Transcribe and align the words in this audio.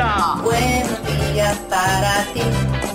Buenos 0.00 0.98
días 1.04 1.58
para 1.68 2.24
ti, 2.32 2.40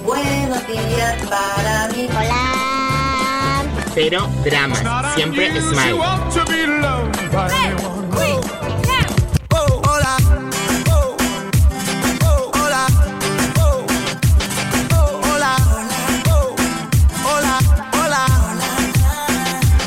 buenos 0.03 0.67
días 0.67 1.15
para 1.29 1.87
mí. 1.89 2.07
Hola. 2.09 3.63
Cero 3.93 4.27
dramas, 4.43 4.81
siempre 5.13 5.51
smile. 5.61 5.99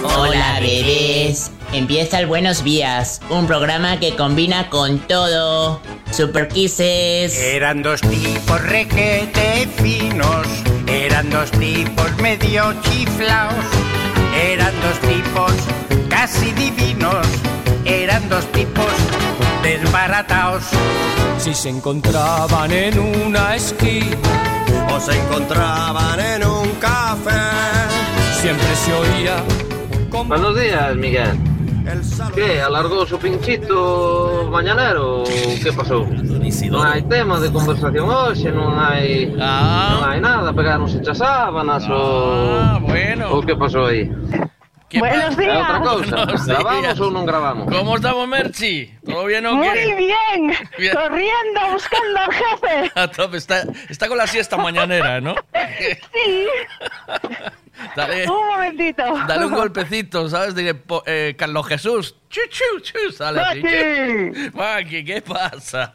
Hola 0.05 0.61
bebés, 0.61 1.51
empieza 1.73 2.21
el 2.21 2.27
Buenos 2.29 2.63
Días, 2.63 3.21
un 3.29 3.49
programa 3.49 3.99
que 3.99 4.15
combina 4.15 4.71
con 4.71 5.01
todo. 5.01 5.81
Super 6.19 6.49
Kisses. 6.49 7.39
Eran 7.39 7.81
dos 7.81 8.01
tipos 8.01 8.61
requete 8.63 9.69
finos, 9.81 10.49
eran 10.89 11.31
dos 11.31 11.49
tipos 11.53 12.11
medio 12.21 12.75
chiflaos, 12.83 13.55
eran 14.35 14.75
dos 14.81 14.99
tipos 14.99 15.53
casi 16.09 16.51
divinos, 16.55 17.25
eran 17.85 18.29
dos 18.29 18.45
tipos 18.51 18.91
desbarataos. 19.63 20.65
Si 21.39 21.55
se 21.55 21.69
encontraban 21.69 22.73
en 22.73 22.99
una 22.99 23.55
esquina 23.55 24.17
o 24.91 24.99
se 24.99 25.13
encontraban 25.13 26.19
en 26.19 26.45
un 26.45 26.69
café, 26.81 27.31
siempre 28.41 28.75
se 28.75 28.93
oía 28.93 29.37
como... 30.11 30.31
Buenos 30.31 30.59
días, 30.59 30.97
Miguel. 30.97 31.58
¿Qué? 32.35 32.61
¿Alargó 32.61 33.07
su 33.07 33.19
pinchito 33.19 34.49
mañanero? 34.51 35.25
¿Qué 35.63 35.73
pasó? 35.73 36.05
Non 36.05 36.85
hai 36.85 37.01
tema 37.09 37.41
de 37.41 37.49
conversación 37.49 38.05
hoxe, 38.13 38.53
non 38.53 38.77
hai 38.77 39.33
Ah. 39.41 39.97
non 39.97 40.03
hai 40.05 40.19
nada, 40.21 40.53
pegarnos 40.53 40.93
hechas 40.93 41.17
sábanas 41.19 41.89
Ah, 41.89 42.77
ou 42.77 42.85
bueno. 42.85 43.25
ou 43.33 43.41
que 43.41 43.57
pasou 43.57 43.89
aí? 43.89 44.05
¿Qué 44.89 45.01
Buenos 45.01 45.37
outra 45.37 45.81
cousa. 45.85 46.17
Buenos 46.25 46.45
Gravamos 46.49 46.81
días. 46.81 46.97
ou 47.01 47.09
non 47.13 47.25
gravamos? 47.29 47.65
¿Cómo 47.69 47.97
estamos, 47.97 48.25
Merchi? 48.29 48.89
¿Todo 49.05 49.25
bien 49.29 49.45
o 49.49 49.57
Muy 49.57 49.69
qué? 49.69 49.85
bien. 49.97 50.41
Bien. 50.81 50.93
Corriendo, 50.97 51.61
buscando 51.73 52.17
al 52.25 52.33
jefe. 52.33 52.75
A 53.01 53.05
tope, 53.09 53.37
está, 53.37 53.65
está 53.89 54.09
con 54.09 54.17
la 54.17 54.27
siesta 54.29 54.57
mañanera, 54.57 55.21
¿no? 55.21 55.35
Sí. 56.13 56.49
Dale, 57.95 58.27
Un 58.29 58.47
momentito. 58.49 59.03
dale 59.27 59.45
un 59.45 59.53
golpecito, 59.53 60.29
¿sabes? 60.29 60.55
Dile, 60.55 60.83
eh, 61.07 61.35
Carlos 61.39 61.67
Jesús. 61.67 62.15
Chu, 62.29 62.41
chu, 62.51 62.81
chu, 62.83 63.13
sale. 63.13 63.41
Maki! 63.41 64.51
Maki, 64.53 65.05
¿qué 65.07 65.23
pasa? 65.23 65.93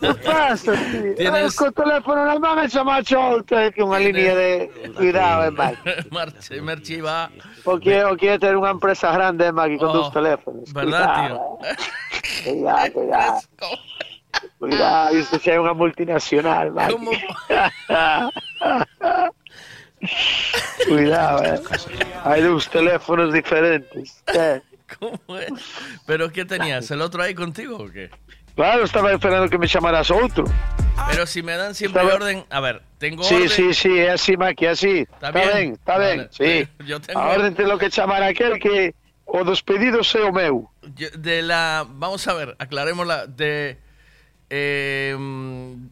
Che 0.00 0.14
passa? 0.24 0.74
Sì. 0.74 1.14
Tienes- 1.16 1.52
Eh, 1.52 1.56
col 1.56 1.72
telefono 1.72 2.24
nella 2.24 2.38
mano 2.38 2.66
c'è 2.66 2.82
Macciolta 2.82 3.68
che 3.70 3.80
è 3.80 3.82
una 3.82 3.98
linea 3.98 4.34
di 4.34 4.92
cuidado, 4.94 5.42
eh, 5.44 5.50
Maki. 5.50 5.78
Merchi, 6.10 6.60
Merchi 6.60 7.00
va. 7.00 7.30
O 7.64 7.78
quiero, 7.78 8.10
o 8.10 8.14
quiero 8.16 8.38
tener 8.38 8.56
una 8.56 8.70
empresa 8.70 9.10
grande, 9.12 9.46
eh, 9.46 9.52
Maki, 9.52 9.76
con 9.76 9.88
Oh, 9.88 9.92
dos 9.92 10.12
teléfonos. 10.12 10.72
¿Verdad, 10.72 11.28
Cuidado, 11.28 11.58
tío? 11.60 11.68
eh. 11.68 11.76
Cuidado, 12.44 12.92
cuidado. 12.94 13.40
Cuidado, 14.58 15.16
esto 15.16 15.38
c'è 15.38 15.56
una 15.56 15.74
multinacional, 15.74 16.72
Maki. 16.72 16.92
¿Cómo? 16.92 17.10
Cuidado, 20.88 21.44
eh. 21.44 21.60
Hay 22.24 22.42
dos 22.42 22.68
teléfonos 22.68 23.32
diferentes. 23.32 24.22
eh. 24.34 24.60
¿Cómo 24.98 25.38
es? 25.38 25.50
¿Pero 26.06 26.30
qué 26.30 26.44
tenías? 26.44 26.90
¿El 26.90 27.00
otro 27.00 27.22
ahí 27.22 27.34
contigo 27.34 27.76
o 27.78 27.90
qué? 27.90 28.10
Claro, 28.54 28.84
estaba 28.84 29.10
esperando 29.12 29.48
que 29.48 29.56
me 29.56 29.66
llamaras 29.66 30.10
otro. 30.10 30.44
Pero 31.10 31.26
si 31.26 31.42
me 31.42 31.56
dan 31.56 31.74
siempre 31.74 32.02
orden. 32.02 32.44
A 32.50 32.60
ver, 32.60 32.82
tengo 32.98 33.22
Sí, 33.24 33.34
orden. 33.36 33.48
sí, 33.48 33.72
sí, 33.72 33.98
es 33.98 34.10
así, 34.10 34.36
Maki, 34.36 34.66
así. 34.66 34.98
¿Está 34.98 35.28
Está 35.28 35.30
bien? 35.30 35.50
bien, 35.54 35.72
está 35.72 35.92
Vale, 35.98 36.14
bien, 36.14 36.28
sí. 36.30 36.68
Yo 36.86 37.00
tengo. 37.00 37.18
A 37.18 37.28
orden 37.30 37.54
te 37.54 37.62
lo 37.66 37.78
que 37.78 37.88
chamar 37.88 38.22
aquel 38.22 38.58
que 38.60 38.94
o 39.24 39.42
dos 39.44 39.62
pedidos 39.62 40.14
é 40.14 40.20
o 40.28 40.32
meu. 40.32 40.68
De 41.16 41.40
la. 41.40 41.86
Vamos 41.88 42.28
a 42.28 42.34
ver, 42.34 42.54
aclarémosla. 42.58 43.26
De. 43.26 43.78
Eh, 44.50 45.16
Non 45.16 45.88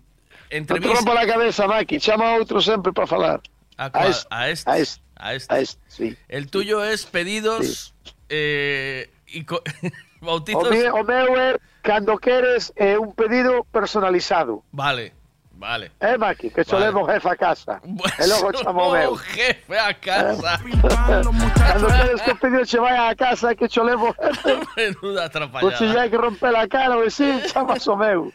te 0.50 0.56
entrevista. 0.58 0.92
rompa 0.92 1.14
la 1.14 1.24
cabeza, 1.26 1.64
Maki, 1.66 1.96
chama 1.98 2.28
a 2.28 2.36
outro 2.36 2.60
sempre 2.60 2.92
para 2.92 3.06
falar. 3.06 3.40
A, 3.80 3.90
a 3.94 4.08
este, 4.08 4.26
a 4.30 4.48
este. 4.50 4.70
a 4.70 4.78
este, 4.78 5.02
a 5.16 5.32
este. 5.32 5.54
A 5.54 5.58
este, 5.60 5.80
sí. 5.88 6.16
El 6.28 6.50
tuyo 6.50 6.84
es 6.84 7.06
pedidos. 7.06 7.94
eh, 8.28 9.10
y 9.26 9.44
O, 9.44 9.62
bautizos. 10.20 10.70
mi, 10.70 10.82
o 10.84 11.02
meu 11.02 11.34
é, 11.36 11.56
cando 11.82 12.18
queres, 12.18 12.72
é 12.76 12.98
un 12.98 13.12
pedido 13.14 13.64
personalizado. 13.72 14.62
Vale, 14.70 15.14
vale. 15.52 15.92
Eh, 16.00 16.18
Maki, 16.18 16.50
que 16.50 16.62
cho 16.64 16.76
Vale. 16.76 16.86
jefe 17.06 17.28
a 17.28 17.36
casa. 17.36 17.80
e 18.18 18.26
logo 18.26 18.52
chamo 18.52 18.88
o 18.88 18.92
meu. 18.92 19.12
Oh, 19.12 19.16
jefe 19.16 19.78
a 19.78 19.94
casa. 19.94 20.60
cando 21.56 21.86
queres 21.88 22.20
que 22.22 22.30
o 22.32 22.36
pedido 22.36 22.64
che 22.66 22.78
vai 22.78 22.96
a 23.10 23.14
casa 23.16 23.54
que 23.54 23.66
levo 23.82 24.12
jefe, 24.12 24.60
Menuda 24.76 25.00
pois 25.00 25.78
se 25.78 25.84
atrapallada. 25.86 26.00
hai 26.00 26.10
que 26.10 26.16
romper 26.18 26.54
a 26.54 26.68
cara 26.68 26.96
ou 26.98 27.06
así, 27.06 27.24
chamas 27.48 27.86
o 27.88 27.96
meu. 27.96 28.32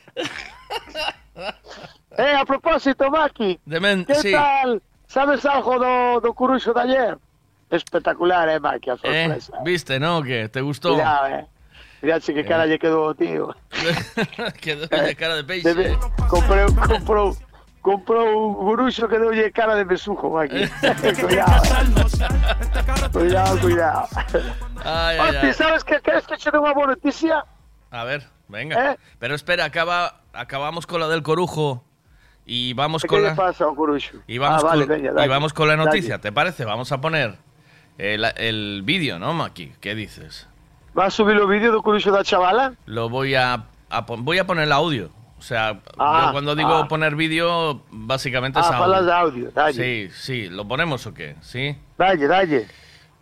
eh, 2.17 2.35
a 2.35 2.45
propósito, 2.45 3.09
Maki, 3.11 3.59
Demen, 3.65 4.05
que 4.05 4.15
sí. 4.15 4.31
tal? 4.31 4.81
Sabes 5.15 5.45
algo 5.47 5.79
do, 5.79 6.19
do 6.19 6.33
curuxo 6.35 6.73
de 6.75 6.81
ayer? 6.81 7.15
Espectacular, 7.71 8.49
eh, 8.49 8.59
Maki, 8.59 8.89
a 8.91 8.93
Eh, 8.95 8.97
sorpresa. 8.99 9.53
¿Viste, 9.63 9.95
no? 9.97 10.21
¿Qué? 10.21 10.49
¿Te 10.49 10.59
gustó? 10.59 10.91
Cuidado, 10.95 11.27
eh. 11.27 11.45
Mirache 12.01 12.33
que 12.35 12.43
cara 12.43 12.67
lle 12.67 12.75
quedou, 12.77 13.15
tío. 13.15 13.55
Quedó 14.61 14.85
de 14.91 15.15
cara 15.15 15.35
de 15.39 15.43
peixe. 15.47 15.71
Debe, 15.73 15.95
comprou, 16.27 16.67
comprou, 16.75 17.37
comprou 17.81 18.27
un 18.27 18.53
guruxo 18.59 19.07
que 19.07 19.17
deulle 19.17 19.51
cara 19.55 19.75
de 19.79 19.85
besujo, 19.87 20.27
cuidado, 20.35 21.63
eh. 21.63 23.09
cuidado, 23.15 23.59
cuidado. 23.63 24.07
Ay, 24.83 25.15
ay, 25.15 25.19
Hostia, 25.31 25.41
ay. 25.47 25.53
sabes 25.53 25.83
que 25.87 26.01
queres 26.03 26.27
que 26.27 26.35
che 26.35 26.51
dé 26.51 26.59
unha 26.59 26.75
boa 26.75 26.91
noticia? 26.91 27.39
A 27.89 28.03
ver, 28.03 28.27
venga. 28.51 28.75
¿Eh? 28.75 28.99
Pero 29.17 29.31
espera, 29.33 29.63
acaba, 29.63 30.27
acabamos 30.35 30.83
con 30.85 30.99
la 30.99 31.07
del 31.07 31.23
corujo 31.23 31.87
y 32.45 32.73
vamos 32.73 33.01
¿Qué 33.01 33.07
con 33.07 33.21
le 33.23 33.29
la 33.29 33.35
pasa 33.35 33.65
y 34.27 34.37
vamos, 34.37 34.63
ah, 34.63 34.67
vale, 34.67 34.87
con, 34.87 34.95
veña, 34.95 35.25
y 35.25 35.27
vamos 35.27 35.53
con 35.53 35.67
la 35.67 35.75
noticia. 35.75 36.19
¿Te 36.19 36.31
parece? 36.31 36.63
Vamos 36.65 36.91
a 36.91 37.01
poner 37.01 37.37
el, 37.97 38.25
el 38.37 38.81
vídeo, 38.83 39.17
¿no, 39.19 39.33
Maki? 39.33 39.73
¿Qué 39.81 39.95
dices? 39.95 40.47
Vas 40.93 41.07
a 41.07 41.11
subir 41.11 41.37
o 41.37 41.47
vídeo 41.47 41.71
do 41.71 41.81
curuxo 41.81 42.11
da 42.11 42.23
chavala? 42.23 42.73
Lo 42.85 43.09
voy 43.09 43.35
a, 43.35 43.65
voy 44.19 44.37
a 44.37 44.45
poner 44.45 44.65
el 44.65 44.71
audio. 44.71 45.09
O 45.37 45.41
sea, 45.41 45.79
Ah, 45.97 46.27
yo 46.27 46.31
cuando 46.31 46.55
digo 46.55 46.73
ah. 46.73 46.87
poner 46.87 47.15
vídeo, 47.15 47.81
básicamente 47.91 48.59
es 48.59 48.65
Ah, 48.65 48.79
falas 48.79 49.05
de 49.05 49.11
audio. 49.11 49.47
audio, 49.47 49.51
dalle. 49.51 50.09
Sí, 50.09 50.13
sí, 50.15 50.49
¿lo 50.49 50.67
ponemos 50.67 51.05
o 51.05 51.13
qué? 51.13 51.35
Sí. 51.41 51.75
Dalle, 51.97 52.27
dalle. 52.27 52.67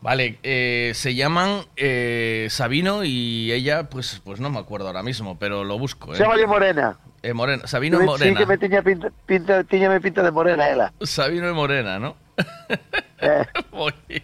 Vale, 0.03 0.37
eh, 0.43 0.91
se 0.95 1.15
llaman 1.15 1.61
eh, 1.77 2.47
Sabino 2.49 3.05
y 3.05 3.53
ella, 3.53 3.89
pues, 3.89 4.21
pues 4.25 4.41
no 4.41 4.49
me 4.49 4.59
acuerdo 4.59 4.87
ahora 4.87 5.01
mismo, 5.01 5.39
pero 5.39 5.63
lo 5.63 5.79
busco. 5.79 6.13
¿eh? 6.13 6.17
Chámale 6.17 6.45
Morena. 6.45 6.97
Eh, 7.21 7.33
Morena, 7.33 7.65
Sabino 7.67 7.97
y 7.99 8.01
Sí, 8.01 8.05
Morena. 8.05 8.37
que 8.37 8.45
me 8.45 8.57
tiña 8.57 8.81
pinta, 8.81 9.09
pinta, 9.25 9.63
tiñame 9.63 10.01
pinta 10.01 10.21
de 10.21 10.29
morena 10.31 10.67
ela. 10.69 10.91
Sabino 11.03 11.49
y 11.49 11.53
Morena, 11.53 11.99
¿no? 11.99 12.17
Eh. 13.21 13.45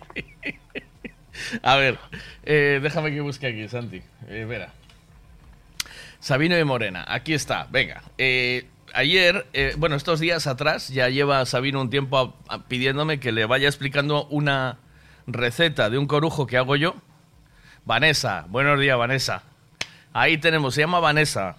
A 1.64 1.78
ver, 1.78 1.98
eh, 2.44 2.80
déjame 2.84 3.12
que 3.12 3.22
busque 3.22 3.48
aquí, 3.48 3.66
Santi. 3.70 4.02
Eh, 4.28 4.42
espera. 4.42 4.74
Sabino 6.20 6.60
y 6.60 6.64
Morena, 6.66 7.06
aquí 7.08 7.34
está, 7.34 7.68
venga. 7.72 8.04
Eh, 8.18 8.66
ayer, 8.94 9.46
eh, 9.54 9.76
bueno, 9.78 9.96
estos 9.96 10.20
días 10.20 10.46
atrás, 10.48 10.90
ya 10.90 11.08
lleva 11.08 11.46
Sabino 11.46 11.80
un 11.80 11.90
tiempo 11.90 12.18
a- 12.50 12.54
a- 12.54 12.68
pidiéndome 12.68 13.22
que 13.22 13.32
le 13.32 13.46
vaya 13.46 13.70
explicando 13.70 14.26
una 14.26 14.78
receta 15.34 15.90
de 15.90 15.98
un 15.98 16.08
corujo 16.08 16.46
que 16.48 16.58
hago 16.58 16.76
yo. 16.76 16.96
Vanessa, 17.86 18.46
buenos 18.50 18.80
días, 18.80 18.98
Vanessa. 18.98 19.44
Ahí 20.14 20.38
tenemos, 20.38 20.76
se 20.76 20.82
llama 20.82 21.00
Vanessa. 21.00 21.58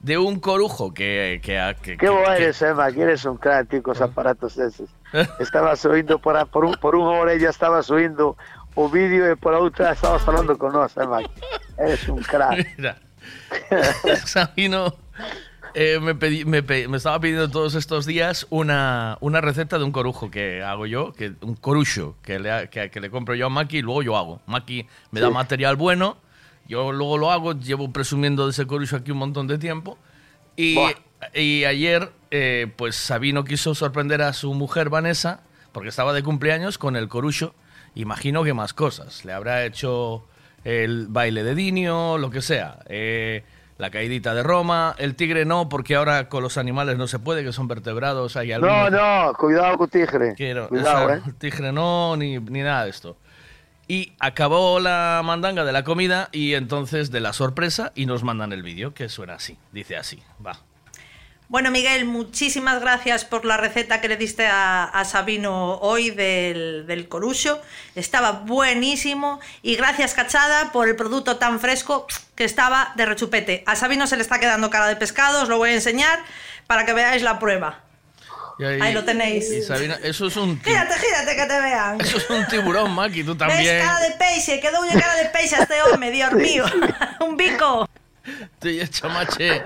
De 0.00 0.18
un 0.18 0.38
corujo 0.38 0.92
que... 0.92 1.40
que, 1.42 1.74
que- 1.82 1.92
Qué 1.92 1.96
que- 1.96 2.08
bo 2.10 2.22
que- 2.24 2.36
eres, 2.36 2.60
Emma, 2.62 2.92
que 2.92 3.00
eres 3.02 3.24
un 3.24 3.36
crack, 3.38 3.70
tío, 3.70 3.82
con 3.82 3.92
os 3.96 4.00
aparatos 4.02 4.58
esos. 4.58 4.90
Estabas 5.40 5.84
oindo 5.86 6.18
por, 6.18 6.36
a- 6.36 6.44
por, 6.44 6.64
un, 6.64 6.74
por 6.74 6.94
unha 6.94 7.16
orella, 7.16 7.48
estabas 7.48 7.88
oindo 7.90 8.36
o 8.76 8.90
vídeo 8.90 9.24
e 9.30 9.38
por 9.38 9.54
a 9.54 9.62
outra 9.62 9.94
estabas 9.94 10.20
falando 10.26 10.58
con 10.58 10.74
nós, 10.74 10.92
Emma. 10.98 11.22
Eres 11.78 12.04
un 12.10 12.20
crack. 12.20 12.58
Mira, 12.76 12.98
Sabino 14.26 14.92
eh, 15.74 15.98
me, 16.00 16.14
pedí- 16.14 16.44
me 16.44 16.62
pe- 16.62 16.88
me 16.88 16.96
estaba 16.96 17.18
pidiendo 17.20 17.50
todos 17.50 17.74
estos 17.74 18.06
días 18.06 18.46
una, 18.50 19.18
una 19.20 19.40
receta 19.40 19.78
de 19.78 19.84
un 19.84 19.92
corujo 19.92 20.30
que 20.30 20.62
hago 20.62 20.86
yo, 20.86 21.12
que, 21.12 21.32
un 21.42 21.54
corucho 21.56 22.16
que 22.22 22.38
le, 22.38 22.68
que, 22.70 22.90
que 22.90 23.00
le 23.00 23.10
compro 23.10 23.34
yo 23.34 23.46
a 23.46 23.50
Maki 23.50 23.78
y 23.78 23.82
luego 23.82 24.02
yo 24.02 24.16
hago. 24.16 24.40
Maki 24.46 24.86
me 25.10 25.20
da 25.20 25.28
Sí. 25.28 25.32
material 25.34 25.76
bueno, 25.76 26.16
yo 26.68 26.92
luego 26.92 27.18
lo 27.18 27.30
hago, 27.30 27.52
llevo 27.52 27.92
presumiendo 27.92 28.44
de 28.46 28.52
ese 28.52 28.66
corucho 28.66 28.96
aquí 28.96 29.10
un 29.10 29.18
montón 29.18 29.46
de 29.46 29.58
tiempo. 29.58 29.98
Y, 30.56 30.78
y 31.34 31.64
ayer, 31.64 32.12
eh, 32.30 32.68
pues 32.76 32.94
Sabino 32.96 33.44
quiso 33.44 33.74
sorprender 33.74 34.22
a 34.22 34.32
su 34.32 34.54
mujer 34.54 34.88
Vanessa, 34.88 35.40
porque 35.72 35.88
estaba 35.88 36.12
de 36.12 36.22
cumpleaños 36.22 36.78
con 36.78 36.94
el 36.96 37.08
corucho. 37.08 37.54
Imagino 37.96 38.44
que 38.44 38.54
más 38.54 38.72
cosas. 38.72 39.24
Le 39.24 39.32
habrá 39.32 39.64
hecho 39.64 40.24
el 40.62 41.06
baile 41.08 41.42
de 41.42 41.54
Dinio, 41.56 42.18
lo 42.18 42.30
que 42.30 42.40
sea. 42.40 42.78
Eh, 42.86 43.42
la 43.78 43.90
caidita 43.90 44.34
de 44.34 44.42
Roma, 44.42 44.94
el 44.98 45.16
tigre 45.16 45.44
no, 45.44 45.68
porque 45.68 45.96
ahora 45.96 46.28
con 46.28 46.42
los 46.42 46.58
animales 46.58 46.96
no 46.96 47.08
se 47.08 47.18
puede, 47.18 47.42
que 47.42 47.52
son 47.52 47.66
vertebrados, 47.66 48.36
hay 48.36 48.50
No, 48.58 48.90
no, 48.90 49.32
cuidado 49.34 49.76
con 49.78 49.88
tigre. 49.88 50.34
Quiero, 50.36 50.68
Cuidado, 50.68 51.10
eh. 51.10 51.22
el 51.26 51.34
tigre 51.38 51.72
no, 51.72 52.16
ni, 52.16 52.38
ni 52.38 52.62
nada 52.62 52.84
de 52.84 52.90
esto. 52.90 53.16
Y 53.86 54.14
acabó 54.18 54.80
la 54.80 55.20
mandanga 55.24 55.64
de 55.64 55.72
la 55.72 55.84
comida 55.84 56.28
y 56.32 56.54
entonces 56.54 57.10
de 57.10 57.20
la 57.20 57.32
sorpresa 57.32 57.92
y 57.94 58.06
nos 58.06 58.22
mandan 58.22 58.52
el 58.52 58.62
vídeo 58.62 58.94
que 58.94 59.08
suena 59.08 59.34
así, 59.34 59.58
dice 59.72 59.96
así, 59.96 60.22
va. 60.44 60.58
Bueno, 61.48 61.70
Miguel, 61.70 62.06
muchísimas 62.06 62.80
gracias 62.80 63.24
por 63.24 63.44
la 63.44 63.56
receta 63.56 64.00
que 64.00 64.08
le 64.08 64.16
diste 64.16 64.46
a, 64.46 64.84
a 64.84 65.04
Sabino 65.04 65.74
hoy 65.76 66.10
del, 66.10 66.84
del 66.86 67.08
corucho. 67.08 67.60
Estaba 67.94 68.32
buenísimo. 68.32 69.40
Y 69.62 69.76
gracias, 69.76 70.14
Cachada, 70.14 70.72
por 70.72 70.88
el 70.88 70.96
producto 70.96 71.36
tan 71.36 71.60
fresco 71.60 72.06
que 72.34 72.44
estaba 72.44 72.92
de 72.96 73.06
rechupete. 73.06 73.62
A 73.66 73.76
Sabino 73.76 74.06
se 74.06 74.16
le 74.16 74.22
está 74.22 74.40
quedando 74.40 74.70
cara 74.70 74.88
de 74.88 74.96
pescado, 74.96 75.42
os 75.42 75.48
lo 75.48 75.58
voy 75.58 75.70
a 75.70 75.74
enseñar 75.74 76.18
para 76.66 76.86
que 76.86 76.94
veáis 76.94 77.22
la 77.22 77.38
prueba. 77.38 77.80
Y 78.58 78.64
Ahí 78.64 78.94
lo 78.94 79.04
tenéis. 79.04 79.50
Y 79.52 79.62
Sabina, 79.62 79.98
eso 80.02 80.28
es 80.28 80.36
un 80.36 80.60
Gírate, 80.62 80.94
gírate, 80.94 81.36
que 81.36 81.46
te 81.46 81.60
vean. 81.60 82.00
eso 82.00 82.18
es 82.18 82.30
un 82.30 82.46
tiburón, 82.46 82.92
Maki, 82.92 83.22
tú 83.24 83.32
¿Ves? 83.32 83.38
también. 83.38 83.84
Cara 83.84 84.00
de 84.00 84.12
peixe, 84.12 84.60
quedó 84.60 84.80
una 84.80 84.92
cara 84.92 85.16
de 85.16 85.24
peixe 85.26 85.56
a 85.56 85.62
este 85.64 85.82
hombre, 85.82 86.10
Dios 86.10 86.32
mío. 86.32 86.64
Un 87.20 87.36
bico. 87.36 87.88
Tille 88.58 88.88
Chamache 88.88 89.62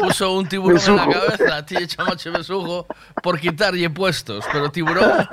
puso 0.00 0.32
un 0.32 0.46
tiburón 0.48 0.78
en 0.86 0.96
la 0.96 1.08
cabeza, 1.08 1.66
Tille 1.66 1.86
Chamache 1.86 2.30
Besugo, 2.30 2.86
por 3.22 3.38
quitarle 3.40 3.88
puestos, 3.90 4.44
pero 4.52 4.70
tiburón... 4.70 5.26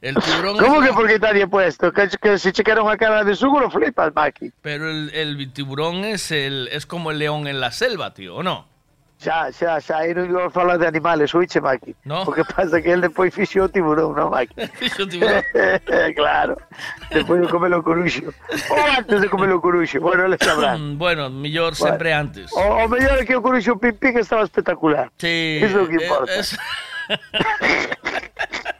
El 0.00 0.16
tiburón 0.16 0.58
¿Cómo 0.58 0.82
es- 0.82 0.88
que 0.88 0.94
por 0.94 1.08
quitarle 1.08 1.46
puesto? 1.46 1.92
Que, 1.92 2.08
que 2.20 2.36
si 2.36 2.50
chequearon 2.50 2.90
a 2.90 2.96
cara 2.96 3.22
de 3.22 3.36
sugo, 3.36 3.60
lo 3.60 3.70
flipas, 3.70 4.12
Maki. 4.12 4.50
Pero 4.60 4.90
el, 4.90 5.10
el 5.14 5.52
tiburón 5.52 6.04
es 6.04 6.32
el 6.32 6.68
es 6.72 6.86
como 6.86 7.12
el 7.12 7.20
león 7.20 7.46
en 7.46 7.60
la 7.60 7.70
selva, 7.70 8.12
tío, 8.12 8.34
¿o 8.34 8.42
no? 8.42 8.66
Xa, 9.22 9.54
xa, 9.54 9.78
xa, 9.78 10.02
aí 10.02 10.10
non 10.10 10.26
iba 10.26 10.46
a 10.46 10.50
falar 10.50 10.82
de 10.82 10.86
animales, 10.90 11.30
oíche, 11.30 11.62
Maki. 11.62 11.94
No. 12.02 12.26
O 12.26 12.34
que 12.34 12.42
pasa 12.42 12.82
que 12.82 12.90
el 12.90 13.06
depois 13.06 13.30
fixo 13.30 13.62
o 13.62 13.70
tiburón, 13.70 14.18
non, 14.18 14.34
Maki? 14.34 14.66
fixo 14.82 15.04
o 15.04 15.06
tiburón. 15.06 15.46
claro. 16.18 16.58
Depois 17.06 17.38
de 17.38 17.46
comer 17.46 17.70
o 17.70 17.86
coruxo. 17.86 18.34
Ou 18.34 18.82
antes 18.98 19.22
de 19.22 19.30
comer 19.30 19.54
o 19.54 19.62
coruxo. 19.62 20.02
Bueno, 20.02 20.26
le 20.26 20.34
sabrán. 20.42 20.98
bueno, 20.98 21.30
mellor 21.30 21.78
bueno. 21.78 21.94
sempre 21.94 22.10
antes. 22.10 22.50
O, 22.50 22.82
o 22.82 22.90
mellor 22.90 23.22
é 23.22 23.24
que 23.24 23.38
o 23.38 23.42
coruxo 23.46 23.78
pim 23.78 23.94
pim 23.94 24.18
estaba 24.18 24.42
espectacular. 24.42 25.06
Sí. 25.22 25.62
Iso 25.62 25.78
é 25.78 25.82
o 25.82 25.86
que 25.86 25.96
eh, 25.96 26.02
importa. 26.02 26.34
Eh, 26.34 26.42
es... 26.42 26.58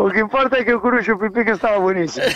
O 0.00 0.08
que 0.08 0.20
importa 0.20 0.56
é 0.56 0.64
que 0.64 0.72
o 0.72 0.80
coruxo 0.80 1.18
pim 1.20 1.28
pim 1.28 1.44
estaba 1.44 1.76
buenísimo. 1.76 2.24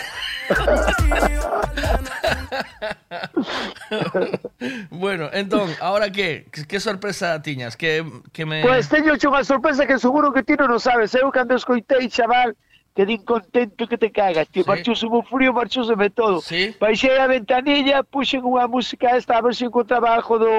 bueno, 4.91 5.29
entón, 5.33 5.71
ahora 5.81 6.11
que 6.11 6.45
que 6.69 6.79
sorpresa 6.79 7.41
tiñas? 7.41 7.75
Que 7.75 8.05
que 8.31 8.45
me 8.45 8.61
Pois 8.61 8.85
teño 8.85 9.17
hecho 9.17 9.33
unha 9.33 9.41
sorpresa 9.41 9.89
que 9.89 9.97
seguro 9.97 10.29
que 10.29 10.45
ti 10.45 10.53
non 10.53 10.69
o 10.69 10.77
sabes. 10.77 11.17
Eu 11.17 11.33
cando 11.33 11.57
escoitei, 11.57 12.05
chaval, 12.05 12.53
que 12.93 13.09
din 13.09 13.25
contento 13.25 13.89
que 13.89 13.97
te 13.97 14.13
cagas. 14.13 14.45
Tío, 14.53 14.61
Sí. 14.61 14.69
marchouse 14.69 15.09
o 15.09 15.25
frío, 15.25 15.49
marchouse 15.49 15.97
todo. 16.13 16.45
Sí. 16.45 16.69
Baixei 16.77 17.17
a 17.17 17.25
ventanilla, 17.25 18.05
puxen 18.05 18.45
unha 18.45 18.69
música 18.69 19.17
esta, 19.17 19.37
a 19.37 19.41
ver 19.41 19.57
se 19.57 19.65
encontraba 19.65 20.13
algo 20.13 20.37
do... 20.37 20.53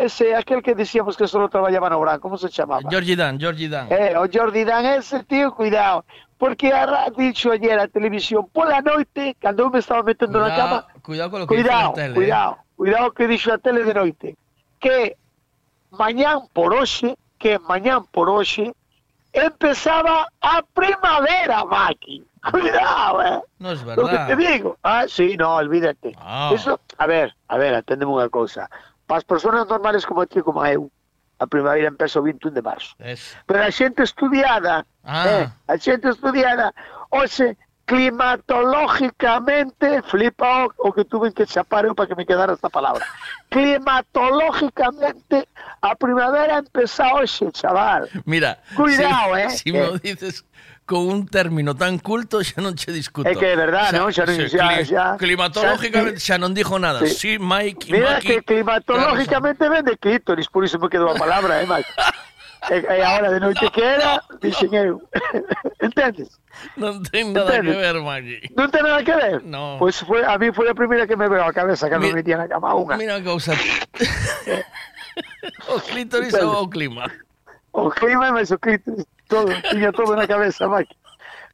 Ese, 0.00 0.32
aquel 0.34 0.62
que 0.64 0.72
decíamos 0.74 1.12
que 1.14 1.28
solo 1.28 1.52
traballaba 1.52 1.90
no 1.92 2.00
Gran, 2.00 2.18
como 2.24 2.40
se 2.40 2.48
chamaba? 2.48 2.88
Georgie 2.88 3.12
Dan, 3.14 3.36
Georgie 3.38 3.68
Dan. 3.68 3.86
Eh, 3.92 4.16
o 4.16 4.24
Jordi 4.32 4.64
Dan 4.64 4.86
ese, 4.96 5.20
tío, 5.28 5.52
cuidado. 5.52 6.06
Porque 6.40 6.72
ha 6.72 7.10
dicho 7.12 7.52
ayer 7.52 7.76
a 7.78 7.84
televisión, 7.86 8.48
pola 8.48 8.80
noite, 8.80 9.36
cando 9.36 9.62
eu 9.64 9.70
me 9.70 9.78
estaba 9.84 10.00
metendo 10.02 10.40
na 10.40 10.48
cama, 10.56 10.78
Cuidado, 11.04 11.28
con 11.30 11.40
lo 11.40 11.46
que 11.46 11.56
dice 11.60 11.68
Cuidado, 11.68 11.88
la 11.92 11.94
tele. 12.00 12.14
cuidado, 12.16 12.52
cuidado 12.80 13.06
que 13.12 13.24
dixo 13.28 13.52
a 13.52 13.58
tele 13.60 13.84
de 13.84 13.92
noite 13.92 14.28
que 14.80 15.20
mañán 15.92 16.48
por 16.56 16.72
hoxe, 16.72 17.12
que 17.36 17.60
mañán 17.60 18.08
por 18.08 18.32
hoxe 18.32 18.72
empezaba 19.36 20.26
a 20.40 20.62
primavera, 20.72 21.64
Maki. 21.68 22.24
Cuidado, 22.50 23.20
eh. 23.22 23.40
No 23.58 23.72
es 23.72 23.82
Lo 23.84 23.94
que 23.96 24.00
verdad. 24.16 24.26
te 24.28 24.36
digo. 24.36 24.78
Ah, 24.82 25.04
sí, 25.06 25.36
no, 25.36 25.56
olvídate. 25.56 26.16
Ah. 26.16 26.50
Eso, 26.54 26.80
a 26.96 27.06
ver, 27.06 27.36
a 27.48 27.58
ver, 27.60 27.74
atendeme 27.76 28.16
unha 28.16 28.32
cousa. 28.32 28.64
Para 29.04 29.20
as 29.20 29.28
persoas 29.28 29.68
normales 29.68 30.08
como 30.08 30.24
ti 30.24 30.40
como 30.40 30.64
eu, 30.64 30.88
a 31.40 31.46
primavera 31.46 31.88
empeza 31.88 32.20
o 32.20 32.22
21 32.22 32.52
de 32.54 32.62
marzo. 32.62 32.94
Es- 33.00 33.34
Pero 33.48 33.64
a 33.64 33.70
xente 33.72 34.02
estudiada, 34.04 34.84
Ah. 35.02 35.24
eh, 35.26 35.48
a 35.66 35.74
xente 35.80 36.10
estudiada, 36.12 36.70
oxe, 37.10 37.56
climatológicamente, 37.86 40.02
flipa 40.02 40.66
o, 40.66 40.72
o 40.88 40.92
que 40.92 41.04
tuve 41.04 41.32
que 41.32 41.46
chapar 41.46 41.84
eu 41.86 41.94
para 41.94 42.06
que 42.06 42.14
me 42.14 42.24
quedara 42.26 42.52
esta 42.52 42.68
palabra. 42.70 43.04
Climatológicamente, 43.50 45.48
a 45.82 45.94
primavera 45.96 46.58
empeza 46.58 47.12
hoxe, 47.14 47.50
chaval. 47.52 48.08
Mira, 48.24 48.58
Cuidado, 48.76 49.34
si, 49.34 49.40
eh, 49.40 49.50
Si 49.50 49.70
eh. 49.70 49.72
me 49.72 49.86
lo 49.86 49.98
dices 49.98 50.44
con 50.90 51.06
un 51.06 51.22
término 51.30 51.78
tan 51.78 52.02
culto, 52.02 52.42
xa 52.48 52.58
non 52.58 52.74
che 52.74 52.90
discuto. 52.90 53.30
É 53.30 53.38
que 53.38 53.46
é 53.46 53.54
verdad, 53.54 53.94
xa- 53.94 55.14
climatológicamente 55.14 56.18
xa 56.18 56.34
non 56.42 56.50
dixo 56.50 56.74
nada. 56.82 57.06
Sí. 57.06 57.14
Sí, 57.14 57.30
Mike, 57.38 57.86
Mira 57.94 58.18
Maki, 58.18 58.26
que 58.26 58.36
climatológicamente 58.42 59.70
ven 59.70 59.86
de 59.86 59.94
clítoris, 59.94 60.50
por 60.50 60.66
iso 60.66 60.82
me 60.82 60.90
quedou 60.90 61.06
a 61.06 61.14
palabra, 61.14 61.62
eh, 61.62 61.66
Mike? 61.70 61.86
E, 62.74 62.76
e 62.98 63.02
ahora 63.06 63.30
de 63.30 63.38
noite 63.38 63.70
que 63.70 63.78
era. 63.86 64.18
Entendes? 65.80 66.34
non 66.76 67.00
ten 67.06 67.30
nada 67.32 67.62
que 67.62 67.70
ver, 67.72 67.96
Maki. 68.02 68.50
Non 68.58 68.66
ten 68.74 68.82
nada 68.82 69.00
que 69.06 69.14
ver? 69.14 69.38
No. 69.46 69.78
Pois 69.78 69.96
foi, 70.02 70.26
a 70.26 70.34
mí 70.36 70.50
foi 70.50 70.66
a 70.68 70.74
primeira 70.74 71.06
que 71.06 71.14
me 71.14 71.30
veo 71.30 71.46
a 71.46 71.54
cabeza 71.54 71.86
cando 71.86 72.02
Mi- 72.04 72.12
me 72.12 72.20
metía 72.20 72.36
na 72.36 72.50
cama 72.50 72.74
unha. 72.74 72.98
Mira 72.98 73.16
a 73.16 73.22
cousa. 73.22 73.54
o 75.70 75.78
clítoris 75.80 76.34
ou 76.34 76.66
o 76.66 76.68
clima? 76.68 77.06
O 77.72 77.90
clima 77.90 78.28
e 78.28 78.32
máis 78.34 78.50
o 78.50 78.58
clítoris, 78.58 79.06
todo, 79.30 79.50
tiña 79.70 79.92
todo 79.94 80.16
na 80.18 80.26
cabeza, 80.26 80.66
Mike. 80.66 80.94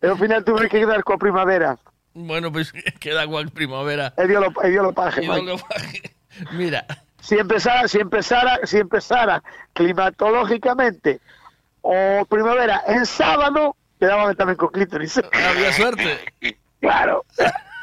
E 0.01 0.07
ao 0.09 0.17
final 0.17 0.45
tuve 0.45 0.69
que 0.69 0.81
quedar 0.81 1.05
coa 1.05 1.21
primavera. 1.21 1.77
Bueno, 2.17 2.49
pues, 2.51 2.73
queda 3.03 3.29
guac 3.29 3.53
primavera. 3.53 4.13
E 4.17 4.25
dio 4.27 4.41
lo, 4.41 4.49
e 4.65 4.69
dio 4.73 4.83
lo 4.83 4.93
paje, 4.93 5.21
Y 5.23 5.29
lo. 5.29 5.57
Mira, 6.53 6.85
Si 7.27 7.35
empezara, 7.37 7.89
si 7.89 7.99
empezara, 7.99 8.61
si 8.63 8.79
empezara 8.79 9.43
climatológicamente 9.73 11.19
o 11.83 12.25
primavera 12.29 12.83
en 12.87 13.05
sábado, 13.05 13.75
quedábame 13.99 14.39
tamén 14.39 14.55
co 14.55 14.71
clítoris. 14.71 15.19
había 15.35 15.75
suerte. 15.75 16.23
Claro. 16.77 17.25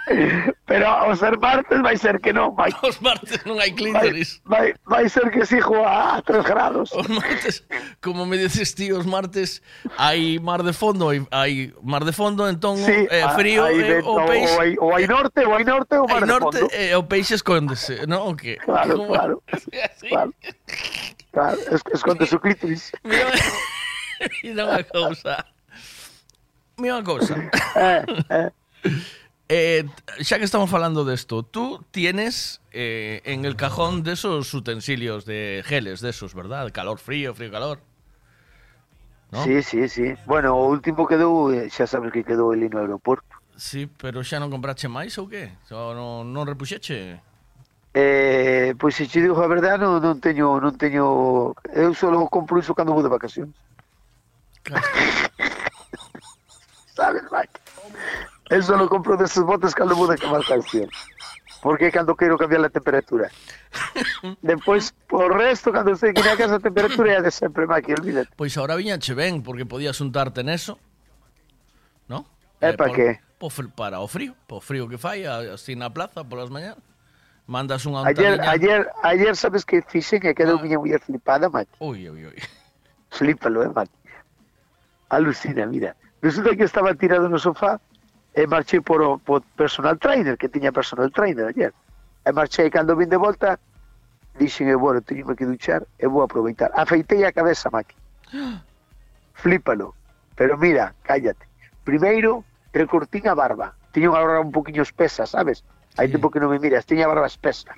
Pero 0.66 0.88
ao 0.88 1.16
ser 1.16 1.38
martes 1.40 1.82
vai 1.82 1.96
ser 1.98 2.20
que 2.20 2.34
non 2.34 2.56
vai. 2.56 2.72
Os 2.84 3.00
martes 3.00 3.40
non 3.48 3.60
hai 3.60 3.72
clítoris 3.72 4.44
vai, 4.44 4.76
vai, 4.84 5.04
vai 5.04 5.06
ser 5.08 5.32
que 5.32 5.48
si 5.48 5.60
a 5.60 6.20
3 6.24 6.44
grados 6.44 6.92
Os 6.92 7.08
martes, 7.08 7.64
como 8.04 8.26
me 8.26 8.36
dices 8.38 8.76
ti 8.76 8.92
Os 8.92 9.08
martes 9.08 9.64
hai 9.96 10.40
mar 10.44 10.64
de 10.64 10.76
fondo 10.76 11.08
Hai, 11.08 11.24
hai 11.32 11.72
mar 11.80 12.04
de 12.04 12.12
fondo, 12.12 12.48
entón 12.48 12.80
sí, 12.84 13.08
eh, 13.08 13.24
frío 13.36 13.64
hai, 13.64 13.80
eh, 13.80 14.04
o, 14.04 14.20
o 14.20 14.26
peixe 14.28 14.76
ou 14.80 14.92
hai, 14.92 15.04
hai 15.04 15.08
norte, 15.08 15.40
ou 15.44 15.54
hai 15.56 15.64
norte, 15.64 15.94
ou 15.96 16.08
mar 16.08 16.24
hai 16.24 16.28
norte, 16.28 16.60
de 16.60 16.68
fondo 16.68 16.76
eh, 16.76 16.96
O 17.00 17.04
peixe 17.08 17.36
escóndese, 17.40 18.04
non? 18.04 18.28
O 18.28 18.36
que? 18.36 18.60
Claro, 18.60 19.00
como... 19.00 19.08
claro 19.08 19.36
Así. 19.52 20.10
Claro, 20.12 20.32
claro. 21.32 21.58
Es, 21.72 21.80
escóndese 21.96 22.36
o 22.36 22.42
clítoris 22.44 22.92
Mira, 23.08 23.32
mira 24.44 24.64
unha 24.68 24.84
cousa 24.84 25.48
Mira 26.76 27.00
unha 27.00 27.06
cousa 27.08 27.36
eh, 27.80 28.04
eh. 28.32 28.52
Eh, 29.50 29.84
xa 30.24 30.40
que 30.40 30.48
estamos 30.48 30.70
falando 30.70 31.04
desto, 31.04 31.44
tú 31.44 31.84
tienes 31.92 32.62
eh, 32.72 33.22
en 33.26 33.44
el 33.44 33.56
cajón 33.56 34.04
de 34.04 34.14
esos 34.14 34.54
utensilios 34.54 35.26
de 35.26 35.64
geles, 35.66 36.00
de 36.00 36.12
esos, 36.12 36.34
¿verdad? 36.34 36.72
Calor 36.72 36.98
frío, 36.98 37.36
frío 37.36 37.52
calor. 37.52 37.80
¿No? 39.32 39.44
Sí, 39.44 39.62
sí, 39.62 39.90
sí. 39.90 40.14
Bueno, 40.26 40.56
o 40.56 40.70
último 40.70 41.08
quedou, 41.08 41.52
eh, 41.52 41.70
xa 41.70 41.88
sabes 41.88 42.14
que 42.14 42.24
quedou 42.24 42.54
el 42.54 42.70
no 42.70 42.80
aeroporto. 42.80 43.36
Sí, 43.58 43.86
pero 43.86 44.24
xa 44.24 44.40
non 44.40 44.50
comprache 44.50 44.88
máis 44.88 45.20
ou 45.20 45.28
que? 45.28 45.52
Xa 45.68 45.92
non, 45.92 46.32
non 46.32 46.48
repuxeche? 46.48 47.20
Eh, 47.94 48.74
pois 48.80 48.96
se 48.96 49.06
te 49.06 49.22
digo 49.22 49.38
a 49.38 49.52
verdade, 49.52 49.78
non, 49.78 50.02
non 50.02 50.18
teño, 50.24 50.58
non 50.58 50.74
teño... 50.80 51.52
Eu 51.70 51.94
só 51.94 52.10
compro 52.32 52.58
iso 52.58 52.74
cando 52.74 52.96
vou 52.96 53.04
de 53.04 53.12
vacacións. 53.12 53.54
Claro. 54.64 54.88
sabes, 56.96 57.28
Mike? 57.30 57.63
Eu 58.50 58.62
só 58.62 58.76
non 58.76 58.92
compro 58.92 59.16
deses 59.16 59.40
botes 59.40 59.72
cando 59.72 59.96
muda 59.96 60.20
que 60.20 60.28
marca 60.28 60.56
acción. 60.60 60.92
Porque 61.64 61.92
cando 61.96 62.16
quero 62.20 62.36
cambiar 62.36 62.68
a 62.68 62.70
temperatura. 62.70 63.32
Depois, 64.44 64.92
por 65.08 65.32
resto, 65.32 65.72
cando 65.72 65.96
sei 65.96 66.12
que 66.12 66.20
na 66.20 66.36
casa 66.36 66.60
a 66.60 66.64
temperatura 66.64 67.18
é 67.18 67.22
de 67.24 67.32
sempre 67.32 67.64
má 67.64 67.80
que 67.80 67.96
olvídate. 67.96 68.36
Pois 68.36 68.52
agora 68.60 68.76
viñache 68.76 69.16
ben, 69.16 69.40
porque 69.40 69.64
podías 69.64 69.96
untarte 70.04 70.44
neso. 70.44 70.76
No? 72.12 72.28
É 72.60 72.72
eh, 72.72 72.76
para 72.76 72.92
que? 72.92 73.08
Po, 73.40 73.48
para 73.76 74.04
o 74.04 74.08
frío, 74.12 74.36
po 74.44 74.60
frío 74.60 74.92
que 74.92 75.00
fai, 75.00 75.24
así 75.24 75.80
na 75.80 75.88
plaza 75.88 76.28
polas 76.28 76.52
mañanas. 76.52 76.84
Mandas 77.48 77.84
unha 77.84 78.08
ayer, 78.08 78.40
ayer, 78.40 78.88
ayer 79.04 79.36
sabes 79.36 79.68
que 79.68 79.84
fixen 79.84 80.20
que 80.20 80.32
quedou 80.36 80.60
ah. 80.60 80.64
miña 80.64 80.80
muller 80.80 81.00
flipada, 81.00 81.48
macho. 81.48 81.72
Ui, 81.80 82.08
ui, 82.08 82.28
ui. 82.28 82.40
Flípalo, 83.12 83.64
eh, 83.64 83.72
macho. 83.72 83.96
Alucina, 85.12 85.64
mira. 85.68 85.96
Resulta 86.24 86.56
que 86.56 86.64
estaba 86.64 86.96
tirado 86.96 87.28
no 87.28 87.40
sofá 87.40 87.80
e 88.34 88.48
marchei 88.48 88.82
por 88.82 89.02
o 89.02 89.18
por 89.18 89.42
personal 89.56 89.98
trainer, 89.98 90.38
que 90.38 90.50
tiña 90.50 90.72
personal 90.72 91.12
trainer 91.12 91.48
ayer. 91.48 91.74
E 92.26 92.32
marchei 92.32 92.70
cando 92.70 92.96
vin 92.96 93.10
de 93.10 93.18
volta, 93.18 93.60
dixen, 94.40 94.70
e 94.70 94.76
bueno, 94.76 95.02
teño 95.02 95.30
que 95.36 95.46
duchar 95.46 95.86
e 96.00 96.08
vou 96.08 96.24
aproveitar. 96.26 96.72
Afeitei 96.74 97.26
a 97.26 97.32
cabeza, 97.32 97.70
Maki. 97.70 97.96
Flípalo. 99.34 99.94
Pero 100.36 100.58
mira, 100.58 100.96
cállate. 101.04 101.46
Primeiro, 101.84 102.44
recortín 102.74 103.28
a 103.28 103.36
barba. 103.38 103.78
Tiña 103.94 104.10
unha 104.10 104.24
barba 104.26 104.42
un 104.42 104.50
poquinho 104.50 104.82
espesa, 104.82 105.30
sabes? 105.30 105.62
Hai 105.94 106.10
sí. 106.10 106.18
tempo 106.18 106.34
que 106.34 106.42
non 106.42 106.50
me 106.50 106.58
miras, 106.58 106.90
tiña 106.90 107.06
a 107.06 107.12
barba 107.14 107.30
espesa. 107.30 107.78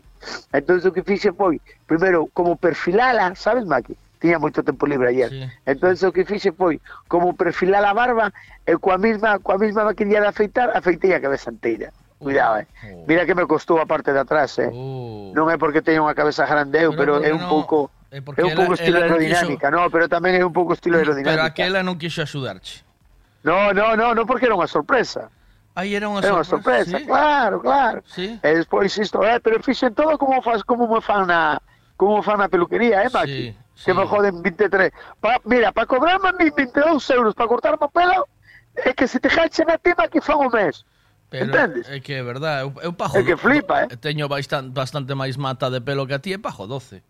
Entón, 0.56 0.80
o 0.80 0.92
que 0.96 1.04
fixe 1.04 1.36
foi, 1.36 1.60
primeiro, 1.84 2.32
como 2.32 2.56
perfilala, 2.56 3.36
sabes, 3.36 3.68
Maki? 3.68 4.00
Tiña 4.20 4.40
moito 4.40 4.64
tempo 4.64 4.88
libre 4.88 5.10
ayer. 5.12 5.30
Sí. 5.30 5.44
Entón 5.68 5.94
o 5.96 6.10
que 6.16 6.24
fixe 6.26 6.52
foi, 6.56 6.80
como 7.08 7.36
perfilar 7.36 7.84
a 7.86 7.94
barba, 7.94 8.32
e 8.66 8.74
coa 8.80 8.98
mesma, 8.98 9.38
coa 9.40 9.58
mesma 9.60 9.84
maquinilla 9.86 10.22
de 10.24 10.30
afeitar, 10.32 10.72
afeitei 10.74 11.14
a 11.14 11.22
cabeza 11.22 11.52
inteira. 11.52 11.92
Cuidado, 12.18 12.64
eh. 12.64 12.68
Oh. 12.96 13.04
Mira 13.06 13.28
que 13.28 13.36
me 13.36 13.46
costou 13.46 13.78
a 13.78 13.86
parte 13.86 14.16
de 14.16 14.20
atrás, 14.24 14.56
eh. 14.58 14.72
Oh. 14.72 15.36
Non 15.36 15.52
é 15.52 15.60
porque 15.60 15.84
teño 15.84 16.08
unha 16.08 16.16
cabeza 16.16 16.48
grande 16.48 16.80
eu, 16.80 16.96
Pero 16.96 17.20
pero, 17.20 17.28
é 17.28 17.32
un 17.36 17.44
non- 17.44 17.52
pouco 17.52 17.92
é 18.10 18.24
un 18.24 18.56
pouco 18.56 18.74
estilo 18.80 19.04
aerodinámica, 19.04 19.68
no, 19.68 19.92
pero 19.92 20.08
tamén 20.08 20.40
é 20.40 20.44
un 20.48 20.56
pouco 20.56 20.72
estilo 20.72 20.96
Pero 20.96 21.12
aerodinámica. 21.12 21.44
aquela 21.44 21.84
non 21.84 22.00
quixo 22.00 22.24
axudarche. 22.24 22.88
No, 23.44 23.76
no, 23.76 23.94
no, 24.00 24.16
no 24.16 24.24
porque 24.26 24.48
era 24.48 24.56
unha 24.56 24.72
sorpresa. 24.72 25.28
Aí 25.76 25.92
era 25.92 26.08
unha 26.08 26.24
Era 26.24 26.40
unha 26.40 26.48
sorpresa. 26.48 26.96
sorpresa, 26.96 27.04
claro, 27.04 27.60
claro. 27.60 28.00
Sí. 28.08 28.40
E 28.40 28.50
despois 28.56 28.96
isto, 28.96 29.20
eh, 29.28 29.44
pero 29.44 29.60
fixen 29.60 29.92
todo 29.92 30.16
como 30.16 30.40
faz, 30.40 30.64
como 30.64 30.88
me 30.88 31.04
fan 31.04 31.28
na 31.28 31.60
como 32.00 32.24
fan 32.24 32.40
na 32.40 32.48
peluquería, 32.48 33.04
eh, 33.04 33.12
Maki? 33.12 33.52
Sí, 33.52 33.56
Que 33.84 33.94
me 33.94 34.06
joden 34.08 34.42
23. 34.42 34.92
Pa, 35.20 35.42
mira, 35.44 35.72
para 35.72 35.86
cobrarme 35.86 36.30
a 36.30 36.34
mí 36.34 36.50
22 36.50 37.10
euros 37.12 37.34
para 37.36 37.48
cortarme 37.48 37.88
pelo, 37.92 38.28
é 38.76 38.94
que 38.94 39.08
se 39.08 39.20
te 39.20 39.30
jachen 39.30 39.70
a 39.70 39.78
ti, 39.78 39.92
Maki, 39.98 40.22
fan 40.22 40.38
o 40.40 40.50
mes. 40.50 40.86
Pero 41.30 41.46
Entendes? 41.52 41.90
é 41.90 42.00
que 42.00 42.14
é 42.14 42.24
verdade, 42.24 42.64
eu, 42.64 42.72
eu 42.82 42.94
pajo 42.94 43.18
É 43.18 43.24
que 43.24 43.36
flipa, 43.36 43.84
eh. 43.84 43.98
Teño 43.98 44.30
bastan, 44.30 44.72
bastante 44.72 45.12
máis 45.18 45.36
mata 45.36 45.68
de 45.70 45.82
pelo 45.82 46.06
que 46.08 46.14
a 46.16 46.20
ti 46.22 46.32
e 46.32 46.40
pajo 46.40 46.68
12. 46.70 47.02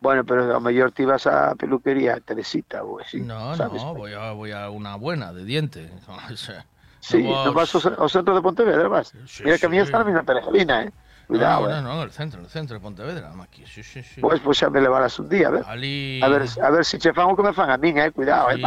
Bueno, 0.00 0.22
pero 0.24 0.54
a 0.54 0.60
mellor 0.60 0.92
ti 0.92 1.04
vas 1.04 1.26
a 1.26 1.54
peluquería 1.58 2.22
Teresita 2.22 2.86
ou 2.86 3.02
así, 3.02 3.18
No, 3.20 3.52
sabes? 3.58 3.82
no, 3.82 3.94
voy 3.98 4.14
a, 4.14 4.30
voy 4.30 4.52
a 4.54 4.70
una 4.70 4.94
buena 4.96 5.32
de 5.32 5.44
diente. 5.44 5.90
O 6.32 6.36
sea, 6.36 6.64
Sí, 7.00 7.22
no 7.22 7.44
no 7.46 7.52
vas 7.52 7.74
ao, 7.74 7.82
ao 7.98 8.08
centro 8.08 8.34
de 8.34 8.42
Pontevedra, 8.42 8.86
vas. 8.88 9.14
Sí, 9.26 9.42
Mira 9.44 9.58
que 9.58 9.66
a 9.66 9.68
mí 9.68 9.78
está 9.78 9.98
na 9.98 10.04
mesma 10.06 10.22
peregrina, 10.22 10.82
eh. 10.86 10.92
Cuidado, 11.28 11.68
no, 11.68 11.76
eh. 11.76 11.82
no, 11.82 11.88
no, 11.94 12.02
en 12.02 12.08
el 12.08 12.10
centro, 12.10 12.40
en 12.40 12.46
el 12.46 12.50
centro 12.50 12.74
de 12.74 12.80
Pontevedra, 12.80 13.30
Maki. 13.30 13.66
Sí, 13.66 13.82
sí, 13.82 14.02
sí. 14.02 14.20
Pois, 14.20 14.40
pois 14.40 14.56
xa 14.56 14.70
me 14.70 14.80
levarás 14.80 15.18
un 15.20 15.28
día, 15.28 15.48
a 15.48 15.50
ver. 15.50 15.64
Ali... 15.68 16.20
A 16.24 16.28
ver, 16.28 16.48
a 16.48 16.70
ver 16.70 16.84
si 16.84 16.96
che 16.96 17.12
fan 17.12 17.28
o 17.28 17.36
que 17.36 17.42
me 17.42 17.52
fan 17.52 17.68
a 17.70 17.76
min, 17.76 17.98
eh. 17.98 18.10
Cuidado, 18.10 18.50
eh, 18.50 18.64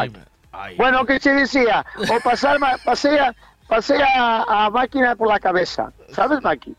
ay, 0.52 0.78
Bueno, 0.78 1.04
que 1.04 1.20
che 1.20 1.34
dicía, 1.34 1.84
o 1.98 2.20
pasar, 2.22 2.60
ma- 2.60 2.78
pasei 2.86 3.18
a, 3.18 4.70
máquina 4.70 5.16
por 5.16 5.28
la 5.28 5.40
cabeza, 5.40 5.92
sabes, 6.14 6.42
Maki? 6.44 6.76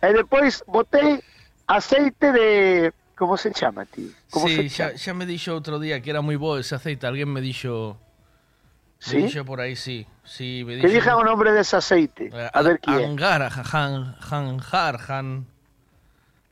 E 0.00 0.12
depois 0.12 0.64
botei 0.66 1.20
aceite 1.68 2.32
de... 2.32 2.92
Como 3.16 3.36
se 3.36 3.50
chama, 3.50 3.84
tío? 3.84 4.08
Como 4.30 4.48
sí, 4.48 4.56
se 4.56 4.68
xa, 4.68 4.84
chama? 4.88 4.98
xa 4.98 5.12
me 5.14 5.26
dixo 5.26 5.52
outro 5.52 5.76
día 5.76 6.00
que 6.00 6.08
era 6.08 6.24
moi 6.24 6.36
bo 6.40 6.56
ese 6.56 6.76
aceite. 6.76 7.04
Alguén 7.04 7.28
me 7.28 7.44
dixo... 7.44 8.00
¿Sí? 8.98 9.18
Dixo 9.22 9.44
por 9.44 9.60
aí, 9.60 9.76
sí. 9.76 10.06
sí 10.24 10.62
me 10.64 10.80
Que 10.80 10.88
dixo, 10.88 10.94
dijan 10.94 11.14
o 11.20 11.24
nombre 11.24 11.52
dese 11.52 11.76
aceite. 11.76 12.30
Eh, 12.32 12.50
A 12.52 12.62
ver 12.62 12.80
quién. 12.80 13.10
Angara, 13.12 13.48
Han, 13.72 14.16
Han, 14.30 14.60
Har, 14.72 14.98
Han... 15.08 15.46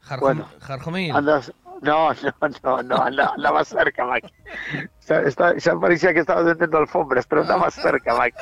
Har, 0.09 0.21
Bueno. 0.21 0.49
Jarjomil. 0.61 1.15
Andas... 1.17 1.53
No, 1.83 2.15
no, 2.15 2.33
no, 2.63 2.83
no, 2.83 2.97
anda- 3.03 3.33
andaba 3.37 3.65
cerca, 3.65 4.05
está, 5.05 5.59
xa 5.59 5.79
parecía 5.79 6.15
que 6.15 6.21
estaba 6.21 6.41
vendendo 6.43 6.79
alfombras, 6.79 7.27
pero 7.27 7.43
andaba 7.43 7.69
cerca, 7.71 8.15
Maki. 8.15 8.39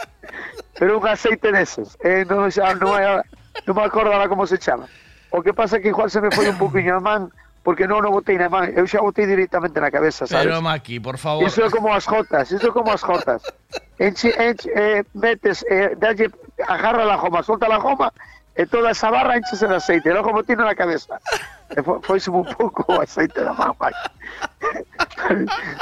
Pero 0.78 0.98
un 1.00 1.08
aceite 1.08 1.50
deses. 1.50 1.96
Eh, 2.04 2.24
non, 2.28 2.52
xa, 2.52 2.74
non, 2.78 2.94
é- 3.00 3.24
non 3.66 3.74
me 3.74 3.82
acordo 3.82 4.12
ahora 4.12 4.28
como 4.28 4.46
se 4.46 4.58
chama. 4.62 4.86
O 5.32 5.42
que 5.42 5.50
pasa 5.56 5.80
que 5.80 5.88
igual 5.90 6.10
se 6.12 6.20
me 6.20 6.30
foi 6.30 6.46
un 6.52 6.58
poquinho 6.60 6.94
a 6.96 7.00
man, 7.02 7.32
porque 7.62 7.86
non 7.86 8.02
o 8.02 8.10
botei 8.10 8.36
na 8.36 8.50
man. 8.50 8.70
Eu 8.74 8.86
xa 8.90 8.98
o 8.98 9.08
botei 9.10 9.26
directamente 9.26 9.78
na 9.78 9.90
cabeza, 9.90 10.26
sabes? 10.26 10.50
Pero, 10.50 10.58
Maki, 10.60 10.98
por 10.98 11.16
favor. 11.16 11.46
Iso 11.46 11.62
é 11.62 11.70
como 11.70 11.94
as 11.94 12.04
jotas, 12.04 12.50
iso 12.50 12.68
é 12.68 12.72
como 12.74 12.90
as 12.90 13.00
jotas. 13.00 13.42
Enche, 14.02 14.34
enche, 14.34 14.66
eh, 14.74 15.04
metes, 15.14 15.62
eh, 15.70 15.94
dalle, 15.94 16.26
agarra 16.66 17.04
la 17.06 17.16
joma, 17.18 17.42
solta 17.42 17.68
la 17.68 17.78
joma, 17.78 18.12
e 18.54 18.66
toda 18.66 18.90
esa 18.90 19.10
barra 19.10 19.38
enchese 19.38 19.66
de 19.66 19.76
aceite, 19.76 20.08
e 20.08 20.12
logo 20.12 20.32
botín 20.32 20.56
na 20.56 20.74
cabeza. 20.74 21.20
E 21.72 21.80
foi 21.80 22.20
un 22.28 22.44
pouco 22.52 22.84
o 22.92 23.00
aceite 23.00 23.40
da 23.40 23.52
mamá. 23.54 23.88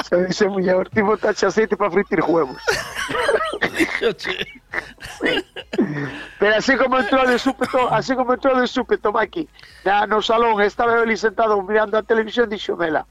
Se 0.06 0.26
dice 0.26 0.46
muller, 0.46 0.88
ti 0.90 1.02
botache 1.02 1.46
aceite 1.46 1.76
para 1.76 1.90
fritir 1.90 2.22
huevos. 2.22 2.62
Pero 6.38 6.56
así 6.56 6.76
como 6.76 6.98
entró 6.98 7.26
de 7.26 7.38
súpeto, 7.38 7.92
así 7.92 8.14
como 8.14 8.34
entró 8.34 8.54
de 8.60 8.66
súpeto, 8.66 9.10
Maki, 9.10 9.48
na, 9.84 10.06
no 10.06 10.22
salón, 10.22 10.62
estaba 10.62 11.02
ali 11.02 11.16
sentado 11.16 11.60
mirando 11.62 11.98
a 11.98 12.02
televisión, 12.02 12.48
dixo 12.48 12.76
Mela, 12.76 13.04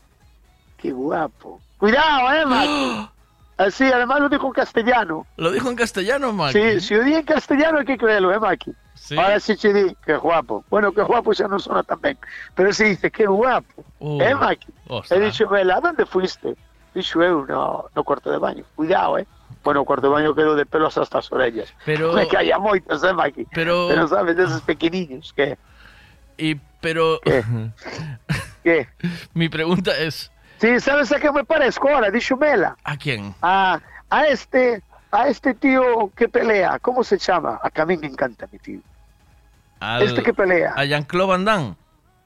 qué 0.78 0.92
guapo. 0.92 1.60
Cuidado, 1.78 2.32
eh, 2.32 2.46
Maki. 2.46 3.10
Así, 3.60 3.84
además 3.84 4.22
lo 4.22 4.30
dijo 4.30 4.48
en 4.48 4.54
castellano. 4.54 5.28
Lo 5.36 5.52
dijo 5.52 5.70
en 5.70 5.76
castellano, 5.76 6.32
Maki. 6.32 6.54
Sí, 6.58 6.80
si 6.80 6.96
o 6.96 7.04
di 7.04 7.14
en 7.14 7.24
castellano 7.26 7.80
hay 7.80 7.86
que 7.86 7.98
creerlo, 7.98 8.32
eh, 8.34 8.40
Maki. 8.40 8.72
Sí. 8.96 9.18
Ahora 9.18 9.38
sí 9.42 9.58
te 9.58 9.74
di, 9.74 9.96
qué 10.06 10.16
guapo. 10.16 10.64
Bueno, 10.70 10.94
qué 10.94 11.02
guapo 11.02 11.34
ya 11.34 11.46
no 11.50 11.60
suena 11.60 11.84
tan 11.84 12.00
bien. 12.00 12.18
Pero 12.56 12.72
se 12.72 12.86
dice, 12.86 13.12
qué 13.12 13.26
guapo. 13.26 13.84
Uh, 14.00 14.22
eh, 14.22 14.34
Maki. 14.34 14.68
ostras. 14.88 15.20
He 15.20 15.24
dicho, 15.26 15.50
¿a 15.54 15.82
dónde 15.82 16.06
fuiste? 16.06 16.56
Dixo 16.96 17.22
eu, 17.22 17.46
no, 17.48 17.86
no 17.94 18.04
cuarto 18.06 18.32
de 18.32 18.38
baño. 18.38 18.64
Cuidado, 18.76 19.18
eh. 19.18 19.28
Bueno, 19.62 19.84
cuarto 19.84 20.08
de 20.08 20.14
baño 20.14 20.34
quedou 20.34 20.56
de 20.56 20.66
pelos 20.66 20.98
hasta 20.98 21.18
as 21.20 21.30
orellas. 21.30 21.68
Pero- 21.86 22.16
que 22.32 22.38
haya 22.38 22.58
moitos, 22.58 23.04
eh, 23.04 23.12
Maki. 23.12 23.46
Pero- 23.54 23.90
Pero 23.90 24.08
sabes, 24.08 24.38
deses 24.38 24.62
pequeniños, 24.62 25.34
que... 25.34 25.58
Y, 26.38 26.56
pero... 26.80 27.20
¿Qué? 27.26 27.44
Que? 28.64 28.88
Mi 29.34 29.50
pregunta 29.50 29.92
es... 29.98 30.32
Sí, 30.60 30.80
sabes 30.80 31.12
a 31.12 31.20
que 31.20 31.32
me 31.32 31.44
parezco 31.44 31.88
ahora? 31.90 32.12
Dixo 32.12 32.36
Mela. 32.38 32.76
¿A 32.84 32.98
quién? 32.98 33.34
A, 33.42 33.80
a 34.10 34.28
este... 34.28 34.82
A 35.12 35.28
este 35.28 35.56
tío 35.56 36.12
que 36.16 36.30
pelea, 36.30 36.78
¿cómo 36.78 37.04
se 37.04 37.18
llama? 37.18 37.60
A 37.64 37.72
que 37.72 37.82
a 37.82 37.86
mí 37.86 37.98
me 37.98 38.06
encanta, 38.06 38.46
mi 38.52 38.60
tío. 38.60 38.80
Al- 39.80 40.04
Este 40.04 40.22
que 40.22 40.36
pelea. 40.36 40.74
A 40.78 40.86
Jean-Claude 40.86 41.30
Van 41.30 41.46
Damme. 41.46 41.76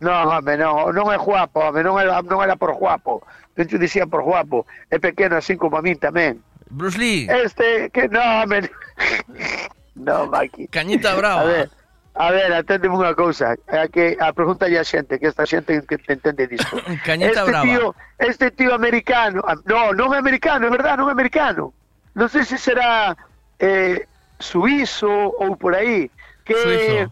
No, 0.01 0.11
home, 0.27 0.57
no, 0.57 0.91
non 0.91 1.07
é 1.07 1.15
guapo, 1.15 1.63
home, 1.63 1.79
non 1.79 1.95
era, 1.95 2.19
por 2.59 2.75
guapo. 2.75 3.23
Non 3.55 3.63
te 3.71 3.79
dicía 3.79 4.03
por 4.03 4.19
guapo. 4.27 4.67
É 4.91 4.99
pequeno 4.99 5.39
así 5.39 5.55
como 5.55 5.79
a 5.79 5.81
min 5.81 5.95
tamén. 5.95 6.43
Bruce 6.67 6.99
Lee. 6.99 7.23
Este, 7.31 7.87
que 7.95 8.11
no, 8.11 8.19
home. 8.19 8.67
No, 9.95 10.27
Maki. 10.27 10.67
Cañita 10.67 11.15
Brava. 11.15 11.39
A 11.39 11.45
ver, 11.45 11.71
a 12.15 12.29
ver, 12.29 12.53
aténdeme 12.53 12.93
unha 12.93 13.17
cousa. 13.17 13.57
A 13.65 13.89
que 13.89 14.13
a 14.21 14.29
pregunta 14.37 14.69
a 14.69 14.83
xente, 14.85 15.17
que 15.17 15.33
esta 15.33 15.49
xente 15.49 15.81
que 15.81 15.97
te 15.97 16.13
entende 16.13 16.45
disto. 16.45 16.77
Cañita 17.07 17.41
este 17.41 17.49
Brava. 17.49 17.65
tío, 17.65 17.85
este 18.21 18.47
tío 18.53 18.71
americano, 18.77 19.41
ah, 19.49 19.57
no, 19.65 19.97
non 19.97 20.13
é 20.13 20.21
americano, 20.21 20.69
é 20.69 20.71
verdad, 20.71 21.01
non 21.01 21.09
é 21.09 21.13
americano. 21.13 21.73
Non 22.13 22.29
sei 22.29 22.45
se 22.45 22.61
será 22.61 23.17
eh, 23.57 24.05
suizo 24.37 25.09
ou 25.09 25.57
por 25.57 25.73
aí. 25.73 26.13
Que 26.45 26.53
Suizo. 26.53 27.09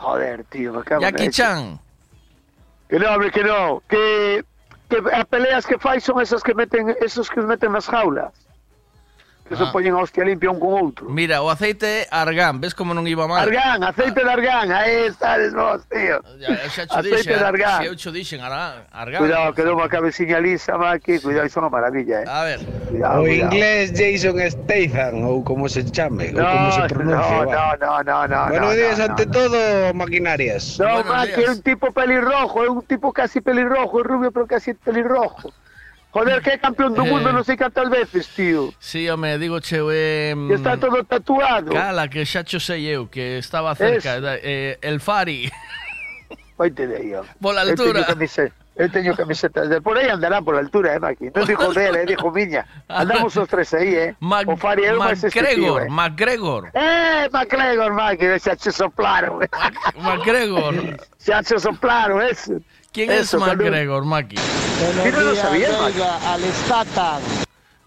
Joder, 0.00 0.44
tío, 0.48 0.72
na 0.72 0.80
Jackie. 1.00 1.28
Chan. 1.28 1.76
Que 2.88 2.96
no, 2.98 3.06
hombre, 3.12 3.30
que 3.30 3.44
no. 3.44 3.82
Que, 3.84 4.44
que 4.88 4.96
as 5.12 5.28
peleas 5.28 5.66
que 5.66 5.76
fai 5.76 6.00
son 6.00 6.24
esas 6.24 6.40
que 6.40 6.54
meten, 6.54 6.96
esos 7.04 7.28
que 7.28 7.44
meten 7.44 7.76
nas 7.76 7.84
jaulas. 7.84 8.32
Que 9.48 9.56
se 9.56 9.64
Ah. 9.64 9.72
poñen 9.72 9.96
a 9.96 10.04
hostia 10.04 10.24
limpia 10.28 10.50
un 10.52 10.60
con 10.60 10.76
outro. 10.76 11.08
Mira, 11.08 11.40
o 11.40 11.48
aceite 11.48 12.04
argán. 12.12 12.60
Ves 12.60 12.76
como 12.76 12.92
non 12.92 13.08
iba 13.08 13.24
mal? 13.24 13.48
Argán, 13.48 13.80
aceite 13.80 14.20
de 14.20 14.28
argán, 14.28 14.68
aí 14.68 15.08
estades 15.08 15.56
vos, 15.56 15.80
tío. 15.88 16.20
Ya, 16.36 16.52
xa 16.68 16.84
cho 16.84 17.00
aceite 17.00 17.16
dixen. 17.24 17.38
de 17.40 17.44
argán. 17.48 17.78
Cho 17.96 18.12
dixen, 18.12 18.40
argán. 18.44 18.84
Cuidado, 19.16 19.56
quedou 19.56 19.72
unha 19.80 19.88
cabeciña 19.88 20.36
lisa, 20.36 20.76
Maki, 20.76 21.18
cuidado, 21.24 21.48
iso 21.48 21.58
é 21.58 21.62
unha 21.64 21.72
maravilla, 21.72 22.16
eh. 22.22 22.28
A 22.28 22.44
ver. 22.44 22.60
Cuidado, 22.92 23.20
O 23.20 23.24
cuidado. 23.24 23.48
inglés 23.48 23.84
Jason 23.96 24.36
Statham, 24.52 25.16
ou 25.24 25.40
como 25.40 25.64
se 25.72 25.80
chame, 25.88 26.28
ou 26.36 26.44
como 26.44 26.68
se 26.76 26.80
No, 26.84 26.92
pronuncia. 26.92 27.40
no, 27.48 27.48
no, 27.48 27.64
no, 27.80 27.94
no, 28.04 28.18
no. 28.28 28.40
Buenos 28.52 28.68
no, 28.68 28.76
días 28.76 28.98
no, 29.00 29.04
ante 29.08 29.24
no. 29.24 29.32
todo, 29.32 29.58
maquinarias. 29.96 30.76
No, 30.78 31.00
días. 31.02 31.40
é 31.40 31.50
un 31.50 31.60
tipo 31.64 31.88
pelirrojo, 31.92 32.64
é 32.64 32.68
un 32.68 32.82
tipo 32.84 33.12
casi 33.16 33.40
pelirrojo, 33.40 33.96
é 34.00 34.04
rubio 34.04 34.28
pero 34.28 34.44
casi 34.46 34.74
pelirrojo. 34.76 35.48
Joder, 36.10 36.40
que 36.42 36.50
é 36.50 36.58
campeón 36.58 36.94
do 36.96 37.04
Eh. 37.04 37.10
mundo 37.10 37.28
non 37.32 37.44
sei 37.44 37.56
cantas 37.60 37.86
veces, 37.92 38.26
tío. 38.32 38.72
Sí, 38.80 39.04
home, 39.12 39.36
digo 39.38 39.60
che, 39.60 39.76
eh, 39.92 40.34
Que 40.48 40.54
está 40.56 40.76
todo 40.80 41.04
tatuado. 41.04 41.70
Cala, 41.70 42.08
que 42.08 42.24
xa 42.24 42.42
cho 42.42 42.58
sei 42.58 42.88
eu, 42.88 43.06
que 43.12 43.36
estaba 43.38 43.74
cerca. 43.76 44.16
Es- 44.16 44.40
Eh, 44.42 44.78
el 44.80 45.00
Fari. 45.04 45.52
Oite 46.56 46.86
de 46.88 46.96
aí, 46.96 47.10
Eu 47.12 47.22
teño 47.76 47.94
altura. 47.94 48.04
camiseta, 48.08 48.50
eu 48.74 48.88
teño 48.90 49.14
camisetas 49.14 49.68
de 49.70 49.78
por 49.80 49.94
aí 49.96 50.08
andará 50.10 50.42
por 50.42 50.54
la 50.56 50.60
altura, 50.64 50.96
eh, 50.96 50.98
Maki. 50.98 51.30
Non 51.30 51.46
dijo 51.46 51.70
dele, 51.76 52.02
eh, 52.02 52.06
dijo 52.08 52.32
miña. 52.34 52.66
Andamos 52.90 53.36
os 53.38 53.46
tres 53.46 53.70
aí, 53.78 53.94
eh. 53.94 54.10
Mac- 54.24 54.48
o 54.48 54.56
Fari 54.58 54.88
é 54.88 54.92
máis 54.96 55.22
este 55.22 55.38
tío, 55.38 55.78
eh. 55.78 55.86
McGregor. 55.92 56.72
Eh, 56.74 57.28
McGregor, 57.30 57.92
Maki, 57.94 58.26
xa 58.42 58.56
che 58.58 58.72
soplaron. 58.74 59.44
eh. 59.44 59.48
McGregor. 60.02 60.74
xa 61.20 61.42
che 61.46 61.60
soplaron, 61.62 62.22
eso. 62.26 62.58
¿Quién 62.98 63.12
es 63.12 63.20
Eso, 63.20 63.38
cuando- 63.38 63.62
McGregor, 63.62 64.04
Maki? 64.04 64.34
¿Quién 65.02 65.14
no 65.14 65.20
lo 65.20 65.34
sabía, 65.36 65.68
al 66.32 66.42
Statan. 66.42 67.22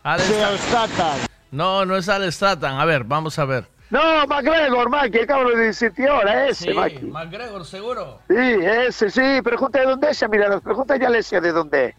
Al 0.03 0.22
Statan. 0.22 1.18
No, 1.51 1.86
no 1.86 1.98
es 1.98 2.08
Al 2.08 2.32
Statan. 2.32 2.80
A 2.80 2.86
ver, 2.86 3.03
vamos 3.03 3.38
a 3.38 3.44
ver. 3.44 3.68
No, 3.89 4.25
McGregor, 4.25 4.89
Maki, 4.89 5.20
acabo 5.20 5.50
de 5.50 5.65
decirte 5.65 6.08
ahora, 6.08 6.48
ese, 6.48 6.72
Sí, 6.72 6.74
Maki. 6.74 7.00
McGregor, 7.08 7.65
seguro. 7.65 8.20
Sí, 8.30 8.36
ese, 8.38 9.10
sí, 9.10 9.41
pregunta 9.44 9.80
de 9.82 9.86
dónde 9.88 10.12
es, 10.12 10.24
mira, 10.30 10.62
pregunta 10.62 10.94
a 10.94 11.08
Alesia 11.08 11.41
de 11.41 11.51
dónde 11.51 11.86
es. 11.88 11.96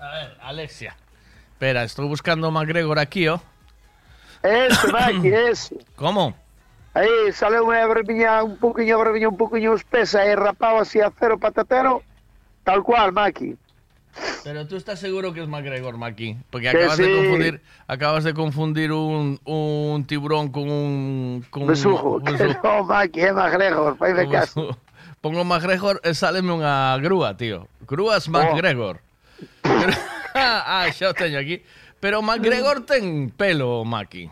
A 0.00 0.10
ver, 0.10 0.36
Alexia. 0.42 0.96
Espera, 1.52 1.84
estoy 1.84 2.08
buscando 2.08 2.50
McGregor 2.50 2.98
aquí, 2.98 3.28
¿oh? 3.28 3.40
Ese, 4.42 4.88
Maki, 4.90 5.28
ese. 5.32 5.76
¿Cómo? 5.94 6.34
Ahí 6.94 7.08
sale 7.32 7.60
una 7.60 7.86
breviña, 7.86 8.42
un 8.42 8.56
poquillo 8.56 8.98
breviña, 8.98 9.28
un 9.28 9.36
poquillo 9.36 9.74
espesa, 9.74 10.26
y 10.26 10.34
rapado 10.34 10.80
así 10.80 11.00
a 11.00 11.12
cero 11.16 11.38
patatero, 11.38 12.02
tal 12.66 12.82
cual, 12.82 13.12
Maki. 13.12 13.56
Pero 14.42 14.66
tú 14.66 14.76
estás 14.76 14.98
seguro 14.98 15.32
que 15.32 15.42
es 15.42 15.48
McGregor, 15.48 15.96
Maki. 15.96 16.36
Porque 16.50 16.70
Que 16.70 16.78
acabas 16.78 16.98
de 16.98 17.14
confundir, 17.14 17.62
acabas 17.86 18.24
de 18.24 18.34
confundir 18.34 18.92
un, 18.92 19.38
un 19.44 20.04
tiburón 20.04 20.50
con 20.50 20.68
un. 20.68 21.46
Con 21.50 21.62
un- 21.62 21.68
Besujo, 21.68 22.16
un 22.16 22.24
besujo. 22.24 22.60
no, 22.64 22.84
Maki, 22.84 23.20
es 23.20 23.32
McGregor, 23.32 23.96
Un 24.00 24.30
caso. 24.32 24.78
Pongo 25.20 25.44
McGregor 25.44 26.00
e 26.02 26.12
sáleme 26.14 26.50
unha 26.52 26.98
grúa, 26.98 27.38
tío. 27.38 27.66
Oh. 27.66 27.86
Grúas 27.86 28.26
McGregor. 28.28 29.00
ah, 30.34 30.86
xa 30.90 31.10
o 31.10 31.14
teño 31.14 31.38
aquí. 31.38 31.62
Pero 32.00 32.20
McGregor 32.20 32.82
ten 32.82 33.30
pelo, 33.30 33.84
Maki. 33.86 34.30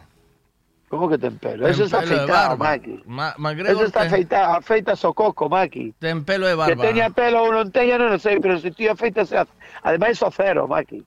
¿Cómo 0.94 1.10
que 1.10 1.18
ten 1.18 1.34
pelo? 1.42 1.66
Ten 1.66 1.74
Eso 1.74 1.90
de 1.90 1.96
afeitado. 1.98 2.56
Maki. 2.56 3.02
Ma 3.04 3.34
Eso 3.66 3.82
está 3.82 4.02
afeitado, 4.06 4.54
afeita 4.62 4.94
sococo, 4.94 5.48
Maki. 5.50 5.90
ten 5.98 6.22
pelo 6.22 6.46
de 6.46 6.52
Que 6.54 6.56
barba. 6.78 6.82
teña 6.86 7.10
pelo 7.10 7.42
ou 7.42 7.50
non 7.50 7.74
teña, 7.74 7.98
non 7.98 8.14
o 8.14 8.18
sei, 8.22 8.38
pero 8.38 8.62
se 8.62 8.70
ti 8.70 8.86
afeitas, 8.86 9.34
ademais 9.82 10.14
iso 10.14 10.30
cero, 10.30 10.70
Maki. 10.70 11.02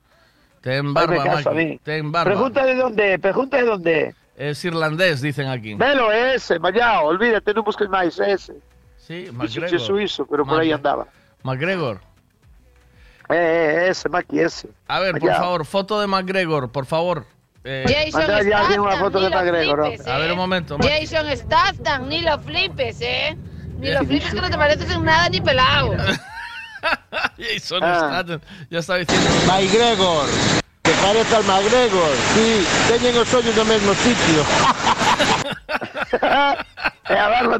Ten 0.60 0.92
barba, 0.92 1.24
caso 1.24 1.56
Maki. 1.56 1.80
Ten 1.80 2.12
barba. 2.12 2.28
Pregunta 2.28 2.68
de 2.68 2.74
dónde, 2.76 3.16
pregunta 3.16 3.56
de 3.56 3.64
dónde. 3.64 3.96
Es 4.36 4.60
irlandés, 4.68 5.24
dicen 5.24 5.48
aquí. 5.48 5.72
Velo, 5.72 6.12
ese, 6.12 6.60
mallao, 6.60 7.08
olvídate, 7.08 7.56
non 7.56 7.64
busques 7.64 7.88
máis, 7.88 8.12
ese. 8.20 8.60
Sí, 9.00 9.32
McGregor. 9.32 9.80
suizo, 9.80 10.28
pero 10.28 10.44
por 10.44 10.60
Mac- 10.60 10.68
andaba. 10.68 11.08
McGregor. 11.48 12.04
Eh, 13.32 13.88
eh, 13.88 13.88
ese, 13.88 14.08
Maki, 14.12 14.36
ese. 14.40 14.68
A 14.86 15.00
ver, 15.00 15.16
por 15.18 15.32
favor, 15.32 15.64
foto 15.64 15.96
de 16.00 16.06
McGregor, 16.06 16.68
por 16.68 16.84
favor. 16.84 17.24
Eh, 17.64 17.84
Jason 18.12 18.24
una 18.24 18.40
Statham, 18.42 18.98
foto 18.98 19.18
ni 19.18 19.24
de 19.24 19.30
lo 19.30 19.36
McGregor, 19.36 19.86
flipes, 19.86 20.06
a 20.06 20.18
ver 20.18 20.28
¿eh? 20.28 20.32
un 20.32 20.38
momento. 20.38 20.78
Jason 20.80 21.36
Statham, 21.36 22.08
ni 22.08 22.20
lo 22.22 22.38
flipes, 22.38 22.96
¿eh? 23.00 23.36
Ni 23.78 23.90
lo 23.90 24.00
flipes 24.06 24.32
que 24.32 24.40
no 24.40 24.48
te 24.50 24.56
pareces 24.56 24.90
en 24.90 25.04
nada 25.04 25.28
ni 25.28 25.40
pelado. 25.40 25.94
Jason 27.38 27.82
Ah. 27.82 27.98
Statham. 28.22 28.40
Ya 28.70 28.78
estaba 28.78 28.98
diciendo. 29.00 29.28
McGregor. 29.46 30.26
Te 30.82 30.92
parece 30.92 31.36
al 31.36 31.44
McGregor. 31.44 32.10
Sí, 32.34 32.66
teñen 32.88 33.16
os 33.18 33.34
ollos 33.34 33.54
no 33.56 33.64
mesmo 33.64 33.92
sitio. 33.94 34.44
e 37.10 37.14
a 37.18 37.28
barba 37.28 37.58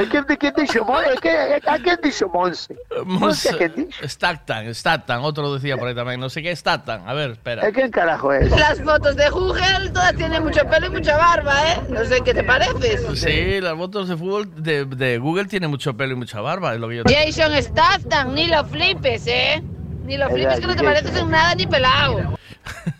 tamén. 0.00 0.06
É 0.06 0.10
que 0.10 0.20
de 0.22 0.36
que 0.36 0.50
dixo 0.52 0.84
Mon, 0.84 1.02
é 1.04 1.16
que 1.16 1.60
a 1.66 1.78
quen 1.78 1.98
dixo 2.02 2.28
Monse? 2.28 2.74
Monse 3.04 3.52
quen 3.56 3.72
dixo? 3.76 4.08
Statham, 4.08 4.72
Statham, 4.74 5.22
otro 5.24 5.52
decía 5.54 5.76
por 5.76 5.88
ahí 5.88 5.94
también. 5.94 6.20
No 6.20 6.28
sé 6.28 6.42
qué 6.42 6.52
es 6.52 6.58
Statham. 6.58 7.06
A 7.06 7.14
ver, 7.14 7.32
espera. 7.32 7.66
É 7.66 7.72
quen 7.72 7.90
carajo 7.90 8.32
é? 8.32 8.48
Las 8.48 8.80
fotos 8.80 9.16
de 9.16 9.28
Google 9.30 9.90
todas 9.92 10.14
tienen 10.16 10.42
mucho 10.42 10.64
pelo 10.66 10.86
y 10.86 10.90
mucha 10.90 11.16
barba, 11.16 11.54
¿eh? 11.68 11.80
No 11.88 12.04
sé 12.04 12.20
qué 12.22 12.34
te 12.34 12.44
pareces. 12.44 13.06
Sí, 13.18 13.60
las 13.60 13.76
fotos 13.76 14.08
de 14.08 14.16
fútbol 14.16 14.48
de, 14.62 14.84
de 14.84 15.18
Google 15.18 15.46
tienen 15.46 15.70
mucho 15.70 15.96
pelo 15.96 16.12
y 16.12 16.16
mucha 16.16 16.40
barba, 16.40 16.74
es 16.74 16.80
lo 16.80 16.88
que 16.88 16.96
yo 16.96 17.02
Jason 17.06 17.52
Statham, 17.62 18.34
ni 18.34 18.46
lo 18.46 18.64
flipes, 18.64 19.26
¿eh? 19.26 19.62
Ni 20.04 20.16
lo 20.16 20.28
flipes 20.28 20.60
que 20.60 20.66
no 20.66 20.76
te 20.76 20.82
pareces 20.82 21.16
en 21.16 21.30
nada 21.30 21.54
ni 21.54 21.66
pelado. 21.66 22.38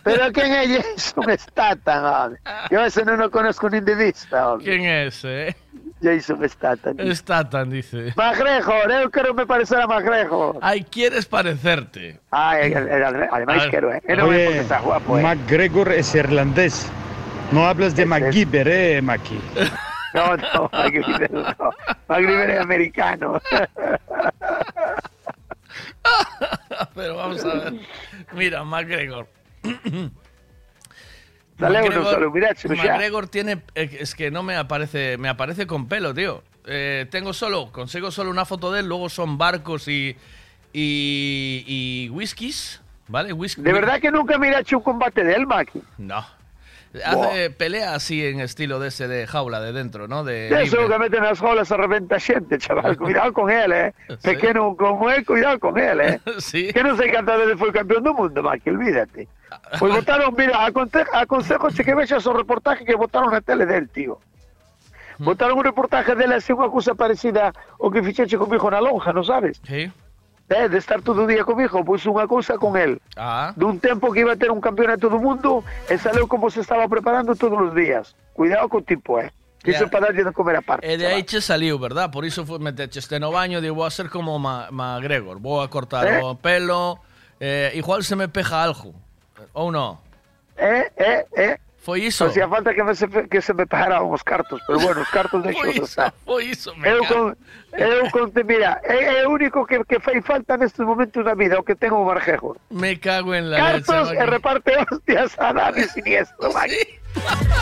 Pero 0.02 0.32
quen 0.32 0.52
é 0.52 0.66
Jason 0.66 1.24
Statham, 1.38 2.04
home? 2.04 2.36
Eu 2.70 2.80
ese 2.80 3.04
non 3.04 3.20
o 3.20 3.30
conozco 3.30 3.68
nin 3.68 3.84
de 3.84 3.94
vista, 3.94 4.52
home. 4.52 4.64
¿Quién 4.64 4.84
es, 4.84 5.24
eh? 5.24 5.54
Jason 6.02 6.48
Statham. 6.48 6.96
Statham, 7.14 7.70
dice. 7.70 8.12
McGregor, 8.16 8.90
eu 8.90 9.10
quero 9.10 9.34
me 9.34 9.44
parecer 9.46 9.80
a 9.80 9.86
McGregor. 9.86 10.58
Ay, 10.62 10.84
quieres 10.84 11.26
parecerte. 11.26 12.18
Ai, 12.30 12.72
ademais 12.74 13.62
A 13.62 13.64
ver. 13.64 13.70
quero, 13.70 13.92
eh. 13.92 14.00
Non 14.16 14.32
é 14.32 14.44
porque 14.46 14.60
está 14.64 14.80
guapo, 14.80 15.18
eh. 15.18 15.22
McGregor 15.22 15.92
es 15.92 16.14
irlandés. 16.14 16.90
No 17.52 17.66
hablas 17.66 17.94
de 17.94 18.06
MacGyver, 18.06 18.68
eh, 18.68 19.02
Maki. 19.02 19.38
No, 20.12 20.36
no, 20.36 20.68
McGregor 20.74 21.30
no. 21.30 21.70
McGregor 22.08 22.50
é 22.50 22.58
americano. 22.58 23.40
Pero 26.94 27.16
vamos 27.16 27.44
a 27.44 27.54
ver. 27.54 27.74
Mira, 28.32 28.64
McGregor. 31.60 32.32
Miráchelo 32.32 32.74
ya. 32.74 32.82
McGregor 32.84 33.28
tiene. 33.28 33.62
eh, 33.74 33.98
Es 34.00 34.14
que 34.14 34.30
no 34.30 34.42
me 34.42 34.56
aparece. 34.56 35.16
Me 35.18 35.28
aparece 35.28 35.66
con 35.66 35.86
pelo, 35.88 36.14
tío. 36.14 36.42
Eh, 36.66 37.06
tengo 37.10 37.32
solo. 37.32 37.70
Consigo 37.72 38.10
solo 38.10 38.30
una 38.30 38.44
foto 38.44 38.72
de 38.72 38.80
él. 38.80 38.86
Luego 38.86 39.08
son 39.08 39.38
barcos 39.38 39.88
y. 39.88 40.16
Y. 40.72 41.64
y 41.66 42.08
whiskies. 42.10 42.80
¿Vale? 43.08 43.32
Whisky. 43.32 43.62
De 43.62 43.72
verdad 43.72 44.00
que 44.00 44.10
nunca 44.10 44.38
miraste 44.38 44.76
un 44.76 44.82
combate 44.82 45.24
de 45.24 45.34
él, 45.34 45.46
Maki. 45.46 45.82
No. 45.98 46.24
Hace 47.04 47.50
pelea 47.50 47.94
así 47.94 48.26
en 48.26 48.40
estilo 48.40 48.80
de 48.80 48.88
ese 48.88 49.06
de 49.06 49.26
jaula 49.26 49.60
de 49.60 49.72
dentro, 49.72 50.08
¿no? 50.08 50.24
De 50.24 50.48
Eso 50.48 50.82
libre. 50.82 50.94
que 50.94 50.98
mete 50.98 51.20
nas 51.20 51.38
jaulas 51.38 51.70
a 51.70 51.76
reventa 51.78 52.18
xente, 52.18 52.58
chaval. 52.58 52.98
Cuidado 52.98 53.32
con 53.32 53.46
él, 53.48 53.70
eh. 53.70 53.94
Pequeno 54.22 54.74
como 54.74 55.08
é, 55.08 55.22
cuidado 55.24 55.60
con 55.60 55.78
él, 55.78 56.00
eh. 56.00 56.20
Sí. 56.42 56.70
Que 56.74 56.82
non 56.82 56.98
sei 56.98 57.14
cantas 57.14 57.38
veces 57.38 57.54
foi 57.54 57.70
campeón 57.70 58.02
do 58.02 58.10
mundo, 58.10 58.42
Maki, 58.42 58.74
olvídate. 58.74 59.30
Pois 59.78 59.94
votaron, 60.02 60.34
mira, 60.34 60.66
aconse 60.66 61.06
aconsejo 61.14 61.70
que 61.70 61.94
vexas 61.94 62.26
o 62.26 62.34
reportaje 62.34 62.82
que 62.82 62.98
votaron 62.98 63.30
na 63.30 63.38
tele 63.38 63.70
del, 63.70 63.86
tío. 63.86 64.18
Votaron 65.22 65.58
un 65.58 65.64
reportaje 65.64 66.18
dele 66.18 66.42
así 66.42 66.50
unha 66.50 66.66
cousa 66.72 66.98
parecida 66.98 67.54
ao 67.78 67.92
que 67.92 68.02
fixeche 68.02 68.34
comigo 68.34 68.66
na 68.66 68.82
lonja, 68.82 69.14
non 69.14 69.22
sabes? 69.22 69.62
Sí. 69.62 69.86
Eh, 70.50 70.68
de 70.68 70.78
estar 70.78 71.00
todo 71.00 71.22
o 71.22 71.26
día 71.30 71.46
comigo, 71.46 71.78
pois 71.86 72.02
unha 72.10 72.26
cousa 72.26 72.58
con 72.58 72.74
él. 72.74 72.98
Ah. 73.14 73.54
dun 73.54 73.78
tempo 73.78 74.10
que 74.10 74.26
iba 74.26 74.34
a 74.34 74.38
ter 74.40 74.50
un 74.50 74.58
campeonato 74.58 75.06
do 75.06 75.22
mundo 75.22 75.62
e 75.86 75.94
saleu 75.94 76.26
como 76.26 76.50
se 76.50 76.58
estaba 76.58 76.90
preparando 76.90 77.38
todos 77.38 77.54
os 77.54 77.70
días. 77.70 78.18
Cuidado 78.34 78.66
co 78.66 78.82
tipo, 78.82 79.22
eh. 79.22 79.30
Que 79.62 79.70
iso 79.70 79.84
é 79.84 79.86
Ya. 79.86 79.92
para 79.94 80.10
darlle 80.10 80.26
de 80.26 80.32
comer 80.34 80.58
a 80.58 80.62
parte. 80.66 80.82
E 80.82 80.98
de 80.98 81.06
aí 81.06 81.22
che 81.22 81.38
saliu, 81.38 81.78
verdad? 81.78 82.10
Por 82.10 82.26
iso 82.26 82.42
foi 82.42 82.58
meteche 82.58 82.98
este 82.98 83.22
no 83.22 83.30
baño, 83.30 83.62
digo, 83.62 83.78
vou 83.78 83.86
a 83.86 83.94
ser 83.94 84.10
como 84.10 84.42
Ma 84.42 84.66
McGregor, 84.74 85.38
vou 85.38 85.62
a 85.62 85.70
cortar 85.70 86.02
Eh? 86.10 86.18
o 86.18 86.34
pelo, 86.34 86.98
eh, 87.38 87.70
igual 87.78 88.02
se 88.02 88.18
me 88.18 88.26
peja 88.26 88.58
algo. 88.58 88.90
Ou 89.54 89.70
no? 89.70 90.02
Eh, 90.58 90.90
eh, 90.98 91.22
eh. 91.38 91.54
Foi 91.80 92.04
iso. 92.04 92.26
Hacía 92.26 92.46
falta 92.46 92.74
que, 92.74 92.94
se, 92.94 93.08
que 93.08 93.40
me 93.54 93.66
pagaran 93.66 94.04
os 94.04 94.22
cartos, 94.22 94.60
pero 94.66 94.78
bueno, 94.80 95.00
os 95.00 95.08
cartos 95.08 95.42
de 95.42 95.52
Foi 95.52 95.70
iso, 95.80 96.12
foi 96.26 96.44
iso, 96.52 96.76
me 96.76 96.88
Eu 96.90 97.00
eu 97.72 98.10
con, 98.10 98.28
mira, 98.44 98.80
é, 98.84 99.20
é 99.20 99.26
o 99.26 99.30
único 99.30 99.64
que, 99.64 99.82
que 99.84 99.98
fai 99.98 100.20
falta 100.20 100.58
nestes 100.60 100.84
momentos 100.84 101.24
da 101.24 101.34
vida, 101.34 101.56
o 101.58 101.64
que 101.64 101.74
tengo 101.74 102.04
o. 102.04 102.56
Me 102.68 103.00
cago 103.00 103.34
en 103.34 103.50
la 103.50 103.56
Cartos 103.56 104.10
leche. 104.10 104.22
e 104.22 104.26
reparte 104.26 104.72
hostias 104.90 105.32
a 105.38 105.52
Dani 105.52 105.84
siniestro, 105.94 106.52
Maki. 106.52 106.84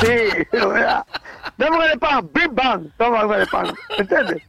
Sí, 0.03 0.19
verdad. 0.51 1.07
Dame 1.57 1.89
de 1.89 1.99
pan, 1.99 2.29
bim 2.35 2.51
bam, 2.51 2.91
toma 2.99 3.23
de 3.39 3.47
pan, 3.47 3.71
entendes? 3.99 4.43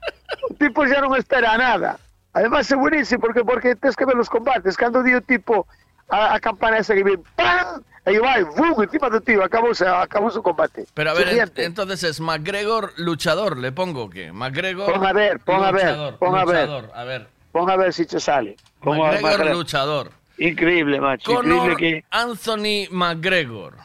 O 0.50 0.54
tipo 0.58 0.82
xa 0.90 0.98
non 0.98 1.14
espera 1.14 1.58
nada. 1.62 2.00
Además 2.34 2.66
é 2.72 2.76
buenísimo 2.76 3.22
porque 3.22 3.46
porque 3.46 3.76
tens 3.78 3.94
que 3.96 4.06
ver 4.06 4.18
os 4.18 4.30
combates, 4.30 4.74
cando 4.78 5.04
di 5.06 5.14
o 5.14 5.22
tipo 5.22 5.70
a, 6.10 6.34
a 6.36 6.40
campana 6.40 6.78
esa 6.80 6.94
que 6.94 7.04
ven, 7.04 7.22
¡pam! 7.36 7.82
E 8.06 8.18
vai, 8.18 8.42
bum, 8.44 8.82
encima 8.82 9.10
do 9.10 9.22
tío, 9.22 9.44
acabouse, 9.44 9.86
acabouse 9.86 10.40
o 10.40 10.42
combate. 10.42 10.88
Pero 10.96 11.12
a 11.12 11.14
ver, 11.14 11.30
en- 11.30 11.52
entonces 11.64 12.02
es 12.04 12.20
McGregor 12.20 12.94
luchador, 12.98 13.58
¿le 13.58 13.72
pongo 13.72 14.06
o 14.06 14.10
qué? 14.10 14.32
McGregor 14.32 14.92
Pon 14.94 15.06
a 15.06 15.14
ver, 15.14 15.40
pon 15.42 15.64
a 15.64 15.72
ver, 15.72 15.84
luchador, 15.86 16.18
pon 16.18 16.34
a 16.36 16.46
ver. 16.46 16.68
luchador, 16.70 16.92
a 16.96 17.04
ver. 17.04 17.28
Pon 17.52 17.70
a 17.70 17.76
ver 17.78 17.94
si 17.94 18.06
te 18.06 18.20
sale. 18.20 18.56
A- 18.82 18.86
McGregor 18.86 19.22
McGregor. 19.22 19.56
luchador. 19.56 20.12
Increíble, 20.40 21.02
macho, 21.02 21.32
increíble 21.44 21.76
que... 21.76 22.04
Anthony 22.10 22.88
McGregor. 22.90 23.76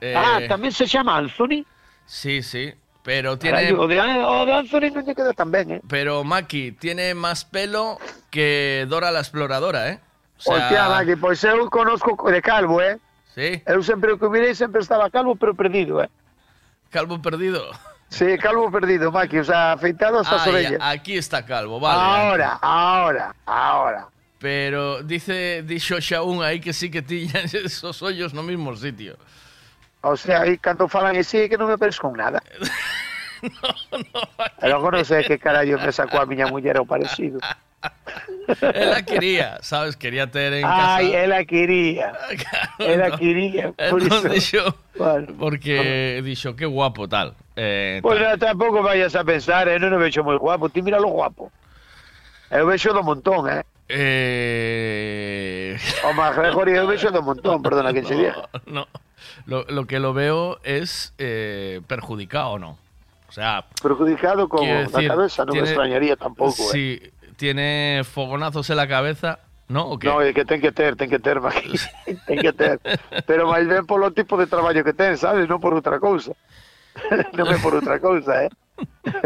Eh, 0.00 0.14
Ah, 0.16 0.40
tamén 0.48 0.72
se 0.72 0.86
chama 0.88 1.18
Anthony. 1.18 1.62
Sí, 2.06 2.42
sí. 2.42 2.72
Pero 3.04 3.38
tiene. 3.38 3.72
O, 3.72 3.86
de, 3.86 4.00
o 4.00 4.44
de 4.46 4.52
Anthony 4.52 4.88
non 4.90 5.04
lle 5.06 5.14
queda 5.14 5.30
tan 5.36 5.52
ben, 5.52 5.78
eh? 5.78 5.80
Pero 5.86 6.24
Maki 6.24 6.72
tiene 6.74 7.14
más 7.14 7.44
pelo 7.44 7.98
que 8.32 8.84
Dora 8.88 9.10
la 9.12 9.20
exploradora, 9.20 9.88
¿eh? 9.92 10.00
O 10.38 10.42
sea, 10.42 10.54
Hostia, 10.54 11.16
pois 11.20 11.42
eu 11.44 11.68
conozco 11.70 12.14
de 12.30 12.40
calvo, 12.40 12.80
eh? 12.80 12.98
Sí, 13.34 13.62
Eu 13.66 13.82
sempre 13.82 14.12
o 14.12 14.18
que 14.18 14.28
mirei 14.30 14.54
sempre 14.54 14.80
estaba 14.82 15.10
calvo, 15.10 15.34
pero 15.36 15.54
perdido, 15.54 16.02
eh? 16.02 16.08
calvo 16.90 17.20
perdido. 17.20 17.70
Sí, 18.08 18.38
calvo 18.38 18.70
perdido, 18.70 19.12
Maki, 19.12 19.38
o 19.38 19.44
sea, 19.44 19.72
afeitado 19.72 20.20
hasta 20.20 20.36
as 20.36 20.46
Ah, 20.46 20.50
orellas. 20.50 20.80
aquí 20.80 21.18
está 21.18 21.44
calvo, 21.44 21.78
vale. 21.78 22.00
ahora, 22.00 22.58
ahora, 22.62 23.34
ahora. 23.44 24.06
Pero 24.38 25.02
dice 25.02 25.62
Dixo 25.66 25.98
Shaun 26.00 26.42
aí 26.42 26.60
que 26.60 26.72
sí 26.72 26.90
que 26.90 27.02
tiña 27.02 27.40
esos 27.52 28.00
hoyos 28.02 28.32
no 28.32 28.42
mismo 28.42 28.74
sitio. 28.76 29.18
O 30.00 30.16
sea, 30.16 30.42
aí 30.42 30.56
cando 30.56 30.86
falan 30.88 31.18
así 31.18 31.48
que 31.50 31.58
non 31.58 31.66
me 31.68 31.76
parece 31.76 31.98
con 32.00 32.14
nada. 32.16 32.38
no, 33.42 33.70
no. 33.98 34.22
E 34.62 34.66
logo 34.70 34.88
non 34.94 35.02
sei 35.04 35.26
que 35.26 35.36
carallo 35.42 35.76
me 35.82 35.90
sacou 35.92 36.22
a 36.22 36.26
miña 36.26 36.46
muller 36.48 36.78
o 36.80 36.86
parecido. 36.86 37.38
Ela 38.60 39.02
quería, 39.04 39.58
sabes, 39.62 39.96
quería 39.96 40.26
ter 40.30 40.52
en 40.54 40.62
casa. 40.62 40.96
Ai, 40.96 41.12
ela 41.14 41.44
quería. 41.44 42.12
Ela 42.78 43.16
quería. 43.16 43.72
Por 43.72 44.02
Entón 44.02 44.32
iso. 44.32 44.64
dixo, 44.64 44.74
Vale. 44.96 45.26
porque 45.38 46.20
dixo, 46.24 46.56
que 46.56 46.64
guapo 46.64 47.06
tal. 47.08 47.34
Eh, 47.56 48.00
Pois 48.02 48.18
tal. 48.18 48.34
non, 48.34 48.38
tampouco 48.40 48.82
vayas 48.82 49.14
a 49.14 49.22
pensar, 49.22 49.68
eh, 49.68 49.78
non 49.78 49.92
o 49.92 49.98
vexo 50.00 50.24
moi 50.24 50.38
guapo. 50.40 50.72
Ti 50.72 50.80
mira 50.80 50.98
lo 50.98 51.12
guapo. 51.12 51.52
Eu 52.50 52.64
vexo 52.66 52.96
do 52.96 53.04
montón, 53.04 53.46
eh. 53.52 53.62
Eh... 53.88 55.76
O 56.08 56.12
McGregor 56.16 56.68
eu 56.72 56.88
vexo 56.88 57.12
do 57.12 57.20
montón, 57.22 57.60
perdona 57.62 57.92
que 57.92 58.02
se 58.02 58.16
diga. 58.16 58.48
No, 58.66 58.88
lo, 59.44 59.68
lo 59.68 59.84
que 59.84 60.00
lo 60.00 60.16
veo 60.16 60.58
es 60.64 61.12
eh, 61.18 61.80
perjudicado, 61.86 62.58
¿no? 62.58 62.78
O 63.28 63.32
sea, 63.32 63.66
Perjudicado 63.82 64.48
como 64.48 64.64
quiero 64.64 64.88
la 64.88 65.08
cabeza, 65.08 65.44
non 65.44 65.52
me 65.52 65.68
extrañaría 65.68 66.16
tampouco, 66.16 66.64
eh. 66.72 67.12
tiene 67.38 68.02
fogonazos 68.04 68.68
en 68.68 68.76
la 68.76 68.88
cabeza, 68.88 69.38
¿no? 69.68 69.86
¿O 69.86 69.98
qué? 69.98 70.08
No, 70.08 70.20
é 70.20 70.34
que 70.34 70.44
ten 70.44 70.60
que 70.60 70.72
ter, 70.72 70.96
ten 70.96 71.08
que 71.08 71.18
ter, 71.18 71.40
ten 72.26 72.38
que 72.42 72.52
ter. 72.52 72.76
Pero 73.24 73.48
máis 73.48 73.64
ben 73.64 73.86
polo 73.86 74.10
tipo 74.10 74.36
de 74.36 74.50
traballo 74.50 74.84
que 74.84 74.92
ten, 74.92 75.16
sabes? 75.16 75.48
Non 75.48 75.62
por 75.62 75.72
outra 75.72 75.96
cousa. 76.02 76.34
non 77.38 77.46
é 77.48 77.56
por 77.62 77.78
outra 77.78 77.96
cousa, 78.02 78.44
eh? 78.44 78.50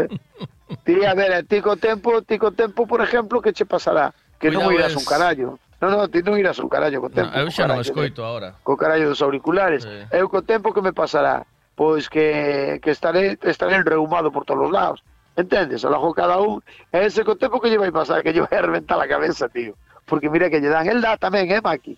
ti, 0.85 1.01
a 1.03 1.17
ver, 1.17 1.43
ti 1.49 1.59
co 1.59 1.75
tempo, 1.75 2.21
ti 2.21 2.37
co 2.37 2.53
tempo, 2.53 2.85
por 2.85 3.01
exemplo, 3.01 3.41
que 3.41 3.51
che 3.51 3.65
pasará? 3.65 4.13
Que 4.37 4.53
Cuidado 4.53 4.69
non 4.69 4.77
irás 4.77 4.95
un 4.95 5.03
carallo. 5.03 5.57
No, 5.81 5.89
no, 5.89 6.07
ti 6.07 6.21
non 6.21 6.37
irás 6.37 6.61
un 6.61 6.69
carallo 6.69 7.01
co 7.01 7.09
tempo. 7.09 7.33
No, 7.33 7.43
eu 7.43 7.49
xa 7.49 7.65
non 7.65 7.81
escoito 7.81 8.21
de, 8.21 8.29
ahora. 8.29 8.49
Co 8.61 8.77
carallo 8.77 9.09
dos 9.09 9.25
auriculares. 9.25 9.83
Sí. 9.83 9.97
Eu 10.13 10.29
co 10.29 10.45
tempo 10.45 10.69
que 10.69 10.85
me 10.85 10.93
pasará? 10.93 11.43
Pois 11.73 12.05
que, 12.05 12.77
que 12.77 12.93
estaré, 12.93 13.41
estaré 13.41 13.81
enreumado 13.81 14.29
por 14.29 14.45
todos 14.45 14.69
os 14.69 14.71
lados 14.71 15.01
Entendes? 15.35 15.83
O 15.83 15.89
lajo 15.89 16.13
cada 16.13 16.37
un. 16.37 16.61
E 16.93 17.09
ese 17.09 17.25
co 17.25 17.35
tempo 17.35 17.59
que 17.59 17.69
lle 17.69 17.81
vai 17.81 17.91
pasar, 17.91 18.21
que 18.21 18.31
lle 18.33 18.45
vai 18.45 18.59
a 18.59 18.65
reventar 18.65 19.01
a 19.01 19.07
cabeza, 19.07 19.49
tío. 19.49 19.73
Porque 20.05 20.29
mira 20.29 20.49
que 20.49 20.61
lle 20.61 20.69
dan. 20.69 20.85
El 20.85 21.01
dá 21.01 21.17
tamén, 21.17 21.49
eh, 21.49 21.61
Maki? 21.61 21.97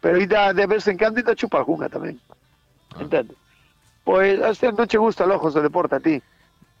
Pero 0.00 0.22
ainda 0.22 0.54
de 0.54 0.66
vez 0.66 0.86
en 0.86 0.96
cando 0.96 1.18
ainda 1.18 1.34
chupa 1.34 1.58
alguna 1.58 1.90
tamén. 1.90 2.20
Ah. 2.30 3.02
Entendes? 3.02 3.36
Pois, 4.06 4.38
hostia, 4.38 4.70
non 4.70 4.86
che 4.86 5.02
gusta 5.02 5.26
lojos 5.26 5.50
de 5.50 5.66
deporte 5.66 5.98
a 5.98 6.00
ti. 6.00 6.22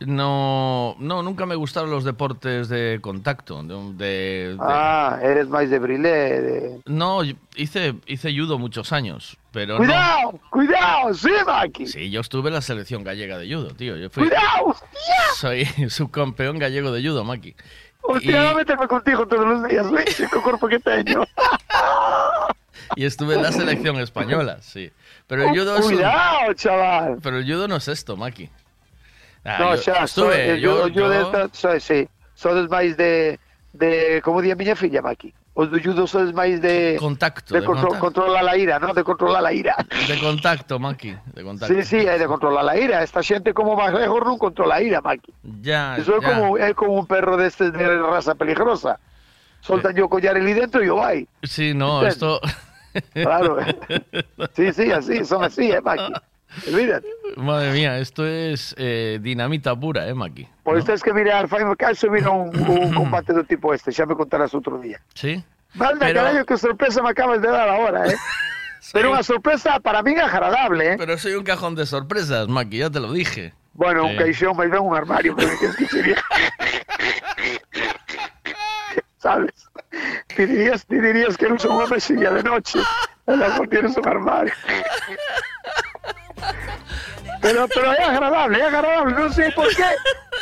No, 0.00 0.94
no, 0.98 1.22
nunca 1.22 1.46
me 1.46 1.54
gustaron 1.54 1.90
los 1.90 2.04
deportes 2.04 2.68
de 2.68 2.98
contacto. 3.00 3.62
De, 3.62 3.74
de- 3.94 4.48
de- 4.52 4.56
Ah, 4.60 5.18
eres 5.22 5.48
máis 5.48 5.70
de 5.70 5.78
brilé, 5.78 6.40
de... 6.42 6.80
No, 6.84 7.22
hice, 7.56 7.94
hice 8.06 8.28
judo 8.36 8.58
muchos 8.58 8.92
años, 8.92 9.38
pero 9.52 9.74
no. 9.74 9.78
Cuidado, 9.78 10.40
cuidado, 10.50 11.14
sí, 11.14 11.30
Maki. 11.46 11.86
Sí, 11.86 12.10
yo 12.10 12.20
estuve 12.20 12.48
en 12.48 12.54
la 12.54 12.60
selección 12.60 13.04
gallega 13.04 13.38
de 13.38 13.46
judo, 13.52 13.68
tío. 13.68 13.96
Yo 13.96 14.10
fui, 14.10 14.24
Cuidado, 14.28 14.66
hostia. 14.66 14.88
soy 15.36 15.64
subcampeón 15.90 16.58
gallego 16.58 16.92
de 16.92 17.00
judo, 17.02 17.24
Maki. 17.24 17.56
Hostia, 18.02 18.30
Y- 18.42 18.46
a 18.48 18.54
meterme 18.54 18.86
contigo 18.88 19.26
todos 19.26 19.46
los 19.46 19.66
días, 19.66 19.90
¿ves? 19.96 20.22
Co 20.30 20.42
corpo 20.42 20.68
que 20.68 20.78
teño. 20.78 21.24
Y 22.96 23.04
estuve 23.06 23.34
en 23.34 23.42
la 23.42 23.50
selección 23.50 23.96
española, 23.98 24.58
sí. 24.60 24.90
Pero 25.26 25.44
el 25.44 25.58
judo 25.58 25.78
es 25.78 25.86
un- 25.86 25.94
Cuidado, 25.94 26.52
chaval. 26.52 27.18
Pero 27.22 27.38
el 27.38 27.44
judo 27.50 27.66
no 27.66 27.76
es 27.76 27.88
esto, 27.88 28.14
Maki. 28.16 28.50
Ah, 29.46 29.58
no, 29.62 29.74
yo 29.76 29.82
xa, 29.82 30.06
so, 30.10 30.26
estuve, 30.32 30.60
yo, 30.60 30.88
yo, 30.88 30.88
yo, 30.88 31.08
de 31.08 31.22
esta, 31.22 31.48
so, 31.54 31.78
sí, 31.78 32.08
sodes 32.34 32.66
máis 32.68 32.96
de, 32.98 33.38
de, 33.72 34.20
como 34.24 34.42
di 34.42 34.50
a 34.50 34.56
miña 34.58 34.74
filla, 34.74 35.00
Maki, 35.00 35.30
os 35.54 35.70
do 35.70 35.78
judo 35.78 36.04
sodes 36.10 36.34
máis 36.34 36.58
de... 36.60 36.98
Contacto, 36.98 37.54
De, 37.54 37.60
de 37.60 37.66
contro- 37.66 37.94
contacto. 37.94 38.04
controlar 38.26 38.42
la 38.44 38.56
ira, 38.58 38.78
¿no? 38.82 38.92
De 38.92 39.04
controlar 39.06 39.42
la 39.46 39.52
ira. 39.54 39.76
de 40.08 40.18
contacto, 40.18 40.78
Maki, 40.82 41.14
de 41.32 41.42
contacto. 41.46 41.70
Sí, 41.72 41.80
sí, 41.86 41.96
é 42.04 42.18
de 42.18 42.26
controlar 42.26 42.64
la 42.66 42.74
ira. 42.76 43.00
Esta 43.06 43.22
xente 43.22 43.54
como 43.54 43.72
McGregor 43.78 44.26
non 44.26 44.36
controla 44.36 44.76
a 44.76 44.82
ira, 44.82 44.98
Maki. 45.00 45.30
Ya, 45.62 45.94
Eso 45.96 46.18
é 46.18 46.20
como, 46.20 46.58
é 46.58 46.74
como 46.74 46.98
un 46.98 47.06
perro 47.06 47.38
destes 47.38 47.70
de 47.72 47.86
raza 48.02 48.34
peligrosa. 48.34 48.98
Soltan 49.62 49.94
yo 49.96 50.10
collar 50.10 50.36
el 50.36 50.44
dentro 50.52 50.82
e 50.82 50.90
yo 50.90 50.98
vai. 51.00 51.24
Sí, 51.46 51.72
no, 51.72 52.02
esto... 52.04 52.42
Claro. 53.14 53.56
Sí, 54.56 54.72
sí, 54.72 54.90
así, 54.92 55.24
son 55.24 55.44
así, 55.44 55.70
eh, 55.70 55.80
Maki. 55.80 56.12
Olvídate. 56.66 57.08
Madre 57.36 57.72
mía, 57.72 57.98
esto 57.98 58.26
es 58.26 58.74
eh, 58.78 59.18
dinamita 59.20 59.76
pura, 59.76 60.08
eh, 60.08 60.14
Maki. 60.14 60.48
Pois 60.64 60.84
tens 60.84 61.02
que 61.02 61.12
mirar, 61.12 61.48
fai 61.48 61.62
caso, 61.76 62.10
mira 62.10 62.30
un, 62.30 62.48
un 62.56 62.94
combate 63.00 63.32
do 63.32 63.44
tipo 63.44 63.74
este, 63.74 63.92
xa 63.92 64.06
me 64.06 64.16
contarás 64.16 64.54
outro 64.54 64.78
día. 64.80 64.98
¿Sí? 65.14 65.44
Manda, 65.74 66.06
Pero- 66.06 66.20
carallo, 66.24 66.42
que 66.46 66.56
sorpresa 66.56 67.02
me 67.02 67.10
acabas 67.10 67.42
de 67.42 67.48
dar 67.48 67.68
ahora, 67.68 68.08
eh. 68.08 68.16
Pero 68.94 69.10
unha 69.12 69.20
sorpresa 69.26 69.82
para 69.82 70.00
min 70.00 70.16
agradable, 70.22 70.94
eh. 70.94 70.96
Pero 70.96 71.18
soy 71.18 71.34
un 71.34 71.44
cajón 71.44 71.74
de 71.74 71.84
sorpresas, 71.84 72.46
Maki, 72.48 72.86
ya 72.86 72.90
te 72.90 73.00
lo 73.02 73.12
dije. 73.12 73.52
Bueno, 73.76 74.06
un 74.08 74.16
caixón, 74.16 74.56
máis 74.56 74.72
ben 74.72 74.80
un 74.80 74.96
armario, 74.96 75.36
pero 75.36 75.52
es 75.52 75.76
que 75.76 75.84
sería... 75.84 76.16
¿Sabes? 79.18 79.68
Te 80.34 80.46
dirías, 80.46 80.86
te 80.86 81.00
dirías 81.00 81.36
que 81.36 81.48
no 81.48 81.58
son 81.58 81.76
una 81.76 81.86
mesilla 81.86 82.30
de 82.30 82.42
noche. 82.42 82.78
A 83.26 83.32
lo 83.32 83.36
mejor 83.36 83.68
tienes 83.68 83.96
un 83.96 84.08
armario. 84.08 84.54
Pero, 87.42 87.68
pero 87.72 87.92
es 87.92 88.00
agradable, 88.00 88.58
es 88.58 88.64
agradable, 88.64 89.14
no 89.14 89.32
sé 89.32 89.52
por 89.52 89.68
qué. 89.68 89.84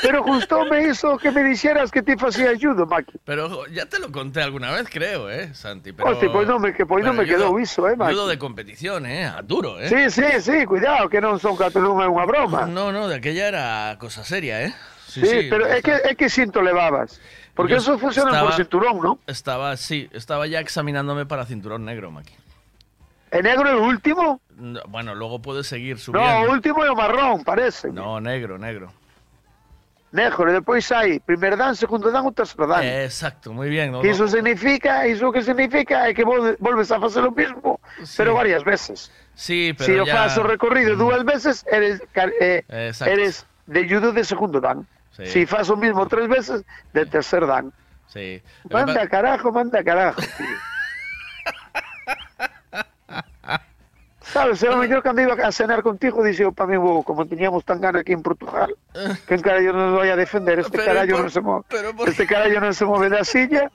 Pero 0.02 0.22
justo 0.22 0.64
me 0.66 0.88
hizo 0.88 1.16
que 1.18 1.30
me 1.30 1.42
dijeras 1.42 1.90
que 1.90 2.02
te 2.02 2.14
hacía 2.18 2.52
judo, 2.60 2.86
Maki. 2.86 3.18
Pero 3.24 3.66
ya 3.66 3.86
te 3.86 3.98
lo 3.98 4.10
conté 4.10 4.42
alguna 4.42 4.70
vez, 4.72 4.88
creo, 4.90 5.30
¿eh, 5.30 5.52
Santi? 5.54 5.92
Pero, 5.92 6.10
Hostia, 6.10 6.32
pues 6.32 6.48
no 6.48 6.58
me, 6.58 6.72
que, 6.72 6.86
pues 6.86 7.04
no 7.04 7.12
me 7.12 7.24
quedó 7.24 7.54
viso, 7.54 7.88
eh, 7.88 7.96
Maki. 7.96 8.14
Judo 8.14 8.28
de 8.28 8.38
competición, 8.38 9.06
¿eh? 9.06 9.26
A 9.26 9.42
duro, 9.42 9.80
¿eh? 9.80 9.88
Sí, 9.88 10.10
sí, 10.22 10.40
sí, 10.40 10.66
cuidado, 10.66 11.08
que 11.08 11.20
non 11.20 11.38
son 11.38 11.56
catalún 11.56 12.00
é 12.00 12.08
unha 12.08 12.24
broma. 12.24 12.66
No, 12.66 12.92
no, 12.92 13.08
de 13.08 13.16
aquella 13.20 13.48
era 13.48 13.96
cosa 14.00 14.24
seria, 14.24 14.62
¿eh? 14.62 14.72
Sí, 15.06 15.46
pero 15.48 15.66
é 15.66 15.78
que, 15.80 15.94
é 15.94 16.12
que 16.16 16.28
cinto 16.28 16.60
levabas. 16.60 17.20
Porque 17.54 17.74
Yo 17.74 17.78
eso 17.78 17.98
funciona 17.98 18.34
por 18.40 18.52
cinturón, 18.54 18.98
¿no? 19.00 19.18
Estaba, 19.26 19.76
sí, 19.76 20.08
estaba 20.12 20.46
ya 20.46 20.58
examinándome 20.58 21.24
para 21.24 21.46
cinturón 21.46 21.84
negro, 21.84 22.10
Maki. 22.10 22.34
¿En 23.34 23.42
negro 23.42 23.66
el 23.68 23.82
último? 23.82 24.40
No, 24.56 24.80
Bueno, 24.86 25.14
luego 25.14 25.42
puedes 25.42 25.66
seguir 25.66 25.96
No, 25.96 26.02
subiendo. 26.02 26.46
o 26.46 26.52
último 26.54 26.78
o 26.86 26.94
marrón, 26.94 27.42
parece. 27.42 27.90
No, 27.90 28.20
negro, 28.22 28.56
negro. 28.58 28.92
Negro, 30.14 30.46
e 30.46 30.54
depois 30.54 30.86
hai 30.94 31.18
primer 31.18 31.58
dan, 31.58 31.74
segundo 31.74 32.06
dan 32.14 32.22
ou 32.22 32.30
terceiro 32.30 32.70
dan. 32.70 32.86
Eh, 32.86 33.02
exacto, 33.10 33.50
muy 33.50 33.66
bien. 33.66 33.90
¿no? 33.90 33.98
Que 33.98 34.14
iso 34.14 34.30
significa, 34.30 35.10
iso 35.10 35.34
que 35.34 35.42
significa 35.42 36.06
é 36.06 36.14
que 36.14 36.22
volves 36.22 36.94
a 36.94 37.02
facer 37.02 37.26
o 37.26 37.34
mismo, 37.34 37.82
pero 38.14 38.38
varias 38.38 38.62
veces. 38.62 39.10
Sí, 39.34 39.74
pero 39.74 39.90
Se 39.90 39.98
o 39.98 40.06
ya... 40.06 40.30
o 40.38 40.42
recorrido 40.46 40.94
dúas 40.94 41.26
veces, 41.26 41.66
eres 41.66 41.98
car- 42.14 42.30
eh, 42.38 42.62
eres 43.02 43.42
de 43.66 43.80
judo 43.90 44.14
de 44.14 44.22
segundo 44.22 44.62
dan. 44.62 44.86
Sí. 45.18 45.26
Se 45.26 45.46
faz 45.50 45.66
o 45.66 45.74
mismo 45.74 46.06
tres 46.06 46.30
veces, 46.30 46.62
de 46.94 47.02
tercer 47.10 47.42
dan. 47.42 47.74
Sí. 48.06 48.38
Manda 48.70 49.02
carajo, 49.10 49.50
manda 49.50 49.82
carajo, 49.82 50.22
tío. 50.38 50.46
Sabes, 54.24 54.62
eu 54.64 54.76
mellor 54.80 55.02
cando 55.04 55.20
iba 55.20 55.36
a 55.36 55.52
cenar 55.52 55.82
contigo 55.84 56.24
dixo 56.24 56.50
para 56.52 56.66
mí, 56.72 56.76
"Bo, 56.80 57.04
como 57.04 57.26
teníamos 57.28 57.62
tan 57.64 57.80
gana 57.80 58.00
aquí 58.00 58.12
en 58.16 58.22
Portugal, 58.24 58.72
que 59.28 59.36
carallo 59.38 59.72
nos 59.76 59.92
vai 60.00 60.08
a 60.10 60.16
defender, 60.16 60.58
este 60.64 60.80
Pero 60.80 60.84
carallo 60.88 61.14
por- 61.20 61.24
non 61.28 61.30
se 61.30 61.40
move, 61.44 61.62
pero 61.68 61.88
por- 61.92 62.08
este 62.08 62.24
carallo 62.26 62.58
non 62.58 62.72
se 62.72 62.84
move 62.88 63.12
da 63.12 63.20
silla, 63.22 63.68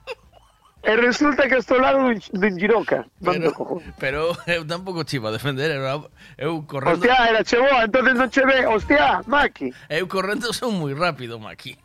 e 0.82 0.92
resulta 0.98 1.46
que 1.46 1.60
estou 1.62 1.78
lado 1.78 2.02
dun, 2.02 2.18
dun 2.34 2.54
giroca, 2.58 3.06
cojón. 3.54 3.84
Pero 4.02 4.34
eu 4.50 4.66
tampouco 4.66 5.06
chivo 5.06 5.30
a 5.30 5.36
defender, 5.36 5.70
era, 5.70 6.02
eu 6.40 6.66
correndo... 6.66 6.98
Hostia, 6.98 7.30
era 7.30 7.44
che 7.46 7.60
boa, 7.62 7.86
entonces 7.86 8.16
non 8.18 8.30
che 8.34 8.42
ve, 8.48 8.66
hostia, 8.66 9.22
Maki. 9.30 9.70
Eu 9.92 10.08
correndo 10.10 10.50
son 10.56 10.80
moi 10.82 10.96
rápido, 10.98 11.38
Maki. 11.38 11.78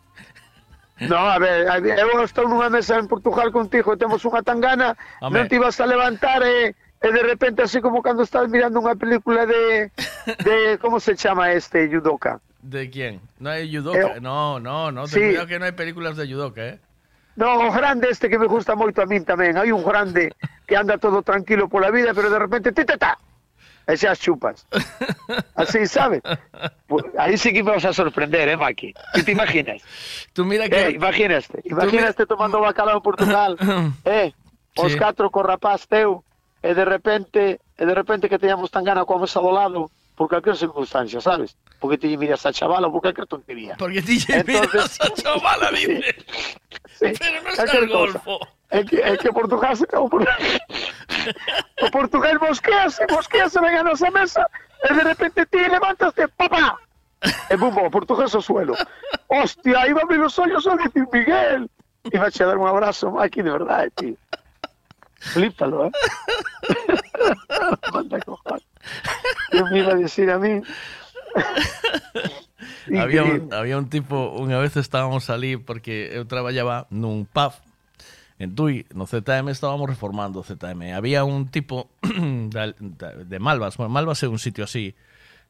No, 1.10 1.18
a 1.18 1.38
ver, 1.42 1.66
eu 1.98 2.22
estou 2.22 2.46
nunha 2.48 2.70
mesa 2.70 2.94
en 3.02 3.10
Portugal 3.10 3.50
contigo 3.50 3.92
e 3.92 3.98
temos 3.98 4.22
unha 4.24 4.46
tangana, 4.46 4.94
Home. 5.20 5.42
non 5.42 5.50
te 5.50 5.58
ibas 5.58 5.74
a 5.82 5.90
levantar 5.90 6.38
e, 6.46 6.70
e 7.04 7.08
de 7.12 7.22
repente 7.22 7.60
así 7.60 7.84
como 7.84 8.00
cando 8.00 8.24
estás 8.24 8.48
mirando 8.48 8.80
unha 8.80 8.96
película 8.96 9.44
de, 9.44 9.92
de 10.40 10.56
como 10.82 10.96
se 10.96 11.12
chama 11.20 11.52
este, 11.52 11.84
judoka. 11.92 12.40
¿De 12.64 12.88
quién? 12.88 13.20
No 13.36 13.52
hay 13.52 13.68
judoka. 13.68 14.16
Eh, 14.16 14.20
no, 14.24 14.56
no, 14.56 14.88
no. 14.88 15.04
Ten 15.04 15.12
sí. 15.12 15.20
cuidado 15.36 15.46
que 15.46 15.58
no 15.60 15.68
hay 15.68 15.76
películas 15.76 16.16
de 16.16 16.24
judoka, 16.24 16.64
¿eh? 16.64 16.78
No, 17.36 17.68
o 17.68 17.72
grande 17.74 18.08
este 18.08 18.30
que 18.30 18.38
me 18.40 18.46
gusta 18.48 18.72
moito 18.78 19.02
a 19.02 19.06
min 19.10 19.26
tamén, 19.28 19.58
hai 19.60 19.68
un 19.68 19.84
grande 19.84 20.32
que 20.70 20.78
anda 20.78 20.96
todo 20.96 21.20
tranquilo 21.20 21.68
pola 21.68 21.92
vida, 21.92 22.14
pero 22.16 22.30
de 22.32 22.38
repente 22.40 22.70
titata, 22.72 23.18
e 23.84 23.98
xa 24.00 24.16
as 24.16 24.22
chupas. 24.22 24.64
Así, 25.60 25.84
sabes? 25.90 26.22
Pues, 26.88 27.04
aí 27.18 27.36
sí 27.36 27.52
que 27.52 27.60
me 27.66 27.74
vas 27.76 27.84
a 27.84 27.92
sorprender, 27.92 28.48
eh, 28.48 28.56
Maki. 28.56 28.94
Ti 29.12 29.20
te 29.26 29.32
imaginas? 29.36 29.82
Tú 30.32 30.46
mira 30.48 30.64
Eh, 30.66 30.70
que... 30.72 30.90
imaginaste, 30.96 31.60
imaginaste 31.68 32.24
tomando 32.24 32.62
bacalao 32.64 32.96
en 32.96 33.04
Portugal, 33.04 33.58
eh, 34.08 34.32
os 34.78 34.94
Sí. 34.94 34.98
catro 34.98 35.28
co 35.28 35.42
rapaz 35.42 35.84
teu, 35.90 36.22
e 36.64 36.72
de 36.72 36.84
repente, 36.88 37.60
e 37.76 37.84
de 37.84 37.92
repente 37.94 38.28
que 38.32 38.40
teñamos 38.40 38.72
tan 38.72 38.88
gana 38.88 39.04
coa 39.04 39.20
mesa 39.20 39.44
do 39.44 39.52
lado, 39.52 39.92
por 40.16 40.32
calquer 40.32 40.56
circunstancia, 40.56 41.20
sabes? 41.20 41.52
Porque 41.76 41.98
ti 42.00 42.16
miras 42.16 42.46
a 42.48 42.52
chavala 42.56 42.88
por 42.88 43.04
calquer 43.04 43.28
tontería. 43.28 43.76
Porque 43.76 44.00
lle 44.00 44.40
miras 44.48 44.96
a 45.04 45.08
chavala, 45.12 45.68
dice. 45.74 46.00
Pero 46.98 47.38
no 47.44 47.50
es 47.52 47.74
el 47.74 47.86
golfo. 47.92 48.40
É 48.70 48.82
que, 48.82 48.96
é 48.98 49.14
que 49.20 49.30
Portugal 49.30 49.76
se 49.76 49.84
o, 49.94 50.08
Por- 50.08 50.26
o 50.26 51.86
Portugal 51.92 52.38
mosquease, 52.40 53.06
mosquease, 53.12 53.60
ven 53.60 53.76
a 53.78 53.84
nosa 53.84 54.10
mesa, 54.10 54.48
e 54.82 54.90
de 54.94 55.02
repente 55.04 55.46
ti 55.46 55.62
levantaste, 55.68 56.26
papá, 56.34 56.74
e 57.50 57.54
bumbo, 57.56 57.86
o 57.86 57.90
portugués 57.90 58.34
ao 58.34 58.42
suelo. 58.42 58.74
Hostia, 59.28 59.78
aí 59.78 59.92
va 59.92 60.00
a 60.00 60.04
abrir 60.04 60.18
os 60.20 60.34
ollos 60.38 60.66
ao 60.66 60.76
dicir 60.78 61.06
Miguel. 61.12 61.68
Iba 62.10 62.26
a 62.26 62.30
dar 62.30 62.58
un 62.58 62.66
abrazo, 62.66 63.10
Maki, 63.12 63.42
de 63.42 63.50
verdad, 63.50 63.86
tío. 63.94 64.16
flipalo, 65.32 65.86
eh? 65.86 65.92
Manda 67.92 68.18
cojones. 68.20 68.66
¿Qué 69.50 69.62
me 69.64 69.78
iba 69.78 69.92
a 69.92 69.96
decir 69.96 70.30
a 70.30 70.38
mí? 70.38 70.60
había, 72.98 73.24
un, 73.24 73.52
había 73.52 73.78
un 73.78 73.88
tipo, 73.88 74.36
unha 74.36 74.60
vez 74.60 74.76
estábamos 74.76 75.30
ali 75.32 75.56
porque 75.56 76.12
eu 76.12 76.28
traballaba 76.28 76.86
nun 76.92 77.24
pub 77.24 77.56
en 78.38 78.54
Tui, 78.54 78.86
no 78.94 79.06
ZM 79.06 79.48
estábamos 79.50 79.88
reformando 79.88 80.42
o 80.42 80.44
ZM. 80.44 80.90
Había 80.92 81.22
un 81.24 81.48
tipo 81.48 81.90
de, 82.02 82.74
de 82.74 83.38
Malvas, 83.38 83.78
bueno, 83.78 83.94
Malvas 83.94 84.22
é 84.22 84.28
un 84.28 84.42
sitio 84.42 84.66
así 84.66 84.94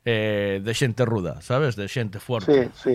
eh, 0.05 0.61
de 0.63 0.73
xente 0.77 1.05
ruda, 1.05 1.41
sabes? 1.41 1.77
De 1.77 1.89
xente 1.89 2.21
fuerte. 2.21 2.71
Sí, 2.77 2.93
sí 2.93 2.95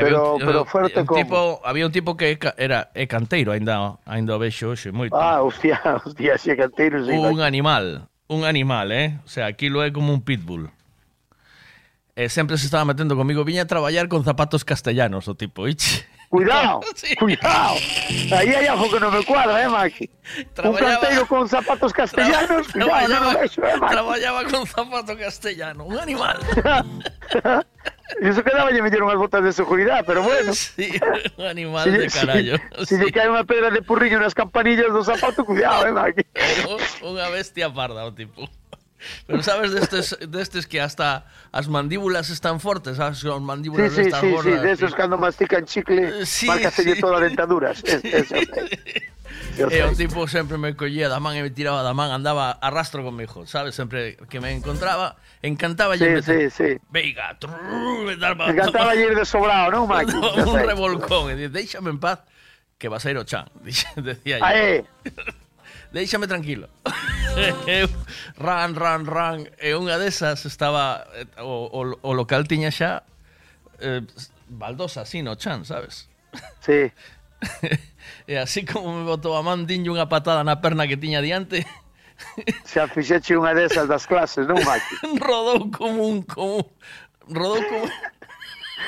pero, 0.00 0.06
había 0.06 0.32
un, 0.32 0.40
pero 0.40 0.64
fuerte 0.64 1.00
un 1.00 1.06
como... 1.06 1.22
tipo, 1.22 1.60
había 1.64 1.86
un 1.86 1.92
tipo 1.92 2.16
que 2.16 2.38
era 2.56 2.90
é 2.94 3.04
canteiro 3.06 3.52
ainda 3.52 3.98
ainda 4.08 4.38
vexo 4.38 4.72
hoxe 4.72 4.88
moito. 4.88 5.12
Ah, 5.12 5.42
hostia, 5.42 5.76
hostia, 6.04 6.38
xe 6.40 6.56
canteiro, 6.56 7.04
xe, 7.04 7.12
un 7.12 7.44
animal, 7.44 8.08
un 8.28 8.44
animal, 8.44 8.92
eh? 8.92 9.20
O 9.24 9.28
sea, 9.28 9.46
aquilo 9.46 9.84
é 9.84 9.92
como 9.92 10.12
un 10.12 10.24
pitbull. 10.24 10.72
Eh, 12.16 12.24
e 12.24 12.28
sempre 12.28 12.56
se 12.56 12.66
estaba 12.66 12.84
metendo 12.84 13.16
comigo, 13.16 13.44
viña 13.44 13.62
a 13.62 13.70
traballar 13.70 14.08
con 14.08 14.24
zapatos 14.24 14.64
castellanos 14.64 15.28
o 15.28 15.34
tipo, 15.34 15.68
ich. 15.68 16.04
Cuidado, 16.32 16.80
Sí. 16.96 17.14
cuidado. 17.16 17.74
Ahí 18.34 18.48
hay 18.48 18.66
algo 18.66 18.90
que 18.90 18.98
no 18.98 19.10
me 19.10 19.22
cuadra, 19.22 19.62
¿eh, 19.62 19.68
Maki? 19.68 20.08
Un 20.64 20.74
canteiro 20.76 21.26
con 21.28 21.46
zapatos 21.46 21.92
castellanos, 21.92 22.68
cuidado, 22.72 23.08
no 23.08 23.20
lo 23.32 23.38
vexo, 23.38 23.62
¿eh, 23.62 23.76
Maki? 23.76 23.92
traballaba 23.92 24.44
con 24.44 24.66
zapato 24.66 25.16
castellano, 25.18 25.84
un 25.84 25.98
animal. 25.98 26.38
Y 28.20 28.28
eso 28.28 28.44
quedaba 28.44 28.70
ya 28.70 28.82
me 28.82 28.90
dieron 28.90 29.08
unas 29.08 29.18
botas 29.18 29.42
de 29.42 29.52
seguridad, 29.52 30.04
pero 30.06 30.22
bueno. 30.22 30.52
Sí, 30.54 30.92
un 31.38 31.46
animal 31.46 31.90
de 31.90 32.10
si- 32.10 32.18
carallo. 32.20 32.56
si 32.86 32.96
le 32.98 33.10
cae 33.10 33.28
una 33.28 33.42
pedra 33.44 33.70
de 33.70 33.80
purrillo 33.80 34.16
en 34.18 34.22
las 34.22 34.34
campanillas 34.34 34.86
dos 34.92 35.06
zapatos, 35.06 35.44
cuidado, 35.46 35.86
eh, 35.86 35.92
Maki. 35.92 36.22
Un- 36.68 37.16
Unha 37.16 37.28
bestia 37.32 37.72
parda 37.72 38.04
o 38.04 38.12
tipo. 38.12 38.44
Pero 39.26 39.42
sabes 39.42 39.72
destes, 39.72 40.16
destes 40.28 40.66
que 40.66 40.80
hasta 40.80 41.26
as 41.52 41.68
mandíbulas 41.68 42.30
están 42.30 42.60
fortes, 42.60 42.96
sabes, 42.96 43.18
son 43.18 43.44
mandíbulas 43.44 43.92
sí, 43.92 44.04
sí, 44.04 44.10
sí, 44.10 44.30
gordas. 44.30 44.54
Sí, 44.54 44.60
sí, 44.60 44.66
desos 44.66 44.90
sí. 44.90 44.96
cando 44.96 45.18
mastican 45.18 45.64
chicle, 45.64 46.26
sí, 46.26 46.46
márcaselle 46.46 46.94
sí. 46.94 47.00
toda 47.00 47.18
a 47.18 47.20
dentadura. 47.20 47.70
Es, 47.72 47.84
es, 47.84 48.28
E 49.52 49.82
o 49.84 49.92
tipo 49.92 50.24
sempre 50.28 50.56
me 50.56 50.72
collía 50.72 51.12
da 51.12 51.20
man 51.20 51.36
e 51.36 51.42
me 51.44 51.52
tiraba 51.52 51.84
da 51.84 51.92
man, 51.92 52.08
andaba 52.08 52.56
a 52.56 52.68
rastro 52.72 53.04
hijo, 53.20 53.44
sabes? 53.46 53.74
Sempre 53.74 54.16
que 54.28 54.40
me 54.40 54.52
encontraba, 54.52 55.16
encantaba 55.42 55.96
sí, 55.96 56.04
meter... 56.04 56.24
sí, 56.24 56.50
sí. 56.50 56.80
Veiga, 56.88 57.36
trrr, 57.38 58.04
me 58.04 58.16
daba... 58.16 58.48
Encantaba 58.48 58.94
ir 58.96 59.14
de 59.14 59.24
sobrado, 59.24 59.70
non, 59.70 59.88
Maki? 59.92 60.16
un 60.16 60.56
revolcón, 60.56 61.30
e 61.30 61.36
dice, 61.36 61.52
déixame 61.52 61.90
en 61.92 62.00
paz, 62.00 62.24
que 62.78 62.88
vas 62.88 63.04
a 63.04 63.10
ir 63.12 63.18
o 63.18 63.24
chan, 63.24 63.44
decía 63.96 64.38
yo. 64.40 64.44
Ae, 64.44 64.84
Déixame 65.92 66.26
tranquilo. 66.26 66.68
eu 67.68 67.88
ran, 68.36 68.74
ran, 68.74 69.04
ran. 69.04 69.44
E 69.60 69.76
unha 69.76 70.00
desas 70.00 70.48
estaba... 70.48 71.04
Eh, 71.12 71.28
o, 71.44 71.68
o, 71.68 71.80
o 72.00 72.10
local 72.16 72.48
tiña 72.48 72.72
xa 72.72 73.04
eh, 73.78 74.00
baldosa 74.48 75.04
así 75.04 75.22
no 75.22 75.36
chan, 75.36 75.64
sabes? 75.64 76.08
Sí. 76.60 76.88
e 78.30 78.34
así 78.38 78.64
como 78.64 78.96
me 78.96 79.04
botou 79.04 79.36
a 79.36 79.42
man, 79.42 79.68
dinlle 79.68 79.92
unha 79.92 80.08
patada 80.08 80.40
na 80.40 80.64
perna 80.64 80.88
que 80.88 80.96
tiña 80.96 81.20
diante. 81.20 81.66
Xa 82.70 82.86
fixeche 82.86 83.34
unha 83.34 83.52
desas 83.52 83.90
das 83.90 84.06
clases, 84.06 84.46
non, 84.46 84.60
Maki? 84.62 85.18
Rodou 85.18 85.68
como 85.74 86.06
un... 86.06 86.22
Como, 86.22 86.70
rodou 87.26 87.60
como... 87.66 87.86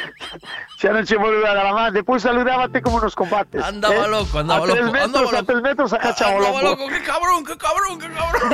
Xa 0.81 0.93
non 0.93 1.05
che 1.05 1.17
volveu 1.17 1.47
a 1.47 1.55
dar 1.55 1.67
a 1.67 1.73
man. 1.73 1.93
Depois 1.93 2.23
saludábate 2.23 2.83
como 2.83 3.01
nos 3.01 3.15
combates. 3.15 3.63
Andaba 3.63 4.05
eh? 4.05 4.09
loco, 4.09 4.39
andaba 4.39 4.65
a 4.65 4.69
tres 4.69 4.85
loco, 4.87 4.93
Metros, 4.93 5.15
andaba 5.15 5.29
A 5.29 5.41
loco. 5.41 5.47
tres 5.47 5.63
metros 5.63 5.93
o 5.93 5.97
Andaba 5.97 6.63
loco. 6.63 6.89
que 6.89 7.03
cabrón, 7.03 7.45
que 7.45 7.57
cabrón, 7.57 7.99
que 7.99 8.09
cabrón. 8.13 8.51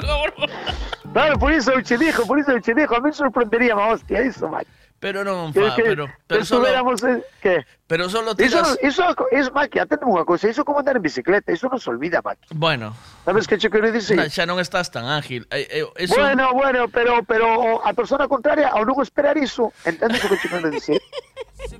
Cabrón. 0.00 0.50
Claro, 1.12 1.38
por 1.38 1.52
iso 1.52 1.72
eu 1.72 1.82
che 1.82 1.96
dixo, 1.96 2.26
por 2.26 2.38
iso 2.38 2.50
eu 2.52 2.60
che 2.60 2.74
dixo. 2.74 2.94
A 2.94 3.00
mí 3.00 3.12
sorprendería 3.12 3.74
má 3.74 3.88
hostia 3.92 4.22
iso, 4.22 4.48
Maki. 4.48 4.68
Pero 4.98 5.24
non 5.28 5.52
Que, 5.52 5.60
fa, 5.60 5.76
que, 5.76 5.82
pero, 5.84 6.04
que 6.08 6.12
pero 6.26 6.44
solo, 6.44 6.66
Que? 7.44 7.66
pero 7.86 8.08
solo 8.08 8.34
tiras... 8.34 8.78
iso, 8.82 9.12
iso, 9.28 9.52
Maki, 9.52 9.76
atende 9.78 10.08
unha 10.08 10.24
cosa. 10.24 10.48
Iso 10.48 10.64
como 10.64 10.80
andar 10.80 10.96
en 10.96 11.04
bicicleta. 11.04 11.52
Iso 11.52 11.68
non 11.68 11.76
se 11.76 11.92
olvida, 11.92 12.24
Maki. 12.24 12.48
Bueno, 12.56 12.96
Sabes 13.28 13.44
que 13.44 13.60
che 13.60 13.68
quero 13.68 13.92
dicir? 13.92 14.16
xa 14.32 14.48
non 14.48 14.56
estás 14.56 14.88
tan 14.88 15.04
ágil. 15.04 15.44
Eh, 15.52 15.84
eh, 15.84 15.86
eso, 16.00 16.16
Bueno, 16.16 16.48
bueno, 16.56 16.88
pero 16.88 17.20
pero 17.28 17.84
a 17.84 17.92
persona 17.92 18.24
contraria 18.24 18.72
ao 18.72 18.88
non 18.88 18.96
esperar 19.04 19.36
iso, 19.36 19.68
entendes 19.84 20.24
o 20.24 20.32
que 20.32 20.40
che 20.40 20.48
quero 20.48 20.72
dicir? 20.72 20.96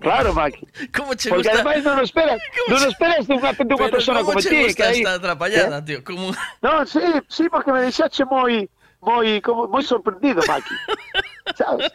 Claro, 0.00 0.32
Maki. 0.34 0.66
Como 0.90 1.14
che 1.14 1.28
Porque 1.30 1.46
gusta... 1.46 1.62
ademais 1.62 1.84
non 1.84 2.00
o 2.00 2.04
esperas, 2.04 2.40
non 2.68 2.80
o 2.80 2.88
esperas 2.90 3.22
dunha, 3.28 3.52
dunha 3.54 3.76
Pero 3.76 3.92
persona 3.96 4.20
como 4.24 4.34
como 4.34 4.40
che 4.42 4.48
ti, 4.50 4.56
que 4.56 4.64
gusta 4.72 4.84
aí... 4.88 5.00
esta 5.00 5.14
atrapallada, 5.20 5.78
¿Eh? 5.78 5.86
tío? 5.86 5.98
Como... 6.04 6.32
Non, 6.64 6.84
sí, 6.88 7.00
sí, 7.28 7.48
porque 7.48 7.70
me 7.72 7.80
deixache 7.84 8.24
moi 8.28 8.66
moi 9.00 9.38
como 9.44 9.68
moi 9.70 9.84
sorprendido, 9.84 10.42
Maki. 10.48 10.74
Sabes? 11.60 11.92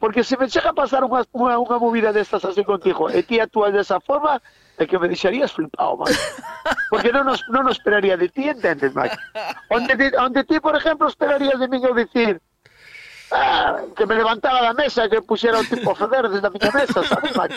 Porque 0.00 0.24
se 0.24 0.36
me 0.36 0.48
chega 0.48 0.70
a 0.70 0.76
pasar 0.76 1.04
unha, 1.04 1.24
unha, 1.32 1.56
unha 1.56 1.78
movida 1.80 2.12
destas 2.12 2.44
así 2.44 2.64
contigo 2.64 3.08
e 3.08 3.22
ti 3.22 3.40
actúas 3.40 3.72
desa 3.72 4.00
forma, 4.00 4.40
é 4.76 4.84
que 4.84 4.98
me 5.00 5.08
deixarías 5.08 5.52
flipado, 5.52 5.96
Maki. 5.96 6.12
Porque 6.92 7.08
non 7.12 7.24
nos, 7.24 7.40
non 7.48 7.64
nos 7.64 7.80
esperaría 7.80 8.16
de 8.20 8.28
ti, 8.28 8.48
entendes, 8.50 8.92
Maki? 8.92 9.16
Onde, 9.72 9.96
onde 10.20 10.44
ti, 10.44 10.60
por 10.60 10.76
exemplo, 10.76 11.08
esperarías 11.08 11.56
de 11.56 11.66
mí 11.68 11.80
eu 11.80 11.96
dicir 11.96 12.36
ah, 13.32 13.80
que 13.96 14.04
me 14.04 14.14
levantaba 14.14 14.60
da 14.60 14.74
mesa, 14.76 15.08
que 15.08 15.24
puxera 15.24 15.58
o 15.58 15.64
tipo 15.64 15.90
a 15.90 15.96
foder 15.96 16.28
desde 16.28 16.50
miña 16.52 16.70
mesa, 16.70 17.00
sabes, 17.02 17.32
Maki? 17.32 17.56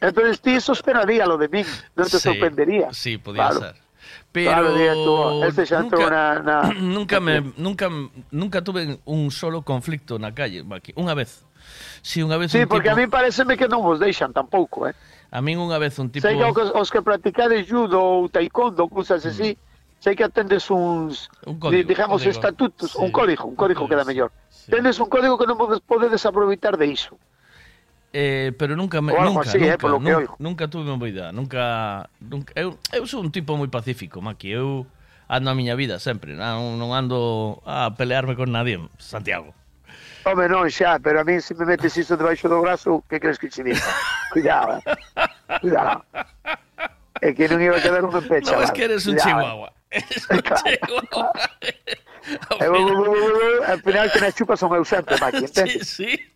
Entonces 0.00 0.40
ti 0.42 0.58
eso 0.58 0.72
esperaría 0.74 1.24
lo 1.24 1.38
de 1.38 1.48
min, 1.48 1.64
non 1.94 2.10
te 2.10 2.18
Sí, 2.18 2.26
sorprendería. 2.28 2.90
Sí, 2.92 3.16
podía 3.16 3.46
Claro. 3.48 3.60
ser. 3.70 3.83
Pero 4.34 4.50
claro, 4.50 4.74
nunca, 4.74 6.10
na, 6.10 6.42
na... 6.42 6.72
nunca 6.82 7.20
me 7.20 7.54
nunca 7.56 7.88
nunca 8.32 8.62
tuve 8.66 8.98
un 9.06 9.30
solo 9.30 9.62
conflicto 9.62 10.18
na 10.18 10.34
calle, 10.34 10.66
unha 10.98 11.14
vez. 11.14 11.46
Si 12.02 12.18
unha 12.18 12.34
vez 12.34 12.50
sí, 12.50 12.66
un 12.66 12.66
porque 12.66 12.90
tipo... 12.90 12.98
a 12.98 13.00
mí 13.00 13.06
pareceme 13.06 13.54
que 13.54 13.70
non 13.70 13.86
vos 13.86 14.02
deixan 14.02 14.34
tampouco, 14.34 14.90
eh. 14.90 14.94
A 15.30 15.38
min 15.38 15.62
unha 15.62 15.78
vez 15.78 16.02
un 16.02 16.10
tipo 16.10 16.26
Sei 16.26 16.34
que 16.34 16.50
os, 16.50 16.74
os 16.74 16.90
que 16.90 16.98
practicades 16.98 17.70
judo 17.70 18.02
ou 18.02 18.26
taekwondo, 18.26 18.90
cousas 18.90 19.22
mm. 19.22 19.30
así, 19.30 19.54
mm. 19.54 20.02
sei 20.02 20.18
que 20.18 20.26
atendes 20.26 20.66
uns 20.66 21.30
un 21.46 21.62
código, 21.62 21.86
digamos 21.86 22.18
código. 22.18 22.34
estatutos, 22.34 22.90
sí. 22.90 22.98
un 22.98 23.14
código, 23.14 23.46
un 23.46 23.54
código 23.54 23.86
sí. 23.86 23.86
que 23.86 23.94
era 23.94 24.02
mellor. 24.02 24.34
Sí. 24.50 24.74
Tendes 24.74 24.98
un 24.98 25.06
código 25.06 25.38
que 25.38 25.46
non 25.46 25.54
podes 25.54 25.78
podedes 25.78 26.26
aproveitar 26.26 26.74
de 26.74 26.90
iso 26.90 27.14
eh, 28.14 28.52
pero 28.56 28.76
nunca 28.76 29.02
me, 29.02 29.12
nunca, 29.12 29.42
así, 29.42 29.58
nunca, 29.58 29.74
eh, 29.74 29.78
polo 29.78 29.98
nunca, 29.98 30.10
que 30.10 30.16
oigo. 30.16 30.36
nunca 30.38 30.68
tuve 30.68 30.86
movida, 30.86 31.32
nunca, 31.32 32.08
nunca 32.20 32.54
eu, 32.54 32.78
eu 32.94 33.06
sou 33.10 33.18
un 33.20 33.34
tipo 33.34 33.58
moi 33.58 33.66
pacífico, 33.66 34.22
Maki, 34.22 34.54
eu 34.54 34.86
ando 35.26 35.50
a 35.50 35.54
miña 35.58 35.74
vida 35.74 35.98
sempre, 35.98 36.38
non, 36.38 36.78
non 36.78 36.94
ando 36.94 37.58
a 37.66 37.90
pelearme 37.98 38.38
con 38.38 38.54
nadie, 38.54 38.78
Santiago. 39.02 39.50
Home, 40.22 40.46
non 40.46 40.70
xa, 40.70 41.02
pero 41.02 41.20
a 41.20 41.24
mí 41.26 41.42
se 41.42 41.58
me 41.58 41.66
metes 41.66 41.98
iso 41.98 42.14
debaixo 42.14 42.46
do 42.46 42.62
brazo, 42.62 43.02
que 43.10 43.18
crees 43.18 43.36
que 43.36 43.50
che 43.50 43.66
diga? 43.66 43.82
Cuidado, 44.30 44.78
cuidado. 45.60 46.06
É 47.18 47.34
que 47.34 47.50
non 47.50 47.58
iba 47.58 47.76
a 47.76 47.82
quedar 47.82 48.06
unha 48.06 48.22
pecha. 48.22 48.54
Non, 48.54 48.62
es 48.62 48.70
que 48.70 48.86
eres 48.86 49.10
un 49.10 49.18
chihuahua. 49.18 49.74
Eres 49.90 50.22
un 50.30 50.38
chihuahua. 50.38 51.34
Al 53.68 53.82
final, 53.82 54.06
que 54.14 54.20
na 54.22 54.30
chupa 54.30 54.54
son 54.56 54.70
eu 54.72 54.86
sempre, 54.86 55.18
Maki, 55.18 55.50
entendes? 55.50 55.88
Sí, 55.90 56.14
sí. 56.16 56.33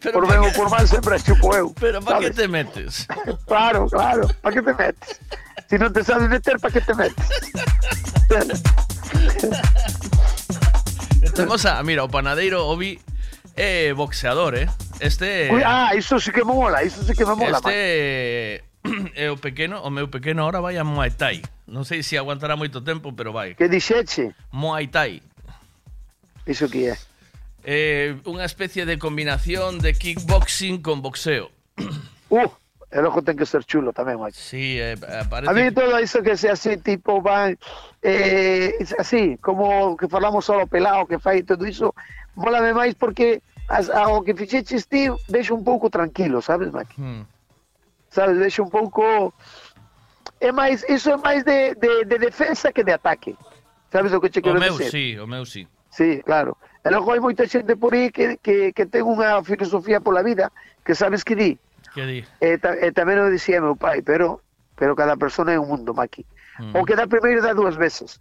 Pero 0.00 0.16
Por 0.20 0.24
ou 0.24 0.48
que- 0.48 0.56
por 0.56 0.70
mal 0.70 0.88
sempre 0.88 1.20
chupo 1.20 1.52
eu. 1.54 1.74
Pero 1.78 2.00
para 2.00 2.20
que 2.20 2.30
te 2.32 2.48
metes? 2.48 3.06
Claro, 3.46 3.86
claro. 3.88 4.28
¿Para 4.40 4.54
qué 4.54 4.62
te 4.62 4.72
metes? 4.74 5.20
Si 5.68 5.76
no 5.78 5.92
te 5.92 6.02
sabes 6.04 6.28
meter, 6.28 6.58
¿para 6.58 6.72
qué 6.72 6.80
te 6.80 6.94
metes? 6.94 7.28
Temos 11.34 11.64
a, 11.66 11.82
mira, 11.82 12.04
o 12.04 12.08
panadeiro 12.08 12.66
Obi 12.66 13.00
é 13.56 13.92
boxeador, 13.92 14.54
eh? 14.56 14.68
Este 15.00 15.48
Uy, 15.52 15.62
ah, 15.64 15.90
eso 15.94 16.20
sí 16.20 16.30
que 16.32 16.44
me 16.44 16.52
mola, 16.52 16.82
eso 16.82 17.02
sí 17.04 17.12
que 17.12 17.24
me 17.24 17.34
mola. 17.34 17.60
man. 17.60 17.72
Este 17.72 18.64
é 19.14 19.30
o 19.30 19.36
pequeno, 19.36 19.80
o 19.82 19.90
meu 19.90 20.08
pequeno 20.08 20.42
ahora 20.42 20.60
vai 20.60 20.76
a 20.76 20.84
Muay 20.84 21.10
Thai. 21.12 21.42
Non 21.68 21.84
sei 21.88 22.02
se 22.02 22.16
aguantará 22.20 22.56
moito 22.56 22.80
tempo, 22.84 23.12
pero 23.16 23.32
vai. 23.32 23.54
Que 23.56 23.68
dixeche? 23.68 24.34
Muay 24.52 24.88
Thai. 24.88 25.22
Iso 26.46 26.68
que 26.68 26.88
é? 26.92 26.96
Eh, 27.64 28.18
unha 28.26 28.42
especie 28.44 28.82
de 28.86 28.98
combinación 28.98 29.78
de 29.78 29.94
kickboxing 29.94 30.82
con 30.82 31.02
boxeo. 31.02 31.50
Uh, 32.32 32.48
el 32.90 33.04
ojo 33.04 33.20
ten 33.20 33.36
que 33.36 33.44
ser 33.44 33.60
chulo 33.68 33.92
tamén, 33.92 34.16
Mike. 34.16 34.32
Sí, 34.32 34.80
eh, 34.80 34.96
parece 35.28 35.50
A 35.50 35.52
mí 35.52 35.68
que- 35.68 35.76
todo 35.76 36.00
iso 36.00 36.24
que 36.24 36.32
sea 36.40 36.56
así, 36.56 36.80
tipo, 36.80 37.20
van, 37.20 37.60
eh, 38.00 38.72
es 38.80 38.96
así, 38.96 39.36
como 39.36 39.96
que 40.00 40.08
falamos 40.08 40.48
solo 40.48 40.64
pelado, 40.66 41.04
que 41.04 41.20
fai 41.20 41.44
todo 41.44 41.68
iso, 41.68 41.92
molame 42.32 42.72
máis 42.72 42.96
porque 42.96 43.44
as, 43.68 43.92
ao 43.92 44.24
que 44.24 44.32
fixeches 44.32 44.88
ti, 44.88 45.12
deixo 45.28 45.52
un 45.52 45.60
pouco 45.60 45.92
tranquilo, 45.92 46.40
sabes, 46.40 46.72
Mike? 46.72 46.96
Hmm. 46.96 47.28
sabes, 48.08 48.40
deixa 48.40 48.64
un 48.64 48.72
pouco 48.72 49.36
é 50.40 50.48
máis, 50.52 50.80
iso 50.88 51.12
é 51.12 51.20
máis 51.20 51.44
de, 51.44 51.76
de, 51.76 52.08
de 52.08 52.16
defensa 52.16 52.72
que 52.72 52.80
de 52.80 52.96
ataque. 52.96 53.36
Sabes 53.92 54.08
o 54.16 54.20
que 54.24 54.32
O 54.32 54.40
quero 54.40 54.56
meu 54.56 54.72
dizer? 54.72 54.88
sí, 54.88 55.20
o 55.20 55.28
meu 55.28 55.44
sí. 55.44 55.68
Sí, 55.92 56.24
claro. 56.24 56.56
E 56.82 56.90
logo 56.90 57.14
hai 57.14 57.22
moita 57.22 57.46
xente 57.46 57.78
por 57.78 57.94
aí 57.94 58.10
que, 58.10 58.38
que, 58.42 58.74
que 58.74 58.84
ten 58.90 59.06
unha 59.06 59.38
filosofía 59.46 60.02
pola 60.02 60.26
vida 60.26 60.50
que 60.82 60.98
sabes 60.98 61.22
que 61.22 61.38
di, 61.38 61.52
Que 61.94 62.06
di? 62.06 62.20
E, 62.40 62.58
ta, 62.58 62.74
e 62.74 62.90
tamén 62.90 63.20
o 63.22 63.28
dicía 63.30 63.60
meu 63.62 63.76
pai, 63.78 64.02
pero 64.02 64.40
pero 64.74 64.96
cada 64.96 65.14
persona 65.14 65.52
é 65.54 65.60
un 65.60 65.68
mundo, 65.68 65.94
Maki. 65.94 66.24
Mm. 66.58 66.74
O 66.74 66.82
que 66.82 66.96
dá 66.96 67.06
primeiro 67.06 67.38
dá 67.44 67.54
dúas 67.54 67.76
veces. 67.76 68.18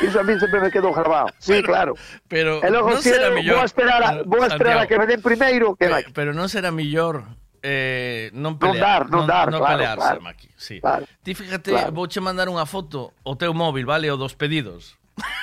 Iso 0.00 0.20
a 0.20 0.24
mí 0.24 0.38
sempre 0.38 0.60
me 0.60 0.70
quedou 0.70 0.92
grabado. 0.92 1.32
Sí, 1.40 1.60
claro. 1.62 1.96
Pero 2.28 2.60
E 2.64 2.68
logo 2.70 2.96
non 2.96 3.00
si 3.02 3.12
será 3.12 3.28
eu 3.28 3.36
mellor. 3.36 3.60
vou 3.60 3.62
a 3.64 3.68
esperar 3.68 4.00
a, 4.00 4.10
vou 4.24 4.40
a, 4.40 4.48
esperar 4.48 4.76
a 4.80 4.84
que 4.88 4.96
me 4.96 5.04
den 5.08 5.20
primeiro, 5.20 5.76
que 5.76 5.88
vai. 5.88 6.04
Pero 6.16 6.32
non 6.32 6.48
será 6.48 6.72
mellor 6.72 7.24
eh, 7.60 8.32
non 8.32 8.56
Non 8.56 8.60
pelear, 8.60 9.04
dar, 9.04 9.12
non 9.12 9.24
dar, 9.28 9.46
non 9.52 9.60
claro, 9.60 9.76
pelearse, 9.76 10.06
claro. 10.16 10.20
Maki. 10.24 10.48
Sí. 10.56 10.76
Claro, 10.80 11.04
Ti 11.20 11.32
fíjate, 11.36 11.70
claro. 11.76 11.92
vouche 11.92 12.20
mandar 12.24 12.48
unha 12.48 12.64
foto 12.64 13.12
o 13.24 13.36
teu 13.36 13.52
móvil, 13.52 13.84
vale, 13.84 14.08
o 14.08 14.16
dos 14.16 14.32
pedidos. 14.32 14.96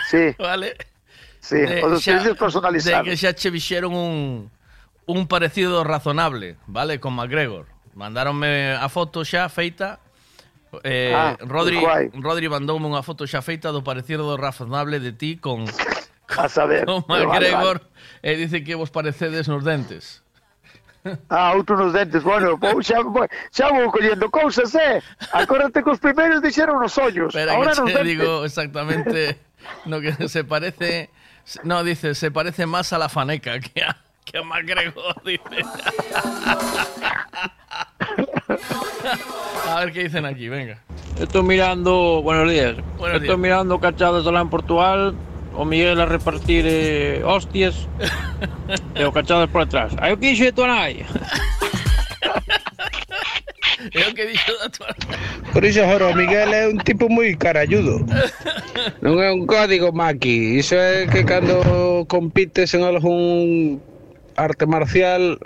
Sí. 0.09 0.33
Vale? 0.41 0.73
Sí, 1.47 1.55
de, 1.63 1.79
os 1.79 2.03
servicios 2.03 2.35
xa, 2.35 2.43
personalizados. 2.43 3.05
De 3.07 3.11
que 3.11 3.15
xa 3.15 3.31
che 3.31 3.47
vixeron 3.47 3.95
un, 3.95 4.51
un 5.07 5.21
parecido 5.31 5.87
razonable, 5.87 6.59
vale, 6.67 6.99
con 6.99 7.15
McGregor. 7.15 7.71
Mandáronme 7.95 8.75
a 8.75 8.87
foto 8.91 9.23
xa 9.23 9.47
feita 9.47 10.03
Eh, 10.83 11.13
ah, 11.15 11.37
Rodri, 11.39 11.79
guai. 11.79 12.11
Rodri 12.13 12.51
mandoume 12.51 12.91
unha 12.91 12.99
foto 12.99 13.23
xa 13.23 13.39
feita 13.39 13.71
do 13.71 13.81
parecido 13.87 14.35
razonable 14.35 14.99
de 14.99 15.15
ti 15.15 15.39
con, 15.39 15.63
a 16.35 16.51
saber, 16.51 16.83
con 16.83 17.07
McGregor 17.07 17.79
vale, 17.87 17.87
vale. 17.87 18.27
e 18.27 18.35
dice 18.35 18.63
que 18.67 18.75
vos 18.75 18.91
parecedes 18.91 19.47
nos 19.47 19.63
dentes. 19.63 20.27
Ah, 21.31 21.55
outro 21.55 21.79
nos 21.79 21.95
dentes, 21.95 22.19
bueno, 22.19 22.57
vou 22.61 22.83
xa, 22.83 22.99
xa 23.55 23.71
vou 23.71 23.87
collendo 23.87 24.27
cousas, 24.27 24.75
eh? 24.75 24.99
Acórdate 25.31 25.79
que 25.79 25.89
os 25.89 26.03
primeiros 26.03 26.43
dixeron 26.43 26.83
os 26.83 26.91
ollos, 26.99 27.31
Espera, 27.31 27.55
agora 27.55 27.71
nos 27.71 27.87
dentes. 27.87 28.03
digo 28.03 28.43
exactamente 28.43 29.39
no 29.87 30.03
que 30.03 30.11
se 30.27 30.43
parece 30.43 31.07
No, 31.63 31.83
dice, 31.83 32.15
se 32.15 32.31
parece 32.31 32.65
más 32.65 32.93
a 32.93 32.97
la 32.97 33.09
faneca 33.09 33.59
que 33.59 33.83
a, 33.83 33.97
que 34.25 34.37
a 34.37 34.43
McGregor, 34.43 35.21
dice. 35.25 35.41
A 39.69 39.79
ver 39.81 39.93
qué 39.93 40.03
dicen 40.03 40.25
aquí, 40.25 40.49
venga. 40.49 40.79
Estoy 41.19 41.43
mirando, 41.43 42.21
buenos 42.21 42.51
días. 42.51 42.75
Buenos 42.97 43.21
Estoy 43.21 43.27
días. 43.27 43.39
mirando 43.39 43.79
cachadas 43.79 44.25
alá 44.27 44.41
en 44.41 44.49
Portugal, 44.49 45.15
o 45.55 45.65
Miguel 45.65 45.99
a 45.99 46.05
repartir 46.05 46.65
eh, 46.67 47.23
hostias 47.23 47.87
e 48.95 49.05
o 49.05 49.11
cachadas 49.11 49.49
por 49.49 49.61
atrás. 49.61 49.93
Aí 49.99 50.13
o 50.13 50.19
quixo 50.19 50.43
de 50.43 50.51
que. 54.15 54.33
Por 55.53 55.65
iso, 55.65 55.85
Joro, 55.85 56.13
Miguel 56.15 56.53
é 56.53 56.67
un 56.67 56.77
tipo 56.79 57.09
moi 57.09 57.35
caralludo. 57.37 58.05
Non 59.01 59.21
é 59.21 59.29
un 59.31 59.45
código 59.45 59.93
maqui. 59.93 60.59
Iso 60.61 60.75
é 60.75 61.05
que 61.07 61.25
cando 61.25 62.05
compites 62.09 62.73
en 62.73 62.83
algún 62.83 63.81
arte 64.37 64.65
marcial 64.65 65.37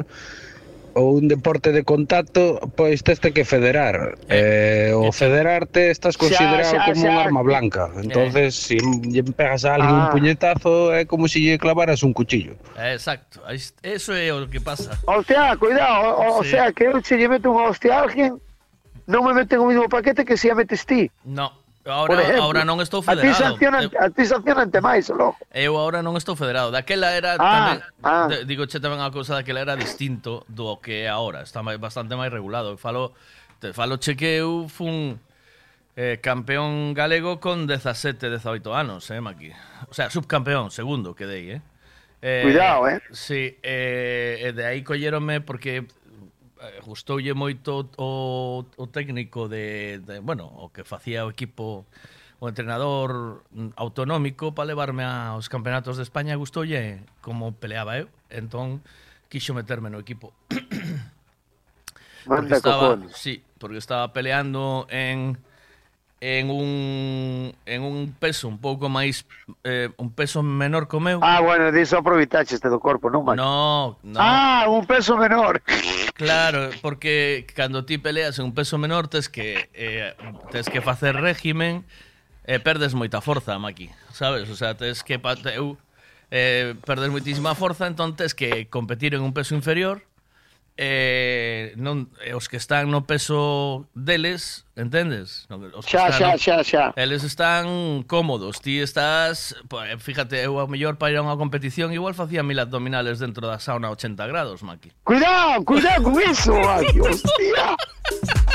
ou 0.93 1.15
un 1.15 1.27
deporte 1.31 1.71
de 1.71 1.83
contacto, 1.87 2.59
pois 2.75 2.99
teste 3.03 3.31
que 3.31 3.45
federar. 3.45 4.17
Eh, 4.27 4.91
o 4.91 5.11
federarte 5.15 5.91
estás 5.91 6.15
Xa, 6.15 6.27
considerado 6.27 6.75
xa, 6.75 6.85
como 6.91 7.07
un 7.07 7.15
arma 7.17 7.41
blanca. 7.41 7.87
Entonces, 8.01 8.55
se 8.55 8.75
lle 9.07 9.23
pegas 9.23 9.63
a 9.63 9.75
alguén 9.79 9.95
Ah. 9.95 10.03
un 10.07 10.11
puñetazo, 10.11 10.91
é 10.91 11.05
como 11.07 11.27
se 11.31 11.39
lle 11.39 11.55
clavaras 11.61 12.03
un 12.03 12.11
cuchillo. 12.11 12.59
Eh, 12.75 12.99
Exacto, 12.99 13.39
eso 13.83 14.11
é 14.11 14.31
o 14.35 14.43
que 14.51 14.59
pasa. 14.59 14.99
Hostia, 15.07 15.55
cuidado, 15.55 16.17
o, 16.17 16.39
o 16.39 16.43
Sí. 16.43 16.51
sea, 16.57 16.71
que 16.75 16.85
eu 16.91 16.99
se 17.03 17.15
lle 17.15 17.29
meto 17.31 17.51
unha 17.53 17.69
hostia 17.71 17.95
a 17.99 18.03
alguén, 18.03 18.35
non 19.07 19.23
me 19.27 19.33
meten 19.35 19.59
o 19.63 19.67
mismo 19.71 19.87
paquete 19.87 20.23
que 20.27 20.35
se 20.35 20.51
a 20.51 20.55
metes 20.55 20.83
ti. 20.83 21.07
No, 21.23 21.51
Ahora, 21.85 22.21
ejemplo, 22.21 22.43
ahora 22.43 22.61
non 22.61 22.77
estou 22.77 23.01
federado. 23.01 23.25
Eh, 23.25 23.33
a 23.33 23.33
ti 23.33 23.41
sancionan, 23.41 23.81
eu, 23.89 23.91
a 23.97 24.07
ti 24.13 24.23
sancionante 24.29 24.77
máis, 24.77 25.09
loco. 25.09 25.41
Eu 25.49 25.81
agora 25.81 26.05
non 26.05 26.13
estou 26.13 26.37
federado. 26.37 26.69
Daquela 26.69 27.17
era 27.17 27.35
ah, 27.35 27.41
tamén, 27.41 27.77
ah. 28.05 28.29
digo 28.45 28.69
che 28.69 28.77
tamén 28.77 29.01
a 29.01 29.09
cousa 29.09 29.33
daquela 29.33 29.65
era 29.65 29.73
distinto 29.73 30.45
do 30.45 30.77
que 30.77 31.05
é 31.05 31.09
agora. 31.09 31.41
Está 31.41 31.65
máis, 31.65 31.81
bastante 31.81 32.13
máis 32.13 32.29
regulado. 32.29 32.77
Falo 32.77 33.17
te 33.57 33.73
falo 33.73 33.97
che 33.97 34.13
que 34.13 34.37
eu 34.37 34.69
fun 34.69 35.17
eh, 35.97 36.21
campeón 36.21 36.93
galego 36.93 37.41
con 37.41 37.65
17, 37.65 38.29
18 38.29 38.73
anos, 38.73 39.09
eh, 39.09 39.21
Maki. 39.21 39.49
O 39.89 39.93
sea, 39.93 40.09
subcampeón, 40.09 40.69
segundo 40.69 41.17
quedei, 41.17 41.57
eh. 41.57 41.61
Eh, 42.21 42.41
Cuidado, 42.43 42.87
eh. 42.87 43.01
Sí, 43.11 43.57
eh, 43.63 44.53
de 44.55 44.65
aí 44.65 44.83
colleronme 44.83 45.41
porque 45.41 45.87
Eh, 46.61 46.77
gustoulle 46.85 47.33
moito 47.33 47.89
o, 47.97 48.61
o 48.77 48.85
técnico 48.85 49.49
de, 49.49 49.97
de, 50.05 50.21
bueno, 50.21 50.45
o 50.45 50.69
que 50.69 50.85
facía 50.85 51.25
o 51.25 51.33
equipo 51.33 51.89
o 52.37 52.45
entrenador 52.49 53.41
autonómico 53.77 54.53
para 54.53 54.69
levarme 54.69 55.01
aos 55.01 55.49
campeonatos 55.49 55.97
de 55.97 56.05
España 56.05 56.37
gustoulle 56.37 57.01
como 57.25 57.57
peleaba 57.57 57.97
eu, 57.97 58.09
entón 58.29 58.85
quixo 59.25 59.57
meterme 59.57 59.89
no 59.89 59.97
equipo. 59.97 60.37
porque 62.29 62.53
estaba, 62.53 62.97
sí, 63.09 63.41
porque 63.57 63.81
estaba 63.81 64.13
peleando 64.13 64.85
en 64.93 65.41
en 66.21 66.51
un, 66.51 67.55
en 67.65 67.81
un 67.81 68.13
peso 68.13 68.47
un 68.47 68.61
pouco 68.61 68.93
máis 68.93 69.25
eh, 69.65 69.89
un 69.97 70.13
peso 70.13 70.45
menor 70.45 70.85
que 70.85 70.95
o 70.95 71.01
meu. 71.01 71.17
Ah, 71.25 71.41
bueno, 71.41 71.73
diso 71.73 71.97
aproveitaxeste 71.97 72.69
do 72.69 72.77
corpo, 72.77 73.09
non, 73.09 73.25
Maki? 73.25 73.41
No, 73.41 73.97
no. 74.05 74.21
Ah, 74.21 74.69
un 74.69 74.85
peso 74.85 75.17
menor. 75.17 75.65
Claro, 76.13 76.69
porque 76.85 77.49
cando 77.57 77.89
ti 77.89 77.97
peleas 77.97 78.37
en 78.37 78.45
un 78.45 78.53
peso 78.53 78.77
menor 78.77 79.09
tes 79.09 79.33
que 79.33 79.73
eh, 79.73 80.13
tes 80.53 80.69
que 80.69 80.85
facer 80.85 81.17
régimen 81.17 81.89
e 82.45 82.55
eh, 82.55 82.59
perdes 82.61 82.93
moita 82.93 83.17
forza, 83.17 83.57
Maki, 83.57 83.89
sabes? 84.13 84.45
O 84.53 84.55
sea, 84.55 84.77
tes 84.77 85.01
que 85.01 85.17
eu 85.57 85.81
eh, 86.29 86.77
perdes 86.85 87.09
moitísima 87.09 87.57
forza, 87.57 87.89
entón 87.89 88.13
tes 88.13 88.37
que 88.37 88.69
competir 88.69 89.17
en 89.17 89.25
un 89.25 89.33
peso 89.33 89.57
inferior 89.57 90.05
eh, 90.81 91.77
non, 91.77 92.09
eh, 92.25 92.33
os 92.33 92.49
que 92.49 92.57
están 92.57 92.89
no 92.89 93.05
peso 93.05 93.85
deles, 93.93 94.65
entendes? 94.73 95.45
Os 95.77 95.85
xa, 95.85 96.09
xa, 96.09 96.33
xa, 96.41 96.65
xa. 96.65 96.85
Eles 96.97 97.21
están 97.21 98.01
cómodos, 98.09 98.65
ti 98.65 98.81
estás, 98.81 99.53
fíjate, 100.01 100.41
eu 100.41 100.57
a 100.57 100.65
mellor 100.65 100.97
para 100.97 101.13
ir 101.13 101.21
a 101.21 101.23
unha 101.23 101.37
competición 101.37 101.93
igual 101.93 102.17
facía 102.17 102.41
mil 102.41 102.57
abdominales 102.57 103.21
dentro 103.21 103.45
da 103.45 103.61
sauna 103.61 103.93
80 103.93 104.25
grados, 104.25 104.65
Maki. 104.65 104.89
Cuidado, 105.05 105.61
cuidado 105.61 106.01
con 106.01 106.17
iso, 106.17 106.57
Maki, 106.57 106.97
hostia. 106.97 107.77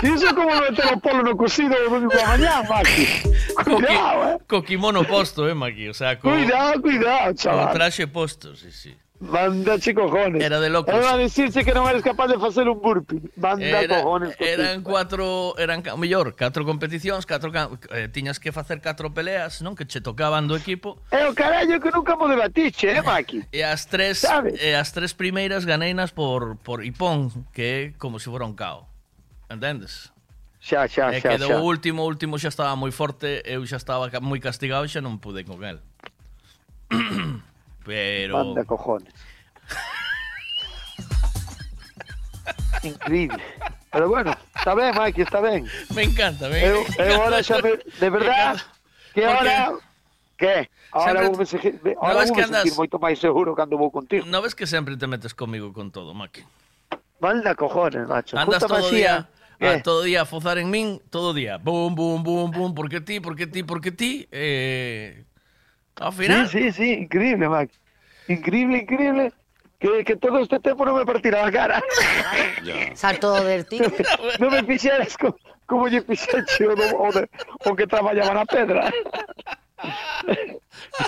Iso 0.03 0.29
como 0.35 0.51
meter 0.67 0.99
o 0.99 0.99
polo 0.99 1.23
no 1.23 1.39
cocido 1.39 1.79
o 1.79 1.95
domingo 1.95 2.11
da 2.11 2.27
mañá, 2.27 2.67
Maki. 2.67 3.07
Cuidado, 3.63 3.87
co, 3.87 4.27
eh. 4.27 4.39
Co 4.51 4.67
kimono 4.67 5.07
posto, 5.07 5.47
eh, 5.47 5.55
Maki, 5.55 5.89
o 5.89 5.95
sea, 5.95 6.19
co... 6.19 6.35
Cuidado, 6.35 6.83
cuidado, 6.83 7.31
chaval. 7.39 7.71
Con 7.71 7.79
traxe 7.79 8.11
posto, 8.11 8.59
sí, 8.59 8.75
sí. 8.75 8.99
Mandache 9.21 9.95
cojones. 9.95 10.43
Era 10.43 10.61
de 10.61 10.69
locos. 10.69 10.95
Era 10.95 11.17
decirse 11.17 11.65
que 11.65 11.73
non 11.73 11.89
eres 11.89 12.05
capaz 12.05 12.29
de 12.29 12.37
facer 12.37 12.69
un 12.69 12.77
burpee. 12.77 13.25
Manda 13.41 13.65
era, 13.65 14.05
cojones. 14.05 14.37
Eran 14.37 14.85
cuatro, 14.85 15.57
eran 15.57 15.81
mellor, 15.97 16.37
catro 16.37 16.69
competicións, 16.69 17.25
catro 17.25 17.49
eh, 17.97 18.13
tiñas 18.13 18.37
que 18.37 18.53
facer 18.53 18.85
catro 18.85 19.17
peleas, 19.17 19.65
non? 19.65 19.73
Que 19.73 19.89
che 19.89 20.05
tocaban 20.05 20.45
do 20.45 20.53
equipo. 20.53 21.01
Eh, 21.09 21.25
oh, 21.25 21.33
o 21.33 21.35
carallo 21.35 21.81
que 21.81 21.89
nunca 21.89 22.13
mo 22.13 22.29
debatiche, 22.29 22.93
eh, 22.93 23.03
Maki. 23.03 23.49
E 23.57 23.65
as 23.65 23.89
tres, 23.89 24.21
¿sabes? 24.21 24.61
Eh, 24.61 24.73
e 24.73 24.77
as 24.77 24.93
tres 24.93 25.17
primeiras 25.17 25.65
ganeinas 25.65 26.13
por 26.13 26.61
por 26.61 26.85
Ipón, 26.85 27.33
que 27.57 27.65
é 27.65 27.81
como 27.97 28.21
se 28.21 28.29
si 28.29 28.31
fora 28.31 28.45
un 28.45 28.53
cao. 28.53 28.85
Entendes? 29.49 30.13
Xa, 30.61 30.85
xa, 30.85 31.09
xa. 31.09 31.17
E 31.17 31.19
eh, 31.19 31.23
quedou 31.25 31.57
xa. 31.57 31.57
o 31.57 31.65
último, 31.65 32.05
o 32.05 32.07
último 32.07 32.37
xa 32.37 32.53
estaba 32.53 32.77
moi 32.77 32.93
forte, 32.93 33.41
eu 33.49 33.65
xa 33.65 33.81
estaba 33.81 34.13
moi 34.21 34.45
castigado, 34.45 34.85
xa 34.85 35.01
non 35.01 35.17
pude 35.17 35.41
con 35.49 35.65
el. 35.65 35.81
Pero. 37.87 38.37
Manda 38.37 38.65
cojones. 38.65 39.15
Increíble. 42.83 43.43
Pero 43.91 44.09
bueno, 44.09 44.37
está 44.55 44.75
bien, 44.75 44.93
Mike, 44.99 45.23
está 45.23 45.41
bien. 45.41 45.67
Me 45.95 46.03
encanta, 46.03 46.49
me 46.49 46.63
eu, 46.63 46.83
encanta. 46.83 47.07
Eu 47.07 47.23
ahora 47.23 47.43
xa 47.43 47.63
me, 47.63 47.77
de 47.77 48.11
verdad, 48.11 48.55
me 48.55 48.63
que 49.15 49.25
ahora... 49.25 49.73
Que? 50.37 50.69
Ahora 50.93 51.13
sempre... 51.13 51.29
vou 51.29 51.39
me 51.39 51.47
seguir, 51.47 51.81
ahora 51.97 52.21
no 52.21 52.29
vou 52.29 52.37
me 52.37 52.43
andas... 52.43 52.77
moito 52.77 52.99
máis 53.01 53.19
seguro 53.19 53.57
cando 53.57 53.81
vou 53.81 53.89
contigo. 53.89 54.29
Non 54.29 54.45
ves 54.45 54.53
que 54.53 54.69
sempre 54.69 55.01
te 55.01 55.09
metes 55.09 55.33
comigo 55.33 55.73
con 55.73 55.89
todo, 55.89 56.13
Maki? 56.13 56.45
Manda 57.21 57.57
cojones, 57.57 58.05
macho. 58.05 58.37
Andas 58.37 58.61
Justa 58.61 58.69
todo 58.69 58.85
masía, 58.85 58.93
día, 58.93 59.15
¿Qué? 59.59 59.69
a 59.69 59.83
todo 59.83 60.05
día 60.05 60.23
a 60.23 60.29
fozar 60.29 60.61
en 60.61 60.69
min, 60.69 61.01
todo 61.09 61.33
día. 61.33 61.57
Bum, 61.57 61.95
bum, 61.95 62.21
bum, 62.21 62.51
bum, 62.51 62.75
porque 62.75 63.01
ti, 63.01 63.21
porque 63.21 63.47
ti, 63.47 63.63
porque 63.63 63.93
ti. 63.93 64.29
Eh, 64.29 65.25
ao 66.01 66.13
final, 66.13 66.49
Sí, 66.49 66.73
sí, 66.73 66.73
sí, 66.73 66.93
increíble, 66.93 67.49
Mac. 67.49 67.71
Increíble, 68.29 68.79
increíble. 68.79 69.33
Que, 69.79 70.05
que 70.05 70.17
todo 70.17 70.39
este 70.41 70.59
tempo 70.59 70.89
non 70.89 70.97
me 70.97 71.05
partira 71.05 71.45
a 71.45 71.53
cara. 71.53 71.85
Salto 72.97 73.29
do 73.37 73.45
vertigo. 73.45 73.85
non 74.41 74.49
me 74.49 74.65
co, 75.21 75.37
como 75.69 75.85
lle 75.85 76.01
fixeche 76.01 76.65
o, 76.65 76.73
do, 76.73 76.87
o, 76.97 77.13
de, 77.13 77.29
o 77.69 77.77
que 77.77 77.85
traballaba 77.85 78.33
na 78.33 78.49
pedra. 78.49 78.89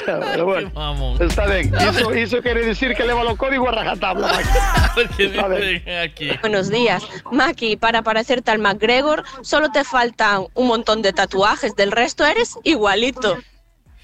Pero 0.05 0.45
bueno, 0.45 0.71
Vamos. 0.75 1.21
está 1.21 1.47
ben. 1.47 1.73
Iso, 1.75 2.15
iso 2.15 2.43
quere 2.43 2.61
decir 2.65 2.95
que 2.95 3.05
leva 3.05 3.25
o 3.25 3.37
código 3.37 3.69
a 3.69 3.73
rajatabla, 3.73 4.29
aquí. 6.05 6.31
Buenos 6.41 6.69
días. 6.69 7.03
Maki, 7.33 7.77
para 7.77 8.03
parecerte 8.03 8.51
al 8.51 8.59
McGregor, 8.59 9.25
solo 9.41 9.71
te 9.73 9.85
faltan 9.85 10.47
un 10.55 10.67
montón 10.69 11.01
de 11.01 11.13
tatuajes, 11.13 11.75
del 11.75 11.91
resto 11.93 12.27
eres 12.27 12.59
igualito. 12.65 13.39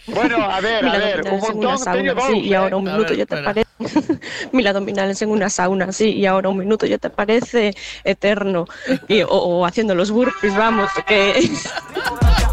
Bueno, 0.07 0.37
a 0.37 0.61
ver, 0.61 0.85
a 0.87 0.99
ver, 0.99 1.23
un 1.23 1.41
abdominales 1.41 1.51
en 1.51 1.59
una 1.59 1.69
montón 1.69 1.79
sauna, 1.79 2.15
sí, 2.27 2.39
y 2.41 2.55
ahora 2.55 2.77
un 2.77 2.87
eh. 2.89 2.91
minuto 2.93 3.09
ver, 3.09 3.19
ya 3.19 3.27
te 3.27 3.35
espera. 3.35 3.55
parece. 3.55 3.69
Mil 4.53 4.67
abdominales 4.67 5.23
en 5.23 5.31
una 5.31 5.49
sauna, 5.51 5.93
sí, 5.93 6.11
y 6.11 6.27
ahora 6.27 6.49
un 6.51 6.59
minuto 6.59 6.87
ya 6.87 6.99
te 6.99 7.11
parece 7.11 7.75
eterno. 8.05 8.67
Y- 9.09 9.23
o, 9.23 9.29
o 9.29 9.65
haciendo 9.67 9.95
los 9.95 10.11
burpees, 10.11 10.55
vamos, 10.57 10.91
que. 11.07 11.51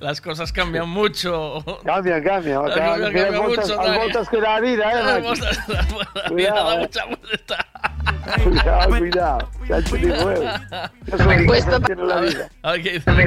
Las 0.00 0.20
cosas 0.20 0.52
cambian 0.52 0.88
mucho. 0.88 1.56
Las 1.84 2.02
cosas 2.02 2.22
cambian 2.22 2.62
voltas, 3.42 3.68
mucho, 3.68 3.80
as 3.80 3.86
Dani. 3.86 3.98
voltas 3.98 4.28
que 4.28 4.40
da 4.40 4.60
vida, 4.60 4.90
eh, 4.92 4.94
Las 5.22 5.38
las 5.38 5.68
la 5.68 5.82
vida 5.82 6.28
Cuidado, 6.28 6.70
da 6.70 6.76
mucha 6.78 7.04
vuelta. 7.06 7.66
Cuidado, 8.44 8.88
cuidado. 8.98 9.48
Ya 9.68 9.82
te 9.82 9.96
digo, 9.98 10.30
eh. 10.30 10.50
Eso 11.06 11.16
es 11.16 11.40
lo 11.40 11.46
Pues 11.46 11.64
que 11.64 11.70
papá- 11.70 11.86
tiene 11.86 12.04
la 12.04 12.20
vida. 12.20 12.48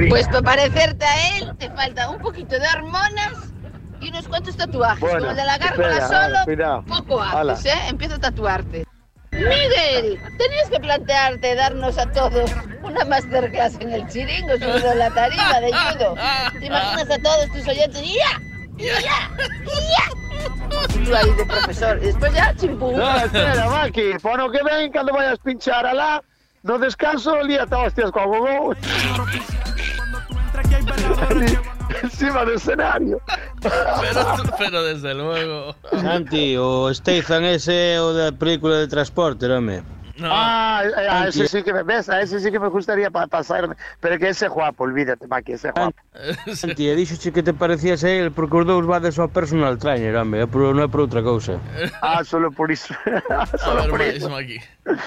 Pues 0.08 0.28
para 0.28 0.42
parecerte 0.42 1.04
a 1.04 1.36
él 1.38 1.56
te 1.58 1.70
falta 1.70 2.08
un 2.10 2.18
poquito 2.20 2.58
de 2.58 2.66
hormonas 2.76 3.32
y 4.00 4.08
unos 4.10 4.28
cuantos 4.28 4.56
tatuajes. 4.56 5.00
Bueno, 5.00 5.18
Como 5.18 5.30
el 5.30 5.36
de 5.36 5.44
la 5.44 5.58
gárgola 5.58 5.88
espera, 5.98 6.08
solo, 6.28 6.38
cuidado. 6.44 6.84
poco 6.84 7.20
haces, 7.22 7.66
¿eh? 7.66 7.78
Empieza 7.88 8.14
a 8.16 8.18
tatuarte. 8.20 8.85
Miguel, 9.36 10.18
tenías 10.38 10.70
que 10.70 10.80
plantearte 10.80 11.54
darnos 11.54 11.98
a 11.98 12.06
todos 12.12 12.50
una 12.82 13.04
masterclass 13.04 13.74
en 13.80 13.92
el 13.92 14.08
chiringo 14.08 14.52
sobre 14.58 14.94
la 14.94 15.10
tarima 15.10 15.60
de 15.60 15.72
judo. 15.72 16.16
¿Te 16.58 16.66
imaginas 16.66 17.10
a 17.10 17.18
todos 17.18 17.52
tus 17.52 17.68
oyentes? 17.68 18.02
¡Ya! 18.02 18.40
¡Ya! 18.76 19.00
¡Ya! 19.00 20.10
Y 20.94 21.04
tú 21.04 21.14
ahí 21.14 21.30
de 21.32 21.44
profesor. 21.44 21.98
Y 22.02 22.06
después 22.06 22.32
ya 22.32 22.54
chimpú. 22.56 22.92
No, 22.92 23.16
espera, 23.16 23.68
Maki. 23.68 24.12
Bueno, 24.22 24.50
que 24.50 24.62
ven 24.62 24.90
cando 24.92 25.12
vayas 25.12 25.38
pinchar 25.40 25.86
alá. 25.86 26.22
No 26.62 26.78
descanso, 26.78 27.42
líate 27.42 27.74
a 27.74 27.78
hostias 27.78 28.10
con 28.10 28.26
gogo. 28.26 28.74
Encima 32.02 32.44
del 32.44 32.56
escenario. 32.56 33.20
Pero, 33.60 34.22
pero 34.58 34.82
desde 34.82 35.14
luego. 35.14 35.74
Santi, 35.90 36.56
o 36.56 36.92
Stefan 36.92 37.44
ese 37.44 37.98
o 37.98 38.12
da 38.12 38.32
película 38.32 38.76
de 38.76 38.88
transporte, 38.88 39.46
home. 40.18 40.28
Ah, 40.30 40.82
eh, 40.84 41.08
a 41.08 41.28
ese 41.28 41.48
sí 41.48 41.62
que 41.62 41.72
me 41.72 41.82
ves, 41.82 42.08
a 42.08 42.20
ese 42.20 42.40
sí 42.40 42.50
que 42.50 42.58
me 42.58 42.68
gustaría 42.68 43.10
pa 43.10 43.26
pasarme. 43.26 43.76
Pero 44.00 44.18
que 44.18 44.28
ese 44.28 44.46
es 44.46 44.52
guapo, 44.52 44.84
olvídate, 44.84 45.26
Maki, 45.26 45.52
ese 45.52 45.68
es 45.68 45.74
guapo. 45.74 45.96
Santi, 46.54 46.88
e 46.88 46.94
dixoche 46.96 47.32
que 47.32 47.42
te 47.42 47.52
parecías 47.52 48.04
a 48.04 48.10
él 48.10 48.32
porque 48.32 48.56
os 48.56 48.66
dous 48.66 48.86
vades 48.86 49.18
ao 49.18 49.28
personal 49.28 49.78
trainer, 49.78 50.16
home, 50.16 50.46
por, 50.46 50.72
non 50.72 50.84
é 50.84 50.88
por 50.88 51.04
outra 51.04 51.22
cousa. 51.22 51.60
Ah, 52.00 52.24
solo 52.24 52.50
por 52.50 52.70
iso. 52.70 52.94
A 53.66 53.74
ver, 53.92 53.92
máis 53.92 54.24
aquí. 54.24 54.58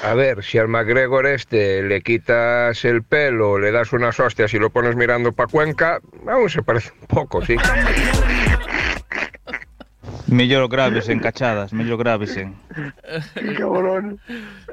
A 0.04 0.14
ver, 0.14 0.44
si 0.44 0.58
al 0.58 0.68
McGregor 0.68 1.26
este 1.26 1.82
le 1.84 2.02
quitas 2.02 2.84
el 2.86 3.04
pelo, 3.04 3.58
le 3.58 3.72
das 3.72 3.94
unas 3.94 4.20
hostias 4.20 4.54
y 4.54 4.60
lo 4.60 4.70
pones 4.70 4.96
mirando 4.96 5.32
pa 5.32 5.48
Cuenca, 5.48 6.00
aún 6.28 6.50
se 6.50 6.62
parece 6.64 6.92
un 7.02 7.08
poco, 7.08 7.44
sí. 7.46 7.56
Mellor 10.30 10.70
graves 10.70 11.10
en 11.10 11.20
cachadas, 11.20 11.74
mellor 11.74 11.98
graves 11.98 12.38
en. 12.38 12.56
Cabrón. 13.58 14.20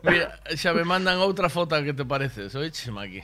Mira, 0.02 0.38
xa 0.54 0.74
me 0.74 0.84
mandan 0.84 1.18
outra 1.18 1.48
foto 1.48 1.80
que 1.82 1.94
te 1.94 2.04
parece, 2.04 2.52
oiche, 2.56 2.90
Maki. 2.90 3.22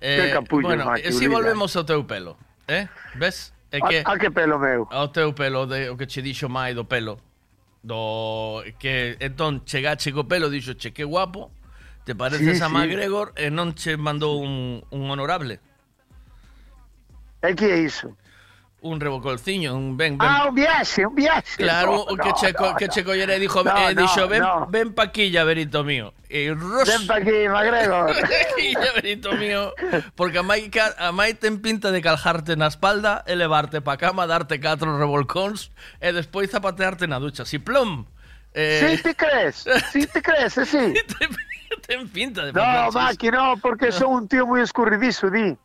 Eh, 0.00 0.18
que 0.20 0.30
capullo, 0.32 0.68
bueno, 0.68 0.84
Maki, 0.84 1.12
si 1.12 1.26
volvemos 1.26 1.74
ao 1.76 1.84
teu 1.84 2.04
pelo, 2.04 2.36
eh? 2.68 2.88
Ves? 3.14 3.54
É 3.72 3.80
ah, 3.80 3.88
que, 3.88 3.96
a, 4.04 4.12
a 4.12 4.18
que 4.18 4.30
pelo 4.30 4.58
meu? 4.58 4.86
Ao 4.90 5.08
teu 5.08 5.32
pelo, 5.32 5.66
de, 5.66 5.88
o 5.88 5.96
que 5.96 6.06
che 6.06 6.20
dixo 6.20 6.48
mai 6.48 6.74
do 6.74 6.84
pelo. 6.84 7.18
Do 7.82 8.62
que 8.78 9.16
entón 9.18 9.64
chegache 9.64 10.12
co 10.12 10.24
pelo, 10.24 10.50
dixo, 10.50 10.76
che 10.76 10.92
que 10.92 11.04
guapo, 11.04 11.50
te 12.04 12.14
pareces 12.14 12.58
sí, 12.58 12.62
a 12.62 12.68
McGregor 12.68 13.32
e 13.36 13.48
non 13.48 13.72
che 13.72 13.96
mandou 13.96 14.42
un, 14.42 14.84
un 14.90 15.10
honorable. 15.10 15.58
É 17.40 17.54
que 17.54 17.64
é 17.64 17.78
iso? 17.80 18.14
Un 18.84 18.98
revocolciño, 18.98 19.76
un 19.76 19.96
ben, 19.96 20.18
ben 20.18 20.28
Ah, 20.28 20.46
un 20.48 20.56
viaxe, 20.56 21.06
un 21.06 21.14
viaxe. 21.14 21.56
Claro, 21.56 22.04
No, 22.10 22.16
que 22.16 22.28
no, 22.30 22.34
che, 22.34 22.52
co- 22.52 22.70
no, 22.70 22.76
que 22.76 22.86
no. 22.88 22.92
che 22.92 23.04
collera 23.04 23.34
e 23.34 23.38
dixo, 23.38 23.62
No, 23.62 23.70
eh, 23.88 23.94
dixo 23.94 24.26
ven, 24.26 24.42
ven 24.70 24.92
pa 24.92 25.04
aquí, 25.04 25.30
llaverito 25.30 25.84
mío. 25.84 26.12
Ros... 26.28 26.88
Ven 26.88 27.06
pa 27.06 27.16
aquí, 27.22 27.46
McGregor. 27.46 28.10
aquí, 28.50 28.74
llaverito 28.74 29.32
mío. 29.38 29.72
Porque 30.16 30.38
a 30.38 30.42
ca- 30.72 30.96
a 30.98 31.12
mai 31.12 31.34
ten 31.38 31.62
pinta 31.62 31.92
de 31.94 32.02
caljarte 32.02 32.56
na 32.58 32.66
espalda, 32.66 33.22
elevarte 33.30 33.78
pa 33.86 33.94
cama, 33.96 34.26
darte 34.26 34.58
catro 34.58 34.98
revolcóns 34.98 35.70
e 36.02 36.10
despois 36.10 36.50
zapatearte 36.50 37.06
na 37.06 37.22
ducha. 37.22 37.46
Si 37.46 37.62
plom. 37.62 38.10
Eh, 38.52 38.82
Sí, 38.98 39.02
te 39.02 39.14
crees, 39.14 39.62
sí 39.94 40.06
te 40.10 40.20
crees, 40.20 40.58
eh, 40.58 40.66
sí. 40.66 40.92
ten 41.86 42.08
pinta 42.10 42.44
de 42.46 42.52
No, 42.52 42.90
Maki, 42.90 43.30
no, 43.30 43.54
porque 43.62 43.92
son 43.94 44.10
un 44.10 44.26
tío 44.26 44.44
muy 44.44 44.60
escurridizo, 44.60 45.30
di. 45.30 45.56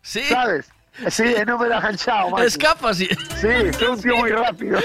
Sí. 0.00 0.22
¿Sabes? 0.24 0.72
Sí, 1.10 1.34
non 1.46 1.58
me 1.58 1.68
da 1.68 1.80
ganchado, 1.80 2.30
Maki. 2.30 2.46
Escapa, 2.46 2.94
sí. 2.94 3.08
Sí, 3.40 3.48
soy 3.78 3.88
un 3.88 4.00
tío 4.00 4.16
muy 4.16 4.30
rápido. 4.30 4.78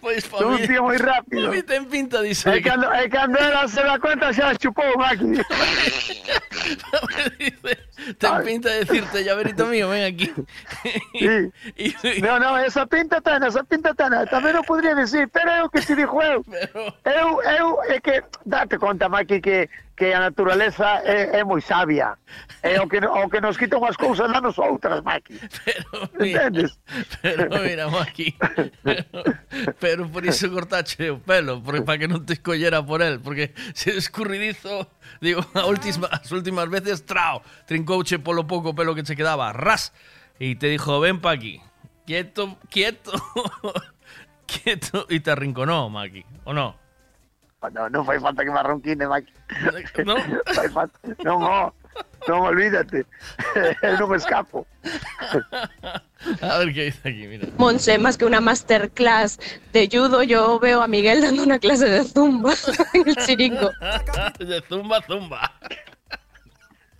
Pois 0.00 0.24
pa 0.26 0.38
Soy 0.38 0.60
un 0.60 0.66
tío 0.66 0.82
muy 0.82 0.96
rápido. 0.98 1.48
pa 1.48 1.54
mí 1.56 1.62
ten 1.62 1.86
pinta 1.86 2.20
diso. 2.20 2.52
E 2.52 2.60
cando, 2.60 2.92
e 2.92 3.08
cando 3.08 3.38
ela 3.38 3.66
se 3.68 3.82
da 3.82 3.98
cuenta 3.98 4.32
xa 4.32 4.54
chupou, 4.56 4.98
Maki. 4.98 5.40
Ten 8.18 8.42
pinta 8.44 8.68
de 8.70 8.84
decirte, 8.84 9.24
llaverito 9.24 9.66
mío, 9.66 9.88
ven 9.88 10.04
aquí. 10.04 10.32
Sí. 11.18 11.50
y, 11.76 11.94
y... 12.02 12.22
No, 12.22 12.58
esa 12.58 12.86
pinta 12.86 13.20
tan, 13.20 13.42
esa 13.42 13.64
pinta 13.64 13.94
tan, 13.94 14.12
tamén 14.30 14.54
non 14.54 14.62
podría 14.62 14.94
decir, 14.94 15.26
pero 15.34 15.50
é 15.50 15.60
o 15.66 15.70
que 15.70 15.82
se 15.82 15.98
dixo 15.98 16.18
eu. 16.22 16.40
Pero... 16.46 16.94
Eu, 17.02 17.28
eu, 17.42 17.66
é 17.90 17.98
que, 17.98 18.22
date 18.46 18.78
conta, 18.78 19.10
Maki, 19.10 19.42
que 19.42 19.66
que 19.98 20.06
eh, 20.06 20.14
a 20.14 20.20
naturaleza 20.20 21.02
é, 21.04 21.40
é 21.40 21.44
moi 21.44 21.60
sabia. 21.60 22.14
É 22.62 22.80
o 22.80 22.86
que, 22.86 22.98
o 23.02 23.28
que 23.28 23.40
nos 23.40 23.58
quita 23.58 23.76
unhas 23.76 23.98
cousas 23.98 24.30
danos 24.30 24.54
outras, 24.58 25.02
Maki. 25.02 25.34
Pero, 25.66 26.06
mira, 26.14 26.46
Entendes? 26.46 26.78
Pero, 27.20 27.50
mira, 27.58 27.90
Maki, 27.90 28.38
pero, 28.38 29.02
pero 29.82 30.02
por 30.08 30.22
iso 30.22 30.46
cortache 30.54 31.10
o 31.10 31.18
pelo, 31.18 31.58
porque 31.60 31.82
para 31.82 31.98
que 31.98 32.06
non 32.06 32.22
te 32.22 32.38
escollera 32.38 32.78
por 32.78 33.02
el, 33.02 33.18
porque 33.18 33.50
se 33.74 33.98
escurridizo 33.98 34.86
digo, 35.20 35.44
a 35.54 35.66
última, 35.66 36.08
as 36.08 36.30
últimas 36.32 36.68
veces, 36.68 37.04
trao, 37.04 37.42
trincouche 37.66 38.18
polo 38.18 38.46
pouco 38.46 38.74
pelo 38.74 38.94
que 38.94 39.02
che 39.02 39.16
quedaba, 39.16 39.52
ras, 39.52 39.92
e 40.38 40.56
te 40.56 40.68
dijo, 40.68 41.00
ven 41.00 41.20
pa 41.20 41.32
aquí, 41.32 41.60
quieto, 42.06 42.58
quieto, 42.70 43.12
quieto, 44.46 45.06
e 45.08 45.20
te 45.20 45.30
arrinconó, 45.30 45.88
Maki, 45.90 46.24
o 46.44 46.52
no? 46.52 46.76
No, 47.72 47.88
non 47.90 48.04
fai 48.04 48.20
falta 48.20 48.44
que 48.44 48.50
me 48.50 48.58
arronquine, 48.60 49.06
Maki. 49.06 49.32
No? 50.06 50.14
Non, 51.24 51.40
no, 51.42 51.74
non, 52.28 52.40
olvídate. 52.46 53.04
Non 53.98 54.08
me 54.08 54.16
escapo. 54.16 54.66
A 56.40 56.58
ver 56.58 56.74
qué 56.74 56.84
dice 56.86 57.08
aquí, 57.08 57.26
mira. 57.26 57.46
Monse, 57.56 57.98
más 57.98 58.18
que 58.18 58.24
una 58.24 58.40
masterclass 58.40 59.38
de 59.72 59.88
judo, 59.90 60.22
yo 60.22 60.58
veo 60.58 60.82
a 60.82 60.88
Miguel 60.88 61.22
dando 61.22 61.42
una 61.42 61.58
clase 61.58 61.88
de 61.88 62.04
zumba 62.04 62.54
en 62.94 63.08
el 63.08 63.16
chiringo. 63.16 63.70
De 64.38 64.62
zumba, 64.68 65.00
zumba. 65.06 65.52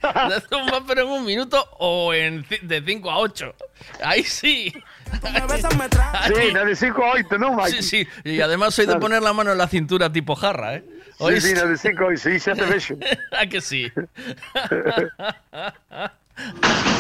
De 0.01 0.41
zumba, 0.49 0.85
pero 0.87 1.03
en 1.03 1.09
un 1.09 1.25
minuto 1.25 1.65
o 1.79 2.15
en 2.15 2.47
de 2.63 2.83
5 2.85 3.11
a 3.11 3.19
8. 3.19 3.55
Ahí 4.05 4.23
sí. 4.23 4.73
Sí, 4.73 6.53
no 6.55 6.65
de 6.65 6.77
5 6.77 7.05
a 7.05 7.13
8, 7.15 7.39
non, 7.39 7.57
Maki? 7.57 7.83
Sí, 7.83 8.05
sí. 8.05 8.09
Y 8.25 8.41
además 8.41 8.75
soy 8.75 8.87
de 8.87 8.97
poner 8.97 9.23
la 9.23 9.33
mano 9.33 9.51
en 9.51 9.59
la 9.59 9.67
cintura 9.67 10.13
tipo 10.13 10.37
jarra, 10.37 10.77
¿eh? 10.77 10.85
Sí, 10.87 11.03
sí, 11.19 11.25
¿Oíste? 11.25 11.55
no 11.55 11.67
de 11.67 11.77
5 11.77 12.03
a 12.03 12.07
8, 12.07 12.17
sí, 12.19 12.39
xa 12.39 12.55
te 12.55 12.65
vexo. 12.65 12.95
¿A 13.33 13.47
que 13.47 13.61
sí? 13.61 13.91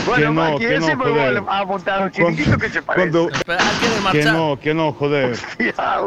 Bueno, 0.05 0.17
Que 0.17 0.31
no, 0.31 0.59
que 0.59 0.65
eu 0.65 0.81
no, 0.81 0.97
vou 0.97 1.49
a 1.49 1.65
montar 1.67 2.03
un 2.03 2.11
que 2.11 2.23
che 2.71 2.83
parece. 2.83 3.11
Cuando, 3.11 3.29
que 3.29 4.13
que 4.13 4.25
no, 4.25 4.57
que 4.57 4.75
no, 4.75 4.93
joder. 4.93 5.37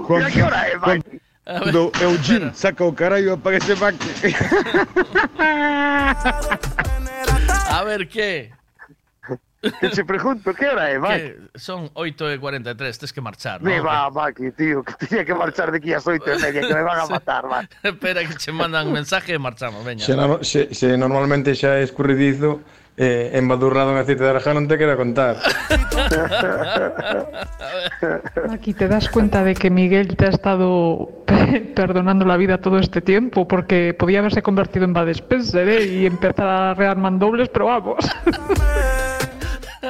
Cuando- 0.05 0.17
mira 0.17 0.31
que 0.31 0.41
hora 0.41 0.67
é, 0.67 0.77
Maki. 0.77 1.21
Cuando 1.45 1.91
Eugene 2.01 2.51
saca 2.53 2.83
o 2.83 2.93
carallo 2.93 3.37
para 3.37 3.59
que 3.59 3.65
se 3.65 3.75
Maki. 3.75 4.07
A 7.69 7.83
ver, 7.83 8.07
¿qué? 8.09 8.51
Que 9.61 9.89
te 9.89 10.03
pregunto, 10.03 10.51
que 10.55 10.65
hora 10.67 10.89
é, 10.89 10.97
Maki? 10.97 11.19
¿Qué? 11.21 11.37
Son 11.53 11.87
8 11.93 12.33
y 12.33 12.39
43, 12.39 12.97
tienes 12.97 13.13
que 13.13 13.21
marchar, 13.21 13.61
¿no? 13.61 13.69
Me 13.69 13.79
va, 13.79 14.09
Maki, 14.09 14.49
tío, 14.57 14.81
que 14.83 15.05
tenía 15.05 15.23
que 15.23 15.35
marchar 15.35 15.69
de 15.71 15.77
aquí 15.77 15.93
a 15.93 15.97
as 15.97 16.07
8 16.07 16.17
e 16.25 16.39
media, 16.41 16.61
que 16.65 16.73
me 16.73 16.81
van 16.81 16.99
a 16.99 17.05
matar, 17.09 17.45
Maki. 17.45 17.67
Espera 17.83 18.21
que 18.25 18.33
te 18.33 18.51
mandan 18.51 18.91
mensaje 18.91 19.35
y 19.35 19.39
marchamos, 19.39 19.85
veña. 19.85 20.03
Se, 20.03 20.15
no- 20.15 20.43
se, 20.43 20.73
se 20.73 20.97
normalmente 20.97 21.53
xa 21.53 21.77
é 21.77 21.83
escurridizo, 21.85 22.61
eh, 22.97 23.37
embadurrado 23.37 23.93
en 23.93 24.01
aceite 24.01 24.25
de 24.25 24.33
arajá 24.33 24.49
non 24.57 24.65
te 24.65 24.81
quero 24.81 24.97
contar. 24.97 25.37
Aquí 28.49 28.73
te 28.73 28.87
das 28.87 29.09
cuenta 29.09 29.43
de 29.43 29.53
que 29.53 29.69
Miguel 29.69 30.15
te 30.17 30.25
ha 30.25 30.29
estado 30.29 31.09
perdonando 31.75 32.25
la 32.25 32.37
vida 32.37 32.57
todo 32.59 32.79
este 32.79 33.01
tiempo 33.01 33.47
porque 33.47 33.93
podía 33.93 34.19
haberse 34.19 34.41
convertido 34.41 34.85
en 34.85 34.93
Bad 34.93 35.09
Spencer 35.09 35.67
¿eh? 35.69 35.85
y 35.85 36.05
empezar 36.05 36.47
a 36.47 36.73
rear 36.73 36.97
mandobles, 36.97 37.49
pero 37.49 37.65
vamos. 37.65 37.97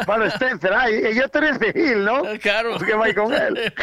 Bueno, 0.06 0.26
Spencer, 0.26 0.74
ay, 0.74 0.96
e 0.96 1.16
yo 1.16 1.28
Terence 1.30 1.72
Hill, 1.76 2.04
¿no? 2.04 2.24
Claro. 2.42 2.78
Que 2.80 2.94
vai 2.96 3.14
con 3.14 3.34
él. 3.34 3.74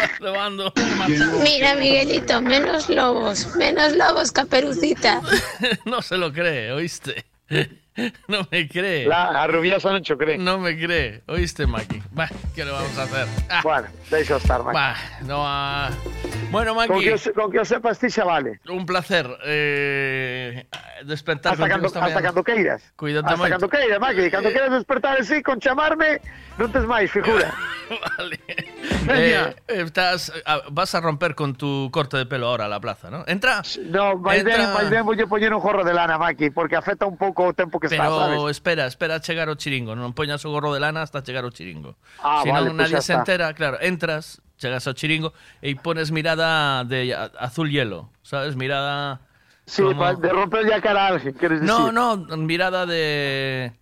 Mira, 1.42 1.74
Miguelito, 1.74 2.40
menos 2.40 2.88
lobos, 2.88 3.54
menos 3.56 3.94
lobos, 3.96 4.32
caperucita. 4.32 5.20
no 5.84 6.02
se 6.02 6.16
lo 6.16 6.32
cree, 6.32 6.72
¿oíste? 6.72 7.24
No 8.28 8.46
me 8.50 8.68
cree. 8.68 9.06
La, 9.06 9.42
a 9.44 10.00
cho 10.00 10.16
cree. 10.16 10.38
No 10.38 10.58
me 10.58 10.76
cree. 10.78 11.22
¿Oíste, 11.26 11.66
Maki? 11.66 12.02
Bah, 12.12 12.28
¿qué 12.54 12.64
le 12.64 12.70
vamos 12.70 12.96
a 12.98 13.02
hacer? 13.02 13.26
Ah, 13.50 13.60
Bueno, 13.62 13.88
deixa 14.10 14.36
estar, 14.36 14.62
Maki. 14.62 14.74
bah, 14.74 14.96
no 15.24 15.42
ha- 15.46 15.90
Bueno, 16.50 16.74
Maki, 16.74 16.88
Con 16.88 17.00
que, 17.02 17.12
o 17.14 17.18
se- 17.18 17.32
con 17.32 17.50
que 17.52 17.58
o 17.60 17.64
sepas 17.64 17.98
ti 17.98 18.08
xa 18.08 18.24
vale. 18.24 18.60
un 18.68 18.86
placer 18.86 19.26
eh, 19.44 20.66
despertar 21.04 21.52
Hasta 21.52 21.68
contigo 21.68 21.92
cando, 21.92 22.06
hasta 22.06 22.22
cando 22.22 22.44
queiras. 22.44 22.82
Cuídate 22.96 23.34
Hasta 23.34 23.48
cando 23.50 23.68
queiras, 23.68 24.00
Maki. 24.00 24.30
Cando 24.30 24.48
queiras 24.50 24.70
despertar 24.72 25.18
así, 25.20 25.42
con 25.42 25.60
chamarme, 25.60 26.20
non 26.56 26.72
tes 26.72 26.84
máis, 26.88 27.10
figura. 27.10 27.52
Eh, 29.10 29.54
estás, 29.68 30.30
ah, 30.44 30.60
vas 30.70 30.94
a 30.94 31.00
romper 31.00 31.34
con 31.34 31.54
tu 31.56 31.88
corte 31.90 32.18
de 32.18 32.26
pelo 32.26 32.48
ahora 32.48 32.66
a 32.66 32.68
la 32.68 32.78
plaza, 32.80 33.08
¿no? 33.10 33.24
Entra. 33.26 33.62
No, 33.88 34.20
máis 34.20 34.44
ben, 34.44 34.60
máis 34.76 34.92
ben 34.92 35.00
voulle 35.08 35.24
poñer 35.24 35.48
un 35.56 35.60
gorro 35.64 35.80
de 35.80 35.96
lana, 35.96 36.18
Maki, 36.20 36.50
porque 36.52 36.76
afecta 36.76 37.06
un 37.08 37.16
pouco 37.16 37.48
o 37.48 37.52
tempo 37.56 37.80
que 37.80 37.87
está, 37.88 38.04
Pero 38.04 38.20
sabes? 38.44 38.50
espera, 38.52 38.84
espera 38.86 39.14
a 39.16 39.20
chegar 39.24 39.48
o 39.48 39.56
chiringo. 39.56 39.96
Non 39.96 40.12
poñas 40.12 40.44
o 40.44 40.52
gorro 40.52 40.76
de 40.76 40.80
lana 40.84 41.00
hasta 41.00 41.24
chegar 41.24 41.44
o 41.44 41.50
chiringo. 41.50 41.96
Ah, 42.20 42.44
si 42.44 42.52
vale, 42.52 42.68
non, 42.68 42.76
pues 42.76 42.92
nadie 42.92 42.96
ya 42.98 43.02
se 43.02 43.12
está. 43.16 43.24
entera. 43.24 43.46
Claro, 43.56 43.78
entras, 43.80 44.40
chegas 44.60 44.84
ao 44.86 44.94
chiringo 44.94 45.32
e 45.64 45.72
pones 45.78 46.10
mirada 46.12 46.84
de 46.84 47.16
azul 47.38 47.70
hielo, 47.72 48.10
¿sabes? 48.26 48.54
Mirada... 48.58 49.24
Sí, 49.68 49.82
como- 49.84 50.00
de 50.16 50.28
romperlle 50.32 50.72
a 50.72 50.80
cara 50.80 51.06
a 51.06 51.08
alguén, 51.12 51.34
queres 51.36 51.60
decir? 51.60 51.68
No, 51.68 51.92
no, 51.92 52.16
mirada 52.40 52.86
de... 52.88 53.72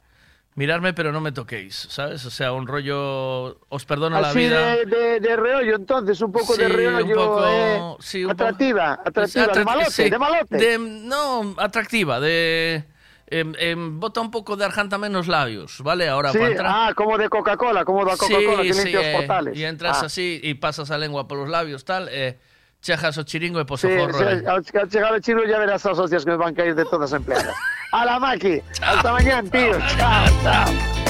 Mirarme 0.57 0.95
pero 0.95 1.13
no 1.13 1.21
me 1.21 1.31
toquéis, 1.33 1.77
¿sabes? 1.93 2.25
O 2.25 2.31
sea, 2.31 2.51
un 2.53 2.67
rollo... 2.67 3.61
Os 3.69 3.85
perdono 3.85 4.19
la 4.19 4.31
Así 4.31 4.39
vida. 4.39 4.75
de, 4.75 4.87
de, 4.87 5.21
de 5.21 5.37
reollo, 5.37 5.77
entonces, 5.77 6.19
un 6.23 6.33
pouco 6.33 6.57
de 6.57 6.67
Sí, 6.67 6.73
reollo, 6.73 7.05
un 7.07 7.13
poco, 7.15 7.45
eh, 7.47 7.81
sí, 8.01 8.25
un 8.25 8.31
atractiva, 8.33 8.97
poco- 8.97 9.09
atractiva, 9.11 9.47
de 9.47 9.53
Atracti- 9.53 9.65
malote, 9.65 9.91
sí, 9.93 10.11
de 10.11 10.19
malote. 10.19 10.57
de- 10.57 10.79
no, 10.79 11.55
atractiva, 11.59 12.19
de... 12.21 12.85
em, 13.29 13.53
em, 13.59 13.99
bota 13.99 14.21
un 14.21 14.31
pouco 14.31 14.57
de 14.57 14.65
arjanta 14.65 14.99
menos 14.99 15.27
labios, 15.27 15.81
¿vale? 15.83 16.09
Ahora 16.09 16.31
sí, 16.33 16.39
para 16.39 16.51
entrar... 16.51 16.69
ah, 16.73 16.95
como 16.95 17.19
de 17.19 17.29
Coca-Cola, 17.29 17.85
como 17.85 18.05
da 18.05 18.17
Coca-Cola 18.17 18.63
que 18.63 18.73
limpia 18.73 19.01
os 19.01 19.07
eh, 19.07 19.13
portales. 19.17 19.57
Y 19.59 19.65
entras 19.65 20.03
Ah. 20.03 20.07
así 20.07 20.41
y 20.43 20.55
pasas 20.55 20.91
a 20.91 20.99
lengua 20.99 21.27
por 21.27 21.39
los 21.39 21.49
labios, 21.49 21.85
tal, 21.85 22.09
eh, 22.11 22.39
chejas 22.81 23.19
o 23.19 23.25
chiringo 23.25 23.59
e 23.59 23.65
pos 23.65 23.81
Sí, 23.81 23.89
o 23.89 23.99
forro. 23.99 24.19
sí, 24.19 24.25
eh. 24.25 24.45
ao 24.47 24.63
chegar 24.63 25.13
o 25.13 25.19
chino 25.19 25.43
ya 25.45 25.59
verás 25.59 25.85
as 25.87 25.99
hostias 25.99 26.25
que 26.25 26.31
me 26.31 26.37
van 26.37 26.55
caer 26.55 26.75
de 26.75 26.85
todas 26.85 27.11
as 27.13 27.19
empleadas. 27.19 27.55
A 27.93 28.05
la 28.05 28.19
Maki, 28.19 28.61
hasta 28.83 29.13
mañana, 29.13 29.49
tío. 29.51 29.79
Chao, 29.97 30.27
chao. 30.43 31.06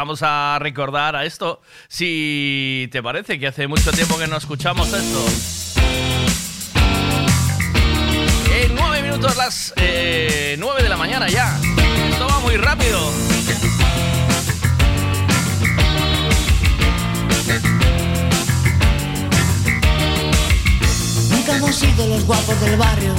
vamos 0.00 0.22
a 0.22 0.56
recordar 0.58 1.14
a 1.14 1.26
esto. 1.26 1.60
Si 1.86 2.88
te 2.90 3.02
parece 3.02 3.38
que 3.38 3.48
hace 3.48 3.68
mucho 3.68 3.92
tiempo 3.92 4.18
que 4.18 4.26
no 4.26 4.38
escuchamos 4.38 4.90
esto. 4.94 5.24
En 8.62 8.74
nueve 8.74 9.02
minutos, 9.02 9.36
las 9.36 9.74
eh, 9.76 10.56
nueve 10.58 10.82
de 10.82 10.88
la 10.88 10.96
mañana 10.96 11.28
ya. 11.28 11.54
Esto 12.10 12.26
va 12.26 12.40
muy 12.40 12.56
rápido. 12.56 13.12
Nunca 21.30 21.56
hemos 21.56 21.76
sido 21.76 22.06
los 22.06 22.24
guapos 22.24 22.58
del 22.62 22.76
barrio. 22.78 23.14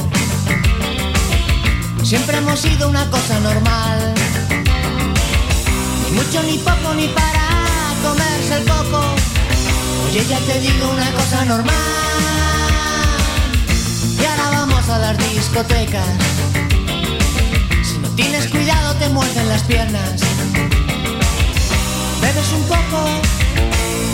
Siempre 2.04 2.38
hemos 2.38 2.60
sido 2.60 2.90
una 2.90 3.08
cosa 3.12 3.40
normal 3.40 4.16
mucho 6.12 6.44
ni 6.44 6.58
poco 6.58 6.94
ni 6.96 7.08
para 7.08 7.48
comerse 8.04 8.58
el 8.58 8.66
coco. 8.66 9.02
Oye, 10.08 10.26
ya 10.28 10.40
te 10.40 10.60
digo 10.60 10.90
una 10.90 11.12
cosa 11.12 11.46
normal. 11.46 11.76
Y 14.20 14.26
ahora 14.26 14.50
vamos 14.60 14.90
a 14.90 14.98
las 15.00 15.18
discotecas. 15.18 16.08
Si 17.84 17.98
no 18.00 18.10
tienes 18.10 18.48
cuidado 18.48 18.96
te 18.96 19.10
muerden 19.10 19.50
las 19.50 19.64
piernas. 19.64 20.22
Bebes 22.22 22.52
un 22.54 22.64
poco, 22.64 23.10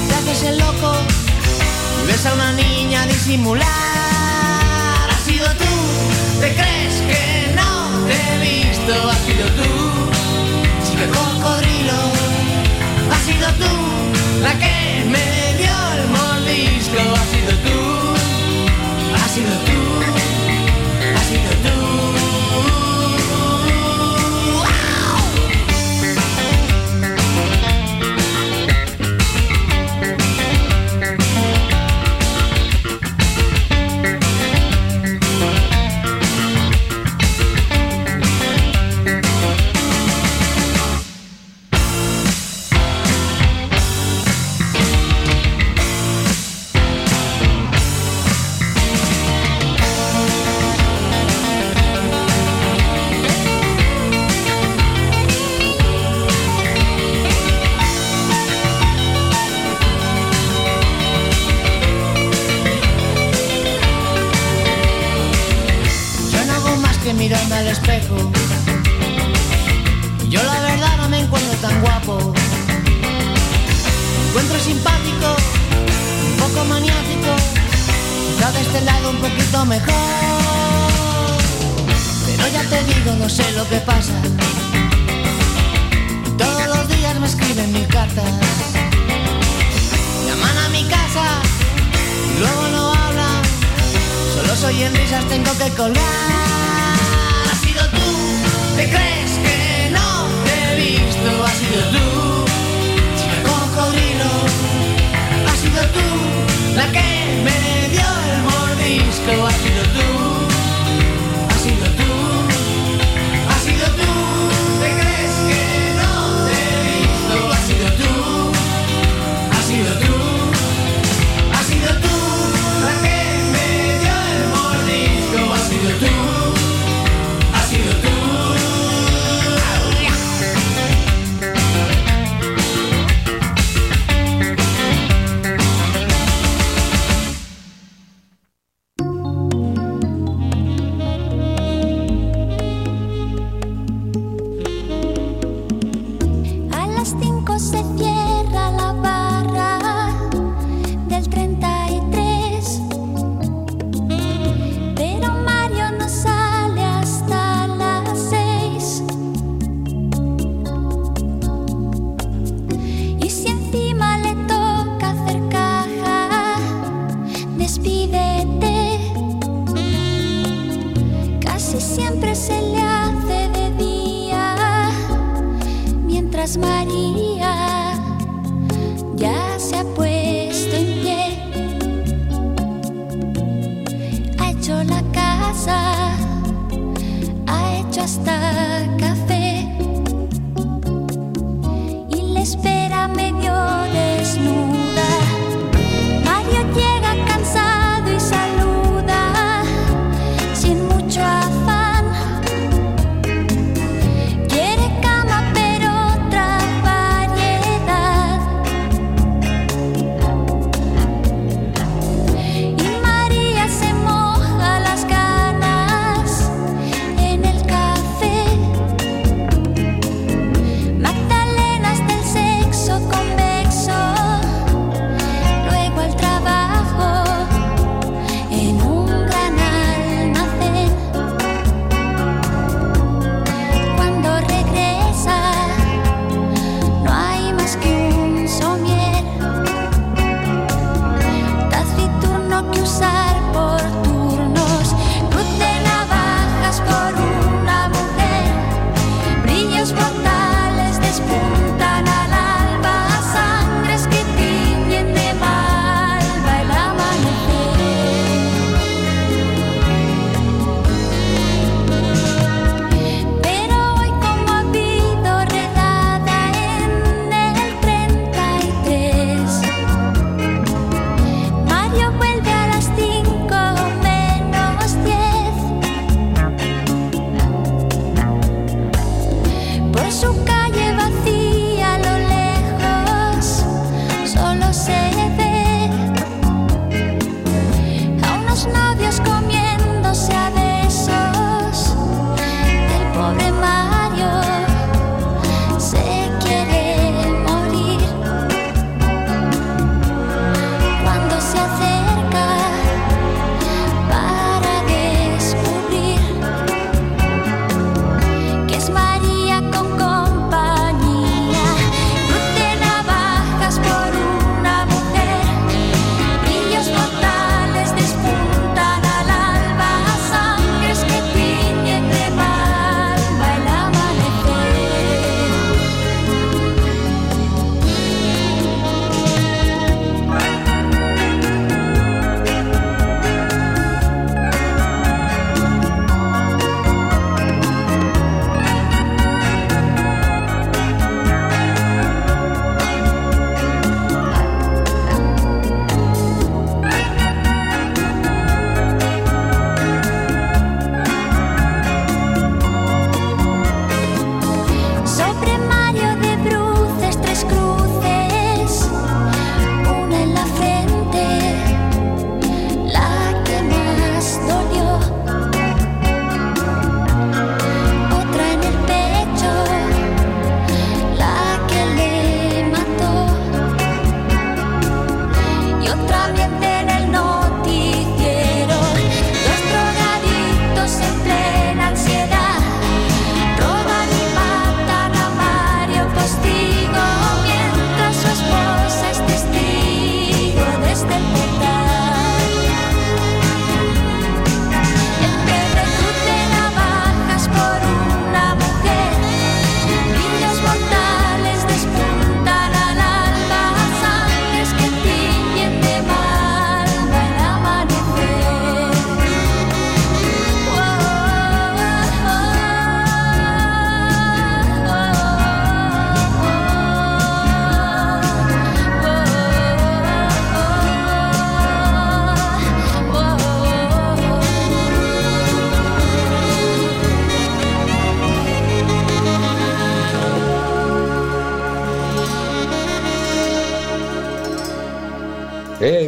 te 0.07 0.15
haces 0.15 0.43
el 0.49 0.59
loco 0.59 0.93
y 2.03 2.07
ves 2.07 2.25
a 2.25 2.33
una 2.33 2.53
niña 2.53 3.05
disimular. 3.07 3.67
ha 5.09 5.19
sido 5.25 5.47
tú, 5.55 6.39
te 6.39 6.53
crees 6.53 6.95
que 7.09 7.53
no 7.55 8.05
te 8.07 8.13
he 8.13 8.69
visto, 8.69 9.09
has 9.09 9.19
sido 9.25 9.45
tú. 9.47 10.16
Ha 13.11 13.19
sido 13.25 13.47
tú 13.61 13.73
la 14.43 14.53
que 14.59 15.05
me 15.13 15.25
dio 15.59 15.75
el 15.95 16.03
mordisco. 16.15 16.99
Ha 17.19 17.25
sido 17.33 17.51
tú, 17.65 17.77
ha 19.15 19.27
sido 19.29 19.53
tú. 19.65 19.76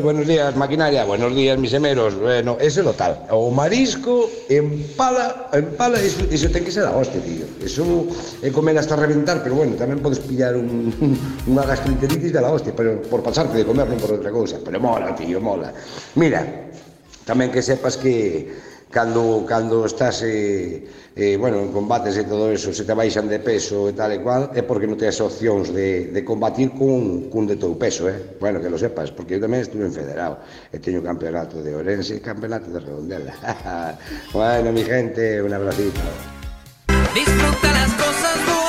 buenos 0.09 0.25
días, 0.25 0.55
maquinaria, 0.55 1.05
buenos 1.05 1.35
días, 1.35 1.55
mis 1.59 1.71
emeros. 1.71 2.17
Bueno, 2.19 2.57
eso 2.59 2.81
é 2.81 2.83
lo 2.83 2.93
tal. 2.93 3.29
O 3.29 3.51
marisco 3.51 4.25
empala, 4.49 5.49
empala, 5.53 6.01
iso, 6.01 6.25
iso 6.33 6.49
ten 6.49 6.65
que 6.65 6.73
ser 6.73 6.81
a 6.89 6.97
hostia, 6.97 7.21
tío. 7.21 7.45
Eso 7.61 8.09
é 8.41 8.49
comer 8.49 8.73
hasta 8.81 8.97
reventar, 8.97 9.45
pero 9.45 9.61
bueno, 9.61 9.77
tamén 9.77 10.01
podes 10.01 10.17
pillar 10.17 10.57
un, 10.57 10.89
unha 11.53 11.61
gastroenteritis 11.61 12.33
da 12.33 12.41
la 12.41 12.49
hostia, 12.49 12.73
pero 12.73 13.05
por 13.05 13.21
pasarte 13.21 13.53
de 13.53 13.69
comer, 13.69 13.85
non 13.85 14.01
por 14.01 14.17
outra 14.17 14.33
cousa. 14.33 14.57
Pero 14.65 14.81
mola, 14.81 15.13
tío, 15.13 15.37
mola. 15.37 15.69
Mira, 16.17 16.41
tamén 17.29 17.53
que 17.53 17.61
sepas 17.61 17.93
que 17.93 18.49
cando, 18.89 19.45
cando 19.47 19.85
estás 19.85 20.23
eh, 20.23 20.87
eh, 21.15 21.37
bueno, 21.37 21.59
en 21.59 21.71
combates 21.71 22.17
e 22.17 22.23
todo 22.23 22.51
eso, 22.51 22.73
se 22.73 22.83
te 22.83 22.93
baixan 22.93 23.27
de 23.29 23.39
peso 23.39 23.89
e 23.89 23.93
tal 23.93 24.11
e 24.15 24.19
cual, 24.23 24.49
é 24.55 24.63
porque 24.63 24.87
non 24.89 24.97
tens 24.97 25.19
opcións 25.21 25.69
de, 25.69 26.09
de 26.09 26.21
combatir 26.25 26.73
cun, 26.73 27.29
cun 27.29 27.45
de 27.45 27.59
teu 27.59 27.75
peso, 27.77 28.09
eh? 28.09 28.39
bueno, 28.39 28.57
que 28.57 28.71
lo 28.71 28.79
sepas, 28.79 29.11
porque 29.13 29.37
eu 29.37 29.41
tamén 29.43 29.61
estuve 29.61 29.85
en 29.85 29.93
federado, 29.93 30.41
e 30.73 30.79
teño 30.79 31.03
campeonato 31.03 31.61
de 31.61 31.75
Orense 31.75 32.17
e 32.17 32.21
campeonato 32.23 32.71
de 32.71 32.79
Redondela. 32.79 33.35
bueno, 34.33 34.73
mi 34.73 34.81
gente, 34.81 35.43
un 35.43 35.53
abracito. 35.53 36.01
Disfruta 37.13 37.67
las 37.73 37.91
cosas 37.93 38.37
buenas. 38.45 38.68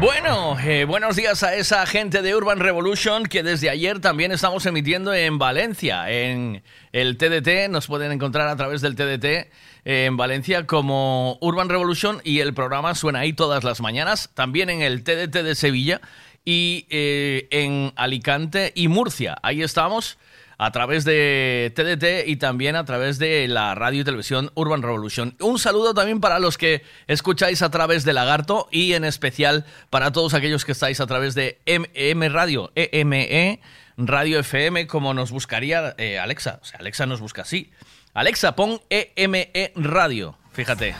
Bueno, 0.00 0.56
eh, 0.60 0.84
buenos 0.84 1.16
días 1.16 1.42
a 1.42 1.56
esa 1.56 1.84
gente 1.84 2.22
de 2.22 2.36
Urban 2.36 2.60
Revolution 2.60 3.24
que 3.24 3.42
desde 3.42 3.68
ayer 3.68 3.98
también 3.98 4.30
estamos 4.30 4.64
emitiendo 4.64 5.12
en 5.12 5.38
Valencia, 5.38 6.08
en 6.08 6.62
el 6.92 7.16
TDT. 7.16 7.68
Nos 7.68 7.88
pueden 7.88 8.12
encontrar 8.12 8.46
a 8.46 8.54
través 8.54 8.80
del 8.80 8.94
TDT 8.94 9.24
eh, 9.24 9.48
en 9.84 10.16
Valencia 10.16 10.68
como 10.68 11.36
Urban 11.40 11.68
Revolution 11.68 12.20
y 12.22 12.38
el 12.38 12.54
programa 12.54 12.94
suena 12.94 13.20
ahí 13.20 13.32
todas 13.32 13.64
las 13.64 13.80
mañanas. 13.80 14.30
También 14.34 14.70
en 14.70 14.82
el 14.82 15.02
TDT 15.02 15.42
de 15.42 15.56
Sevilla 15.56 16.00
y 16.44 16.86
eh, 16.90 17.48
en 17.50 17.92
Alicante 17.96 18.70
y 18.76 18.86
Murcia. 18.86 19.36
Ahí 19.42 19.62
estamos 19.62 20.16
a 20.60 20.72
través 20.72 21.04
de 21.04 21.72
TDT 21.74 22.28
y 22.28 22.36
también 22.36 22.74
a 22.74 22.84
través 22.84 23.18
de 23.18 23.46
la 23.46 23.76
radio 23.76 24.00
y 24.00 24.04
televisión 24.04 24.50
Urban 24.54 24.82
Revolution. 24.82 25.36
Un 25.40 25.58
saludo 25.60 25.94
también 25.94 26.20
para 26.20 26.40
los 26.40 26.58
que 26.58 26.82
escucháis 27.06 27.62
a 27.62 27.70
través 27.70 28.04
de 28.04 28.12
Lagarto 28.12 28.68
y 28.72 28.94
en 28.94 29.04
especial 29.04 29.64
para 29.88 30.10
todos 30.10 30.34
aquellos 30.34 30.64
que 30.64 30.72
estáis 30.72 31.00
a 31.00 31.06
través 31.06 31.34
de 31.36 31.60
M, 31.64 32.28
Radio, 32.28 32.72
EME, 32.74 33.60
Radio 33.96 34.40
FM, 34.40 34.88
como 34.88 35.14
nos 35.14 35.30
buscaría 35.30 35.94
eh, 35.96 36.18
Alexa. 36.18 36.58
O 36.60 36.64
sea, 36.64 36.80
Alexa 36.80 37.06
nos 37.06 37.20
busca 37.20 37.42
así. 37.42 37.70
Alexa, 38.12 38.56
pon 38.56 38.80
EME 38.90 39.72
Radio. 39.76 40.36
Fíjate. 40.52 40.96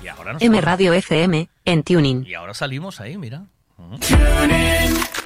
Y 0.00 0.06
ahora 0.08 0.34
nos 0.34 0.42
M 0.42 0.60
Radio 0.60 0.92
FM 0.92 1.48
en 1.64 1.82
Tuning. 1.82 2.24
y 2.24 2.34
ahora 2.34 2.54
salimos 2.54 3.00
ahí, 3.00 3.18
mira. 3.18 3.46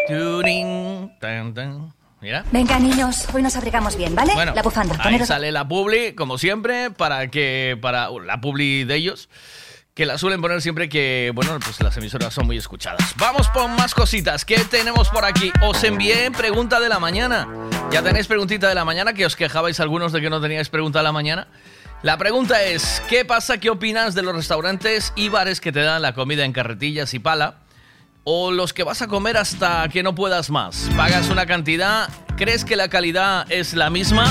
Tuning. 0.08 1.12
Tan, 1.20 1.52
tan. 1.52 1.92
Mira. 2.20 2.44
Venga, 2.50 2.78
niños, 2.78 3.26
hoy 3.34 3.42
nos 3.42 3.56
abrigamos 3.56 3.96
bien, 3.96 4.14
¿vale? 4.14 4.32
Bueno, 4.34 4.54
la 4.54 4.62
bufanda. 4.62 4.94
Ahí 4.98 5.12
poneros- 5.14 5.26
sale 5.28 5.52
la 5.52 5.68
publi, 5.68 6.14
como 6.14 6.38
siempre, 6.38 6.90
para 6.90 7.28
que 7.30 7.78
para 7.80 8.10
uh, 8.10 8.20
la 8.20 8.40
publi 8.40 8.84
de 8.84 8.96
ellos, 8.96 9.28
que 9.94 10.06
la 10.06 10.16
suelen 10.18 10.40
poner 10.40 10.60
siempre 10.62 10.88
que, 10.88 11.30
bueno, 11.34 11.58
pues 11.62 11.80
las 11.80 11.96
emisoras 11.96 12.32
son 12.32 12.46
muy 12.46 12.56
escuchadas. 12.56 13.14
Vamos 13.16 13.48
por 13.48 13.68
más 13.68 13.94
cositas. 13.94 14.44
¿Qué 14.44 14.56
tenemos 14.64 15.08
por 15.10 15.24
aquí? 15.24 15.52
Os 15.62 15.82
envié 15.84 16.30
pregunta 16.30 16.80
de 16.80 16.88
la 16.88 16.98
mañana. 16.98 17.46
Ya 17.90 18.02
tenéis 18.02 18.26
preguntita 18.26 18.68
de 18.68 18.74
la 18.74 18.84
mañana, 18.84 19.12
que 19.12 19.24
os 19.26 19.36
quejabais 19.36 19.78
algunos 19.80 20.12
de 20.12 20.20
que 20.20 20.30
no 20.30 20.40
teníais 20.40 20.68
pregunta 20.68 20.98
de 21.00 21.04
la 21.04 21.12
mañana. 21.12 21.48
La 22.02 22.18
pregunta 22.18 22.62
es, 22.62 23.02
¿qué 23.08 23.24
pasa? 23.24 23.58
¿Qué 23.58 23.70
opinas 23.70 24.14
de 24.14 24.22
los 24.22 24.34
restaurantes 24.34 25.12
y 25.16 25.28
bares 25.28 25.60
que 25.60 25.72
te 25.72 25.80
dan 25.80 26.02
la 26.02 26.12
comida 26.14 26.44
en 26.44 26.52
carretillas 26.52 27.14
y 27.14 27.18
pala? 27.18 27.56
O 28.28 28.50
los 28.50 28.72
que 28.72 28.82
vas 28.82 29.02
a 29.02 29.06
comer 29.06 29.36
hasta 29.36 29.88
que 29.88 30.02
no 30.02 30.12
puedas 30.12 30.50
más. 30.50 30.90
Pagas 30.96 31.30
una 31.30 31.46
cantidad, 31.46 32.08
crees 32.36 32.64
que 32.64 32.74
la 32.74 32.88
calidad 32.88 33.46
es 33.52 33.72
la 33.74 33.88
misma, 33.88 34.26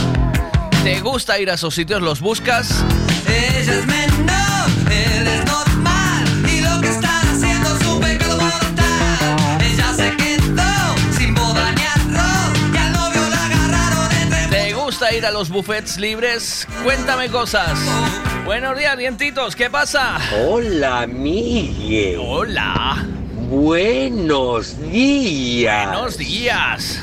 te 0.83 0.99
gusta 0.99 1.39
ir 1.39 1.49
a 1.49 1.53
esos 1.53 1.73
sitios, 1.73 2.01
los 2.01 2.19
buscas. 2.19 2.83
Ella 3.25 3.73
es 3.79 3.87
menor, 3.87 4.69
él 4.91 5.27
es 5.27 5.45
normal 5.45 6.25
Y 6.53 6.61
lo 6.61 6.81
que 6.81 6.89
están 6.89 7.25
haciendo 7.27 7.75
es 7.75 7.87
un 7.87 7.99
pecado 8.01 8.37
mortal 8.37 9.61
Ella 9.61 9.93
se 9.93 10.15
quedó 10.15 11.13
sin 11.17 11.33
boda 11.33 11.71
ni 11.71 11.81
arroz 11.81 12.73
Y 12.73 12.77
al 12.77 12.93
novio 12.93 13.29
la 13.29 13.45
agarraron 13.45 14.11
entre 14.21 14.47
¿Te 14.47 14.73
gusta 14.73 15.13
ir 15.13 15.25
a 15.25 15.31
los 15.31 15.49
buffets 15.49 15.97
libres? 15.97 16.67
Cuéntame 16.83 17.29
cosas. 17.29 17.79
Buenos 18.45 18.77
días, 18.77 18.95
dientitos, 18.97 19.55
¿qué 19.55 19.69
pasa? 19.69 20.19
Hola, 20.45 21.07
Miguel. 21.07 22.19
Hola. 22.21 23.14
Buenos 23.49 24.75
días. 24.91 25.87
Buenos 25.87 26.17
días. 26.17 26.99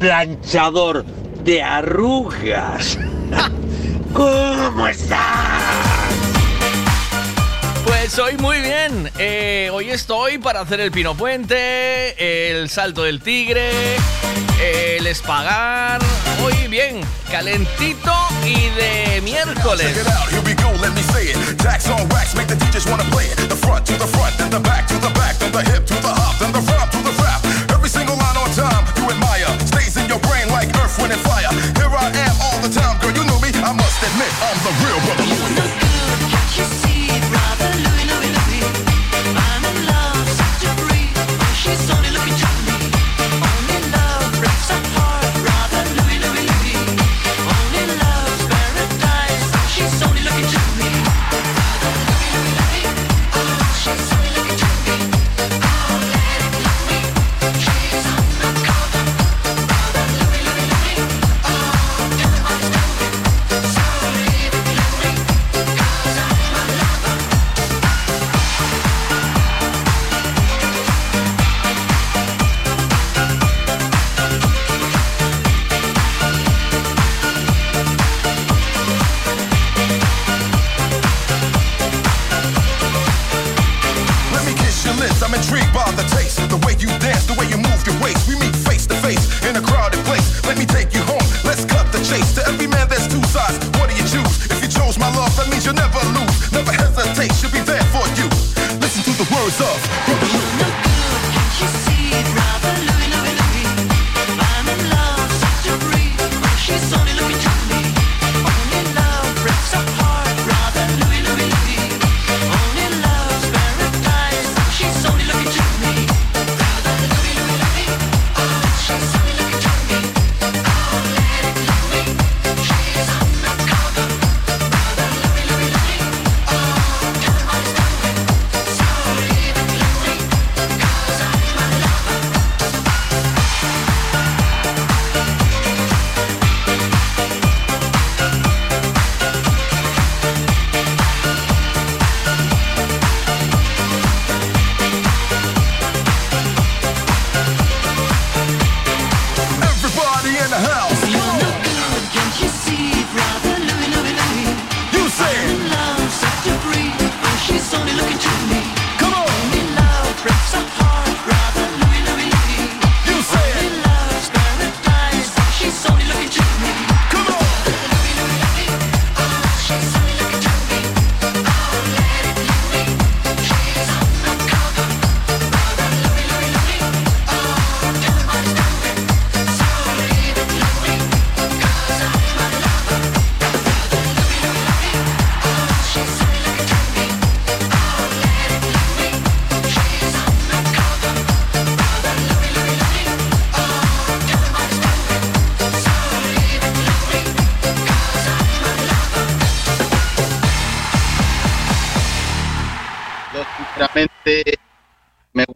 Planchador 0.00 1.04
de 1.44 1.62
arrugas. 1.62 2.98
¿Cómo 4.12 4.88
estás? 4.88 6.01
Pues 7.84 8.18
hoy 8.18 8.36
muy 8.38 8.60
bien. 8.60 9.10
Eh, 9.18 9.70
hoy 9.72 9.90
estoy 9.90 10.38
para 10.38 10.60
hacer 10.60 10.80
el 10.80 10.90
pino 10.90 11.16
puente, 11.16 12.50
el 12.50 12.68
salto 12.68 13.02
del 13.02 13.20
tigre, 13.20 13.70
el 14.60 15.06
espagar. 15.06 16.00
Hoy 16.44 16.68
bien, 16.68 17.00
calentito 17.30 18.12
y 18.44 18.68
de 18.70 19.20
miércoles. 19.22 19.96
Here 31.52 31.86
I 31.86 32.08
am 32.08 32.36
all 32.40 32.60
the 32.62 32.68
time, 32.68 32.98
girl, 33.00 33.12
you 33.12 33.24
know 33.24 33.38
me. 33.40 33.48
I 33.48 33.72
must 33.72 34.02
admit, 34.02 34.32
I'm 34.40 34.58
the 34.64 34.72
real 34.80 35.00
brother. 35.04 36.91
Hallelujah. 37.62 38.01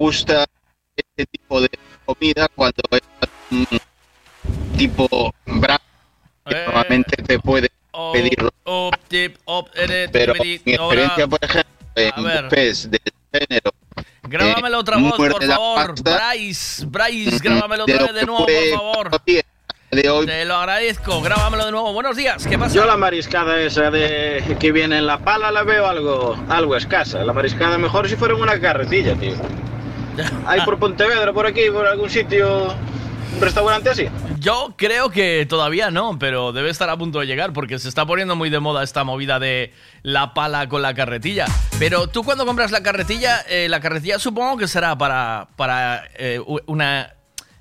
Gusta 0.07 0.47
este 0.95 1.27
tipo 1.27 1.61
de 1.61 1.69
comida 2.05 2.47
cuando 2.55 2.81
es 2.93 3.03
un 3.51 3.67
tipo 4.79 5.35
bravo 5.45 5.83
que 6.49 6.55
normalmente 6.65 7.23
te 7.25 7.41
puede 7.41 7.69
pedirlo. 8.13 8.51
Op, 8.63 8.95
tip, 9.09 9.37
op, 9.47 9.69
edit, 9.75 10.13
Pero 10.13 10.35
mi 10.35 10.53
experiencia, 10.55 11.27
por 11.27 11.41
ejemplo, 11.43 11.73
en 11.97 12.13
buffets 12.23 12.89
del 12.89 13.01
género. 13.33 13.73
Grábamelo 14.23 14.77
eh, 14.77 14.81
otra 14.81 14.97
voz, 14.99 15.17
por 15.17 15.45
favor. 15.45 15.95
pasta, 15.95 16.31
Bryce, 16.31 16.87
Bryce, 16.87 17.39
grábamelo 17.41 17.85
de 17.87 17.95
otra 17.95 18.07
vez 18.07 18.15
de 18.15 18.27
nuevo, 18.27 18.47
por 18.47 19.11
favor. 19.11 19.23
de 19.91 20.11
hoy. 20.11 20.27
Te 20.27 20.45
lo 20.45 20.55
agradezco, 20.55 21.21
grábamelo 21.21 21.65
de 21.65 21.73
nuevo. 21.73 21.93
Buenos 21.93 22.17
días, 22.17 22.47
¿qué 22.47 22.57
pasa? 22.57 22.77
Yo 22.77 22.87
la 22.87 22.97
mariscada 22.97 23.61
esa 23.61 23.91
de 23.91 24.57
que 24.61 24.71
viene 24.71 24.99
en 24.99 25.07
la 25.07 25.19
pala 25.19 25.51
la 25.51 25.65
veo 25.65 25.85
algo, 25.85 26.37
algo 26.49 26.77
escasa. 26.77 27.25
La 27.25 27.33
mariscada 27.33 27.77
mejor 27.77 28.09
si 28.09 28.15
fuera 28.15 28.35
en 28.35 28.43
una 28.43 28.61
carretilla, 28.61 29.17
tío. 29.17 29.35
Hay 30.47 30.61
por 30.62 30.79
Pontevedra, 30.79 31.33
por 31.33 31.47
aquí, 31.47 31.62
por 31.73 31.87
algún 31.87 32.11
sitio, 32.11 32.75
un 33.35 33.41
restaurante 33.41 33.91
así. 33.91 34.09
Yo 34.39 34.75
creo 34.77 35.11
que 35.11 35.47
todavía 35.49 35.91
no, 35.91 36.19
pero 36.19 36.53
debe 36.53 36.71
estar 36.71 36.89
a 36.89 36.97
punto 36.97 37.21
de 37.21 37.27
llegar 37.27 37.53
porque 37.53 37.79
se 37.79 37.89
está 37.89 38.07
poniendo 38.07 38.37
muy 38.37 38.51
de 38.51 38.61
moda 38.61 38.83
esta 38.83 39.05
movida 39.05 39.39
de 39.39 39.73
la 40.03 40.35
pala 40.35 40.69
con 40.69 40.83
la 40.83 40.95
carretilla. 40.95 41.47
Pero 41.79 42.09
tú 42.09 42.23
cuando 42.23 42.47
compras 42.47 42.71
la 42.71 42.83
carretilla, 42.83 43.41
eh, 43.49 43.69
la 43.69 43.81
carretilla 43.81 44.19
supongo 44.19 44.57
que 44.57 44.69
será 44.69 44.97
para, 44.97 45.49
para 45.57 46.05
eh, 46.17 46.41
una 46.67 47.14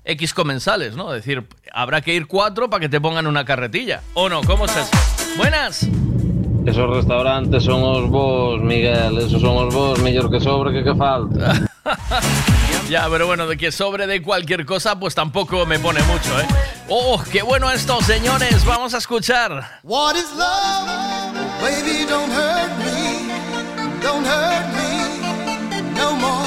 X 0.04 0.32
comensales, 0.34 0.94
¿no? 0.94 1.12
Es 1.12 1.24
decir, 1.24 1.46
habrá 1.72 2.00
que 2.00 2.14
ir 2.14 2.26
cuatro 2.26 2.70
para 2.70 2.80
que 2.80 2.88
te 2.88 3.00
pongan 3.00 3.26
una 3.26 3.44
carretilla. 3.44 4.02
¿O 4.14 4.28
no? 4.28 4.42
¿Cómo 4.42 4.66
es 4.66 4.76
eso? 4.76 4.90
Buenas. 5.36 5.88
Esos 6.64 6.90
restaurantes 6.90 7.62
son 7.62 7.82
os 7.82 8.10
vos, 8.10 8.60
Miguel, 8.60 9.18
esos 9.18 9.40
son 9.40 9.56
os 9.56 9.74
vos, 9.74 9.98
mellor 10.00 10.30
que 10.30 10.40
sobre 10.40 10.72
que 10.72 10.84
que 10.84 10.94
falta. 10.94 11.52
Ya, 12.88 13.08
pero 13.10 13.26
bueno, 13.26 13.48
de 13.48 13.56
que 13.56 13.72
sobre 13.72 14.06
de 14.06 14.22
cualquier 14.22 14.64
cosa, 14.64 14.96
pues 14.96 15.12
tampoco 15.12 15.66
me 15.66 15.76
pone 15.80 16.00
mucho, 16.04 16.40
¿eh? 16.40 16.46
¡Oh, 16.88 17.20
qué 17.32 17.42
bueno 17.42 17.68
esto, 17.72 18.00
señores! 18.02 18.64
Vamos 18.64 18.94
a 18.94 18.98
escuchar. 18.98 19.80
What 19.82 20.14
is 20.14 20.30
love? 20.36 21.34
Baby, 21.60 22.06
don't 22.08 22.30
hurt 22.32 22.78
me. 22.78 24.00
Don't 24.00 24.24
hurt 24.24 24.72
me 24.76 24.86
no 25.96 26.14
more. 26.16 26.45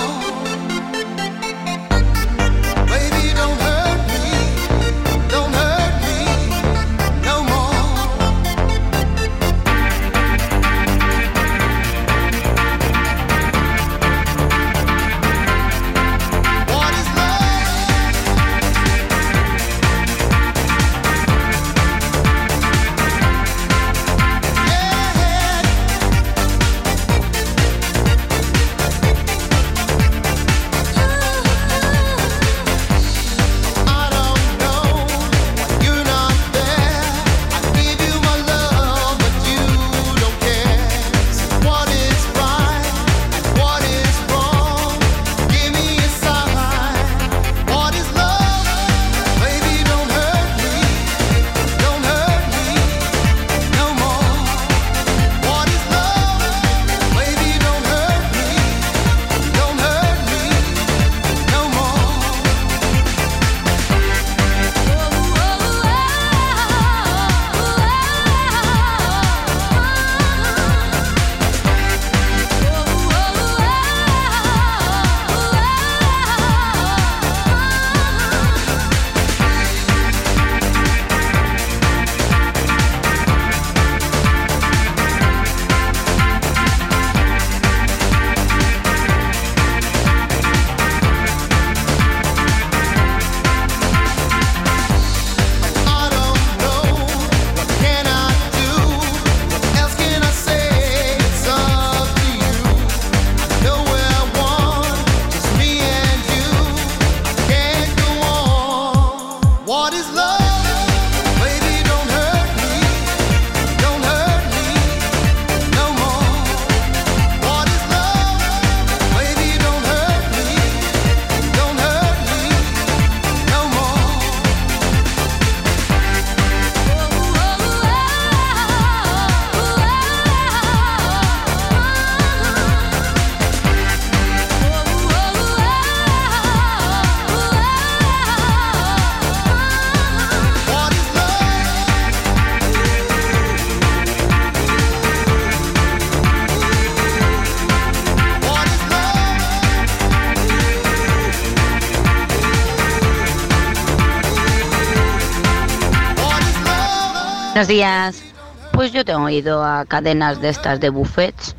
Buenos 157.59 157.75
días. 157.75 158.23
Pues 158.71 158.93
yo 158.93 159.03
tengo 159.03 159.27
ido 159.27 159.65
a 159.65 159.83
cadenas 159.83 160.39
de 160.39 160.47
estas 160.47 160.79
de 160.79 160.87
buffets 160.87 161.57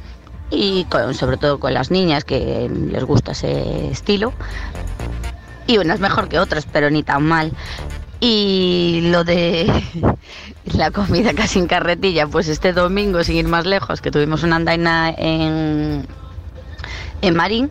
y 0.50 0.84
con- 0.84 1.12
sobre 1.12 1.36
todo 1.36 1.60
con 1.60 1.74
las 1.74 1.90
niñas 1.90 2.24
que 2.24 2.70
les 2.90 3.04
gusta 3.04 3.32
ese 3.32 3.90
estilo. 3.90 4.32
Y 5.66 5.76
unas 5.76 6.00
mejor 6.00 6.30
que 6.30 6.38
otras, 6.38 6.64
pero 6.64 6.88
ni 6.88 7.02
tan 7.02 7.24
mal. 7.24 7.52
Y 8.18 9.10
lo 9.12 9.24
de 9.24 9.70
la 10.72 10.90
comida 10.90 11.34
casi 11.34 11.58
en 11.58 11.66
carretilla, 11.66 12.26
pues 12.26 12.48
este 12.48 12.72
domingo, 12.72 13.22
sin 13.22 13.36
ir 13.36 13.46
más 13.46 13.66
lejos, 13.66 14.00
que 14.00 14.10
tuvimos 14.10 14.42
una 14.42 14.56
andaina 14.56 15.10
en, 15.10 16.06
en 17.20 17.36
Marín, 17.36 17.70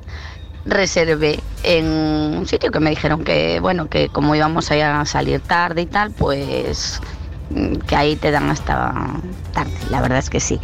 reservé 0.66 1.40
en 1.64 1.88
un 1.88 2.46
sitio 2.48 2.70
que 2.70 2.80
me 2.80 2.92
dijeron 2.92 3.24
que, 3.24 3.60
bueno, 3.60 3.90
que 3.90 4.10
como 4.10 4.36
íbamos 4.36 4.70
a 4.70 5.04
salir 5.06 5.40
tarde 5.40 5.82
y 5.82 5.86
tal, 5.88 6.12
pues 6.12 7.02
que 7.88 7.95
ahí 7.95 8.16
te 8.16 8.32
dan 8.32 8.50
hasta 8.50 8.93
tarde, 9.54 9.74
la 9.89 10.02
verdad 10.02 10.20
es 10.20 10.30
que 10.30 10.39
sí. 10.39 10.60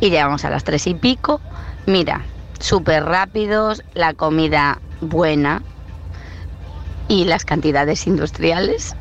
Y 0.00 0.10
llegamos 0.10 0.44
a 0.44 0.50
las 0.50 0.64
tres 0.64 0.86
y 0.86 0.94
pico, 0.94 1.40
mira, 1.86 2.22
súper 2.60 3.04
rápidos, 3.04 3.82
la 3.94 4.14
comida 4.14 4.80
buena 5.00 5.62
y 7.08 7.24
las 7.24 7.44
cantidades 7.44 8.06
industriales 8.06 8.94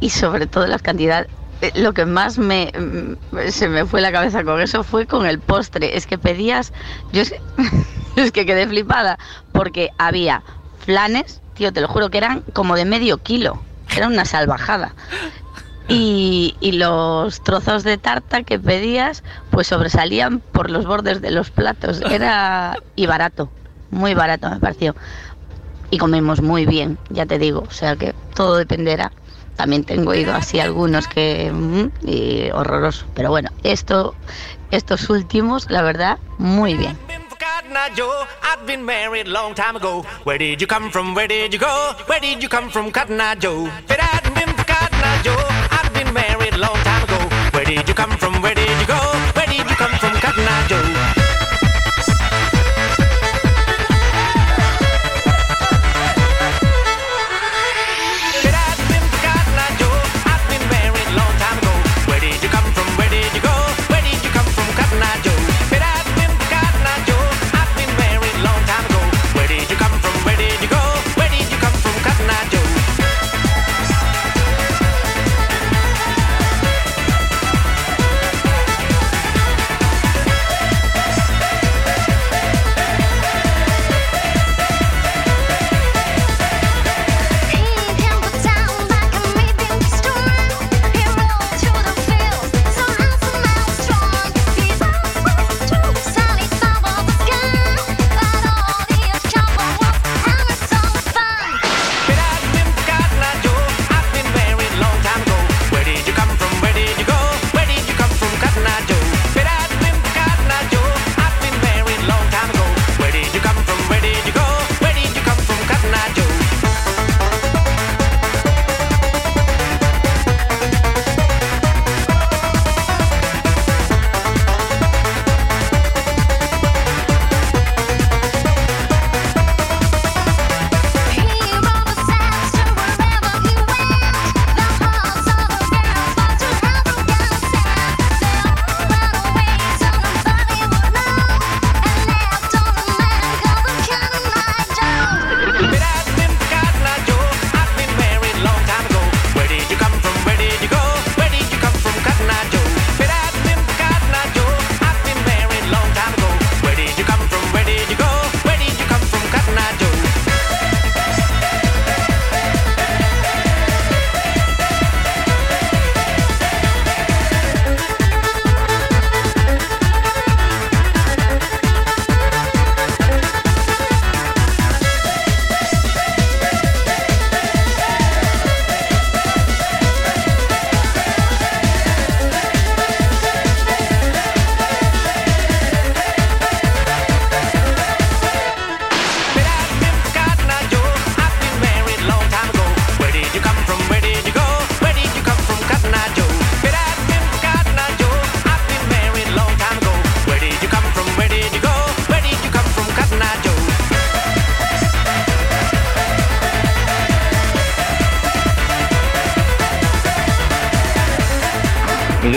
y 0.00 0.10
sobre 0.10 0.46
todo 0.46 0.66
las 0.66 0.82
cantidades... 0.82 1.28
eh, 1.60 1.72
Lo 1.76 1.92
que 1.94 2.04
más 2.06 2.38
me 2.38 2.72
mm, 2.76 3.48
se 3.50 3.68
me 3.68 3.84
fue 3.86 4.00
la 4.00 4.12
cabeza 4.12 4.42
con 4.44 4.60
eso 4.60 4.82
fue 4.82 5.06
con 5.06 5.26
el 5.26 5.38
postre. 5.38 5.96
Es 5.96 6.06
que 6.06 6.18
pedías, 6.18 6.72
yo 7.12 7.22
es 7.22 7.34
es 8.16 8.32
que 8.32 8.44
quedé 8.46 8.66
flipada 8.66 9.18
porque 9.52 9.90
había 9.98 10.42
flanes, 10.84 11.40
tío, 11.54 11.72
te 11.72 11.80
lo 11.80 11.88
juro 11.88 12.10
que 12.10 12.18
eran 12.18 12.42
como 12.52 12.74
de 12.74 12.84
medio 12.84 13.18
kilo. 13.18 13.62
Era 13.94 14.08
una 14.08 14.24
salvajada. 14.24 14.94
Y, 15.88 16.56
y 16.60 16.72
los 16.72 17.42
trozos 17.42 17.82
de 17.82 17.98
tarta 17.98 18.42
que 18.44 18.58
pedías, 18.58 19.22
pues 19.50 19.66
sobresalían 19.66 20.38
por 20.38 20.70
los 20.70 20.86
bordes 20.86 21.20
de 21.20 21.30
los 21.30 21.50
platos. 21.50 22.00
Era 22.10 22.76
y 22.96 23.06
barato. 23.06 23.50
muy 23.90 24.14
barato 24.14 24.48
me 24.48 24.58
pareció. 24.58 24.94
Y 25.90 25.98
comemos 25.98 26.40
muy 26.40 26.64
bien, 26.64 26.98
ya 27.10 27.26
te 27.26 27.38
digo, 27.38 27.64
o 27.68 27.72
sea 27.72 27.96
que 27.96 28.14
todo 28.34 28.56
dependerá. 28.56 29.12
También 29.56 29.84
tengo 29.84 30.14
ido 30.14 30.34
así 30.34 30.58
algunos 30.58 31.06
que 31.06 31.52
mm, 31.52 32.08
y 32.08 32.50
horroroso, 32.50 33.04
pero 33.14 33.28
bueno, 33.28 33.50
esto, 33.62 34.14
estos 34.70 35.10
últimos, 35.10 35.70
la 35.70 35.82
verdad, 35.82 36.18
muy 36.38 36.74
bien. 36.74 36.96
Did 47.76 47.88
you 47.88 47.94
come 47.94 48.10
from? 48.18 48.42
Where 48.42 48.54
did 48.54 48.68
you 48.68 48.86
go? 48.86 49.31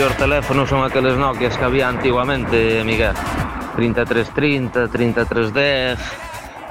mellor 0.06 0.18
teléfono 0.18 0.66
son 0.68 0.84
aqueles 0.84 1.16
Nokias 1.16 1.58
que 1.58 1.64
había 1.64 1.88
antiguamente, 1.88 2.84
Miguel. 2.84 3.12
3330, 3.74 4.86
3310, 4.86 5.98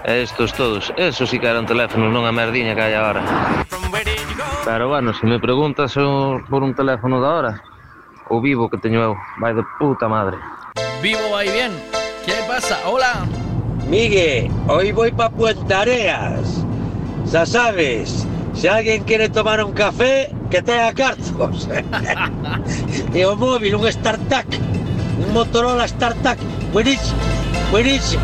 e 0.06 0.22
estos 0.24 0.54
todos. 0.54 0.94
Eso 0.96 1.28
sí 1.28 1.38
que 1.38 1.48
eran 1.48 1.66
teléfonos, 1.68 2.16
non 2.16 2.24
a 2.24 2.32
merdiña 2.32 2.72
que 2.72 2.88
hai 2.88 2.96
agora. 2.96 3.20
Pero 4.64 4.88
bueno, 4.88 5.12
se 5.12 5.28
me 5.28 5.36
preguntas 5.36 5.92
por 6.48 6.64
un 6.64 6.72
teléfono 6.80 7.20
da 7.20 7.30
hora, 7.36 7.54
o 8.32 8.40
vivo 8.40 8.72
que 8.72 8.80
teño 8.80 9.04
eu, 9.04 9.20
vai 9.44 9.52
de 9.52 9.68
puta 9.84 10.08
madre. 10.08 10.40
Vivo 11.04 11.28
vai 11.36 11.52
bien. 11.52 11.76
Que 12.24 12.40
pasa? 12.48 12.80
Hola. 12.88 13.28
Migue, 13.92 14.48
hoy 14.72 14.96
voy 14.96 15.12
pa 15.12 15.28
Puentareas. 15.28 16.64
Xa 17.28 17.44
sabes, 17.44 18.24
si 18.56 18.68
alguien 18.68 19.04
quiere 19.04 19.30
tomar 19.30 19.64
un 19.64 19.74
café, 19.74 20.30
que 20.50 20.62
tenga 20.62 20.94
cartos. 20.94 21.68
y 23.14 23.24
un 23.24 23.40
móvil, 23.40 23.76
un 23.76 23.92
StarTAC, 23.92 24.48
un 25.26 25.34
Motorola 25.34 25.88
StarTAC. 25.88 26.40
Buenísimo, 26.72 27.20
buenísimo. 27.72 28.24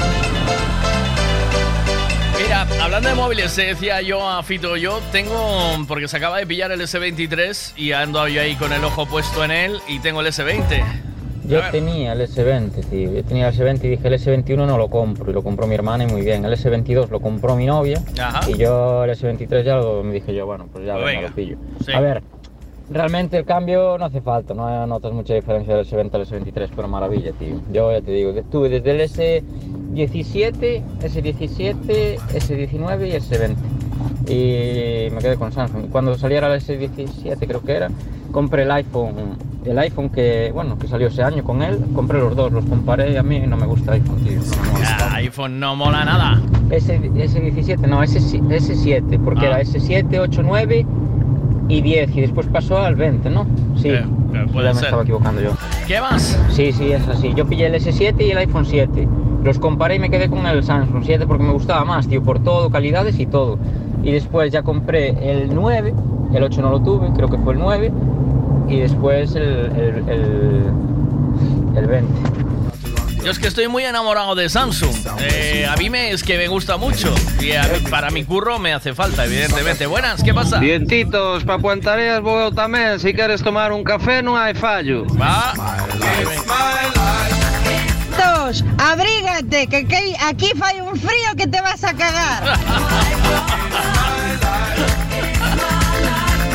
Mira, 2.41 2.67
hablando 2.81 3.09
de 3.09 3.15
móviles, 3.15 3.51
se 3.51 3.63
decía 3.63 4.01
yo 4.01 4.27
a 4.27 4.41
Fito, 4.43 4.75
yo 4.75 4.99
tengo, 5.11 5.85
porque 5.87 6.07
se 6.07 6.17
acaba 6.17 6.37
de 6.37 6.47
pillar 6.47 6.71
el 6.71 6.81
S23 6.81 7.73
y 7.75 7.91
ando 7.91 8.27
yo 8.27 8.41
ahí 8.41 8.55
con 8.55 8.73
el 8.73 8.83
ojo 8.83 9.05
puesto 9.05 9.43
en 9.43 9.51
él 9.51 9.81
y 9.87 9.99
tengo 9.99 10.21
el 10.21 10.27
S20. 10.27 11.10
Yo 11.51 11.61
tenía 11.69 12.13
el 12.13 12.21
S20, 12.21 12.85
tío. 12.85 13.11
Yo 13.11 13.23
tenía 13.23 13.49
el 13.49 13.53
S20 13.53 13.83
y 13.83 13.87
dije 13.89 14.07
el 14.07 14.13
S21 14.13 14.55
no 14.65 14.77
lo 14.77 14.89
compro. 14.89 15.29
Y 15.29 15.33
lo 15.33 15.43
compró 15.43 15.67
mi 15.67 15.75
hermana 15.75 16.05
y 16.05 16.07
muy 16.07 16.21
bien. 16.21 16.45
El 16.45 16.53
S22 16.53 17.09
lo 17.09 17.19
compró 17.19 17.55
mi 17.55 17.65
novia. 17.65 18.01
Ajá. 18.19 18.49
Y 18.49 18.57
yo 18.57 19.03
el 19.03 19.11
S23 19.11 19.63
ya 19.63 19.75
lo, 19.75 20.01
me 20.01 20.13
dije 20.13 20.33
yo, 20.33 20.45
bueno, 20.45 20.67
pues 20.71 20.85
ya 20.85 20.93
Pues 20.93 21.05
venga, 21.05 21.27
lo 21.27 21.35
pillo. 21.35 21.57
Sí. 21.85 21.91
A 21.91 21.99
ver, 21.99 22.23
realmente 22.89 23.37
el 23.37 23.45
cambio 23.45 23.97
no 23.97 24.05
hace 24.05 24.21
falta. 24.21 24.53
No 24.53 24.87
notas 24.87 25.11
mucha 25.11 25.33
diferencia 25.33 25.75
del 25.75 25.85
S20 25.85 26.13
al 26.13 26.25
S23, 26.25 26.69
pero 26.73 26.87
maravilla, 26.87 27.33
tío. 27.33 27.59
Yo 27.71 27.91
ya 27.91 28.01
te 28.01 28.11
digo, 28.11 28.31
estuve 28.31 28.69
desde 28.69 28.91
el 28.91 29.01
S17, 29.01 30.81
S17, 31.01 32.17
S19 32.17 33.07
y 33.07 33.11
S20. 33.11 33.55
Y 34.27 35.09
me 35.13 35.19
quedé 35.19 35.35
con 35.37 35.51
Samsung. 35.51 35.89
Cuando 35.91 36.17
saliera 36.17 36.53
el 36.53 36.61
S17 36.61 37.37
creo 37.47 37.61
que 37.61 37.71
era, 37.73 37.89
compré 38.31 38.63
el 38.63 38.71
iPhone, 38.71 39.13
el 39.65 39.77
iPhone 39.79 40.09
que, 40.09 40.51
bueno, 40.53 40.77
que 40.77 40.87
salió 40.87 41.07
ese 41.07 41.23
año 41.23 41.43
con 41.43 41.61
él, 41.61 41.79
compré 41.93 42.19
los 42.19 42.35
dos, 42.35 42.51
los 42.51 42.65
comparé 42.65 43.11
y 43.11 43.17
a 43.17 43.23
mí 43.23 43.39
no 43.47 43.57
me 43.57 43.65
gusta 43.65 43.91
iPhone, 43.93 44.17
tío. 44.23 44.39
no 44.39 44.79
me. 44.79 44.85
Ah, 44.85 45.15
iPhone 45.15 45.59
no 45.59 45.75
mola 45.75 46.05
nada. 46.05 46.41
S, 46.69 46.97
S17, 46.99 47.79
no, 47.87 48.01
S, 48.03 48.19
S7, 48.19 49.19
porque 49.23 49.45
Ah. 49.47 49.49
era 49.49 49.61
S7, 49.61 50.19
8, 50.19 50.41
9 50.43 50.85
y 51.67 51.81
10, 51.81 52.15
y 52.15 52.21
después 52.21 52.47
pasó 52.47 52.77
al 52.79 52.95
20, 52.95 53.29
¿no? 53.29 53.45
Sí, 53.75 53.89
Eh, 53.89 54.05
puede 54.53 54.67
ya 54.67 54.73
me 54.73 54.79
ser. 54.79 54.85
estaba 54.85 55.03
equivocando 55.03 55.41
yo. 55.41 55.51
¿Qué 55.87 55.99
más? 55.99 56.39
Sí, 56.51 56.71
sí, 56.71 56.91
es 56.91 57.05
así. 57.07 57.33
Yo 57.35 57.45
pillé 57.45 57.67
el 57.67 57.75
S7 57.75 58.25
y 58.25 58.31
el 58.31 58.37
iPhone 58.37 58.65
7. 58.65 59.07
Los 59.43 59.59
comparé 59.59 59.95
y 59.95 59.99
me 59.99 60.09
quedé 60.09 60.29
con 60.29 60.45
el 60.45 60.63
Samsung 60.63 61.03
7 61.03 61.25
porque 61.27 61.43
me 61.43 61.51
gustaba 61.51 61.83
más, 61.83 62.07
tío, 62.07 62.21
por 62.23 62.39
todo, 62.43 62.69
calidades 62.69 63.19
y 63.19 63.25
todo. 63.25 63.57
Y 64.03 64.11
después 64.13 64.51
ya 64.51 64.63
compré 64.63 65.09
el 65.21 65.53
9, 65.53 65.93
el 66.33 66.43
8 66.43 66.61
no 66.61 66.71
lo 66.71 66.81
tuve, 66.81 67.09
creo 67.15 67.29
que 67.29 67.37
fue 67.37 67.53
el 67.53 67.59
9, 67.59 67.91
y 68.67 68.79
después 68.79 69.35
el, 69.35 69.43
el, 69.43 70.09
el, 70.09 70.63
el 71.77 71.85
20. 71.87 72.13
Yo 73.23 73.29
es 73.29 73.37
que 73.37 73.47
estoy 73.47 73.67
muy 73.67 73.83
enamorado 73.83 74.33
de 74.33 74.49
Samsung. 74.49 74.95
Eh, 75.19 75.67
a 75.69 75.75
mí 75.77 75.91
me, 75.91 76.09
es 76.09 76.23
que 76.23 76.39
me 76.39 76.47
gusta 76.47 76.77
mucho. 76.77 77.13
Y 77.39 77.51
a- 77.51 77.69
para 77.91 78.09
mi 78.09 78.23
curro 78.25 78.57
me 78.57 78.73
hace 78.73 78.95
falta, 78.95 79.25
evidentemente. 79.25 79.85
Buenas, 79.85 80.23
¿qué 80.23 80.33
pasa? 80.33 80.57
Dientitos, 80.59 81.43
pa 81.45 81.59
Puentareas 81.61 82.19
vou 82.25 82.49
tamén, 82.49 82.97
se 82.97 83.13
queres 83.13 83.43
tomar 83.45 83.69
un 83.77 83.83
café 83.85 84.23
non 84.25 84.33
hai 84.41 84.57
fallo. 84.57 85.05
Va. 85.13 85.53
Abrígate, 88.41 89.67
que, 89.67 89.85
que 89.85 90.15
aquí 90.19 90.51
fai 90.57 90.81
un 90.81 90.95
frío 90.97 91.35
que 91.37 91.45
te 91.45 91.61
vas 91.61 91.83
a 91.83 91.93
cagar. 91.93 92.57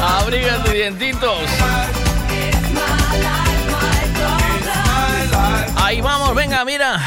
Abrígate, 0.03 0.73
dientitos. 0.73 1.39
Ahí 5.77 6.01
vamos, 6.01 6.35
venga, 6.35 6.65
mira. 6.65 6.99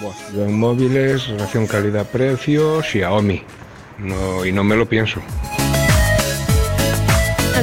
Buah, 0.00 0.14
yo 0.34 0.44
en 0.44 0.58
móviles, 0.58 1.28
relación 1.28 1.66
calidad-precio, 1.66 2.82
Xiaomi. 2.82 3.42
No, 3.98 4.46
y 4.46 4.52
no 4.52 4.64
me 4.64 4.74
lo 4.74 4.86
pienso. 4.86 5.20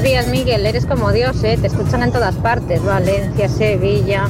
Buenos 0.04 0.26
días, 0.26 0.28
Miguel. 0.38 0.66
Eres 0.66 0.86
como 0.86 1.14
Dios, 1.14 1.42
¿eh? 1.46 1.58
Te 1.58 1.68
escuchan 1.68 2.04
en 2.04 2.12
todas 2.12 2.36
partes. 2.36 2.84
Valencia, 2.84 3.48
Sevilla. 3.48 4.28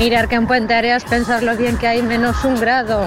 Mirar 0.00 0.28
que 0.28 0.34
en 0.36 0.46
Puente 0.46 0.72
Areas 0.72 1.04
pensar 1.04 1.42
lo 1.42 1.54
bien 1.58 1.76
que 1.76 1.86
hay 1.86 2.00
menos 2.00 2.42
un 2.42 2.58
grado. 2.58 3.06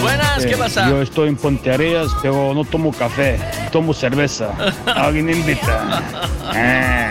Buenas, 0.00 0.46
¿qué 0.46 0.52
Eh, 0.52 0.56
pasa? 0.56 0.88
Yo 0.88 1.02
estoy 1.02 1.28
en 1.28 1.36
Ponteareas, 1.36 2.08
pero 2.22 2.54
no 2.54 2.64
tomo 2.64 2.92
café, 2.92 3.38
tomo 3.70 3.92
cerveza. 3.92 4.52
¿Alguien 4.86 5.28
invita? 5.28 6.02
Eh. 6.56 7.10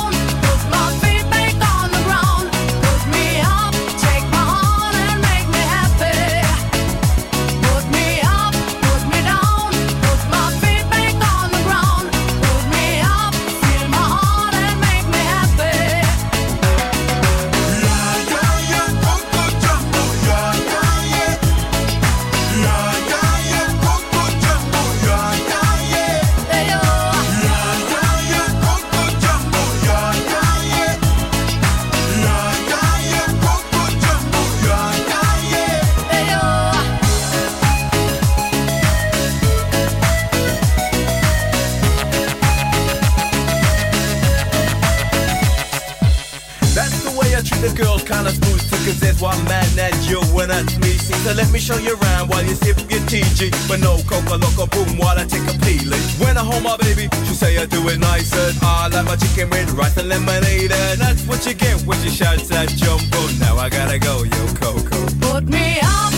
cause 48.91 48.99
there's 48.99 49.21
one 49.21 49.41
man 49.45 49.67
that 49.75 49.93
you 50.09 50.19
when 50.35 50.49
that's 50.49 50.77
me. 50.79 50.91
See, 50.99 51.13
so 51.23 51.33
let 51.33 51.51
me 51.51 51.59
show 51.59 51.77
you 51.77 51.95
around 51.95 52.29
while 52.29 52.43
you 52.43 52.55
sip 52.55 52.77
your 52.91 52.99
TG. 53.07 53.51
But 53.67 53.79
no 53.79 53.97
coca 54.03 54.35
loco 54.35 54.67
boom 54.67 54.97
while 54.97 55.17
I 55.17 55.25
take 55.25 55.47
a 55.47 55.55
peeling. 55.63 56.01
When 56.19 56.37
I 56.37 56.43
hold 56.43 56.63
my 56.63 56.77
baby, 56.77 57.07
she 57.25 57.33
say 57.33 57.57
I 57.57 57.65
do 57.65 57.87
it 57.89 57.99
nice 57.99 58.33
and 58.33 58.57
I 58.61 58.87
like 58.87 59.05
my 59.05 59.15
chicken 59.15 59.49
with 59.49 59.71
rice 59.71 59.97
and 59.97 60.09
lemonade. 60.09 60.71
And 60.71 60.99
that's 60.99 61.23
what 61.25 61.45
you 61.45 61.53
get 61.53 61.81
when 61.83 61.97
she 62.03 62.09
shouts 62.09 62.49
that 62.49 62.69
jumbo. 62.69 63.21
Now 63.39 63.57
I 63.57 63.69
gotta 63.69 63.99
go, 63.99 64.23
yo, 64.23 64.43
Coco. 64.59 64.99
Put 65.21 65.47
me 65.47 65.79
up, 65.81 66.10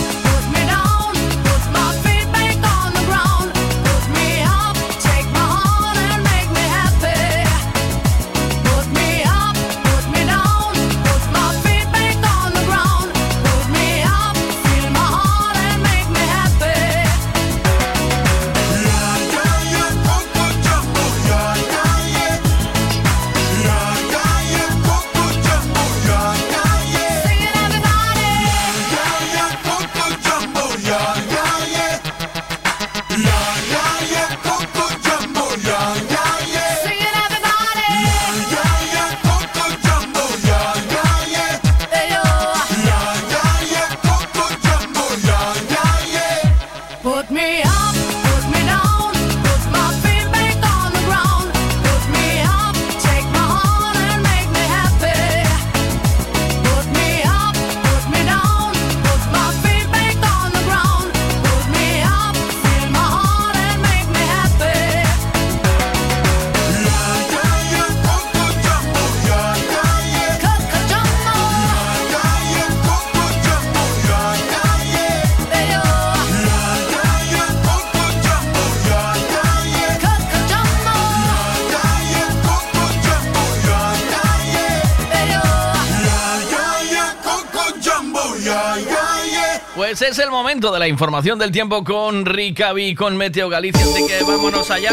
momento 90.54 90.72
de 90.72 90.78
la 90.78 90.86
información 90.86 91.36
del 91.40 91.50
tiempo 91.50 91.82
con 91.82 92.24
Ricavi, 92.24 92.94
con 92.94 93.16
Meteo 93.16 93.48
Galicia. 93.48 93.82
Así 93.82 94.06
que 94.06 94.22
vámonos 94.22 94.70
allá. 94.70 94.92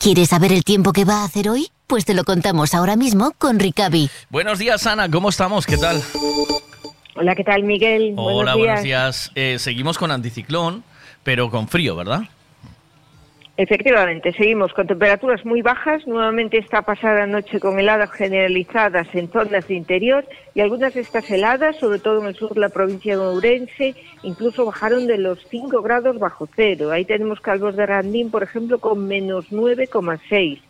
¿Quieres 0.00 0.30
saber 0.30 0.50
el 0.50 0.64
tiempo 0.64 0.94
que 0.94 1.04
va 1.04 1.20
a 1.20 1.24
hacer 1.24 1.50
hoy? 1.50 1.68
Pues 1.86 2.06
te 2.06 2.14
lo 2.14 2.24
contamos 2.24 2.74
ahora 2.74 2.96
mismo 2.96 3.32
con 3.36 3.58
Ricavi. 3.58 4.08
Buenos 4.30 4.58
días, 4.58 4.86
Ana. 4.86 5.10
¿Cómo 5.10 5.28
estamos? 5.28 5.66
¿Qué 5.66 5.76
tal? 5.76 6.02
Hola, 7.16 7.34
¿qué 7.34 7.44
tal, 7.44 7.64
Miguel? 7.64 8.14
Hola, 8.16 8.54
buenos 8.54 8.82
días. 8.82 9.30
Eh, 9.34 9.58
seguimos 9.58 9.98
con 9.98 10.10
anticiclón, 10.10 10.84
pero 11.22 11.50
con 11.50 11.68
frío, 11.68 11.94
¿verdad? 11.96 12.22
Efectivamente, 13.56 14.32
seguimos 14.32 14.72
con 14.72 14.88
temperaturas 14.88 15.44
muy 15.44 15.62
bajas. 15.62 16.04
Nuevamente 16.08 16.58
esta 16.58 16.82
pasada 16.82 17.24
noche 17.24 17.60
con 17.60 17.78
heladas 17.78 18.10
generalizadas 18.10 19.06
en 19.14 19.30
zonas 19.30 19.68
de 19.68 19.74
interior 19.74 20.26
y 20.54 20.60
algunas 20.60 20.94
de 20.94 21.02
estas 21.02 21.30
heladas, 21.30 21.76
sobre 21.76 22.00
todo 22.00 22.20
en 22.20 22.26
el 22.26 22.34
sur 22.34 22.52
de 22.52 22.60
la 22.60 22.68
provincia 22.68 23.16
de 23.16 23.22
Ourense, 23.22 23.94
incluso 24.24 24.66
bajaron 24.66 25.06
de 25.06 25.18
los 25.18 25.38
5 25.50 25.82
grados 25.82 26.18
bajo 26.18 26.48
cero. 26.56 26.90
Ahí 26.90 27.04
tenemos 27.04 27.40
Calvos 27.40 27.76
de 27.76 27.86
Randín, 27.86 28.32
por 28.32 28.42
ejemplo, 28.42 28.80
con 28.80 29.06
menos 29.06 29.52
9,6. 29.52 30.60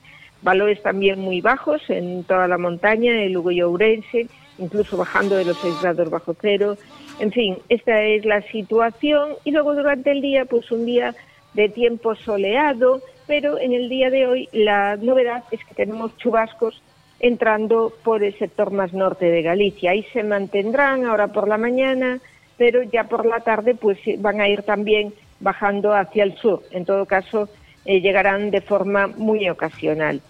Valores 0.43 0.82
también 0.82 1.20
muy 1.20 1.40
bajos 1.40 1.81
en 1.89 2.23
toda 2.24 2.47
la 2.48 2.59
montaña, 2.59 3.24
en 3.24 3.32
Lugo 3.32 3.51
y 3.51 3.62
Ourense, 3.62 4.27
incluso 4.59 4.98
bajando 4.98 5.36
de 5.36 5.47
los 5.47 5.56
6 5.56 5.81
grados 5.81 6.11
bajo 6.11 6.36
cero. 6.39 6.77
En 7.19 7.32
fin, 7.32 7.56
esta 7.70 8.02
es 8.02 8.27
la 8.27 8.43
situación 8.43 9.31
y 9.43 9.52
luego 9.52 9.74
durante 9.74 10.11
el 10.11 10.20
día, 10.20 10.44
pues 10.44 10.70
un 10.70 10.85
día 10.85 11.15
de 11.55 11.68
tiempo 11.68 12.14
soleado, 12.14 13.01
pero 13.26 13.59
en 13.59 13.72
el 13.72 13.89
día 13.89 14.10
de 14.10 14.26
hoy 14.26 14.48
la 14.52 14.97
novedad 14.97 15.44
es 15.51 15.64
que 15.64 15.74
tenemos 15.74 16.16
chubascos 16.18 16.82
entrando 17.20 17.93
por 18.02 18.22
el 18.22 18.36
sector 18.39 18.70
más 18.70 18.93
norte 18.93 19.26
de 19.26 19.43
Galicia. 19.43 19.93
Ahí 19.93 20.05
se 20.12 20.22
mantendrán 20.22 21.06
ahora 21.06 21.28
por 21.28 21.48
la 21.48 21.56
mañana, 21.56 22.20
pero 22.59 22.82
ya 22.82 23.05
por 23.05 23.24
la 23.24 23.40
tarde 23.40 23.74
pues 23.74 23.98
van 24.18 24.40
a 24.40 24.48
ir 24.48 24.62
también 24.62 25.14
bajando 25.40 25.94
hacia 25.94 26.24
el 26.24 26.36
sur. 26.36 26.62
En 26.70 26.85
todo 26.85 27.06
caso, 27.06 27.48
eh, 27.85 28.01
llegarán 28.01 28.51
de 28.51 28.60
forma 28.60 29.06
muy 29.06 29.48
ocasional. 29.48 30.20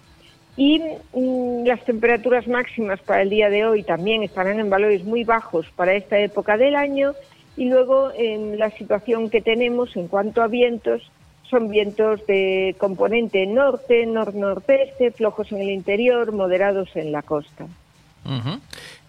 Y 0.57 0.81
mm, 1.13 1.65
las 1.67 1.85
temperaturas 1.85 2.47
máximas 2.47 3.01
para 3.01 3.23
el 3.23 3.31
día 3.31 3.51
de 3.51 3.67
hoy 3.67 3.83
también 3.83 4.23
estarán 4.23 4.61
en 4.61 4.71
valores 4.71 5.05
muy 5.05 5.25
bajos 5.25 5.67
para 5.75 5.95
esta 5.95 6.19
época 6.19 6.57
del 6.57 6.77
año 6.77 7.15
y 7.57 7.67
luego 7.67 8.11
en 8.17 8.59
la 8.59 8.71
situación 8.71 9.31
que 9.31 9.41
tenemos 9.41 9.97
en 9.97 10.09
cuanto 10.09 10.43
a 10.43 10.49
vientos 10.49 11.11
son 11.49 11.69
vientos 11.69 12.27
de 12.27 12.75
componente 12.79 13.47
norte, 13.47 14.07
nor-nordeste, 14.07 15.13
flojos 15.13 15.53
en 15.53 15.61
el 15.61 15.71
interior, 15.71 16.33
moderados 16.33 16.89
en 16.97 17.13
la 17.13 17.23
costa. 17.23 17.67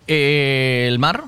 Eh, 0.07 0.85
¿El 0.87 0.99
mar? 0.99 1.23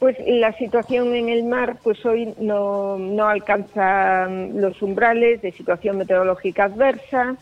Pues 0.00 0.16
la 0.26 0.52
situación 0.54 1.14
en 1.14 1.28
el 1.28 1.44
mar, 1.44 1.76
pues 1.84 2.04
hoy 2.06 2.34
no, 2.38 2.96
no 2.96 3.28
alcanza 3.28 4.26
mm, 4.28 4.56
los 4.58 4.80
umbrales 4.80 5.42
de 5.42 5.52
situación 5.52 5.98
meteorológica 5.98 6.64
adversa, 6.64 7.36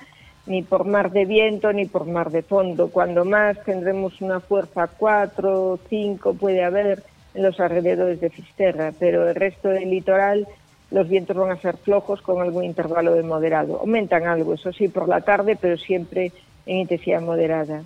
ni 0.47 0.63
por 0.63 0.85
mar 0.85 1.13
de 1.13 1.25
viento 1.25 1.73
ni 1.73 1.87
por 1.87 2.05
mar 2.07 2.31
de 2.31 2.43
fondo. 2.43 2.89
Cuando 2.91 3.25
más 3.25 3.63
tendremos 3.65 4.21
una 4.21 4.41
fuerza 4.41 4.89
4 4.89 5.79
5 5.89 6.35
puede 6.35 6.65
haber 6.65 7.05
en 7.35 7.43
los 7.43 7.59
alrededores 7.61 8.21
de 8.21 8.31
Fisterra, 8.31 8.93
pero 8.99 9.29
el 9.29 9.35
resto 9.35 9.69
del 9.69 9.91
litoral 9.91 10.47
los 10.91 11.09
vientos 11.09 11.37
van 11.37 11.51
a 11.51 11.61
ser 11.61 11.77
flojos 11.77 12.23
con 12.23 12.41
algún 12.41 12.65
intervalo 12.65 13.15
de 13.15 13.23
moderado. 13.23 13.79
Aumentan 13.81 14.27
algo, 14.27 14.55
eso 14.55 14.73
sí, 14.73 14.89
por 14.89 15.09
la 15.09 15.21
tarde, 15.21 15.57
pero 15.61 15.77
siempre 15.77 16.33
en 16.69 16.77
intensidad 16.79 17.21
moderada. 17.23 17.83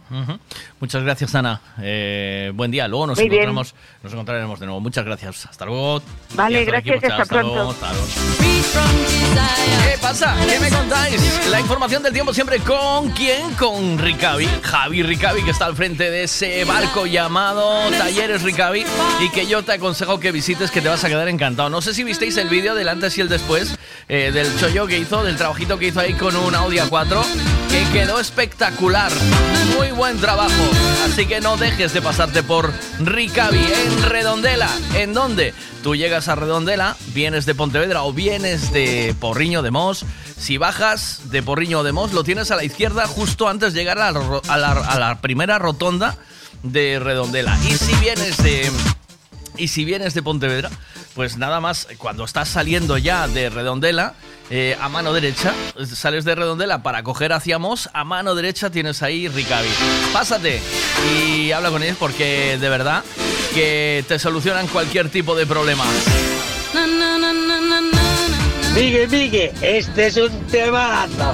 Muchas 0.81 1.03
gracias, 1.05 1.35
Ana. 1.35 1.61
Eh, 1.81 2.51
buen 2.55 2.71
día. 2.73 2.89
Luego 2.89 3.07
nos 3.07 3.19
Muy 3.19 3.29
bien. 3.29 3.43
encontraremos, 3.43 3.75
nos 4.03 4.13
encontraremos 4.13 4.61
de 4.61 4.67
nuevo. 4.67 4.81
Muchas 4.81 5.05
gracias. 5.05 5.47
Hasta 5.47 5.65
luego. 5.65 6.03
Vale, 6.35 6.65
Gracias 6.65 6.97
hasta 7.05 7.35
luego. 7.43 7.55
pronto. 7.55 7.71
Hasta 7.71 7.93
luego. 7.93 8.07
¿Qué 9.85 9.99
pasa? 10.01 10.35
¿Qué 10.49 10.59
me 10.59 10.69
contáis? 10.71 11.49
La 11.51 11.61
información 11.61 12.03
del 12.03 12.13
tiempo 12.13 12.35
siempre 12.35 12.59
con 12.59 13.11
quién? 13.11 13.55
Con 13.55 13.99
Ricavi. 13.99 14.49
Javi 14.63 15.03
Ricavi, 15.03 15.43
que 15.45 15.51
está 15.51 15.67
al 15.67 15.77
frente 15.77 16.11
de 16.11 16.25
ese 16.25 16.65
barco 16.65 17.07
llamado 17.07 17.89
Talleres 17.91 18.43
Ricavi 18.43 18.85
y 19.21 19.29
que 19.31 19.47
yo 19.47 19.63
te 19.63 19.73
aconsejo 19.73 20.19
que 20.19 20.33
visites, 20.33 20.71
que 20.71 20.81
te 20.81 20.89
vas 20.89 21.05
a 21.05 21.09
quedar 21.09 21.29
encantado. 21.29 21.69
No 21.71 21.81
sé 21.83 21.95
si 21.95 22.03
visteis 22.03 22.37
el 22.37 22.49
vídeo 22.49 22.75
del 22.75 22.89
antes 22.89 23.17
y 23.19 23.21
el 23.21 23.29
después 23.29 23.79
eh, 24.09 24.31
del 24.33 24.49
chollo 24.59 24.87
que 24.87 24.99
hizo, 24.99 25.23
del 25.23 25.37
trabajito 25.37 25.79
que 25.79 25.87
hizo 25.89 26.01
ahí 26.01 26.15
con 26.15 26.35
un 26.35 26.55
Audi 26.55 26.79
A4, 26.79 27.23
que 27.71 27.85
quedó 27.99 28.19
espectacular. 28.19 28.72
Muy 29.77 29.91
buen 29.91 30.19
trabajo. 30.19 30.63
Así 31.05 31.27
que 31.27 31.41
no 31.41 31.57
dejes 31.57 31.93
de 31.93 32.03
pasarte 32.03 32.43
por 32.43 32.73
Ricavi 32.99 33.59
en 33.59 34.03
Redondela. 34.03 34.69
¿En 34.95 35.15
dónde? 35.15 35.55
Tú 35.83 35.97
llegas 35.97 36.29
a 36.29 36.35
Redondela, 36.35 36.97
vienes 37.15 37.47
de 37.47 37.55
Pontevedra 37.55 38.05
o 38.05 38.13
vienes 38.13 38.73
de 38.73 39.15
Porriño 39.19 39.63
de 39.63 39.71
Mos. 39.71 40.05
Si 40.39 40.57
bajas 40.57 41.31
de 41.31 41.43
Porriño 41.43 41.83
de 41.83 41.93
Mos, 41.93 42.13
lo 42.13 42.25
tienes 42.25 42.51
a 42.51 42.57
la 42.57 42.65
izquierda 42.65 43.07
justo 43.07 43.49
antes 43.49 43.73
de 43.73 43.81
llegar 43.81 43.99
a 43.99 44.11
la, 44.13 44.73
a 44.73 44.99
la 44.99 45.21
primera 45.21 45.59
rotonda 45.59 46.17
de 46.63 46.99
Redondela. 47.01 47.59
Y 47.69 47.75
si 47.75 47.95
vienes 47.97 48.37
de 48.43 48.71
y 49.57 49.69
si 49.69 49.85
vienes 49.85 50.15
de 50.15 50.23
Pontevedra, 50.23 50.71
pues 51.15 51.37
nada 51.37 51.61
más, 51.61 51.89
cuando 51.99 52.25
estás 52.25 52.49
saliendo 52.49 52.99
ya 52.99 53.29
de 53.29 53.51
Redondela, 53.51 54.15
eh, 54.51 54.77
a 54.81 54.89
mano 54.89 55.13
derecha, 55.13 55.55
sales 55.95 56.25
de 56.25 56.35
Redondela 56.35 56.83
para 56.83 57.03
coger 57.03 57.33
hacia 57.33 57.59
Mos, 57.59 57.89
a 57.93 58.05
mano 58.05 58.35
derecha 58.35 58.71
tienes 58.71 59.03
ahí 59.03 59.29
Ricavi. 59.29 59.69
Pásate 60.13 60.61
y 61.15 61.53
habla 61.53 61.71
con 61.71 61.83
ellos 61.83 61.97
porque 61.99 62.59
de 62.61 62.69
verdad 62.69 63.03
que 63.55 64.05
te 64.09 64.19
solucionan 64.19 64.67
cualquier 64.69 65.09
tipo 65.09 65.35
de 65.35 65.47
problema. 65.47 65.85
Migue, 68.75 69.07
Migue, 69.07 69.53
este 69.61 70.07
es 70.07 70.17
un 70.17 70.47
temazo. 70.47 71.33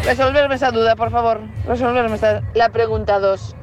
Resolverme 0.09 0.55
esa 0.57 0.71
duda, 0.71 0.97
por 0.97 1.11
favor. 1.11 1.41
Resolverme 1.67 2.15
esta, 2.15 2.43
la 2.55 2.69
pregunta 2.71 3.19
2. 3.21 3.55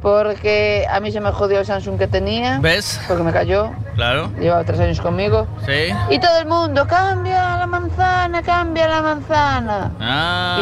Porque 0.00 0.84
a 0.90 0.98
mí 0.98 1.12
se 1.12 1.20
me 1.20 1.30
jodió 1.30 1.60
el 1.60 1.66
Samsung 1.66 1.96
que 1.96 2.08
tenía. 2.08 2.58
¿Ves? 2.60 3.00
Porque 3.06 3.22
me 3.22 3.32
cayó. 3.32 3.70
Claro. 3.94 4.32
Llevaba 4.38 4.64
tres 4.64 4.80
años 4.80 5.00
conmigo. 5.00 5.46
Sí. 5.64 5.94
Y 6.10 6.18
todo 6.18 6.38
el 6.40 6.46
mundo, 6.46 6.86
cambia 6.88 7.56
la 7.56 7.66
manzana, 7.68 8.42
cambia 8.42 8.88
la 8.88 9.00
manzana. 9.00 9.92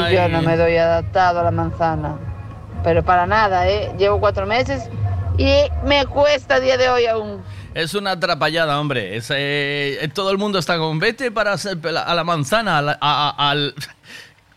Y 0.09 0.13
yo 0.15 0.23
Ay. 0.25 0.31
no 0.33 0.43
me 0.43 0.57
doy 0.59 0.77
adaptado 0.77 1.41
a 1.41 1.43
la 1.45 1.51
manzana. 1.51 2.17
Pero 2.85 3.03
para 3.03 3.27
nada, 3.27 3.67
¿eh? 3.67 3.91
Llevo 3.97 4.21
cuatro 4.21 4.45
meses 4.47 4.91
y 5.39 5.55
me 5.87 6.05
cuesta 6.05 6.57
a 6.57 6.61
día 6.61 6.77
de 6.77 6.91
hoy 6.91 7.07
aún. 7.07 7.43
Es 7.73 7.95
una 7.95 8.13
atrapallada, 8.13 8.79
hombre. 8.79 9.17
Es, 9.17 9.29
eh, 9.35 10.11
todo 10.13 10.33
el 10.33 10.39
mundo 10.39 10.59
está 10.59 10.77
con 10.77 10.99
vete 10.99 11.31
para 11.31 11.53
hacer 11.53 11.79
a 12.05 12.15
la 12.15 12.25
manzana, 12.25 12.79
a 12.79 12.83
la- 12.83 12.99
a- 13.01 13.31
a- 13.39 13.51
al... 13.51 13.75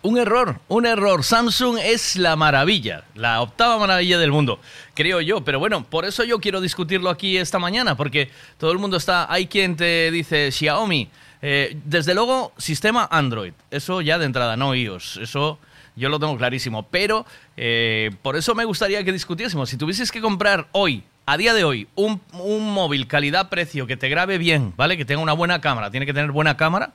Un 0.06 0.18
error, 0.18 0.60
un 0.68 0.86
error. 0.86 1.24
Samsung 1.24 1.78
es 1.82 2.18
la 2.18 2.36
maravilla, 2.36 3.06
la 3.16 3.42
octava 3.42 3.78
maravilla 3.78 4.18
del 4.18 4.34
mundo, 4.34 4.60
creo 4.94 5.22
yo. 5.22 5.46
Pero 5.46 5.60
bueno, 5.60 5.86
por 5.86 6.04
eso 6.04 6.26
yo 6.26 6.40
quiero 6.42 6.60
discutirlo 6.60 7.10
aquí 7.10 7.38
esta 7.38 7.58
mañana, 7.58 7.96
porque 7.96 8.30
todo 8.58 8.74
el 8.74 8.80
mundo 8.80 8.98
está... 8.98 9.32
Hay 9.32 9.48
quien 9.48 9.78
te 9.78 10.12
dice 10.12 10.52
Xiaomi. 10.52 11.08
Eh, 11.42 11.78
desde 11.86 12.14
luego, 12.14 12.52
sistema 12.58 13.08
Android. 13.10 13.54
Eso 13.72 14.02
ya 14.02 14.18
de 14.18 14.26
entrada, 14.26 14.58
no 14.58 14.76
iOS. 14.76 15.20
Eso 15.22 15.58
yo 15.96 16.10
lo 16.10 16.20
tengo 16.20 16.36
clarísimo. 16.36 16.84
Pero 16.92 17.26
eh, 17.56 18.12
por 18.22 18.36
eso 18.36 18.56
me 18.56 18.66
gustaría 18.66 19.06
que 19.06 19.14
discutiésemos. 19.14 19.70
Si 19.70 19.78
tuvieses 19.78 20.12
que 20.12 20.20
comprar 20.20 20.68
hoy, 20.74 21.06
a 21.26 21.38
día 21.38 21.54
de 21.54 21.64
hoy, 21.64 21.88
un, 21.96 22.20
un 22.34 22.74
móvil 22.74 23.08
calidad-precio 23.08 23.88
que 23.88 23.96
te 23.96 24.10
grabe 24.10 24.38
bien, 24.38 24.74
¿vale? 24.76 24.98
Que 24.98 25.06
tenga 25.06 25.22
una 25.22 25.32
buena 25.32 25.62
cámara, 25.62 25.92
tiene 25.92 26.06
que 26.06 26.14
tener 26.14 26.32
buena 26.32 26.58
cámara 26.58 26.92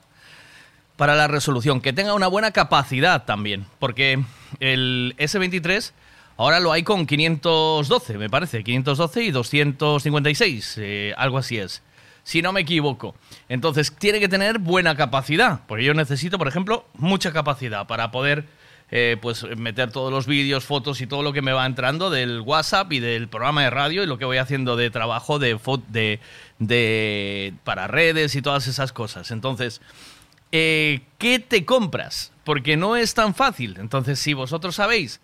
para 0.99 1.15
la 1.15 1.29
resolución, 1.29 1.79
que 1.79 1.93
tenga 1.93 2.13
una 2.13 2.27
buena 2.27 2.51
capacidad 2.51 3.23
también, 3.23 3.65
porque 3.79 4.21
el 4.59 5.15
S23 5.17 5.93
ahora 6.35 6.59
lo 6.59 6.73
hay 6.73 6.83
con 6.83 7.05
512, 7.05 8.17
me 8.17 8.29
parece, 8.29 8.65
512 8.65 9.23
y 9.23 9.31
256, 9.31 10.75
eh, 10.77 11.13
algo 11.15 11.37
así 11.37 11.57
es, 11.57 11.83
si 12.23 12.41
no 12.41 12.51
me 12.51 12.59
equivoco. 12.59 13.15
Entonces 13.47 13.95
tiene 13.97 14.19
que 14.19 14.27
tener 14.27 14.59
buena 14.59 14.97
capacidad, 14.97 15.61
porque 15.67 15.85
yo 15.85 15.93
necesito, 15.93 16.37
por 16.37 16.49
ejemplo, 16.49 16.85
mucha 16.95 17.31
capacidad 17.31 17.87
para 17.87 18.11
poder 18.11 18.43
eh, 18.91 19.15
pues 19.21 19.45
meter 19.55 19.93
todos 19.93 20.11
los 20.11 20.27
vídeos, 20.27 20.65
fotos 20.65 20.99
y 20.99 21.07
todo 21.07 21.23
lo 21.23 21.31
que 21.31 21.41
me 21.41 21.53
va 21.53 21.65
entrando 21.65 22.09
del 22.09 22.41
WhatsApp 22.41 22.91
y 22.91 22.99
del 22.99 23.29
programa 23.29 23.63
de 23.63 23.69
radio 23.69 24.03
y 24.03 24.05
lo 24.05 24.17
que 24.17 24.25
voy 24.25 24.37
haciendo 24.37 24.75
de 24.75 24.89
trabajo 24.89 25.39
de, 25.39 25.57
de, 25.87 26.19
de 26.57 27.53
para 27.63 27.87
redes 27.87 28.35
y 28.35 28.41
todas 28.41 28.67
esas 28.67 28.91
cosas. 28.91 29.31
Entonces, 29.31 29.79
eh, 30.51 31.01
¿qué 31.17 31.39
te 31.39 31.65
compras? 31.65 32.31
Porque 32.43 32.77
no 32.77 32.95
es 32.95 33.13
tan 33.13 33.35
fácil. 33.35 33.77
Entonces, 33.79 34.19
si 34.19 34.33
vosotros 34.33 34.75
sabéis 34.75 35.21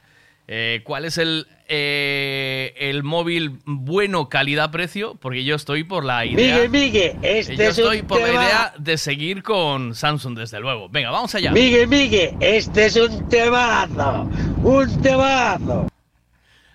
eh, 0.48 0.82
cuál 0.84 1.06
es 1.06 1.18
el, 1.18 1.48
eh, 1.68 2.74
el 2.78 3.04
móvil 3.04 3.60
bueno 3.66 4.30
calidad-precio, 4.30 5.16
porque 5.16 5.44
yo 5.44 5.56
estoy 5.56 5.84
por 5.84 6.06
la 6.06 6.26
idea... 6.26 6.68
Migue, 6.68 6.70
Migue, 6.70 7.18
este 7.24 7.56
yo 7.56 7.64
es 7.64 7.78
un 7.80 7.84
estoy 7.86 8.02
por 8.04 8.22
la 8.22 8.30
idea 8.30 8.74
de 8.78 8.98
seguir 8.98 9.42
con 9.42 9.96
Samsung, 9.96 10.38
desde 10.38 10.60
luego. 10.60 10.88
Venga, 10.90 11.10
vamos 11.10 11.34
allá. 11.34 11.52
Migue, 11.52 11.88
Migue, 11.88 12.36
este 12.40 12.86
es 12.86 12.96
un 12.96 13.28
temazo. 13.28 14.30
Un 14.62 15.02
temazo. 15.02 15.88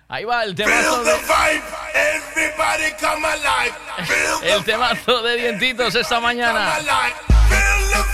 Ahí 0.09 0.25
va 0.25 0.43
el 0.43 0.53
temazo 0.53 1.03
de... 1.05 1.11
Everybody 1.93 2.91
come 2.99 3.25
alive. 3.25 3.73
Feel 4.05 4.43
El 4.57 4.63
temazo 4.65 5.21
de 5.23 5.37
dientitos 5.37 5.95
esta 5.95 6.19
mañana. 6.19 6.77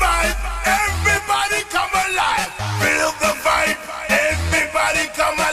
Vibe. 0.01 0.37
Everybody 0.65 1.61
come 1.69 1.93
alive. 1.93 2.49
Feel 2.81 3.11
the 3.23 3.33
vibe. 3.45 3.77
Everybody 4.09 5.07
come 5.15 5.35
alive. 5.35 5.46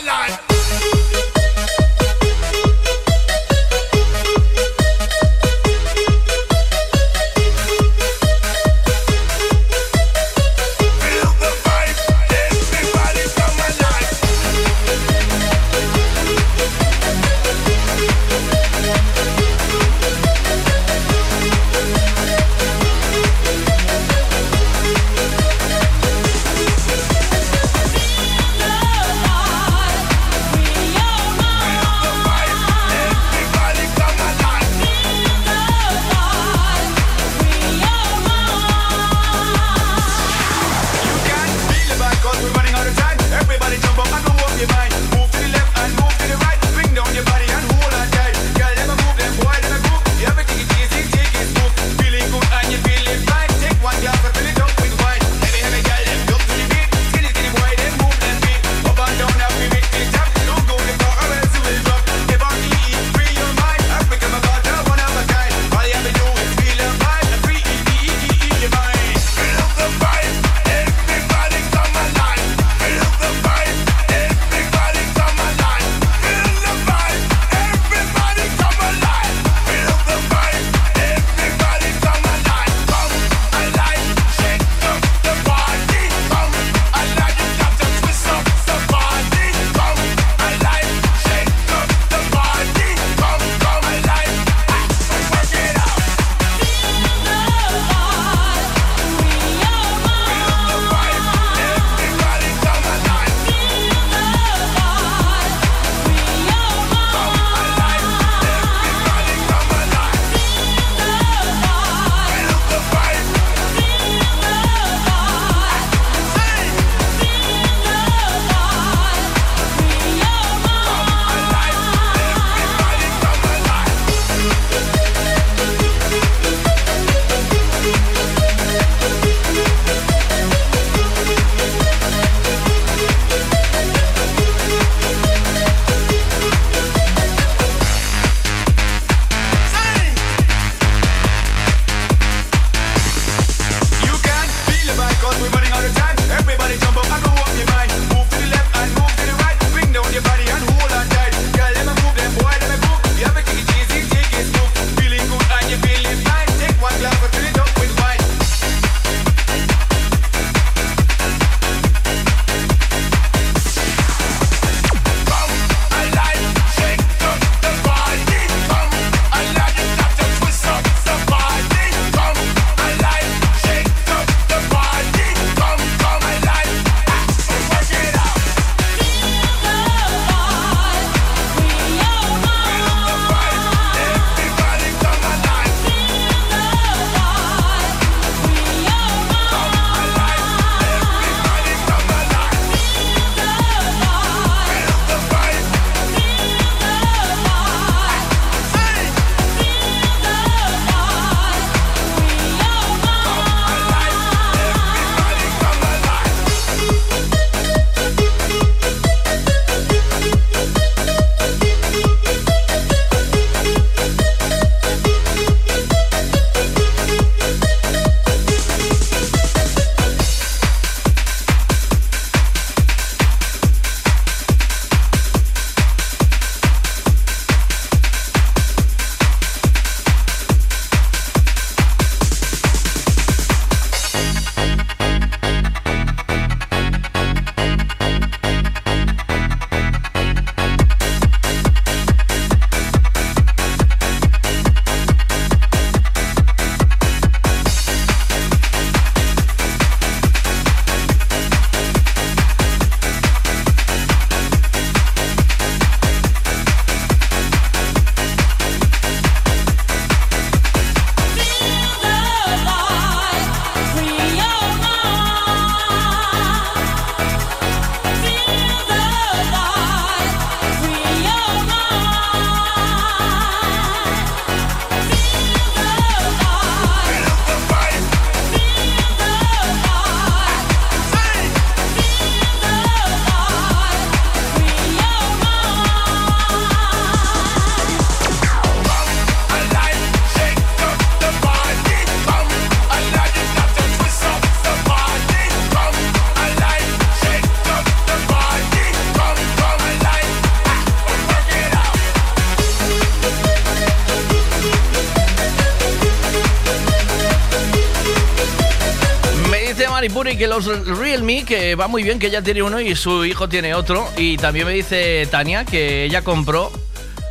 Que 310.37 310.49
los 310.49 310.67
Realme, 310.67 311.45
que 311.45 311.77
va 311.77 311.87
muy 311.87 312.03
bien, 312.03 312.19
que 312.19 312.27
ella 312.27 312.43
tiene 312.43 312.61
uno 312.61 312.81
y 312.81 312.97
su 312.97 313.25
hijo 313.25 313.49
tiene 313.49 313.73
otro. 313.75 314.09
Y 314.17 314.37
también 314.37 314.67
me 314.67 314.73
dice 314.73 315.29
Tania 315.31 315.65
que 315.65 316.05
ella 316.05 316.23
compró 316.23 316.73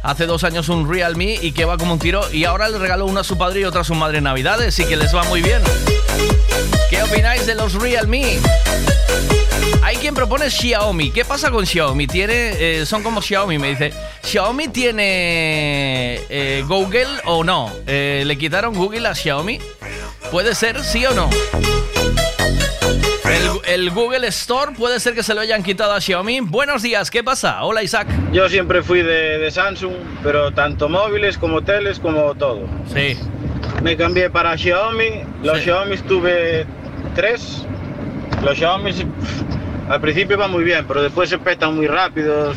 hace 0.03 0.25
dos 0.25 0.45
años 0.45 0.69
un 0.69 0.89
Realme 0.89 1.37
y 1.41 1.51
que 1.51 1.65
va 1.65 1.77
como 1.77 1.93
un 1.93 1.99
tiro. 1.99 2.21
Y 2.31 2.45
ahora 2.45 2.69
le 2.69 2.77
regaló 2.77 3.05
una 3.05 3.19
a 3.21 3.23
su 3.25 3.37
padre 3.37 3.59
y 3.59 3.63
otra 3.65 3.81
a 3.81 3.83
su 3.83 3.93
madre 3.93 4.19
en 4.19 4.23
Navidades 4.23 4.79
y 4.79 4.85
que 4.85 4.95
les 4.95 5.13
va 5.13 5.25
muy 5.25 5.41
bien. 5.41 5.61
¿Qué 6.89 7.03
opináis 7.03 7.45
de 7.45 7.55
los 7.55 7.73
Realme? 7.73 8.39
Hay 9.83 9.97
quien 9.97 10.15
propone 10.15 10.49
Xiaomi. 10.49 11.11
¿Qué 11.11 11.25
pasa 11.25 11.51
con 11.51 11.65
Xiaomi? 11.65 12.07
Tiene, 12.07 12.53
eh, 12.57 12.85
son 12.85 13.03
como 13.03 13.21
Xiaomi, 13.21 13.57
me 13.57 13.69
dice. 13.71 13.91
¿Xiaomi 14.23 14.69
tiene 14.69 16.21
eh, 16.29 16.63
Google 16.65 17.09
o 17.25 17.43
no? 17.43 17.69
Eh, 17.85 18.23
¿Le 18.25 18.37
quitaron 18.37 18.73
Google 18.73 19.09
a 19.09 19.13
Xiaomi? 19.13 19.59
¿Puede 20.31 20.55
ser, 20.55 20.81
sí 20.83 21.05
o 21.05 21.13
no? 21.13 21.29
El, 23.73 23.89
Google 23.89 24.27
Store 24.27 24.73
puede 24.77 24.99
ser 24.99 25.15
que 25.15 25.23
se 25.23 25.33
lo 25.33 25.41
hayan 25.41 25.63
quitado 25.63 25.93
a 25.93 25.99
Xiaomi. 25.99 26.41
Buenos 26.41 26.83
días, 26.83 27.09
¿qué 27.09 27.23
pasa? 27.23 27.63
Hola 27.63 27.81
Isaac. 27.81 28.07
Yo 28.31 28.47
siempre 28.47 28.83
fui 28.83 29.01
de, 29.01 29.49
Samsung, 29.49 29.93
pero 30.21 30.51
tanto 30.51 30.89
móviles 30.89 31.39
como 31.39 31.63
teles 31.63 31.99
como 31.99 32.35
todo. 32.35 32.67
Sí. 32.93 33.17
Me 33.81 33.97
cambié 33.97 34.29
para 34.29 34.55
Xiaomi. 34.55 35.23
Los 35.41 35.61
Xiaomi 35.61 35.97
tuve 35.97 36.67
tres. 37.15 37.65
Los 38.43 38.57
Xiaomi 38.57 38.91
al 39.89 40.01
principio 40.01 40.37
van 40.37 40.51
muy 40.51 40.63
bien, 40.63 40.85
pero 40.87 41.01
después 41.01 41.29
se 41.29 41.39
petan 41.39 41.75
muy 41.75 41.87
rápido, 41.87 42.53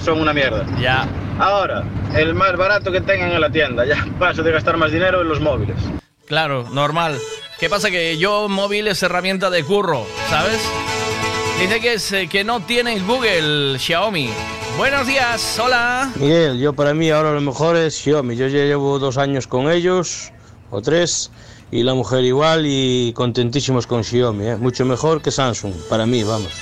son 0.00 0.18
una 0.18 0.32
mierda. 0.32 0.64
Ya. 0.80 1.06
Ahora, 1.38 1.84
el 2.16 2.34
más 2.34 2.56
barato 2.56 2.90
que 2.90 3.02
tengan 3.02 3.32
en 3.32 3.40
la 3.40 3.50
tienda. 3.50 3.84
Ya 3.84 4.02
paso 4.18 4.42
de 4.42 4.50
gastar 4.50 4.78
más 4.78 4.92
dinero 4.92 5.20
en 5.20 5.28
los 5.28 5.40
móviles. 5.40 5.76
Claro, 6.26 6.66
normal. 6.72 7.18
¿Qué 7.58 7.68
pasa? 7.70 7.90
Que 7.90 8.18
yo 8.18 8.48
móvil 8.48 8.88
es 8.88 9.02
herramienta 9.02 9.48
de 9.48 9.62
curro, 9.62 10.06
¿sabes? 10.28 10.60
Dice 11.60 11.80
que, 11.80 11.94
es, 11.94 12.12
eh, 12.12 12.28
que 12.28 12.42
no 12.42 12.60
tiene 12.60 12.98
Google 12.98 13.78
Xiaomi. 13.78 14.28
Buenos 14.76 15.06
días, 15.06 15.58
hola. 15.60 16.10
Miguel, 16.16 16.58
yo 16.58 16.72
para 16.72 16.94
mí 16.94 17.10
ahora 17.10 17.32
lo 17.32 17.40
mejor 17.40 17.76
es 17.76 17.94
Xiaomi. 17.96 18.34
Yo 18.34 18.48
ya 18.48 18.64
llevo 18.64 18.98
dos 18.98 19.18
años 19.18 19.46
con 19.46 19.70
ellos, 19.70 20.32
o 20.70 20.82
tres, 20.82 21.30
y 21.70 21.84
la 21.84 21.94
mujer 21.94 22.24
igual, 22.24 22.64
y 22.66 23.12
contentísimos 23.14 23.86
con 23.86 24.02
Xiaomi. 24.02 24.46
¿eh? 24.48 24.56
Mucho 24.56 24.84
mejor 24.84 25.22
que 25.22 25.30
Samsung, 25.30 25.74
para 25.88 26.06
mí, 26.06 26.24
vamos. 26.24 26.52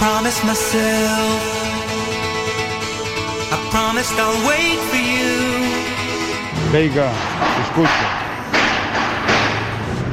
promise 0.00 0.42
myself 0.44 1.29
promised 3.90 4.16
I'll 4.20 4.46
wait 4.46 4.78
for 4.88 4.98
you. 4.98 5.30
Escucha. 7.62 8.06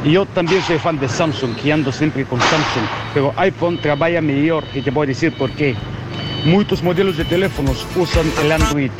Yo 0.04 0.26
también 0.26 0.64
soy 0.64 0.80
fan 0.80 0.99
de 0.99 1.08
Samsung, 1.08 1.56
que 1.58 1.72
ando 1.72 1.91
siempre 1.91 2.26
con 2.26 2.40
Samsung, 2.40 2.86
pero 3.14 3.34
iPhone 3.38 3.78
trabaja 3.80 4.20
mejor 4.20 4.64
y 4.74 4.82
te 4.82 4.90
voy 4.90 5.06
a 5.06 5.08
decir 5.10 5.32
por 5.38 5.52
qué. 5.52 5.76
Muchos 6.45 6.82
modelos 6.82 7.18
de 7.18 7.26
teléfonos 7.26 7.86
usan 7.95 8.26
el 8.41 8.52
Android. 8.52 8.91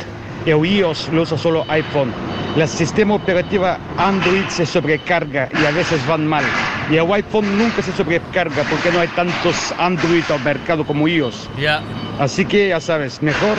El 0.46 0.64
iOS 0.64 1.08
lo 1.08 1.22
usa 1.22 1.36
solo 1.36 1.64
iPhone. 1.68 2.12
El 2.54 2.68
sistema 2.68 3.14
operativo 3.14 3.66
Android 3.96 4.46
se 4.48 4.64
sobrecarga 4.64 5.48
y 5.60 5.66
a 5.66 5.72
veces 5.72 6.06
van 6.06 6.24
mal. 6.24 6.44
Y 6.88 6.96
el 6.96 7.12
iPhone 7.12 7.58
nunca 7.58 7.82
se 7.82 7.90
sobrecarga 7.92 8.62
porque 8.70 8.92
no 8.92 9.00
hay 9.00 9.08
tantos 9.08 9.74
Android 9.78 10.22
al 10.30 10.44
mercado 10.44 10.86
como 10.86 11.08
iOS. 11.08 11.48
Ya. 11.58 11.82
Así 12.20 12.44
que 12.44 12.68
ya 12.68 12.80
sabes, 12.80 13.20
mejor 13.22 13.58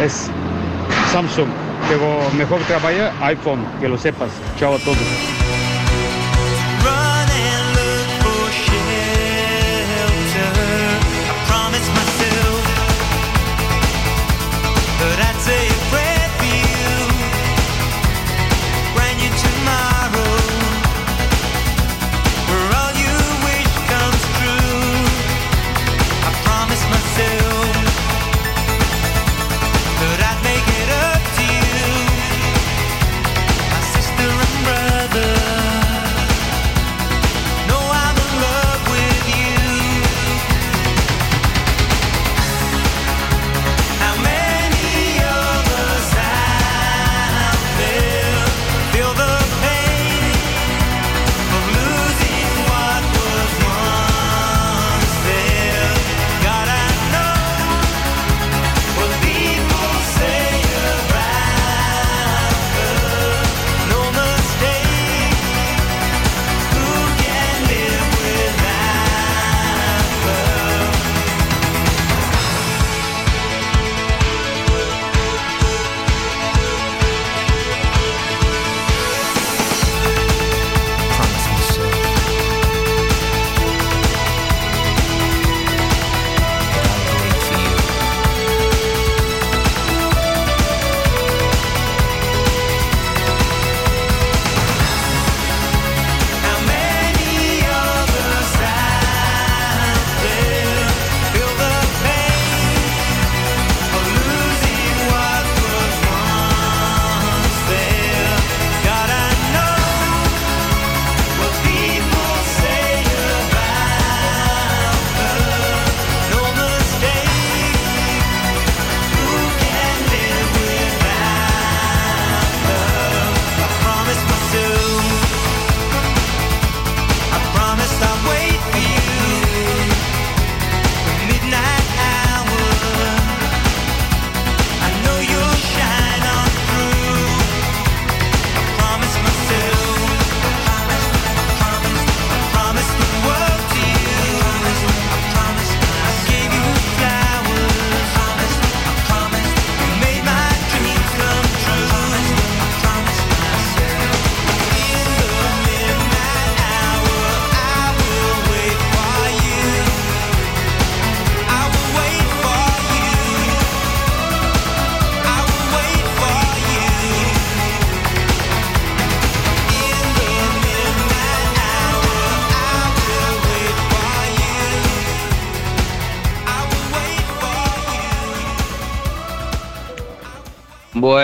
es 0.00 0.30
Samsung, 1.12 1.48
pero 1.88 2.18
mejor 2.36 2.60
trabaja 2.62 3.12
iPhone, 3.26 3.64
que 3.80 3.88
lo 3.88 3.98
sepas. 3.98 4.30
Chao 4.58 4.74
a 4.74 4.78
todos. 4.78 5.33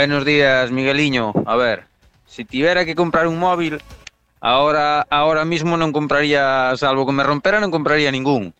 Buenos 0.00 0.24
días, 0.24 0.70
Migueliño. 0.70 1.34
A 1.44 1.56
ver, 1.56 1.84
si 2.26 2.46
tivera 2.46 2.86
que 2.86 2.94
comprar 2.94 3.26
un 3.26 3.38
móvil, 3.38 3.82
ahora 4.40 5.04
ahora 5.10 5.44
mismo 5.44 5.76
non 5.76 5.92
compraría, 5.92 6.72
salvo 6.80 7.04
que 7.04 7.12
me 7.12 7.20
rompera, 7.20 7.60
non 7.60 7.68
compraría 7.68 8.08
ningún. 8.08 8.56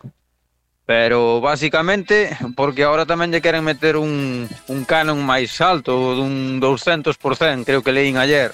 Pero 0.85 1.41
básicamente 1.41 2.37
porque 2.61 2.85
ahora 2.85 3.09
tamén 3.09 3.33
lle 3.33 3.41
queren 3.41 3.65
meter 3.65 3.97
un, 3.97 4.53
un 4.53 4.81
canon 4.85 5.17
máis 5.25 5.57
alto, 5.65 6.13
dun 6.13 6.61
200%, 6.61 7.17
creo 7.65 7.81
que 7.81 7.97
leín 7.97 8.21
ayer, 8.21 8.53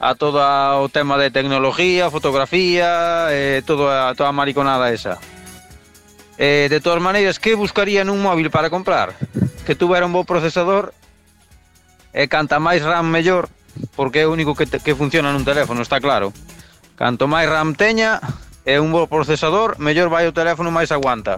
a 0.00 0.16
todo 0.16 0.40
o 0.40 0.88
tema 0.88 1.20
de 1.20 1.28
tecnología, 1.28 2.08
fotografía, 2.08 3.28
eh, 3.28 3.60
todo 3.60 3.92
a, 3.92 4.16
toda 4.16 4.32
a 4.32 4.38
mariconada 4.40 4.88
esa. 4.88 5.20
Eh, 6.40 6.72
de 6.72 6.80
todas 6.80 6.96
maneiras, 6.96 7.36
que 7.36 7.52
buscaría 7.52 8.08
nun 8.08 8.24
móvil 8.24 8.48
para 8.48 8.72
comprar? 8.72 9.12
Que 9.68 9.76
tuvera 9.76 10.08
un 10.08 10.16
bo 10.16 10.24
procesador 10.24 10.96
e 12.16 12.24
canta 12.32 12.56
máis 12.56 12.80
RAM 12.80 13.12
mellor, 13.12 13.52
porque 13.92 14.24
é 14.24 14.26
o 14.26 14.32
único 14.32 14.56
que, 14.56 14.64
te, 14.64 14.80
que 14.80 14.96
funciona 14.96 15.28
nun 15.28 15.44
teléfono, 15.44 15.84
está 15.84 16.00
claro. 16.00 16.32
Canto 16.96 17.28
máis 17.28 17.44
RAM 17.44 17.76
teña 17.76 18.24
e 18.64 18.80
un 18.80 18.88
bo 18.88 19.04
procesador, 19.04 19.76
mellor 19.76 20.08
vai 20.08 20.24
o 20.24 20.32
teléfono 20.32 20.72
máis 20.72 20.88
aguanta. 20.88 21.36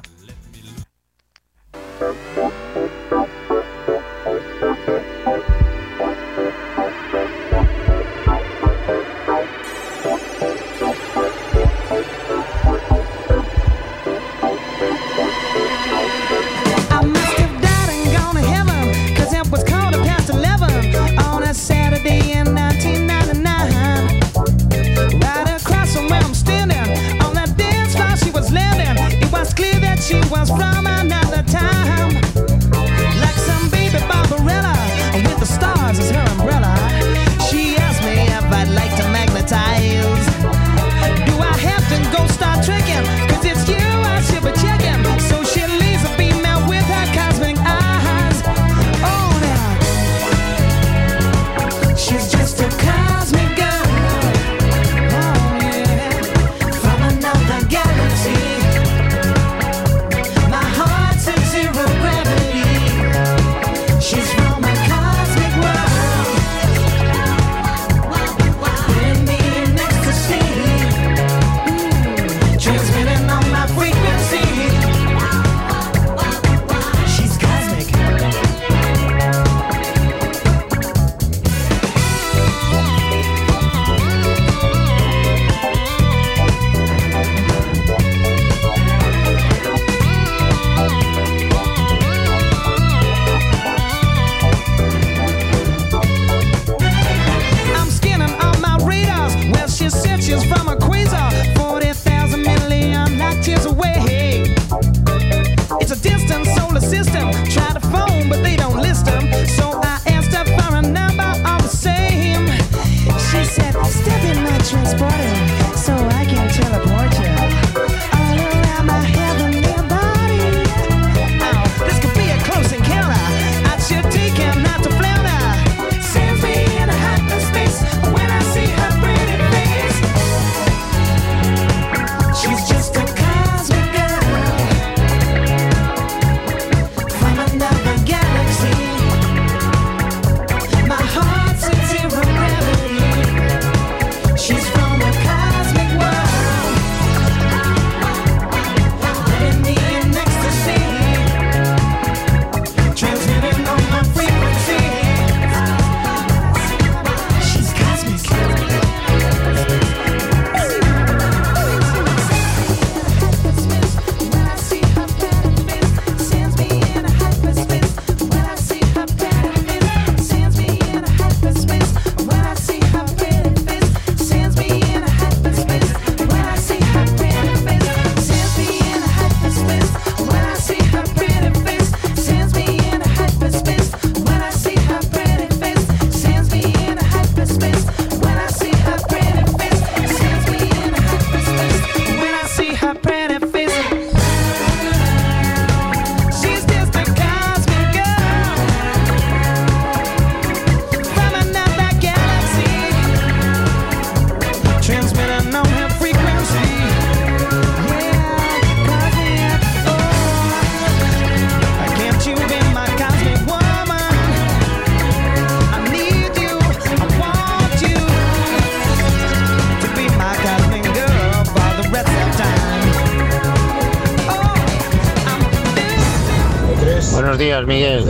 Miguel. 227.69 228.03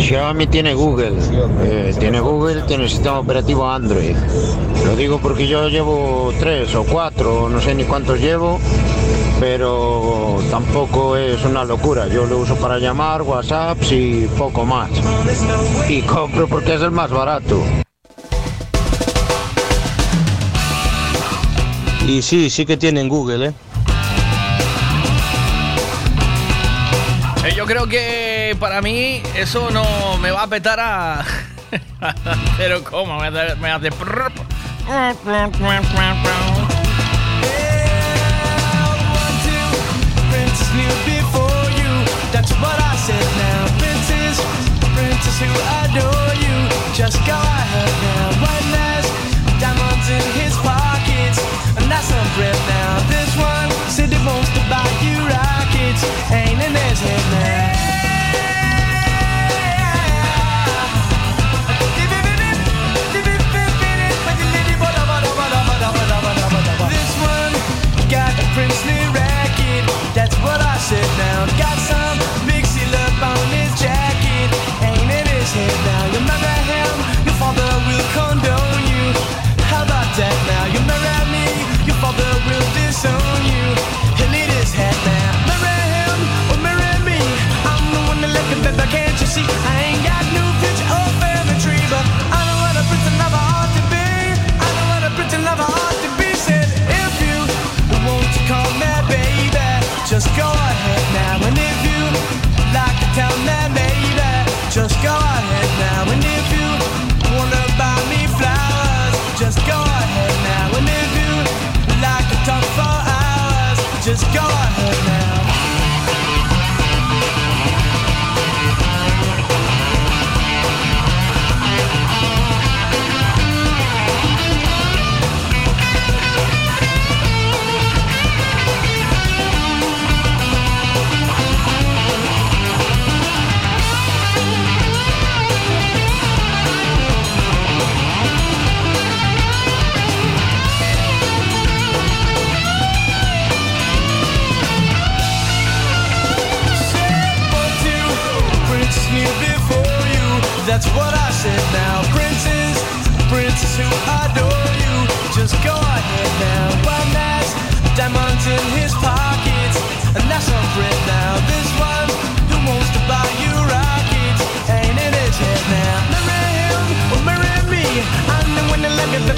Xiaomi 0.00 0.48
tiene 0.48 0.74
Google. 0.74 1.12
Eh, 1.62 1.94
tiene 1.98 2.18
Google, 2.18 2.62
tiene 2.62 2.88
sistema 2.88 3.20
operativo 3.20 3.70
Android. 3.70 4.16
Lo 4.84 4.96
digo 4.96 5.18
porque 5.18 5.46
yo 5.46 5.68
llevo 5.68 6.32
tres 6.40 6.74
o 6.74 6.82
cuatro, 6.82 7.48
no 7.48 7.60
sé 7.60 7.74
ni 7.76 7.84
cuántos 7.84 8.18
llevo, 8.20 8.58
pero 9.38 10.38
tampoco 10.50 11.16
es 11.16 11.44
una 11.44 11.64
locura. 11.64 12.08
Yo 12.08 12.26
lo 12.26 12.38
uso 12.38 12.56
para 12.56 12.78
llamar, 12.80 13.22
WhatsApp 13.22 13.78
y 13.92 14.26
poco 14.36 14.64
más. 14.64 14.90
Y 15.88 16.02
compro 16.02 16.48
porque 16.48 16.74
es 16.74 16.82
el 16.82 16.90
más 16.90 17.10
barato. 17.10 17.62
Y 22.08 22.22
sí, 22.22 22.50
sí 22.50 22.66
que 22.66 22.76
tienen 22.76 23.08
Google, 23.08 23.46
¿eh? 23.46 23.52
Eh, 27.44 27.54
yo 27.56 27.64
creo 27.64 27.86
que 27.86 28.29
para 28.54 28.80
mí 28.82 29.22
eso 29.34 29.70
no 29.70 30.16
me 30.18 30.30
va 30.30 30.44
a 30.44 30.46
petar 30.46 30.80
a, 30.80 31.24
Pero 32.56 32.82
¿cómo? 32.82 33.18
Me 33.18 33.28
hace... 33.28 33.56
Me 33.56 33.70
hace... 33.70 33.90
Princess 40.30 40.72
knew 40.72 40.88
before 41.06 41.70
you. 41.76 42.04
That's 42.32 42.52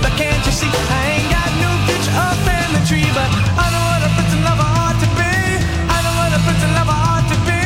but 0.01 0.13
can't 0.17 0.41
you 0.47 0.53
see? 0.53 0.71
I 0.71 1.01
ain't 1.19 1.29
got 1.29 1.51
no 1.61 1.71
picture 1.85 2.15
or 2.15 2.35
family 2.47 2.81
tree. 2.89 3.09
But 3.13 3.29
I 3.61 3.67
know 3.73 3.85
what 3.91 4.01
a 4.07 4.11
prince 4.17 4.33
and 4.33 4.45
lover 4.47 4.65
ought 4.65 4.97
to 4.97 5.09
be. 5.19 5.35
I 5.93 5.99
know 6.05 6.15
what 6.17 6.33
a 6.33 6.41
prince 6.47 6.63
and 6.65 6.75
lover 6.79 6.97
ought 6.97 7.27
to 7.29 7.39
be. 7.45 7.65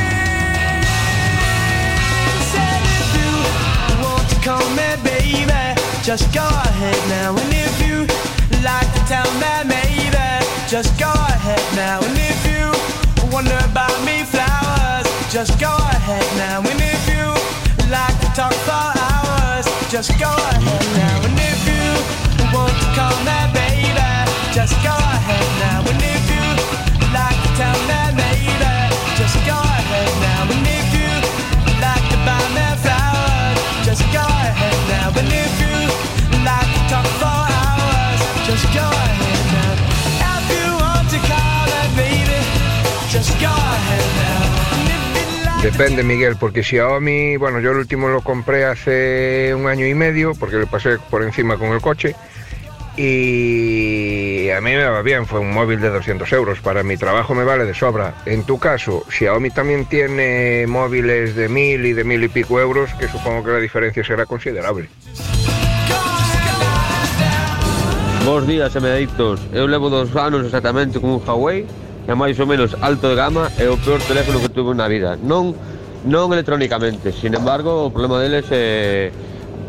Said 2.51 2.83
if 2.99 3.09
you 3.21 3.33
want 4.03 4.27
to 4.33 4.37
call 4.43 4.67
me 4.75 4.89
baby, 5.07 5.63
just 6.03 6.27
go 6.35 6.47
ahead 6.47 6.99
now. 7.13 7.37
And 7.37 7.53
if 7.55 7.75
you 7.85 8.09
like 8.65 8.91
to 8.97 9.03
tell 9.07 9.29
me 9.39 9.53
maybe, 9.71 10.27
just 10.67 10.91
go 10.99 11.13
ahead 11.13 11.63
now. 11.79 12.03
And 12.03 12.17
if 12.19 12.41
you 12.49 12.65
wonder 13.31 13.59
about 13.71 13.95
me 14.03 14.25
flowers, 14.25 15.07
just 15.31 15.55
go 15.61 15.71
ahead 15.95 16.27
now. 16.41 16.59
And 16.59 16.81
if 16.81 17.03
you 17.07 17.27
like 17.91 18.17
to 18.25 18.29
talk 18.35 18.57
hours, 18.67 18.96
just 19.89 20.19
go 20.19 20.27
ahead 20.27 20.85
now. 20.99 21.23
And 21.23 21.39
if 21.39 21.63
you 21.63 21.87
want 22.53 22.75
to 22.75 22.87
call 22.99 23.15
me 23.23 23.39
baby, 23.55 24.11
just 24.53 24.75
go 24.83 24.91
ahead 24.91 25.47
now. 25.63 25.81
And 25.87 26.03
if 26.03 26.25
you 26.27 26.47
like 27.15 27.39
to 27.45 27.51
tell 27.55 27.79
me 27.87 28.01
maybe, 28.19 28.75
just 29.15 29.37
go 29.47 29.55
ahead 29.55 30.13
now. 30.27 30.51
And 30.51 30.67
if 30.67 30.89
you 30.91 31.13
like 31.79 32.03
to 32.11 32.19
buy 32.27 32.43
me 32.57 32.67
flowers, 32.83 33.59
just 33.87 34.03
go 34.11 34.27
ahead 34.27 34.79
now. 34.91 35.15
And 35.15 35.31
if 35.31 35.55
you 35.63 35.77
like 36.43 36.67
to 36.67 36.83
talk 36.91 37.07
for 37.23 37.39
hours, 37.47 38.21
just 38.43 38.67
go 38.75 38.87
ahead 38.91 39.45
now. 39.55 39.75
If 40.35 40.47
you 40.51 40.67
want 40.83 41.07
to 41.15 41.19
call 41.31 41.63
me 41.71 41.83
baby, 41.95 42.41
just 43.09 43.31
go 43.39 43.55
ahead 43.55 44.07
now. 44.19 44.76
Depende, 45.63 46.03
Miguel, 46.05 46.37
porque 46.39 46.63
Xiaomi, 46.63 47.37
bueno, 47.37 47.61
yo 47.61 47.73
el 47.73 47.79
último 47.79 48.09
lo 48.09 48.21
compré 48.21 48.65
hace 48.65 49.53
un 49.55 49.67
año 49.67 49.87
y 49.87 49.95
medio, 49.95 50.33
porque 50.35 50.57
le 50.57 50.67
pasé 50.67 50.99
por 51.11 51.23
encima 51.23 51.57
con 51.57 51.69
el 51.73 51.81
coche. 51.81 52.15
Y 52.97 54.49
a 54.51 54.61
mí 54.61 54.71
me 54.71 54.85
va 54.85 55.03
bien, 55.03 55.27
fue 55.27 55.41
un 55.41 55.53
móvil 55.53 55.81
de 55.81 55.91
200 55.91 56.33
euros. 56.33 56.61
Para 56.61 56.83
mi 56.83 56.97
trabajo 56.97 57.35
me 57.35 57.45
vale 57.45 57.65
de 57.65 57.75
sobra. 57.75 58.15
En 58.25 58.45
tu 58.45 58.59
caso, 58.59 59.05
Xiaomi 59.11 59.51
también 59.51 59.85
tiene 59.87 60.67
móviles 60.67 61.35
de 61.35 61.49
mil 61.49 61.85
y 61.85 61.93
de 61.93 62.05
mil 62.05 62.25
y 62.25 62.29
pico 62.29 62.59
euros, 62.59 62.95
que 62.95 63.09
supongo 63.09 63.45
que 63.45 63.51
la 63.51 63.59
diferencia 63.59 64.03
será 64.03 64.25
considerable. 64.25 64.89
Bos 68.25 68.47
días, 68.47 68.73
semedictos. 68.73 69.41
Eu 69.53 69.69
levo 69.69 69.89
dos 69.89 70.11
anos 70.17 70.45
exactamente 70.45 70.99
con 70.99 71.11
un 71.11 71.23
Huawei 71.25 71.65
é 72.07 72.15
máis 72.15 72.39
ou 72.39 72.47
menos 72.47 72.73
alto 72.81 73.11
de 73.11 73.17
gama 73.19 73.51
e 73.59 73.67
o 73.67 73.77
peor 73.77 74.01
teléfono 74.07 74.39
que 74.39 74.49
tuve 74.49 74.75
na 74.75 74.87
vida. 74.87 75.19
Non 75.19 75.55
non 76.07 76.31
electrónicamente, 76.31 77.11
sin 77.11 77.35
embargo, 77.35 77.87
o 77.87 77.91
problema 77.91 78.23
deles 78.23 78.47
é 78.55 79.11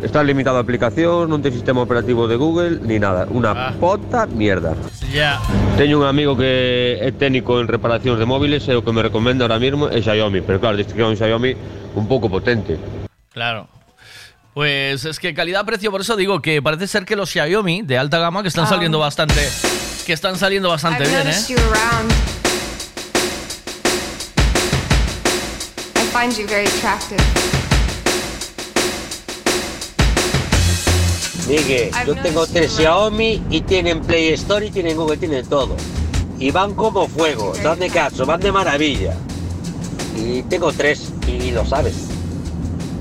está 0.03 0.21
limitado 0.21 0.57
a 0.57 0.61
aplicacións, 0.61 1.25
non 1.25 1.41
ten 1.41 1.49
sistema 1.49 1.81
operativo 1.81 2.29
de 2.29 2.37
Google 2.37 2.77
ni 2.85 3.01
nada. 3.01 3.25
Unha 3.33 3.73
pota 3.81 4.29
mierda. 4.29 4.77
Ya. 5.09 5.41
Teño 5.73 5.97
un 5.97 6.05
amigo 6.05 6.37
que 6.37 7.01
é 7.01 7.09
técnico 7.09 7.57
en 7.57 7.65
reparacións 7.65 8.21
de 8.21 8.29
móviles 8.29 8.69
e 8.69 8.77
o 8.77 8.85
que 8.85 8.93
me 8.93 9.01
recomenda 9.01 9.49
ahora 9.49 9.57
mismo 9.57 9.89
é 9.89 9.97
Xiaomi, 9.97 10.45
pero 10.45 10.61
claro, 10.61 10.77
dice 10.77 10.93
que 10.93 11.01
é 11.01 11.07
un 11.09 11.17
Xiaomi 11.17 11.57
un 11.97 12.05
pouco 12.05 12.29
potente. 12.29 12.77
Claro. 13.33 13.65
Pues 14.53 15.05
es 15.05 15.17
que 15.17 15.33
calidad-precio, 15.33 15.89
por 15.89 16.01
eso 16.01 16.15
digo 16.15 16.41
que 16.41 16.61
parece 16.61 16.85
ser 16.85 17.05
que 17.05 17.15
los 17.15 17.29
Xiaomi 17.29 17.81
de 17.81 17.97
alta 17.97 18.17
gama 18.17 18.41
que 18.41 18.49
están 18.49 18.65
Um, 18.65 18.69
saliendo 18.69 18.97
bastante 18.97 19.41
que 20.07 20.13
están 20.13 20.39
saliendo 20.39 20.69
bastante 20.69 21.03
I've 21.03 21.09
bien, 21.09 21.27
¿eh? 21.27 21.35
you 21.49 21.57
around. 21.57 22.09
I 25.97 26.05
find 26.13 26.33
you 26.37 26.47
very 26.47 26.65
attractive. 26.65 27.19
Miguel, 31.49 31.91
yo 32.05 32.15
tengo 32.21 32.47
tres 32.47 32.71
Xiaomi 32.77 33.43
y 33.49 33.61
tienen 33.63 33.99
Play 33.99 34.29
Store 34.29 34.65
y 34.65 34.71
tienen 34.71 34.95
Google, 34.95 35.17
tienen 35.17 35.45
todo. 35.45 35.75
Y 36.39 36.51
van 36.51 36.73
como 36.73 37.09
fuego, 37.09 37.51
dan 37.61 37.79
de 37.79 37.89
cacho, 37.89 38.25
van 38.25 38.39
de 38.39 38.53
maravilla. 38.53 39.13
Y 40.15 40.41
tengo 40.43 40.71
tres 40.71 41.11
y 41.27 41.51
lo 41.51 41.65
sabes. 41.65 41.95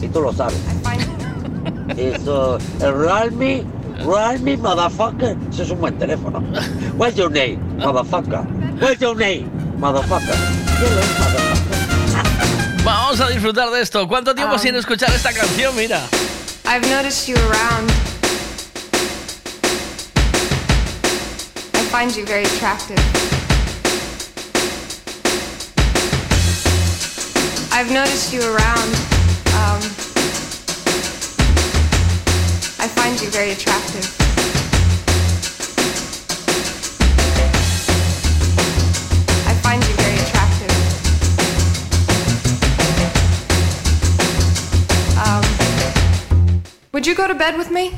Y 0.02 0.08
tú 0.08 0.22
lo 0.22 0.32
sabes. 0.32 0.58
Eso, 1.96 2.58
el 2.80 2.98
Realme, 2.98 3.64
Realme, 4.05 4.56
motherfucker, 4.56 5.36
eso 5.51 5.62
es 5.62 5.70
un 5.70 5.81
buen 5.81 5.98
teléfono. 5.98 6.40
What's 6.97 7.16
your 7.16 7.31
name, 7.31 7.59
motherfucker? 7.78 8.44
What's 8.81 9.01
your 9.01 9.16
name, 9.16 9.51
motherfucker? 9.78 10.36
Vamos 12.85 13.20
a 13.20 13.28
disfrutar 13.28 13.70
de 13.70 13.81
esto. 13.81 14.06
¿Cuánto 14.06 14.35
tiempo 14.35 14.55
Um, 14.55 14.60
sin 14.60 14.74
escuchar 14.77 15.10
esta 15.14 15.32
canción? 15.32 15.74
Mira. 15.74 16.01
I've 16.66 16.89
noticed 16.90 17.27
you 17.28 17.36
around. 17.48 17.90
I 21.74 21.82
find 21.90 22.14
you 22.14 22.24
very 22.27 22.44
attractive. 22.44 22.98
I've 27.73 27.90
noticed 27.93 28.32
you 28.32 28.40
around. 28.43 28.94
Um, 29.56 30.05
find 33.06 33.20
you 33.22 33.30
very 33.30 33.52
attractive. 33.52 34.04
I 39.46 39.54
find 39.62 39.80
you 39.86 39.94
very 39.94 40.18
attractive. 40.24 40.72
Um, 45.24 46.62
would 46.92 47.06
you 47.06 47.14
go 47.14 47.28
to 47.28 47.34
bed 47.34 47.56
with 47.56 47.70
me? 47.70 47.96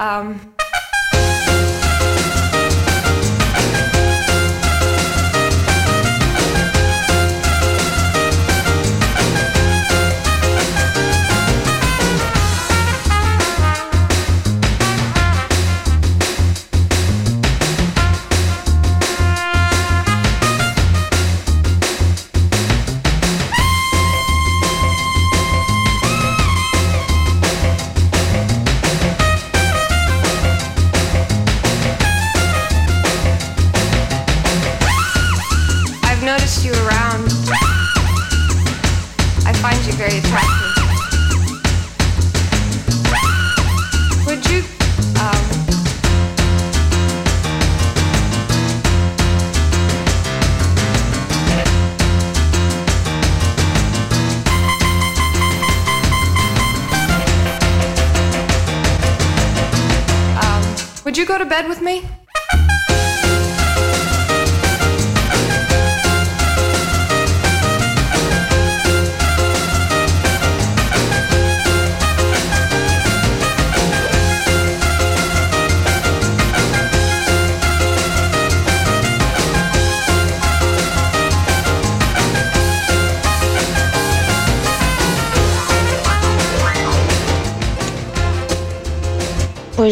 Um, 0.00 0.54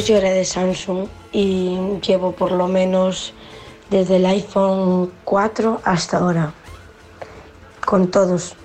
yo 0.08 0.16
era 0.16 0.30
de 0.30 0.44
Samsung 0.44 1.06
y 1.32 1.76
llevo 2.00 2.32
por 2.32 2.50
lo 2.52 2.66
menos 2.66 3.34
desde 3.90 4.16
el 4.16 4.24
iPhone 4.26 5.12
4 5.24 5.82
hasta 5.84 6.16
ahora. 6.18 6.52
Con 7.84 8.10
todos. 8.10 8.56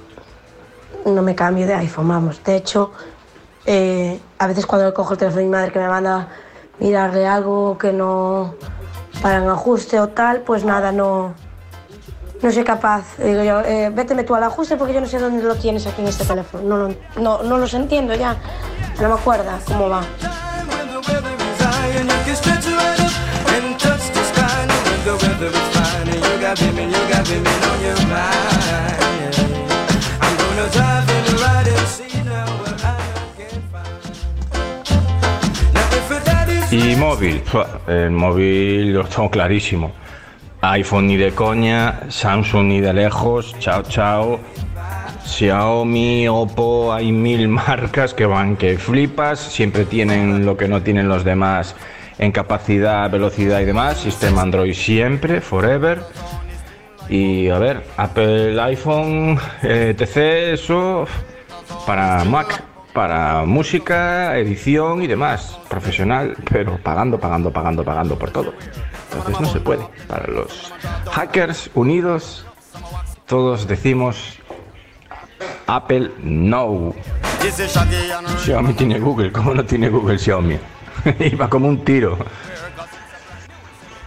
No 1.06 1.22
me 1.22 1.36
cambio 1.36 1.68
de 1.68 1.74
iPhone, 1.74 2.08
vamos. 2.08 2.42
De 2.46 2.56
hecho, 2.56 2.92
eh, 3.66 4.20
a 4.40 4.48
veces 4.48 4.66
cuando 4.66 4.94
cojo 4.94 5.14
el 5.14 5.20
teléfono 5.20 5.40
de 5.42 5.46
mi 5.46 5.52
madre 5.52 5.72
que 5.74 5.80
me 5.80 5.88
manda 5.90 6.30
mirarle 6.80 7.28
algo 7.28 7.78
que 7.78 7.92
no 7.92 8.56
para 9.22 9.42
un 9.42 9.50
ajuste 9.50 10.00
o 10.00 10.08
tal, 10.10 10.42
pues 10.44 10.64
nada, 10.64 10.94
no, 10.94 11.34
no 12.42 12.52
soy 12.52 12.64
capaz. 12.64 13.04
Digo 13.18 13.44
yo, 13.44 13.60
eh, 13.62 13.90
véteme 13.94 14.24
tú 14.24 14.34
al 14.34 14.44
ajuste 14.44 14.78
porque 14.78 14.94
yo 14.94 15.02
no 15.02 15.08
sé 15.08 15.20
dónde 15.20 15.44
lo 15.44 15.56
tienes 15.56 15.86
aquí 15.88 16.02
en 16.02 16.08
este 16.08 16.24
teléfono. 16.24 16.64
No, 16.64 16.78
lo- 16.78 16.96
no, 17.22 17.44
no 17.44 17.58
los 17.58 17.74
entiendo 17.74 18.14
ya. 18.16 18.38
No 19.02 19.10
me 19.10 19.16
acuerdo 19.16 19.52
cómo 19.68 19.90
va. 19.90 20.04
Y 36.72 36.96
móvil, 36.96 37.42
el 37.88 38.12
móvil 38.12 38.94
lo 38.94 39.06
tengo 39.06 39.32
clarísimo. 39.32 39.92
iPhone 40.62 41.08
ni 41.08 41.18
de 41.18 41.32
coña, 41.32 42.02
Samsung 42.10 42.68
ni 42.68 42.82
de 42.82 42.94
lejos, 42.94 43.56
chao 43.60 43.82
chao. 43.84 44.40
Xiaomi, 45.26 46.28
Oppo, 46.28 46.94
hay 46.94 47.12
mil 47.12 47.48
marcas 47.64 48.14
que 48.14 48.28
van 48.28 48.58
que 48.58 48.78
flipas, 48.78 49.40
siempre 49.40 49.86
tienen 49.86 50.46
lo 50.46 50.56
que 50.56 50.68
no 50.68 50.84
tienen 50.84 51.08
los 51.08 51.24
demás 51.24 51.76
en 52.20 52.32
capacidad, 52.32 53.10
velocidad 53.10 53.60
y 53.62 53.66
demás, 53.66 53.98
sistema 53.98 54.42
Android 54.42 54.74
siempre, 54.74 55.42
forever. 55.42 56.02
Y 57.10 57.50
a 57.50 57.60
ver, 57.60 57.86
Apple, 57.98 58.60
iPhone, 58.62 59.38
eh, 59.62 59.96
etc, 59.98 60.18
eso 60.54 61.06
para 61.86 62.24
Mac, 62.24 62.64
para 62.94 63.44
música, 63.46 64.38
edición 64.38 65.02
y 65.02 65.08
demás, 65.08 65.60
profesional, 65.70 66.36
pero 66.50 66.78
pagando, 66.78 67.20
pagando, 67.20 67.52
pagando, 67.52 67.84
pagando 67.84 68.18
por 68.18 68.32
todo. 68.32 68.54
Entonces 69.12 69.42
no 69.42 69.48
se 69.48 69.60
puede. 69.60 69.86
Para 70.08 70.28
los 70.28 70.72
hackers 71.12 71.70
unidos, 71.74 72.46
todos 73.26 73.68
decimos 73.68 74.40
Apple 75.68 76.12
no. 76.22 76.94
Xiaomi 78.44 78.74
tiene 78.74 79.00
Google, 79.00 79.32
¿cómo 79.32 79.54
no 79.54 79.66
tiene 79.66 79.90
Google 79.90 80.18
Xiaomi? 80.18 80.58
Iba 81.20 81.50
como 81.50 81.68
un 81.68 81.84
tiro. 81.84 82.18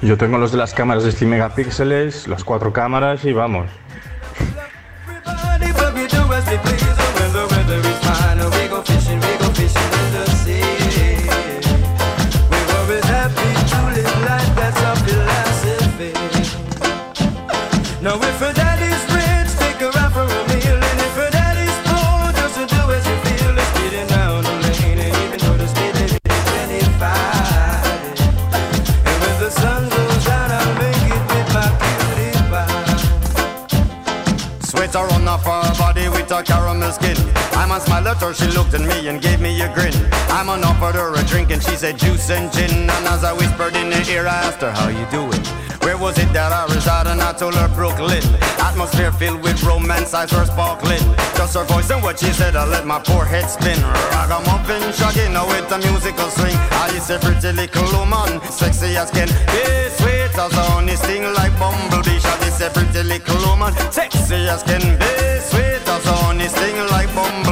Yo 0.03 0.19
tengo 0.19 0.37
los 0.37 0.53
de 0.53 0.59
las 0.59 0.75
cámaras 0.75 1.05
de 1.05 1.13
100 1.13 1.31
megapíxeles, 1.31 2.29
las 2.29 2.45
cuatro 2.45 2.73
cámaras 2.73 3.25
y 3.25 3.33
vamos. 3.33 3.67
A 36.37 36.43
caramel 36.43 36.93
skin. 36.93 37.17
I'm 37.53 37.71
a 37.71 37.81
smile 37.81 38.09
at 38.09 38.21
her, 38.21 38.35
she 38.35 38.47
looked 38.49 38.75
at 38.75 38.83
me 38.83 39.09
and 39.09 39.23
gave 39.23 39.41
me 39.41 39.59
a 39.63 39.73
grin. 39.73 39.95
I'm 40.29 40.49
on 40.51 40.63
offered 40.65 40.97
her 40.97 41.15
a 41.15 41.25
drink 41.25 41.51
and 41.51 41.63
she 41.63 41.77
said 41.77 41.99
juice 41.99 42.31
and 42.31 42.53
gin. 42.53 42.71
And 42.71 43.07
as 43.09 43.25
I 43.25 43.33
whispered 43.33 43.75
in 43.75 43.91
her 43.91 44.05
ear, 44.11 44.27
I 44.27 44.45
asked 44.45 44.61
her 44.61 44.71
how 44.71 44.89
you 44.89 45.07
doing. 45.11 45.43
Where 45.81 45.97
was 45.97 46.19
it 46.19 46.31
that 46.35 46.53
I 46.53 46.67
resided? 46.75 47.13
And 47.13 47.23
I 47.23 47.33
told 47.33 47.55
her 47.55 47.69
Brooklyn. 47.69 48.23
Atmosphere 48.59 49.13
filled 49.13 49.43
with 49.43 49.63
romance, 49.63 50.13
eyes 50.13 50.33
were 50.33 50.45
sparkling. 50.45 51.01
Just 51.39 51.55
her 51.55 51.65
voice 51.65 51.89
and 51.91 52.03
what 52.03 52.19
she 52.19 52.33
said, 52.33 52.55
I 52.57 52.67
let 52.67 52.85
my 52.85 52.99
poor 52.99 53.25
head 53.25 53.49
spin. 53.49 53.81
Ragamuffin, 54.13 54.83
shagging 54.93 55.33
now 55.33 55.47
with 55.47 55.73
a 55.73 55.79
musical 55.79 56.29
swing. 56.29 56.57
I 56.85 56.93
is 56.93 57.09
a 57.09 57.19
pretty 57.19 57.53
little 57.53 57.89
woman, 57.97 58.43
sexy 58.51 58.97
as 58.97 59.11
can 59.11 59.29
be, 59.49 59.63
sweet 59.97 60.37
as 60.37 60.53
honey, 60.53 60.97
sting 60.97 61.33
like 61.33 61.57
bumblebee. 61.59 62.19
Shall 62.19 62.43
is 62.43 62.61
a 62.61 62.69
pretty 62.69 63.03
little 63.03 63.39
woman, 63.49 63.73
sexy 63.91 64.49
as 64.51 64.63
can 64.65 64.83
be, 64.99 65.36
Cause 65.97 66.05
honey 66.05 66.47
sing 66.47 66.77
like 66.91 67.09
bomb 67.15 67.46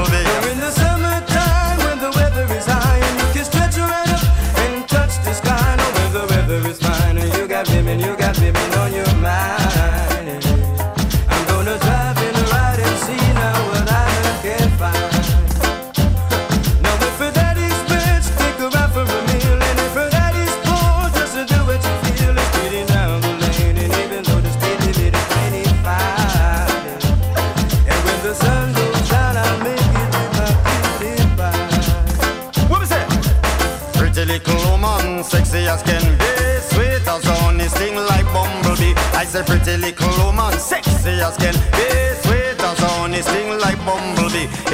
sexy 35.24 35.66
as 35.66 35.82
can 35.82 36.02
be, 36.18 36.32
sweet 36.70 37.06
as 37.06 37.24
honey, 37.24 37.68
sting 37.68 37.96
like 37.96 38.26
bumblebee. 38.32 38.94
I 39.14 39.24
say 39.24 39.42
pretty 39.42 39.76
little 39.76 40.24
woman, 40.24 40.58
sexy 40.58 41.20
as 41.20 41.36
can 41.36 41.54
be, 41.72 41.93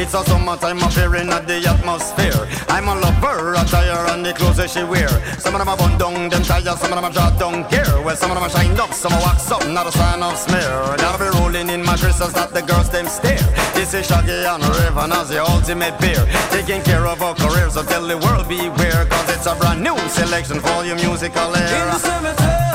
It's 0.00 0.14
a 0.14 0.24
summertime 0.24 0.80
appearing 0.80 1.28
at 1.28 1.46
the 1.46 1.60
atmosphere. 1.68 2.48
I'm 2.72 2.88
a 2.88 2.96
lover, 3.04 3.52
attire 3.52 4.08
and 4.08 4.24
the 4.24 4.32
clothes 4.32 4.56
that 4.56 4.70
she 4.70 4.82
wear. 4.82 5.12
Some 5.36 5.52
of 5.52 5.60
them 5.60 5.68
are 5.68 5.76
bun 5.76 5.98
down, 5.98 6.30
them 6.30 6.42
tires, 6.42 6.80
some 6.80 6.88
of 6.88 6.96
them 6.96 7.04
are 7.04 7.12
draw 7.12 7.28
down 7.36 7.68
gear. 7.68 7.84
Well, 8.00 8.16
some 8.16 8.30
of 8.30 8.36
them 8.40 8.44
are 8.44 8.48
shine 8.48 8.80
up, 8.80 8.94
some 8.94 9.12
are 9.12 9.20
wax 9.20 9.52
up, 9.52 9.60
not 9.68 9.86
a 9.86 9.92
sign 9.92 10.22
of 10.22 10.38
smear. 10.38 10.96
Gotta 10.96 11.20
be 11.20 11.28
rolling 11.36 11.68
in 11.68 11.84
my 11.84 11.98
crystals 11.98 12.32
that 12.32 12.54
the 12.54 12.62
girls 12.62 12.88
them 12.88 13.08
stare. 13.12 13.44
This 13.76 13.92
is 13.92 14.06
Shaggy 14.08 14.40
and 14.40 14.64
Raven 14.64 15.12
as 15.12 15.28
the 15.28 15.44
ultimate 15.44 16.00
beer. 16.00 16.24
Taking 16.48 16.80
care 16.80 17.04
of 17.04 17.20
our 17.20 17.34
careers, 17.34 17.74
so 17.74 17.84
tell 17.84 18.08
the 18.08 18.16
world 18.16 18.48
beware. 18.48 19.04
Cause 19.04 19.28
it's 19.36 19.44
a 19.44 19.54
brand 19.54 19.84
new 19.84 19.98
selection 20.08 20.60
for 20.60 20.82
your 20.82 20.96
musical 20.96 21.54
era. 21.54 21.76
In 21.76 21.92
the 21.92 21.98
summertime, 22.00 22.69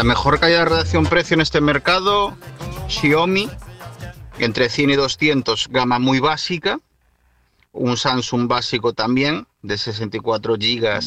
La 0.00 0.04
mejor 0.04 0.40
calidad 0.40 0.60
de 0.60 0.64
relación-precio 0.64 1.34
en 1.34 1.42
este 1.42 1.60
mercado, 1.60 2.34
Xiaomi, 2.88 3.50
entre 4.38 4.70
100 4.70 4.88
y 4.88 4.94
200, 4.94 5.68
gama 5.68 5.98
muy 5.98 6.20
básica. 6.20 6.80
Un 7.72 7.98
Samsung 7.98 8.48
básico 8.48 8.94
también, 8.94 9.46
de 9.60 9.76
64 9.76 10.54
GB 10.54 11.00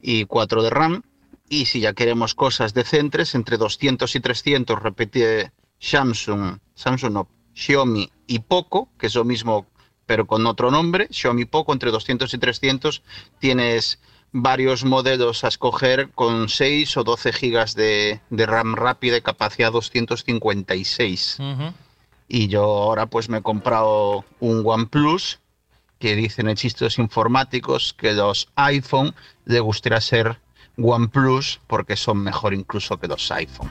y 0.00 0.24
4 0.24 0.62
de 0.64 0.70
RAM. 0.70 1.02
Y 1.48 1.66
si 1.66 1.78
ya 1.78 1.92
queremos 1.92 2.34
cosas 2.34 2.74
decentes, 2.74 3.36
entre 3.36 3.58
200 3.58 4.12
y 4.12 4.18
300, 4.18 4.82
repite 4.82 5.52
Samsung, 5.78 6.58
Samsung 6.74 7.12
no, 7.12 7.28
Xiaomi 7.54 8.10
y 8.26 8.40
Poco, 8.40 8.88
que 8.98 9.06
es 9.06 9.14
lo 9.14 9.24
mismo 9.24 9.68
pero 10.04 10.26
con 10.26 10.44
otro 10.46 10.72
nombre, 10.72 11.06
Xiaomi 11.12 11.44
Poco, 11.44 11.72
entre 11.72 11.92
200 11.92 12.34
y 12.34 12.38
300, 12.38 13.02
tienes 13.38 14.00
varios 14.32 14.84
modelos 14.84 15.44
a 15.44 15.48
escoger 15.48 16.10
con 16.10 16.48
6 16.48 16.96
o 16.96 17.04
12 17.04 17.32
gigas 17.32 17.74
de, 17.74 18.20
de 18.30 18.46
RAM 18.46 18.74
rápida 18.74 19.18
y 19.18 19.20
capacidad 19.20 19.70
256. 19.70 21.38
Y 22.28 22.48
yo 22.48 22.64
ahora 22.64 23.06
pues 23.06 23.28
me 23.28 23.38
he 23.38 23.42
comprado 23.42 24.24
un 24.40 24.62
OnePlus 24.64 25.38
que 25.98 26.16
dicen 26.16 26.48
en 26.48 26.56
chistes 26.56 26.98
informáticos 26.98 27.94
que 27.94 28.12
los 28.12 28.48
iPhone 28.56 29.14
le 29.44 29.60
gustaría 29.60 30.00
ser 30.00 30.40
OnePlus 30.78 31.60
porque 31.66 31.96
son 31.96 32.18
mejor 32.18 32.54
incluso 32.54 32.98
que 32.98 33.08
los 33.08 33.30
iPhone. 33.30 33.70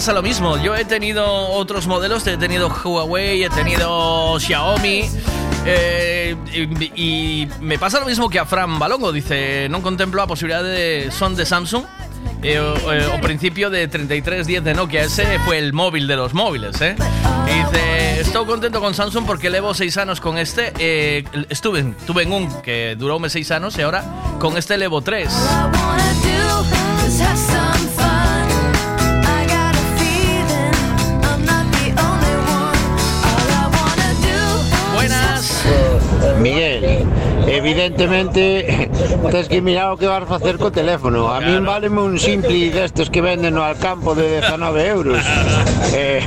Pasa 0.00 0.14
lo 0.14 0.22
mismo. 0.22 0.56
Yo 0.56 0.74
he 0.74 0.86
tenido 0.86 1.22
otros 1.50 1.86
modelos, 1.86 2.26
he 2.26 2.38
tenido 2.38 2.70
Huawei, 2.70 3.42
he 3.44 3.50
tenido 3.50 4.40
Xiaomi. 4.40 5.10
eh, 5.66 6.34
y, 6.54 7.42
y 7.42 7.48
me 7.60 7.78
pasa 7.78 8.00
lo 8.00 8.06
mismo 8.06 8.30
que 8.30 8.38
a 8.38 8.46
Fran 8.46 8.78
Balongo. 8.78 9.12
Dice, 9.12 9.68
no 9.68 9.82
contemplo 9.82 10.22
la 10.22 10.26
posibilidad 10.26 10.62
de 10.62 11.10
son 11.12 11.36
de 11.36 11.44
Samsung. 11.44 11.84
eh, 12.42 12.54
eh, 12.54 13.08
o 13.14 13.20
principio 13.20 13.68
de 13.68 13.88
3310 13.88 14.64
de 14.64 14.72
Nokia. 14.72 15.02
Ese 15.02 15.38
fue 15.40 15.58
el 15.58 15.74
móvil 15.74 16.06
de 16.06 16.16
los 16.16 16.32
móviles, 16.32 16.80
¿eh? 16.80 16.96
Y 17.46 17.62
dice, 17.70 18.20
estoy 18.20 18.46
contento 18.46 18.80
con 18.80 18.94
Samsung 18.94 19.26
porque 19.26 19.50
llevo 19.50 19.74
seis 19.74 19.98
años 19.98 20.18
con 20.22 20.38
este. 20.38 20.72
eh, 20.78 21.24
estuve, 21.50 21.82
tuve 22.06 22.22
en 22.22 22.32
un 22.32 22.62
que 22.62 22.96
duró 22.98 23.20
seis 23.28 23.50
años 23.50 23.76
y 23.76 23.82
ahora 23.82 24.02
con 24.38 24.56
este 24.56 24.78
llevo 24.78 25.02
tres. 25.02 25.30
Miguel, 36.40 37.04
evidentemente 37.46 38.88
tens 39.30 39.48
que 39.48 39.60
mirar 39.60 39.92
o 39.92 39.96
que 39.96 40.06
vas 40.06 40.24
facer 40.24 40.56
co 40.56 40.72
teléfono. 40.72 41.28
A 41.28 41.40
min 41.40 41.60
váleme 41.64 42.00
un 42.00 42.16
simple 42.18 42.72
destes 42.72 43.12
que 43.12 43.20
venden 43.20 43.54
no 43.54 43.62
Alcampo 43.62 44.14
de 44.14 44.40
19 44.40 44.86
euros. 44.88 45.20
Eh, 45.92 46.24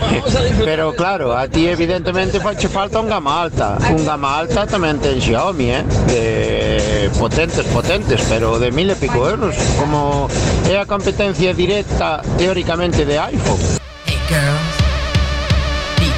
pero 0.63 0.93
claro, 0.93 1.35
a 1.35 1.47
ti 1.47 1.67
evidentemente 1.67 2.39
fache 2.39 2.67
falta 2.69 2.99
un 2.99 3.09
gama 3.09 3.41
alta. 3.41 3.77
Un 3.89 4.05
gama 4.05 4.37
alta 4.37 4.67
tamén 4.69 5.01
ten 5.01 5.17
Xiaomi, 5.17 5.71
eh? 5.71 5.83
De 6.11 7.09
potentes, 7.17 7.65
potentes, 7.73 8.21
pero 8.29 8.59
de 8.59 8.69
mil 8.69 8.91
e 8.91 8.95
pico 8.95 9.25
euros. 9.25 9.57
Como 9.79 10.29
é 10.69 10.77
a 10.77 10.85
competencia 10.85 11.57
directa 11.57 12.21
teóricamente 12.37 13.05
de 13.07 13.17
iPhone. 13.17 13.61
Hey 14.05 14.19
girls, 14.29 14.75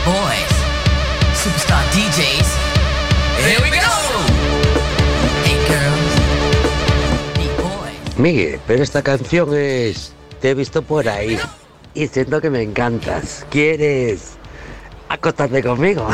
boys, 0.04 0.54
superstar 1.38 1.84
DJs, 1.96 2.50
here 3.46 3.62
we 3.64 3.70
go. 3.70 3.75
Miguel, 8.18 8.60
pero 8.66 8.82
esta 8.82 9.02
canción 9.02 9.50
es 9.54 10.14
Te 10.42 10.52
he 10.52 10.54
visto 10.54 10.82
por 10.82 11.08
ahí 11.10 11.38
y 11.94 12.08
siento 12.08 12.42
que 12.42 12.50
me 12.50 12.62
encantas. 12.62 13.46
¿Quieres 13.50 14.34
acostarte 15.10 15.64
conmigo? 15.64 16.08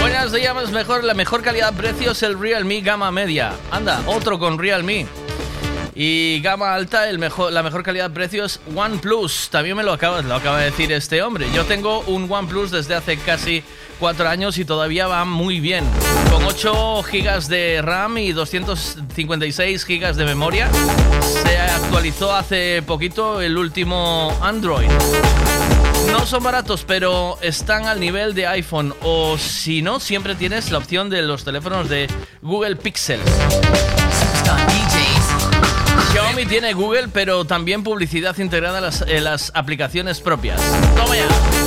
Buenas 0.00 0.32
días, 0.32 0.70
mejor, 0.72 1.04
la 1.04 1.14
mejor 1.14 1.42
calidad-precio 1.42 2.12
es 2.12 2.22
el 2.22 2.38
Realme 2.38 2.80
Gama 2.80 3.10
Media. 3.10 3.52
Anda, 3.70 4.02
otro 4.06 4.38
con 4.38 4.58
Realme. 4.58 5.06
Y 5.96 6.40
gama 6.40 6.74
alta, 6.74 7.06
la 7.12 7.62
mejor 7.62 7.82
calidad-precio 7.84 8.44
es 8.44 8.60
OnePlus. 8.74 9.48
También 9.50 9.76
me 9.76 9.84
lo 9.84 9.92
acaba, 9.92 10.22
lo 10.22 10.34
acaba 10.34 10.58
de 10.58 10.66
decir 10.66 10.90
este 10.92 11.22
hombre. 11.22 11.46
Yo 11.54 11.64
tengo 11.64 12.00
un 12.00 12.30
OnePlus 12.30 12.72
desde 12.72 12.94
hace 12.94 13.16
casi 13.16 13.62
cuatro 14.00 14.28
años 14.28 14.58
y 14.58 14.64
todavía 14.64 15.06
va 15.06 15.24
muy 15.24 15.60
bien. 15.60 15.84
Con 16.30 16.44
8 16.44 17.02
GB 17.02 17.46
de 17.46 17.80
RAM 17.80 18.18
y 18.18 18.32
256 18.32 19.86
GB 19.86 20.14
de 20.14 20.24
memoria. 20.24 20.68
Se 21.22 21.58
actualizó 21.58 22.34
hace 22.34 22.82
poquito 22.82 23.40
el 23.40 23.56
último 23.56 24.36
Android. 24.42 24.88
No 26.10 26.26
son 26.26 26.42
baratos, 26.42 26.84
pero 26.84 27.38
están 27.40 27.86
al 27.86 28.00
nivel 28.00 28.34
de 28.34 28.48
iPhone. 28.48 28.94
O 29.02 29.38
si 29.38 29.80
no, 29.80 30.00
siempre 30.00 30.34
tienes 30.34 30.72
la 30.72 30.78
opción 30.78 31.08
de 31.08 31.22
los 31.22 31.44
teléfonos 31.44 31.88
de 31.88 32.08
Google 32.42 32.76
Pixel. 32.76 33.20
Xiaomi 36.14 36.46
tiene 36.46 36.74
Google, 36.74 37.08
pero 37.12 37.44
también 37.44 37.82
publicidad 37.82 38.38
integrada 38.38 38.78
en 38.78 38.84
las, 38.84 39.02
en 39.02 39.24
las 39.24 39.50
aplicaciones 39.52 40.20
propias. 40.20 40.60
Toma 40.94 41.16
ya. 41.16 41.63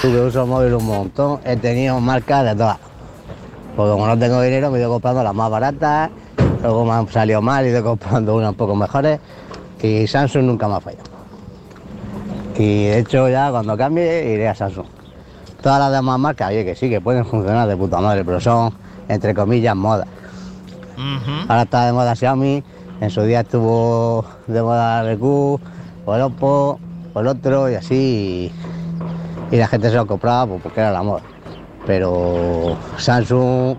Tú 0.00 0.12
que 0.12 0.20
uso 0.20 0.46
móvil 0.46 0.74
un 0.74 0.86
montón, 0.86 1.40
he 1.44 1.56
tenido 1.56 1.98
marcas 2.00 2.44
de 2.44 2.54
todas. 2.54 2.78
Porque 3.74 3.90
como 3.90 4.06
no 4.06 4.16
tengo 4.16 4.40
dinero, 4.40 4.70
me 4.70 4.78
he 4.78 4.80
ido 4.80 4.90
comprando 4.90 5.24
las 5.24 5.34
más 5.34 5.50
baratas, 5.50 6.10
luego 6.62 6.84
me 6.84 6.92
han 6.92 7.08
salido 7.08 7.42
mal 7.42 7.64
y 7.64 7.68
he 7.68 7.70
ido 7.72 7.82
comprando 7.82 8.36
unas 8.36 8.50
un 8.50 8.54
poco 8.54 8.76
mejores. 8.76 9.18
Y 9.82 10.06
Samsung 10.06 10.44
nunca 10.44 10.68
me 10.68 10.76
ha 10.76 10.80
fallado. 10.80 11.04
Y 12.56 12.84
de 12.84 12.98
hecho 13.00 13.28
ya 13.28 13.50
cuando 13.50 13.76
cambie 13.76 14.32
iré 14.32 14.48
a 14.48 14.54
Samsung. 14.54 14.86
Todas 15.60 15.80
las 15.80 15.90
demás 15.90 16.18
marcas, 16.20 16.50
oye, 16.50 16.64
que 16.64 16.76
sí, 16.76 16.88
que 16.88 17.00
pueden 17.00 17.26
funcionar 17.26 17.66
de 17.66 17.76
puta 17.76 18.00
madre, 18.00 18.24
pero 18.24 18.40
son, 18.40 18.72
entre 19.08 19.34
comillas, 19.34 19.74
moda. 19.74 20.06
Ahora 21.48 21.62
está 21.62 21.86
de 21.86 21.92
moda 21.92 22.14
Xiaomi, 22.14 22.62
en 23.00 23.10
su 23.10 23.22
día 23.22 23.40
estuvo 23.40 24.24
de 24.46 24.62
moda 24.62 25.02
RQ, 25.02 25.22
o 25.24 26.14
el 26.14 26.22
Oppo, 26.22 26.78
o 27.12 27.20
el 27.20 27.26
otro, 27.26 27.68
y 27.68 27.74
así. 27.74 28.52
Y, 29.50 29.56
la 29.56 29.68
gente 29.68 29.90
se 29.90 29.96
lo 29.96 30.06
compraba 30.06 30.46
pues, 30.46 30.62
porque 30.62 30.80
era 30.80 30.90
la 30.90 31.02
moda. 31.02 31.22
Pero 31.86 32.76
Samsung 32.96 33.76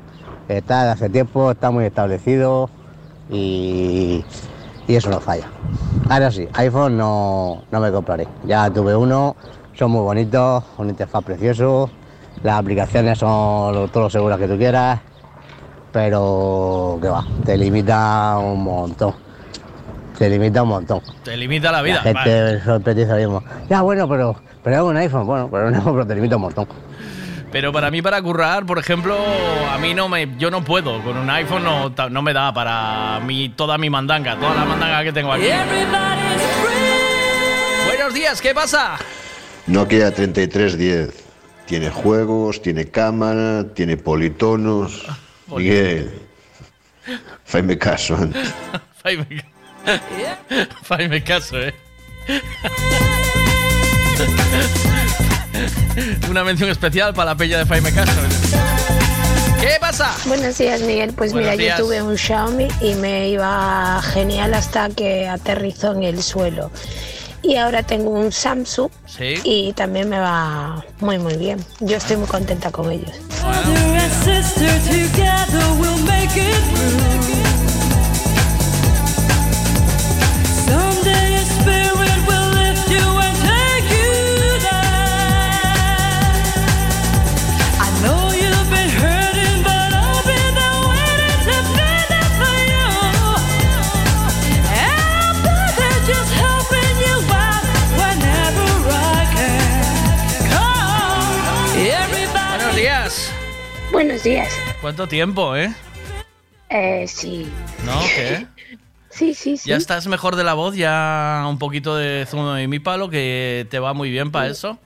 está 0.47 0.85
de 0.85 0.91
hace 0.91 1.09
tiempo, 1.09 1.51
está 1.51 1.71
muy 1.71 1.85
establecido 1.85 2.69
y, 3.29 4.23
y 4.87 4.95
eso 4.95 5.09
no 5.09 5.19
falla. 5.19 5.47
Ahora 6.09 6.31
sí, 6.31 6.47
iPhone 6.53 6.97
no, 6.97 7.63
no 7.69 7.79
me 7.79 7.91
compraré. 7.91 8.27
Ya 8.45 8.69
tuve 8.69 8.95
uno, 8.95 9.35
son 9.73 9.91
muy 9.91 10.01
bonitos, 10.01 10.63
un 10.77 10.89
interfaz 10.89 11.23
precioso, 11.23 11.89
las 12.43 12.59
aplicaciones 12.59 13.17
son 13.17 13.89
todo 13.89 14.03
lo 14.03 14.09
seguras 14.09 14.39
que 14.39 14.47
tú 14.47 14.57
quieras, 14.57 15.01
pero 15.91 16.97
que 17.01 17.09
va, 17.09 17.25
te 17.43 17.57
limita 17.57 18.37
un 18.37 18.63
montón. 18.63 19.26
Te 20.17 20.29
limita 20.29 20.63
un 20.63 20.69
montón. 20.69 21.01
Te 21.23 21.37
limita 21.37 21.71
la 21.71 21.81
vida. 21.81 21.95
La 21.95 22.01
gente 22.01 22.43
vale. 22.43 22.63
sorprende 22.63 23.05
mismo. 23.17 23.43
Ya 23.69 23.81
bueno, 23.81 24.09
pero, 24.09 24.35
pero 24.63 24.75
es 24.75 24.81
un 24.81 24.97
iPhone, 24.97 25.27
bueno, 25.27 25.49
pero 25.51 25.69
no, 25.69 25.83
pero 25.83 26.07
te 26.07 26.15
limita 26.15 26.37
un 26.37 26.41
montón. 26.43 26.67
Pero 27.51 27.71
para 27.71 27.91
mí, 27.91 28.01
para 28.01 28.21
currar, 28.21 28.65
por 28.65 28.79
ejemplo, 28.79 29.15
a 29.69 29.77
mí 29.77 29.93
no 29.93 30.09
me, 30.09 30.35
yo 30.37 30.49
no 30.49 30.63
puedo. 30.63 31.01
Con 31.03 31.17
un 31.17 31.29
iPhone 31.29 31.63
no, 31.63 31.93
no 32.09 32.21
me 32.21 32.33
da 32.33 32.53
para 32.53 33.19
mi, 33.25 33.49
toda 33.49 33.77
mi 33.77 33.89
mandanga, 33.89 34.35
toda 34.37 34.55
la 34.55 34.65
mandanga 34.65 35.03
que 35.03 35.13
tengo 35.13 35.31
aquí. 35.31 35.47
Buenos 37.85 38.13
días, 38.13 38.41
¿qué 38.41 38.53
pasa? 38.53 38.97
Nokia 39.67 40.11
3310. 40.11 41.25
Tiene 41.67 41.89
juegos, 41.89 42.61
tiene 42.61 42.85
cámara, 42.85 43.65
tiene 43.73 43.97
politonos. 43.97 45.05
Miguel, 45.55 46.11
faime 47.45 47.77
caso 47.77 48.15
antes. 48.15 48.53
Faime, 49.87 50.67
faime 50.83 51.23
caso, 51.23 51.57
eh. 51.61 51.73
Una 56.29 56.43
mención 56.43 56.69
especial 56.69 57.13
para 57.13 57.31
la 57.31 57.37
peña 57.37 57.57
de 57.59 57.65
Faime 57.65 57.93
Caso. 57.93 58.11
¿Qué 59.61 59.77
pasa? 59.79 60.13
Buenos 60.25 60.57
días, 60.57 60.81
Miguel. 60.81 61.13
Pues 61.13 61.31
Buenos 61.31 61.51
mira, 61.51 61.61
días. 61.63 61.79
yo 61.79 61.85
tuve 61.85 62.01
un 62.01 62.17
Xiaomi 62.17 62.67
y 62.81 62.95
me 62.95 63.29
iba 63.29 64.01
genial 64.13 64.53
hasta 64.53 64.89
que 64.89 65.27
aterrizó 65.27 65.93
en 65.93 66.03
el 66.03 66.21
suelo. 66.21 66.69
Y 67.41 67.55
ahora 67.55 67.81
tengo 67.83 68.09
un 68.09 68.31
Samsung 68.31 68.89
Sí. 69.05 69.35
y 69.43 69.71
también 69.73 70.09
me 70.09 70.19
va 70.19 70.83
muy, 70.99 71.17
muy 71.17 71.37
bien. 71.37 71.63
Yo 71.79 71.95
estoy 71.97 72.17
muy 72.17 72.27
contenta 72.27 72.71
con 72.71 72.91
ellos. 72.91 73.11
Buenos 103.97 104.21
días. 104.21 104.47
¿Cuánto 104.79 105.07
tiempo, 105.07 105.55
eh? 105.55 105.73
Eh, 106.69 107.07
sí. 107.07 107.51
¿No? 107.83 107.99
¿Qué? 108.15 108.45
Sí, 109.09 109.33
sí, 109.33 109.57
sí. 109.57 109.67
¿Ya 109.71 109.75
estás 109.77 110.05
mejor 110.05 110.35
de 110.35 110.43
la 110.43 110.53
voz? 110.53 110.75
¿Ya 110.75 111.43
un 111.49 111.57
poquito 111.57 111.95
de 111.95 112.27
zumo 112.29 112.59
y 112.59 112.67
mi 112.67 112.77
palo 112.77 113.09
que 113.09 113.65
te 113.71 113.79
va 113.79 113.95
muy 113.95 114.11
bien 114.11 114.31
para 114.31 114.45
eso? 114.49 114.77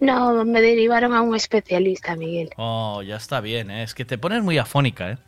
No, 0.00 0.44
me 0.44 0.60
derivaron 0.60 1.14
a 1.14 1.22
un 1.22 1.34
especialista, 1.34 2.14
Miguel. 2.16 2.50
Oh, 2.58 3.00
ya 3.02 3.16
está 3.16 3.40
bien, 3.40 3.70
¿eh? 3.70 3.82
Es 3.84 3.94
que 3.94 4.04
te 4.04 4.18
pones 4.18 4.42
muy 4.42 4.58
afónica, 4.58 5.12
¿eh? 5.12 5.18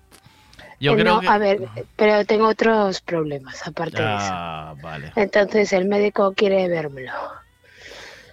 Yo 0.78 0.93
Eh, 0.93 0.97
creo 0.97 1.14
no, 1.14 1.20
que... 1.22 1.28
a 1.28 1.39
ver, 1.39 1.60
pero 1.97 2.26
tengo 2.26 2.48
otros 2.48 3.01
problemas 3.01 3.66
aparte 3.66 4.02
de 4.02 4.14
eso. 4.16 4.28
Ah, 4.30 4.74
vale. 4.82 5.10
Entonces 5.16 5.72
el 5.72 5.86
médico 5.86 6.35
quiere 6.36 6.68
vérmelo. 6.68 7.12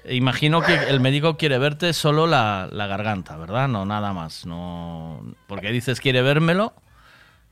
Imagino 0.07 0.61
que 0.61 0.73
el 0.76 0.99
médico 0.99 1.38
quiere 1.38 1.57
verte 1.57 1.94
solo 1.94 2.27
la, 2.27 2.68
la 2.72 2.88
garganta, 2.88 3.38
¿verdad? 3.38 3.68
No, 3.68 3.86
nada 3.86 4.14
más. 4.14 4.45
No, 4.45 5.22
porque 5.48 5.72
dices 5.72 5.99
quiere 5.99 6.22
vérmelo 6.22 6.73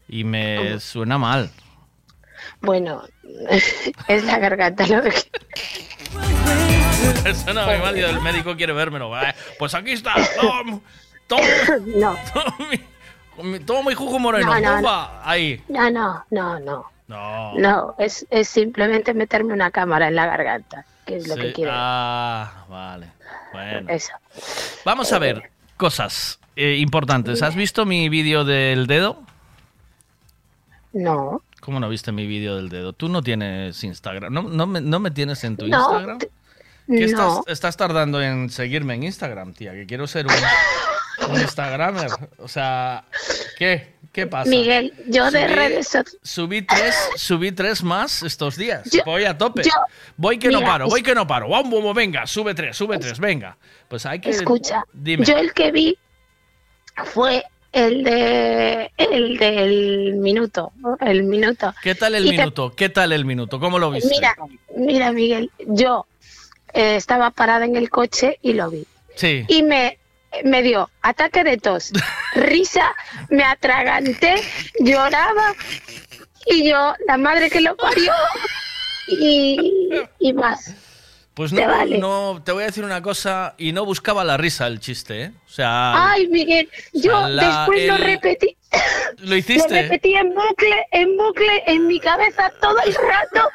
y 0.08 0.24
me 0.24 0.80
suena 0.80 1.18
mal. 1.18 1.50
Bueno, 2.62 3.04
es 4.08 4.24
la 4.26 4.38
garganta 4.38 4.86
lo 4.88 5.02
que... 5.02 5.12
Me 7.24 7.34
suena 7.34 7.66
muy 7.66 7.78
mal 7.80 7.98
y 7.98 8.02
el 8.02 8.22
médico 8.22 8.56
quiere 8.56 8.74
vérmelo. 8.74 9.12
Pues 9.60 9.74
aquí 9.74 9.92
está. 9.92 10.14
Toma, 10.40 10.80
toma, 11.28 11.42
No. 11.98 12.16
toma 13.66 13.82
mi- 13.88 13.94
jugo 13.96 14.20
moreno. 14.20 14.60
No, 14.60 14.82
no, 14.82 15.10
Ahí. 15.24 15.62
No, 15.70 15.90
no, 15.90 16.26
no, 16.32 16.60
no. 16.60 16.86
No. 17.08 17.54
No, 17.58 17.96
es, 18.00 18.26
es 18.30 18.48
simplemente 18.48 19.14
meterme 19.14 19.54
una 19.54 19.72
cámara 19.72 20.08
en 20.08 20.16
la 20.16 20.26
garganta, 20.26 20.86
que 21.06 21.18
es 21.18 21.28
lo 21.28 21.36
Sí, 21.36 21.42
que 21.42 21.54
quiero. 21.54 21.72
Ah, 21.74 22.66
vale. 22.70 23.08
Bueno. 23.52 23.90
Eso. 23.90 24.12
Vamos 24.86 25.12
a 25.14 25.20
ver 25.20 25.52
cosas 25.78 26.40
eh, 26.56 26.78
importantes. 26.80 27.42
¿Has 27.42 27.56
visto 27.56 27.86
mi 27.86 28.10
vídeo 28.10 28.46
del 28.46 28.88
dedo? 28.88 29.22
No. 30.94 31.42
¿Cómo 31.62 31.80
no 31.80 31.90
viste 31.90 32.12
mi 32.12 32.28
vídeo 32.28 32.56
del 32.58 32.70
dedo? 32.70 32.94
Tú 32.94 33.10
no 33.10 33.22
tienes 33.22 33.84
Instagram. 33.84 34.34
¿No, 34.34 34.44
no, 34.44 34.68
me, 34.68 34.82
no 34.82 35.00
me 35.00 35.12
tienes 35.12 35.44
en 35.44 35.58
tu 35.58 35.68
No, 35.68 35.78
Instagram? 35.78 36.20
¿Qué 36.88 37.04
estás, 37.06 37.40
estás 37.48 37.78
tardando 37.78 38.22
en 38.22 38.50
seguirme 38.50 38.96
en 38.96 39.04
Instagram, 39.04 39.54
tía? 39.54 39.72
Que 39.72 39.86
quiero 39.86 40.06
ser 40.06 40.28
un, 40.28 40.34
un 41.30 41.40
Instagramer. 41.42 42.12
O 42.40 42.48
sea, 42.50 43.06
¿qué? 43.58 43.93
¿Qué 44.14 44.27
pasa? 44.27 44.49
Miguel, 44.49 44.94
yo 45.07 45.30
de 45.31 45.48
redes 45.48 45.88
sociales... 45.88 46.18
Subí 46.23 46.61
tres, 46.61 46.95
subí 47.18 47.52
tres 47.52 47.84
más 47.84 48.23
estos 48.23 48.56
días. 48.56 48.88
Yo- 48.91 49.02
voy 49.06 49.26
a 49.26 49.38
tope. 49.38 49.64
yo- 49.64 49.72
voy 50.15 50.38
que 50.38 50.49
no 50.49 50.61
paro, 50.61 50.88
voy 50.88 51.02
que 51.03 51.14
no 51.15 51.26
paro. 51.27 51.49
Vamos, 51.49 51.73
vamos, 51.73 51.95
venga, 51.95 52.26
sube 52.27 52.53
tres, 52.53 52.77
sube 52.77 52.98
tres, 52.99 53.19
venga. 53.19 53.57
Pues 53.88 54.06
hay 54.06 54.19
que. 54.19 54.30
Escucha, 54.30 54.84
Dime. 54.94 55.26
yo 55.26 55.35
el 55.38 55.52
que 55.53 55.72
vi 55.72 55.98
fue 57.06 57.44
el 57.72 58.03
de 58.03 58.91
el 58.98 59.38
del 59.38 60.14
minuto, 60.18 60.72
el 60.99 61.23
minuto. 61.23 61.73
¿Qué 61.81 61.95
tal 61.95 62.14
el 62.14 62.27
Y 62.27 62.30
te- 62.30 62.38
minuto? 62.38 62.72
¿Qué 62.76 62.90
tal 62.90 63.11
el 63.14 63.26
minuto? 63.26 63.60
¿Cómo 63.60 63.80
lo 63.80 63.90
viste? 63.90 64.10
Mira, 64.11 64.35
mira 64.77 65.11
Miguel, 65.11 65.49
yo 65.65 66.06
eh, 66.73 66.95
estaba 66.98 67.31
parada 67.31 67.65
en 67.65 67.76
el 67.76 67.90
coche 67.90 68.38
y 68.44 68.53
lo 68.53 68.69
vi. 68.69 68.85
Sí. 69.15 69.44
Y 69.48 69.64
me, 69.64 69.98
me 70.44 70.62
dio 70.62 70.90
ataque 71.02 71.44
de 71.44 71.58
tos, 71.58 71.92
risa, 72.36 72.94
me 73.30 73.44
atraganté, 73.44 74.36
lloraba 74.80 75.54
y 76.46 76.70
yo, 76.70 76.94
la 77.08 77.18
madre 77.18 77.50
que 77.50 77.62
lo 77.62 77.76
parió 77.78 78.12
y, 79.08 79.92
y 80.20 80.34
más. 80.34 80.74
Pues 81.34 81.50
te 81.52 81.62
no, 81.66 81.68
vale. 81.68 81.98
no, 81.98 82.42
te 82.46 82.52
voy 82.52 82.62
a 82.62 82.68
decir 82.68 82.84
una 82.84 83.02
cosa 83.02 83.56
y 83.58 83.72
no 83.72 83.86
buscaba 83.86 84.24
la 84.24 84.38
risa 84.38 84.68
el 84.68 84.80
chiste, 84.80 85.24
¿eh? 85.24 85.32
O 85.48 85.50
sea, 85.50 86.12
Ay, 86.12 86.28
Miguel, 86.28 86.70
yo 86.94 87.10
sea, 87.12 87.28
la- 87.30 87.48
después 87.66 87.88
lo 87.88 87.98
repetí. 87.98 88.56
lo 89.18 89.30
Lo 89.30 89.36
hiciste. 89.38 89.82
repetí 89.82 90.14
en 90.16 90.30
bucle, 90.30 90.86
en 90.92 91.18
bucle, 91.18 91.64
en 91.66 91.88
mi 91.88 92.00
cabeza 92.00 92.52
todo 92.62 92.78
el 92.86 92.94
rato. 92.94 93.50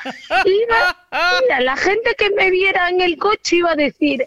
Iba, 0.44 0.96
mira, 1.40 1.60
la 1.60 1.76
gente 1.76 2.16
que 2.18 2.30
me 2.30 2.50
viera 2.50 2.88
en 2.88 3.00
el 3.00 3.16
coche 3.16 3.56
iba 3.56 3.70
a 3.70 3.76
decir, 3.76 4.24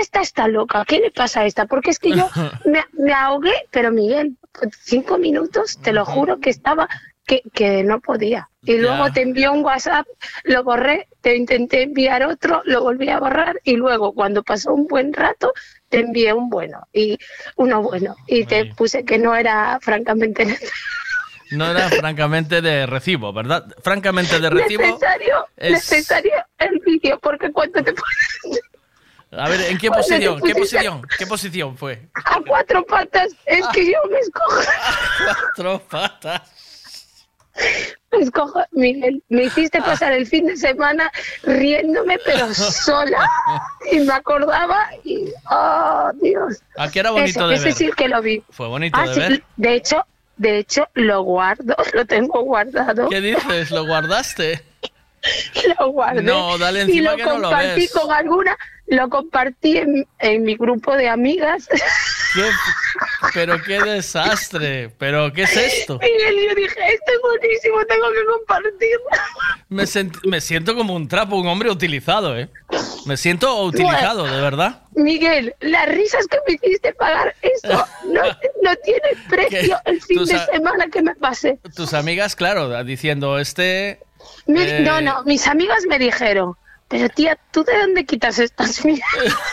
esta 0.00 0.20
está 0.20 0.48
loca, 0.48 0.84
¿qué 0.86 0.98
le 1.00 1.10
pasa 1.10 1.40
a 1.40 1.46
esta? 1.46 1.66
Porque 1.66 1.90
es 1.90 1.98
que 1.98 2.10
yo 2.16 2.28
me, 2.64 2.84
me 2.92 3.12
ahogué, 3.12 3.54
pero 3.70 3.90
Miguel, 3.90 4.36
cinco 4.82 5.18
minutos, 5.18 5.78
te 5.82 5.92
lo 5.92 6.04
juro 6.04 6.38
que 6.40 6.50
estaba, 6.50 6.88
que, 7.26 7.42
que 7.52 7.82
no 7.84 8.00
podía. 8.00 8.48
Y 8.66 8.78
luego 8.78 9.12
te 9.12 9.20
envió 9.22 9.52
un 9.52 9.62
WhatsApp, 9.64 10.06
lo 10.44 10.64
borré, 10.64 11.08
te 11.20 11.36
intenté 11.36 11.82
enviar 11.82 12.22
otro, 12.24 12.62
lo 12.64 12.82
volví 12.82 13.10
a 13.10 13.18
borrar 13.20 13.60
y 13.62 13.76
luego 13.76 14.14
cuando 14.14 14.42
pasó 14.42 14.72
un 14.72 14.86
buen 14.86 15.12
rato 15.12 15.52
te 15.90 16.00
envié 16.00 16.32
un 16.32 16.48
bueno 16.48 16.80
y 16.92 17.18
uno 17.56 17.82
bueno 17.82 18.16
y 18.26 18.44
te 18.46 18.64
puse 18.74 19.04
que 19.04 19.18
no 19.18 19.34
era 19.34 19.78
francamente 19.82 20.46
no 21.50 21.70
era 21.70 21.88
francamente 21.90 22.62
de 22.62 22.86
recibo, 22.86 23.32
¿verdad? 23.34 23.66
Francamente 23.82 24.40
de 24.40 24.48
recibo. 24.50 24.82
necesario, 24.82 25.46
es- 25.56 25.72
necesario 25.72 26.32
el 26.58 26.80
vídeo 26.80 27.18
porque 27.20 27.52
cuando 27.52 27.82
te 27.84 27.92
pones 27.92 28.60
A 29.38 29.48
ver, 29.48 29.60
¿en 29.62 29.78
qué 29.78 29.90
posición? 29.90 30.36
¿Qué 30.40 30.54
pusiste 30.54 30.76
posición? 30.76 31.02
¿Qué 31.18 31.26
posición 31.26 31.76
fue? 31.76 32.08
A 32.14 32.38
cuatro 32.46 32.84
patas, 32.86 33.32
es 33.46 33.66
que 33.68 33.86
yo 33.86 33.98
me 34.10 34.18
escojo. 34.18 34.60
Cuatro 35.54 35.78
patas. 35.88 36.42
Me 38.10 38.18
escojo, 38.18 38.60
Miguel, 38.72 39.22
me 39.28 39.44
hiciste 39.44 39.80
pasar 39.80 40.12
el 40.12 40.26
fin 40.26 40.46
de 40.46 40.56
semana 40.56 41.10
riéndome, 41.44 42.18
pero 42.24 42.52
sola. 42.54 43.28
Y 43.92 44.00
me 44.00 44.12
acordaba 44.14 44.88
y, 45.04 45.26
oh, 45.50 46.10
Dios. 46.22 46.62
¿A 46.76 46.90
qué 46.90 47.00
era 47.00 47.10
bonito 47.10 47.28
ese, 47.28 47.48
de 47.48 47.54
ese 47.54 47.64
ver? 47.64 47.74
sí 47.74 47.90
que 47.96 48.08
lo 48.08 48.22
vi. 48.22 48.42
Fue 48.50 48.66
bonito 48.66 48.98
Ah, 48.98 49.06
de 49.06 49.14
sí, 49.14 49.20
ver. 49.20 49.44
de 49.56 49.74
hecho, 49.74 50.06
de 50.38 50.58
hecho, 50.58 50.88
lo 50.94 51.22
guardo, 51.22 51.76
lo 51.92 52.04
tengo 52.06 52.42
guardado. 52.42 53.08
¿Qué 53.10 53.20
dices? 53.20 53.70
¿Lo 53.70 53.84
guardaste? 53.86 54.64
Lo 55.78 55.88
guardé. 55.90 56.22
No, 56.22 56.56
dale 56.58 56.80
y 56.80 56.82
encima 56.82 57.10
lo 57.12 57.16
que 57.18 57.24
no 57.24 57.38
lo 57.38 57.42
compartí 57.42 57.80
ves. 57.82 57.92
con 57.92 58.10
alguna, 58.12 58.56
lo 58.86 59.08
compartí 59.08 59.78
en, 59.78 60.06
en 60.18 60.42
mi 60.42 60.56
grupo 60.56 60.94
de 60.96 61.08
amigas. 61.08 61.68
¿Qué? 62.34 62.42
Pero 63.32 63.60
qué 63.62 63.80
desastre. 63.80 64.90
¿Pero 64.98 65.32
qué 65.32 65.44
es 65.44 65.56
esto? 65.56 65.98
Miguel, 66.00 66.48
yo 66.48 66.54
dije, 66.54 66.78
esto 66.92 67.12
es 67.12 67.20
buenísimo, 67.22 67.84
tengo 67.86 68.06
que 68.12 68.24
compartirlo. 68.26 69.04
Me, 69.68 69.84
sent- 69.84 70.20
me 70.26 70.40
siento 70.40 70.74
como 70.74 70.94
un 70.94 71.08
trapo, 71.08 71.36
un 71.36 71.46
hombre 71.46 71.70
utilizado, 71.70 72.36
¿eh? 72.38 72.48
Me 73.06 73.16
siento 73.16 73.62
utilizado, 73.64 74.24
de 74.24 74.40
verdad. 74.40 74.82
Miguel, 74.94 75.54
las 75.60 75.88
risas 75.88 76.26
que 76.26 76.38
me 76.46 76.54
hiciste 76.54 76.92
pagar 76.94 77.34
eso 77.42 77.86
no, 78.06 78.22
no 78.62 78.76
tiene 78.84 79.08
precio 79.28 79.76
el 79.86 80.00
fin 80.02 80.24
de 80.24 80.38
semana 80.46 80.86
que 80.88 81.02
me 81.02 81.14
pasé. 81.14 81.58
Tus 81.74 81.94
amigas, 81.94 82.36
claro, 82.36 82.82
diciendo, 82.84 83.38
este... 83.38 84.00
Me- 84.46 84.78
eh, 84.78 84.80
No, 84.80 85.00
no, 85.00 85.22
mis 85.24 85.46
amigas 85.46 85.84
me 85.88 85.98
dijeron, 85.98 86.54
pero 86.88 87.08
tía, 87.08 87.38
¿tú 87.50 87.64
de 87.64 87.78
dónde 87.78 88.04
quitas 88.04 88.38
estas 88.38 88.84
mierdas? 88.84 89.06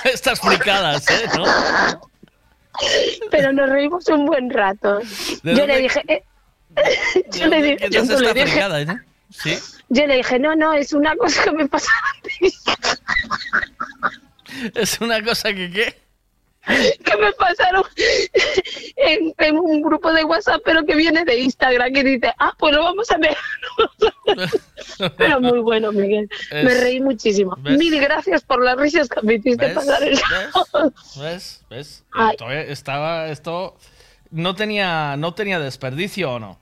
Estas 0.03 0.39
fricadas, 0.39 1.09
¿eh? 1.09 1.29
¿No? 1.35 1.45
Pero 3.29 3.51
nos 3.53 3.69
reímos 3.69 4.07
un 4.07 4.25
buen 4.25 4.49
rato. 4.49 4.99
¿De 4.99 5.05
Yo 5.43 5.57
dónde- 5.59 5.67
le 5.67 5.77
dije, 5.81 6.03
eh, 6.07 6.23
¿De 6.69 7.39
yo 7.39 7.47
le 7.47 7.61
dije, 7.61 7.89
yo 7.89 8.03
le 8.03 8.33
dije, 8.33 8.47
fricada, 8.47 8.81
eh? 8.81 8.87
¿Sí? 9.29 9.57
yo 9.89 10.07
le 10.07 10.17
dije, 10.17 10.39
no, 10.39 10.55
no, 10.55 10.73
es 10.73 10.93
una 10.93 11.15
cosa 11.15 11.43
que 11.43 11.51
me 11.51 11.67
pasa 11.67 11.91
Es 14.75 14.99
una 15.01 15.23
cosa 15.23 15.53
que, 15.53 15.69
¿qué? 15.71 16.01
que 16.67 17.17
me 17.17 17.31
pasaron 17.33 17.83
en, 18.95 19.33
en 19.37 19.57
un 19.57 19.81
grupo 19.81 20.11
de 20.13 20.23
WhatsApp, 20.23 20.61
pero 20.63 20.85
que 20.85 20.95
viene 20.95 21.25
de 21.25 21.39
Instagram, 21.39 21.91
que 21.93 22.03
dice, 22.03 22.33
ah, 22.39 22.53
pues 22.57 22.75
lo 22.75 22.83
vamos 22.83 23.09
a 23.11 23.17
ver. 23.17 23.35
Pero 25.17 25.39
muy 25.41 25.59
bueno, 25.59 25.91
Miguel. 25.91 26.29
Es- 26.51 26.63
Me 26.63 26.73
reí 26.75 26.99
muchísimo. 26.99 27.55
¿ves? 27.59 27.77
Mil 27.77 27.99
gracias 27.99 28.43
por 28.43 28.63
las 28.63 28.77
risas 28.77 29.09
que 29.09 29.21
me 29.23 29.35
hiciste 29.35 29.65
¿Ves? 29.67 29.73
pasar 29.75 30.03
el 30.03 30.19
¿Ves? 31.19 31.63
¿Ves? 31.69 32.03
Estaba, 32.67 33.27
esto 33.29 33.75
no 34.29 34.55
tenía, 34.55 35.15
no 35.17 35.33
tenía 35.33 35.59
desperdicio 35.59 36.33
o 36.33 36.39
no. 36.39 36.59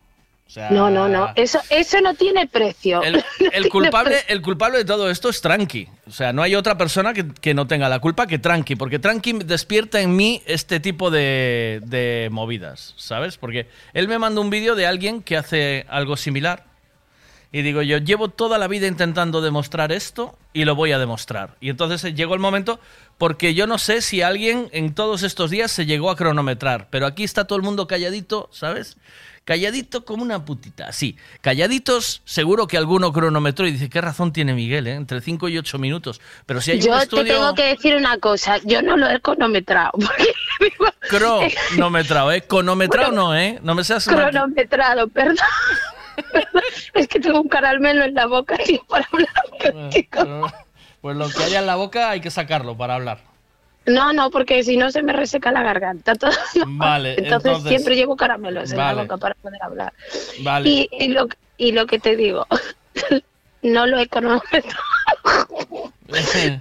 O 0.49 0.51
sea, 0.51 0.71
No, 0.71 0.89
no, 0.89 1.07
no. 1.07 1.31
Eso, 1.35 1.59
eso 1.69 2.01
no 2.01 2.15
tiene 2.15 2.47
precio. 2.47 3.03
El, 3.03 3.23
el 3.53 3.69
culpable, 3.69 4.17
el 4.27 4.41
culpable 4.41 4.79
de 4.79 4.85
todo 4.85 5.11
esto 5.11 5.29
es 5.29 5.41
Tranqui. 5.41 5.87
O 6.07 6.11
sea, 6.11 6.33
no 6.33 6.41
hay 6.41 6.55
otra 6.55 6.75
persona 6.75 7.13
que, 7.13 7.27
que 7.27 7.53
no 7.53 7.67
tenga 7.67 7.87
la 7.87 7.99
culpa 7.99 8.25
que 8.25 8.39
Tranqui, 8.39 8.75
porque 8.75 8.97
Tranqui 8.97 9.33
despierta 9.45 10.01
en 10.01 10.15
mí 10.15 10.41
este 10.47 10.79
tipo 10.79 11.11
de, 11.11 11.81
de 11.85 12.29
movidas, 12.31 12.95
¿sabes? 12.97 13.37
Porque 13.37 13.67
él 13.93 14.07
me 14.07 14.17
manda 14.17 14.41
un 14.41 14.49
vídeo 14.49 14.73
de 14.73 14.87
alguien 14.87 15.21
que 15.21 15.37
hace 15.37 15.85
algo 15.87 16.17
similar 16.17 16.65
y 17.51 17.61
digo 17.61 17.83
yo, 17.83 17.99
llevo 17.99 18.29
toda 18.29 18.57
la 18.57 18.67
vida 18.67 18.87
intentando 18.87 19.41
demostrar 19.41 19.91
esto 19.91 20.35
y 20.53 20.65
lo 20.65 20.75
voy 20.75 20.91
a 20.91 20.99
demostrar. 20.99 21.55
Y 21.59 21.69
entonces 21.69 22.03
eh, 22.03 22.13
llegó 22.13 22.33
el 22.33 22.39
momento, 22.39 22.79
porque 23.17 23.53
yo 23.53 23.67
no 23.67 23.77
sé 23.77 24.01
si 24.01 24.21
alguien 24.21 24.69
en 24.71 24.93
todos 24.93 25.23
estos 25.23 25.49
días 25.51 25.71
se 25.71 25.85
llegó 25.85 26.09
a 26.09 26.15
cronometrar, 26.15 26.87
pero 26.89 27.05
aquí 27.05 27.23
está 27.23 27.45
todo 27.45 27.57
el 27.57 27.63
mundo 27.63 27.87
calladito, 27.87 28.49
¿sabes? 28.51 28.97
Calladito 29.45 30.05
como 30.05 30.21
una 30.21 30.45
putita, 30.45 30.91
sí. 30.91 31.17
Calladitos, 31.41 32.21
seguro 32.23 32.67
que 32.67 32.77
alguno 32.77 33.11
cronometró 33.11 33.65
y 33.65 33.71
dice, 33.71 33.89
¿qué 33.89 33.99
razón 33.99 34.31
tiene 34.31 34.53
Miguel, 34.53 34.85
eh? 34.85 34.93
Entre 34.93 35.21
5 35.21 35.49
y 35.49 35.57
8 35.57 35.79
minutos. 35.79 36.21
Pero 36.45 36.61
si 36.61 36.71
hay 36.71 36.79
Yo 36.79 36.91
un 36.91 36.97
te 36.99 37.03
estudio 37.05 37.33
tengo 37.33 37.55
que 37.55 37.63
decir 37.63 37.95
una 37.95 38.19
cosa, 38.19 38.57
yo 38.63 38.83
no 38.83 38.95
lo 38.95 39.09
he 39.09 39.19
cronometrado. 39.19 39.91
porque 39.97 41.55
cronometrado, 41.71 42.31
¿eh? 42.31 42.41
Cronometrado 42.41 43.11
no, 43.15 43.35
¿eh? 43.35 43.59
No 43.63 43.73
me 43.73 43.83
seas... 43.83 44.05
cronometrado. 44.05 45.07
Perdón, 45.07 45.37
Es 46.93 47.07
que 47.07 47.19
tengo 47.19 47.41
un 47.41 47.47
caramelo 47.49 48.03
en 48.03 48.13
la 48.13 48.25
boca, 48.27 48.57
tío, 48.57 48.83
para 48.87 49.07
hablar. 49.11 50.61
Pues 51.01 51.15
lo 51.17 51.29
que 51.29 51.43
haya 51.43 51.59
en 51.59 51.65
la 51.67 51.75
boca 51.75 52.09
hay 52.09 52.19
que 52.21 52.29
sacarlo 52.31 52.75
para 52.77 52.95
hablar. 52.95 53.19
No, 53.85 54.11
no, 54.13 54.29
porque 54.29 54.63
si 54.63 54.75
no 54.77 54.91
se 54.91 55.01
me 55.01 55.13
reseca 55.13 55.51
la 55.51 55.63
garganta. 55.63 56.13
todo. 56.15 56.31
Vale, 56.67 57.11
Entonces, 57.17 57.51
entonces... 57.51 57.69
siempre 57.69 57.95
llevo 57.95 58.15
caramelos 58.15 58.71
en 58.71 58.77
la 58.77 58.93
boca 58.93 59.17
para 59.17 59.35
poder 59.35 59.63
hablar. 59.63 59.93
Vale. 60.41 60.69
Y, 60.69 60.89
y 60.91 61.07
lo, 61.09 61.27
y 61.57 61.71
lo 61.71 61.87
que 61.87 61.99
te 61.99 62.15
digo, 62.15 62.45
no 63.63 63.87
lo 63.87 63.97
he 63.99 64.07
cronometrado. 64.07 64.83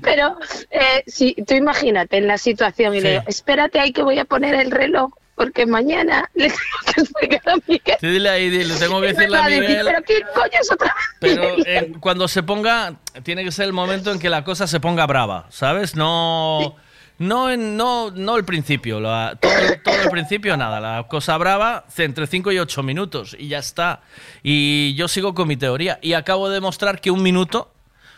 Pero 0.02 0.36
eh, 0.70 1.02
si 1.06 1.34
tú 1.34 1.54
imagínate 1.54 2.18
en 2.18 2.26
la 2.26 2.38
situación 2.38 2.94
y 2.94 2.98
Sí. 2.98 3.04
le 3.04 3.10
digo, 3.12 3.22
espérate 3.26 3.80
ahí 3.80 3.92
que 3.92 4.02
voy 4.02 4.18
a 4.18 4.24
poner 4.24 4.54
el 4.54 4.70
reloj, 4.70 5.10
porque 5.38 5.64
mañana 5.64 6.28
le 6.34 6.48
tengo 6.48 6.58
que 6.94 7.00
explicar 7.00 7.40
a 7.46 7.56
Miguel. 7.66 7.96
Sí, 8.00 8.06
dile 8.08 8.28
ahí, 8.28 8.50
dile, 8.50 8.74
tengo 8.76 9.00
que 9.00 9.06
decirle 9.14 9.38
a 9.38 9.44
a 9.44 9.48
decir, 9.48 9.62
Miguel... 9.68 9.86
pero 9.86 10.02
¿qué 10.02 10.20
coño 10.34 10.58
es 10.60 10.70
otra 10.72 10.86
vez? 10.94 11.04
Pero 11.20 11.42
eh, 11.64 11.92
cuando 12.00 12.28
se 12.28 12.42
ponga, 12.42 12.96
tiene 13.22 13.44
que 13.44 13.52
ser 13.52 13.64
el 13.66 13.72
momento 13.72 14.10
en 14.12 14.18
que 14.18 14.28
la 14.28 14.44
cosa 14.44 14.66
se 14.66 14.80
ponga 14.80 15.06
brava, 15.06 15.46
¿sabes? 15.50 15.94
No, 15.96 16.76
no, 17.18 17.50
en- 17.50 17.76
no, 17.76 18.10
no 18.10 18.36
el 18.36 18.44
principio, 18.44 19.00
la- 19.00 19.36
todo, 19.40 19.52
todo 19.84 20.02
el 20.02 20.10
principio 20.10 20.56
nada, 20.56 20.80
la 20.80 21.06
cosa 21.08 21.36
brava 21.38 21.84
entre 21.96 22.26
5 22.26 22.52
y 22.52 22.58
8 22.58 22.82
minutos 22.82 23.34
y 23.38 23.48
ya 23.48 23.58
está. 23.58 24.02
Y 24.42 24.94
yo 24.96 25.08
sigo 25.08 25.34
con 25.34 25.48
mi 25.48 25.56
teoría 25.56 25.98
y 26.02 26.12
acabo 26.14 26.48
de 26.48 26.54
demostrar 26.56 27.00
que 27.00 27.10
un 27.10 27.22
minuto, 27.22 27.72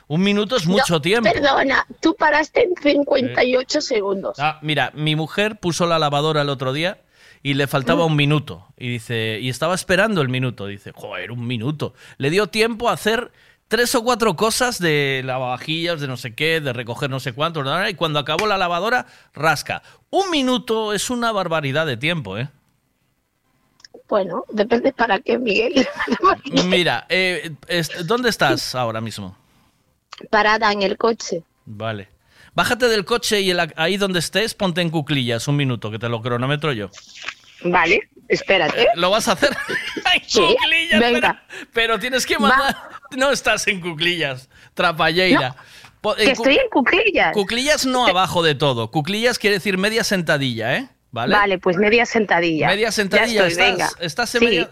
un 0.09 0.23
minuto 0.23 0.57
es 0.57 0.67
mucho 0.67 0.95
No, 0.95 1.01
tiempo. 1.01 1.31
Perdona, 1.33 1.87
tú 2.01 2.17
paraste 2.17 2.65
en 2.65 2.75
58 2.83 3.81
segundos. 3.81 4.37
Ah, 4.41 4.59
mira, 4.61 4.91
mi 4.95 5.15
mujer 5.15 5.57
puso 5.61 5.87
la 5.87 5.99
lavadora 6.01 6.43
el 6.43 6.49
otro 6.49 6.73
día 6.73 6.99
y 7.43 7.55
le 7.55 7.67
faltaba 7.67 8.05
un 8.05 8.17
minuto. 8.17 8.67
Y 8.77 8.89
dice, 8.89 9.39
y 9.41 9.49
estaba 9.49 9.75
esperando 9.75 10.21
el 10.21 10.29
minuto. 10.29 10.67
Dice, 10.67 10.93
joder, 10.95 11.33
un 11.33 11.47
minuto. 11.47 11.95
Le 12.19 12.31
dio 12.31 12.49
tiempo 12.49 12.89
a 12.89 12.93
hacer 12.93 13.33
tres 13.69 13.95
o 13.95 14.03
cuatro 14.03 14.37
cosas 14.37 14.79
de 14.79 15.23
lavavajillas, 15.25 16.01
de 16.01 16.09
no 16.09 16.17
sé 16.17 16.35
qué, 16.35 16.61
de 16.61 16.73
recoger 16.73 17.09
no 17.09 17.21
sé 17.21 17.33
cuánto. 17.33 17.63
Y 17.89 17.95
cuando 17.95 18.19
acabó 18.19 18.47
la 18.47 18.59
lavadora, 18.59 19.07
rasca. 19.33 19.83
Un 20.11 20.31
minuto 20.31 20.93
es 20.93 21.09
una 21.09 21.33
barbaridad 21.33 21.87
de 21.87 21.97
tiempo, 21.97 22.37
¿eh? 22.37 22.49
Bueno, 24.09 24.45
depende 24.51 24.93
para 24.93 25.21
qué, 25.21 25.39
Miguel. 25.39 25.87
Mira, 26.67 27.07
eh, 27.09 27.53
¿dónde 28.05 28.29
estás 28.29 28.75
ahora 28.75 29.01
mismo? 29.01 29.37
Parada 30.31 30.73
en 30.73 30.83
el 30.83 30.99
coche. 30.99 31.45
Vale. 31.65 32.09
Bájate 32.55 32.89
del 32.89 33.05
coche 33.05 33.41
y 33.41 33.51
el- 33.51 33.73
ahí 33.77 33.97
donde 33.97 34.19
estés, 34.19 34.55
ponte 34.55 34.81
en 34.81 34.91
cuclillas 34.91 35.47
un 35.49 35.57
minuto, 35.57 35.91
que 35.91 35.99
te 35.99 36.09
lo 36.09 36.21
cronometro 36.23 36.73
yo. 36.73 36.91
Vale, 37.63 38.09
espérate. 38.29 38.89
¿Lo 38.95 39.11
vas 39.11 39.29
a 39.29 39.33
hacer? 39.33 39.51
¡Ay, 40.05 40.23
Sí, 40.27 40.41
cuclillas! 40.41 41.01
venga. 41.01 41.43
Pero, 41.49 41.67
pero 41.73 41.99
tienes 41.99 42.27
que 42.27 42.39
mandar... 42.39 42.77
No 43.17 43.31
estás 43.33 43.67
en 43.67 43.81
cuclillas, 43.81 44.49
trapalleira. 44.75 45.57
Po- 46.01 46.15
Que 46.15 46.31
estoy 46.31 46.55
en 46.55 46.69
cuclillas. 46.71 47.33
Cuclillas 47.33 47.85
no 47.87 48.07
abajo 48.07 48.43
de 48.45 48.55
todo. 48.55 48.91
Cuclillas 48.93 49.37
quiere 49.39 49.57
decir 49.57 49.79
media 49.79 50.05
sentadilla, 50.05 50.77
¿eh? 50.77 50.89
¿Vale? 51.13 51.35
Vale, 51.35 51.59
pues 51.59 51.77
media 51.77 52.07
sentadilla. 52.07 52.69
Media 52.69 52.93
sentadilla. 52.93 53.43
Ya 53.43 53.47
estoy, 53.49 53.65
estás, 53.67 53.95
venga. 53.97 54.07
estás 54.07 54.35
en 54.37 54.39
Sí. 54.41 54.45
media... 54.47 54.71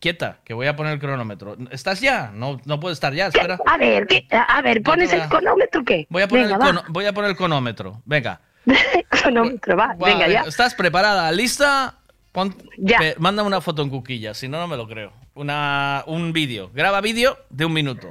quieta, 0.00 0.38
que 0.44 0.52
voy 0.52 0.66
a 0.66 0.74
poner 0.74 0.94
el 0.94 0.98
cronómetro. 0.98 1.56
¿Estás 1.70 2.00
ya? 2.00 2.32
No, 2.34 2.60
no 2.64 2.80
puedes 2.80 2.96
estar 2.96 3.14
ya, 3.14 3.28
espera. 3.28 3.58
A 3.66 3.76
ver, 3.78 4.06
¿qué? 4.08 4.26
a 4.30 4.60
ver, 4.62 4.82
¿pones 4.82 5.12
el 5.12 5.22
cronómetro 5.28 5.84
qué? 5.84 6.06
Voy 6.10 6.22
a 6.22 6.28
poner, 6.28 6.46
venga, 6.46 6.56
el, 6.56 6.60
va. 6.62 6.66
cono- 6.66 6.84
voy 6.88 7.06
a 7.06 7.12
poner 7.12 7.30
el 7.30 7.36
cronómetro. 7.36 8.02
Venga. 8.04 8.40
cronómetro, 9.10 9.76
va, 9.76 9.94
Va, 9.94 10.06
venga, 10.08 10.26
ya. 10.26 10.40
¿Estás 10.42 10.74
preparada? 10.74 11.30
¿Lista? 11.30 11.94
Pon, 12.32 12.52
pe- 12.84 13.14
mándame 13.18 13.46
una 13.46 13.60
foto 13.60 13.82
en 13.82 13.88
cuquillas, 13.90 14.36
si 14.36 14.48
no, 14.48 14.58
no 14.58 14.66
me 14.66 14.76
lo 14.76 14.88
creo. 14.88 15.12
Una, 15.34 16.02
un 16.06 16.32
vídeo. 16.32 16.70
Graba 16.74 17.00
vídeo 17.00 17.38
de 17.50 17.64
un 17.64 17.72
minuto. 17.72 18.08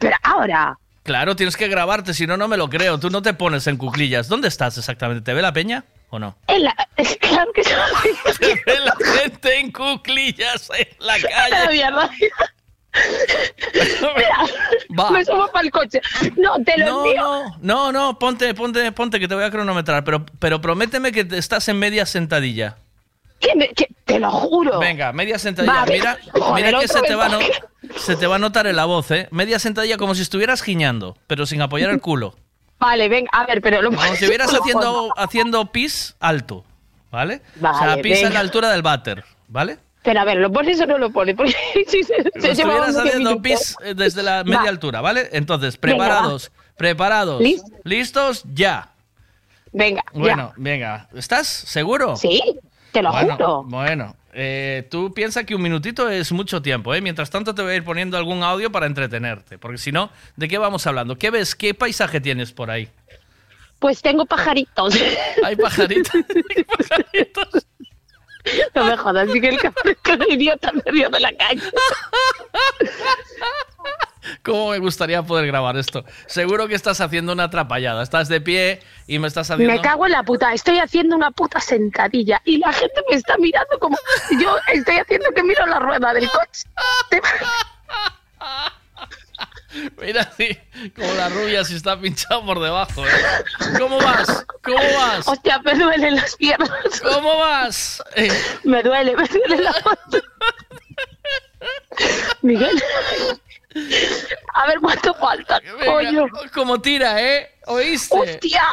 Pero 0.00 0.16
ahora. 0.24 0.76
Claro, 1.04 1.36
tienes 1.36 1.56
que 1.56 1.68
grabarte, 1.68 2.12
si 2.12 2.26
no, 2.26 2.36
no 2.36 2.48
me 2.48 2.56
lo 2.56 2.68
creo. 2.68 2.98
Tú 2.98 3.08
no 3.08 3.22
te 3.22 3.34
pones 3.34 3.66
en 3.68 3.76
cuclillas. 3.76 4.28
¿Dónde 4.28 4.48
estás 4.48 4.76
exactamente? 4.78 5.22
¿Te 5.22 5.32
ve 5.32 5.42
la 5.42 5.52
peña 5.52 5.84
o 6.10 6.18
no? 6.18 6.36
En 6.48 6.64
la- 6.64 6.76
claro 7.20 7.52
que 7.52 7.62
Te 7.62 7.74
ve 8.66 8.78
la 8.84 8.94
gente 9.20 9.58
en 9.58 9.72
cuclillas 9.72 10.68
en 10.76 10.88
la 10.98 11.14
calle. 11.20 11.72
mierda. 11.72 12.10
Va. 14.98 15.10
Me 15.10 15.24
subo 15.24 15.48
para 15.52 15.64
el 15.64 15.70
coche. 15.70 16.00
No, 16.36 16.62
te 16.64 16.76
lo 16.78 16.86
No, 16.86 17.06
envío. 17.06 17.22
no, 17.22 17.56
no, 17.60 17.92
no, 17.92 18.18
ponte, 18.18 18.52
ponte, 18.54 18.90
ponte 18.92 19.20
que 19.20 19.28
te 19.28 19.34
voy 19.34 19.44
a 19.44 19.50
cronometrar, 19.50 20.04
pero, 20.04 20.24
pero 20.38 20.60
prométeme 20.60 21.12
que 21.12 21.26
estás 21.32 21.68
en 21.68 21.78
media 21.78 22.06
sentadilla. 22.06 22.76
¿Qué 23.38 23.54
me- 23.54 23.68
qué? 23.68 23.86
Te 24.04 24.18
lo 24.18 24.30
juro. 24.30 24.78
Venga, 24.80 25.12
media 25.12 25.38
sentadilla. 25.38 25.84
Mira, 25.86 26.18
joder, 26.32 26.64
mira 26.66 26.80
que 26.80 26.88
se 26.88 27.00
te, 27.02 27.14
va 27.14 27.26
a 27.26 27.28
no- 27.30 27.38
¿por 27.38 27.98
se 27.98 28.16
te 28.16 28.26
va 28.26 28.36
a 28.36 28.38
notar 28.38 28.66
en 28.66 28.76
la 28.76 28.84
voz, 28.84 29.10
¿eh? 29.12 29.28
Media 29.30 29.58
sentadilla 29.58 29.96
como 29.96 30.14
si 30.14 30.22
estuvieras 30.22 30.60
giñando, 30.62 31.16
pero 31.26 31.46
sin 31.46 31.62
apoyar 31.62 31.90
el 31.90 32.00
culo. 32.00 32.34
Vale, 32.80 33.08
venga, 33.08 33.28
a 33.32 33.46
ver, 33.46 33.60
pero 33.60 33.82
lo 33.82 33.90
Como 33.90 34.02
si 34.02 34.12
estuvieras 34.14 34.52
haciendo, 34.52 35.12
haciendo 35.16 35.70
pis 35.70 36.16
alto, 36.18 36.64
¿vale? 37.10 37.42
o 37.56 37.60
sea, 37.60 37.70
Vale, 37.88 38.02
pis 38.02 38.18
a 38.18 38.22
venga. 38.24 38.34
la 38.34 38.40
altura 38.40 38.70
del 38.70 38.82
váter, 38.82 39.22
¿vale? 39.48 39.78
Pero 40.02 40.20
a 40.20 40.24
ver, 40.24 40.38
¿lo 40.38 40.50
pones 40.50 40.80
o 40.80 40.86
no 40.86 40.96
lo 40.96 41.10
pones? 41.10 41.36
Porque 41.36 41.54
si 41.86 42.02
se, 42.02 42.16
Como 42.16 42.40
se 42.40 42.50
estuvieras 42.52 42.96
11 42.96 43.00
haciendo 43.08 43.42
pis 43.42 43.76
eh, 43.84 43.92
desde 43.94 44.22
la 44.22 44.42
media 44.44 44.62
Va. 44.62 44.68
altura, 44.70 45.00
¿vale? 45.02 45.28
Entonces, 45.32 45.78
Venga, 45.78 45.98
preparados, 45.98 46.50
preparados, 46.76 47.42
¿Listo? 47.42 47.70
listos, 47.84 48.42
ya. 48.54 48.88
Venga, 49.72 50.02
Bueno, 50.14 50.52
venga, 50.56 51.08
¿estás 51.14 51.46
seguro? 51.46 52.16
Sí, 52.16 52.42
te 52.92 53.02
lo 53.02 53.12
bueno, 53.12 53.34
juro. 53.36 53.62
Bueno, 53.64 54.16
eh, 54.32 54.86
tú 54.90 55.12
piensas 55.12 55.44
que 55.44 55.54
un 55.54 55.62
minutito 55.62 56.08
es 56.08 56.32
mucho 56.32 56.62
tiempo, 56.62 56.94
¿eh? 56.94 57.00
Mientras 57.00 57.30
tanto 57.30 57.54
te 57.54 57.62
voy 57.62 57.72
a 57.72 57.76
ir 57.76 57.84
poniendo 57.84 58.16
algún 58.16 58.42
audio 58.42 58.70
para 58.70 58.86
entretenerte, 58.86 59.58
porque 59.58 59.78
si 59.78 59.92
no, 59.92 60.10
¿de 60.36 60.48
qué 60.48 60.58
vamos 60.58 60.86
hablando? 60.86 61.16
¿Qué 61.16 61.30
ves? 61.30 61.54
¿Qué 61.54 61.74
paisaje 61.74 62.20
tienes 62.20 62.52
por 62.52 62.70
ahí? 62.70 62.88
Pues 63.78 64.02
tengo 64.02 64.26
pajaritos. 64.26 64.94
Hay 65.44 65.56
pajaritos. 65.56 66.14
No 68.74 68.84
me 68.84 68.96
jodas, 68.96 69.28
Miguel, 69.28 69.58
que 69.58 70.12
un 70.12 70.32
idiota 70.32 70.72
medio 70.84 71.10
de 71.10 71.20
la 71.20 71.32
calle. 71.32 71.62
¿Cómo 74.42 74.70
me 74.70 74.78
gustaría 74.78 75.22
poder 75.22 75.46
grabar 75.46 75.76
esto? 75.76 76.04
Seguro 76.26 76.68
que 76.68 76.74
estás 76.74 77.00
haciendo 77.00 77.32
una 77.32 77.44
atrapallada. 77.44 78.02
Estás 78.02 78.28
de 78.28 78.40
pie 78.40 78.80
y 79.06 79.18
me 79.18 79.28
estás 79.28 79.50
haciendo... 79.50 79.74
Me 79.74 79.80
cago 79.80 80.06
en 80.06 80.12
la 80.12 80.22
puta, 80.22 80.52
estoy 80.52 80.78
haciendo 80.78 81.16
una 81.16 81.30
puta 81.30 81.60
sentadilla 81.60 82.40
y 82.44 82.58
la 82.58 82.72
gente 82.72 83.02
me 83.08 83.16
está 83.16 83.36
mirando 83.38 83.78
como 83.78 83.96
yo 84.40 84.56
estoy 84.72 84.98
haciendo 84.98 85.30
que 85.34 85.42
miro 85.42 85.66
la 85.66 85.78
rueda 85.78 86.12
del 86.12 86.28
coche. 86.30 86.64
Mira 90.00 90.22
así, 90.22 90.58
como 90.96 91.12
la 91.14 91.28
rubia 91.28 91.64
si 91.64 91.76
está 91.76 91.98
pinchado 91.98 92.44
por 92.44 92.60
debajo. 92.60 93.06
¿eh? 93.06 93.10
¿Cómo 93.78 93.98
vas? 93.98 94.44
¿Cómo 94.64 94.78
vas? 94.98 95.28
Hostia, 95.28 95.60
me 95.60 95.74
duelen 95.74 96.16
las 96.16 96.34
piernas. 96.36 97.00
¿Cómo 97.02 97.38
vas? 97.38 98.02
Eh, 98.16 98.30
Me 98.64 98.82
duele, 98.82 99.16
me 99.16 99.26
duele 99.28 99.62
la. 99.62 99.72
Miguel. 102.42 102.82
A 104.54 104.66
ver 104.66 104.80
cuánto 104.80 105.14
falta. 105.14 105.60
Coño. 105.84 106.26
como 106.52 106.80
tira, 106.80 107.20
¿eh? 107.22 107.54
¿Oíste? 107.66 108.16
¡Hostia! 108.18 108.64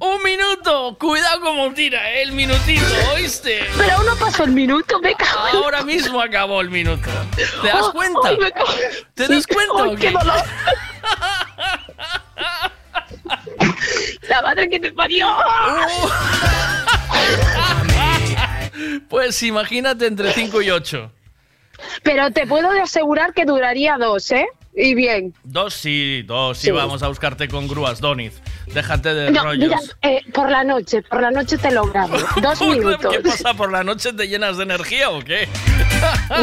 ¡Un 0.00 0.22
minuto! 0.22 0.98
Cuidado 0.98 1.40
como 1.40 1.72
tira, 1.72 2.10
¿eh? 2.12 2.22
El 2.22 2.32
minutito, 2.32 2.84
¿oíste? 3.14 3.66
Pero 3.78 3.96
aún 3.96 4.06
no 4.06 4.16
pasó 4.16 4.44
el 4.44 4.50
minuto, 4.52 4.98
me 5.00 5.14
cago 5.14 5.64
Ahora 5.64 5.82
mismo 5.82 6.20
acabó 6.20 6.60
el 6.60 6.68
minuto. 6.68 7.08
¿Te 7.36 7.68
das 7.68 7.86
Oh, 7.86 7.92
cuenta? 7.92 8.28
ay, 8.28 8.36
¿Te 9.14 9.26
Sí, 9.26 9.34
das 9.34 9.46
cuenta 9.46 9.82
ay, 9.84 9.88
o 9.88 9.96
qué 9.96 10.10
dolor. 10.10 10.42
La 14.28 14.42
madre 14.42 14.68
que 14.68 14.78
te 14.80 14.92
parió. 14.92 15.28
Pues 19.08 19.42
imagínate 19.42 20.06
entre 20.06 20.32
5 20.32 20.62
y 20.62 20.70
8. 20.70 21.12
Pero 22.02 22.30
te 22.30 22.46
puedo 22.46 22.70
asegurar 22.70 23.34
que 23.34 23.44
duraría 23.44 23.96
dos, 23.98 24.30
¿eh? 24.30 24.46
Y 24.74 24.94
bien. 24.94 25.34
Dos 25.44 25.74
sí, 25.74 26.22
dos 26.26 26.56
sí, 26.56 26.66
Sí. 26.68 26.70
vamos 26.72 27.02
a 27.02 27.08
buscarte 27.08 27.46
con 27.48 27.68
grúas, 27.68 28.00
Doniz. 28.00 28.40
Déjate 28.72 29.12
de 29.12 29.30
No, 29.30 29.42
rollos. 29.44 29.68
mira, 29.68 29.78
eh, 30.00 30.22
por 30.32 30.50
la 30.50 30.64
noche, 30.64 31.02
por 31.02 31.20
la 31.20 31.30
noche 31.30 31.58
te 31.58 31.70
lo 31.70 31.84
grabo. 31.84 32.16
Dos 32.42 32.60
minutos. 32.62 33.14
¿Qué 33.14 33.20
pasa 33.20 33.52
por 33.54 33.70
la 33.70 33.84
noche? 33.84 34.12
¿Te 34.14 34.28
llenas 34.28 34.56
de 34.56 34.62
energía 34.62 35.10
o 35.10 35.20
qué? 35.22 35.46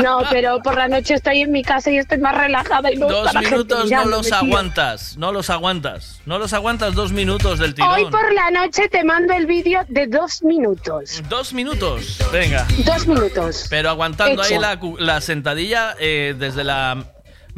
No, 0.04 0.22
pero 0.30 0.62
por 0.62 0.78
la 0.78 0.88
noche 0.88 1.16
estoy 1.16 1.42
en 1.42 1.52
mi 1.52 1.64
casa 1.64 1.92
y 1.92 1.98
estoy 1.98 2.18
más 2.20 2.38
relajada 2.38 2.94
y 2.94 2.96
no 2.96 3.08
Dos 3.10 3.34
minutos 3.36 3.90
no 3.92 4.06
los 4.06 4.32
aguantas, 4.32 5.18
no 5.18 5.32
los 5.34 5.50
aguantas. 5.50 6.22
No 6.26 6.38
los 6.40 6.54
aguantas 6.54 6.94
dos 6.96 7.12
minutos 7.12 7.60
del 7.60 7.74
tirón. 7.74 7.92
Hoy 7.92 8.06
por 8.06 8.34
la 8.34 8.52
noche 8.52 8.88
te 8.88 9.04
mando 9.04 9.34
el 9.34 9.48
vídeo 9.48 9.82
de 9.90 10.08
dos 10.08 10.44
minutos. 10.44 11.22
Dos 11.28 11.52
minutos, 11.54 12.20
venga. 12.32 12.66
Dos 12.86 13.06
minutos. 13.08 13.66
Pero 13.70 13.90
aguantando 13.90 14.42
ahí 14.44 14.58
la, 14.58 14.80
la 15.00 15.20
sentadilla 15.20 15.96
eh, 16.00 16.36
desde 16.38 16.64
la 16.64 17.06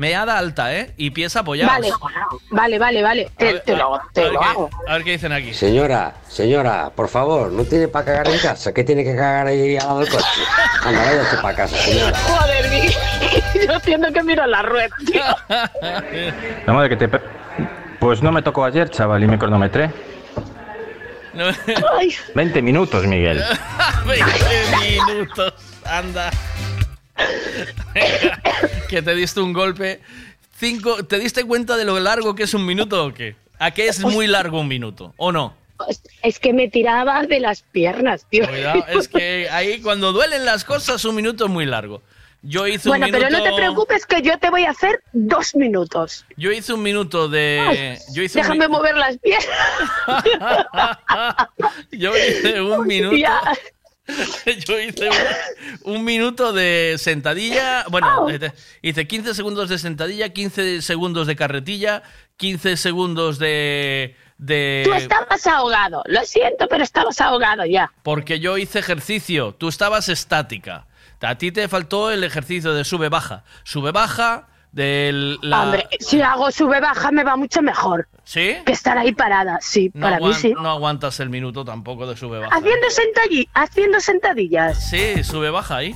meada 0.01 0.35
alta, 0.39 0.73
¿eh? 0.75 0.93
Y 0.97 1.11
pies 1.11 1.35
apoyados. 1.35 1.71
Vale, 1.75 1.91
vale, 2.49 2.79
vale, 2.79 3.03
vale. 3.03 3.31
Te, 3.37 3.59
te 3.59 3.75
lo, 3.77 4.01
te 4.11 4.21
a, 4.21 4.23
ver 4.23 4.33
lo 4.33 4.39
qué, 4.39 4.45
hago. 4.47 4.69
a 4.87 4.93
ver 4.93 5.03
qué 5.03 5.11
dicen 5.11 5.31
aquí. 5.31 5.53
Señora, 5.53 6.15
señora, 6.27 6.89
por 6.95 7.07
favor, 7.07 7.51
¿no 7.51 7.63
tiene 7.65 7.87
para 7.87 8.05
cagar 8.05 8.27
en 8.29 8.39
casa? 8.39 8.73
¿Qué 8.73 8.83
tiene 8.83 9.03
que 9.03 9.15
cagar 9.15 9.45
ahí 9.47 9.77
al 9.77 9.85
lado 9.85 9.99
del 9.99 10.09
coche? 10.09 10.25
Anda, 10.83 11.05
váyase 11.05 11.37
para 11.37 11.55
casa, 11.55 11.77
señora. 11.77 12.17
Joder, 12.17 12.69
Miguel. 12.71 12.93
Yo 13.67 13.75
haciendo 13.75 14.11
que 14.11 14.23
miro 14.23 14.45
la 14.47 14.61
rueda, 14.63 14.89
tío. 15.05 15.21
La 16.65 16.73
madre 16.73 16.89
que 16.97 17.07
te... 17.07 17.19
Pues 17.99 18.23
no 18.23 18.31
me 18.31 18.41
tocó 18.41 18.65
ayer, 18.65 18.89
chaval, 18.89 19.23
y 19.23 19.27
me 19.27 19.37
cronometré. 19.37 19.91
No- 21.35 21.45
20 22.33 22.61
minutos, 22.63 23.05
Miguel. 23.05 23.43
20 24.07 24.25
minutos, 24.81 25.53
anda. 25.85 26.31
Que 28.89 29.01
te 29.01 29.15
diste 29.15 29.39
un 29.39 29.53
golpe. 29.53 29.99
Cinco, 30.57 31.03
¿Te 31.05 31.17
diste 31.19 31.43
cuenta 31.43 31.75
de 31.77 31.85
lo 31.85 31.99
largo 31.99 32.35
que 32.35 32.43
es 32.43 32.53
un 32.53 32.65
minuto 32.65 33.05
o 33.05 33.13
qué? 33.13 33.35
¿A 33.59 33.71
qué 33.71 33.87
es 33.87 33.99
muy 34.01 34.27
largo 34.27 34.59
un 34.59 34.67
minuto? 34.67 35.13
¿O 35.17 35.31
no? 35.31 35.55
Es 36.21 36.39
que 36.39 36.53
me 36.53 36.67
tiraba 36.67 37.23
de 37.25 37.39
las 37.39 37.63
piernas, 37.63 38.25
tío. 38.29 38.47
Cuidado, 38.47 38.85
es 38.87 39.07
que 39.07 39.47
ahí 39.49 39.81
cuando 39.81 40.11
duelen 40.11 40.45
las 40.45 40.63
cosas 40.63 41.03
un 41.05 41.15
minuto 41.15 41.45
es 41.45 41.51
muy 41.51 41.65
largo. 41.65 42.01
Yo 42.43 42.65
hice 42.67 42.89
Bueno, 42.89 43.05
un 43.05 43.11
minuto. 43.11 43.29
pero 43.29 43.37
no 43.37 43.43
te 43.49 43.55
preocupes 43.55 44.05
que 44.07 44.21
yo 44.23 44.37
te 44.39 44.49
voy 44.49 44.65
a 44.65 44.71
hacer 44.71 45.03
dos 45.13 45.55
minutos. 45.55 46.25
Yo 46.37 46.51
hice 46.51 46.73
un 46.73 46.81
minuto 46.81 47.27
de. 47.29 47.99
Yo 48.13 48.23
hice 48.23 48.39
un 48.39 48.43
Déjame 48.43 48.67
mover 48.67 48.95
las 48.97 49.17
piernas. 49.19 49.47
Yo 51.91 52.11
hice 52.17 52.61
un 52.61 52.87
minuto. 52.87 53.15
Ya. 53.15 53.41
Yo 54.67 54.79
hice 54.79 55.09
un, 55.83 55.95
un 55.95 56.03
minuto 56.03 56.53
de 56.53 56.95
sentadilla. 56.97 57.85
Bueno, 57.89 58.29
eh, 58.29 58.51
hice 58.81 59.07
15 59.07 59.33
segundos 59.33 59.69
de 59.69 59.77
sentadilla, 59.77 60.29
15 60.29 60.81
segundos 60.81 61.27
de 61.27 61.35
carretilla, 61.35 62.03
15 62.37 62.77
segundos 62.77 63.39
de. 63.39 64.15
de 64.37 64.83
Tú 64.85 64.93
estabas 64.93 65.45
ahogado. 65.47 66.03
Lo 66.07 66.23
siento, 66.25 66.67
pero 66.67 66.83
estabas 66.83 67.21
ahogado 67.21 67.65
ya. 67.65 67.91
Porque 68.03 68.39
yo 68.39 68.57
hice 68.57 68.79
ejercicio, 68.79 69.53
tú 69.53 69.67
estabas 69.67 70.09
estática. 70.09 70.87
A 71.21 71.37
ti 71.37 71.51
te 71.51 71.67
faltó 71.67 72.09
el 72.09 72.23
ejercicio 72.23 72.73
de 72.73 72.83
sube-baja. 72.83 73.43
Sube-baja, 73.63 74.47
del. 74.71 75.37
La... 75.41 75.63
Hombre, 75.63 75.87
si 75.99 76.21
hago 76.21 76.51
sube-baja 76.51 77.11
me 77.11 77.23
va 77.23 77.35
mucho 77.35 77.61
mejor 77.61 78.07
¿Sí? 78.23 78.55
que 78.65 78.71
estar 78.71 78.97
ahí 78.97 79.13
parada. 79.13 79.57
Sí, 79.61 79.91
No, 79.93 80.01
para 80.01 80.19
mí 80.19 80.33
sí. 80.33 80.53
no 80.53 80.69
aguantas 80.69 81.19
el 81.19 81.29
minuto 81.29 81.65
tampoco 81.65 82.07
de 82.07 82.15
sube-baja. 82.15 82.55
Haciendo, 82.55 82.89
sentadilla, 82.89 83.49
haciendo 83.53 83.99
sentadillas. 83.99 84.89
Sí, 84.89 85.23
sube-baja 85.23 85.77
ahí. 85.77 85.95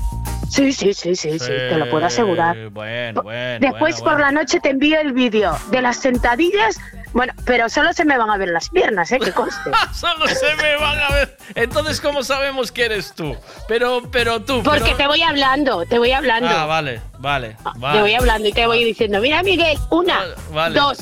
Sí, 0.50 0.72
sí, 0.72 0.94
sí, 0.94 1.16
sí, 1.16 1.40
sí, 1.40 1.48
te 1.48 1.78
lo 1.78 1.90
puedo 1.90 2.06
asegurar. 2.06 2.70
Bueno, 2.70 3.24
bueno. 3.24 3.60
Después 3.60 4.02
por 4.02 4.20
la 4.20 4.32
noche 4.32 4.60
te 4.60 4.70
envío 4.70 5.00
el 5.00 5.14
vídeo 5.14 5.58
de 5.72 5.82
las 5.82 5.98
sentadillas. 5.98 6.78
Bueno, 7.14 7.34
pero 7.46 7.70
solo 7.70 7.94
se 7.94 8.04
me 8.04 8.18
van 8.18 8.30
a 8.30 8.38
ver 8.38 8.50
las 8.50 8.70
piernas, 8.70 9.10
¿eh? 9.14 9.20
Que 9.20 9.32
conste. 9.32 9.72
Solo 9.94 10.28
se 10.28 10.54
me 10.58 10.76
van 10.76 11.00
a 11.00 11.10
ver. 11.16 11.38
Entonces, 11.56 12.02
¿cómo 12.02 12.24
sabemos 12.24 12.74
que 12.74 12.84
eres 12.84 13.14
tú? 13.14 13.38
Pero, 13.70 14.02
pero 14.12 14.42
tú. 14.42 14.62
Porque 14.64 14.94
te 14.96 15.08
voy 15.08 15.22
hablando, 15.22 15.86
te 15.86 15.98
voy 15.98 16.12
hablando. 16.12 16.50
Ah, 16.50 16.66
vale, 16.66 17.00
vale. 17.20 17.56
vale. 17.78 17.98
Te 17.98 18.02
voy 18.02 18.14
hablando 18.16 18.50
y 18.50 18.52
te 18.52 18.68
voy 18.68 18.84
diciendo, 18.84 19.22
mira 19.22 19.44
Miguel, 19.44 19.78
una, 19.92 20.26
vale. 20.52 20.78
dos, 20.78 20.98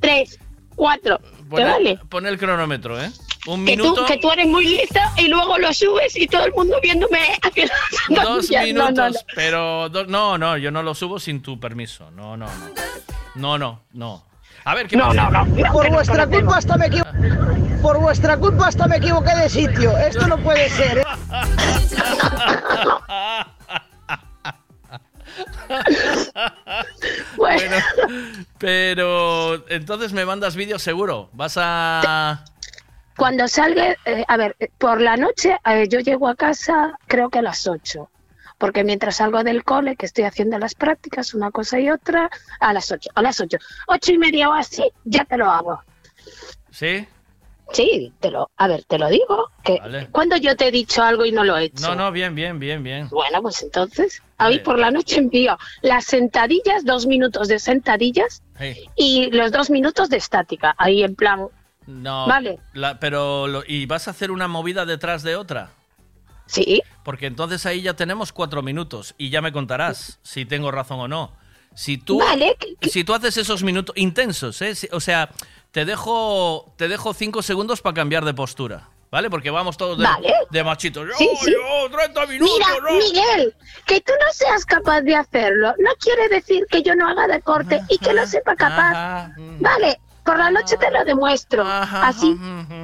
tres, 0.00 0.38
cuatro. 0.76 1.18
¿Te 1.54 1.64
vale? 1.64 1.98
Pon 2.10 2.26
el 2.26 2.38
cronómetro, 2.38 3.00
¿eh? 3.00 3.10
Un 3.46 3.64
Que 3.66 3.76
minuto. 3.76 3.94
tú, 4.02 4.06
que 4.06 4.16
tú 4.18 4.30
eres 4.30 4.46
muy 4.46 4.64
lista 4.66 5.12
y 5.18 5.28
luego 5.28 5.58
lo 5.58 5.72
subes 5.74 6.16
y 6.16 6.26
todo 6.26 6.46
el 6.46 6.52
mundo 6.52 6.76
viéndome 6.82 7.18
haciendo 7.42 7.74
Dos 8.22 8.46
sentadillas. 8.46 8.50
No, 8.74 8.86
minutos, 8.86 8.96
no, 8.96 9.10
no. 9.10 9.16
pero 9.34 9.88
do- 9.90 10.06
no, 10.06 10.38
no, 10.38 10.56
yo 10.56 10.70
no 10.70 10.82
lo 10.82 10.94
subo 10.94 11.18
sin 11.18 11.42
tu 11.42 11.60
permiso. 11.60 12.10
No, 12.10 12.36
no, 12.36 12.46
no. 12.46 12.70
No, 13.34 13.58
no, 13.58 13.82
no. 13.92 14.24
A 14.64 14.74
ver, 14.74 14.86
¿qué 14.88 14.96
No, 14.96 15.08
pasa? 15.08 15.28
no, 15.30 15.44
no. 15.44 15.72
Por 15.72 15.90
vuestra 15.90 16.26
culpa 16.26 16.56
hasta 16.56 16.76
me 16.78 16.88
Por 17.82 18.00
vuestra 18.00 18.38
culpa 18.38 18.68
hasta 18.68 18.86
me 18.86 18.96
equivoqué 18.96 19.34
de 19.34 19.48
sitio. 19.50 19.96
Esto 19.98 20.26
no 20.26 20.38
puede 20.38 20.70
ser. 20.70 20.98
¿eh? 20.98 21.04
Bueno, 27.36 27.76
pero 28.58 29.68
entonces 29.68 30.12
me 30.12 30.24
mandas 30.24 30.56
vídeos 30.56 30.82
seguro. 30.82 31.30
Vas 31.32 31.56
a. 31.60 32.44
Cuando 33.16 33.46
salga, 33.48 33.96
eh, 34.04 34.24
a 34.26 34.36
ver, 34.36 34.56
eh, 34.58 34.68
por 34.78 35.00
la 35.00 35.16
noche 35.16 35.56
eh, 35.64 35.88
yo 35.88 36.00
llego 36.00 36.28
a 36.28 36.34
casa 36.34 36.98
creo 37.06 37.30
que 37.30 37.38
a 37.38 37.42
las 37.42 37.66
8. 37.66 38.10
Porque 38.58 38.84
mientras 38.84 39.16
salgo 39.16 39.42
del 39.42 39.64
cole, 39.64 39.96
que 39.96 40.06
estoy 40.06 40.24
haciendo 40.24 40.58
las 40.58 40.74
prácticas, 40.74 41.34
una 41.34 41.50
cosa 41.50 41.80
y 41.80 41.90
otra, 41.90 42.30
a 42.60 42.72
las 42.72 42.90
8, 42.90 43.10
a 43.14 43.22
las 43.22 43.40
8. 43.40 43.58
Ocho 43.88 44.12
y 44.12 44.18
media 44.18 44.48
o 44.48 44.52
así, 44.52 44.84
ya 45.04 45.24
te 45.24 45.36
lo 45.36 45.50
hago. 45.50 45.82
¿Sí? 46.70 47.06
Sí, 47.72 48.12
te 48.20 48.30
lo, 48.30 48.50
a 48.56 48.68
ver, 48.68 48.84
te 48.84 48.98
lo 48.98 49.08
digo, 49.08 49.50
que 49.64 49.78
Vale. 49.80 50.08
cuando 50.12 50.36
yo 50.36 50.54
te 50.54 50.68
he 50.68 50.70
dicho 50.70 51.02
algo 51.02 51.24
y 51.24 51.32
no 51.32 51.44
lo 51.44 51.56
he 51.56 51.64
hecho. 51.64 51.88
No, 51.88 51.94
no, 51.94 52.12
bien, 52.12 52.34
bien, 52.34 52.58
bien, 52.58 52.82
bien. 52.82 53.08
Bueno, 53.08 53.42
pues 53.42 53.62
entonces, 53.62 54.22
hoy 54.38 54.56
Vale. 54.56 54.60
por 54.60 54.78
la 54.78 54.90
noche 54.90 55.18
envío 55.18 55.56
las 55.82 56.04
sentadillas, 56.04 56.84
dos 56.84 57.06
minutos 57.06 57.48
de 57.48 57.58
sentadillas 57.58 58.42
y 58.94 59.30
los 59.30 59.50
dos 59.50 59.70
minutos 59.70 60.10
de 60.10 60.18
estática. 60.18 60.74
Ahí 60.78 61.02
en 61.02 61.16
plan, 61.16 61.48
No. 61.86 62.26
Vale. 62.26 62.58
la- 62.72 62.98
pero, 62.98 63.46
lo- 63.46 63.62
¿y 63.66 63.86
vas 63.86 64.08
a 64.08 64.12
hacer 64.12 64.30
una 64.30 64.48
movida 64.48 64.86
detrás 64.86 65.22
de 65.22 65.36
otra? 65.36 65.70
Sí. 66.46 66.82
Porque 67.04 67.26
entonces 67.26 67.64
ahí 67.66 67.82
ya 67.82 67.94
tenemos 67.94 68.32
cuatro 68.32 68.62
minutos 68.62 69.14
y 69.18 69.30
ya 69.30 69.40
me 69.40 69.52
contarás 69.52 70.18
si 70.22 70.44
tengo 70.44 70.70
razón 70.70 71.00
o 71.00 71.08
no. 71.08 71.32
Si 71.74 71.98
tú, 71.98 72.18
Vale, 72.18 72.56
si 72.82 73.02
tú 73.02 73.14
haces 73.14 73.36
esos 73.36 73.62
minutos 73.64 73.96
intensos, 73.96 74.60
¿eh? 74.62 74.74
O 74.92 75.00
sea, 75.00 75.30
te 75.72 75.84
dejo, 75.84 76.72
te 76.76 76.86
dejo 76.88 77.12
cinco 77.14 77.42
segundos 77.42 77.80
para 77.82 77.94
cambiar 77.94 78.24
de 78.24 78.32
postura, 78.32 78.88
¿vale? 79.10 79.28
Porque 79.28 79.50
vamos 79.50 79.76
todos 79.76 79.98
de, 79.98 80.04
Vale. 80.04 80.32
de 80.50 80.62
machitos. 80.64 81.04
Yo, 81.08 81.14
Sí, 81.18 81.28
sí. 81.42 81.50
yo, 81.52 81.90
30 81.90 82.26
minutos, 82.26 82.56
Mira, 82.58 82.80
no. 82.80 82.96
Miguel, 82.98 83.54
que 83.86 84.00
tú 84.02 84.12
no 84.24 84.32
seas 84.32 84.64
capaz 84.64 85.00
de 85.00 85.16
hacerlo 85.16 85.74
no 85.78 85.90
quiere 85.98 86.28
decir 86.28 86.64
que 86.70 86.82
yo 86.82 86.94
no 86.94 87.08
haga 87.08 87.26
deporte 87.26 87.80
y 87.88 87.98
que 87.98 88.14
no 88.14 88.24
sepa 88.26 88.54
capaz. 88.54 89.30
Vale, 89.58 89.98
por 90.24 90.38
la 90.38 90.50
noche 90.50 90.76
te 90.78 90.90
lo 90.90 91.04
demuestro. 91.04 91.62
Así, 91.66 92.36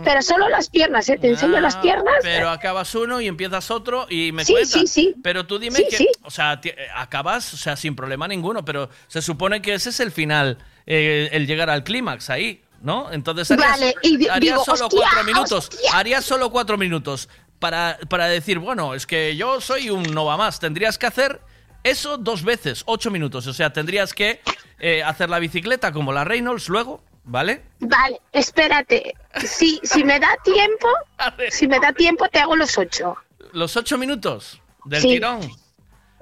pero 0.04 0.22
solo 0.22 0.48
las 0.48 0.68
piernas, 0.68 1.08
¿eh? 1.08 1.18
Te 1.18 1.28
enseño 1.30 1.58
las 1.60 1.76
piernas. 1.76 2.14
Pero 2.22 2.50
acabas 2.50 2.94
uno 2.94 3.20
y 3.20 3.26
empiezas 3.28 3.70
otro 3.70 4.06
y 4.10 4.32
me 4.32 4.44
Sí, 4.44 4.52
cuentas. 4.52 4.72
sí, 4.72 4.86
sí. 4.86 5.14
Pero 5.22 5.46
tú 5.46 5.58
dime 5.58 5.76
Sí, 5.76 5.86
que, 5.90 5.96
sí. 5.96 6.08
o 6.22 6.30
sea, 6.30 6.60
eh, 6.62 6.76
acabas, 6.94 7.54
o 7.54 7.56
sea, 7.56 7.76
sin 7.76 7.96
problema 7.96 8.28
ninguno, 8.28 8.64
pero 8.64 8.90
se 9.08 9.22
supone 9.22 9.62
que 9.62 9.74
ese 9.74 9.90
es 9.90 10.00
el 10.00 10.12
final, 10.12 10.58
eh, 10.86 11.28
el 11.32 11.46
llegar 11.46 11.70
al 11.70 11.82
clímax 11.84 12.28
ahí, 12.30 12.62
¿no? 12.82 13.10
Entonces 13.12 13.50
harías, 13.50 13.70
Vale, 13.70 13.94
y 14.02 14.28
harías 14.28 14.40
digo, 14.40 14.64
solo 14.64 14.86
hostia, 14.86 15.00
cuatro 15.02 15.24
minutos, 15.24 15.70
harías 15.92 16.24
solo 16.24 16.50
cuatro 16.50 16.76
minutos 16.78 17.28
para, 17.58 17.98
para 18.08 18.26
decir, 18.26 18.58
bueno, 18.58 18.94
es 18.94 19.06
que 19.06 19.36
yo 19.36 19.60
soy 19.60 19.90
un 19.90 20.02
no 20.14 20.24
va 20.24 20.36
más, 20.36 20.60
tendrías 20.60 20.98
que 20.98 21.06
hacer 21.06 21.40
eso 21.84 22.18
dos 22.18 22.42
veces, 22.42 22.82
ocho 22.86 23.10
minutos, 23.10 23.46
o 23.46 23.52
sea, 23.54 23.72
tendrías 23.72 24.12
que 24.14 24.40
eh, 24.78 25.02
hacer 25.02 25.30
la 25.30 25.38
bicicleta 25.38 25.92
como 25.92 26.12
la 26.12 26.24
Reynolds 26.24 26.68
luego, 26.68 27.02
¿vale? 27.24 27.62
Vale, 27.80 28.20
espérate. 28.32 29.14
Si, 29.44 29.80
si 29.82 30.04
me 30.04 30.18
da 30.20 30.36
tiempo, 30.44 30.88
si 31.50 31.66
me 31.68 31.78
da 31.80 31.92
tiempo 31.92 32.28
te 32.28 32.38
hago 32.40 32.56
los 32.56 32.76
ocho. 32.78 33.16
Los 33.52 33.76
ocho 33.76 33.98
minutos 33.98 34.60
del 34.84 35.02
Sí. 35.02 35.08
tirón. 35.08 35.40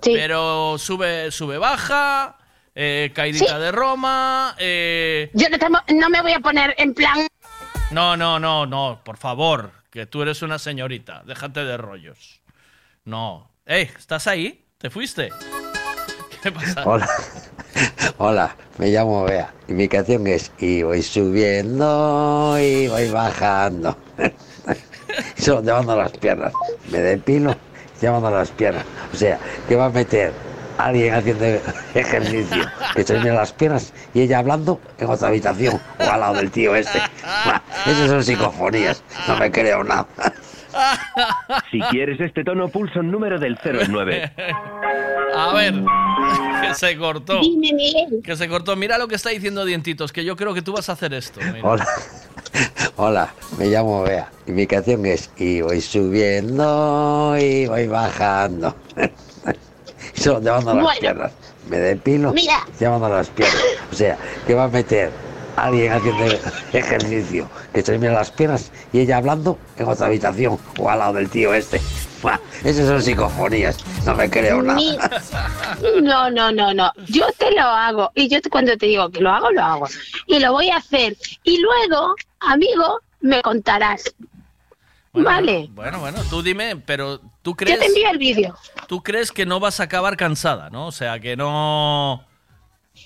Pero 0.03 0.77
sube, 0.79 1.31
sube, 1.33 1.59
baja, 1.59 2.37
eh, 2.75 3.11
caidita 3.15 3.57
Sí. 3.57 3.61
de 3.61 3.73
Roma. 3.73 4.55
eh, 4.59 5.31
Yo 5.35 5.49
no, 5.49 5.59
te 5.59 5.69
mo- 5.69 5.83
no 5.95 6.09
me 6.09 6.23
voy 6.23 6.33
a 6.33 6.41
poner 6.41 6.75
en 6.79 6.95
plan. 6.95 7.27
No, 7.91 8.16
no, 8.16 8.39
no, 8.39 8.66
no, 8.66 9.01
por 9.05 9.16
favor, 9.16 9.73
que 9.91 10.07
tú 10.07 10.23
eres 10.23 10.43
una 10.43 10.59
señorita, 10.59 11.23
déjate 11.27 11.65
de 11.65 11.77
rollos. 11.77 12.41
No. 13.05 13.51
¡Eh! 13.66 13.91
¿Estás 13.99 14.27
ahí? 14.27 14.65
¿Te 14.79 14.89
fuiste? 14.91 15.31
¿Qué 16.43 16.53
pasa? 16.53 16.83
Hola. 16.87 17.09
Hola, 18.19 18.55
me 18.78 18.89
llamo 18.89 19.24
Bea 19.24 19.53
y 19.66 19.73
mi 19.73 19.89
canción 19.89 20.27
es 20.27 20.51
Y 20.59 20.82
voy 20.82 21.03
subiendo 21.03 22.57
y 22.59 22.89
voy 22.89 23.11
bajando. 23.11 23.97
Solo 25.39 25.62
llevando 25.62 25.97
las 25.97 26.12
piernas. 26.12 26.53
Me 26.90 26.99
depilo 26.99 27.55
llevando 28.01 28.31
las 28.31 28.51
piernas. 28.51 28.85
O 29.12 29.16
sea, 29.16 29.39
que 29.69 29.77
va 29.77 29.86
a 29.86 29.90
meter 29.90 30.32
alguien 30.78 31.15
haciendo 31.15 31.45
ejercicio 31.95 32.65
que 32.95 33.03
se 33.03 33.19
las 33.19 33.53
piernas 33.53 33.93
y 34.15 34.23
ella 34.23 34.39
hablando 34.39 34.81
en 34.99 35.09
otra 35.09 35.28
habitación 35.28 35.81
o 35.99 36.05
al 36.05 36.20
lado 36.20 36.35
del 36.35 36.51
tío 36.51 36.74
este. 36.77 36.99
Esas 37.86 38.09
son 38.09 38.24
psicofonías, 38.24 39.03
no 39.27 39.36
me 39.36 39.51
creo 39.51 39.82
nada. 39.82 40.07
Si 41.70 41.81
quieres 41.90 42.20
este 42.20 42.45
tono, 42.45 42.69
pulsa 42.69 43.01
un 43.01 43.11
número 43.11 43.39
del 43.39 43.59
09. 43.62 44.32
A 45.35 45.53
ver, 45.55 45.74
que 46.62 46.74
se 46.74 46.97
cortó. 46.97 47.40
Dime, 47.40 47.73
Miguel. 47.73 48.20
Que 48.23 48.36
se 48.36 48.49
cortó. 48.49 48.77
Mira 48.77 48.99
lo 48.99 49.09
que 49.09 49.15
está 49.15 49.31
diciendo 49.31 49.65
Dientitos, 49.65 50.12
que 50.12 50.24
yo 50.24 50.36
creo 50.36 50.55
que 50.55 50.62
tú 50.62 50.73
vas 50.73 50.89
a 50.89 50.93
hacer 50.93 51.12
esto. 51.15 51.40
mira. 51.40 51.61
Hola. 51.62 51.86
Hola, 52.97 53.32
me 53.59 53.66
llamo 53.66 54.03
Bea 54.03 54.28
y 54.47 54.51
mi 54.53 54.66
canción 54.66 55.05
es 55.07 55.31
Y 55.36 55.61
voy 55.61 55.81
subiendo 55.81 57.36
y 57.39 57.66
voy 57.66 57.86
bajando. 57.86 58.75
Y 60.17 60.20
solo 60.20 60.41
llevando 60.41 60.75
las 60.75 60.83
Bueno. 60.83 61.01
piernas. 61.01 61.33
Me 61.68 61.76
depilo 61.78 62.33
Mira. 62.33 62.65
llevando 62.81 63.09
las 63.09 63.28
piernas. 63.28 63.62
O 63.93 63.94
sea, 63.94 64.17
que 64.47 64.55
va 64.55 64.65
a 64.65 64.68
meter 64.68 65.10
alguien 65.67 65.93
haciendo 65.93 66.25
ejercicio 66.73 67.49
que 67.73 67.83
se 67.83 67.99
mira 67.99 68.12
las 68.12 68.31
piernas 68.31 68.70
y 68.93 69.01
ella 69.01 69.17
hablando 69.19 69.59
en 69.77 69.89
otra 69.89 70.07
habitación 70.07 70.59
o 70.78 70.91
al 70.91 70.99
lado 70.99 71.15
del 71.15 71.28
tío 71.31 71.53
este. 71.55 71.81
Buah, 72.23 72.39
Esas 72.65 72.89
son 72.89 73.01
psicofonías, 73.01 73.77
no 74.05 74.15
me 74.17 74.28
creo 74.28 74.61
nada. 74.62 74.77
Mi- 74.77 74.99
No, 76.03 76.28
no, 76.31 76.51
no, 76.51 76.75
no. 76.75 76.93
Yo 77.07 77.27
te 77.39 77.53
lo 77.53 77.62
hago. 77.62 78.11
Y 78.17 78.28
yo 78.28 78.41
te- 78.41 78.51
cuando 78.51 78.77
te 78.77 78.87
digo 78.87 79.09
que 79.11 79.20
lo 79.20 79.31
hago, 79.31 79.51
lo 79.53 79.62
hago. 79.62 79.89
Y 80.27 80.41
lo 80.41 80.51
voy 80.53 80.69
a 80.70 80.78
hacer. 80.78 81.17
Y 81.45 81.61
luego, 81.61 82.17
amigo, 82.41 83.01
me 83.20 83.41
contarás. 83.43 84.12
vale. 85.12 85.69
Bueno, 85.73 86.01
bueno, 86.01 86.19
tú 86.28 86.43
dime, 86.43 86.77
pero 86.77 87.20
tú 87.43 87.55
crees. 87.55 87.77
Yo 87.77 87.81
te 87.83 87.87
envío 87.87 88.11
el 88.11 88.19
vídeo. 88.19 88.57
Tú 88.89 89.03
crees 89.03 89.31
que 89.33 89.47
no 89.47 89.61
vas 89.61 89.78
a 89.78 89.85
acabar 89.85 90.17
cansada, 90.17 90.70
¿no? 90.70 90.89
O 90.89 90.93
sea, 90.93 91.20
que 91.20 91.37
no. 91.37 92.25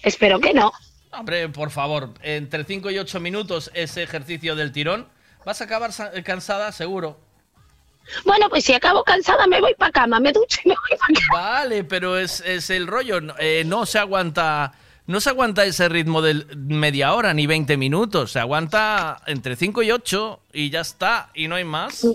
Espero 0.02 0.40
que 0.40 0.54
no. 0.54 0.72
Hombre, 1.12 1.48
por 1.48 1.70
favor, 1.70 2.10
entre 2.22 2.64
5 2.64 2.90
y 2.90 2.98
8 2.98 3.20
minutos 3.20 3.70
ese 3.74 4.02
ejercicio 4.02 4.56
del 4.56 4.72
tirón, 4.72 5.06
vas 5.44 5.60
a 5.60 5.64
acabar 5.64 5.92
sa- 5.92 6.10
cansada, 6.22 6.72
seguro. 6.72 7.18
Bueno, 8.24 8.48
pues 8.48 8.64
si 8.64 8.72
acabo 8.72 9.04
cansada, 9.04 9.46
me 9.46 9.60
voy 9.60 9.74
para 9.74 9.92
cama, 9.92 10.18
me 10.20 10.32
ducho 10.32 10.58
y 10.64 10.68
me 10.70 10.74
voy 10.74 10.98
para 10.98 11.20
cama. 11.20 11.42
Vale, 11.42 11.84
pero 11.84 12.18
es, 12.18 12.40
es 12.40 12.70
el 12.70 12.86
rollo. 12.86 13.20
no- 13.20 13.34
eh, 13.38 13.62
no 13.66 13.86
se 13.86 13.98
aguanta. 13.98 14.72
No 15.06 15.20
se 15.20 15.30
aguanta 15.30 15.64
ese 15.64 15.88
ritmo 15.88 16.22
de 16.22 16.46
media 16.56 17.12
hora 17.12 17.34
ni 17.34 17.46
20 17.46 17.76
minutos. 17.76 18.32
Se 18.32 18.38
aguanta 18.40 19.20
entre 19.26 19.56
5 19.56 19.82
y 19.82 19.90
8 19.90 20.40
y 20.52 20.70
ya 20.70 20.80
está. 20.80 21.28
Y 21.34 21.48
no 21.48 21.56
hay 21.56 21.64
más. 21.64 22.06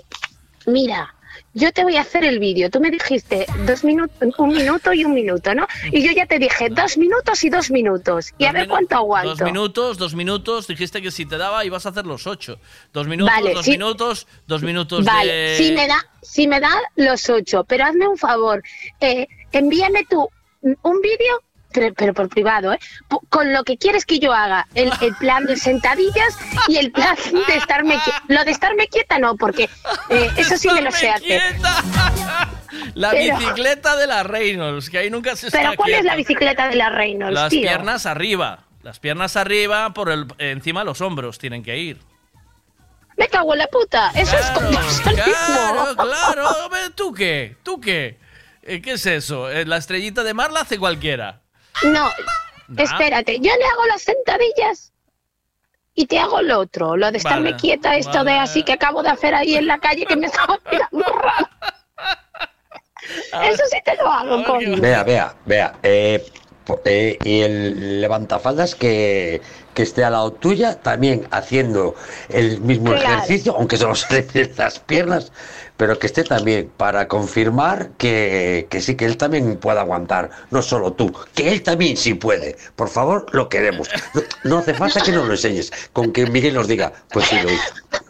Mira, 0.66 1.14
yo 1.58 1.72
te 1.72 1.84
voy 1.84 1.98
a 1.98 2.02
hacer 2.02 2.24
el 2.24 2.38
vídeo. 2.40 2.70
Tú 2.70 2.80
me 2.80 2.92
dijiste 2.92 3.48
dos 3.66 3.84
minutos, 3.84 4.16
un 4.38 4.50
minuto 4.54 4.94
y 4.94 5.04
un 5.04 5.14
minuto, 5.14 5.56
¿no? 5.56 5.68
Y 5.92 6.06
yo 6.06 6.12
ya 6.12 6.26
te 6.28 6.38
dije 6.38 6.70
dos 6.70 6.98
minutos 6.98 7.44
y 7.44 7.50
dos 7.50 7.72
minutos. 7.72 8.34
Y 8.38 8.46
a 8.46 8.52
ver 8.52 8.68
cuánto 8.68 8.96
aguanto. 8.96 9.30
Dos 9.30 9.42
minutos, 9.42 9.98
dos 9.98 10.14
minutos. 10.14 10.68
Dijiste 10.68 11.02
que 11.02 11.10
si 11.10 11.26
te 11.26 11.38
daba 11.38 11.66
ibas 11.66 11.86
a 11.86 11.90
hacer 11.90 12.06
los 12.06 12.28
8. 12.28 12.60
Dos 12.94 13.08
minutos, 13.08 13.34
Vale, 13.34 13.54
dos 13.54 13.66
sí. 13.66 13.72
minutos, 13.72 14.28
dos 14.46 14.62
minutos 14.62 15.04
Vale, 15.04 15.32
de. 15.34 15.58
si 15.58 15.72
me 15.72 15.88
da, 15.88 16.06
si 16.22 16.48
me 16.48 16.60
da 16.60 16.70
los 16.96 17.30
ocho, 17.30 17.64
pero 17.64 17.86
hazme 17.86 18.08
un 18.08 18.18
favor, 18.18 18.62
eh, 19.00 19.28
envíame 19.52 20.06
tú 20.10 20.30
un 20.62 21.02
vídeo, 21.02 21.42
pero, 21.96 22.14
por 22.14 22.30
privado, 22.30 22.74
¿eh? 22.74 22.80
Con 23.30 23.54
lo 23.54 23.64
que 23.64 23.78
quieres 23.78 24.06
que 24.06 24.20
yo 24.20 24.34
haga, 24.34 24.68
el, 24.76 24.92
el 25.02 25.16
plan 25.16 25.46
de 25.46 25.58
sentadillas 25.58 26.38
y 26.68 26.78
el 26.78 26.92
plan 26.92 27.16
de 27.48 27.56
estarme 27.56 27.96
quieta. 28.04 28.24
Lo 28.28 28.44
de 28.46 28.52
estarme 28.52 28.88
quieta 28.88 29.20
no, 29.20 29.36
porque 29.36 29.70
eh, 30.10 30.30
eso 30.38 30.58
sí 30.58 30.70
me 30.74 30.82
lo 30.82 30.92
sé 30.92 31.10
hacer. 31.10 31.42
La 32.94 33.12
Pero- 33.12 33.38
bicicleta 33.38 33.96
de 33.96 34.08
la 34.08 34.24
Reynolds, 34.24 34.90
que 34.90 34.98
ahí 35.00 35.10
nunca 35.10 35.36
se 35.36 35.50
Pero 35.52 35.74
¿cuál 35.76 35.94
es 35.94 36.04
la 36.04 36.16
bicicleta 36.16 36.68
de 36.68 36.76
la 36.76 36.90
Reynolds, 36.90 37.34
Las 37.34 37.50
tío? 37.50 37.62
piernas 37.62 38.06
arriba. 38.06 38.64
Las 38.84 39.00
piernas 39.00 39.36
arriba, 39.36 39.94
por 39.94 40.10
el, 40.10 40.26
encima 40.38 40.82
de 40.82 40.86
los 40.86 41.02
hombros 41.02 41.40
tienen 41.40 41.64
que 41.64 41.78
ir. 41.78 42.00
Me 43.18 43.28
cago 43.28 43.54
en 43.54 43.60
la 43.60 43.68
puta, 43.68 44.12
eso 44.16 44.38
es 44.38 44.46
contorsionismo. 44.52 45.24
Claro, 45.26 45.96
claro. 45.96 46.48
¿Tú 46.96 47.12
qué? 47.14 47.56
¿Tú 47.64 47.82
qué? 47.82 48.18
Eh, 48.62 48.82
¿Qué 48.82 48.92
es 48.94 49.06
eso? 49.08 49.50
Eh, 49.50 49.66
La 49.66 49.78
estrellita 49.78 50.24
de 50.24 50.34
mar 50.34 50.52
la 50.52 50.62
hace 50.62 50.78
cualquiera. 50.78 51.42
No, 51.84 52.14
Nah. 52.70 52.84
espérate, 52.84 53.40
yo 53.40 53.52
le 53.56 53.66
hago 53.66 53.86
las 53.88 54.02
sentadillas 54.02 54.92
y 55.96 56.06
te 56.06 56.20
hago 56.20 56.42
lo 56.42 56.60
otro, 56.60 56.96
lo 56.98 57.12
de 57.12 57.18
estarme 57.18 57.52
Vale, 57.52 57.62
quieta, 57.62 57.96
esto 57.96 58.24
de 58.24 58.34
así 58.34 58.64
que 58.64 58.74
acabo 58.74 59.02
de 59.04 59.10
hacer 59.10 59.34
ahí 59.34 59.56
en 59.56 59.68
la 59.68 59.80
calle 59.80 60.06
que 60.06 60.16
me 60.16 60.26
estaba 60.28 60.60
mirando 60.72 61.06
raro. 61.06 61.48
Eso 63.52 63.64
sí 63.72 63.78
te 63.86 63.96
lo 63.96 64.08
hago, 64.12 64.44
coño. 64.44 64.76
Vea, 64.82 65.04
vea, 65.04 65.36
vea. 65.46 65.74
eh, 65.84 66.24
eh, 66.84 67.18
y 67.24 67.40
el 67.42 68.02
levantafaldas 68.02 68.76
que, 68.76 69.42
que 69.74 69.84
esté 69.84 70.04
al 70.04 70.12
lado 70.14 70.34
tuya, 70.34 70.76
también 70.82 71.26
haciendo 71.32 71.96
el 72.30 72.60
mismo 72.60 72.92
Claro. 72.92 73.14
ejercicio, 73.14 73.56
aunque 73.56 73.78
solo 73.78 73.96
se 73.96 74.28
le 74.34 74.54
las 74.58 74.80
piernas, 74.80 75.32
pero 75.78 75.98
que 76.00 76.08
esté 76.08 76.24
también 76.24 76.72
para 76.76 77.08
confirmar 77.08 77.92
que, 77.98 78.68
que 78.70 78.82
sí, 78.82 78.96
que 78.96 79.06
él 79.06 79.16
también 79.18 79.58
puede 79.58 79.80
aguantar, 79.80 80.30
no 80.52 80.62
solo 80.62 80.94
tú, 80.94 81.14
que 81.36 81.52
él 81.52 81.64
también 81.64 81.96
sí 81.98 82.16
puede. 82.16 82.58
Por 82.76 82.90
favor, 82.90 83.28
lo 83.32 83.48
queremos. 83.48 83.88
No, 84.14 84.22
no 84.44 84.58
hace 84.60 84.74
falta 84.74 85.02
que 85.02 85.12
nos 85.12 85.26
lo 85.28 85.34
enseñes, 85.34 85.72
con 85.94 86.12
que 86.12 86.26
Miguel 86.26 86.56
nos 86.56 86.68
diga, 86.68 86.92
pues 87.12 87.28
sí 87.28 87.36
lo 87.42 87.50
hice. 87.52 87.64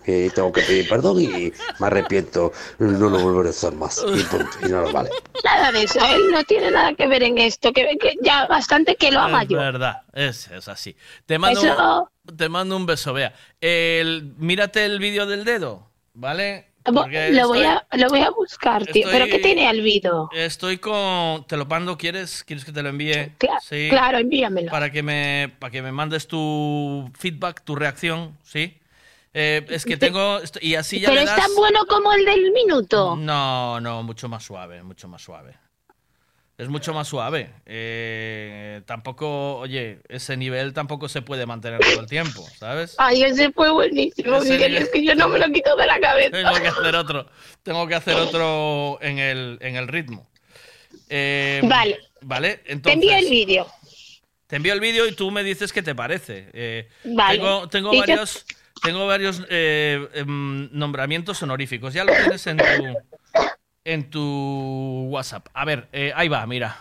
Eh, 0.10 0.32
tengo 0.34 0.54
que 0.54 0.62
pedir 0.62 0.88
perdón 0.88 1.20
y 1.22 1.52
me 1.80 1.88
arrepiento, 1.88 2.54
no 2.80 3.10
lo 3.10 3.20
volveré 3.20 3.50
a 3.50 3.52
hacer 3.52 3.74
más. 3.74 3.98
Y 4.16 4.24
punto, 4.24 4.48
y 4.66 4.70
no 4.70 4.82
nos 4.84 4.94
vale. 4.94 5.10
Nada 5.44 5.70
de 5.74 5.84
eso, 5.84 6.00
él 6.00 6.32
no 6.32 6.42
tiene 6.46 6.72
nada 6.72 6.94
que 6.94 7.08
ver 7.08 7.24
en 7.24 7.38
esto, 7.38 7.74
que, 7.74 7.98
que 8.00 8.14
ya 8.22 8.48
bastante 8.48 8.96
que 8.96 9.12
lo 9.12 9.20
haga 9.20 9.42
Es 9.42 9.50
yo. 9.50 9.58
verdad, 9.58 10.04
es, 10.14 10.48
es 10.52 10.70
así. 10.70 10.96
Te 11.26 11.38
mando, 11.38 11.60
Eso- 11.62 12.10
un, 12.26 12.38
te 12.38 12.48
mando 12.48 12.78
un 12.78 12.86
beso, 12.86 13.12
vea. 13.12 13.34
El, 13.60 14.34
mírate 14.38 14.86
el 14.86 15.00
vídeo 15.00 15.26
del 15.26 15.44
dedo, 15.44 15.90
¿vale? 16.14 16.72
Porque 16.94 17.32
Lo 17.32 17.48
voy, 17.48 17.64
a, 17.64 17.86
lo 17.94 18.10
voy 18.10 18.22
a 18.22 18.30
buscar, 18.30 18.86
tío. 18.86 19.06
estoy- 19.08 19.12
¿Pero 19.20 19.26
qué 19.28 19.40
tiene 19.40 19.68
Alvido? 19.68 20.30
Estoy 20.34 20.78
con. 20.78 21.46
¿Te 21.48 21.58
lo 21.58 21.66
mando? 21.66 21.98
¿Quieres? 21.98 22.44
¿Quieres 22.44 22.64
que 22.66 22.72
te 22.72 22.82
lo 22.84 22.90
envíe? 22.90 23.32
Cla- 23.38 23.60
sí. 23.62 23.88
Claro, 23.90 24.18
envíamelo. 24.18 24.72
Para 24.72 24.92
que 24.92 25.04
me, 25.04 25.52
para 25.60 25.72
que 25.72 25.82
me 25.82 25.92
mandes 25.92 26.28
tu 26.28 27.10
feedback, 27.18 27.62
tu 27.64 27.76
reacción, 27.76 28.38
¿sí? 28.44 28.78
Eh, 29.34 29.66
es 29.70 29.86
que 29.86 29.98
tengo. 29.98 30.40
Y 30.62 30.76
así 30.76 31.00
ya 31.00 31.10
Pero 31.10 31.22
le 31.22 31.28
es 31.28 31.36
tan 31.36 31.54
bueno 31.56 31.86
como 31.88 32.12
el 32.14 32.26
del 32.26 32.52
minuto. 32.52 33.16
No, 33.16 33.80
no, 33.80 34.02
mucho 34.04 34.28
más 34.30 34.44
suave, 34.44 34.82
mucho 34.84 35.08
más 35.08 35.22
suave. 35.22 35.54
Es 36.58 36.70
mucho 36.70 36.92
más 36.92 37.08
suave. 37.08 37.52
Eh, 37.68 38.82
tampoco, 38.88 39.58
oye, 39.58 40.00
ese 40.10 40.36
nivel 40.38 40.74
tampoco 40.74 41.08
se 41.08 41.22
puede 41.22 41.46
mantener 41.46 41.80
todo 41.82 42.00
el 42.00 42.08
tiempo, 42.08 42.44
¿sabes? 42.58 42.96
Ay, 42.98 43.22
ese 43.24 43.52
fue 43.52 43.70
buenísimo, 43.70 44.38
Ese 44.38 44.54
Miguel, 44.54 44.78
es 44.78 44.90
que 44.90 45.06
yo 45.06 45.14
no 45.14 45.30
me 45.30 45.38
lo 45.38 45.52
quito 45.52 45.76
de 45.76 45.86
la 45.86 46.00
cabeza. 46.00 46.32
Tengo 46.32 46.56
que 46.56 46.68
hacer 46.68 46.96
otro. 46.96 47.28
Tengo 47.62 47.88
que 47.88 47.94
hacer 47.96 48.16
otro 48.16 48.98
en 49.02 49.20
el, 49.20 49.60
en 49.62 49.76
el 49.76 49.88
ritmo. 49.88 50.28
Eh, 51.10 51.62
Vale. 51.64 52.00
Vale, 52.22 52.58
Te 52.58 52.72
entonces. 52.74 52.96
envío 53.04 53.16
el 53.18 53.30
vídeo. 53.30 53.68
Te 54.48 54.56
envío 54.56 54.74
el 54.74 54.80
vídeo 54.80 55.06
y 55.06 55.12
tú 55.12 55.30
me 55.30 55.44
dices 55.44 55.72
qué 55.72 55.84
te 55.84 55.94
parece. 55.94 56.50
Eh, 56.54 56.90
Vale. 57.04 57.38
Tengo, 57.38 57.70
tengo 57.70 57.94
yo- 57.94 58.00
varios, 58.00 58.46
tengo 58.82 59.06
varios 59.06 59.44
eh, 59.52 60.08
em, 60.16 60.70
nombramientos 60.72 61.44
honoríficos. 61.44 61.94
Ya 61.94 62.04
lo 62.04 62.14
tienes 62.14 62.48
en 62.48 62.58
tu, 62.58 62.64
en 63.88 64.10
tu 64.10 65.08
WhatsApp. 65.10 65.48
A 65.54 65.64
ver, 65.64 65.88
eh, 65.94 66.12
ahí 66.14 66.28
va, 66.28 66.46
mira. 66.46 66.78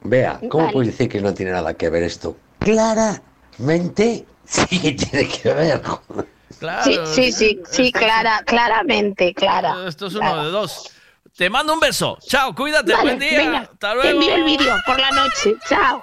Vea, 0.00 0.40
¿cómo 0.48 0.64
Vale. 0.64 0.72
puedes 0.72 0.92
decir 0.92 1.08
que 1.08 1.20
no 1.20 1.34
tiene 1.34 1.52
nada 1.52 1.74
que 1.74 1.90
ver 1.90 2.02
esto? 2.02 2.36
Claramente 2.58 4.24
sí 4.44 4.80
que 4.80 4.92
tiene 4.92 5.28
que 5.28 5.52
ver. 5.52 5.82
Claro. 6.58 6.82
Sí, 6.84 6.98
sí, 7.06 7.32
sí, 7.32 7.62
sí, 7.70 7.92
clara, 7.92 8.42
claramente, 8.46 9.34
clara. 9.34 9.76
Esto 9.86 10.06
es 10.06 10.14
uno 10.14 10.44
de 10.44 10.50
dos. 10.50 10.90
Te 11.36 11.50
mando 11.50 11.74
un 11.74 11.80
beso. 11.80 12.18
Chao, 12.26 12.54
cuídate. 12.54 12.92
Vale, 12.92 13.02
buen 13.04 13.18
día. 13.18 13.38
venga, 13.38 13.58
Hasta 13.60 14.00
Te 14.00 14.10
envío 14.10 14.34
el 14.34 14.44
vídeo 14.44 14.74
por 14.86 14.98
la 14.98 15.10
noche. 15.10 15.54
Chao. 15.68 16.02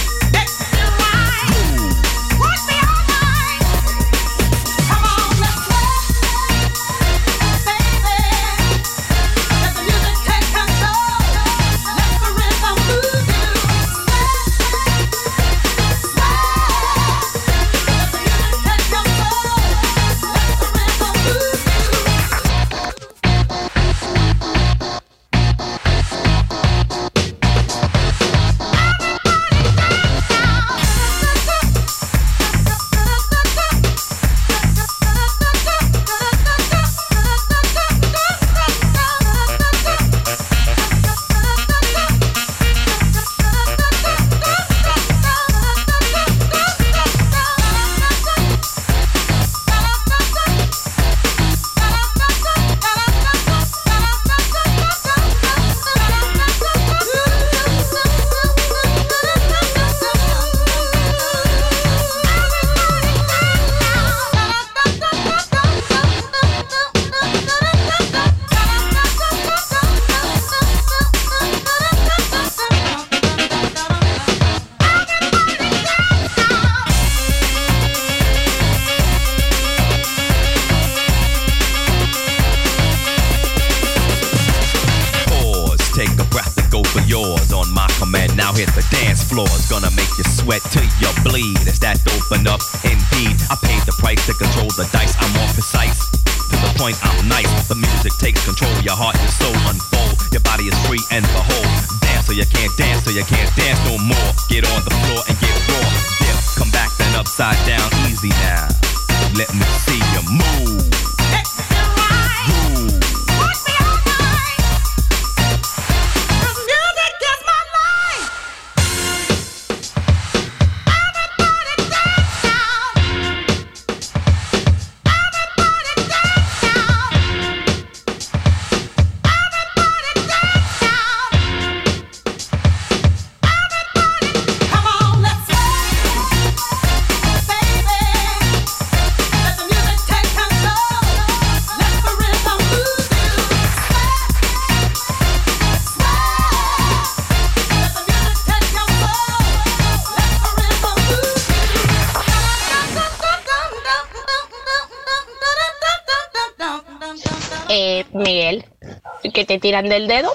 Tiran 159.61 159.87
del 159.87 160.07
dedo 160.07 160.33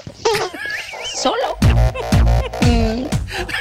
solo. 1.21 1.57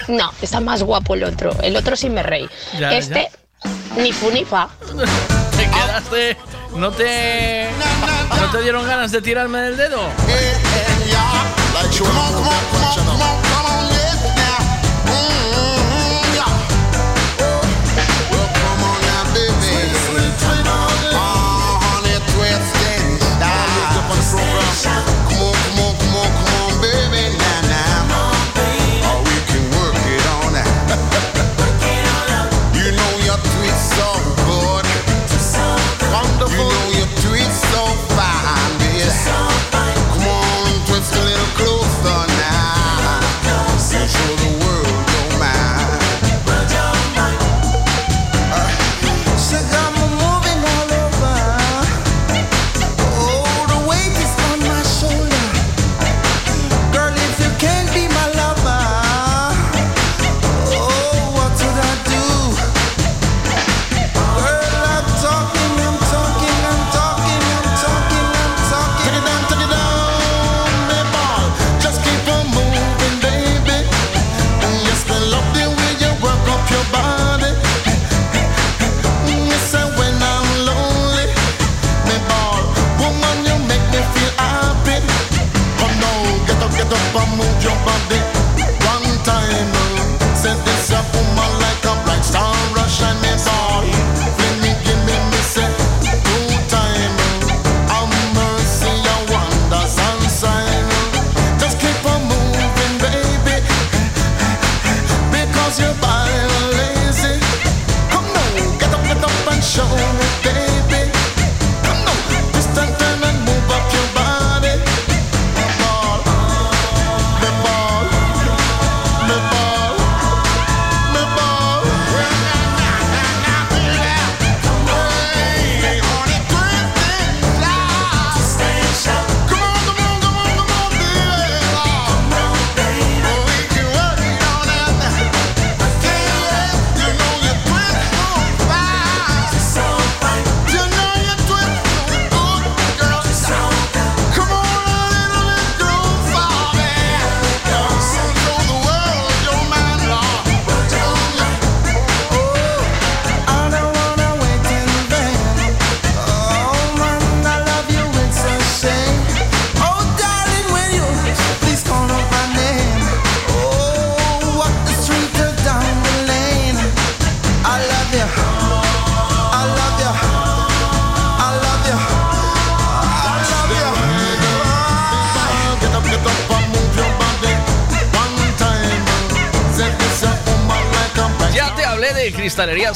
No, 0.09 0.31
está 0.41 0.61
más 0.61 0.83
guapo 0.83 1.15
el 1.15 1.25
otro. 1.25 1.51
El 1.63 1.77
otro 1.77 1.97
sí 1.97 2.09
me 2.09 2.23
reí. 2.23 2.49
Ya, 2.79 2.97
este, 2.97 3.29
ni 3.97 4.13
fu 4.13 4.31
ni 4.31 4.45
fa. 4.45 4.69
Te 5.57 5.65
quedaste. 5.69 6.37
¿No 6.75 6.91
te. 6.91 7.69
¿No 8.39 8.51
te 8.51 8.63
dieron 8.63 8.87
ganas 8.87 9.11
de 9.11 9.23
tirarme 9.23 9.61
del 9.63 9.77
dedo? 9.79 10.03
You 26.97 27.46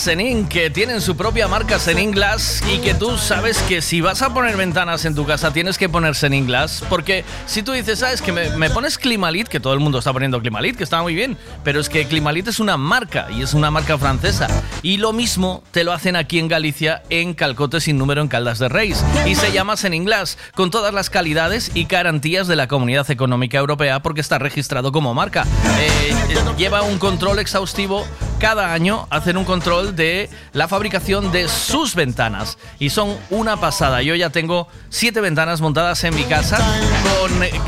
Senin, 0.00 0.46
que 0.46 0.70
tienen 0.70 1.02
su 1.02 1.14
propia 1.14 1.46
marca 1.46 1.78
Senin 1.78 2.10
Glass 2.10 2.62
y 2.72 2.78
que 2.78 2.94
tú 2.94 3.18
sabes 3.18 3.58
que 3.68 3.82
si 3.82 4.00
vas 4.00 4.22
a 4.22 4.32
poner 4.32 4.56
ventanas 4.56 5.04
en 5.04 5.14
tu 5.14 5.26
casa 5.26 5.52
tienes 5.52 5.76
que 5.76 5.90
poner 5.90 6.14
Senin 6.14 6.46
Glass, 6.46 6.82
porque 6.88 7.22
si 7.44 7.62
tú 7.62 7.72
dices, 7.72 7.98
sabes 7.98 8.22
que 8.22 8.32
me, 8.32 8.70
pones 8.70 8.96
Climalit, 8.96 9.46
que 9.46 9.60
todo 9.60 9.74
el 9.74 9.80
mundo 9.80 9.98
está 9.98 10.10
poniendo 10.12 10.40
Climalit, 10.40 10.76
que 10.76 10.84
está 10.84 11.02
muy 11.02 11.14
bien, 11.14 11.36
pero 11.64 11.80
es 11.80 11.90
que 11.90 12.06
Climalit 12.06 12.48
es 12.48 12.60
una 12.60 12.78
marca 12.78 13.28
y 13.30 13.42
es 13.42 13.52
una 13.52 13.70
marca 13.70 13.98
francesa 13.98 14.48
y 14.82 14.96
lo 14.96 15.12
mismo 15.12 15.62
te 15.70 15.84
lo 15.84 15.92
hacen 15.92 16.16
aquí 16.16 16.38
en 16.38 16.48
Galicia 16.48 17.02
en 17.10 17.34
Calcote 17.34 17.82
sin 17.82 17.98
número 17.98 18.22
en 18.22 18.28
Caldas 18.28 18.58
de 18.58 18.70
Reis 18.70 19.04
y 19.26 19.34
se 19.34 19.52
llama 19.52 19.76
Senin 19.76 20.06
Glass 20.06 20.38
con 20.54 20.70
todas 20.70 20.94
las 20.94 21.10
calidades 21.10 21.72
y 21.74 21.84
garantías 21.84 22.48
de 22.48 22.56
la 22.56 22.68
Comunidad 22.68 23.10
Económica 23.10 23.58
Europea 23.58 24.00
porque 24.00 24.22
está 24.22 24.38
registrado 24.38 24.92
como 24.92 25.12
marca. 25.12 25.44
Eh, 25.78 26.14
eh, 26.30 26.36
lleva 26.56 26.80
un 26.82 26.98
control 26.98 27.38
exhaustivo 27.38 28.06
cada 28.40 28.72
año 28.72 29.06
hacen 29.10 29.36
un 29.36 29.44
control 29.44 29.94
de 29.94 30.30
la 30.54 30.66
fabricación 30.66 31.30
de 31.30 31.46
sus 31.46 31.94
ventanas 31.94 32.56
y 32.78 32.88
son 32.88 33.16
una 33.28 33.58
pasada. 33.58 34.00
Yo 34.02 34.14
ya 34.14 34.30
tengo 34.30 34.66
siete 34.88 35.20
ventanas 35.20 35.60
montadas 35.60 36.02
en 36.04 36.14
mi 36.14 36.24
casa 36.24 36.58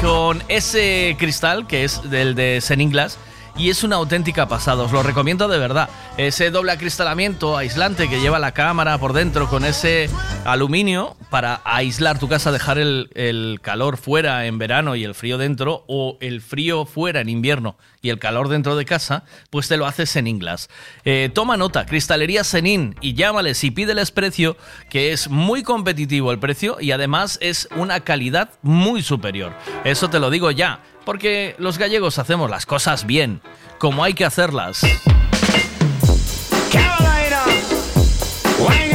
con, 0.00 0.42
ese 0.48 1.14
cristal 1.18 1.66
que 1.66 1.84
es 1.84 2.10
del 2.10 2.34
de 2.34 2.60
Senin 2.62 2.90
Glass 2.90 3.18
y 3.54 3.68
es 3.68 3.84
una 3.84 3.96
auténtica 3.96 4.48
pasada, 4.48 4.82
os 4.82 4.92
lo 4.92 5.02
recomiendo 5.02 5.46
de 5.46 5.58
verdad. 5.58 5.90
Ese 6.16 6.50
doble 6.50 6.72
acristalamiento 6.72 7.58
aislante 7.58 8.08
que 8.08 8.20
lleva 8.20 8.38
la 8.38 8.52
cámara 8.52 8.96
por 8.96 9.12
dentro 9.12 9.50
con 9.50 9.66
ese 9.66 10.08
aluminio 10.46 11.16
para 11.28 11.60
aislar 11.64 12.18
tu 12.18 12.28
casa, 12.28 12.50
dejar 12.50 12.78
el 12.78 13.58
calor 13.60 13.98
fuera 13.98 14.46
en 14.46 14.56
verano 14.56 14.96
y 14.96 15.04
el 15.04 15.14
frío 15.14 15.36
dentro, 15.36 15.84
o 15.86 16.16
el 16.22 16.40
frío 16.40 16.86
fuera 16.86 17.20
en 17.20 17.28
invierno 17.28 17.76
y 18.02 18.10
el 18.10 18.18
calor 18.18 18.48
dentro 18.48 18.76
de 18.76 18.84
casa, 18.84 19.24
pues 19.48 19.68
te 19.68 19.76
lo 19.76 19.86
hace 19.86 20.06
Senin 20.06 20.40
Glass. 20.40 20.68
Eh, 21.04 21.30
toma 21.32 21.56
nota, 21.56 21.86
Cristalería 21.86 22.44
Senin 22.44 22.96
y 23.00 23.14
llámales 23.14 23.62
y 23.64 23.70
pídeles 23.70 24.10
precio, 24.10 24.56
que 24.90 25.12
es 25.12 25.30
muy 25.30 25.62
competitivo 25.62 26.32
el 26.32 26.40
precio 26.40 26.78
y 26.80 26.90
además 26.90 27.38
es 27.40 27.68
una 27.76 28.00
calidad 28.00 28.50
muy 28.62 29.02
superior. 29.02 29.54
Eso 29.84 30.10
te 30.10 30.18
lo 30.18 30.30
digo 30.30 30.50
ya, 30.50 30.80
porque 31.04 31.54
los 31.58 31.78
gallegos 31.78 32.18
hacemos 32.18 32.50
las 32.50 32.66
cosas 32.66 33.06
bien, 33.06 33.40
como 33.78 34.02
hay 34.02 34.14
que 34.14 34.24
hacerlas. 34.24 34.82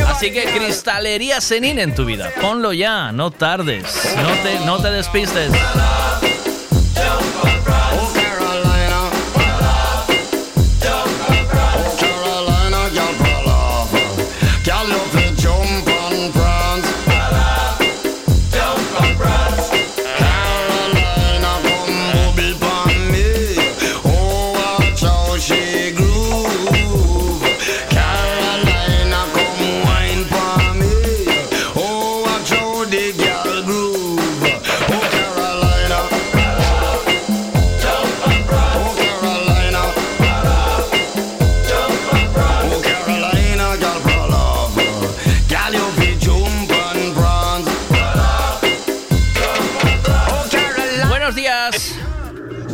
Así 0.08 0.32
que 0.32 0.46
cristalería 0.46 1.40
Senin 1.40 1.78
en 1.78 1.94
tu 1.94 2.04
vida. 2.04 2.32
Ponlo 2.42 2.74
ya, 2.74 3.12
no 3.12 3.30
tardes. 3.30 4.16
No 4.66 4.82
te 4.82 4.90
despistes. 4.90 5.52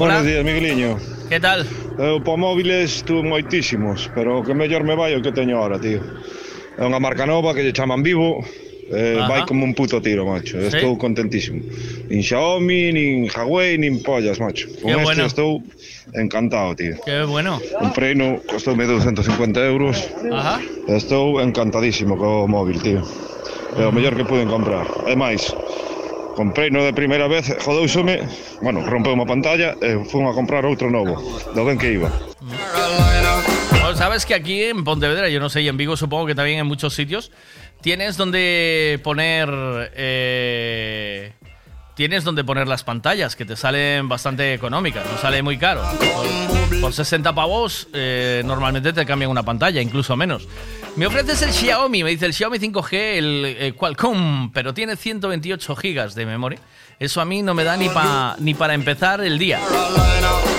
Buenos 0.03 0.25
días, 0.25 0.43
Migueliño. 0.43 0.99
Que 1.29 1.39
tal? 1.39 1.65
Eu 1.95 2.19
para 2.19 2.35
móviles 2.35 3.07
tuve 3.07 3.23
moitísimos, 3.23 4.11
pero 4.11 4.39
o 4.39 4.43
que 4.43 4.51
mellor 4.51 4.83
me 4.83 4.99
vai 4.99 5.15
o 5.15 5.23
que 5.23 5.31
teño 5.31 5.55
ahora, 5.55 5.79
tío. 5.79 6.03
É 6.75 6.83
unha 6.83 6.99
marca 6.99 7.23
nova 7.23 7.55
que 7.55 7.63
lle 7.63 7.71
chaman 7.71 8.03
Vivo, 8.03 8.43
eh, 8.91 9.15
Ajá. 9.15 9.31
vai 9.31 9.41
como 9.47 9.63
un 9.63 9.71
puto 9.71 10.03
tiro, 10.03 10.27
macho. 10.27 10.59
Sí. 10.59 10.75
Estou 10.75 10.99
contentísimo. 10.99 11.63
Nin 12.11 12.19
Xiaomi, 12.19 12.91
nin 12.91 13.31
Huawei, 13.31 13.79
nin 13.79 14.03
pollas, 14.03 14.43
macho. 14.43 14.67
Con 14.83 14.91
Qué 14.91 14.99
este 14.99 15.07
bueno. 15.07 15.23
estou 15.23 15.51
encantado, 16.11 16.75
tío. 16.75 16.99
Qué 17.07 17.23
bueno. 17.23 17.63
Comprei 17.79 18.11
no, 18.11 18.43
costoume 18.43 18.83
250 18.83 19.55
euros. 19.63 20.03
Ajá. 20.27 20.59
Estou 20.91 21.39
encantadísimo 21.39 22.19
co 22.19 22.43
móvil, 22.43 22.83
tío. 22.83 22.99
É 23.79 23.87
o 23.87 23.95
mellor 23.95 24.19
que 24.19 24.27
pude 24.27 24.43
comprar. 24.51 24.83
É 25.07 25.15
máis, 25.15 25.47
comprei 26.35 26.69
no 26.69 26.83
de 26.83 26.93
primeira 26.93 27.27
vez, 27.27 27.53
jodousome, 27.61 28.21
bueno, 28.61 28.81
rompeu 28.85 29.13
unha 29.13 29.25
pantalla 29.25 29.77
e 29.81 29.95
a 29.97 30.33
comprar 30.33 30.65
outro 30.65 30.89
novo, 30.89 31.17
do 31.53 31.61
ben 31.63 31.77
que 31.77 31.93
iba. 31.93 32.09
Bueno, 32.41 33.95
Sabes 33.95 34.25
que 34.25 34.33
aquí 34.33 34.63
en 34.63 34.83
Pontevedra, 34.83 35.29
yo 35.29 35.39
no 35.39 35.49
sé, 35.49 35.61
y 35.61 35.67
en 35.67 35.77
Vigo 35.77 35.95
supongo 35.95 36.25
que 36.25 36.35
también 36.35 36.59
en 36.59 36.67
muchos 36.67 36.93
sitios, 36.93 37.31
tienes 37.81 38.17
donde 38.17 38.99
poner. 39.03 39.49
eh, 39.95 41.31
tienes 41.95 42.23
donde 42.23 42.43
poner 42.43 42.67
las 42.67 42.83
pantallas, 42.83 43.35
que 43.35 43.45
te 43.45 43.55
salen 43.55 44.07
bastante 44.09 44.53
económicas, 44.53 45.05
no 45.11 45.17
sale 45.19 45.41
muy 45.43 45.57
caro. 45.57 45.81
Por, 46.69 46.81
por 46.81 46.93
60 46.93 47.33
pavos, 47.33 47.87
eh, 47.93 48.41
normalmente 48.45 48.93
te 48.93 49.05
cambian 49.05 49.29
una 49.31 49.43
pantalla, 49.43 49.81
incluso 49.81 50.15
menos. 50.17 50.47
Me 50.95 51.07
ofreces 51.07 51.41
el 51.41 51.51
Xiaomi, 51.53 52.03
me 52.03 52.11
dice 52.11 52.25
el 52.27 52.33
Xiaomi 52.33 52.59
5G, 52.59 52.93
el 52.93 53.45
eh, 53.59 53.73
Qualcomm, 53.73 54.51
pero 54.51 54.73
tiene 54.73 54.95
128 54.95 55.75
gigas 55.75 56.13
de 56.15 56.25
memoria. 56.25 56.59
Eso 56.99 57.19
a 57.21 57.25
mí 57.25 57.41
no 57.41 57.53
me 57.55 57.63
da 57.63 57.75
ni, 57.77 57.89
pa- 57.89 58.35
ni 58.39 58.53
para 58.53 58.73
empezar 58.75 59.21
el 59.21 59.39
día. 59.39 59.59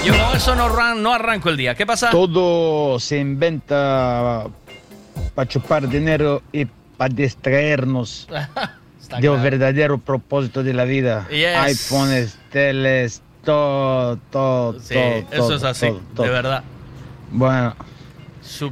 Yo 0.04 0.12
con 0.12 0.36
eso 0.36 0.54
no, 0.56 0.64
arran- 0.68 1.00
no 1.00 1.12
arranco 1.14 1.48
el 1.50 1.56
día. 1.56 1.74
¿Qué 1.76 1.86
pasa? 1.86 2.10
Todo 2.10 2.98
se 2.98 3.18
inventa 3.18 4.44
para 5.34 5.48
chupar 5.48 5.88
dinero 5.88 6.42
y 6.52 6.64
para 6.96 7.14
distraernos 7.14 8.26
Claro. 9.20 9.42
verdadero 9.42 9.98
propósito 9.98 10.62
de 10.62 10.74
la 10.74 10.84
vida. 10.84 11.26
Yes. 11.30 11.56
iPhones, 11.56 12.38
teles, 12.50 13.22
todo, 13.44 14.18
todo, 14.30 14.78
Sí, 14.80 14.94
todo. 14.94 15.04
eso 15.30 15.38
todo, 15.48 15.54
es 15.56 15.64
así, 15.64 15.86
todo, 15.88 16.00
todo. 16.14 16.26
de 16.26 16.32
verdad. 16.32 16.62
Bueno, 17.30 17.74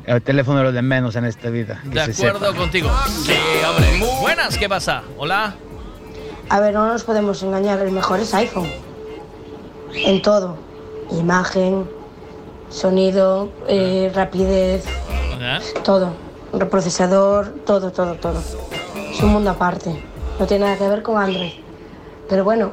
el 0.07 0.23
teléfono 0.23 0.59
es 0.59 0.65
lo 0.65 0.73
de 0.73 0.83
menos 0.83 1.17
en 1.17 1.25
esta 1.25 1.51
vida. 1.51 1.81
De 1.85 2.12
se 2.12 2.27
acuerdo 2.27 2.47
sepa. 2.49 2.59
contigo. 2.59 2.91
Sí, 3.09 3.33
hombre. 3.69 4.01
Buenas, 4.21 4.57
¿qué 4.59 4.69
pasa? 4.69 5.03
Hola. 5.19 5.55
A 6.49 6.61
ver, 6.61 6.75
no 6.75 6.87
nos 6.87 7.03
podemos 7.05 7.43
engañar, 7.43 7.81
el 7.81 7.93
mejor 7.93 8.21
es 8.21 8.35
iPhone. 8.35 8.69
En 9.95 10.21
todo. 10.23 10.57
Imagen, 11.11 11.89
sonido, 12.71 13.51
eh, 13.69 14.11
rapidez, 14.15 14.85
todo. 15.85 16.12
Procesador, 16.71 17.55
todo, 17.67 17.91
todo, 17.93 18.15
todo. 18.15 18.43
Es 19.11 19.21
un 19.23 19.31
mundo 19.31 19.51
aparte. 19.51 20.03
No 20.39 20.47
tiene 20.47 20.65
nada 20.65 20.77
que 20.78 20.89
ver 20.89 21.02
con 21.02 21.19
Android. 21.19 21.52
Pero 22.28 22.44
bueno, 22.44 22.70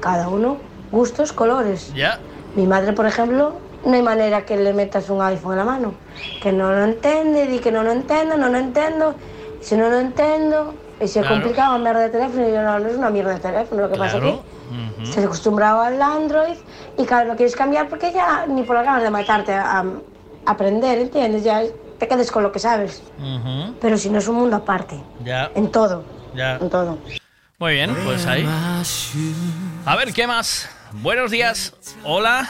cada 0.00 0.28
uno, 0.28 0.58
gustos, 0.90 1.32
colores. 1.32 1.92
Ya. 1.94 2.18
Mi 2.54 2.66
madre, 2.66 2.92
por 2.92 3.06
ejemplo, 3.06 3.54
no 3.84 3.92
hay 3.94 4.02
manera 4.02 4.44
que 4.44 4.56
le 4.56 4.72
metas 4.72 5.10
un 5.10 5.20
iPhone 5.22 5.52
en 5.52 5.58
la 5.58 5.64
mano. 5.64 5.94
Que 6.42 6.52
no 6.52 6.70
lo 6.72 6.84
entiende, 6.84 7.46
di 7.46 7.58
que 7.58 7.72
no 7.72 7.82
lo 7.82 7.92
entiendo, 7.92 8.36
no 8.36 8.48
lo 8.48 8.58
entiendo. 8.58 9.14
Y 9.60 9.64
si 9.64 9.76
no 9.76 9.88
lo 9.88 9.98
entiendo, 9.98 10.74
y 11.00 11.08
si 11.08 11.18
es 11.18 11.26
Claro. 11.26 11.40
complicado 11.42 11.72
cambiar 11.74 11.98
de 11.98 12.08
teléfono, 12.08 12.48
y 12.48 12.52
yo 12.52 12.62
no, 12.62 12.78
no 12.78 12.88
es 12.88 12.96
una 12.96 13.10
mierda 13.10 13.34
de 13.34 13.40
teléfono. 13.40 13.82
Lo 13.82 13.90
que 13.90 13.96
pasa 13.98 14.16
es 14.18 14.22
que 14.22 14.40
se 15.04 15.20
ha 15.20 15.24
acostumbrado 15.24 15.80
al 15.80 16.00
Android 16.00 16.56
y 16.96 17.04
claro, 17.04 17.28
lo 17.28 17.36
quieres 17.36 17.56
cambiar 17.56 17.88
porque 17.88 18.12
ya 18.12 18.46
ni 18.46 18.62
por 18.62 18.76
las 18.76 18.84
ganas 18.84 19.02
de 19.02 19.10
matarte 19.10 19.52
a, 19.54 19.80
a 19.80 19.84
aprender, 20.46 20.98
¿entiendes? 20.98 21.42
Ya 21.42 21.62
te 21.98 22.06
quedes 22.08 22.30
con 22.30 22.42
lo 22.42 22.52
que 22.52 22.58
sabes. 22.58 23.02
Pero 23.80 23.96
si 23.96 24.10
no 24.10 24.18
es 24.18 24.28
un 24.28 24.36
mundo 24.36 24.56
aparte, 24.56 25.00
Ya, 25.24 25.50
en 25.54 25.70
todo, 25.70 26.04
ya. 26.34 26.56
en 26.56 26.70
todo. 26.70 26.98
Muy 27.58 27.74
bien, 27.74 27.94
pues 28.04 28.26
ahí. 28.26 28.46
A 29.84 29.96
ver, 29.96 30.12
¿qué 30.12 30.26
más? 30.26 30.68
Buenos 30.92 31.30
días. 31.30 31.74
Hola. 32.04 32.48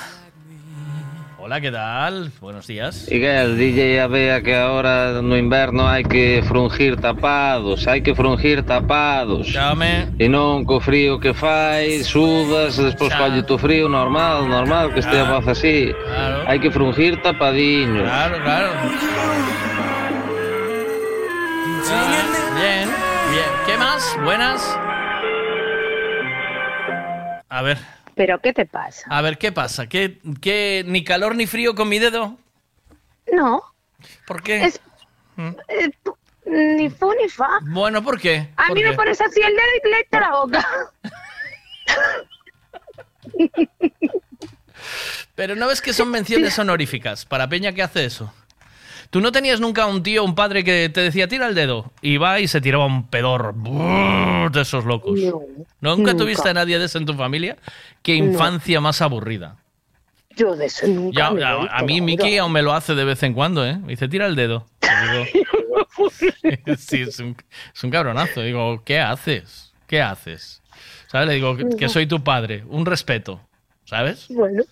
Hola, 1.43 1.59
¿qué 1.61 1.73
tal? 1.73 2.31
Buenos 2.41 2.67
días. 2.67 3.09
E 3.09 3.19
que 3.19 3.41
el 3.41 3.57
DJ 3.57 4.03
a 4.03 4.07
vea 4.07 4.43
que 4.43 4.55
ahora 4.55 5.25
no 5.25 5.41
inverno 5.41 5.89
hai 5.89 6.05
que 6.05 6.45
frungir 6.45 7.01
tapados, 7.01 7.89
hai 7.89 8.05
que 8.05 8.15
frungir 8.15 8.63
tapados. 8.63 9.49
Chame. 9.49 10.13
E 10.21 10.29
non 10.29 10.69
co 10.69 10.85
frío 10.85 11.17
que 11.17 11.33
fai, 11.33 12.05
sudas, 12.05 12.77
despois 12.77 13.09
colle 13.17 13.41
tu 13.43 13.57
frío, 13.57 13.89
normal, 13.89 14.53
normal 14.53 14.93
que 14.93 15.01
este 15.01 15.17
a 15.17 15.33
voz 15.33 15.49
así. 15.49 15.97
Claro. 15.97 16.45
Hai 16.45 16.61
que 16.61 16.69
frungir 16.69 17.17
tapadiños. 17.25 18.05
Claro, 18.05 18.37
claro. 18.45 18.71
Bien, 21.89 22.27
bien. 22.61 23.00
¿Qué 23.81 23.87
más? 23.87 24.15
Buenas. 24.23 24.63
A 27.49 27.63
ver, 27.63 27.79
¿Pero 28.15 28.39
qué 28.39 28.53
te 28.53 28.67
pasa? 28.67 29.07
a 29.09 29.23
ver, 29.23 29.39
¿qué 29.39 29.53
pasa? 29.53 29.87
¿Qué, 29.89 30.21
qué, 30.43 30.85
ni 30.87 31.03
calor 31.03 31.35
ni 31.35 31.47
frío 31.47 31.75
con 31.75 31.89
mi 31.89 31.99
dedo? 31.99 32.37
No. 33.33 33.63
¿Por 34.27 34.43
qué? 34.43 34.65
Es, 34.65 34.79
eh, 35.39 35.91
pu- 36.05 36.15
ni 36.45 36.91
fu 36.91 37.11
ni 37.15 37.27
fa. 37.31 37.49
Bueno, 37.63 38.05
¿por 38.05 38.21
qué? 38.21 38.51
A 38.59 38.67
¿Por 38.67 38.77
mí 38.77 38.83
me 38.85 38.91
qué? 38.91 38.97
pones 38.97 39.19
así 39.19 39.41
el 39.41 39.57
dedo 39.57 39.67
y 39.79 39.81
te 39.81 39.89
le 39.89 40.01
echo 40.01 40.21
la 40.21 40.31
boca. 40.37 40.67
Pero 45.35 45.57
no 45.57 45.69
ves 45.69 45.81
que 45.81 45.95
son 45.95 46.11
menciones 46.11 46.59
honoríficas 46.59 47.25
para 47.25 47.49
Peña 47.49 47.73
que 47.73 47.83
hace 47.83 48.05
eso. 48.05 48.31
¿Tú 49.11 49.21
no 49.21 49.33
tenías 49.33 49.61
nunca 49.61 49.87
un 49.87 50.03
tío, 50.05 50.23
un 50.23 50.37
padre 50.37 50.63
que 50.63 50.89
te 50.89 51.01
decía 51.01 51.27
tira 51.27 51.49
el 51.49 51.55
dedo? 51.57 51.91
Y 52.01 52.17
va 52.17 52.39
y 52.39 52.47
se 52.47 52.61
tiraba 52.61 52.87
un 52.87 53.09
pedor 53.09 53.55
brrr, 53.57 54.53
de 54.53 54.61
esos 54.61 54.85
locos. 54.85 55.19
No, 55.19 55.41
¿Nunca 55.97 56.13
nunca. 56.13 56.17
tuviste 56.17 56.49
a 56.49 56.55
nadie 56.55 56.79
de 56.79 56.85
eso 56.85 56.99
en 56.99 57.07
tu 57.07 57.15
familia? 57.15 57.57
Qué 58.03 58.19
No. 58.21 58.27
infancia 58.33 58.81
más 58.81 59.03
aburrida. 59.03 59.57
Yo 60.37 60.55
de 60.55 60.67
eso 60.67 60.87
nunca 60.87 61.19
Ya, 61.19 61.31
me 61.33 61.43
a 61.45 61.83
mí 61.83 62.01
Miki 62.01 62.39
aún 62.39 62.53
me 62.53 62.63
lo 62.63 62.73
hace 62.73 62.95
de 62.95 63.05
vez 63.05 63.21
en 63.25 63.35
cuando, 63.35 63.67
¿eh? 63.67 63.77
Me 63.79 63.89
dice, 63.89 64.07
tira 64.09 64.27
el 64.27 64.37
dedo. 64.37 64.67
Digo, 64.81 65.27
sí, 66.79 67.03
es 67.03 67.19
un, 67.19 67.37
es 67.75 67.83
un 67.85 67.91
cabronazo. 67.91 68.43
Digo, 68.43 68.83
¿qué 68.85 69.01
haces? 69.01 69.73
¿Qué 69.89 70.01
haces? 70.01 70.63
¿Sabes? 71.09 71.27
Le 71.29 71.35
digo, 71.35 71.57
que, 71.57 71.69
que 71.77 71.89
soy 71.89 72.07
tu 72.07 72.23
padre. 72.23 72.63
Un 72.69 72.87
respeto. 72.87 73.41
¿Sabes? 73.85 74.27
Bueno. 74.31 74.63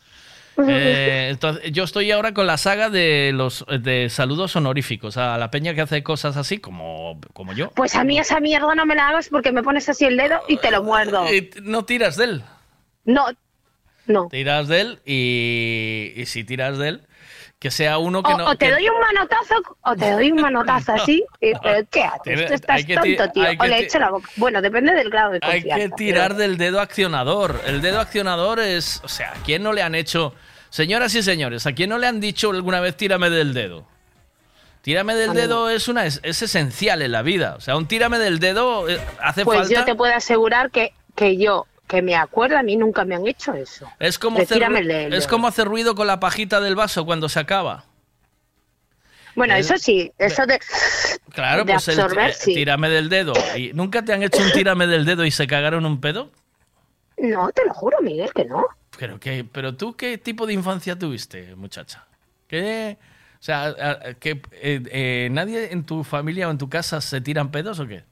Eh, 0.66 1.28
entonces, 1.30 1.70
yo 1.72 1.84
estoy 1.84 2.10
ahora 2.10 2.34
con 2.34 2.46
la 2.46 2.56
saga 2.56 2.90
de 2.90 3.30
los 3.34 3.64
de 3.80 4.08
saludos 4.10 4.56
honoríficos 4.56 5.16
a 5.16 5.38
la 5.38 5.50
peña 5.50 5.74
que 5.74 5.80
hace 5.82 6.02
cosas 6.02 6.36
así 6.36 6.58
como, 6.58 7.20
como 7.32 7.52
yo. 7.52 7.70
Pues 7.70 7.94
a 7.94 8.02
mí 8.04 8.18
esa 8.18 8.40
mierda 8.40 8.74
no 8.74 8.84
me 8.86 8.94
la 8.94 9.08
hagas 9.08 9.28
porque 9.28 9.52
me 9.52 9.62
pones 9.62 9.88
así 9.88 10.04
el 10.04 10.16
dedo 10.16 10.40
y 10.48 10.56
te 10.56 10.70
lo 10.70 10.82
muerdo. 10.82 11.24
No 11.62 11.84
tiras 11.84 12.16
de 12.16 12.24
él. 12.24 12.42
No, 13.04 13.26
no. 14.06 14.28
Tiras 14.30 14.68
de 14.68 14.80
él 14.80 14.98
y, 15.04 16.12
y 16.16 16.26
si 16.26 16.44
tiras 16.44 16.76
de 16.78 16.88
él, 16.88 17.02
que 17.58 17.70
sea 17.72 17.98
uno 17.98 18.22
que 18.22 18.32
O, 18.32 18.38
no. 18.38 18.46
o 18.46 18.56
te 18.56 18.66
que- 18.66 18.72
doy 18.72 18.88
un 18.88 19.00
manotazo 19.00 19.54
o 19.82 19.96
te 19.96 20.10
doy 20.12 20.30
un 20.30 20.40
manotazo 20.40 20.92
así. 20.92 21.24
y- 21.40 21.52
¿Pero 21.62 21.88
qué 21.90 22.02
haces? 22.04 22.46
Tú 22.48 22.54
estás 22.54 22.76
hay 22.76 22.84
tonto, 23.16 23.32
tío. 23.32 23.42
hay 23.44 23.56
O 23.58 23.64
le 23.64 23.78
echo 23.80 23.98
la 23.98 24.10
boca. 24.10 24.28
Bueno, 24.36 24.62
depende 24.62 24.92
del 24.94 25.10
grado 25.10 25.32
de 25.32 25.38
Hay 25.42 25.62
confianza. 25.62 25.88
que 25.88 25.94
tirar 25.96 26.34
del 26.36 26.56
dedo 26.56 26.80
accionador. 26.80 27.60
El 27.66 27.80
dedo 27.82 28.00
accionador 28.00 28.60
es. 28.60 29.00
O 29.04 29.08
sea, 29.08 29.30
¿a 29.32 29.42
quién 29.44 29.62
no 29.62 29.72
le 29.72 29.82
han 29.82 29.94
hecho. 29.96 30.34
Señoras 30.70 31.14
y 31.14 31.22
señores, 31.22 31.66
¿a 31.66 31.72
quién 31.72 31.90
no 31.90 31.98
le 31.98 32.06
han 32.06 32.20
dicho 32.20 32.50
alguna 32.50 32.80
vez 32.80 32.96
tírame 32.96 33.30
del 33.30 33.54
dedo? 33.54 33.86
Tírame 34.82 35.14
del 35.14 35.34
dedo 35.34 35.68
es 35.70 35.88
una 35.88 36.06
es, 36.06 36.20
es 36.22 36.40
esencial 36.42 37.02
en 37.02 37.12
la 37.12 37.22
vida. 37.22 37.54
O 37.56 37.60
sea, 37.60 37.76
un 37.76 37.86
tírame 37.86 38.18
del 38.18 38.38
dedo 38.38 38.88
eh, 38.88 39.00
hace 39.20 39.44
Pues 39.44 39.58
falta. 39.60 39.74
yo 39.74 39.84
te 39.84 39.94
puedo 39.94 40.14
asegurar 40.14 40.70
que, 40.70 40.92
que 41.14 41.36
yo, 41.36 41.66
que 41.86 42.00
me 42.00 42.14
acuerdo, 42.14 42.56
a 42.58 42.62
mí 42.62 42.76
nunca 42.76 43.04
me 43.04 43.14
han 43.14 43.26
hecho 43.26 43.52
eso. 43.54 43.90
Es 43.98 44.18
como, 44.18 44.38
hacer, 44.40 44.62
el 44.62 45.12
es 45.14 45.26
como 45.26 45.46
hacer 45.48 45.66
ruido 45.66 45.94
con 45.94 46.06
la 46.06 46.20
pajita 46.20 46.60
del 46.60 46.74
vaso 46.76 47.04
cuando 47.04 47.28
se 47.28 47.40
acaba. 47.40 47.84
Bueno, 49.34 49.54
El- 49.54 49.60
eso 49.60 49.76
sí, 49.78 50.12
eso 50.18 50.46
de... 50.46 50.58
Claro, 51.32 51.64
de 51.64 51.72
pues 51.72 51.88
el 51.88 52.00
absorber, 52.00 52.30
eh, 52.30 52.34
sí. 52.38 52.54
tírame 52.54 52.88
del 52.88 53.08
dedo. 53.08 53.32
¿Y 53.56 53.72
¿Nunca 53.72 54.02
te 54.04 54.12
han 54.12 54.22
hecho 54.22 54.42
un 54.42 54.52
tírame 54.52 54.86
del 54.86 55.04
dedo 55.04 55.24
y 55.24 55.30
se 55.30 55.46
cagaron 55.46 55.84
un 55.86 56.00
pedo? 56.00 56.30
No, 57.20 57.50
te 57.52 57.64
lo 57.66 57.74
juro, 57.74 57.98
Miguel, 58.00 58.32
que 58.32 58.44
no. 58.44 58.66
Pero, 58.98 59.18
¿qué, 59.20 59.44
pero 59.50 59.74
tú, 59.76 59.96
¿qué 59.96 60.18
tipo 60.18 60.46
de 60.46 60.52
infancia 60.54 60.98
tuviste, 60.98 61.54
muchacha? 61.56 62.04
¿Qué, 62.46 62.96
o 63.38 63.42
sea, 63.42 63.74
que, 64.18 64.40
eh, 64.52 64.82
eh, 64.90 65.28
¿nadie 65.30 65.72
en 65.72 65.84
tu 65.84 66.02
familia 66.04 66.48
o 66.48 66.50
en 66.50 66.58
tu 66.58 66.68
casa 66.68 67.00
se 67.00 67.20
tiran 67.20 67.50
pedos 67.50 67.78
o 67.80 67.86
qué? 67.86 68.04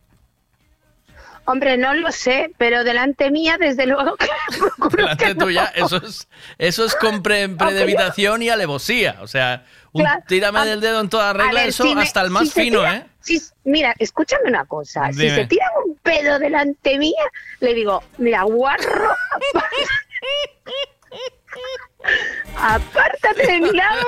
Hombre, 1.48 1.76
no 1.78 1.94
lo 1.94 2.10
sé, 2.10 2.50
pero 2.58 2.82
delante 2.82 3.30
mía, 3.30 3.56
desde 3.58 3.86
luego 3.86 4.16
que 4.18 4.26
Delante 4.96 5.24
que 5.26 5.34
no. 5.34 5.44
tuya, 5.44 5.66
eso 5.76 5.96
es, 5.98 6.26
eso 6.58 6.84
es 6.84 6.94
con 6.96 7.22
pre- 7.22 7.48
y 8.42 8.48
alevosía. 8.48 9.18
O 9.20 9.28
sea, 9.28 9.64
un 9.92 10.02
Claro. 10.02 10.22
tírame 10.26 10.66
del 10.66 10.80
dedo 10.80 11.00
en 11.00 11.08
toda 11.08 11.32
regla, 11.32 11.60
ver, 11.60 11.68
eso 11.68 11.84
si 11.84 11.94
me- 11.94 12.02
hasta 12.02 12.20
el 12.22 12.30
más 12.30 12.48
si 12.48 12.62
fino, 12.62 12.80
tira- 12.80 12.96
¿eh? 12.96 13.06
si- 13.20 13.40
mira, 13.62 13.94
escúchame 13.98 14.48
una 14.48 14.64
cosa. 14.64 15.12
Si 15.12 15.30
se 15.30 15.46
tira 15.46 15.66
un 15.85 15.85
pedo 16.06 16.38
delante 16.38 16.98
mía, 16.98 17.24
le 17.60 17.74
digo, 17.74 18.02
mira, 18.18 18.44
guarro. 18.44 19.10
Apártate 22.56 23.46
de 23.46 23.60
mi 23.60 23.72
lado. 23.72 24.06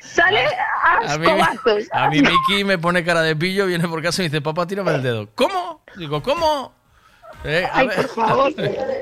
Sale 0.00 0.40
a 0.82 1.14
A 1.14 1.18
mí, 1.18 1.26
a 1.92 2.08
mí 2.08 2.22
Miki 2.22 2.64
me 2.64 2.78
pone 2.78 3.04
cara 3.04 3.22
de 3.22 3.36
pillo, 3.36 3.66
viene 3.66 3.86
por 3.86 4.02
casa 4.02 4.22
y 4.22 4.24
me 4.24 4.28
dice, 4.30 4.40
papá, 4.40 4.66
tírame 4.66 4.94
el 4.94 5.02
dedo. 5.02 5.28
¿Cómo? 5.34 5.84
Digo, 5.96 6.22
¿cómo? 6.22 6.79
Eh, 7.44 7.66
Ay, 7.72 7.88
por 7.88 8.08
favor. 8.08 8.52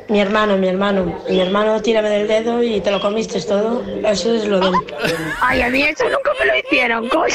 Mi 0.09 0.21
hermano, 0.21 0.57
mi 0.57 0.69
hermano. 0.69 1.23
Mi 1.29 1.41
hermano, 1.41 1.83
tírame 1.83 2.09
del 2.09 2.29
dedo 2.29 2.63
y 2.63 2.81
te 2.81 2.91
lo 2.91 3.01
comiste 3.01 3.41
todo. 3.43 3.83
Eso 4.07 4.33
es 4.35 4.45
lo 4.45 4.61
de... 4.61 4.71
Ay, 5.41 5.63
a 5.63 5.69
mí 5.71 5.83
eso 5.83 6.05
nunca 6.05 6.31
me 6.39 6.47
lo 6.47 6.57
hicieron, 6.57 7.09
coño. 7.09 7.35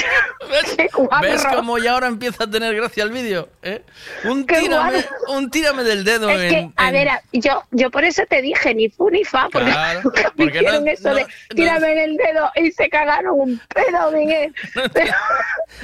Qué 0.77 0.89
guarro. 0.93 1.21
¿Ves 1.27 1.45
cómo 1.53 1.77
ya 1.77 1.91
ahora 1.93 2.07
empieza 2.07 2.45
a 2.45 2.49
tener 2.49 2.73
gracia 2.75 3.03
el 3.03 3.11
vídeo? 3.11 3.49
¿eh? 3.63 3.81
Un, 4.23 4.45
tírame, 4.45 5.03
un 5.27 5.51
tírame 5.51 5.83
del 5.83 6.05
dedo 6.05 6.29
Es 6.29 6.49
que, 6.51 6.57
en, 6.59 6.73
a 6.77 6.87
en- 6.87 6.93
ver, 6.93 7.07
yo, 7.33 7.63
yo 7.71 7.91
por 7.91 8.05
eso 8.05 8.23
te 8.29 8.41
dije 8.41 8.73
ni 8.73 8.89
fu 8.89 9.09
ni 9.09 9.25
fa, 9.25 9.49
porque 9.51 9.71
Claro, 9.71 10.01
nunca 10.05 10.31
me 10.37 10.45
porque 10.45 10.61
no- 10.61 10.67
hicieron 10.67 10.87
eso 10.87 11.09
no- 11.09 11.15
de 11.15 11.25
tírame 11.53 11.91
en 11.91 11.97
el 12.11 12.17
dedo 12.17 12.49
y 12.55 12.71
se 12.71 12.87
cagaron 12.89 13.39
un 13.41 13.61
pedo, 13.73 14.11
Miguel. 14.11 14.53
Pero 14.93 15.13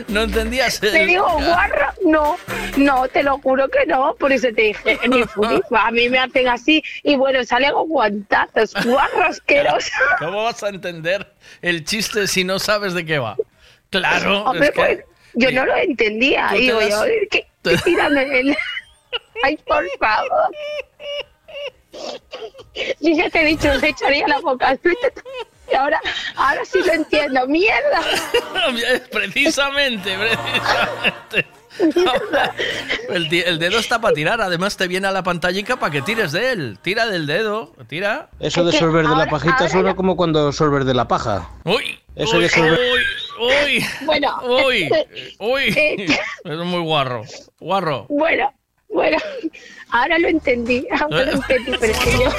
No 0.07 0.22
entendías 0.22 0.80
te 0.80 1.06
digo, 1.06 1.25
guarro, 1.45 1.88
no, 2.06 2.38
no, 2.77 3.07
te 3.09 3.23
lo 3.23 3.38
juro 3.39 3.67
que 3.67 3.85
no, 3.85 4.15
por 4.15 4.31
eso 4.31 4.48
te 4.56 4.61
dije 4.61 4.98
ni. 5.38 5.59
A 5.77 5.91
mí 5.91 6.09
me 6.09 6.19
hacen 6.19 6.47
así 6.47 6.83
y 7.03 7.15
bueno, 7.15 7.43
salen 7.43 7.71
con 7.73 7.88
guantazos, 7.89 8.73
guarro 8.85 9.23
asqueroso. 9.25 9.91
¿Cómo 10.19 10.43
vas 10.43 10.61
a 10.63 10.69
entender 10.69 11.33
el 11.61 11.83
chiste 11.85 12.27
si 12.27 12.43
no 12.43 12.59
sabes 12.59 12.93
de 12.93 13.05
qué 13.05 13.19
va? 13.19 13.35
Claro, 13.89 14.43
Hombre, 14.43 14.65
es 14.67 14.71
que- 14.71 14.75
pues, 14.81 14.99
yo 15.35 15.51
no 15.51 15.65
lo 15.65 15.75
entendía. 15.75 16.47
te 16.51 16.57
Y 16.57 16.61
digo 16.61 16.81
yo, 16.81 17.03
¿qué, 17.31 17.47
tírame 17.83 18.39
el... 18.39 18.57
Ay, 19.43 19.57
por 19.65 19.85
favor. 19.99 20.51
Yo 22.99 23.15
ya 23.15 23.29
te 23.29 23.41
he 23.41 23.45
dicho, 23.45 23.79
se 23.79 23.89
echaría 23.89 24.27
la 24.27 24.39
boca. 24.39 24.77
Y 25.71 25.75
ahora, 25.75 26.01
ahora 26.35 26.65
sí 26.65 26.79
lo 26.83 26.93
entiendo. 26.93 27.47
¡Mierda! 27.47 28.01
precisamente, 29.11 30.15
precisamente. 30.17 31.58
Ahora, 32.07 32.53
el, 33.09 33.30
dedo 33.59 33.80
está 33.80 34.01
para 34.01 34.14
tirar, 34.14 34.41
además 34.41 34.75
te 34.77 34.88
viene 34.88 35.07
a 35.07 35.11
la 35.11 35.23
pantallica 35.23 35.77
para 35.77 35.91
que 35.91 36.01
tires 36.01 36.31
de 36.31 36.51
él. 36.51 36.80
Tira 36.81 37.06
del 37.07 37.27
dedo, 37.27 37.73
tira. 37.88 38.30
Eso 38.39 38.64
de 38.64 38.72
sorber 38.72 39.07
de 39.07 39.15
la 39.15 39.27
pajita 39.30 39.69
suena 39.69 39.95
como 39.95 40.15
cuando 40.17 40.51
sorber 40.51 40.83
de 40.85 40.93
la 40.93 41.07
paja. 41.07 41.49
Uy, 41.65 41.99
Eso 42.15 42.38
uy, 42.38 42.43
de 42.43 42.49
sorber... 42.49 42.80
uy, 42.80 43.48
uy, 43.48 43.85
Bueno, 44.06 44.39
uy, 44.65 44.89
uy. 45.39 45.64
eh, 45.75 46.07
Es 46.43 46.57
muy 46.57 46.81
guarro, 46.81 47.23
guarro. 47.59 48.06
Bueno, 48.09 48.51
bueno, 48.89 49.17
ahora 49.91 50.17
lo 50.17 50.27
entendí. 50.27 50.85
Ahora 50.99 51.25
lo 51.25 51.31
entendí, 51.33 51.72
pero 51.80 51.93
es 51.93 51.99
que 51.99 52.11
yo... 52.11 52.30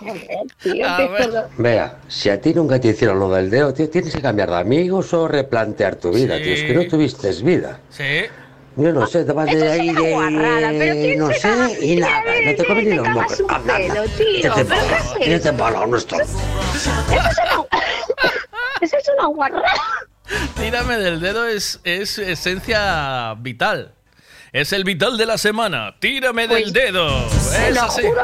Joder, 0.00 0.28
tío, 0.62 0.88
A 0.88 0.96
te 0.96 1.08
ver. 1.08 1.22
jodo. 1.30 1.48
Vea, 1.58 1.98
si 2.08 2.30
a 2.30 2.40
ti 2.40 2.52
nunca 2.54 2.80
te 2.80 2.88
hicieron 2.88 3.18
lo 3.18 3.30
del 3.30 3.50
dedo, 3.50 3.72
tío, 3.74 3.88
tienes 3.90 4.14
que 4.14 4.20
cambiar 4.22 4.50
de 4.50 4.56
amigos 4.56 5.12
o 5.14 5.28
replantear 5.28 5.96
tu 5.96 6.10
vida, 6.12 6.36
Sí. 6.38 6.42
tío. 6.44 6.54
Es 6.54 6.62
que 6.62 6.74
no 6.74 6.86
tuviste 6.88 7.30
vida. 7.42 7.80
Sí. 7.90 8.22
Yo 8.76 8.92
no 8.92 9.06
sé, 9.06 9.24
te 9.24 9.32
vas 9.32 9.46
de 9.46 9.68
ahí 9.70 9.92
guarrada, 9.94 10.68
pero 10.70 10.94
de... 10.94 11.02
¿quién 11.02 11.18
No 11.18 11.26
se 11.28 11.34
sé, 11.40 11.84
y 11.86 11.96
nada, 11.96 12.22
no 12.46 12.54
te 12.54 12.64
comes 12.64 12.84
ni 12.86 12.94
los 12.94 13.08
mocos. 13.08 13.42
Anda, 13.48 13.76
tío, 13.76 14.02
Tírate 14.16 14.64
¿pero 14.64 14.68
para 14.68 14.80
qué 14.80 14.88
abajo, 14.88 15.16
es 15.18 15.24
tírate 15.24 15.48
eso? 15.48 15.86
nuestro. 15.86 16.18
Es 18.80 18.92
una, 19.18 19.26
guarrada. 19.26 19.72
Tírame 20.58 20.96
del 20.98 21.20
dedo 21.20 21.46
es, 21.46 21.80
es 21.84 22.18
esencia 22.18 23.34
vital. 23.38 23.92
Es 24.52 24.72
el 24.72 24.84
vital 24.84 25.16
de 25.18 25.26
la 25.26 25.36
semana. 25.38 25.96
Tírame 26.00 26.48
del 26.48 26.72
dedo. 26.72 27.26
Es 27.26 27.74
lo 27.74 27.82
así. 27.82 28.02
juro, 28.02 28.22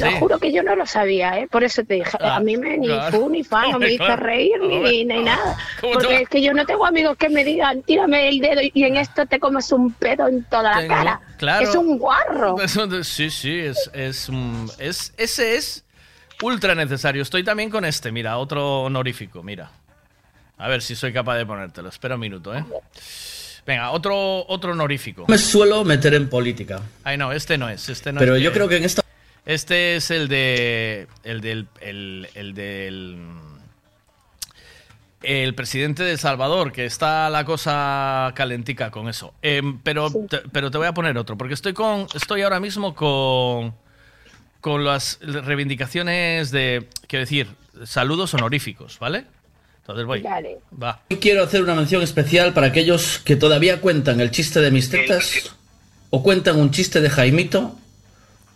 te 0.00 0.10
lo 0.10 0.16
juro 0.18 0.38
que 0.38 0.52
yo 0.52 0.62
no 0.62 0.74
lo 0.76 0.86
sabía, 0.86 1.38
¿eh? 1.38 1.48
Por 1.50 1.64
eso 1.64 1.84
te 1.84 1.94
dije, 1.94 2.16
a 2.20 2.40
mí 2.40 2.56
me 2.56 2.76
ni 2.78 2.86
claro. 2.88 3.18
fu 3.20 3.28
ni 3.28 3.42
fa, 3.44 3.68
no 3.68 3.78
me 3.78 3.92
hizo 3.92 4.04
claro. 4.04 4.22
reír 4.22 4.60
ni, 4.60 5.04
ni 5.04 5.22
nada. 5.22 5.56
¿Cómo 5.80 5.98
te 5.98 6.04
Porque 6.06 6.22
es 6.22 6.28
que 6.28 6.42
yo 6.42 6.52
no 6.52 6.64
tengo 6.66 6.86
amigos 6.86 7.16
que 7.16 7.28
me 7.28 7.44
digan, 7.44 7.82
tírame 7.82 8.28
el 8.28 8.38
dedo 8.40 8.60
y 8.72 8.84
en 8.84 8.96
esto 8.96 9.26
te 9.26 9.38
comes 9.40 9.70
un 9.72 9.92
pedo 9.92 10.28
en 10.28 10.44
toda 10.44 10.62
la 10.74 10.76
Tengo- 10.80 10.94
cara. 10.94 11.20
claro. 11.38 11.68
Es 11.68 11.74
un 11.74 11.98
guarro. 11.98 12.56
Sí, 13.02 13.30
sí, 13.30 13.58
es, 13.60 13.90
es, 13.92 14.28
mm, 14.30 14.66
es- 14.78 15.12
ese 15.16 15.56
es 15.56 15.84
ultra 16.42 16.74
necesario. 16.74 17.22
Estoy 17.22 17.44
también 17.44 17.70
con 17.70 17.84
este, 17.84 18.10
mira, 18.12 18.36
otro 18.38 18.82
honorífico, 18.82 19.42
mira. 19.42 19.70
A 20.58 20.68
ver 20.68 20.82
si 20.82 20.94
soy 20.94 21.12
capaz 21.12 21.36
de 21.36 21.46
ponértelo. 21.46 21.88
Espera 21.88 22.14
un 22.14 22.20
minuto, 22.20 22.54
¿eh? 22.54 22.64
Venga, 23.66 23.90
otro, 23.92 24.44
otro 24.48 24.72
honorífico. 24.72 25.24
Me 25.26 25.38
suelo 25.38 25.84
meter 25.84 26.12
en 26.14 26.28
política. 26.28 26.80
Ay, 27.02 27.16
no, 27.16 27.32
este 27.32 27.56
no 27.56 27.68
es. 27.68 27.88
Este 27.88 28.12
no 28.12 28.18
Pero 28.20 28.36
es 28.36 28.42
yo 28.42 28.52
creo 28.52 28.68
que 28.68 28.76
en 28.76 28.84
esta- 28.84 29.02
Este 29.46 29.96
es 29.96 30.10
el 30.10 30.28
de. 30.28 31.06
El 31.22 31.40
del. 31.40 31.68
El, 31.80 32.28
el 32.34 32.54
del. 32.54 33.18
El 35.22 35.54
presidente 35.54 36.02
de 36.02 36.12
El 36.12 36.18
Salvador, 36.18 36.70
que 36.72 36.84
está 36.84 37.30
la 37.30 37.44
cosa 37.44 38.32
calentica 38.34 38.90
con 38.90 39.08
eso. 39.08 39.32
Em, 39.40 39.78
pero, 39.78 40.10
te, 40.10 40.38
pero 40.52 40.70
te 40.70 40.76
voy 40.76 40.86
a 40.86 40.92
poner 40.92 41.16
otro, 41.18 41.36
porque 41.36 41.54
estoy 41.54 41.72
con. 41.72 42.06
Estoy 42.14 42.42
ahora 42.42 42.60
mismo 42.60 42.94
con. 42.94 43.74
Con 44.60 44.84
las 44.84 45.18
reivindicaciones 45.20 46.50
de. 46.50 46.88
Quiero 47.06 47.24
decir, 47.24 47.48
saludos 47.84 48.32
honoríficos, 48.32 48.98
¿vale? 48.98 49.26
Entonces 49.80 50.06
voy. 50.06 50.22
Dale. 50.22 50.58
Va. 50.82 51.02
Hoy 51.10 51.18
quiero 51.18 51.44
hacer 51.44 51.62
una 51.62 51.74
mención 51.74 52.00
especial 52.00 52.54
para 52.54 52.68
aquellos 52.68 53.18
que 53.18 53.36
todavía 53.36 53.82
cuentan 53.82 54.20
el 54.20 54.30
chiste 54.30 54.60
de 54.60 54.70
mis 54.70 54.88
tetas, 54.88 55.54
o 56.08 56.22
cuentan 56.22 56.58
un 56.58 56.70
chiste 56.70 57.02
de 57.02 57.10
Jaimito, 57.10 57.78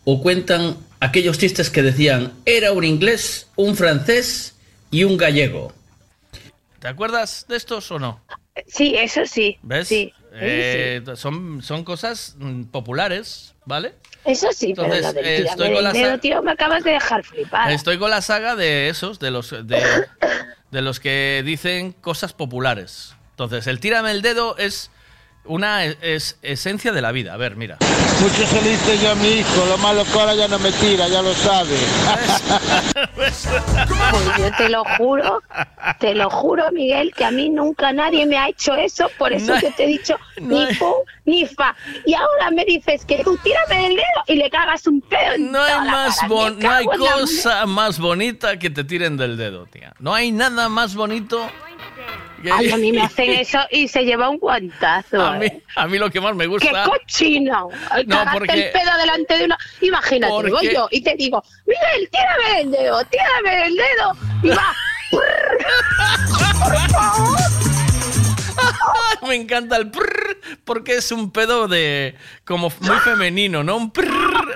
o 0.04 0.22
cuentan 0.22 0.76
aquellos 1.00 1.38
chistes 1.38 1.70
que 1.70 1.82
decían 1.82 2.32
era 2.44 2.72
un 2.72 2.84
inglés, 2.84 3.48
un 3.56 3.76
francés 3.76 4.54
y 4.90 5.04
un 5.04 5.16
gallego. 5.16 5.72
¿Te 6.80 6.88
acuerdas 6.88 7.44
de 7.48 7.56
estos 7.56 7.90
o 7.90 7.98
no? 7.98 8.20
Sí, 8.66 8.94
eso 8.96 9.20
sí. 9.26 9.58
¿Ves? 9.62 9.88
Sí, 9.88 10.12
Eh, 10.40 11.02
Son, 11.16 11.62
son 11.62 11.84
cosas 11.84 12.36
mm, 12.38 12.64
populares, 12.64 13.54
¿vale? 13.64 13.94
eso 14.24 14.48
sí, 14.52 14.74
pero 14.76 14.86
Entonces, 14.92 15.06
lo 15.06 15.12
del 15.14 15.24
eh, 15.26 15.42
estoy 15.48 15.72
con 15.74 15.82
la 15.84 15.92
dedo, 15.92 16.10
sa- 16.12 16.18
tío, 16.18 16.42
me 16.42 16.52
acabas 16.52 16.84
de 16.84 16.90
dejar 16.92 17.24
flipar. 17.24 17.70
Estoy 17.72 17.98
con 17.98 18.10
la 18.10 18.20
saga 18.20 18.54
de 18.54 18.88
esos, 18.90 19.18
de 19.18 19.30
los 19.30 19.50
de, 19.50 19.82
de 20.70 20.82
los 20.82 21.00
que 21.00 21.42
dicen 21.46 21.92
cosas 21.92 22.32
populares. 22.34 23.14
Entonces, 23.30 23.66
el 23.66 23.80
tírame 23.80 24.10
el 24.10 24.20
dedo 24.22 24.56
es 24.58 24.90
una 25.48 25.84
es, 25.84 25.96
es 26.02 26.38
esencia 26.42 26.92
de 26.92 27.02
la 27.02 27.10
vida. 27.12 27.34
A 27.34 27.36
ver, 27.36 27.56
mira. 27.56 27.76
Mucho 28.20 28.46
se 28.46 28.62
le 28.62 28.72
hice 28.72 28.98
yo 28.98 29.10
a 29.12 29.14
mi 29.16 29.28
hijo, 29.28 29.64
lo 29.68 29.78
malo 29.78 30.04
que 30.04 30.18
ahora 30.18 30.34
ya 30.34 30.48
no 30.48 30.58
me 30.58 30.70
tira, 30.72 31.08
ya 31.08 31.22
lo 31.22 31.32
sabe. 31.34 31.76
Pues 33.14 33.48
yo 34.38 34.50
te 34.56 34.68
lo 34.68 34.84
juro, 34.96 35.42
te 36.00 36.14
lo 36.14 36.30
juro, 36.30 36.70
Miguel, 36.72 37.12
que 37.14 37.24
a 37.24 37.30
mí 37.30 37.48
nunca 37.50 37.92
nadie 37.92 38.26
me 38.26 38.36
ha 38.38 38.48
hecho 38.48 38.74
eso, 38.74 39.10
por 39.18 39.32
eso 39.32 39.54
No 39.54 39.60
yo 39.60 39.72
te 39.74 39.84
he 39.84 39.86
dicho 39.86 40.16
no 40.40 40.48
ni 40.48 40.64
hay- 40.66 40.74
fu 40.74 40.94
ni 41.24 41.46
fa. 41.46 41.74
Y 42.06 42.14
ahora 42.14 42.50
me 42.50 42.64
dices 42.64 43.04
que 43.04 43.22
tú 43.22 43.36
tírame 43.42 43.86
el 43.88 43.96
dedo 43.96 44.24
y 44.26 44.34
le 44.36 44.48
cagas 44.50 44.86
un 44.86 45.00
pedo 45.02 45.34
en 45.34 45.52
No 45.52 45.60
hay 45.62 45.72
toda 45.72 45.84
la 45.84 45.90
más 45.92 46.22
Me 46.22 46.28
no 46.28 46.70
hay 46.70 46.84
en 46.84 47.00
la 47.00 47.12
cosa 47.12 47.66
más 47.66 47.98
bonita 47.98 48.58
que 48.58 48.70
te 48.70 48.84
tiren 48.84 49.16
del 49.16 49.36
dedo, 49.36 49.66
tía. 49.66 49.92
No 49.98 50.14
hay 50.14 50.32
nada 50.32 50.68
más 50.68 50.94
bonito. 50.94 51.48
Ay, 52.52 52.70
a 52.70 52.76
mí 52.76 52.92
me 52.92 53.02
hacen 53.02 53.30
eso 53.32 53.58
y 53.70 53.88
se 53.88 54.04
lleva 54.04 54.28
un 54.28 54.38
guantazo. 54.38 55.20
A 55.20 55.32
mí, 55.38 55.46
eh. 55.46 55.62
a 55.76 55.86
mí 55.86 55.98
lo 55.98 56.10
que 56.10 56.20
más 56.20 56.34
me 56.34 56.44
¡Qué 56.44 56.48
gusta. 56.48 56.84
cochino! 56.84 57.68
Ay, 57.90 58.04
No, 58.06 58.24
porque- 58.32 58.52
el 58.66 58.70
pedo 58.72 58.96
delante 58.98 59.38
de 59.38 59.44
una... 59.44 59.58
Imagínate, 59.80 60.32
Porque- 60.32 60.50
voy 60.50 60.70
yo 60.74 60.88
y 60.90 61.00
te 61.02 61.14
digo, 61.16 61.42
Miguel, 61.66 62.08
tírame 62.10 62.60
el 62.62 62.70
dedo, 62.70 63.04
tírame 63.04 63.66
el 63.66 63.74
dedo. 63.76 64.16
Y 64.42 64.48
va... 64.50 64.74
¡Por 65.10 66.76
favor! 66.90 67.38
me 69.26 69.34
encanta 69.36 69.76
el 69.76 69.90
prrr, 69.90 70.38
porque 70.64 70.96
es 70.96 71.12
un 71.12 71.30
pedo 71.30 71.68
de 71.68 72.14
como 72.44 72.72
muy 72.80 72.96
femenino, 72.98 73.62
¿no? 73.62 73.76
Un 73.76 73.90
prrr. 73.90 74.54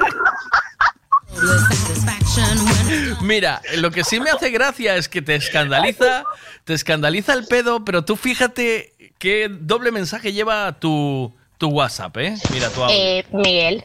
Mira, 3.21 3.61
lo 3.77 3.91
que 3.91 4.05
sí 4.05 4.21
me 4.21 4.31
hace 4.31 4.51
gracia 4.51 4.97
es 4.97 5.09
que 5.09 5.23
te 5.23 5.35
escandaliza, 5.35 6.25
te 6.65 6.75
escandaliza 6.75 7.35
el 7.35 7.47
pedo, 7.47 7.85
pero 7.85 8.05
tú 8.05 8.17
fíjate 8.17 8.95
qué 9.19 9.49
doble 9.51 9.91
mensaje 9.93 10.33
lleva 10.33 10.73
tu, 10.79 11.35
tu 11.59 11.69
WhatsApp, 11.69 12.17
¿eh? 12.19 12.35
Mira 12.53 12.69
tu 12.71 12.83
audio. 12.83 12.97
Eh, 12.97 13.25
Miguel, 13.33 13.85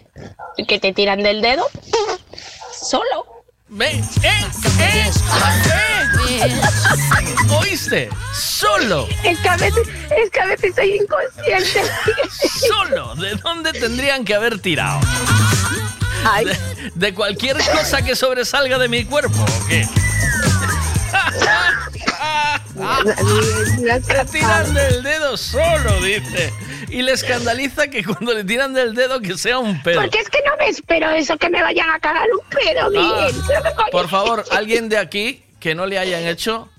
que 0.68 0.80
te 0.80 0.94
tiran 0.94 1.22
del 1.24 1.42
dedo 1.42 1.68
solo. 2.72 3.37
Eh, 3.70 4.02
eh, 4.24 4.46
eh. 4.80 5.12
¿Oíste? 7.60 8.10
Solo, 8.34 9.10
Es 9.26 9.38
que 9.40 9.50
a 9.50 9.58
veces, 9.58 9.86
es 10.16 10.30
que 10.32 10.40
a 10.40 10.46
veces 10.46 10.74
soy 10.74 10.96
inconsciente. 10.96 11.82
solo. 12.68 13.14
¿De 13.16 13.36
dónde 13.36 13.74
tendrían 13.74 14.24
que 14.24 14.36
haber 14.36 14.60
tirado? 14.60 15.02
De, 16.46 16.58
de 16.96 17.14
cualquier 17.14 17.58
cosa 17.58 18.02
que 18.02 18.16
sobresalga 18.16 18.78
de 18.78 18.88
mi 18.88 19.04
cuerpo, 19.04 19.44
¿o 19.44 19.68
qué? 19.68 19.86
Te 24.06 24.26
tiran 24.32 24.74
del 24.74 25.04
dedo 25.04 25.38
solo, 25.38 26.02
dice. 26.02 26.52
y 26.90 27.02
le 27.02 27.12
escandaliza 27.14 27.88
que 27.88 28.04
cuando 28.04 28.34
le 28.34 28.44
tiran 28.44 28.74
del 28.74 28.94
dedo 28.96 29.20
que 29.20 29.38
sea 29.38 29.60
un 29.60 29.82
pedo. 29.84 30.02
Porque 30.02 30.20
es 30.20 30.30
que 30.30 30.40
no 30.46 30.56
me 30.58 30.68
espero 30.70 31.10
eso, 31.12 31.38
que 31.38 31.50
me 31.50 31.62
vayan 31.62 31.90
a 31.90 32.00
cagar 32.00 32.28
un 32.32 32.48
pedo, 32.50 32.86
Ah, 32.86 32.90
Miguel. 32.90 33.42
¿Pero 33.48 33.64
qué 33.64 33.70
coño? 33.76 33.88
por 33.92 34.10
favor, 34.10 34.44
alguien 34.52 34.90
de 34.90 34.98
aquí 34.98 35.44
que 35.60 35.76
no 35.76 35.86
le 35.86 35.98
hayan 36.00 36.24
hecho. 36.24 36.70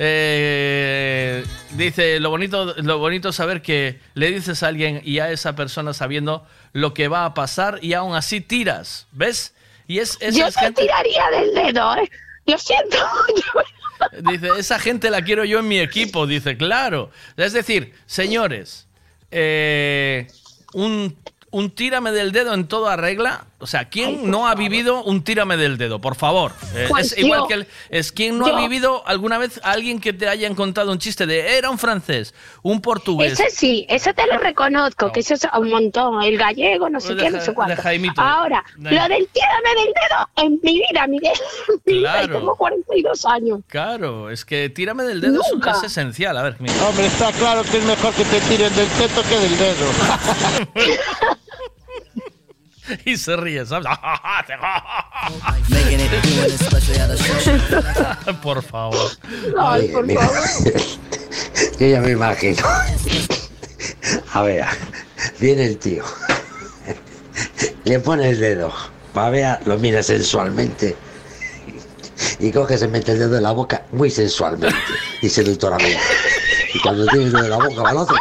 eh, 0.00 1.44
dice 1.72 2.20
lo 2.20 2.30
bonito 2.30 2.72
lo 2.76 2.98
bonito 2.98 3.30
es 3.30 3.34
saber 3.36 3.62
que 3.62 3.98
le 4.14 4.30
dices 4.30 4.62
a 4.62 4.68
alguien 4.68 5.00
y 5.04 5.18
a 5.18 5.32
esa 5.32 5.56
persona 5.56 5.92
sabiendo 5.92 6.46
lo 6.72 6.94
que 6.94 7.08
va 7.08 7.24
a 7.24 7.34
pasar 7.34 7.80
y 7.82 7.94
aún 7.94 8.14
así 8.14 8.40
tiras 8.40 9.08
ves 9.10 9.54
y 9.88 9.98
es 9.98 10.16
Yo 10.20 10.46
te 10.52 10.60
gente- 10.60 10.82
tiraría 10.82 11.30
del 11.30 11.52
dedo, 11.54 11.96
¿eh? 11.96 12.08
Lo 12.46 12.56
siento. 12.58 12.96
Dice, 14.30 14.48
esa 14.58 14.78
gente 14.78 15.10
la 15.10 15.22
quiero 15.22 15.44
yo 15.44 15.58
en 15.60 15.68
mi 15.68 15.78
equipo. 15.78 16.26
Dice, 16.26 16.56
claro. 16.56 17.10
Es 17.36 17.52
decir, 17.52 17.92
señores, 18.06 18.86
eh, 19.30 20.26
un, 20.72 21.16
un 21.50 21.70
tírame 21.70 22.12
del 22.12 22.32
dedo 22.32 22.54
en 22.54 22.68
toda 22.68 22.96
regla. 22.96 23.46
O 23.60 23.66
sea, 23.66 23.88
¿quién 23.88 24.30
no 24.30 24.46
ha 24.46 24.54
vivido 24.54 25.02
un 25.02 25.24
tírame 25.24 25.56
del 25.56 25.78
dedo? 25.78 25.98
Por 26.00 26.14
favor. 26.14 26.52
Eh, 26.76 26.88
es 27.00 27.18
igual 27.18 27.42
que 27.48 27.54
el, 27.54 27.66
es 27.90 28.12
quien 28.12 28.38
no 28.38 28.46
Yo. 28.46 28.56
ha 28.56 28.60
vivido 28.60 29.02
alguna 29.04 29.36
vez 29.36 29.60
a 29.64 29.72
alguien 29.72 29.98
que 30.00 30.12
te 30.12 30.28
hayan 30.28 30.54
contado 30.54 30.92
un 30.92 30.98
chiste 31.00 31.26
de 31.26 31.56
era 31.58 31.68
un 31.68 31.76
francés, 31.76 32.34
un 32.62 32.80
portugués. 32.80 33.32
Ese 33.32 33.50
sí, 33.50 33.84
eso 33.88 34.14
te 34.14 34.28
lo 34.28 34.38
reconozco, 34.38 35.10
que 35.10 35.20
eso 35.20 35.34
es 35.34 35.44
un 35.58 35.70
montón. 35.70 36.22
El 36.22 36.38
gallego, 36.38 36.88
no 36.88 37.00
sé 37.00 37.16
De 37.16 37.24
qué, 37.24 37.30
no 37.30 37.40
sé 37.40 37.52
cuánto. 37.52 37.74
de 37.74 37.82
Jaimito. 37.82 38.20
Ahora, 38.20 38.62
De- 38.76 38.92
lo 38.92 39.08
del 39.08 39.26
tírame 39.26 39.70
del 39.74 39.92
dedo 39.92 40.28
en 40.46 40.60
mi 40.62 40.80
vida, 40.88 41.06
Miguel. 41.08 41.32
En 41.68 41.80
mi 41.84 41.98
vida, 41.98 42.22
y 42.22 42.26
Claro. 42.26 42.38
tengo 42.38 42.56
42 42.56 43.24
años. 43.26 43.60
Claro, 43.66 44.30
es 44.30 44.44
que 44.44 44.68
tírame 44.70 45.02
del 45.02 45.20
dedo 45.20 45.40
es- 45.42 45.52
Nunca. 45.52 45.72
es 45.72 45.82
esencial. 45.82 46.36
A 46.38 46.42
ver, 46.42 46.54
mira. 46.60 46.74
Hombre, 46.88 47.06
está 47.06 47.32
claro 47.32 47.62
que 47.64 47.78
es 47.78 47.84
mejor 47.84 48.14
que 48.14 48.24
te 48.24 48.40
tiren 48.42 48.72
del 48.76 48.86
teto 48.86 49.22
que 49.28 49.36
del 49.36 49.58
dedo. 49.58 49.86
y 53.04 53.16
se 53.16 53.36
ríe, 53.36 53.64
¿sabes? 53.66 53.86
Por 58.42 58.62
favor. 58.62 59.10
Oye, 59.58 59.94
mira, 60.02 60.30
Yo 61.78 61.86
ya 61.86 62.00
me 62.00 62.10
imagino. 62.12 62.62
A 64.32 64.42
ver, 64.42 64.64
viene 65.38 65.64
el 65.66 65.78
tío. 65.78 66.04
Le 67.84 68.00
pone 68.00 68.30
el 68.30 68.40
dedo. 68.40 68.72
Pa' 69.12 69.30
ver, 69.30 69.58
lo 69.66 69.78
mira 69.78 70.02
sensualmente. 70.02 70.96
Y 72.40 72.52
coge, 72.52 72.78
se 72.78 72.88
mete 72.88 73.12
el 73.12 73.18
dedo 73.20 73.36
en 73.36 73.42
la 73.42 73.52
boca 73.52 73.84
muy 73.92 74.10
sensualmente 74.10 74.76
y 75.22 75.28
seductoramente. 75.28 75.98
Y 76.74 76.80
cuando 76.80 77.06
tiene 77.06 77.26
el 77.26 77.32
dedo 77.32 77.44
en 77.44 77.50
la 77.50 77.56
boca, 77.56 77.82
va 77.82 77.90
al 77.90 77.96
otro. 77.98 78.16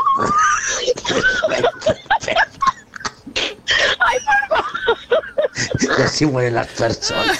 Y 5.79 6.01
así 6.01 6.25
mueren 6.25 6.55
las 6.55 6.67
personas. 6.67 7.39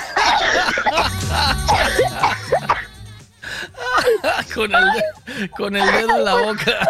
con, 4.53 4.71
el, 4.73 5.49
con 5.57 5.75
el 5.75 5.85
dedo 5.91 6.15
en 6.17 6.23
la 6.25 6.35
boca. 6.35 6.87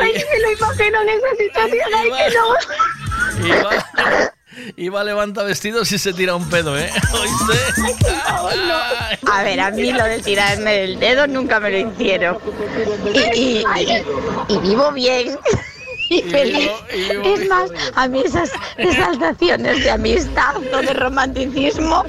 Ay, 0.00 0.12
me 0.12 0.38
lo 0.40 0.52
imagino 0.52 1.00
en 1.02 1.08
esa 1.08 1.30
situación. 1.38 1.88
Ay, 1.96 2.10
que 2.10 2.28
no. 2.36 2.44
Va 4.94 5.02
levanta 5.04 5.42
vestidos 5.42 5.90
y 5.92 5.98
se 5.98 6.12
tira 6.12 6.34
un 6.36 6.48
pedo, 6.48 6.78
¿eh? 6.78 6.88
¿Oíste? 7.12 7.58
A 9.30 9.42
ver, 9.42 9.60
a 9.60 9.70
mí 9.72 9.92
lo 9.92 10.04
de 10.04 10.20
tirarme 10.20 10.72
del 10.72 11.00
dedo 11.00 11.26
nunca 11.26 11.58
me 11.60 11.70
lo 11.70 11.78
hicieron. 11.90 12.38
Y, 13.12 13.18
y- 13.18 13.64
y- 13.80 14.04
y 14.54 14.58
vivo 14.58 14.92
bien. 14.92 15.36
Y 16.10 16.22
feliz. 16.22 16.70
Es 16.90 17.48
más, 17.48 17.70
a 17.94 18.08
mí 18.08 18.22
esas 18.24 18.52
exaltaciones 18.76 19.82
de 19.84 19.90
amistad 19.90 20.56
o 20.56 20.78
de 20.82 20.92
romanticismo 20.94 22.04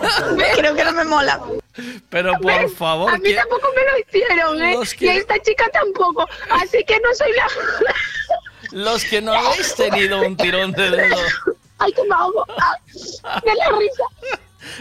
creo 0.56 0.74
que 0.74 0.84
no 0.84 0.92
me 0.92 1.04
mola. 1.04 1.40
Pero 2.10 2.32
por 2.40 2.70
favor, 2.70 3.10
A 3.12 3.16
mí 3.16 3.22
¿quién- 3.24 3.36
tampoco 3.36 3.68
me 3.74 3.82
lo 3.82 3.98
hicieron, 3.98 4.62
¿eh? 4.62 4.74
Los 4.74 4.92
Y 4.94 4.96
que- 4.98 5.10
a 5.10 5.14
esta 5.14 5.38
chica 5.42 5.68
tampoco. 5.72 6.26
Así 6.50 6.84
que 6.84 6.98
no 7.00 7.14
soy 7.14 7.32
la. 7.32 7.46
los 8.72 9.04
que 9.04 9.20
no 9.20 9.32
habéis 9.32 9.74
tenido 9.74 10.20
un 10.22 10.36
tirón 10.36 10.72
de 10.72 10.90
dedo, 10.90 11.16
Ay, 11.78 11.92
que 11.92 12.02
me 12.04 12.14
ahogo. 12.14 12.44
Ay, 12.48 13.40
De 13.44 13.54
la 13.54 13.68
risa. 13.78 14.04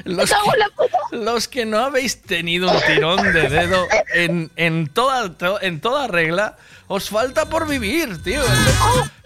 los 0.03 0.29
que, 0.29 1.15
los 1.17 1.47
que 1.47 1.65
no 1.65 1.79
habéis 1.79 2.21
tenido 2.21 2.69
un 2.69 2.81
tirón 2.81 3.33
de 3.33 3.49
dedo 3.49 3.87
en, 4.13 4.51
en, 4.57 4.87
toda, 4.87 5.35
to- 5.37 5.61
en 5.61 5.79
toda 5.79 6.07
regla, 6.07 6.57
os 6.89 7.07
falta 7.07 7.47
por 7.47 7.67
vivir, 7.67 8.21
tío. 8.23 8.41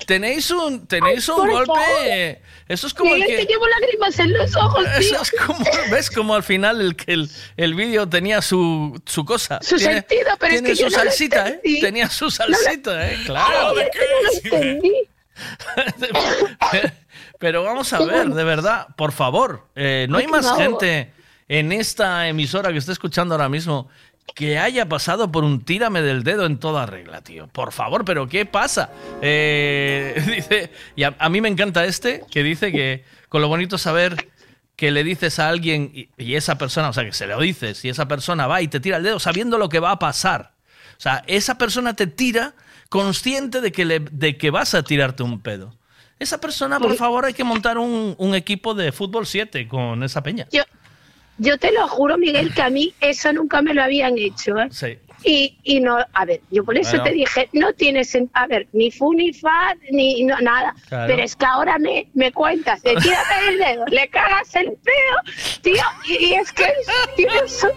Tenéis 0.05 0.51
un, 0.51 0.85
tenéis 0.85 1.27
un 1.29 1.49
golpe. 1.49 2.41
Eso 2.67 2.87
es 2.87 2.93
como 2.93 3.15
el 3.15 3.25
que. 3.25 3.37
te 3.37 3.45
llevo 3.45 3.65
lágrimas 3.67 4.19
en 4.19 4.33
los 4.33 4.53
ojos, 4.57 4.83
tío. 4.99 4.99
Eso 4.99 5.21
es 5.21 5.31
como, 5.31 5.65
¿ves? 5.89 6.11
Como 6.11 6.35
al 6.35 6.43
final 6.43 6.81
el 6.81 6.95
que 6.97 7.13
el, 7.13 7.29
el 7.55 7.73
vídeo 7.73 8.07
tenía 8.09 8.41
su, 8.41 9.01
su 9.05 9.23
cosa. 9.23 9.59
Su 9.61 9.79
sentido, 9.79 10.31
pero 10.39 10.53
es 10.53 10.61
tiene 10.61 10.75
que 10.75 10.75
yo 10.75 10.89
su 10.89 10.97
no 10.97 11.03
lo 11.03 11.09
salsita, 11.09 11.47
¿eh? 11.47 11.61
Tenía 11.79 12.09
su 12.09 12.25
No 12.25 12.31
salsita, 12.31 13.11
¿eh? 13.11 13.17
Claro. 13.25 13.79
Es 13.79 14.41
que. 14.41 15.07
Pero 17.39 17.63
vamos 17.63 17.91
a 17.91 17.99
ver, 17.99 18.29
de 18.29 18.43
verdad, 18.43 18.87
por 18.95 19.11
favor, 19.11 19.67
eh, 19.75 20.05
no 20.09 20.17
Ay, 20.17 20.25
hay 20.25 20.31
más 20.31 20.55
gente 20.55 21.11
en 21.49 21.71
esta 21.71 22.27
emisora 22.27 22.71
que 22.71 22.77
esté 22.77 22.91
escuchando 22.93 23.35
ahora 23.35 23.49
mismo 23.49 23.89
que 24.35 24.57
haya 24.57 24.87
pasado 24.89 25.31
por 25.31 25.43
un 25.43 25.63
tírame 25.63 26.01
del 26.01 26.23
dedo 26.23 26.45
en 26.45 26.57
toda 26.57 26.85
regla, 26.85 27.21
tío. 27.21 27.47
Por 27.47 27.71
favor, 27.71 28.03
pero 28.05 28.27
¿qué 28.27 28.45
pasa? 28.45 28.89
Eh, 29.21 30.23
dice, 30.35 30.71
y 30.95 31.03
a, 31.03 31.15
a 31.19 31.29
mí 31.29 31.41
me 31.41 31.49
encanta 31.49 31.85
este 31.85 32.23
que 32.31 32.43
dice 32.43 32.71
que 32.71 33.03
con 33.29 33.41
lo 33.41 33.47
bonito 33.47 33.77
saber 33.77 34.29
que 34.75 34.89
le 34.91 35.03
dices 35.03 35.37
a 35.39 35.49
alguien 35.49 35.91
y, 35.93 36.09
y 36.17 36.35
esa 36.35 36.57
persona, 36.57 36.89
o 36.89 36.93
sea, 36.93 37.05
que 37.05 37.13
se 37.13 37.27
lo 37.27 37.39
dices 37.39 37.85
y 37.85 37.89
esa 37.89 38.07
persona 38.07 38.47
va 38.47 38.61
y 38.61 38.67
te 38.67 38.79
tira 38.79 38.97
el 38.97 39.03
dedo 39.03 39.19
sabiendo 39.19 39.57
lo 39.57 39.69
que 39.69 39.79
va 39.79 39.91
a 39.91 39.99
pasar. 39.99 40.53
O 40.97 41.01
sea, 41.03 41.23
esa 41.27 41.57
persona 41.57 41.95
te 41.95 42.07
tira 42.07 42.53
consciente 42.89 43.61
de 43.61 43.71
que, 43.71 43.85
le- 43.85 43.99
de 43.99 44.37
que 44.37 44.49
vas 44.51 44.73
a 44.73 44.83
tirarte 44.83 45.23
un 45.23 45.41
pedo. 45.41 45.75
Esa 46.19 46.39
persona, 46.39 46.79
por 46.79 46.95
favor, 46.95 47.25
hay 47.25 47.33
que 47.33 47.43
montar 47.43 47.77
un, 47.77 48.15
un 48.17 48.35
equipo 48.35 48.73
de 48.73 48.91
fútbol 48.91 49.25
7 49.25 49.67
con 49.67 50.03
esa 50.03 50.23
peña. 50.23 50.47
Yo, 50.51 50.63
yo 51.43 51.57
te 51.57 51.71
lo 51.71 51.87
juro, 51.87 52.17
Miguel, 52.17 52.53
que 52.53 52.61
a 52.61 52.69
mí 52.69 52.93
eso 53.01 53.31
nunca 53.33 53.61
me 53.61 53.73
lo 53.73 53.83
habían 53.83 54.17
hecho, 54.17 54.57
¿eh? 54.57 54.67
Sí. 54.71 54.97
Y, 55.25 55.57
y 55.63 55.79
no, 55.79 55.97
a 56.13 56.25
ver, 56.25 56.41
yo 56.51 56.65
por 56.65 56.77
eso 56.77 56.91
Bueno. 56.91 57.03
te 57.05 57.11
dije, 57.11 57.49
no 57.53 57.71
tienes, 57.73 58.13
en- 58.13 58.29
a 58.33 58.45
ver, 58.45 58.67
ni 58.73 58.91
fu 58.91 59.13
ni 59.13 59.31
fa, 59.31 59.73
ni 59.89 60.23
no, 60.25 60.37
nada. 60.41 60.75
Claro. 60.89 61.07
Pero 61.07 61.23
es 61.23 61.35
que 61.37 61.45
ahora 61.45 61.77
me, 61.79 62.09
me 62.13 62.31
cuentas, 62.33 62.81
de 62.83 62.93
tírame 62.95 63.47
el 63.47 63.57
dedo, 63.57 63.85
le 63.85 64.09
cagas 64.09 64.53
el 64.55 64.73
pedo, 64.83 65.17
tío, 65.61 65.83
y, 66.19 66.33
es 66.33 66.51
que 66.51 66.65
tiene, 67.15 67.47
su- 67.47 67.67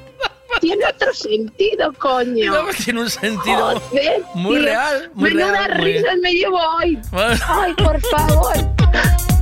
tiene 0.61 0.87
otro 0.87 1.13
sentido, 1.15 1.93
coño. 1.93 2.53
No, 2.53 2.65
tiene 2.85 3.01
un 3.03 3.11
sentido 3.11 3.79
Joder, 3.81 4.23
muy 4.35 4.57
tío, 4.57 4.65
real, 4.65 5.11
muy 5.15 5.31
menuda 5.35 5.67
real, 5.69 5.79
muy 5.83 5.93
risa 5.93 6.09
bien. 6.09 6.21
me 6.23 6.33
llevo 6.33 6.59
hoy. 6.79 6.99
Ay, 7.47 7.75
por 7.75 8.01
favor. 8.01 8.55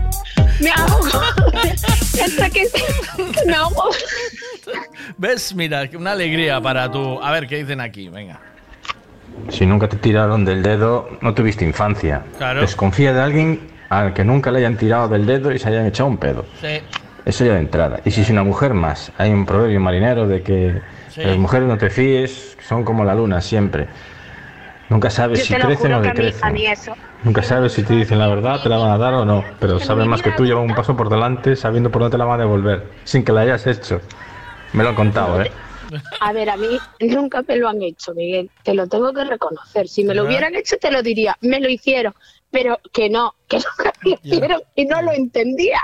Me 0.65 0.71
ahogo. 0.71 1.07
Hasta 2.25 2.51
que, 2.51 2.65
me 3.47 3.55
ahogo. 3.55 3.91
¿Ves? 5.19 5.55
Mira, 5.55 5.89
una 5.97 6.13
alegría 6.13 6.61
para 6.61 6.91
tu... 6.91 7.21
A 7.23 7.31
ver, 7.33 7.47
¿qué 7.47 7.57
dicen 7.57 7.81
aquí? 7.81 8.09
Venga. 8.09 8.41
Si 9.51 9.67
nunca 9.67 9.89
te 9.89 9.97
tiraron 9.97 10.45
del 10.45 10.63
dedo, 10.63 11.11
no 11.21 11.35
tuviste 11.35 11.65
infancia. 11.65 12.23
Claro. 12.39 12.61
Desconfía 12.61 13.13
de 13.13 13.21
alguien 13.21 13.61
al 13.91 14.15
que 14.15 14.25
nunca 14.25 14.51
le 14.51 14.61
hayan 14.61 14.77
tirado 14.77 15.09
del 15.09 15.27
dedo 15.27 15.53
y 15.53 15.59
se 15.59 15.69
hayan 15.69 15.87
echado 15.87 16.09
un 16.09 16.17
pedo. 16.19 16.47
Sí. 16.61 16.81
Eso 17.25 17.45
ya 17.45 17.55
de 17.55 17.59
entrada. 17.61 18.01
Y 18.05 18.11
si 18.11 18.21
es 18.23 18.31
una 18.31 18.43
mujer 18.45 18.75
más, 18.75 19.11
hay 19.19 19.31
un 19.33 19.45
proverbio 19.47 19.81
marinero 19.81 20.27
de 20.27 20.43
que 20.43 20.81
Sí. 21.11 21.23
las 21.23 21.37
mujeres 21.39 21.69
no 21.69 21.79
te 21.79 21.91
fíes, 21.91 22.57
son 22.67 22.85
como 22.85 23.05
la 23.05 23.15
luna 23.15 23.41
siempre. 23.41 23.87
Nunca 24.89 25.11
sabes 25.11 25.39
Yo 25.41 25.45
si 25.47 25.53
te 25.55 25.59
lo 25.61 25.67
crecen 25.67 25.87
juro 25.93 25.99
o 25.99 26.03
que 26.03 26.09
a 26.09 26.13
mí, 26.15 26.21
a 26.21 26.25
decrecen. 26.25 26.53
mí 26.53 26.67
eso. 26.67 26.97
Nunca 27.25 27.43
sabes 27.43 27.73
si 27.73 27.83
te 27.83 27.95
dicen 27.95 28.19
la 28.19 28.29
verdad, 28.29 28.63
te 28.63 28.69
la 28.69 28.77
van 28.77 28.91
a 28.93 28.99
dar 28.99 29.15
o 29.15 29.25
no. 29.25 29.43
Pero 29.59 29.81
saben 29.81 30.09
más 30.09 30.23
que 30.23 30.31
tú, 30.33 30.45
llevan 30.45 30.65
un 30.65 30.75
paso 30.75 30.97
por 30.97 31.09
delante 31.09 31.57
sabiendo 31.57 31.91
por 31.91 32.03
dónde 32.03 32.15
te 32.15 32.19
la 32.19 32.27
van 32.27 32.41
a 32.41 32.45
devolver, 32.45 32.87
sin 33.05 33.25
que 33.25 33.33
la 33.33 33.41
hayas 33.41 33.67
hecho. 33.67 34.01
Me 34.75 34.83
lo 34.83 34.91
han 34.91 34.95
contado, 34.95 35.41
¿eh? 35.41 35.51
A 36.21 36.33
ver, 36.33 36.51
a 36.51 36.57
mí 36.57 36.79
nunca 37.01 37.43
me 37.47 37.57
lo 37.57 37.69
han 37.69 37.81
hecho, 37.83 38.15
Miguel. 38.15 38.51
Te 38.63 38.75
lo 38.75 38.87
tengo 38.87 39.13
que 39.13 39.25
reconocer. 39.25 39.89
Si 39.89 40.05
me 40.05 40.15
lo 40.15 40.25
hubieran 40.25 40.55
hecho, 40.55 40.77
te 40.79 40.91
lo 40.91 41.03
diría. 41.03 41.37
Me 41.41 41.61
lo 41.61 41.69
hicieron. 41.69 42.15
Pero 42.51 42.79
que 42.93 43.09
no, 43.09 43.35
que 43.49 43.57
nunca 43.79 43.93
me 44.03 44.11
lo 44.11 44.19
hicieron 44.23 44.63
y 44.75 44.85
no 44.85 45.03
lo 45.03 45.13
entendía. 45.13 45.81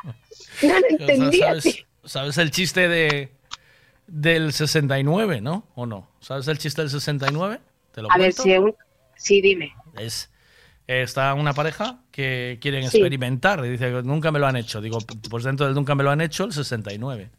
No 0.62 0.78
lo 0.78 0.86
entendía. 0.88 1.58
tío. 1.58 1.72
¿Sabes, 1.72 1.84
sabes 2.04 2.38
el 2.38 2.50
chiste 2.50 2.88
de 2.88 3.30
del 4.10 4.52
69, 4.52 5.40
no? 5.40 5.64
¿O 5.74 5.86
no? 5.86 6.08
¿Sabes 6.20 6.48
el 6.48 6.58
chiste 6.58 6.82
del 6.82 6.90
69? 6.90 7.60
¿Te 7.92 8.02
lo 8.02 8.10
A 8.10 8.18
ver, 8.18 8.32
si 8.32 8.56
un... 8.58 8.74
Sí, 9.16 9.40
dime. 9.40 9.72
Es, 9.98 10.30
está 10.92 11.34
una 11.34 11.52
pareja 11.54 12.00
que 12.10 12.58
quieren 12.60 12.88
Sí. 12.88 12.96
experimentar 12.98 13.64
y 13.64 13.68
dice, 13.70 14.02
nunca 14.02 14.32
me 14.32 14.38
lo 14.38 14.46
han 14.46 14.56
hecho. 14.56 14.80
Digo, 14.80 14.98
pues 15.30 15.44
dentro 15.44 15.66
del 15.66 15.74
nunca 15.74 15.94
me 15.94 16.02
lo 16.02 16.10
han 16.10 16.20
hecho, 16.20 16.44
el 16.44 16.52
69. 16.52 17.30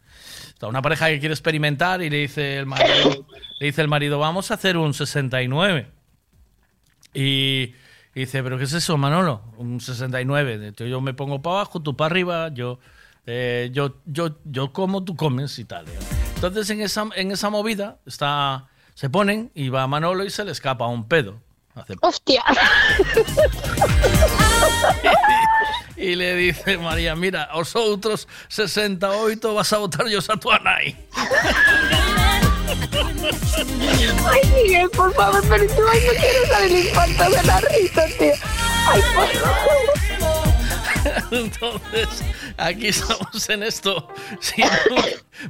Está 0.48 0.68
una 0.68 0.82
pareja 0.82 1.08
que 1.10 1.20
quiere 1.20 1.34
experimentar 1.34 2.02
y 2.02 2.10
le 2.10 2.18
dice 2.18 2.58
el 2.58 2.66
marido, 2.66 3.26
le 3.60 3.66
dice 3.66 3.82
el 3.82 3.88
marido, 3.88 4.20
vamos 4.20 4.52
a 4.52 4.54
hacer 4.54 4.78
un 4.78 4.94
69. 4.94 5.88
Y, 7.14 7.74
Y 8.14 8.20
dice, 8.22 8.44
¿pero 8.44 8.58
qué 8.58 8.66
es 8.66 8.74
eso, 8.74 8.98
Manolo? 8.98 9.42
Un 9.58 9.80
69. 9.80 10.54
Entonces 10.56 10.90
yo 10.90 11.00
me 11.02 11.14
pongo 11.14 11.42
para 11.42 11.58
abajo, 11.58 11.82
tú 11.82 11.96
para 11.96 12.08
arriba, 12.12 12.50
yo, 12.54 12.80
eh, 13.26 13.70
yo, 13.72 14.02
yo, 14.06 14.38
yo 14.44 14.74
como, 14.74 15.04
tú 15.06 15.16
comes 15.16 15.58
y 15.60 15.66
tal. 15.66 15.86
Entonces 16.36 16.70
en 16.72 16.82
esa, 16.82 17.08
en 17.16 17.32
esa 17.32 17.50
movida 17.50 18.00
está, 18.06 18.68
se 18.96 19.10
ponen 19.10 19.52
y 19.56 19.70
va 19.70 19.88
Manolo 19.88 20.26
y 20.26 20.30
se 20.30 20.44
le 20.44 20.52
escapa 20.52 20.88
un 20.88 21.08
pedo. 21.08 21.40
Hace 21.76 21.96
Hostia. 22.02 22.44
Y 26.02 26.16
le 26.16 26.36
dice 26.36 26.80
María, 26.80 27.16
mira, 27.16 27.50
os 27.54 27.76
outros 27.76 28.28
68 28.50 29.54
vas 29.54 29.72
a 29.72 29.78
votar 29.78 30.08
yo 30.08 30.18
a 30.18 30.38
tu 30.38 30.50
anai. 30.50 30.98
Ay, 34.26 34.42
Miguel, 34.56 34.90
por 34.90 35.14
favor, 35.14 35.44
pero 35.48 35.68
tú 35.68 35.82
no 35.82 35.92
quiero 35.92 36.48
saber 36.48 36.72
el 36.72 36.86
infarto 36.88 37.30
de 37.30 37.44
la 37.44 37.62
risa, 37.62 38.06
tío. 38.18 38.34
Ay, 38.88 39.02
por 39.14 39.28
favor. 39.28 40.01
Entonces, 41.32 42.24
aquí 42.58 42.88
estamos 42.88 43.50
en 43.50 43.64
esto. 43.64 44.08
Sí, 44.40 44.64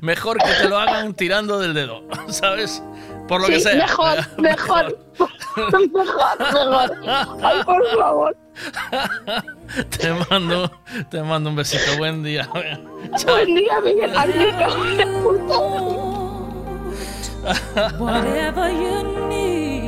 mejor 0.02 0.38
que 0.38 0.52
te 0.62 0.70
lo 0.70 0.78
hagan 0.78 1.14
tirando 1.14 1.60
del 1.60 1.74
dedo, 1.74 2.04
¿sabes? 2.30 2.82
Por 3.28 3.42
lo 3.42 3.48
Sí, 3.48 3.54
que 3.54 3.60
sea. 3.62 3.76
Mejor, 3.88 4.28
mejor. 4.38 4.98
Mejor, 5.72 6.40
mejor. 6.40 6.92
Ay, 7.42 7.64
por 7.64 7.98
favor. 7.98 8.38
Te 10.00 10.14
mando, 10.30 10.72
te 11.10 11.22
mando 11.24 11.50
un 11.50 11.56
besito. 11.56 11.98
Buen 11.98 12.24
día. 12.24 12.48
Buen 12.52 13.56
día, 13.56 13.80
Miguel. 13.84 14.12
Whatever 18.00 18.70
you 18.70 19.28
need, 19.28 19.81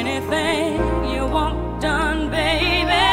anything 0.00 0.80
you 1.12 1.26
want 1.26 1.82
done, 1.82 2.30
baby, 2.30 3.09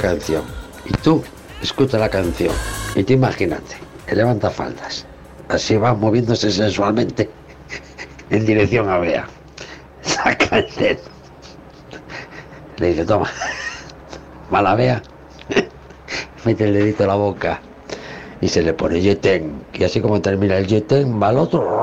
canción. 0.00 0.42
Y 0.84 0.92
tú, 1.02 1.22
escucha 1.62 1.98
la 1.98 2.08
canción. 2.08 2.54
Y 2.94 3.04
tú 3.04 3.12
imagínate, 3.12 3.76
que 4.06 4.16
levanta 4.16 4.50
faldas. 4.50 5.06
Así 5.48 5.76
va 5.76 5.94
moviéndose 5.94 6.50
sensualmente 6.50 7.30
en 8.30 8.46
dirección 8.46 8.88
a 8.88 8.98
Bea. 8.98 9.28
Saca 10.02 10.58
el 10.58 10.74
dedo. 10.74 11.00
Le 12.78 12.88
dice, 12.88 13.04
toma. 13.04 13.30
Mala 14.50 14.74
Bea. 14.74 15.02
Mete 16.44 16.64
el 16.64 16.74
dedito 16.74 17.02
en 17.02 17.08
la 17.08 17.16
boca. 17.16 17.60
Y 18.40 18.48
se 18.48 18.62
le 18.62 18.72
pone 18.72 19.00
yeten. 19.00 19.62
Y 19.74 19.84
así 19.84 20.00
como 20.00 20.20
termina 20.20 20.56
el 20.56 20.66
yeten, 20.66 21.20
va 21.22 21.28
al 21.28 21.38
otro. 21.38 21.79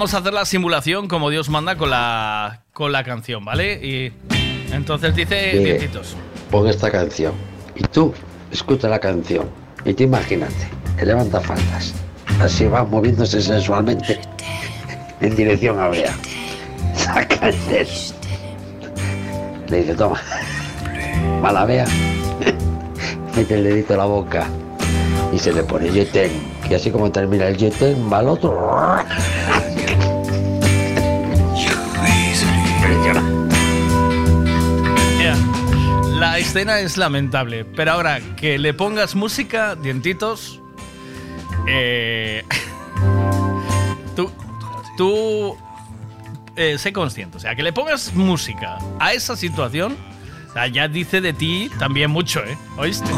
Vamos 0.00 0.14
a 0.14 0.18
hacer 0.20 0.32
la 0.32 0.46
simulación 0.46 1.08
como 1.08 1.28
Dios 1.28 1.50
manda 1.50 1.76
con 1.76 1.90
la, 1.90 2.62
con 2.72 2.90
la 2.90 3.04
canción, 3.04 3.44
¿vale? 3.44 3.74
Y 3.86 4.10
entonces 4.72 5.14
dice 5.14 5.50
Eh, 5.52 5.90
pon 6.50 6.66
esta 6.68 6.90
canción. 6.90 7.34
Y 7.74 7.82
tú, 7.82 8.14
escucha 8.50 8.88
la 8.88 8.98
canción. 8.98 9.50
Y 9.84 9.92
tú 9.92 10.04
imagínate, 10.04 10.70
que 10.96 11.04
levanta 11.04 11.38
faldas. 11.42 11.92
Así 12.40 12.64
va 12.64 12.82
moviéndose 12.82 13.42
sensualmente 13.42 14.18
en 15.20 15.36
dirección 15.36 15.78
a 15.78 15.88
Bea. 15.88 16.16
Saca 16.94 17.50
el 17.50 17.66
dedo. 17.66 17.90
Le 19.68 19.76
dice, 19.82 19.94
toma. 19.96 20.18
Mala 21.42 21.66
Bea. 21.66 21.84
Mete 23.36 23.54
el 23.54 23.64
dedito 23.64 23.92
en 23.92 23.98
la 23.98 24.06
boca. 24.06 24.46
Y 25.30 25.38
se 25.38 25.52
le 25.52 25.62
pone 25.62 25.90
yeten. 25.90 26.30
Y 26.70 26.74
así 26.74 26.90
como 26.90 27.12
termina 27.12 27.48
el 27.48 27.58
yeten, 27.58 28.10
va 28.10 28.20
al 28.20 28.30
otro. 28.30 28.96
Escena 36.50 36.80
es 36.80 36.96
lamentable, 36.96 37.64
pero 37.64 37.92
ahora 37.92 38.18
que 38.34 38.58
le 38.58 38.74
pongas 38.74 39.14
música, 39.14 39.76
dientitos, 39.76 40.60
eh, 41.68 42.44
tú, 44.16 44.32
tú 44.96 45.56
eh, 46.56 46.76
sé 46.76 46.92
consciente, 46.92 47.36
o 47.36 47.40
sea, 47.40 47.54
que 47.54 47.62
le 47.62 47.72
pongas 47.72 48.12
música 48.14 48.78
a 48.98 49.12
esa 49.12 49.36
situación, 49.36 49.96
ya 50.72 50.88
dice 50.88 51.20
de 51.20 51.32
ti 51.32 51.70
también 51.78 52.10
mucho, 52.10 52.40
¿eh? 52.40 52.58
¿Oíste? 52.76 53.12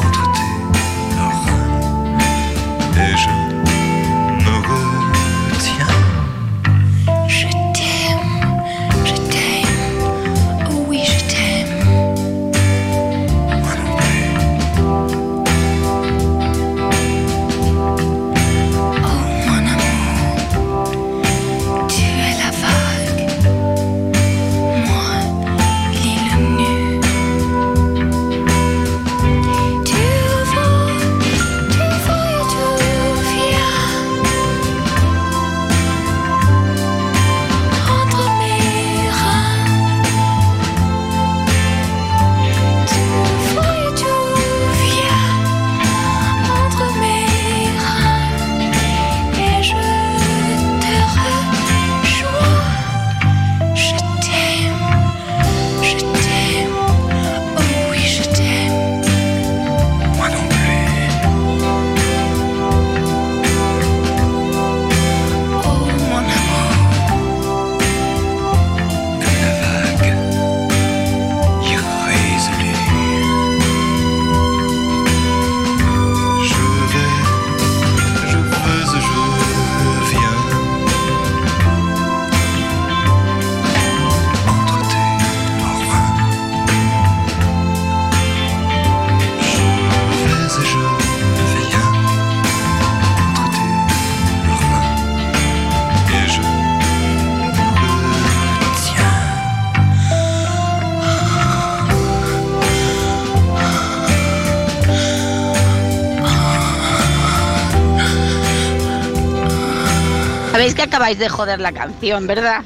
Acabáis 111.03 111.19
de 111.19 111.29
joder 111.29 111.61
la 111.61 111.73
canción, 111.73 112.29
¿verdad? 112.29 112.63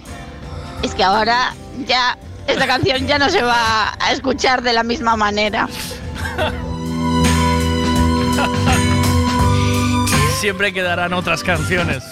Es 0.83 0.95
que 0.95 1.03
ahora 1.03 1.55
ya 1.87 2.19
esta 2.47 2.67
canción 2.67 3.07
ya 3.07 3.19
no 3.19 3.31
se 3.31 3.41
va 3.41 3.95
a 3.99 4.13
escuchar 4.13 4.61
de 4.61 4.75
la 4.75 4.83
misma 4.83 5.17
manera. 5.17 5.67
Siempre 10.39 10.75
quedarán 10.75 11.15
otras 11.15 11.43
canciones. 11.43 12.05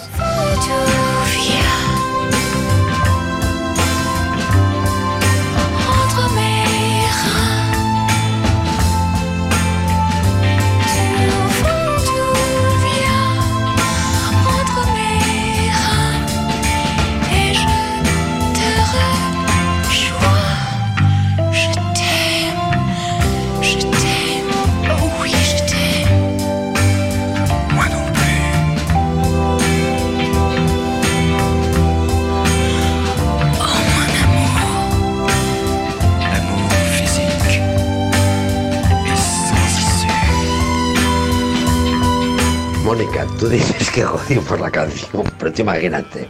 Tú 43.39 43.49
dices 43.49 43.91
que 43.91 44.03
jodimos 44.03 44.57
la 44.57 44.71
canción, 44.71 45.23
pero 45.37 45.51
tú 45.51 45.63
imagínate, 45.63 46.29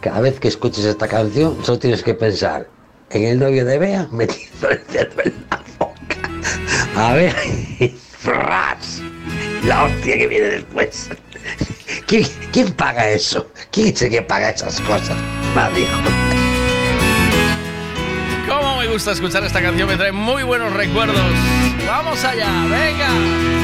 cada 0.00 0.20
vez 0.20 0.40
que 0.40 0.48
escuches 0.48 0.84
esta 0.84 1.06
canción 1.06 1.56
solo 1.64 1.78
tienes 1.78 2.02
que 2.02 2.14
pensar 2.14 2.68
en 3.10 3.22
el 3.22 3.38
novio 3.38 3.64
de 3.64 3.78
Bea 3.78 4.08
metiendo 4.10 4.70
el 4.70 4.82
dedo 4.88 5.22
en 5.24 5.46
la 5.48 5.62
boca. 5.78 6.30
A 6.96 7.14
ver, 7.14 7.36
y 7.78 7.88
¡fras! 8.18 9.02
La 9.64 9.84
hostia 9.84 10.18
que 10.18 10.26
viene 10.26 10.46
después. 10.46 11.10
¿Quién, 12.08 12.72
paga 12.72 13.08
eso? 13.10 13.48
¿Quién 13.70 13.94
es 13.94 14.02
el 14.02 14.10
que 14.10 14.22
paga 14.22 14.50
esas 14.50 14.80
cosas? 14.80 15.16
Nadie. 15.54 15.86
Cómo 18.48 18.78
me 18.78 18.88
gusta 18.88 19.12
escuchar 19.12 19.44
esta 19.44 19.62
canción, 19.62 19.88
me 19.88 19.96
trae 19.96 20.10
muy 20.10 20.42
buenos 20.42 20.72
recuerdos. 20.72 21.16
Vamos 21.86 22.24
allá, 22.24 22.66
venga. 22.68 23.63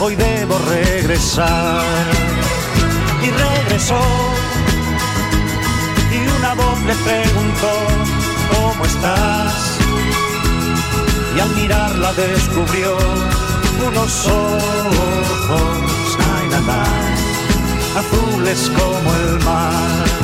hoy 0.00 0.16
debo 0.16 0.58
regresar. 0.58 1.84
Y 3.22 3.30
regresó 3.30 4.00
y 6.12 6.28
una 6.38 6.54
voz 6.54 6.80
le 6.82 6.94
preguntó, 6.94 7.72
¿cómo 8.52 8.84
estás? 8.84 9.78
Y 11.36 11.40
al 11.40 11.50
mirarla 11.56 12.12
descubrió 12.12 12.96
unos 13.86 14.26
ojos, 14.28 15.24
azules 17.96 18.70
como 18.76 19.14
el 19.14 19.44
mar. 19.44 20.23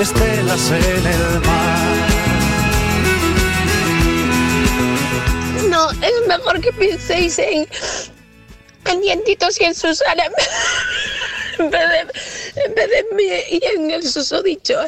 estelas 0.00 0.70
en 0.70 1.06
el 1.06 1.40
mar. 1.40 2.08
No, 5.68 5.90
es 5.90 6.26
mejor 6.26 6.60
que 6.60 6.72
penséis 6.72 7.38
en, 7.38 7.66
en 8.86 9.00
dientitos 9.00 9.60
y 9.60 9.64
en 9.64 9.74
Susana 9.74 10.24
en 11.58 11.70
vez 11.70 11.88
de, 11.90 12.62
en 12.64 12.74
vez 12.74 12.90
de 12.90 13.06
mí 13.14 13.24
y 13.50 13.64
en 13.74 13.90
el 13.90 14.08
susodicho. 14.08 14.78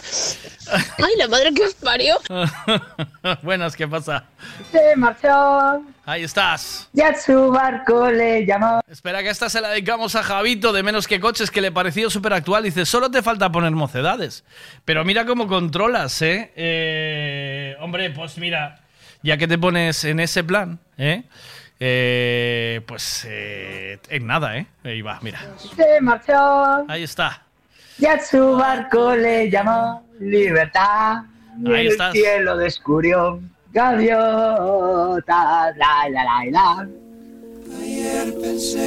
Ay, 0.70 1.16
la 1.18 1.28
madre 1.28 1.52
que 1.54 1.64
os 1.64 1.74
parió. 1.74 2.18
Buenas, 3.42 3.76
¿qué 3.76 3.88
pasa? 3.88 4.24
Se 4.70 4.96
marchó, 4.96 5.82
Ahí 6.04 6.24
estás. 6.24 6.88
ya 6.92 7.14
su 7.14 7.50
barco 7.50 8.10
le 8.10 8.44
llamó. 8.46 8.80
Espera 8.88 9.22
que 9.22 9.28
esta 9.30 9.48
se 9.48 9.60
la 9.60 9.68
dedicamos 9.70 10.14
a 10.16 10.22
Javito 10.22 10.72
de 10.72 10.82
Menos 10.82 11.06
que 11.06 11.20
Coches, 11.20 11.50
que 11.50 11.60
le 11.60 11.70
pareció 11.72 12.10
súper 12.10 12.32
actual. 12.32 12.64
Dice, 12.64 12.84
solo 12.86 13.10
te 13.10 13.22
falta 13.22 13.50
poner 13.52 13.70
mocedades. 13.72 14.44
Pero 14.84 15.04
mira 15.04 15.24
cómo 15.24 15.46
controlas, 15.46 16.20
¿eh? 16.22 16.52
Eh, 16.56 17.76
Hombre, 17.80 18.10
pues 18.10 18.38
mira, 18.38 18.80
ya 19.22 19.36
que 19.36 19.46
te 19.48 19.58
pones 19.58 20.04
en 20.04 20.20
ese 20.20 20.42
plan, 20.44 20.78
¿eh? 20.98 21.22
Eh, 21.82 22.82
pues 22.86 23.24
eh, 23.28 23.98
en 24.10 24.26
nada, 24.26 24.56
¿eh? 24.58 24.66
Ahí 24.84 25.00
va, 25.02 25.18
mira. 25.22 25.40
Se 25.74 26.00
marchó, 26.00 26.84
Ahí 26.88 27.02
está. 27.04 27.42
ya 27.98 28.22
su 28.22 28.56
barco 28.56 29.14
le 29.16 29.48
llamó 29.50 30.04
libertad. 30.20 31.22
Y 31.64 31.72
Ahí 31.72 31.86
estás. 31.88 32.14
el 32.14 32.20
cielo 32.20 32.56
descubrió 32.56 33.40
gaviotas, 33.72 35.26
la 35.76 36.08
la 36.10 36.24
la 36.24 36.44
la. 36.50 36.88
Ayer 37.80 38.34
pensé 38.40 38.78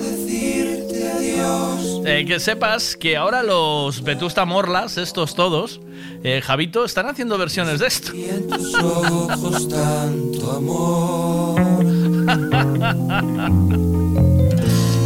decirte 0.00 1.10
adiós. 1.10 2.00
Eh, 2.06 2.24
que 2.26 2.40
sepas 2.40 2.96
que 2.96 3.16
ahora 3.16 3.42
los 3.42 4.02
Vetusta 4.02 4.44
Morlas, 4.44 4.96
estos 4.96 5.34
todos, 5.34 5.80
eh, 6.24 6.40
Javito, 6.42 6.84
están 6.84 7.08
haciendo 7.08 7.36
versiones 7.38 7.80
de 7.80 7.86
esto. 7.86 8.12
tus 8.48 8.74
ojos 8.74 9.68
tanto 9.68 10.50
amor. 10.52 11.60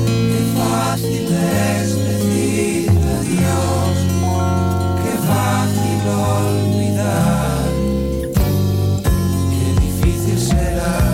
Qué 0.06 0.42
fácil 0.56 1.26
es 1.32 1.96
decir 1.98 2.90
adiós. 2.90 3.96
Qué 5.02 5.14
fácil 5.26 6.00
olvidar. 6.08 7.55
Será 10.36 11.05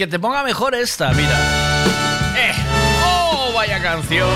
que, 0.00 0.06
te 0.06 0.18
ponga 0.18 0.42
mejor 0.42 0.74
esta, 0.74 1.12
mira. 1.12 1.38
Eh. 2.34 2.54
¡Oh, 3.04 3.52
vaya 3.54 3.82
canción! 3.82 4.30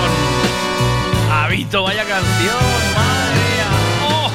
Habito, 1.31 1.81
vaya 1.81 2.05
canción, 2.05 2.55
madre 2.95 3.33
mía. 3.33 3.65
Oh, 4.07 4.29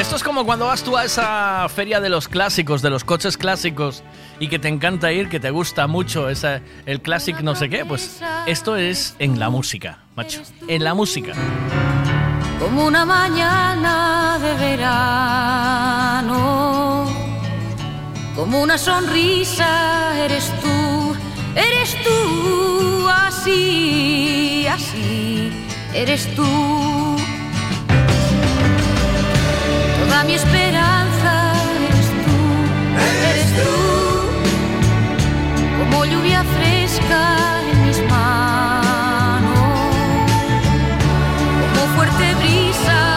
Esto 0.00 0.16
es 0.16 0.22
como 0.22 0.46
cuando 0.46 0.64
vas 0.64 0.82
tú 0.82 0.96
a 0.96 1.04
esa 1.04 1.68
feria 1.68 2.00
de 2.00 2.08
los 2.08 2.28
clásicos, 2.28 2.80
de 2.80 2.88
los 2.88 3.04
coches 3.04 3.36
clásicos, 3.36 4.02
y 4.40 4.48
que 4.48 4.58
te 4.58 4.68
encanta 4.68 5.12
ir, 5.12 5.28
que 5.28 5.40
te 5.40 5.50
gusta 5.50 5.86
mucho 5.88 6.30
esa, 6.30 6.62
el 6.86 7.02
clásico 7.02 7.40
no 7.42 7.54
sé 7.54 7.68
qué. 7.68 7.84
Pues 7.84 8.22
esto 8.46 8.76
es 8.76 9.14
en 9.18 9.38
la 9.38 9.50
música, 9.50 9.98
macho. 10.14 10.40
En 10.68 10.84
la 10.84 10.94
música. 10.94 11.34
como 12.58 12.86
una 12.86 13.04
mañana 13.04 14.38
de 14.40 14.54
verano, 14.54 16.55
como 18.36 18.60
una 18.60 18.76
sonrisa 18.76 20.14
eres 20.22 20.52
tú, 20.60 21.16
eres 21.54 21.96
tú, 22.04 23.08
así, 23.08 24.66
así, 24.70 25.50
eres 25.94 26.28
tú. 26.36 26.44
Toda 29.98 30.24
mi 30.24 30.34
esperanza 30.34 31.52
eres 31.88 32.08
tú, 32.24 32.36
eres 33.30 33.48
tú, 33.56 33.72
como 35.78 36.04
lluvia 36.04 36.44
fresca 36.44 37.38
en 37.72 37.86
mis 37.86 37.98
manos. 38.10 39.48
Como 41.72 41.96
fuerte 41.96 42.34
brisa 42.34 43.15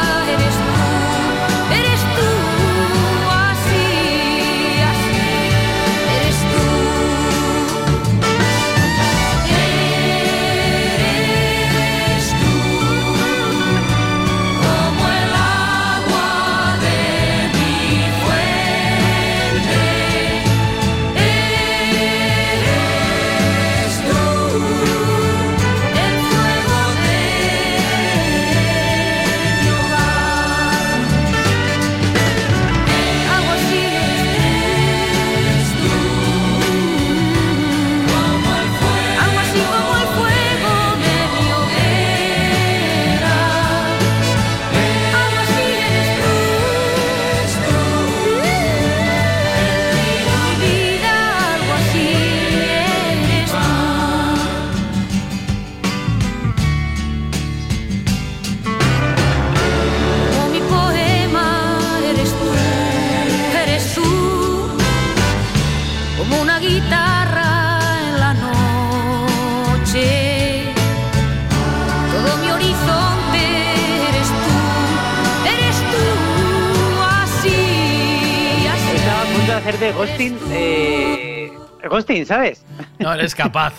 de 79.79 79.91
ghosting. 79.93 80.37
Eh, 80.51 81.51
ghosting, 81.89 82.25
¿sabes? 82.25 82.65
No 82.99 83.13
eres 83.13 83.33
capaz. 83.43 83.73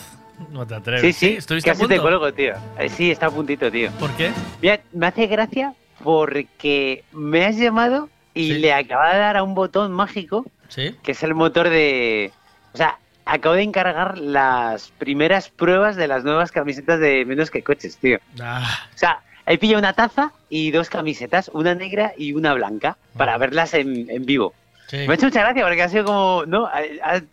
No 0.50 0.66
te 0.66 0.74
atreves. 0.74 1.02
Sí, 1.02 1.12
sí, 1.12 1.36
¿Estuviste 1.36 1.70
a 1.70 1.74
casi 1.74 1.82
te 1.86 1.96
punto? 1.96 2.02
cuelgo, 2.02 2.32
tío. 2.32 2.54
Eh, 2.78 2.88
sí, 2.88 3.10
está 3.10 3.26
a 3.26 3.30
puntito, 3.30 3.70
tío. 3.70 3.90
¿Por 3.92 4.10
qué? 4.12 4.32
Mira, 4.62 4.80
me 4.92 5.06
hace 5.06 5.26
gracia 5.26 5.74
porque 6.02 7.04
me 7.12 7.44
has 7.44 7.56
llamado 7.56 8.08
y 8.32 8.54
le 8.54 8.72
acaba 8.72 9.12
de 9.12 9.18
dar 9.18 9.36
a 9.36 9.42
un 9.42 9.54
botón 9.54 9.92
mágico 9.92 10.46
Sí. 10.68 10.94
que 11.02 11.12
es 11.12 11.22
el 11.24 11.34
motor 11.34 11.68
de... 11.68 12.32
O 12.72 12.76
sea, 12.76 12.98
acabo 13.26 13.56
de 13.56 13.62
encargar 13.62 14.16
las 14.18 14.92
primeras 14.98 15.48
pruebas 15.50 15.96
de 15.96 16.06
las 16.08 16.22
nuevas 16.24 16.52
camisetas 16.52 17.00
de 17.00 17.24
Menos 17.26 17.50
que 17.50 17.62
Coches, 17.62 17.96
tío. 17.98 18.18
Ah, 18.40 18.88
O 18.94 18.98
sea, 18.98 19.20
he 19.46 19.58
pillado 19.58 19.80
una 19.80 19.92
taza 19.94 20.32
y 20.48 20.70
dos 20.70 20.88
camisetas, 20.88 21.50
una 21.52 21.74
negra 21.74 22.12
y 22.16 22.32
una 22.34 22.54
blanca, 22.54 22.96
para 23.16 23.36
verlas 23.36 23.74
en, 23.74 24.08
en 24.08 24.24
vivo. 24.24 24.54
Sí. 24.90 24.96
Me 25.06 25.12
ha 25.12 25.14
hecho 25.14 25.26
mucha 25.26 25.40
gracia 25.40 25.62
porque 25.64 25.82
ha 25.82 25.88
sido 25.88 26.04
como, 26.04 26.44
¿no? 26.46 26.68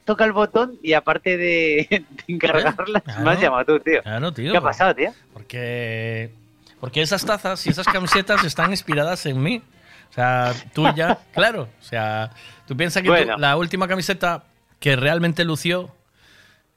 Tocado 0.06 0.28
el 0.28 0.34
botón 0.34 0.78
y 0.84 0.94
aparte 0.94 1.38
de, 1.38 1.88
de 1.90 2.06
encargarlas, 2.28 2.76
me 3.24 3.32
has 3.32 3.42
llamado 3.42 3.66
tú, 3.66 3.80
tío. 3.80 4.02
Claro, 4.04 4.32
tío. 4.32 4.52
¿Qué 4.52 4.58
ha 4.58 4.62
pasado, 4.62 4.94
tío? 4.96 5.12
Porque, 5.34 6.30
porque 6.80 7.02
esas 7.02 7.26
tazas 7.26 7.66
y 7.66 7.70
esas 7.70 7.88
camisetas 7.88 8.44
están 8.44 8.72
inspiradas 8.72 9.26
en 9.26 9.42
mí. 9.42 9.62
O 10.10 10.14
sea, 10.14 10.54
tú 10.74 10.86
ya, 10.96 11.18
claro. 11.34 11.68
O 11.82 11.84
sea, 11.84 12.32
tú 12.68 12.78
piensas 12.78 13.04
que 13.04 13.10
tú- 13.10 13.38
la 13.40 13.58
última 13.58 13.88
camiseta 13.88 14.44
que 14.80 14.96
realmente 14.96 15.44
lució 15.44 15.90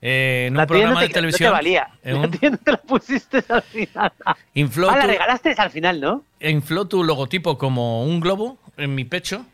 eh, 0.02 0.46
en 0.48 0.54
La 0.54 0.62
un 0.62 0.66
programa 0.68 0.94
no 0.94 1.00
de 1.00 1.08
te, 1.08 1.12
televisión. 1.14 1.50
No 1.52 1.58
te 1.58 1.62
valía. 1.62 1.88
en 2.02 2.14
La 2.14 2.20
un- 2.20 2.30
tuya 2.30 2.50
no 2.50 2.56
te 2.56 2.72
la 2.72 2.78
pusiste 2.78 3.44
al 3.48 3.62
final. 3.62 4.12
infló, 4.54 4.90
Ah, 4.90 4.96
la 4.96 5.02
tu, 5.02 5.08
regalaste 5.08 5.54
al 5.56 5.70
final, 5.70 6.00
¿no? 6.00 6.24
infló 6.40 6.86
tu 6.86 7.04
logotipo 7.04 7.58
como 7.58 8.02
un 8.04 8.18
globo 8.20 8.58
en 8.78 8.94
mi 8.94 9.04
pecho. 9.04 9.44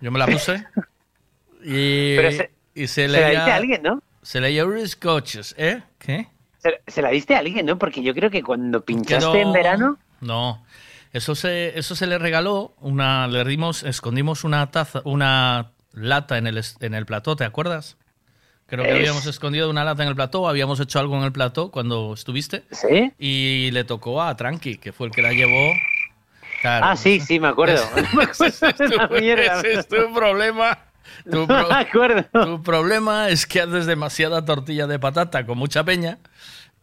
Yo 0.00 0.10
me 0.10 0.18
la 0.18 0.26
puse. 0.26 0.64
y, 1.64 2.16
se- 2.16 2.50
y 2.74 2.86
Se 2.86 3.06
se 3.06 3.08
la 3.08 3.28
diste 3.30 3.50
a 3.50 3.56
alguien, 3.56 3.82
¿no? 3.82 4.02
Se 4.22 4.40
leía 4.40 4.64
Uris 4.66 4.96
Coches, 4.96 5.54
¿eh? 5.58 5.82
¿Qué? 5.98 6.26
Se, 6.58 6.80
se 6.86 7.02
la 7.02 7.10
diste 7.10 7.34
a 7.34 7.38
alguien, 7.38 7.66
¿no? 7.66 7.78
Porque 7.78 8.02
yo 8.02 8.14
creo 8.14 8.30
que 8.30 8.42
cuando 8.42 8.84
pinchaste 8.84 9.40
en 9.40 9.52
verano... 9.52 9.98
No. 10.20 10.64
Eso 11.12 11.34
se, 11.34 11.78
eso 11.78 11.96
se 11.96 12.06
le 12.06 12.18
regaló, 12.18 12.74
una, 12.80 13.26
le 13.26 13.42
dimos, 13.44 13.82
escondimos 13.82 14.44
una 14.44 14.70
taza, 14.70 15.00
una 15.04 15.72
lata 15.92 16.38
en 16.38 16.46
el, 16.46 16.62
en 16.80 16.94
el 16.94 17.04
plató, 17.06 17.34
¿te 17.34 17.44
acuerdas? 17.44 17.96
Creo 18.66 18.84
que 18.84 18.90
Es- 18.90 18.96
habíamos 18.98 19.26
escondido 19.26 19.68
una 19.70 19.82
lata 19.84 20.02
en 20.04 20.08
el 20.10 20.14
plató, 20.14 20.48
habíamos 20.48 20.78
hecho 20.78 21.00
algo 21.00 21.16
en 21.16 21.24
el 21.24 21.32
plató 21.32 21.70
cuando 21.72 22.12
estuviste. 22.14 22.62
¿Sí? 22.70 23.10
Y 23.18 23.70
le 23.72 23.82
tocó 23.84 24.22
a 24.22 24.36
Tranqui, 24.36 24.76
que 24.78 24.92
fue 24.92 25.08
el 25.08 25.12
que 25.12 25.22
la 25.22 25.32
llevó. 25.32 25.72
Claro. 26.60 26.86
Ah, 26.86 26.96
sí, 26.96 27.20
sí, 27.20 27.40
me 27.40 27.48
acuerdo. 27.48 27.74
Ese 28.30 28.46
es 28.48 28.58
tu- 28.60 29.14
ese 29.14 29.72
es 29.74 29.88
tu 29.88 30.12
problema. 30.14 30.78
Tu, 31.30 31.46
pro- 31.46 31.68
Me 31.68 31.74
acuerdo. 31.74 32.24
tu 32.32 32.62
problema 32.62 33.28
es 33.28 33.46
que 33.46 33.60
haces 33.62 33.86
demasiada 33.86 34.44
tortilla 34.44 34.86
de 34.86 34.98
patata 34.98 35.44
con 35.44 35.58
mucha 35.58 35.82
peña 35.84 36.18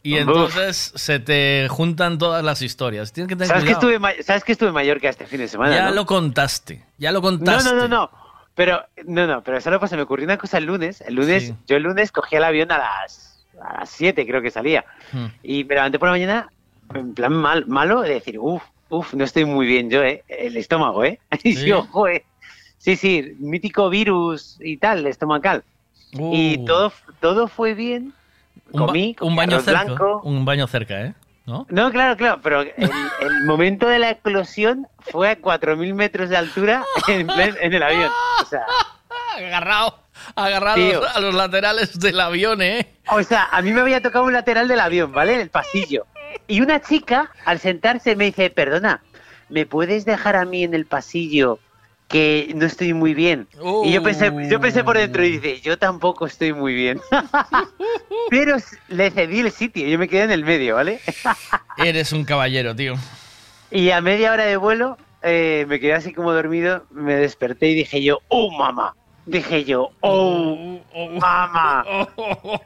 y 0.02 0.14
Uf. 0.14 0.20
entonces 0.20 0.92
se 0.94 1.18
te 1.18 1.66
juntan 1.70 2.18
todas 2.18 2.44
las 2.44 2.60
historias. 2.62 3.12
Tienes 3.12 3.28
que 3.28 3.36
tener 3.36 3.48
¿Sabes 3.48 3.64
que, 3.64 3.72
estuve, 3.72 3.98
¿Sabes 4.22 4.44
que 4.44 4.52
estuve 4.52 4.68
en 4.68 4.74
Mallorca 4.74 5.08
este 5.08 5.26
fin 5.26 5.38
de 5.38 5.48
semana? 5.48 5.74
ya 5.74 5.84
¿no? 5.86 5.92
lo 5.94 6.06
contaste, 6.06 6.84
ya 6.98 7.10
lo 7.10 7.18
No, 7.20 7.22
contaste. 7.22 7.70
no, 7.70 7.76
no, 7.76 7.88
no. 7.88 8.10
Pero, 8.54 8.84
no, 9.06 9.26
no, 9.26 9.42
pero 9.42 9.60
solo 9.60 9.78
pues 9.78 9.90
se 9.90 9.96
me 9.96 10.02
ocurrió 10.02 10.24
una 10.24 10.36
cosa 10.36 10.58
el 10.58 10.64
lunes. 10.64 11.00
El 11.00 11.14
lunes, 11.14 11.44
Sí. 11.44 11.54
yo 11.66 11.76
el 11.76 11.84
lunes 11.84 12.10
cogí 12.12 12.36
el 12.36 12.44
avión 12.44 12.70
a 12.72 12.78
las, 12.78 13.46
a 13.62 13.80
las 13.80 13.90
7, 13.90 14.26
creo 14.26 14.42
que 14.42 14.50
salía. 14.50 14.84
Hmm. 15.12 15.26
Y 15.42 15.64
me 15.64 15.76
levanté 15.76 15.98
por 15.98 16.08
la 16.08 16.12
mañana 16.12 16.48
en 16.94 17.14
plan 17.14 17.32
mal, 17.32 17.66
malo 17.66 18.00
de 18.02 18.14
decir, 18.14 18.36
uff, 18.38 18.62
uff, 18.90 19.14
no 19.14 19.24
estoy 19.24 19.44
muy 19.44 19.66
bien 19.66 19.90
yo, 19.90 20.02
¿eh? 20.02 20.24
El 20.28 20.56
estómago, 20.56 21.04
¿eh? 21.04 21.18
Y 21.42 21.54
¿Sí? 21.56 21.66
yo, 21.66 21.82
joder. 21.90 22.24
Sí, 22.78 22.96
sí, 22.96 23.34
mítico 23.38 23.88
virus 23.90 24.56
y 24.60 24.76
tal, 24.76 25.06
estomacal. 25.06 25.64
Y 26.12 26.58
Uh. 26.60 26.64
todo, 26.64 26.92
todo 27.20 27.48
fue 27.48 27.74
bien. 27.74 28.14
Un, 28.72 28.80
ba- 28.80 28.86
Comí, 28.86 29.16
un 29.20 29.36
baño 29.36 29.60
cerca, 29.60 29.84
blanco. 29.84 30.20
un 30.24 30.44
baño 30.44 30.66
cerca, 30.66 31.00
¿eh? 31.06 31.14
¿No? 31.46 31.66
No, 31.70 31.90
claro, 31.90 32.16
claro, 32.16 32.40
pero 32.42 32.60
el, 32.60 32.72
el 32.76 33.44
momento 33.46 33.88
de 33.88 33.98
la 33.98 34.10
explosión 34.10 34.86
fue 35.00 35.30
a 35.30 35.38
4.000 35.40 35.94
metros 35.94 36.28
de 36.28 36.36
altura 36.36 36.84
en, 37.08 37.26
plen- 37.26 37.56
en 37.60 37.72
el 37.72 37.82
avión. 37.82 38.10
O 38.42 38.44
sea, 38.44 38.66
Agarrado, 39.36 39.98
agarrado 40.34 40.74
Tío. 40.76 41.00
a 41.08 41.20
los 41.20 41.34
laterales 41.34 41.98
del 41.98 42.20
avión, 42.20 42.60
¿eh? 42.60 42.88
o 43.10 43.22
sea, 43.22 43.48
a 43.50 43.62
mí 43.62 43.70
me 43.72 43.80
había 43.80 44.02
tocado 44.02 44.24
un 44.24 44.32
lateral 44.32 44.68
del 44.68 44.80
avión, 44.80 45.12
¿vale? 45.12 45.34
En 45.34 45.40
el 45.40 45.48
pasillo. 45.48 46.06
Y 46.46 46.60
una 46.60 46.80
chica, 46.80 47.30
al 47.44 47.58
sentarse, 47.58 48.16
me 48.16 48.26
dice, 48.26 48.50
perdona, 48.50 49.02
¿me 49.48 49.66
puedes 49.66 50.04
dejar 50.04 50.36
a 50.36 50.44
mí 50.44 50.64
en 50.64 50.74
el 50.74 50.86
pasillo 50.86 51.58
que 52.08 52.50
no 52.54 52.64
estoy 52.64 52.94
muy 52.94 53.14
bien? 53.14 53.48
Y 53.84 53.92
yo 53.92 54.02
pensé, 54.02 54.32
yo 54.48 54.60
pensé 54.60 54.82
por 54.82 54.96
dentro 54.96 55.24
y 55.24 55.38
dice, 55.38 55.60
yo 55.60 55.78
tampoco 55.78 56.26
estoy 56.26 56.52
muy 56.52 56.74
bien. 56.74 57.00
Pero 58.30 58.56
le 58.88 59.10
cedí 59.10 59.40
el 59.40 59.50
sitio, 59.50 59.86
yo 59.86 59.98
me 59.98 60.08
quedé 60.08 60.22
en 60.22 60.30
el 60.30 60.44
medio, 60.44 60.76
¿vale? 60.76 61.00
Eres 61.76 62.12
un 62.12 62.24
caballero, 62.24 62.74
tío. 62.74 62.94
Y 63.70 63.90
a 63.90 64.00
media 64.00 64.32
hora 64.32 64.46
de 64.46 64.56
vuelo 64.56 64.96
eh, 65.22 65.66
me 65.68 65.80
quedé 65.80 65.94
así 65.94 66.12
como 66.12 66.32
dormido, 66.32 66.86
me 66.90 67.14
desperté 67.16 67.68
y 67.68 67.74
dije 67.74 68.02
yo, 68.02 68.20
¡oh 68.28 68.50
mamá! 68.50 68.94
Dije 69.28 69.64
yo, 69.64 69.90
oh, 70.00 70.78
mamá. 71.20 71.84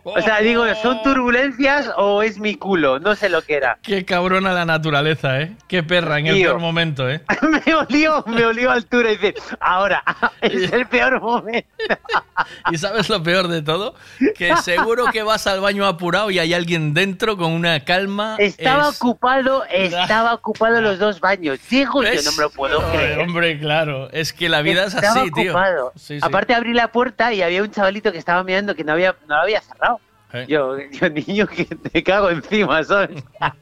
O 0.04 0.20
sea, 0.22 0.40
digo, 0.40 0.64
¿son 0.82 1.02
turbulencias 1.02 1.90
o 1.96 2.22
es 2.22 2.38
mi 2.38 2.54
culo? 2.54 2.98
No 2.98 3.14
sé 3.14 3.28
lo 3.28 3.42
que 3.42 3.54
era. 3.54 3.78
Qué 3.82 4.04
cabrona 4.04 4.52
la 4.52 4.64
naturaleza, 4.64 5.40
¿eh? 5.40 5.52
Qué 5.68 5.82
perra 5.82 6.18
en 6.18 6.28
el 6.28 6.34
Tío. 6.36 6.48
peor 6.50 6.60
momento, 6.60 7.08
¿eh? 7.10 7.20
me 7.66 7.74
olió, 7.74 8.24
me 8.26 8.44
olió 8.44 8.70
a 8.70 8.74
altura 8.74 9.12
y 9.12 9.16
dice, 9.16 9.34
ahora, 9.60 10.02
es 10.40 10.72
el 10.72 10.86
peor 10.86 11.20
momento. 11.20 11.68
¿Y 12.70 12.78
sabes 12.78 13.08
lo 13.08 13.22
peor 13.22 13.48
de 13.48 13.62
todo? 13.62 13.94
Que 14.36 14.56
seguro 14.58 15.06
que 15.12 15.22
vas 15.22 15.46
al 15.46 15.60
baño 15.60 15.86
apurado 15.86 16.30
y 16.30 16.38
hay 16.38 16.54
alguien 16.54 16.94
dentro 16.94 17.36
con 17.36 17.52
una 17.52 17.80
calma. 17.84 18.36
Estaba 18.38 18.88
es- 18.88 18.96
ocupado, 19.00 19.64
estaba 19.70 20.34
ocupado 20.34 20.80
los 20.80 20.98
dos 20.98 21.20
baños. 21.20 21.58
Digo, 21.68 22.02
yo 22.02 22.22
no 22.22 22.32
me 22.36 22.42
lo 22.42 22.50
puedo 22.50 22.80
creer. 22.92 23.18
Hombre, 23.20 23.58
claro. 23.58 24.10
Es 24.12 24.32
que 24.32 24.48
la 24.48 24.62
vida 24.62 24.84
es 24.84 24.94
así, 24.94 25.30
tío. 25.32 25.50
ocupado. 25.52 25.92
Sí, 25.96 26.18
sí. 26.18 26.20
Aparte 26.22 26.51
abrí 26.54 26.72
la 26.72 26.92
puerta 26.92 27.32
y 27.32 27.42
había 27.42 27.62
un 27.62 27.70
chavalito 27.70 28.12
que 28.12 28.18
estaba 28.18 28.42
mirando 28.44 28.74
que 28.74 28.84
no 28.84 28.92
había, 28.92 29.16
no 29.26 29.36
lo 29.36 29.42
había 29.42 29.60
cerrado. 29.60 30.00
Eh. 30.32 30.46
Yo, 30.48 30.78
yo, 30.78 31.10
niño, 31.10 31.46
que 31.46 31.64
te 31.64 32.02
cago 32.02 32.30
encima, 32.30 32.82
¿sabes? 32.84 33.22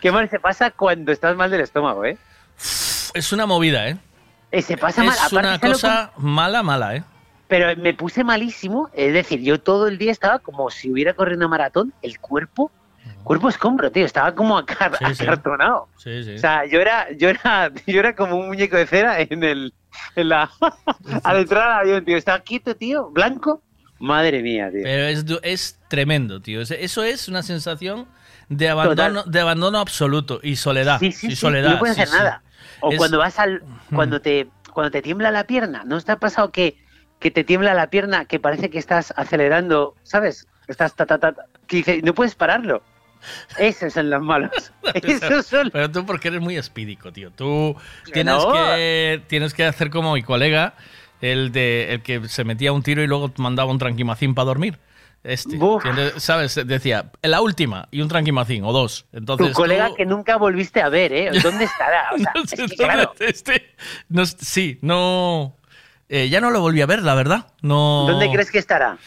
Qué 0.00 0.12
mal 0.12 0.28
se 0.28 0.38
pasa 0.38 0.70
cuando 0.70 1.12
estás 1.12 1.36
mal 1.36 1.50
del 1.50 1.60
estómago, 1.60 2.04
¿eh? 2.04 2.16
Es 3.14 3.32
una 3.32 3.46
movida, 3.46 3.88
¿eh? 3.88 3.96
Eh, 4.50 4.62
se 4.62 4.76
pasa 4.76 5.02
mal. 5.02 5.14
Es 5.14 5.20
Aparte, 5.20 5.38
una 5.38 5.58
¿sabes 5.58 5.62
lo 5.62 5.72
cosa 5.74 6.12
mala, 6.16 6.62
mala, 6.62 6.96
¿eh? 6.96 7.04
Pero 7.48 7.76
me 7.76 7.94
puse 7.94 8.24
malísimo, 8.24 8.90
es 8.92 9.12
decir, 9.12 9.40
yo 9.40 9.60
todo 9.60 9.86
el 9.86 9.98
día 9.98 10.10
estaba 10.10 10.40
como 10.40 10.70
si 10.70 10.90
hubiera 10.90 11.14
corrido 11.14 11.38
una 11.38 11.48
maratón, 11.48 11.92
el 12.02 12.18
cuerpo, 12.18 12.72
cuerpo 13.26 13.48
escombro, 13.48 13.90
tío, 13.90 14.06
estaba 14.06 14.34
como 14.34 14.56
acar- 14.66 14.96
Sí, 15.14 15.22
acartonado. 15.24 15.88
Sí, 15.98 16.22
sí. 16.22 16.34
O 16.34 16.38
sea, 16.38 16.64
yo 16.64 16.80
era, 16.80 17.10
yo 17.12 17.28
era, 17.28 17.72
yo 17.86 17.98
era 18.00 18.14
como 18.14 18.36
un 18.36 18.46
muñeco 18.46 18.76
de 18.76 18.86
cera 18.86 19.20
en 19.20 19.42
el, 19.42 19.74
en 20.14 20.28
la, 20.28 20.50
al 21.24 21.36
entrar 21.38 21.70
al 21.70 21.80
avión, 21.80 22.04
tío, 22.04 22.16
estaba 22.16 22.38
quieto, 22.40 22.76
tío, 22.76 23.10
blanco, 23.10 23.62
madre 23.98 24.42
mía, 24.42 24.70
tío. 24.70 24.80
Pero 24.84 25.04
es, 25.06 25.24
es 25.42 25.80
tremendo, 25.88 26.40
tío. 26.40 26.60
Es- 26.60 26.70
Eso 26.70 27.02
es 27.02 27.28
una 27.28 27.42
sensación 27.42 28.06
de 28.48 28.68
abandono, 28.68 29.20
Total. 29.24 29.32
de 29.32 29.40
abandono 29.40 29.78
absoluto 29.80 30.38
y 30.42 30.54
soledad. 30.56 31.00
Sí, 31.00 31.10
sí, 31.10 31.26
y 31.26 31.30
sí, 31.30 31.36
soledad. 31.36 31.70
no 31.72 31.78
puedes 31.80 31.98
hacer 31.98 32.14
nada. 32.16 32.42
O 32.80 32.92
Es- 32.92 32.98
cuando 32.98 33.18
vas 33.18 33.38
al, 33.40 33.62
cuando 33.92 34.20
te, 34.20 34.48
cuando 34.72 34.90
te 34.92 35.02
tiembla 35.02 35.30
la 35.32 35.44
pierna, 35.48 35.82
¿no 35.84 36.00
te 36.00 36.12
ha 36.12 36.16
pasado 36.18 36.52
que, 36.52 36.76
que 37.18 37.30
te 37.32 37.42
tiembla 37.42 37.74
la 37.74 37.90
pierna, 37.90 38.26
que 38.26 38.38
parece 38.38 38.70
que 38.70 38.78
estás 38.78 39.12
acelerando, 39.16 39.94
¿sabes? 40.04 40.46
Estás 40.68 40.94
ta, 40.94 41.06
ta, 41.06 41.18
ta, 41.18 41.34
que 41.66 42.02
no 42.04 42.12
puedes 42.14 42.34
pararlo. 42.36 42.82
Esos 43.58 43.92
son 43.92 44.10
los 44.10 44.22
malos. 44.22 44.72
Esos 44.94 45.46
son 45.46 45.70
Pero 45.70 45.90
tú 45.90 46.04
porque 46.06 46.28
eres 46.28 46.40
muy 46.40 46.56
espídico, 46.56 47.12
tío. 47.12 47.30
Tú 47.30 47.76
tienes 48.12 48.34
no. 48.34 48.52
que 48.52 49.22
tienes 49.28 49.54
que 49.54 49.64
hacer 49.64 49.90
como 49.90 50.14
mi 50.14 50.22
colega, 50.22 50.74
el 51.20 51.52
de 51.52 51.92
el 51.94 52.02
que 52.02 52.28
se 52.28 52.44
metía 52.44 52.72
un 52.72 52.82
tiro 52.82 53.02
y 53.02 53.06
luego 53.06 53.32
mandaba 53.36 53.70
un 53.70 53.78
tranquimacín 53.78 54.34
para 54.34 54.46
dormir. 54.46 54.78
Este. 55.24 55.58
¿sabes? 56.18 56.54
Decía, 56.66 57.10
la 57.22 57.40
última 57.40 57.88
y 57.90 58.00
un 58.00 58.06
tranquimacín 58.08 58.62
o 58.64 58.72
dos. 58.72 59.06
Entonces 59.12 59.48
tu 59.48 59.52
colega 59.54 59.88
tú- 59.88 59.96
que 59.96 60.06
nunca 60.06 60.36
volviste 60.36 60.80
a 60.80 60.88
ver, 60.88 61.12
¿eh? 61.12 61.30
¿Dónde 61.42 61.64
estará? 61.64 62.10
O 62.14 62.18
sea, 62.18 62.32
No 62.34 62.42
es 62.44 62.50
sé 62.50 62.56
que, 62.56 62.62
dónde 62.62 62.76
claro, 62.76 63.12
este- 63.20 63.74
no, 64.08 64.24
sí, 64.24 64.78
no. 64.82 65.56
eh, 66.08 66.28
ya 66.28 66.40
no 66.40 66.50
lo 66.52 66.60
volví 66.60 66.80
a 66.80 66.86
ver, 66.86 67.02
la 67.02 67.16
verdad. 67.16 67.48
No. 67.60 68.06
¿dónde 68.08 68.30
crees 68.30 68.52
que 68.52 68.58
estará? 68.58 68.98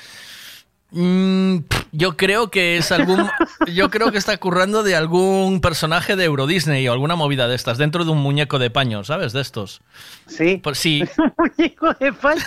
Mm, 0.91 1.57
yo 1.91 2.17
creo 2.17 2.49
que 2.49 2.77
es 2.77 2.91
algún. 2.91 3.29
yo 3.73 3.89
creo 3.91 4.11
que 4.11 4.17
está 4.17 4.35
currando 4.37 4.81
de 4.81 4.95
algún 4.95 5.61
personaje 5.61 6.15
de 6.15 6.23
Euro 6.25 6.47
Disney 6.47 6.87
o 6.87 6.93
alguna 6.93 7.15
movida 7.15 7.47
de 7.47 7.55
estas, 7.55 7.77
dentro 7.77 8.05
de 8.05 8.11
un 8.11 8.17
muñeco 8.17 8.57
de 8.57 8.71
paño, 8.71 9.03
¿sabes? 9.03 9.31
De 9.33 9.41
estos. 9.41 9.81
Sí. 10.27 10.59
Pues 10.63 10.79
sí. 10.79 11.03
Muñeco 11.37 11.93
de 11.93 12.11
paño. 12.13 12.41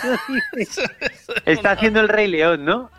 Está 1.45 1.71
haciendo 1.71 2.01
el 2.01 2.09
Rey 2.09 2.27
León, 2.27 2.65
¿no? 2.65 2.89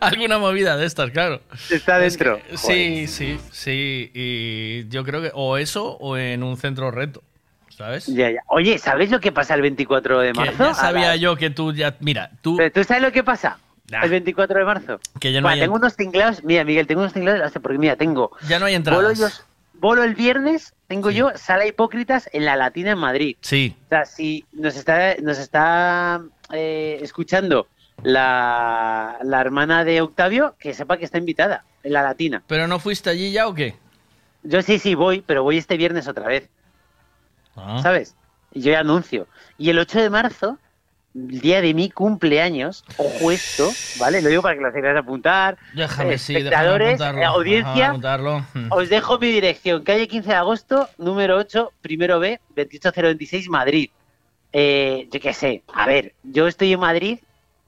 alguna 0.00 0.38
movida 0.38 0.76
de 0.76 0.84
estas, 0.86 1.10
claro. 1.10 1.40
Está 1.70 2.04
Es 2.04 2.16
que- 2.16 2.24
dentro. 2.24 2.42
sí, 2.58 3.06
sí, 3.06 3.38
sí. 3.50 4.10
Y 4.14 4.88
yo 4.88 5.04
creo 5.04 5.22
que 5.22 5.30
o 5.34 5.56
eso 5.56 5.96
o 5.98 6.16
en 6.18 6.42
un 6.42 6.56
centro 6.58 6.90
reto, 6.90 7.22
¿sabes? 7.70 8.06
Ya, 8.06 8.30
ya. 8.30 8.40
Oye, 8.48 8.78
¿sabes 8.78 9.10
lo 9.10 9.18
que 9.20 9.32
pasa 9.32 9.54
el 9.54 9.62
24 9.62 10.20
de 10.20 10.32
Que 10.32 10.38
marzo? 10.40 10.64
ya 10.64 10.74
sabía 10.74 11.16
yo 11.16 11.36
que 11.36 11.48
tú 11.50 11.72
ya. 11.72 11.96
Mira, 12.00 12.30
tú. 12.42 12.56
Pero 12.58 12.70
¿Tú 12.70 12.84
sabes 12.84 13.02
lo 13.02 13.12
que 13.12 13.24
pasa? 13.24 13.58
Nah. 13.90 14.02
El 14.04 14.10
24 14.10 14.58
de 14.60 14.64
marzo. 14.64 15.00
Que 15.18 15.32
ya 15.32 15.40
no 15.40 15.48
hay 15.48 15.60
tengo 15.60 15.74
unos 15.74 15.96
tinglados. 15.96 16.42
Mira, 16.44 16.64
Miguel, 16.64 16.86
tengo 16.86 17.00
unos 17.00 17.12
tinglados. 17.12 17.52
Porque 17.60 17.76
mira, 17.78 17.96
tengo. 17.96 18.30
Ya 18.48 18.58
no 18.58 18.66
hay 18.66 18.78
Bolo, 18.78 19.10
entradas. 19.10 19.18
yo- 19.18 19.44
bolo 19.74 20.04
el 20.04 20.14
viernes, 20.14 20.74
tengo 20.86 21.10
yo 21.10 21.30
Sala 21.36 21.66
Hipócritas 21.66 22.28
en 22.32 22.44
la 22.44 22.54
Latina 22.56 22.92
en 22.92 22.98
Madrid. 22.98 23.36
Sí. 23.40 23.74
O 23.86 23.88
sea, 23.88 24.04
si 24.04 24.44
nos 24.52 24.76
está, 24.76 25.16
nos 25.16 25.38
está 25.38 26.22
eh, 26.52 26.98
escuchando 27.02 27.66
la, 28.02 29.18
la 29.22 29.40
hermana 29.40 29.84
de 29.84 30.00
Octavio, 30.02 30.54
que 30.58 30.74
sepa 30.74 30.96
que 30.98 31.04
está 31.04 31.18
invitada 31.18 31.64
en 31.82 31.92
la 31.94 32.02
Latina. 32.02 32.42
¿Pero 32.46 32.66
no 32.68 32.78
fuiste 32.78 33.10
allí 33.10 33.32
ya 33.32 33.48
o 33.48 33.54
qué? 33.54 33.74
Yo 34.42 34.62
sí, 34.62 34.78
sí 34.78 34.94
voy, 34.94 35.22
pero 35.26 35.42
voy 35.42 35.58
este 35.58 35.76
viernes 35.76 36.06
otra 36.08 36.26
vez. 36.26 36.48
Ah. 37.56 37.80
¿Sabes? 37.82 38.14
Y 38.52 38.60
yo 38.62 38.72
ya 38.72 38.80
anuncio. 38.80 39.26
Y 39.58 39.70
el 39.70 39.78
8 39.78 40.00
de 40.00 40.10
marzo, 40.10 40.58
el 41.14 41.40
día 41.40 41.60
de 41.60 41.74
mi 41.74 41.90
cumpleaños, 41.90 42.84
ojo 42.96 43.30
esto, 43.30 43.70
¿vale? 43.98 44.22
Lo 44.22 44.28
digo 44.28 44.42
para 44.42 44.54
que 44.56 44.60
lo 44.62 44.72
queráis 44.72 44.98
apuntar. 44.98 45.58
Déjame, 45.74 46.14
Eh, 46.14 46.18
sí, 46.18 46.36
espectadores, 46.36 47.00
apuntarlo, 47.00 47.20
déjame 47.20 47.34
audiencia, 47.36 47.92
os 48.70 48.88
dejo 48.88 49.18
mi 49.18 49.28
dirección, 49.28 49.82
calle 49.82 50.06
15 50.08 50.28
de 50.28 50.34
agosto, 50.36 50.88
número 50.98 51.36
8, 51.36 51.72
primero 51.80 52.20
B, 52.20 52.40
28026, 52.54 53.48
Madrid. 53.48 53.90
Eh, 54.52 55.08
yo 55.12 55.20
qué 55.20 55.32
sé, 55.32 55.62
a 55.72 55.86
ver, 55.86 56.14
yo 56.22 56.46
estoy 56.48 56.72
en 56.72 56.80
Madrid 56.80 57.18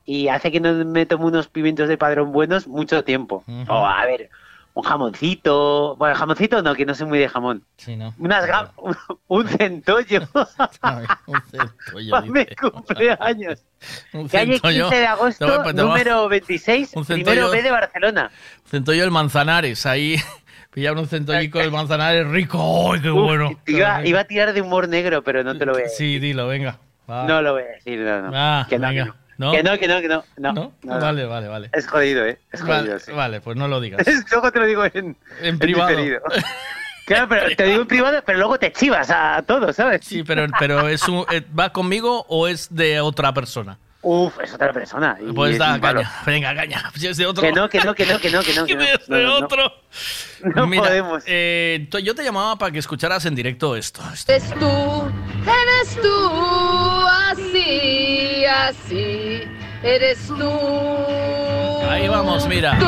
y 0.04 0.28
hace 0.28 0.50
que 0.50 0.60
no 0.60 0.72
me 0.84 1.06
tomo 1.06 1.26
unos 1.26 1.48
pimientos 1.48 1.88
de 1.88 1.96
padrón 1.96 2.32
buenos 2.32 2.66
mucho 2.66 3.04
tiempo. 3.04 3.44
O 3.68 3.86
a 3.86 4.04
ver, 4.04 4.30
un 4.74 4.82
jamoncito, 4.82 5.96
bueno, 5.96 6.14
jamoncito 6.14 6.62
no, 6.62 6.74
que 6.74 6.86
no 6.86 6.94
soy 6.94 7.06
muy 7.06 7.18
de 7.18 7.28
jamón. 7.28 7.64
Sí, 7.76 7.96
no. 7.96 8.14
Unas 8.18 8.44
un 9.28 9.48
centollo. 9.48 10.28
un 11.26 11.42
centollo, 11.50 12.10
Para 12.10 12.26
mi 12.26 12.46
cumpleaños. 12.46 13.64
Un 14.12 14.28
Calle 14.28 14.52
centollo. 14.52 14.84
15 14.90 15.00
de 15.00 15.06
agosto, 15.06 15.72
número 15.72 16.28
26, 16.28 16.92
Un 16.94 17.04
primero 17.04 17.32
centollo. 17.32 17.50
B 17.50 17.62
de 17.62 17.70
Barcelona. 17.72 18.30
Centollo 18.64 19.00
del 19.02 19.10
Manzanares, 19.10 19.86
ahí. 19.86 20.16
Pillar 20.72 20.96
un 20.96 21.06
centollico 21.06 21.58
del 21.58 21.72
Manzanares 21.72 22.26
rico. 22.28 22.92
¡Ay, 22.94 23.00
qué 23.02 23.10
bueno! 23.10 23.60
Iba, 23.66 24.06
iba 24.06 24.20
a 24.20 24.24
tirar 24.24 24.52
de 24.52 24.60
humor 24.62 24.88
negro, 24.88 25.22
pero 25.22 25.42
no 25.42 25.58
te 25.58 25.66
lo 25.66 25.72
voy 25.72 25.82
a 25.82 25.84
decir. 25.84 25.98
Sí, 25.98 26.18
dilo, 26.20 26.46
venga. 26.46 26.78
va. 27.10 27.24
No 27.26 27.42
lo 27.42 27.54
voy 27.54 27.62
a 27.64 27.66
decir, 27.66 27.98
no, 27.98 28.22
no. 28.22 28.30
Ah, 28.32 28.66
que, 28.70 28.78
venga. 28.78 29.04
no. 29.06 29.16
¿No? 29.42 29.50
Que 29.52 29.62
no, 29.64 29.76
que 29.76 29.88
no, 29.88 30.00
que 30.00 30.06
no. 30.08 30.24
No, 30.36 30.52
¿No? 30.52 30.72
no. 30.82 31.00
Vale, 31.00 31.24
vale, 31.26 31.48
vale. 31.48 31.68
Es 31.72 31.88
jodido, 31.88 32.24
¿eh? 32.24 32.38
Es 32.52 32.60
jodido, 32.60 32.76
Vale, 32.92 33.00
sí. 33.00 33.10
vale, 33.12 33.40
pues 33.40 33.56
no 33.56 33.66
lo 33.66 33.80
digas. 33.80 34.06
Luego 34.30 34.52
te 34.52 34.60
lo 34.60 34.66
digo 34.66 34.84
en, 34.84 35.16
En 35.40 35.58
privado. 35.58 35.88
diferido. 35.88 36.20
Claro, 37.04 37.26
pero 37.28 37.56
te 37.56 37.64
digo 37.64 37.80
en 37.82 37.88
privado, 37.88 38.22
pero 38.24 38.38
luego 38.38 38.60
te 38.60 38.70
chivas 38.72 39.10
a 39.10 39.42
todos, 39.42 39.74
¿sabes? 39.74 40.02
Sí, 40.04 40.22
pero, 40.22 40.46
pero 40.56 40.88
es 40.88 41.06
un, 41.08 41.26
eh, 41.32 41.42
¿va 41.58 41.70
conmigo 41.70 42.24
o 42.28 42.46
es 42.46 42.72
de 42.72 43.00
otra 43.00 43.34
persona? 43.34 43.76
Uf, 44.04 44.34
es 44.42 44.52
otra 44.52 44.72
persona. 44.72 45.16
y 45.20 45.32
Pues 45.32 45.52
es 45.52 45.58
da 45.58 45.80
caña. 45.80 46.10
Venga, 46.26 46.52
caña. 46.56 46.90
Si 46.96 47.06
es 47.06 47.16
de 47.16 47.24
otro. 47.26 47.40
Que 47.42 47.52
no, 47.52 47.68
que 47.68 47.78
no, 47.80 47.94
que 47.94 48.04
no, 48.04 48.18
que 48.18 48.30
no, 48.30 48.42
que 48.42 48.52
no. 48.54 48.64
Que 48.66 48.74
no. 48.74 48.82
Es 48.82 49.06
de 49.06 49.22
no, 49.22 49.34
otro. 49.36 49.72
No 50.56 50.66
Mira, 50.66 50.82
podemos. 50.82 51.22
eh, 51.26 51.86
yo 52.02 52.14
te 52.16 52.24
llamaba 52.24 52.56
para 52.56 52.72
que 52.72 52.80
escucharas 52.80 53.24
en 53.26 53.36
directo 53.36 53.76
esto. 53.76 54.02
Eres 54.26 54.50
tú, 54.58 55.12
eres 55.46 56.00
tú, 56.02 57.06
así, 57.30 58.44
así, 58.44 59.42
eres 59.84 60.26
tú. 60.26 60.50
Ahí 61.88 62.08
vamos, 62.08 62.48
mira. 62.48 62.76
Tú, 62.80 62.86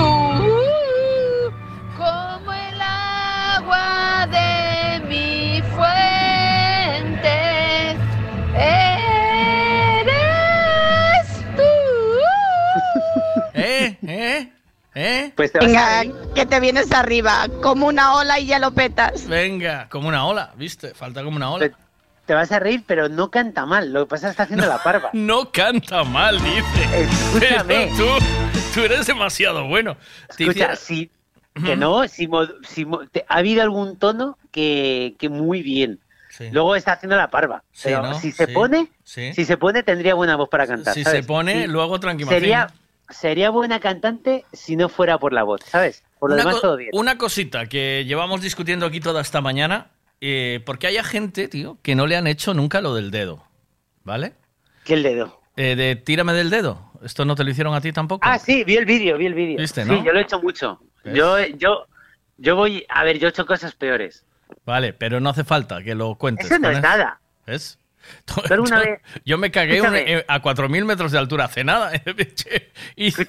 como 1.97 2.53
el 2.53 2.81
agua 2.81 4.27
de 4.33 5.01
mi 5.07 5.63
fuente, 5.77 7.39
¿Eh? 13.65 13.99
¿Eh? 14.07 14.53
¿Eh? 14.97 15.33
Pues 15.35 15.51
te 15.53 15.59
Venga, 15.59 16.03
que 16.35 16.47
te 16.47 16.61
vienes 16.61 16.93
arriba, 16.93 17.47
como 17.63 17.87
una 17.87 18.15
ola 18.15 18.39
y 18.39 18.47
ya 18.47 18.59
lo 18.59 18.71
petas. 18.73 19.27
Venga, 19.27 19.89
como 19.89 20.07
una 20.09 20.27
ola, 20.27 20.53
¿viste? 20.57 20.95
Falta 20.95 21.25
como 21.25 21.37
una 21.37 21.51
ola. 21.51 21.71
Te 22.27 22.33
vas 22.35 22.53
a 22.53 22.59
reír, 22.59 22.85
pero 22.87 23.09
no 23.09 23.31
canta 23.31 23.67
mal. 23.67 23.93
Lo 23.93 24.05
que 24.07 24.11
pasa 24.11 24.27
es 24.29 24.31
que 24.31 24.31
está 24.31 24.43
haciendo 24.45 24.67
la 24.67 24.83
parva. 24.83 25.11
No 25.13 25.51
canta 25.51 26.05
mal, 26.05 26.39
dice. 26.43 27.03
Escúchame. 27.03 27.91
Pero 27.97 27.97
tú, 28.19 28.25
tú 28.75 28.81
eres 28.81 29.07
demasiado 29.07 29.67
bueno. 29.67 29.97
Te 30.37 30.45
Escucha, 30.45 30.51
hiciera- 30.51 30.77
si, 30.77 31.11
que 31.67 31.77
no, 31.77 32.07
si, 32.09 32.29
si 32.69 32.87
te- 33.13 33.25
ha 33.29 33.37
habido 33.39 33.63
algún 33.63 33.99
tono 33.99 34.39
que, 34.53 35.17
que 35.19 35.29
muy 35.29 35.63
bien. 35.63 35.99
Sí. 36.31 36.49
Luego 36.51 36.75
está 36.77 36.93
haciendo 36.93 37.17
la 37.17 37.31
parva. 37.31 37.63
Sí, 37.73 37.83
Pero 37.85 38.03
¿no? 38.03 38.19
si 38.19 38.33
se 38.33 38.47
Sí, 38.47 38.53
pone, 38.53 38.89
sí. 39.05 39.33
si 39.35 39.45
se 39.45 39.57
pone, 39.57 39.83
tendría 39.83 40.15
buena 40.15 40.35
voz 40.37 40.49
para 40.49 40.67
cantar. 40.67 40.95
Si 40.95 41.05
¿sabes? 41.05 41.21
se 41.21 41.27
pone, 41.27 41.63
Sí. 41.63 41.69
luego 41.69 42.01
tranquimacín. 42.01 42.41
Sería, 42.41 42.67
sería 43.09 43.51
buena 43.51 43.81
cantante 43.81 44.45
si 44.53 44.77
no 44.77 44.89
fuera 44.89 45.19
por 45.19 45.33
la 45.33 45.43
voz, 45.43 45.61
¿sabes? 45.67 46.05
Por 46.19 46.31
lo 46.31 46.37
una, 46.37 46.45
demás 46.45 46.61
todo 46.61 46.77
bien. 46.77 46.91
una 46.95 47.19
cosita 47.19 47.67
que 47.67 48.05
llevamos 48.07 48.41
discutiendo 48.41 48.87
aquí 48.87 49.01
toda 49.01 49.21
esta 49.21 49.41
mañana, 49.41 49.89
eh, 50.21 50.61
porque 50.65 50.87
hay 50.87 50.97
gente, 51.03 51.49
tío, 51.49 51.79
que 51.83 51.95
no 51.95 52.07
le 52.07 52.17
han 52.17 52.27
hecho 52.27 52.55
nunca 52.55 52.81
lo 52.81 52.95
del 52.95 53.11
dedo, 53.11 53.45
¿vale? 54.05 54.35
¿Qué 54.85 54.95
el 54.95 55.03
dedo? 55.03 55.41
eh, 55.57 55.77
de 55.77 55.97
Tírame 55.97 56.33
del 56.33 56.51
dedo. 56.51 56.91
¿Esto 57.05 57.25
no 57.25 57.35
te 57.35 57.45
lo 57.45 57.51
hicieron 57.51 57.75
a 57.75 57.81
ti 57.81 57.93
tampoco? 57.93 58.27
Ah, 58.27 58.39
sí, 58.39 58.65
vi 58.65 58.77
el 58.77 58.87
vídeo, 58.87 59.19
vi 59.19 59.27
el 59.27 59.35
vídeo. 59.35 59.59
¿Viste, 59.59 59.85
Sí, 59.85 59.91
no? 59.91 60.03
yo 60.05 60.13
lo 60.13 60.19
he 60.19 60.23
hecho 60.23 60.41
mucho. 60.41 60.81
¿Ves? 61.05 61.15
Yo, 61.15 61.39
yo, 61.59 61.87
yo 62.39 62.57
voy, 62.57 62.85
a 62.89 63.05
ver, 63.05 63.19
yo 63.19 63.27
he 63.27 63.31
hecho 63.31 63.45
cosas 63.45 63.75
peores. 63.75 64.25
Vale, 64.65 64.95
pero 64.95 65.21
no 65.21 65.29
hace 65.31 65.45
falta 65.45 65.83
que 65.83 65.95
lo 65.95 66.15
cuentes. 66.15 66.47
Eso 66.47 66.59
no 66.59 66.71
es 66.71 66.81
nada. 66.81 67.21
¿Ves? 67.47 67.79
Pero 68.49 68.63
una 68.63 68.83
yo, 68.85 68.91
vez- 68.91 69.01
yo 69.25 69.39
me 69.39 69.51
cagué 69.51 69.79
eh, 69.79 70.25
a 70.29 70.41
4.000 70.43 70.85
metros 70.85 71.13
de 71.13 71.19
altura 71.19 71.45
hace 71.45 71.63
nada. 71.65 71.93
hice, 72.97 73.27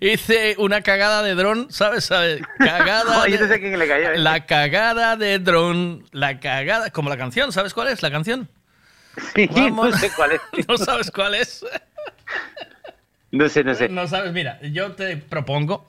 hice 0.00 0.54
una 0.58 0.82
cagada 0.82 1.22
de 1.22 1.34
dron, 1.34 1.66
¿sabes? 1.70 2.04
¿Sabes? 2.04 2.42
Cagada. 2.58 3.22
Oye, 3.22 3.36
de- 3.36 3.42
no 3.42 3.48
sé 3.48 3.54
a 3.54 3.58
quién 3.58 3.78
le 3.78 3.88
cayó, 3.88 4.10
¿eh? 4.12 4.18
La 4.18 4.46
cagada 4.46 5.16
de 5.16 5.38
dron. 5.38 6.04
La 6.12 6.40
cagada. 6.40 6.90
Como 6.90 7.08
la 7.10 7.16
canción, 7.16 7.52
¿sabes 7.52 7.74
cuál 7.74 7.88
es 7.88 8.02
la 8.02 8.10
canción? 8.10 8.48
Sí, 9.34 9.48
no 9.72 9.90
sé 9.96 10.10
cuál 10.14 10.32
es. 10.32 10.40
¿No 10.68 10.78
sabes 10.78 11.10
cuál 11.10 11.34
es? 11.34 11.64
No 13.30 13.48
sé, 13.48 13.64
no 13.64 13.74
sé. 13.74 13.88
No 13.88 14.06
sabes, 14.06 14.32
mira, 14.32 14.60
yo 14.62 14.92
te 14.92 15.16
propongo 15.16 15.88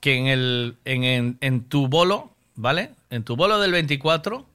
que 0.00 0.16
en, 0.16 0.26
el, 0.26 0.76
en, 0.84 1.04
en- 1.04 1.38
en 1.40 1.64
tu 1.68 1.86
bolo, 1.88 2.32
¿vale? 2.56 2.90
En 3.10 3.22
tu 3.24 3.36
bolo 3.36 3.60
del 3.60 3.72
24, 3.72 4.46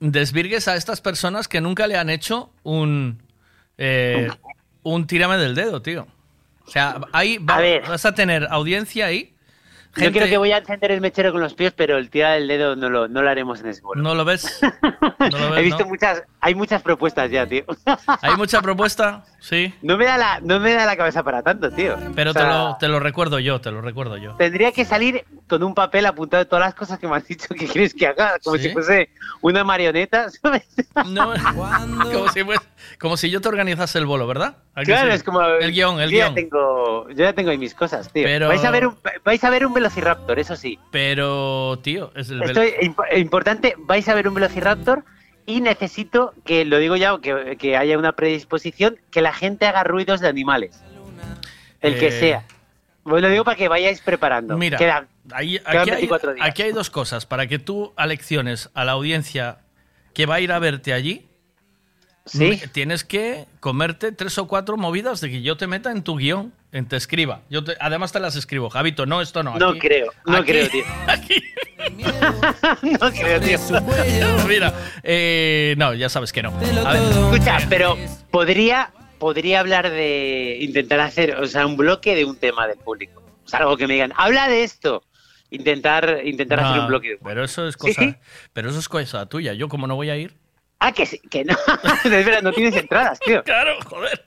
desvirgues 0.00 0.68
a 0.68 0.76
estas 0.76 1.00
personas 1.00 1.48
que 1.48 1.60
nunca 1.60 1.86
le 1.86 1.96
han 1.96 2.10
hecho 2.10 2.50
un, 2.62 3.22
eh, 3.78 4.28
un 4.82 5.06
tírame 5.06 5.36
del 5.38 5.54
dedo, 5.54 5.82
tío. 5.82 6.06
O 6.66 6.70
sea, 6.70 7.00
ahí 7.12 7.38
va- 7.38 7.56
vas 7.88 8.04
a 8.04 8.14
tener 8.14 8.46
audiencia 8.50 9.06
ahí. 9.06 9.34
Yo 9.96 10.12
creo 10.12 10.28
que 10.28 10.38
voy 10.38 10.52
a 10.52 10.58
encender 10.58 10.92
el 10.92 11.00
mechero 11.00 11.32
con 11.32 11.40
los 11.40 11.54
pies, 11.54 11.72
pero 11.74 11.96
el 11.98 12.08
tirar 12.10 12.38
del 12.38 12.46
dedo 12.46 12.76
no 12.76 12.88
lo, 12.88 13.08
no 13.08 13.22
lo 13.22 13.30
haremos 13.30 13.60
en 13.60 13.68
ese 13.68 13.80
bolo. 13.80 14.00
¿No 14.00 14.14
lo 14.14 14.24
ves? 14.24 14.60
¿No 15.18 15.38
lo 15.38 15.50
ves, 15.50 15.58
He 15.58 15.62
visto 15.62 15.82
no? 15.84 15.88
muchas, 15.88 16.22
hay 16.40 16.54
muchas 16.54 16.82
propuestas 16.82 17.30
ya, 17.30 17.46
tío. 17.46 17.64
¿Hay 18.22 18.36
mucha 18.36 18.60
propuesta? 18.62 19.24
Sí. 19.40 19.74
No 19.82 19.96
me 19.96 20.04
da 20.04 20.16
la, 20.18 20.40
no 20.40 20.60
me 20.60 20.72
da 20.74 20.84
la 20.86 20.96
cabeza 20.96 21.22
para 21.22 21.42
tanto, 21.42 21.70
tío. 21.70 21.96
Pero 22.14 22.30
O 22.30 22.32
sea, 22.32 22.42
te, 22.42 22.48
lo, 22.48 22.76
te 22.80 22.88
lo 22.88 23.00
recuerdo 23.00 23.38
yo, 23.38 23.60
te 23.60 23.70
lo 23.70 23.80
recuerdo 23.80 24.16
yo. 24.18 24.34
Tendría 24.36 24.72
que 24.72 24.84
salir 24.84 25.24
con 25.48 25.62
un 25.62 25.74
papel 25.74 26.06
apuntado 26.06 26.44
de 26.44 26.48
todas 26.48 26.64
las 26.64 26.74
cosas 26.74 26.98
que 26.98 27.08
me 27.08 27.16
has 27.16 27.26
dicho 27.26 27.48
que 27.54 27.66
quieres 27.68 27.94
que 27.94 28.06
haga, 28.06 28.38
como 28.44 28.56
¿Sí? 28.56 28.64
si 28.64 28.70
fuese 28.70 29.10
una 29.40 29.64
marioneta, 29.64 30.28
¿sabes? 30.30 30.62
No, 31.06 31.32
como 32.12 32.28
si, 32.32 32.40
fues- 32.44 32.60
como 33.00 33.16
si 33.16 33.30
yo 33.30 33.40
te 33.40 33.48
organizase 33.48 33.98
el 33.98 34.06
bolo, 34.06 34.26
¿verdad? 34.26 34.56
¿A 34.74 34.80
que 34.80 34.86
Claro, 34.86 35.12
es 35.12 35.22
como 35.22 35.42
El 35.42 35.72
guion, 35.72 36.00
el 36.00 36.10
yo 36.10 36.18
ya 36.18 36.24
guion. 36.26 36.34
tengo, 36.34 37.08
yo 37.10 37.16
ya 37.24 37.32
tengo 37.32 37.50
ahí 37.50 37.58
mis 37.58 37.74
cosas, 37.74 38.12
tío. 38.12 38.24
Pero- 38.24 38.48
Vais 38.48 38.64
a 38.64 38.70
ver 38.70 38.86
un, 38.86 38.96
vais 39.24 39.42
a 39.44 39.50
ver 39.50 39.66
un 39.66 39.74
Velociraptor, 39.74 40.38
eso 40.38 40.56
sí. 40.56 40.78
Pero, 40.90 41.78
tío, 41.82 42.10
es 42.14 42.30
el... 42.30 42.42
Esto 42.42 42.62
es 42.62 42.74
imp- 42.80 43.18
importante, 43.18 43.74
vais 43.78 44.08
a 44.08 44.14
ver 44.14 44.28
un 44.28 44.34
Velociraptor 44.34 45.04
y 45.46 45.60
necesito 45.60 46.34
que, 46.44 46.64
lo 46.64 46.78
digo 46.78 46.96
ya, 46.96 47.18
que, 47.20 47.56
que 47.58 47.76
haya 47.76 47.96
una 47.98 48.12
predisposición, 48.12 48.98
que 49.10 49.22
la 49.22 49.32
gente 49.32 49.66
haga 49.66 49.82
ruidos 49.84 50.20
de 50.20 50.28
animales. 50.28 50.82
El 51.80 51.98
que 51.98 52.08
Eh, 52.08 52.12
sea. 52.12 52.44
Pues 53.04 53.22
lo 53.22 53.28
digo 53.30 53.44
para 53.44 53.56
que 53.56 53.68
vayáis 53.68 54.00
preparando. 54.02 54.58
Mira, 54.58 54.76
Quedan- 54.76 55.08
ahí- 55.32 55.58
quedan 55.60 55.78
aquí, 55.78 55.90
hay, 55.90 55.96
24 55.96 56.34
días. 56.34 56.46
aquí 56.46 56.62
hay 56.62 56.72
dos 56.72 56.90
cosas. 56.90 57.24
Para 57.24 57.46
que 57.46 57.58
tú 57.58 57.92
alecciones 57.96 58.68
a 58.74 58.84
la 58.84 58.92
audiencia 58.92 59.58
que 60.12 60.26
va 60.26 60.34
a 60.36 60.40
ir 60.40 60.52
a 60.52 60.58
verte 60.58 60.92
allí, 60.92 61.27
me- 62.34 62.56
tienes 62.56 63.04
que 63.04 63.46
comerte 63.60 64.12
tres 64.12 64.38
o 64.38 64.46
cuatro 64.46 64.76
movidas 64.76 65.20
de 65.20 65.30
que 65.30 65.42
yo 65.42 65.56
te 65.56 65.66
meta 65.66 65.90
en 65.90 66.02
tu 66.02 66.16
guion, 66.16 66.52
en 66.72 66.86
te 66.86 66.96
escriba. 66.96 67.40
Yo 67.50 67.64
te- 67.64 67.76
además 67.80 68.12
te 68.12 68.20
las 68.20 68.36
escribo. 68.36 68.68
Javito, 68.70 69.06
no, 69.06 69.20
esto 69.20 69.42
no. 69.42 69.56
No 69.58 69.70
aquí- 69.70 69.78
creo, 69.80 70.12
no 70.26 70.36
aquí- 70.38 70.52
creo, 70.52 70.68
tío. 70.68 70.84
no 73.00 73.10
creo, 73.10 73.40
tío. 73.40 73.58
Mira, 74.48 74.74
eh, 75.02 75.74
no, 75.78 75.94
ya 75.94 76.08
sabes 76.08 76.32
que 76.32 76.42
no. 76.42 76.50
A 76.84 76.92
ver, 76.92 77.02
Escucha, 77.02 77.58
pero 77.68 77.96
podría, 78.30 78.92
podría 79.18 79.60
hablar 79.60 79.90
de 79.90 80.58
intentar 80.60 81.00
hacer, 81.00 81.36
o 81.36 81.46
sea, 81.46 81.66
un 81.66 81.76
bloque 81.76 82.14
de 82.14 82.24
un 82.24 82.36
tema 82.36 82.66
del 82.66 82.78
público. 82.78 83.22
O 83.44 83.48
sea, 83.48 83.60
algo 83.60 83.76
que 83.76 83.86
me 83.86 83.94
digan, 83.94 84.12
habla 84.16 84.48
de 84.48 84.64
esto. 84.64 85.02
Intentar, 85.50 86.20
intentar 86.24 86.60
hacer 86.60 86.80
un 86.82 86.88
bloque. 86.88 87.08
de- 87.12 87.18
Pero 87.24 87.42
eso 87.42 87.66
es 87.66 87.74
Sí, 87.74 87.78
cosa, 87.78 88.02
sí. 88.02 88.14
pero 88.52 88.68
eso 88.68 88.78
es 88.78 88.88
cosa 88.88 89.24
tuya. 89.26 89.54
Yo 89.54 89.68
como 89.68 89.86
no 89.86 89.96
voy 89.96 90.10
a 90.10 90.16
ir. 90.16 90.34
Ah, 90.78 90.92
que 90.92 91.06
sí, 91.06 91.18
que 91.30 91.44
no. 91.44 91.56
Espera, 92.04 92.40
no 92.40 92.52
tienes 92.52 92.76
entradas, 92.76 93.18
tío. 93.20 93.42
Claro, 93.44 93.76
joder. 93.84 94.24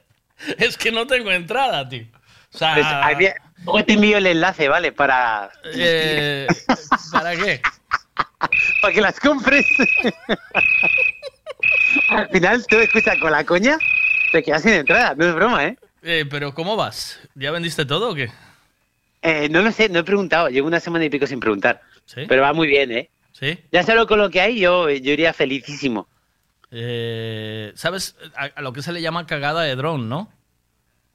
Es 0.58 0.78
que 0.78 0.92
no 0.92 1.08
tengo 1.08 1.32
entrada, 1.32 1.88
tío. 1.88 2.06
O 2.54 2.58
sea, 2.58 2.74
Pues, 3.16 3.34
luego 3.64 3.86
te 3.86 3.94
envío 3.94 4.18
el 4.18 4.28
enlace, 4.28 4.68
¿vale? 4.68 4.92
Para, 4.92 5.50
eh, 5.74 6.48
¿para 7.12 7.36
qué? 7.36 7.62
para 8.82 8.94
que 8.94 9.02
las 9.02 9.20
compres. 9.20 9.66
Al 12.10 12.28
final, 12.30 12.66
tú 12.68 12.78
escucha, 12.78 13.18
con 13.20 13.32
la 13.32 13.46
coña, 13.46 13.78
te 14.32 14.44
quedas 14.44 14.64
sin 14.64 14.74
entrada. 14.74 15.14
No 15.16 15.28
es 15.28 15.36
broma, 15.36 15.66
¿eh? 15.66 15.78
Eh, 16.04 16.26
pero 16.30 16.54
¿cómo 16.54 16.76
vas? 16.76 17.20
¿Ya 17.36 17.52
vendiste 17.52 17.86
todo 17.86 18.12
o 18.12 18.16
qué? 18.16 18.32
Eh, 19.22 19.48
no 19.50 19.62
lo 19.62 19.72
sé, 19.72 19.88
no 19.90 20.00
he 20.00 20.04
preguntado. 20.04 20.50
Llevo 20.50 20.68
una 20.68 20.80
semana 20.80 21.06
y 21.06 21.10
pico 21.10 21.28
sin 21.28 21.40
preguntar. 21.40 21.82
¿Sí? 22.06 22.26
Pero 22.28 22.42
va 22.42 22.54
muy 22.54 22.68
bien, 22.68 22.92
¿eh? 22.92 23.10
¿Sí? 23.32 23.58
Ya 23.72 23.84
solo 23.84 24.08
con 24.08 24.20
lo 24.20 24.30
que 24.30 24.42
hay, 24.42 24.60
yo, 24.60 24.90
yo 24.90 25.12
iría 25.14 25.32
felicísimo. 25.34 26.08
Eh, 26.72 27.74
¿Sabes 27.76 28.16
a, 28.36 28.46
a 28.46 28.62
lo 28.62 28.72
que 28.74 28.82
se 28.82 28.92
le 28.94 29.02
llama 29.02 29.26
cagada 29.28 29.62
de 29.62 29.76
dron, 29.76 30.08
no? 30.10 30.32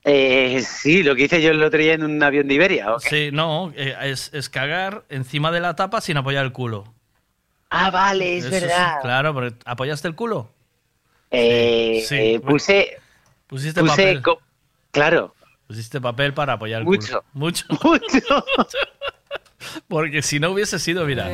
Eh, 0.05 0.63
sí, 0.63 1.03
lo 1.03 1.17
que 1.17 1.25
hice 1.25 1.43
yo 1.43 1.51
el 1.51 1.63
otro 1.63 1.81
día 1.81 1.95
en 1.95 2.05
un 2.05 2.23
avión 2.23 2.47
de 2.47 2.55
Iberia. 2.55 2.87
Sí, 3.01 3.31
no, 3.33 3.73
eh, 3.75 3.97
es, 4.03 4.31
es 4.33 4.49
cagar 4.49 5.05
encima 5.09 5.51
de 5.51 5.61
la 5.61 5.75
tapa 5.75 6.01
sin 6.01 6.17
apoyar 6.17 6.45
el 6.45 6.53
culo. 6.53 6.93
Ah, 7.71 7.91
vale, 7.91 8.37
es 8.39 8.45
Eso 8.45 8.67
verdad. 8.67 9.01
claro, 9.03 9.35
porque 9.35 9.57
¿apoyaste 9.65 10.07
el 10.07 10.15
culo? 10.15 10.53
Eh, 11.33 12.05
Sí, 12.07 12.15
eh, 12.15 12.41
puse, 12.41 12.99
Pusiste 13.49 13.81
puse 13.81 13.93
papel. 13.97 14.23
co- 14.23 14.41
claro, 14.93 15.35
Pusiste 15.67 16.01
papel 16.01 16.33
para 16.35 16.53
apoyar 16.53 16.83
el 16.83 16.85
Mucho. 16.87 17.23
culo. 17.23 17.25
Mucho. 17.33 17.65
Mucho. 17.83 18.45
Porque 19.89 20.23
si 20.23 20.39
no 20.39 20.51
hubiese 20.51 20.79
sido, 20.79 21.05
mira. 21.05 21.29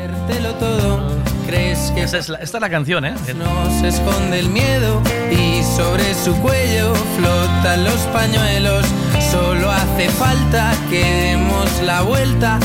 ¿Crees 1.52 1.92
que 1.94 2.04
Esa 2.04 2.16
es 2.16 2.30
la- 2.30 2.38
esta 2.38 2.56
es 2.56 2.62
la 2.62 2.70
canción, 2.70 3.04
¿eh? 3.04 3.12
nos 3.36 3.82
esconde 3.82 4.38
el 4.38 4.48
miedo 4.48 5.02
y 5.30 5.62
sobre 5.62 6.14
su 6.14 6.34
cuello 6.40 6.94
flotan 7.18 7.84
los 7.84 8.00
pañuelos? 8.10 8.86
Solo 9.30 9.70
hace 9.70 10.08
falta 10.08 10.72
que 10.88 11.04
demos 11.04 11.82
la 11.82 12.00
vuelta, 12.00 12.58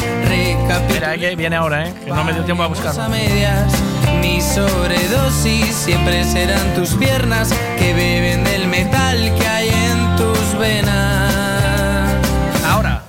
Mira, 0.93 1.17
que 1.17 1.35
viene 1.35 1.57
ahora, 1.57 1.85
¿eh? 1.89 1.93
Que 2.05 2.11
no 2.11 2.23
me 2.23 2.31
dio 2.31 2.43
tiempo 2.45 2.63
a 2.63 2.67
buscar. 2.67 2.97
a 2.97 3.09
medias. 3.09 3.73
Mi 4.21 4.39
sobredosis 4.39 5.75
siempre 5.75 6.23
serán 6.23 6.73
tus 6.73 6.91
piernas 6.91 7.53
que 7.77 7.93
beben 7.93 8.45
del 8.45 8.69
metal 8.69 9.17
que 9.37 9.47
hay 9.47 9.67
en 9.67 10.15
tus 10.15 10.57
venas. 10.57 12.15
Ahora. 12.65 13.03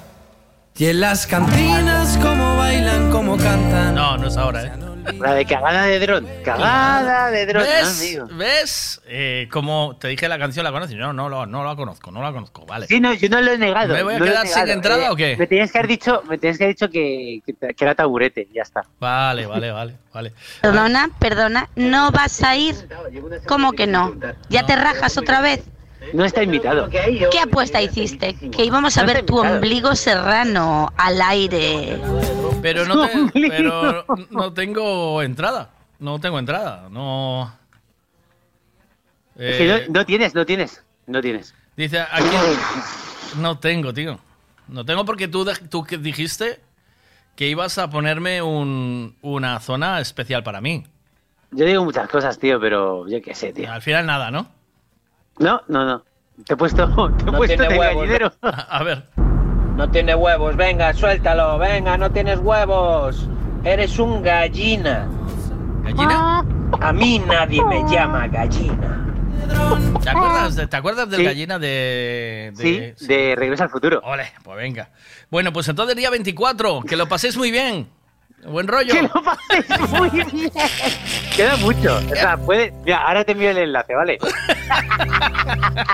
Y 0.76 0.86
en 0.86 0.98
las 1.00 1.24
cantinas, 1.28 2.18
como 2.20 2.56
bailan, 2.56 3.12
como 3.12 3.36
cantan. 3.36 3.94
No, 3.94 4.16
no 4.16 4.26
es 4.26 4.36
ahora, 4.36 4.62
¿eh? 4.64 4.72
La 5.18 5.34
de 5.34 5.44
cagada 5.44 5.82
de 5.84 5.98
dron. 5.98 6.26
Cagada 6.44 7.30
de 7.30 7.46
dron, 7.46 7.62
¿Ves? 7.62 8.00
amigo. 8.00 8.26
¿Ves? 8.36 9.00
Eh, 9.06 9.48
como 9.50 9.96
te 10.00 10.08
dije 10.08 10.28
la 10.28 10.38
canción, 10.38 10.64
¿la 10.64 10.72
conoces? 10.72 10.96
No, 10.96 11.12
no, 11.12 11.28
no, 11.28 11.46
no 11.46 11.64
la 11.64 11.76
conozco, 11.76 12.10
no 12.10 12.22
la 12.22 12.32
conozco, 12.32 12.66
vale. 12.66 12.86
Sí, 12.86 13.00
no, 13.00 13.12
yo 13.14 13.28
no 13.28 13.40
lo 13.40 13.52
he 13.52 13.58
negado. 13.58 13.94
¿Me 13.94 14.02
voy 14.02 14.14
a 14.14 14.18
no 14.18 14.24
quedar 14.24 14.46
sin 14.46 14.68
entrada 14.68 15.06
Eh, 15.06 15.10
o 15.10 15.16
qué? 15.16 15.36
Me 15.38 15.46
tenías 15.46 15.72
que 15.72 15.78
haber 15.78 15.88
dicho, 15.88 16.22
me 16.28 16.38
tenías 16.38 16.58
que 16.58 16.64
haber 16.64 16.74
dicho 16.76 16.90
que, 16.90 17.40
que, 17.46 17.74
que 17.74 17.84
era 17.84 17.94
taburete, 17.94 18.48
ya 18.52 18.62
está. 18.62 18.82
Vale, 19.00 19.46
vale, 19.46 19.70
vale, 19.70 19.94
vale. 20.12 20.32
Perdona, 20.60 21.10
perdona, 21.18 21.68
¿no 21.76 22.10
vas 22.10 22.42
a 22.42 22.56
ir? 22.56 22.74
¿Cómo 23.46 23.72
que 23.72 23.86
no? 23.86 24.14
¿Ya 24.48 24.66
te 24.66 24.76
rajas 24.76 25.16
otra 25.18 25.40
vez? 25.40 25.60
No 26.12 26.24
está 26.24 26.42
invitado. 26.42 26.88
¿Qué 26.90 27.38
apuesta 27.42 27.80
hiciste? 27.82 28.34
Que 28.34 28.64
íbamos 28.64 28.96
a 28.96 29.02
No 29.02 29.06
ver 29.08 29.24
tu 29.26 29.38
ombligo 29.38 29.94
serrano 29.94 30.92
al 30.96 31.20
aire. 31.20 32.00
Pero 32.62 32.84
no, 32.86 33.06
te- 33.06 33.48
pero 33.48 34.04
no 34.30 34.52
tengo 34.52 35.22
entrada. 35.22 35.70
No 35.98 36.18
tengo 36.20 36.38
entrada. 36.38 36.88
No. 36.90 37.52
Es 39.36 39.56
que 39.56 39.70
Eh, 39.76 39.84
no, 39.88 40.00
no 40.00 40.06
tienes, 40.06 40.34
no 40.34 40.44
tienes, 40.46 40.82
no 41.06 41.20
tienes. 41.20 41.54
Dice 41.76 42.00
aquí. 42.00 42.26
No 43.36 43.58
tengo, 43.58 43.92
tío. 43.94 44.18
No 44.66 44.84
tengo 44.84 45.04
porque 45.04 45.28
tú, 45.28 45.46
tú 45.70 45.84
que 45.84 45.96
dijiste 45.98 46.60
que 47.36 47.46
ibas 47.48 47.78
a 47.78 47.88
ponerme 47.90 48.42
un- 48.42 49.16
una 49.22 49.60
zona 49.60 50.00
especial 50.00 50.42
para 50.42 50.60
mí. 50.60 50.84
Yo 51.52 51.64
digo 51.64 51.84
muchas 51.84 52.08
cosas, 52.08 52.38
tío, 52.38 52.60
pero 52.60 53.08
yo 53.08 53.22
qué 53.22 53.34
sé, 53.34 53.52
tío. 53.52 53.70
Al 53.72 53.80
final 53.80 54.04
nada, 54.06 54.30
¿no? 54.30 54.48
No, 55.38 55.60
no, 55.68 55.84
no. 55.84 56.02
Te 56.46 56.54
he 56.54 56.56
puesto, 56.56 56.86
te 57.16 57.22
he 57.22 57.26
No 57.26 57.32
puesto 57.32 57.56
tiene 57.56 57.68
de 57.74 57.78
huevos, 57.78 57.96
gallinero. 58.02 58.32
A 58.42 58.82
ver. 58.84 59.04
No 59.76 59.88
tiene 59.90 60.14
huevos, 60.14 60.56
venga, 60.56 60.92
suéltalo, 60.92 61.58
venga, 61.58 61.96
no 61.96 62.10
tienes 62.10 62.38
huevos. 62.40 63.28
Eres 63.64 63.98
un 63.98 64.22
gallina. 64.22 65.06
¿Gallina? 65.84 66.44
A 66.80 66.92
mí 66.92 67.18
nadie 67.20 67.64
me 67.64 67.82
llama 67.88 68.26
gallina. 68.28 69.04
¿Te 70.02 70.10
acuerdas, 70.10 70.56
de- 70.56 70.66
¿te 70.66 70.76
acuerdas 70.76 71.08
del 71.10 71.20
Sí. 71.20 71.24
gallina 71.26 71.58
de, 71.58 72.52
de- 72.56 72.94
Sí, 72.98 73.06
de 73.06 73.34
Regreso 73.36 73.62
al 73.64 73.70
Futuro. 73.70 74.00
Ole, 74.04 74.26
pues 74.42 74.56
venga. 74.56 74.90
Bueno, 75.30 75.52
pues 75.52 75.68
entonces 75.68 75.96
día 75.96 76.10
24, 76.10 76.82
que 76.82 76.96
lo 76.96 77.08
paséis 77.08 77.36
muy 77.36 77.50
bien. 77.50 77.88
Buen 78.44 78.66
rollo. 78.68 78.92
Que 78.94 79.02
lo 79.02 79.10
paséis 79.22 79.90
muy 79.90 80.10
bien. 80.10 80.50
Queda 81.36 81.56
mucho. 81.56 81.96
O 82.10 82.14
sea, 82.14 82.36
puede... 82.36 82.72
Mira, 82.84 82.98
ahora 83.06 83.24
te 83.24 83.32
envío 83.32 83.50
el 83.50 83.58
enlace, 83.58 83.94
¿vale? 83.94 84.18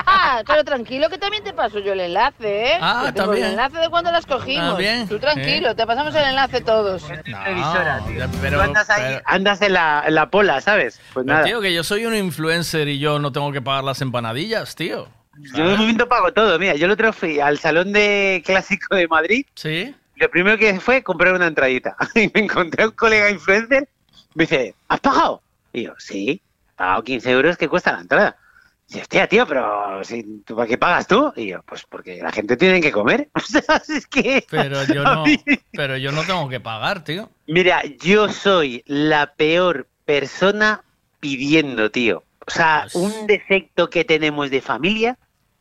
Ah, 0.07 0.41
pero 0.45 0.63
tranquilo 0.63 1.09
que 1.09 1.17
también 1.17 1.43
te 1.43 1.53
paso 1.53 1.79
yo 1.79 1.93
el 1.93 1.99
enlace, 2.01 2.73
¿eh? 2.73 2.77
Ah, 2.81 3.11
también. 3.15 3.45
El 3.45 3.51
enlace 3.51 3.77
de 3.77 3.89
cuando 3.89 4.11
las 4.11 4.25
cogimos. 4.25 4.73
Ah, 4.75 4.77
bien. 4.77 5.07
Tú 5.07 5.19
tranquilo, 5.19 5.75
te 5.75 5.85
pasamos 5.85 6.13
el 6.15 6.23
enlace 6.25 6.61
todos. 6.61 7.03
Televisora, 7.23 8.01
tío. 8.07 8.25
pero- 8.41 8.57
Tú 8.57 8.63
andas 8.63 8.89
ahí, 8.89 9.03
pero- 9.07 9.21
andas 9.25 9.61
en 9.61 9.73
la, 9.73 10.03
en 10.05 10.15
la 10.15 10.29
pola, 10.29 10.61
¿sabes? 10.61 10.99
Pues 11.13 11.25
nada. 11.25 11.43
tío, 11.43 11.61
que 11.61 11.73
yo 11.73 11.83
soy 11.83 12.05
un 12.05 12.15
influencer 12.15 12.87
y 12.87 12.99
yo 12.99 13.19
no 13.19 13.31
tengo 13.31 13.51
que 13.51 13.61
pagar 13.61 13.83
las 13.83 14.01
empanadillas, 14.01 14.75
tío. 14.75 15.07
Yo 15.55 15.69
de 15.69 15.77
momento 15.77 16.07
pago 16.07 16.31
todo. 16.33 16.57
Mira, 16.59 16.75
yo 16.75 16.85
el 16.85 16.91
otro 16.91 17.11
fui 17.13 17.39
al 17.39 17.57
salón 17.59 17.91
de 17.93 18.41
clásico 18.45 18.95
de 18.95 19.07
Madrid. 19.07 19.45
Sí. 19.55 19.93
Lo 20.15 20.29
primero 20.29 20.57
que 20.57 20.79
fue 20.79 21.03
comprar 21.03 21.33
una 21.33 21.47
entradita. 21.47 21.95
Y 22.15 22.31
me 22.33 22.41
encontré 22.41 22.83
a 22.83 22.87
un 22.87 22.93
colega 22.93 23.29
influencer. 23.29 23.87
Me 24.33 24.43
dice, 24.45 24.75
¿has 24.87 24.99
pagado? 24.99 25.41
Y 25.73 25.83
yo, 25.83 25.93
sí, 25.97 26.41
he 26.71 26.75
pagado 26.77 27.03
15 27.03 27.31
euros 27.31 27.57
que 27.57 27.67
cuesta 27.69 27.91
la 27.93 28.01
entrada. 28.01 28.37
Y 28.87 28.93
dice, 28.93 29.01
hostia, 29.01 29.27
tío, 29.27 29.47
pero 29.47 30.03
si, 30.03 30.23
¿tú 30.45 30.55
¿para 30.55 30.67
qué 30.67 30.77
pagas 30.77 31.07
tú? 31.07 31.33
Y 31.35 31.47
yo, 31.47 31.63
pues 31.63 31.83
porque 31.89 32.17
la 32.21 32.31
gente 32.31 32.55
tiene 32.57 32.79
que 32.81 32.91
comer. 32.91 33.29
O 33.35 33.39
sea, 33.39 33.81
es 33.87 34.05
que... 34.07 34.45
Pero 34.49 34.83
yo 34.85 35.03
no, 35.03 35.23
pero 35.71 35.97
yo 35.97 36.11
no 36.11 36.23
tengo 36.23 36.47
que 36.49 36.59
pagar, 36.59 37.03
tío. 37.03 37.29
Mira, 37.47 37.83
yo 37.99 38.29
soy 38.29 38.83
la 38.85 39.33
peor 39.35 39.87
persona 40.05 40.83
pidiendo, 41.19 41.89
tío. 41.91 42.23
O 42.47 42.51
sea, 42.51 42.81
Pues 42.91 42.95
un 42.95 43.25
defecto 43.27 43.89
que 43.89 44.05
tenemos 44.05 44.51
de 44.51 44.61
familia 44.61 45.17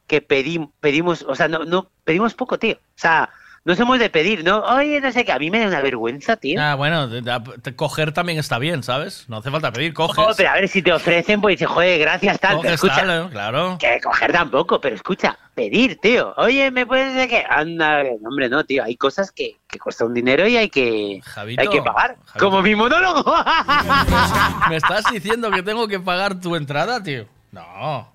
que 0.06 0.26
pedim- 0.26 0.70
pedimos, 0.80 1.22
o 1.22 1.34
sea, 1.34 1.48
no, 1.48 1.64
no 1.64 1.90
pedimos 2.04 2.34
poco, 2.34 2.58
tío. 2.58 2.74
O 2.74 2.78
sea, 2.98 3.30
no 3.64 3.74
somos 3.74 3.98
de 3.98 4.10
pedir, 4.10 4.44
¿no? 4.44 4.60
Oye, 4.60 5.00
no 5.00 5.10
sé 5.10 5.24
qué, 5.24 5.32
a 5.32 5.38
mí 5.38 5.50
me 5.50 5.60
da 5.60 5.68
una 5.68 5.80
vergüenza, 5.80 6.36
tío. 6.36 6.60
Ah, 6.60 6.74
bueno, 6.74 7.08
de- 7.08 7.22
de- 7.22 7.40
de 7.62 7.74
coger 7.76 8.12
también 8.12 8.38
está 8.38 8.58
bien, 8.58 8.82
¿sabes? 8.82 9.24
No 9.28 9.38
hace 9.38 9.50
falta 9.50 9.72
pedir, 9.72 9.94
coges. 9.94 10.18
Oh, 10.18 10.32
pero 10.36 10.50
a 10.50 10.54
ver 10.54 10.68
si 10.68 10.82
te 10.82 10.92
ofrecen, 10.92 11.40
pues 11.40 11.54
dices, 11.54 11.68
joder, 11.68 11.98
gracias, 11.98 12.38
tal. 12.40 12.50
Pero 12.50 12.62
Coges 12.62 12.74
escucha, 12.74 12.96
tal, 13.06 13.26
¿eh? 13.26 13.28
claro. 13.30 13.78
que 13.80 14.00
coger 14.02 14.32
tampoco, 14.32 14.80
pero 14.80 14.94
escucha, 14.96 15.38
pedir, 15.54 15.98
tío. 16.00 16.34
Oye, 16.36 16.70
¿me 16.70 16.84
puedes 16.86 17.14
decir 17.14 17.30
qué? 17.30 17.44
Anda, 17.48 18.02
hombre, 18.26 18.48
no, 18.50 18.64
tío, 18.64 18.84
hay 18.84 18.96
cosas 18.96 19.32
que, 19.32 19.56
que 19.68 19.78
cuestan 19.78 20.08
un 20.08 20.14
dinero 20.14 20.46
y 20.46 20.56
hay 20.58 20.68
que, 20.68 21.20
Javito, 21.24 21.62
hay 21.62 21.68
que 21.68 21.80
pagar. 21.82 22.16
Como 22.38 22.60
mi 22.60 22.74
monólogo. 22.74 23.34
¿Me 24.68 24.76
estás 24.76 25.04
diciendo 25.12 25.50
que 25.50 25.62
tengo 25.62 25.88
que 25.88 26.00
pagar 26.00 26.38
tu 26.40 26.54
entrada, 26.56 27.02
tío? 27.02 27.26
No. 27.52 28.12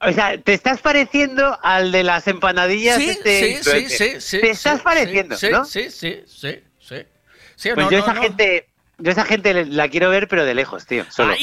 O 0.00 0.12
sea, 0.12 0.38
¿te 0.38 0.54
estás 0.54 0.80
pareciendo 0.80 1.58
al 1.62 1.90
de 1.90 2.04
las 2.04 2.28
empanadillas? 2.28 2.98
Sí, 2.98 3.10
este 3.10 3.60
sí, 3.62 3.88
sí, 3.88 3.88
sí, 3.88 4.20
sí. 4.20 4.40
Te 4.40 4.50
estás 4.50 4.78
sí, 4.78 4.84
pareciendo, 4.84 5.36
sí, 5.36 5.48
¿no? 5.50 5.64
Sí, 5.64 5.90
sí, 5.90 6.22
sí, 6.26 6.62
sí. 6.80 7.04
Sí, 7.56 7.70
Pues 7.74 7.86
no, 7.86 7.90
yo 7.90 7.98
no, 7.98 8.04
esa 8.04 8.14
no. 8.14 8.22
gente, 8.22 8.68
yo 8.98 9.10
esa 9.10 9.24
gente 9.24 9.64
la 9.64 9.88
quiero 9.88 10.10
ver, 10.10 10.28
pero 10.28 10.44
de 10.44 10.54
lejos, 10.54 10.86
tío. 10.86 11.04
Solo. 11.10 11.34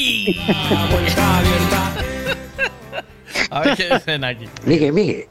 A 3.50 3.60
ver 3.60 3.76
qué 3.76 3.94
dicen 3.94 4.24
aquí. 4.24 4.48
Miguel, 4.64 4.94
Miguel, 4.94 5.28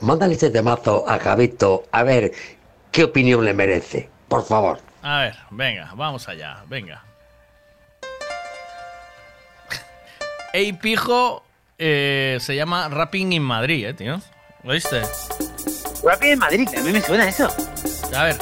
mándale 0.00 0.34
este 0.34 0.50
temazo 0.50 1.08
a 1.08 1.20
Javito 1.20 1.84
a 1.92 2.02
ver 2.02 2.32
qué 2.90 3.04
opinión 3.04 3.44
le 3.44 3.54
merece, 3.54 4.08
por 4.26 4.44
favor. 4.44 4.80
A 5.02 5.20
ver, 5.20 5.36
venga, 5.50 5.92
vamos 5.94 6.28
allá, 6.28 6.64
venga. 6.66 7.04
Ey, 10.52 10.72
pijo, 10.72 11.45
eh, 11.78 12.38
se 12.40 12.56
llama 12.56 12.88
Rapping 12.88 13.32
in 13.32 13.42
Madrid, 13.42 13.86
eh, 13.86 13.94
tío. 13.94 14.20
¿Lo 14.62 14.72
viste? 14.72 15.02
Rapid 16.02 16.32
en 16.32 16.38
Madrid, 16.38 16.68
a 16.76 16.80
mí 16.82 16.92
me 16.92 17.00
suena 17.00 17.28
eso. 17.28 17.48
A 18.14 18.24
ver. 18.24 18.36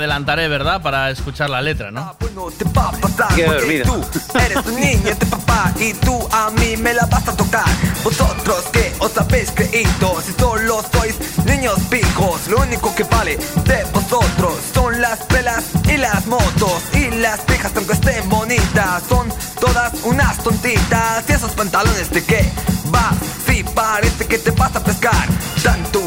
Adelantaré, 0.00 0.48
¿verdad? 0.48 0.80
Para 0.80 1.10
escuchar 1.10 1.50
la 1.50 1.60
letra, 1.60 1.90
¿no? 1.90 2.16
Qué 3.36 3.44
dormido. 3.44 3.84
Tú 3.84 4.38
eres 4.38 4.56
un 4.64 4.80
niño 4.80 5.14
de 5.14 5.26
papá 5.26 5.72
y 5.78 5.92
tú 5.94 6.18
a 6.32 6.50
mí 6.50 6.76
me 6.78 6.94
la 6.94 7.04
vas 7.06 7.28
a 7.28 7.36
tocar. 7.36 7.66
Vosotros 8.02 8.64
que 8.72 8.94
os 8.98 9.16
habéis 9.18 9.50
creído, 9.50 10.20
si 10.24 10.32
solo 10.32 10.82
sois 10.92 11.16
niños 11.44 11.78
pijos, 11.90 12.48
lo 12.48 12.60
único 12.60 12.94
que 12.94 13.04
vale 13.04 13.36
de 13.36 13.84
vosotros 13.92 14.54
son 14.72 15.00
las 15.00 15.18
pelas 15.24 15.64
y 15.84 15.98
las 15.98 16.26
motos. 16.26 16.82
Y 16.94 17.10
las 17.10 17.40
pijas, 17.40 17.72
aunque 17.76 17.92
estén 17.92 18.28
bonitas, 18.28 19.02
son 19.08 19.28
todas 19.60 19.92
unas 20.04 20.38
tontitas. 20.38 21.24
Y 21.28 21.32
esos 21.32 21.52
pantalones 21.52 22.10
de 22.10 22.24
qué 22.24 22.50
va, 22.94 23.12
si 23.46 23.62
parece 23.64 24.26
que 24.26 24.38
te 24.38 24.50
vas 24.52 24.74
a 24.74 24.82
pescar. 24.82 25.28
Tanto 25.62 26.00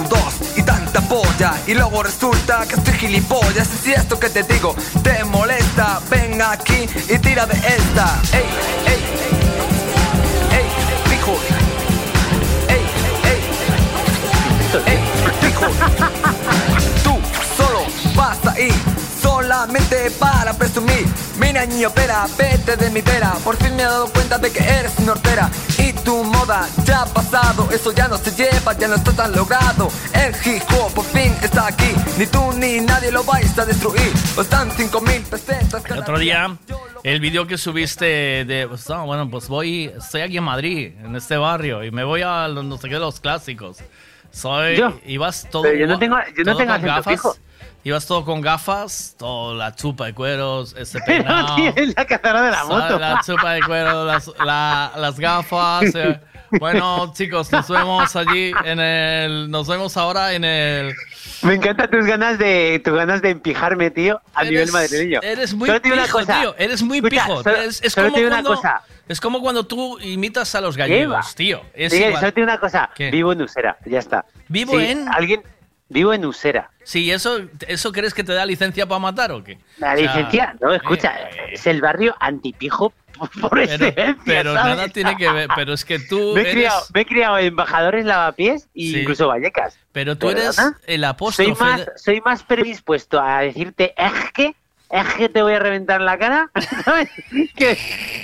y 1.67 1.73
luego 1.73 2.03
resulta 2.03 2.65
que 2.67 2.75
estoy 2.75 2.93
gilipollas. 2.93 3.69
Y 3.73 3.77
si 3.83 3.93
esto 3.93 4.19
que 4.19 4.29
te 4.29 4.43
digo 4.43 4.75
te 5.03 5.23
molesta, 5.25 6.01
ven 6.09 6.41
aquí 6.41 6.87
y 7.09 7.17
tira 7.19 7.45
de 7.45 7.55
esta. 7.55 8.19
Ey, 8.33 8.45
ey, 8.87 9.01
ey, 10.57 10.65
pijo. 11.09 11.37
Ey, 12.67 12.85
ey, 13.31 13.41
ey, 14.85 14.99
pijo. 15.41 15.65
Tú 17.03 17.19
solo 17.55 17.85
vas 18.15 18.45
a 18.45 18.59
ir 18.59 18.73
solamente 19.23 20.11
para 20.19 20.53
presumir. 20.53 21.05
Mira 21.39 21.65
niño, 21.65 21.89
pera, 21.91 22.27
vete 22.37 22.75
de 22.75 22.89
mi 22.91 23.01
vera. 23.01 23.31
Por 23.43 23.55
fin 23.55 23.75
me 23.75 23.81
he 23.83 23.85
dado 23.85 24.07
cuenta 24.07 24.37
de 24.37 24.51
que 24.51 24.59
eres 24.63 24.93
una 24.99 25.13
hortera. 25.13 25.49
Y 25.79 25.93
tu 25.93 26.23
moda 26.23 26.67
ya 26.85 27.03
ha 27.03 27.05
pasado, 27.05 27.67
eso 27.71 27.91
ya 27.93 28.07
no 28.07 28.17
se 28.17 28.31
lleva, 28.31 28.77
ya 28.77 28.87
no 28.87 28.95
está 28.95 29.11
tan 29.13 29.31
logrado. 29.31 29.89
El 30.13 30.33
hip 30.45 30.63
hop 30.73 30.93
por 30.93 31.05
fin 31.05 31.33
está 31.41 31.67
aquí, 31.67 31.91
ni 32.17 32.27
tú 32.27 32.51
ni 32.53 32.81
nadie 32.81 33.11
lo 33.11 33.23
vais 33.23 33.57
a 33.57 33.65
destruir. 33.65 34.11
Os 34.37 34.49
dan 34.49 34.69
5 34.71 35.01
mil 35.01 35.21
pesetas 35.23 35.83
El 35.89 35.99
otro 35.99 36.19
día, 36.19 36.55
el 37.03 37.19
vídeo 37.19 37.47
que 37.47 37.57
subiste 37.57 38.05
de, 38.45 38.67
pues, 38.67 38.87
no, 38.89 39.05
bueno, 39.05 39.29
pues 39.29 39.47
voy, 39.47 39.91
estoy 39.97 40.21
aquí 40.21 40.37
en 40.37 40.43
Madrid, 40.43 40.91
en 41.03 41.15
este 41.15 41.37
barrio, 41.37 41.83
y 41.83 41.91
me 41.91 42.03
voy 42.03 42.21
a 42.21 42.47
los, 42.49 42.63
no 42.65 42.77
sé 42.77 42.89
qué, 42.89 42.99
los 42.99 43.19
clásicos. 43.19 43.77
Soy, 44.31 44.77
Yo. 44.77 44.93
ibas 45.05 45.47
todo, 45.51 45.63
Pero 45.63 45.77
yo 45.77 45.85
no 45.87 45.99
tengo- 45.99 46.17
yo 46.35 46.43
no 46.43 46.57
tengo 46.57 46.73
acento 46.73 46.87
gafas, 46.87 47.13
fijo. 47.13 47.35
Ibas 47.83 48.05
todo 48.05 48.23
con 48.25 48.41
gafas, 48.41 49.15
todo 49.17 49.55
la 49.55 49.75
chupa 49.75 50.05
de 50.05 50.13
cueros, 50.13 50.75
ese 50.77 50.99
peinado. 51.05 51.55
tienes 51.55 51.93
la 51.95 52.05
cazadora 52.05 52.41
de 52.43 52.51
la 52.51 52.63
moto. 52.65 52.99
La 52.99 53.21
chupa 53.25 53.53
de 53.53 53.61
cuero, 53.61 54.05
las, 54.05 54.31
la- 54.43 54.91
las 54.97 55.19
gafas. 55.19 55.93
eh. 55.95 56.19
Bueno, 56.59 57.11
chicos, 57.15 57.51
nos 57.51 57.67
vemos 57.67 58.15
allí 58.15 58.51
en 58.63 58.79
el, 58.79 59.49
nos 59.49 59.67
vemos 59.67 59.97
ahora 59.97 60.33
en 60.33 60.43
el, 60.43 60.93
Me 61.41 61.55
encantan 61.55 61.89
tus 61.89 62.05
ganas 62.05 62.37
de 62.37 62.79
tus 62.85 62.93
ganas 62.93 63.23
de 63.23 63.31
empijarme, 63.31 63.89
tío, 63.89 64.21
a 64.35 64.41
Eres- 64.43 64.51
nivel 64.51 64.71
madrileño. 64.71 65.19
Eres 65.23 65.53
muy 65.55 65.67
Solo 65.67 65.79
digo 65.79 65.95
una 65.95 66.03
pijo, 66.03 66.19
cosa. 66.19 66.39
tío. 66.41 66.55
Eres 66.59 66.83
muy 66.83 66.99
Escucha, 66.99 67.25
pijo. 67.25 67.41
solo- 67.43 67.55
es, 67.57 67.81
es 67.83 67.93
solo 67.93 68.05
como 68.09 68.13
te 68.15 68.19
digo 68.21 68.27
una 68.33 68.43
cuando, 68.43 68.55
cosa. 68.61 68.81
es 69.07 69.19
como 69.19 69.41
cuando 69.41 69.65
tú 69.65 69.97
imitas 69.99 70.53
a 70.53 70.61
los 70.61 70.77
gallegos, 70.77 71.33
tío. 71.33 71.59
Es 71.73 71.91
Miguel, 71.91 72.09
igual. 72.09 72.21
solo 72.21 72.33
te 72.33 72.41
digo 72.41 72.51
una 72.51 72.59
cosa. 72.59 72.89
¿Qué? 72.93 73.09
Vivo 73.09 73.31
en 73.33 73.41
Usera, 73.41 73.77
ya 73.87 73.97
está. 73.97 74.25
¿Vivo 74.47 74.79
Sí, 74.79 74.85
en? 74.85 75.07
Alguien. 75.09 75.41
Vivo 75.93 76.13
en 76.13 76.25
Usera. 76.25 76.69
Sí, 76.83 77.11
¿eso, 77.11 77.39
¿eso 77.67 77.91
crees 77.91 78.13
que 78.13 78.23
te 78.23 78.33
da 78.33 78.45
licencia 78.45 78.85
para 78.85 78.99
matar 78.99 79.31
o 79.31 79.43
qué? 79.43 79.57
La 79.77 79.93
O 79.93 79.97
sea, 79.97 80.05
licencia, 80.15 80.55
no, 80.59 80.73
escucha, 80.73 81.13
es 81.51 81.65
el 81.67 81.79
barrio 81.81 82.15
antipijo 82.19 82.91
por, 83.39 83.51
Pero, 83.51 83.61
excelencia, 83.61 84.17
pero 84.25 84.53
¿sabes? 84.55 84.75
nada 84.75 84.87
tiene 84.89 85.15
que 85.15 85.31
ver. 85.31 85.47
Pero 85.55 85.73
es 85.73 85.85
que 85.85 85.99
tú 85.99 86.31
Me 86.35 86.41
he, 86.41 86.43
eres. 86.43 86.53
criado, 86.55 86.85
me 86.93 87.01
he 87.01 87.05
criado 87.05 87.37
en 87.37 88.07
lavapiés 88.07 88.63
e 88.75 88.81
Sí. 88.81 88.99
incluso 89.01 89.27
Vallecas. 89.27 89.77
Pero 89.91 90.17
tú 90.17 90.29
eres 90.29 90.57
el 90.87 91.01
Soy 91.01 91.05
apóstrofe. 91.05 91.63
más, 91.63 91.85
soy 91.95 92.21
más 92.21 92.43
predispuesto 92.43 93.21
a 93.21 93.41
decirte 93.41 93.93
es 93.95 94.11
que, 94.33 94.55
es 94.89 95.13
que 95.13 95.29
te 95.29 95.41
voy 95.43 95.53
a 95.53 95.59
reventar 95.59 96.01
la 96.01 96.17
cara, 96.17 96.49
¿sabes? 96.83 97.09
Que, 97.55 97.77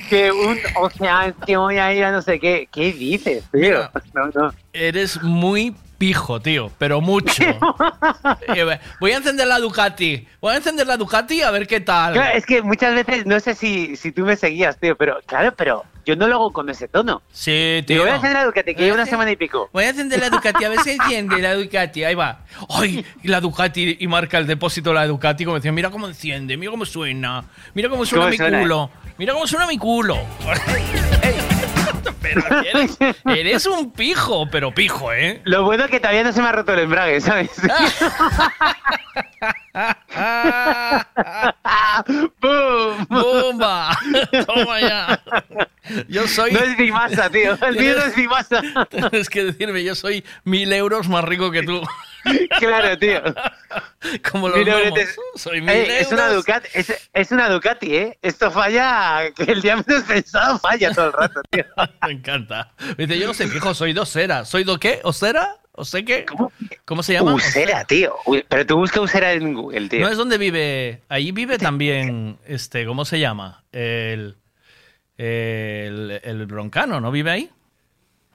que 0.09 0.31
un, 0.31 0.57
o 0.81 0.89
sea, 0.89 1.33
que 1.45 1.55
voy 1.55 1.77
a 1.77 1.93
ir 1.93 2.03
a 2.03 2.11
no 2.11 2.21
sé 2.23 2.39
qué. 2.39 2.67
¿Qué 2.71 2.91
dices, 2.91 3.43
tío? 3.53 3.89
No, 4.15 4.27
no. 4.33 4.53
Eres 4.73 5.21
muy 5.21 5.75
pijo, 5.99 6.39
tío, 6.41 6.71
pero 6.79 7.01
mucho. 7.01 7.43
Eh, 8.55 8.79
Voy 8.99 9.11
a 9.11 9.17
encender 9.17 9.47
la 9.47 9.59
Ducati. 9.59 10.27
Voy 10.41 10.53
a 10.53 10.57
encender 10.57 10.87
la 10.87 10.97
Ducati 10.97 11.41
a 11.43 11.51
ver 11.51 11.67
qué 11.67 11.79
tal. 11.79 12.13
Claro, 12.13 12.35
es 12.37 12.45
que 12.45 12.61
muchas 12.63 12.95
veces, 12.95 13.25
no 13.25 13.39
sé 13.39 13.53
si, 13.53 13.95
si 13.95 14.11
tú 14.11 14.25
me 14.25 14.35
seguías, 14.35 14.77
tío, 14.79 14.95
pero 14.95 15.19
claro, 15.25 15.53
pero 15.55 15.85
yo 16.05 16.15
no 16.15 16.27
lo 16.27 16.35
hago 16.35 16.51
con 16.51 16.69
ese 16.69 16.87
tono. 16.87 17.21
Sí, 17.31 17.83
tío. 17.85 18.01
voy 18.01 18.09
a 18.09 18.15
hacer 18.15 18.31
la 18.33 18.45
Ducati, 18.45 18.73
que 18.73 18.83
lleva 18.83 18.95
una 18.95 19.05
semana 19.05 19.31
y 19.31 19.35
pico. 19.35 19.69
Voy 19.71 19.83
a 19.83 19.89
encender 19.89 20.19
la 20.19 20.29
Ducati, 20.29 20.63
a 20.65 20.69
ver 20.69 20.79
si 20.79 20.91
enciende 20.91 21.37
la 21.39 21.53
Ducati. 21.53 22.03
Ahí 22.03 22.15
va. 22.15 22.39
¡Ay! 22.69 23.05
La 23.23 23.39
Ducati 23.41 23.97
y 23.99 24.07
marca 24.07 24.37
el 24.39 24.47
depósito 24.47 24.89
de 24.89 24.95
la 24.95 25.07
Ducati 25.07 25.45
como 25.45 25.57
decía, 25.57 25.71
mira 25.71 25.89
cómo 25.91 26.07
enciende, 26.07 26.57
mira 26.57 26.71
cómo 26.71 26.85
suena, 26.85 27.43
mira 27.75 27.89
cómo 27.89 28.05
suena 28.05 28.25
¿Cómo 28.25 28.31
mi 28.31 28.37
suena? 28.37 28.59
culo, 28.61 28.89
mira 29.17 29.33
cómo 29.33 29.45
suena 29.47 29.67
mi 29.67 29.77
culo. 29.77 30.17
pero 32.21 32.41
eres, 32.63 32.97
eres 33.25 33.65
un 33.65 33.91
pijo, 33.91 34.47
pero 34.49 34.73
pijo, 34.73 35.11
¿eh? 35.13 35.41
Lo 35.43 35.63
bueno 35.63 35.85
es 35.85 35.91
que 35.91 35.99
todavía 35.99 36.23
no 36.23 36.31
se 36.31 36.41
me 36.41 36.47
ha 36.47 36.51
roto 36.51 36.73
el 36.73 36.79
embrague, 36.79 37.21
¿sabes? 37.21 37.51
¡Bum! 42.41 43.05
¡Bomba! 43.09 43.97
Toma 44.45 44.81
ya. 44.81 45.21
Yo 46.07 46.27
soy. 46.27 46.51
No 46.51 46.59
es 46.59 46.77
mi 46.77 46.91
masa, 46.91 47.29
tío. 47.29 47.57
El 47.61 47.77
mío 47.77 47.95
no 47.95 48.03
es 48.05 48.17
mi 48.17 48.27
masa. 48.27 48.61
Tienes 48.89 49.29
que 49.29 49.45
decirme, 49.45 49.83
yo 49.83 49.95
soy 49.95 50.23
mil 50.43 50.71
euros 50.73 51.07
más 51.09 51.23
rico 51.23 51.51
que 51.51 51.63
tú. 51.63 51.81
Claro, 52.59 52.97
tío. 52.97 53.21
Como 54.31 54.49
los 54.49 54.57
Mil 54.57 54.67
gnomos. 54.67 54.83
euretes. 54.87 55.15
Soy 55.35 55.61
mil 55.61 55.69
Eh, 55.69 55.99
es 55.99 56.11
una. 56.11 56.29
Ducati, 56.29 56.67
es, 56.73 57.09
es 57.13 57.31
una 57.31 57.49
Ducati, 57.49 57.95
¿eh? 57.95 58.17
Esto 58.21 58.51
falla, 58.51 59.31
que 59.35 59.43
el 59.43 59.61
día 59.61 59.75
menos 59.87 60.03
pensado 60.03 60.59
falla 60.59 60.91
todo 60.93 61.07
el 61.07 61.13
rato, 61.13 61.41
tío. 61.49 61.65
Me 62.07 62.13
encanta. 62.13 62.71
Me 62.97 63.05
dice, 63.07 63.19
yo 63.19 63.27
no 63.27 63.33
soy 63.33 63.47
pijo, 63.47 63.73
soy 63.73 63.93
docera. 63.93 64.45
¿Soy 64.45 64.63
do 64.63 64.79
qué? 64.79 64.99
¿Osera? 65.03 65.57
¿O 65.71 65.85
sé 65.85 66.03
qué? 66.03 66.25
¿Cómo, 66.83 67.03
se 67.03 67.13
llama? 67.13 67.33
Usera, 67.33 67.85
tío. 67.85 68.13
Pero 68.49 68.65
tú 68.65 68.75
busca 68.77 68.99
Usera 68.99 69.31
en 69.31 69.53
Google, 69.53 69.87
tío. 69.87 70.01
No 70.01 70.09
es 70.09 70.17
donde 70.17 70.37
vive. 70.37 71.01
Ahí 71.07 71.31
vive 71.31 71.57
también, 71.57 72.37
este, 72.45 72.85
¿cómo 72.85 73.05
se 73.05 73.19
llama? 73.19 73.63
El, 73.71 74.35
el, 75.17 76.19
el 76.21 76.45
broncano, 76.47 76.99
¿no 76.99 77.11
vive 77.11 77.31
ahí? 77.31 77.49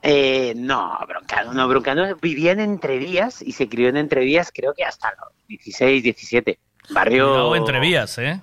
Eh, 0.06 0.52
no, 0.54 0.98
Broncano, 1.08 1.54
no, 1.54 1.66
Broncano 1.66 2.14
vivía 2.16 2.52
en 2.52 2.60
Entrevías 2.60 3.40
y 3.40 3.52
se 3.52 3.70
crió 3.70 3.88
en 3.88 3.96
Entrevías 3.96 4.52
creo 4.54 4.74
que 4.74 4.84
hasta 4.84 5.10
los 5.12 5.28
16, 5.48 6.02
17. 6.02 6.58
Barrio... 6.90 7.26
Cuidado 7.26 7.56
entre 7.56 7.80
vías, 7.80 8.18
¿eh? 8.18 8.38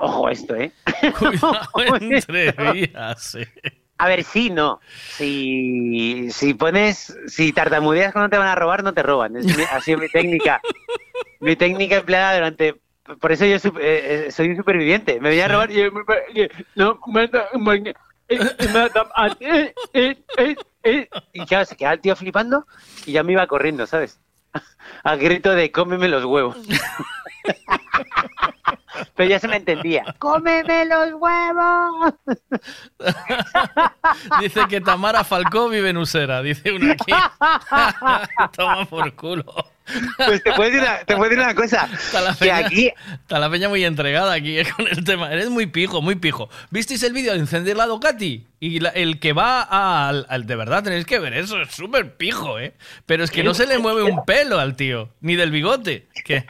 Ojo 0.00 0.28
esto, 0.28 0.54
¿eh? 0.54 0.72
Cuidado 1.18 1.96
entre 2.00 2.52
vías, 2.72 3.34
¿eh? 3.36 3.48
A 3.96 4.06
ver, 4.08 4.22
sí, 4.24 4.50
no. 4.50 4.80
Si, 5.16 6.30
si 6.30 6.52
pones, 6.52 7.16
si 7.26 7.54
tartamudeas 7.54 8.12
cuando 8.12 8.28
te 8.28 8.36
van 8.36 8.48
a 8.48 8.54
robar, 8.54 8.84
no 8.84 8.92
te 8.92 9.02
roban. 9.02 9.34
Es 9.36 9.46
mi- 9.46 9.64
ha 9.72 9.80
sido 9.80 9.98
mi 9.98 10.08
técnica. 10.10 10.60
mi 11.40 11.56
técnica 11.56 11.96
empleada 11.96 12.34
durante... 12.34 12.74
Por 13.18 13.32
eso 13.32 13.46
yo 13.46 13.56
eh, 13.56 14.26
eh, 14.26 14.30
soy 14.30 14.50
un 14.50 14.56
superviviente. 14.58 15.18
Me 15.20 15.30
venía 15.30 15.46
a 15.46 15.48
robar 15.48 15.70
y 15.70 15.76
yo... 15.76 15.84
No, 16.74 17.00
eh, 18.28 19.74
eh, 19.92 20.24
eh, 20.38 20.56
eh. 20.82 21.08
Y 21.32 21.46
claro, 21.46 21.64
se 21.64 21.76
quedaba 21.76 21.94
el 21.94 22.00
tío 22.00 22.16
flipando 22.16 22.66
y 23.04 23.12
ya 23.12 23.22
me 23.22 23.32
iba 23.32 23.46
corriendo, 23.46 23.86
¿sabes? 23.86 24.20
A 25.04 25.16
grito 25.16 25.52
de 25.52 25.70
cómeme 25.72 26.08
los 26.08 26.24
huevos. 26.24 26.56
Pero 29.14 29.30
ya 29.30 29.38
se 29.38 29.48
me 29.48 29.56
entendía. 29.56 30.14
¡Cómeme 30.18 30.84
los 30.86 31.12
huevos! 31.14 32.14
Dice 34.40 34.66
que 34.68 34.80
Tamara 34.80 35.24
Falcó 35.24 35.68
vive 35.68 35.90
en 35.90 35.96
Usera. 35.98 36.42
Dice 36.42 36.72
uno 36.72 36.92
aquí. 36.92 37.12
Toma 38.56 38.84
por 38.86 39.14
culo. 39.14 39.54
Pues 40.16 40.42
te 40.42 40.52
puedo 40.52 40.70
decir 40.70 40.80
una, 40.82 40.98
te 40.98 41.14
puedo 41.16 41.30
decir 41.30 41.42
una 41.44 41.54
cosa. 41.54 41.88
Está 41.92 42.20
la 42.20 42.32
Que 42.32 42.38
peña, 42.46 42.56
aquí, 42.56 42.90
está 43.12 43.38
la 43.38 43.48
peña 43.50 43.68
muy 43.68 43.84
entregada 43.84 44.32
aquí 44.32 44.58
eh, 44.58 44.66
con 44.76 44.86
el 44.88 45.04
tema. 45.04 45.30
Eres 45.32 45.48
muy 45.50 45.66
pijo, 45.66 46.02
muy 46.02 46.16
pijo. 46.16 46.48
¿Visteis 46.70 47.02
el 47.02 47.12
vídeo 47.12 47.32
de 47.32 47.38
encender 47.38 47.76
la 47.76 47.86
Ducati? 47.86 48.46
Y 48.58 48.80
la- 48.80 48.88
el 48.90 49.18
que 49.20 49.32
va 49.32 49.62
al, 50.08 50.26
al- 50.28 50.46
De 50.46 50.56
verdad, 50.56 50.82
tenéis 50.82 51.04
que 51.06 51.18
ver 51.18 51.34
eso. 51.34 51.60
Es 51.60 51.70
súper 51.74 52.16
pijo, 52.16 52.58
¿eh? 52.58 52.74
Pero 53.06 53.22
es 53.24 53.30
que 53.30 53.44
no 53.44 53.54
se 53.54 53.66
le 53.66 53.78
mueve 53.78 54.02
un 54.02 54.24
pelo 54.24 54.58
al 54.58 54.74
tío. 54.76 55.10
Ni 55.20 55.36
del 55.36 55.50
bigote. 55.50 56.06
¿Qué? 56.24 56.46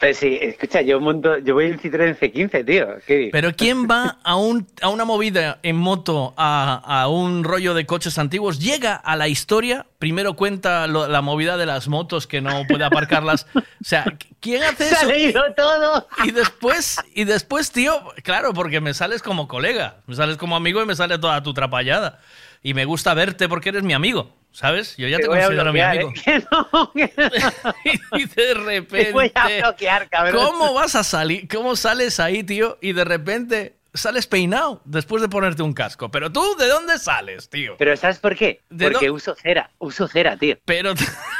Pues 0.00 0.16
sí, 0.16 0.38
escucha, 0.40 0.80
yo 0.80 0.98
monto, 0.98 1.36
yo 1.38 1.52
voy 1.52 1.66
en 1.66 1.78
Citroën 1.78 2.18
C15, 2.18 2.64
tío. 2.64 2.86
¿Qué? 3.06 3.28
Pero 3.30 3.54
¿quién 3.54 3.86
va 3.90 4.16
a, 4.24 4.34
un, 4.36 4.66
a 4.80 4.88
una 4.88 5.04
movida 5.04 5.58
en 5.62 5.76
moto, 5.76 6.32
a, 6.38 6.80
a 7.02 7.08
un 7.08 7.44
rollo 7.44 7.74
de 7.74 7.84
coches 7.84 8.16
antiguos, 8.16 8.58
llega 8.60 8.94
a 8.96 9.14
la 9.16 9.28
historia, 9.28 9.84
primero 9.98 10.36
cuenta 10.36 10.86
lo- 10.86 11.06
la 11.06 11.20
movida 11.20 11.58
de 11.58 11.66
las 11.66 11.86
motos 11.88 12.26
que 12.26 12.40
no 12.40 12.62
puede 12.66 12.84
aparcarlas. 12.84 13.46
O 13.82 13.84
sea, 13.84 14.04
¿quién 14.40 14.62
hace 14.62 14.88
Se 14.90 14.94
ha 14.94 14.98
eso? 15.00 15.06
leído 15.08 15.42
todo. 15.56 16.06
Y 16.24 16.32
después, 16.32 16.98
y 17.14 17.24
después, 17.24 17.72
tío, 17.72 17.92
claro, 18.22 18.52
porque 18.52 18.80
me 18.80 18.92
sales 18.94 19.22
como 19.22 19.48
colega, 19.48 19.96
me 20.06 20.14
sales 20.14 20.36
como 20.36 20.54
amigo 20.56 20.82
y 20.82 20.86
me 20.86 20.94
sale 20.94 21.18
toda 21.18 21.42
tu 21.42 21.54
trapallada. 21.54 22.20
Y 22.62 22.74
me 22.74 22.84
gusta 22.84 23.14
verte 23.14 23.48
porque 23.48 23.70
eres 23.70 23.82
mi 23.82 23.94
amigo, 23.94 24.36
¿sabes? 24.52 24.96
Yo 24.96 25.08
ya 25.08 25.18
te, 25.18 25.26
considero 25.26 25.72
mi 25.72 25.80
amigo. 25.80 26.12
¿eh? 26.26 26.44
No, 26.50 26.92
y 26.94 28.24
de 28.24 28.34
Te 28.34 28.54
repente. 28.54 29.12
voy 29.12 29.30
a 29.34 29.48
bloquear, 29.60 30.08
cabrón. 30.08 30.44
¿Cómo 30.44 30.74
vas 30.74 30.94
a 30.94 31.04
salir? 31.04 31.48
¿Cómo 31.48 31.76
sales 31.76 32.20
ahí, 32.20 32.42
tío? 32.42 32.78
Y 32.80 32.92
de 32.92 33.04
repente 33.04 33.76
sales 33.94 34.26
peinado 34.26 34.80
después 34.84 35.22
de 35.22 35.28
ponerte 35.28 35.62
un 35.62 35.72
casco. 35.72 36.10
Pero 36.10 36.30
tú, 36.30 36.56
¿de 36.56 36.68
dónde 36.68 36.98
sales, 36.98 37.48
tío? 37.48 37.76
Pero 37.78 37.96
¿sabes 37.96 38.18
por 38.18 38.36
qué? 38.36 38.60
¿De 38.70 38.90
Porque 38.90 39.10
uso 39.10 39.34
cera, 39.34 39.70
uso 39.78 40.08
cera, 40.08 40.36
tío. 40.36 40.56
Pero 40.64 40.94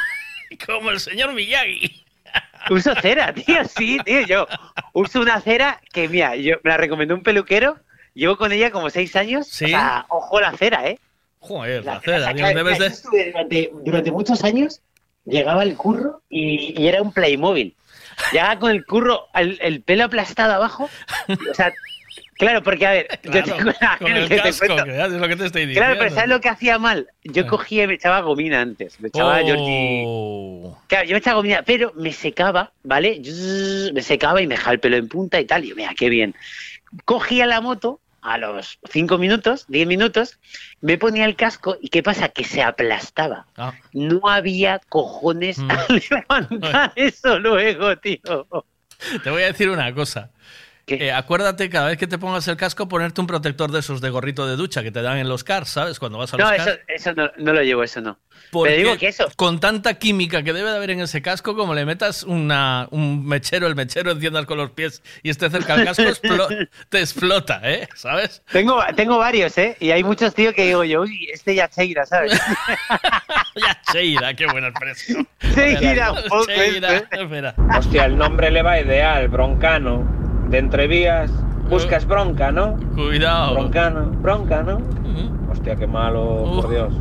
como 0.66 0.90
el 0.90 1.00
señor 1.00 1.32
Miyagi. 1.32 2.04
Uso 2.68 2.94
cera, 2.96 3.32
tío, 3.32 3.64
sí, 3.64 3.98
tío. 4.04 4.20
Yo 4.26 4.46
uso 4.92 5.20
una 5.20 5.40
cera 5.40 5.80
que, 5.92 6.08
mira, 6.08 6.36
yo 6.36 6.56
me 6.62 6.70
la 6.70 6.76
recomendó 6.76 7.14
un 7.14 7.22
peluquero. 7.22 7.78
Llevo 8.14 8.36
con 8.36 8.52
ella 8.52 8.70
como 8.70 8.90
seis 8.90 9.16
años. 9.16 9.46
Sí. 9.48 9.66
O 9.66 9.68
sea, 9.68 10.04
ojo 10.08 10.40
la 10.40 10.52
cera, 10.56 10.86
¿eh? 10.86 10.98
Joder, 11.40 11.84
la 11.84 11.94
La 11.94 12.00
cera, 12.00 12.32
debes 12.54 12.78
de... 12.78 13.30
durante, 13.32 13.70
durante 13.82 14.12
muchos 14.12 14.44
años, 14.44 14.80
llegaba 15.24 15.62
el 15.62 15.76
curro 15.76 16.22
y, 16.28 16.80
y 16.80 16.86
era 16.86 17.02
un 17.02 17.12
Playmobil. 17.12 17.74
Llegaba 18.32 18.58
con 18.58 18.70
el 18.70 18.84
curro, 18.84 19.26
el, 19.34 19.58
el 19.62 19.80
pelo 19.82 20.04
aplastado 20.04 20.52
abajo. 20.52 20.90
O 21.50 21.54
sea, 21.54 21.72
claro, 22.36 22.62
porque 22.62 22.86
a 22.86 22.90
ver, 22.92 23.08
yo 23.24 23.30
Claro, 23.30 23.46
tengo 23.56 23.70
una- 23.70 23.98
con 23.98 24.12
el 24.12 24.22
que 24.28 24.36
te 24.36 24.42
casco, 24.42 24.66
cuento. 24.66 24.84
que 24.84 25.00
es 25.02 25.10
lo 25.12 25.28
que 25.28 25.36
te 25.36 25.46
estoy 25.46 25.62
diciendo. 25.66 25.80
Claro, 25.80 25.98
pero 25.98 26.14
¿sabes 26.14 26.28
lo 26.28 26.40
que 26.42 26.48
hacía 26.50 26.78
mal? 26.78 27.08
Yo 27.24 27.46
cogía 27.46 27.84
y 27.84 27.86
me 27.86 27.94
echaba 27.94 28.20
gomina 28.20 28.60
antes. 28.60 29.00
Me 29.00 29.08
echaba 29.08 29.40
Oh. 29.40 29.46
Georgie. 29.46 30.76
Claro, 30.88 31.04
yo 31.06 31.12
me 31.12 31.18
echaba 31.18 31.36
gomina, 31.36 31.62
pero 31.64 31.92
me 31.96 32.12
secaba, 32.12 32.72
¿vale? 32.82 33.22
Me 33.94 34.02
secaba 34.02 34.42
y 34.42 34.46
me 34.46 34.56
dejaba 34.56 34.74
el 34.74 34.80
pelo 34.80 34.96
en 34.98 35.08
punta 35.08 35.40
y 35.40 35.46
tal. 35.46 35.64
Y 35.64 35.68
yo, 35.70 35.76
mira, 35.76 35.94
qué 35.98 36.10
bien. 36.10 36.34
Cogía 37.06 37.46
la 37.46 37.62
moto 37.62 38.00
a 38.22 38.38
los 38.38 38.78
5 38.90 39.18
minutos, 39.18 39.66
10 39.68 39.86
minutos, 39.86 40.38
me 40.80 40.98
ponía 40.98 41.24
el 41.24 41.36
casco 41.36 41.76
y 41.80 41.88
¿qué 41.88 42.02
pasa? 42.02 42.28
Que 42.28 42.44
se 42.44 42.62
aplastaba. 42.62 43.46
Ah. 43.56 43.72
No 43.92 44.20
había 44.28 44.80
cojones 44.88 45.58
a 45.68 45.86
levantar 45.88 46.92
eso 46.96 47.38
luego, 47.38 47.96
tío. 47.98 48.46
Te 49.22 49.30
voy 49.30 49.42
a 49.42 49.46
decir 49.46 49.70
una 49.70 49.94
cosa. 49.94 50.30
Eh, 50.94 51.12
acuérdate 51.12 51.68
cada 51.70 51.88
vez 51.88 51.98
que 51.98 52.06
te 52.06 52.18
pongas 52.18 52.46
el 52.48 52.56
casco 52.56 52.88
ponerte 52.88 53.20
un 53.20 53.26
protector 53.26 53.70
de 53.70 53.80
esos 53.80 54.00
de 54.00 54.10
gorrito 54.10 54.46
de 54.46 54.56
ducha 54.56 54.82
que 54.82 54.90
te 54.90 55.02
dan 55.02 55.18
en 55.18 55.28
los 55.28 55.44
cars, 55.44 55.70
¿sabes? 55.70 55.98
Cuando 55.98 56.18
vas 56.18 56.32
a 56.34 56.36
los 56.38 56.50
No, 56.50 56.56
cars. 56.56 56.68
eso, 56.70 56.78
eso 56.88 57.12
no, 57.14 57.30
no 57.38 57.52
lo 57.52 57.62
llevo, 57.62 57.82
eso 57.84 58.00
no. 58.00 58.18
Porque 58.50 58.70
Pero 58.70 58.82
digo 58.88 58.98
que 58.98 59.08
eso, 59.08 59.28
con 59.36 59.60
tanta 59.60 59.94
química 59.94 60.42
que 60.42 60.52
debe 60.52 60.70
de 60.70 60.76
haber 60.76 60.90
en 60.90 61.00
ese 61.00 61.22
casco, 61.22 61.54
como 61.54 61.72
le 61.74 61.84
metas 61.84 62.24
una, 62.24 62.88
un 62.90 63.24
mechero, 63.24 63.68
el 63.68 63.76
mechero 63.76 64.10
enciendas 64.10 64.46
con 64.46 64.58
los 64.58 64.70
pies 64.72 65.02
y 65.22 65.30
esté 65.30 65.48
cerca 65.50 65.76
del 65.76 65.84
casco, 65.86 66.02
explo- 66.02 66.68
te 66.88 66.98
explota, 67.00 67.60
¿eh? 67.62 67.86
¿Sabes? 67.94 68.42
Tengo, 68.50 68.82
tengo 68.96 69.18
varios, 69.18 69.56
¿eh? 69.58 69.76
Y 69.78 69.92
hay 69.92 70.02
muchos, 70.02 70.34
tío, 70.34 70.52
que 70.52 70.64
digo 70.66 70.82
yo, 70.82 71.02
uy, 71.02 71.28
este 71.32 71.54
ya 71.54 71.68
Cheira, 71.68 72.04
¿sabes? 72.06 72.32
ya, 73.56 73.80
Cheira, 73.92 74.34
qué 74.34 74.46
buena 74.46 74.68
expresión. 74.68 75.28
Cheira, 75.54 76.12
poco 76.28 76.46
Cheira, 76.46 76.96
¿eh? 76.96 77.04
espera. 77.12 77.54
Hostia, 77.78 78.06
el 78.06 78.16
nombre 78.16 78.50
le 78.50 78.62
va 78.62 78.80
ideal, 78.80 79.28
broncano. 79.28 80.29
De 80.50 80.58
entrevías, 80.58 81.30
buscas 81.68 82.06
bronca, 82.06 82.50
¿no? 82.50 82.76
Cuidado. 82.94 83.54
Broncano, 83.54 84.06
bronca, 84.20 84.62
¿no? 84.62 84.80
Hostia, 85.50 85.74
qué 85.76 85.86
malo, 85.86 86.60
por 86.60 86.70
Dios. 86.70 86.92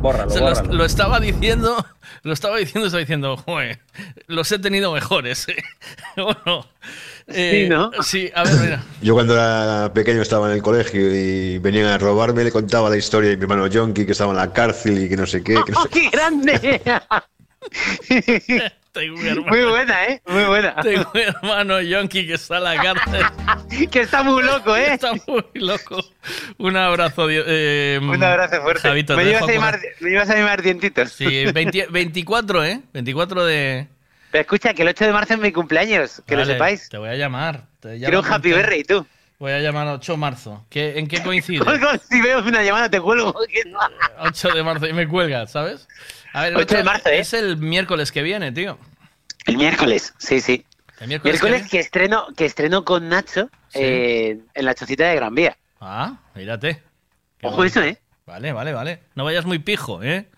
Bórralo, 0.00 0.30
Se 0.30 0.40
lo, 0.40 0.46
bórralo. 0.46 0.72
lo 0.74 0.84
estaba 0.84 1.20
diciendo, 1.20 1.76
lo 2.22 2.32
estaba 2.32 2.56
diciendo, 2.56 2.86
estaba 2.86 3.00
diciendo, 3.00 3.36
joder, 3.36 3.80
los 4.28 4.50
he 4.52 4.58
tenido 4.58 4.92
mejores, 4.92 5.46
¿eh? 5.48 5.56
¿O 6.16 6.34
no? 6.46 6.66
Eh, 7.28 7.64
Sí, 7.64 7.68
¿no? 7.68 7.90
Sí, 8.02 8.30
a 8.34 8.44
ver, 8.44 8.54
mira. 8.60 8.82
Yo 9.02 9.14
cuando 9.14 9.34
era 9.34 9.92
pequeño 9.92 10.22
estaba 10.22 10.48
en 10.48 10.54
el 10.54 10.62
colegio 10.62 11.14
y 11.14 11.58
venían 11.58 11.86
a 11.86 11.98
robarme, 11.98 12.44
le 12.44 12.50
contaba 12.50 12.88
la 12.90 12.96
historia 12.96 13.30
de 13.30 13.36
mi 13.36 13.42
hermano 13.42 13.68
Jonky 13.72 14.04
que 14.06 14.12
estaba 14.12 14.30
en 14.32 14.38
la 14.38 14.52
cárcel 14.52 15.04
y 15.04 15.08
que 15.08 15.16
no 15.16 15.26
sé 15.26 15.42
qué. 15.44 15.54
que 15.64 15.72
no 15.72 15.80
¡Oh, 15.80 15.82
sé 15.84 15.88
qué 15.90 16.08
grande! 16.10 16.80
Tengo 18.92 19.16
un 19.16 19.26
hermano. 19.26 19.50
Muy 19.50 19.64
buena, 19.64 20.06
¿eh? 20.06 20.22
Muy 20.26 20.44
buena. 20.44 20.74
Tengo 20.82 21.10
un 21.14 21.20
hermano 21.20 21.80
yonki 21.80 22.26
que 22.26 22.34
está 22.34 22.58
en 22.58 22.64
la 22.64 22.76
cárcel. 22.76 23.26
que 23.90 24.00
está 24.00 24.22
muy 24.22 24.42
loco, 24.42 24.76
¿eh? 24.76 24.94
Está 24.94 25.12
muy 25.26 25.44
loco. 25.54 26.04
Un 26.58 26.76
abrazo. 26.76 27.28
Eh, 27.30 28.00
Un 28.02 28.22
abrazo 28.22 28.60
fuerte. 28.62 28.88
Javito, 28.88 29.16
me, 29.16 29.30
ibas 29.30 29.42
a 29.42 29.46
llamar, 29.46 29.80
me 30.00 30.10
ibas 30.10 30.30
a 30.30 30.36
llamar 30.36 30.62
dientitos. 30.62 31.12
Sí, 31.12 31.44
20 31.52 31.86
24, 31.90 32.64
¿eh? 32.64 32.80
24 32.92 33.44
de... 33.44 33.86
Pero 34.32 34.42
escucha, 34.42 34.74
que 34.74 34.82
el 34.82 34.88
8 34.88 35.06
de 35.06 35.12
marzo 35.12 35.34
es 35.34 35.40
mi 35.40 35.52
cumpleaños, 35.52 36.22
que 36.26 36.36
Vale, 36.36 36.46
lo 36.46 36.52
sepáis. 36.52 36.88
Te 36.88 36.98
voy 36.98 37.08
a 37.08 37.16
llamar. 37.16 37.64
Te 37.80 37.98
Quiero 37.98 38.20
un 38.20 38.26
happy 38.26 38.52
birthday, 38.52 38.84
tú. 38.84 39.06
Voy 39.40 39.52
a 39.52 39.58
llamar 39.58 39.86
8 39.88 40.12
de 40.12 40.18
marzo. 40.18 40.66
¿Qué, 40.68 40.98
¿En 40.98 41.06
qué 41.08 41.22
coincide? 41.22 41.64
Si 42.10 42.20
veo 42.20 42.40
una 42.40 42.62
llamada 42.62 42.90
te 42.90 43.00
cuelgo. 43.00 43.34
8 44.18 44.48
de 44.50 44.62
marzo 44.62 44.86
y 44.86 44.92
me 44.92 45.08
cuelgas, 45.08 45.50
¿sabes? 45.52 45.88
A 46.32 46.42
ver, 46.42 46.52
el 46.52 46.58
8 46.58 46.76
de 46.76 46.84
marzo, 46.84 47.08
¿eh? 47.08 47.18
Es 47.20 47.32
el 47.34 47.56
miércoles 47.56 48.12
que 48.12 48.22
viene, 48.22 48.52
tío. 48.52 48.78
El 49.46 49.56
miércoles, 49.56 50.14
sí, 50.18 50.40
sí. 50.40 50.64
El 51.00 51.08
miércoles, 51.08 51.42
Miércoles 51.42 51.62
que 51.64 51.68
que 51.70 51.78
estreno, 51.80 52.26
que 52.36 52.44
estreno 52.44 52.84
con 52.84 53.08
Nacho 53.08 53.48
Sí. 53.68 53.78
eh, 53.82 54.38
en 54.54 54.64
la 54.64 54.74
chocita 54.74 55.08
de 55.08 55.16
Gran 55.16 55.34
Vía. 55.34 55.56
Ah, 55.80 56.18
mírate. 56.34 56.82
Ojo 57.42 57.64
eso, 57.64 57.82
¿eh? 57.82 57.98
Vale, 58.26 58.52
vale, 58.52 58.72
vale. 58.72 59.00
No 59.14 59.24
vayas 59.24 59.46
muy 59.46 59.58
pijo, 59.58 60.02
¿eh? 60.02 60.28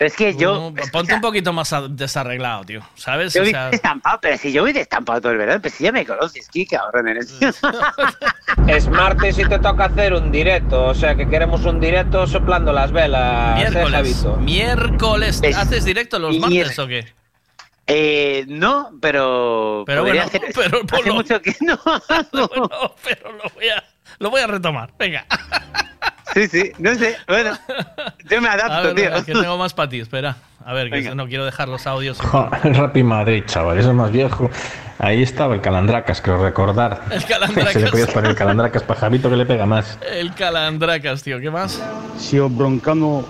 Es 0.00 0.16
que 0.16 0.34
yo. 0.34 0.72
No, 0.74 0.74
ponte 0.90 1.14
un 1.14 1.20
poquito 1.20 1.52
más 1.52 1.72
desarreglado, 1.90 2.64
tío. 2.64 2.80
¿Sabes? 2.94 3.34
Yo 3.34 3.42
O 3.42 3.44
voy 3.44 3.50
sea, 3.52 3.68
destampado, 3.70 4.18
pero 4.22 4.38
si 4.38 4.50
yo 4.50 4.62
voy 4.62 4.72
destampado 4.72 5.20
todo 5.20 5.32
el 5.32 5.38
verano, 5.38 5.60
pues 5.60 5.74
si 5.74 5.84
ya 5.84 5.92
me 5.92 6.06
conoces, 6.06 6.48
qué 6.50 6.64
cabrón 6.66 7.06
eres. 7.08 7.38
Es 8.66 8.88
martes 8.88 9.38
y 9.38 9.44
te 9.44 9.58
toca 9.58 9.84
hacer 9.84 10.14
un 10.14 10.32
directo, 10.32 10.86
o 10.86 10.94
sea 10.94 11.14
que 11.14 11.28
queremos 11.28 11.64
un 11.66 11.80
directo 11.80 12.26
soplando 12.26 12.72
las 12.72 12.92
velas. 12.92 13.60
¿eh, 13.60 13.70
miércoles. 13.70 13.92
Javito? 13.92 14.36
Miércoles. 14.38 15.42
¿Haces 15.54 15.84
directo 15.84 16.18
los 16.18 16.36
martes 16.38 16.78
o 16.78 16.86
qué? 16.86 17.06
Eh, 17.86 18.44
no, 18.48 18.92
pero. 19.02 19.82
Pero 19.86 20.02
bueno, 20.02 20.22
hacer- 20.22 20.40
pero 20.54 20.78
hace 20.78 20.86
ponlo. 20.86 21.14
mucho 21.14 21.42
que 21.42 21.54
no 21.60 21.74
hago. 22.08 22.94
pero 23.04 23.32
lo 23.32 23.50
voy 23.54 23.68
a, 23.68 23.84
lo 24.20 24.30
voy 24.30 24.40
a 24.42 24.46
retomar. 24.46 24.90
Venga. 24.98 25.24
Sí, 26.34 26.46
sí, 26.46 26.70
no 26.78 26.94
sé. 26.94 27.16
Bueno, 27.26 27.58
yo 28.30 28.40
me 28.40 28.48
adapto, 28.48 28.72
A 28.72 28.80
ver, 28.82 28.94
tío. 28.94 29.16
es 29.16 29.24
que 29.24 29.32
tengo 29.32 29.58
más 29.58 29.74
para 29.74 29.88
ti, 29.88 29.98
espera. 29.98 30.36
A 30.64 30.72
ver, 30.74 30.90
que 30.90 31.12
no 31.14 31.26
quiero 31.26 31.44
dejar 31.44 31.68
los 31.68 31.88
audios. 31.88 32.18
El 32.62 32.74
Rapid 32.76 33.02
Madrid, 33.02 33.42
chaval, 33.46 33.78
eso 33.78 33.88
es 33.88 33.94
más 33.96 34.12
viejo. 34.12 34.48
Ahí 34.98 35.22
estaba 35.22 35.54
el 35.54 35.60
Calandracas, 35.62 36.20
creo 36.20 36.40
recordar. 36.40 37.02
El 37.10 37.24
Calandracas. 37.26 37.72
Se 37.72 37.80
le 37.80 37.90
podías 37.90 38.10
poner 38.10 38.30
el 38.30 38.36
Calandracas 38.36 38.82
para 38.84 39.00
Javito 39.00 39.28
que 39.30 39.36
le 39.36 39.46
pega 39.46 39.66
más. 39.66 39.98
El 40.08 40.32
calandracas, 40.34 41.22
tío. 41.22 41.40
¿Qué 41.40 41.50
más? 41.50 41.82
Si 42.18 42.38
o 42.38 42.48
broncano 42.48 43.24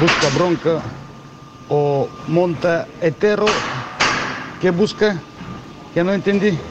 busca 0.00 0.28
bronca 0.36 0.80
o 1.70 2.08
monta 2.28 2.86
hetero, 3.00 3.46
¿qué 4.60 4.70
busca? 4.70 5.16
Ya 5.94 6.04
no 6.04 6.12
entendí. 6.12 6.56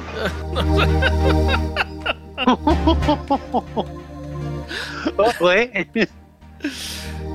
Ojo, 5.18 5.52
eh. 5.52 5.88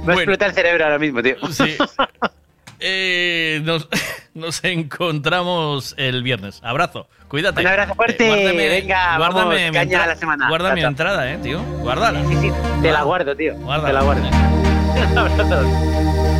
Me 0.04 0.14
explota 0.14 0.46
el 0.46 0.52
cerebro 0.54 0.84
ahora 0.84 0.98
mismo, 0.98 1.22
tío. 1.22 1.36
Sí. 1.50 1.76
Eh, 2.80 3.60
nos, 3.64 3.88
nos 4.34 4.64
encontramos 4.64 5.94
el 5.98 6.22
viernes. 6.22 6.60
Abrazo. 6.62 7.06
Cuídate. 7.28 7.60
Un 7.60 7.66
abrazo 7.66 7.94
fuerte. 7.94 8.52
Venga, 8.54 9.18
vamos, 9.18 9.54
mi 9.54 9.70
caña 9.70 10.04
a 10.04 10.06
la 10.08 10.16
semana. 10.16 10.48
Guarda 10.48 10.74
mi 10.74 10.82
entrada, 10.82 11.30
eh, 11.30 11.38
tío. 11.38 11.62
Guárdala. 11.62 12.24
Sí, 12.26 12.36
sí, 12.40 12.50
te 12.82 12.90
la 12.90 13.02
guardo, 13.02 13.36
tío. 13.36 13.54
Guárdala. 13.56 13.86
Te 13.88 13.92
la 13.92 14.02
guardo. 14.02 14.22
Un 15.12 15.18
abrazo. 15.18 16.39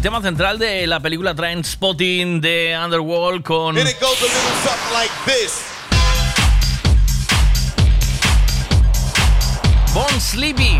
el 0.00 0.02
tema 0.02 0.22
central 0.22 0.58
de 0.58 0.86
la 0.86 0.98
película 0.98 1.34
Trainspotting 1.34 2.40
de 2.40 2.74
Underworld 2.82 3.42
con 3.42 3.76
it 3.76 3.84
goes 4.00 4.18
a 4.18 4.24
little 4.24 4.40
something 4.64 4.94
like 4.94 5.12
this. 5.26 5.62
Bon 9.92 10.18
Sleepy. 10.18 10.78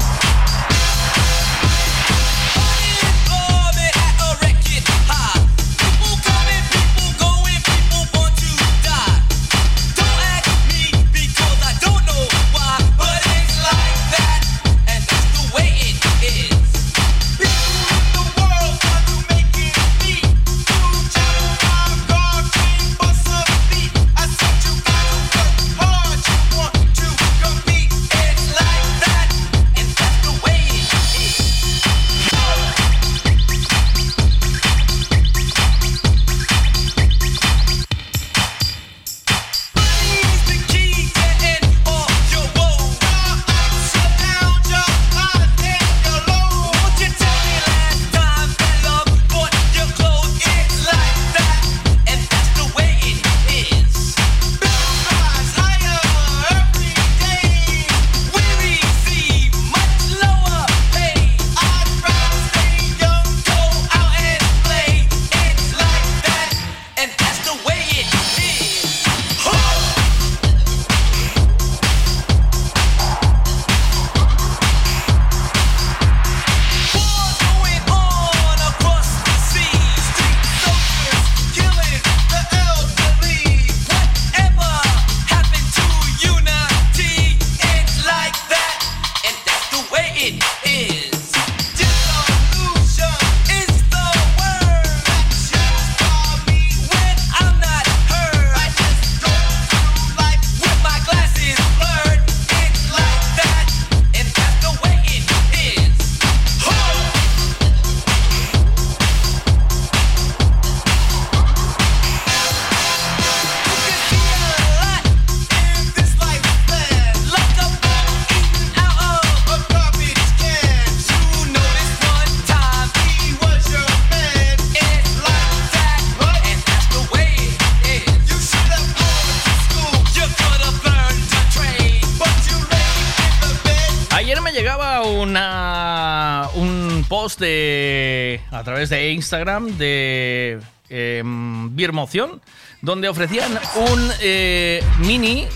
A 138.60 138.62
través 138.62 138.90
de 138.90 139.12
Instagram 139.12 139.78
de 139.78 140.60
eh, 140.90 141.22
Birmoción, 141.24 142.42
donde 142.82 143.08
ofrecían 143.08 143.58
un 143.74 144.12
eh, 144.20 144.84
mini 144.98 145.46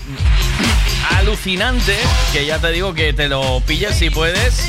alucinante, 1.11 1.95
que 2.33 2.47
ya 2.47 2.57
te 2.57 2.71
digo 2.71 2.95
que 2.95 3.13
te 3.13 3.27
lo 3.27 3.61
pilles 3.61 3.95
si 3.95 4.09
puedes, 4.09 4.59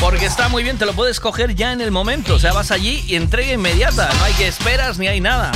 porque 0.00 0.26
está 0.26 0.48
muy 0.48 0.64
bien, 0.64 0.78
te 0.78 0.86
lo 0.86 0.94
puedes 0.94 1.20
coger 1.20 1.54
ya 1.54 1.72
en 1.72 1.80
el 1.80 1.92
momento, 1.92 2.34
o 2.34 2.38
sea, 2.40 2.52
vas 2.52 2.72
allí 2.72 3.04
y 3.06 3.14
entrega 3.14 3.52
inmediata, 3.52 4.12
no 4.18 4.24
hay 4.24 4.32
que 4.32 4.48
esperas 4.48 4.98
ni 4.98 5.06
hay 5.06 5.20
nada. 5.20 5.52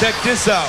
Check 0.00 0.14
this 0.24 0.48
out. 0.48 0.66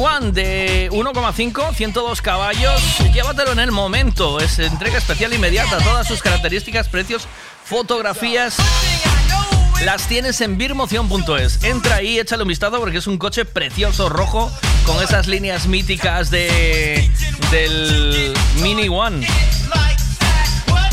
One 0.00 0.32
de 0.32 0.88
1,5, 0.92 1.74
102 1.74 2.22
caballos. 2.22 2.80
Llévatelo 3.12 3.52
en 3.52 3.58
el 3.58 3.70
momento. 3.70 4.40
Es 4.40 4.58
entrega 4.58 4.96
especial 4.96 5.34
inmediata. 5.34 5.76
Todas 5.76 6.08
sus 6.08 6.22
características, 6.22 6.88
precios, 6.88 7.28
fotografías. 7.64 8.56
Las 9.84 10.08
tienes 10.08 10.40
en 10.40 10.56
birmoción.es. 10.56 11.64
Entra 11.64 11.96
ahí, 11.96 12.18
échale 12.18 12.44
un 12.44 12.48
vistazo 12.48 12.78
porque 12.80 12.96
es 12.96 13.06
un 13.06 13.18
coche 13.18 13.44
precioso, 13.44 14.08
rojo, 14.08 14.50
con 14.86 15.02
esas 15.02 15.26
líneas 15.26 15.66
míticas 15.66 16.30
de 16.30 17.10
del 17.50 18.32
Mini 18.62 18.88
One. 18.88 19.26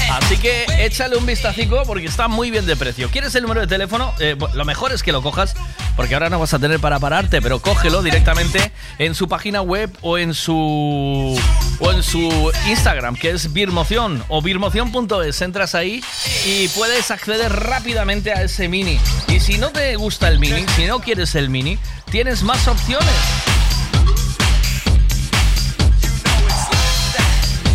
Así 0.09 0.37
que 0.37 0.65
échale 0.79 1.17
un 1.17 1.25
vistacico 1.25 1.83
porque 1.85 2.05
está 2.05 2.27
muy 2.27 2.49
bien 2.51 2.65
de 2.65 2.75
precio. 2.75 3.09
¿Quieres 3.09 3.35
el 3.35 3.43
número 3.43 3.61
de 3.61 3.67
teléfono? 3.67 4.13
Eh, 4.19 4.35
lo 4.53 4.65
mejor 4.65 4.91
es 4.91 5.03
que 5.03 5.11
lo 5.11 5.21
cojas 5.21 5.53
porque 5.95 6.13
ahora 6.13 6.29
no 6.29 6.39
vas 6.39 6.53
a 6.53 6.59
tener 6.59 6.79
para 6.79 6.99
pararte, 6.99 7.41
pero 7.41 7.59
cógelo 7.59 8.01
directamente 8.01 8.71
en 8.99 9.15
su 9.15 9.27
página 9.27 9.61
web 9.61 9.91
o 10.01 10.17
en 10.17 10.33
su 10.33 11.39
o 11.79 11.91
en 11.91 12.03
su 12.03 12.51
Instagram, 12.67 13.15
que 13.15 13.31
es 13.31 13.51
Birmoción 13.51 14.23
o 14.29 14.41
birmoción.es. 14.41 15.41
Entras 15.41 15.75
ahí 15.75 16.03
y 16.45 16.67
puedes 16.69 17.11
acceder 17.11 17.51
rápidamente 17.51 18.31
a 18.31 18.43
ese 18.43 18.67
mini. 18.69 18.99
Y 19.27 19.39
si 19.39 19.57
no 19.57 19.71
te 19.71 19.95
gusta 19.95 20.27
el 20.29 20.39
mini, 20.39 20.65
si 20.75 20.85
no 20.85 20.99
quieres 20.99 21.35
el 21.35 21.49
mini, 21.49 21.77
tienes 22.09 22.43
más 22.43 22.67
opciones. 22.67 23.56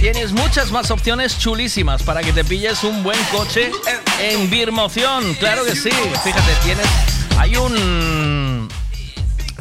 Tienes 0.02 0.32
muchas 0.32 0.72
más 0.72 0.90
opciones 0.90 1.38
chulísimas 1.38 2.02
para 2.02 2.22
que 2.22 2.32
te 2.32 2.42
pilles 2.42 2.82
un 2.82 3.04
buen 3.04 3.20
coche 3.30 3.70
en 4.20 4.50
Birmoción. 4.50 5.32
Claro 5.34 5.64
que 5.64 5.76
sí. 5.76 5.90
Fíjate, 6.24 6.52
tienes. 6.64 6.86
Hay 7.38 7.54
un. 7.56 8.68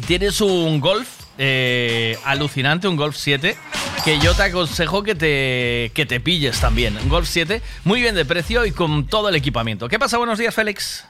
Tienes 0.04 0.40
un 0.40 0.80
Golf 0.80 1.08
eh, 1.38 2.18
alucinante, 2.24 2.88
un 2.88 2.96
Golf 2.96 3.14
7, 3.16 3.56
que 4.04 4.18
yo 4.18 4.34
te 4.34 4.42
aconsejo 4.42 5.04
que 5.04 5.14
te, 5.14 5.92
que 5.94 6.06
te 6.06 6.18
pilles 6.18 6.58
también. 6.58 6.96
Un 6.96 7.08
Golf 7.08 7.28
7, 7.28 7.62
muy 7.84 8.00
bien 8.00 8.16
de 8.16 8.24
precio 8.24 8.66
y 8.66 8.72
con 8.72 9.06
todo 9.06 9.28
el 9.28 9.36
equipamiento. 9.36 9.86
¿Qué 9.86 10.00
pasa? 10.00 10.18
Buenos 10.18 10.40
días, 10.40 10.52
Félix. 10.52 11.04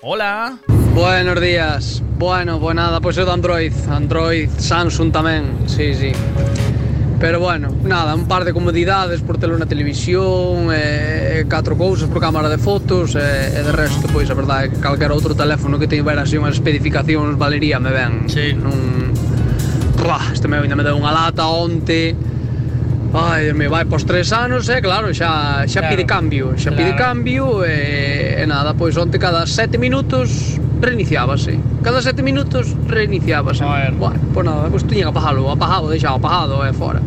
Hola. 0.00 0.56
Buenos 0.94 1.38
días. 1.38 2.02
Bueno, 2.16 2.58
pues 2.58 2.74
nada, 2.74 3.02
pois 3.02 3.18
é 3.18 3.24
do 3.26 3.30
Android. 3.30 3.74
Android, 3.90 4.48
Samsung 4.58 5.12
tamén, 5.12 5.68
sí, 5.68 5.92
sí. 5.92 6.12
Pero 7.22 7.38
bueno, 7.38 7.68
nada, 7.84 8.16
un 8.16 8.26
par 8.26 8.44
de 8.44 8.52
comodidades 8.52 9.20
por 9.22 9.38
telo 9.38 9.54
na 9.54 9.70
televisión, 9.70 10.74
e, 10.74 11.38
e 11.38 11.46
catro 11.46 11.78
cousas 11.78 12.10
por 12.10 12.18
cámara 12.18 12.50
de 12.50 12.58
fotos, 12.58 13.14
e, 13.14 13.22
e 13.22 13.62
de 13.62 13.70
resto, 13.70 14.10
pois 14.10 14.26
a 14.26 14.34
verdade 14.34 14.66
é 14.66 14.68
que 14.74 14.82
calquera 14.82 15.14
outro 15.14 15.30
teléfono 15.30 15.78
que 15.78 15.86
tiver 15.86 16.18
así 16.18 16.34
unhas 16.34 16.58
especificacións 16.58 17.38
valería 17.38 17.78
me 17.78 17.94
ben. 17.94 18.26
Sí. 18.26 18.58
Nun... 18.58 19.14
Buah, 20.02 20.34
este 20.34 20.50
meu 20.50 20.66
ainda 20.66 20.74
me 20.74 20.82
deu 20.82 20.98
unha 20.98 21.14
lata 21.14 21.46
onte, 21.46 22.10
Ai, 23.12 23.52
me 23.52 23.68
vai 23.68 23.84
pos 23.84 24.08
tres 24.08 24.32
anos 24.32 24.72
e 24.72 24.80
claro, 24.80 25.12
xa, 25.12 25.68
xa 25.68 25.84
Claro, 25.84 25.92
pide 25.92 26.04
cambio, 26.08 26.56
xa 26.56 26.72
pide 26.72 26.96
claro. 26.96 27.12
cambio 27.12 27.44
e, 27.60 28.40
e 28.40 28.44
nada, 28.48 28.72
pois 28.72 28.96
onte 28.96 29.20
cada 29.20 29.44
sete 29.44 29.76
minutos 29.76 30.56
reiniciábase. 30.80 31.60
Cada 31.84 32.00
sete 32.00 32.24
minutos 32.24 32.72
reiniciábase. 32.88 33.64
Bueno, 34.00 34.16
pois 34.32 34.44
nada, 34.48 34.64
pois 34.72 34.88
tiña 34.88 35.12
que 35.12 35.12
apagalo, 35.12 35.52
apagado, 35.52 35.92
deixado 35.92 36.16
apagado 36.16 36.64
e 36.64 36.72
fora. 36.72 37.04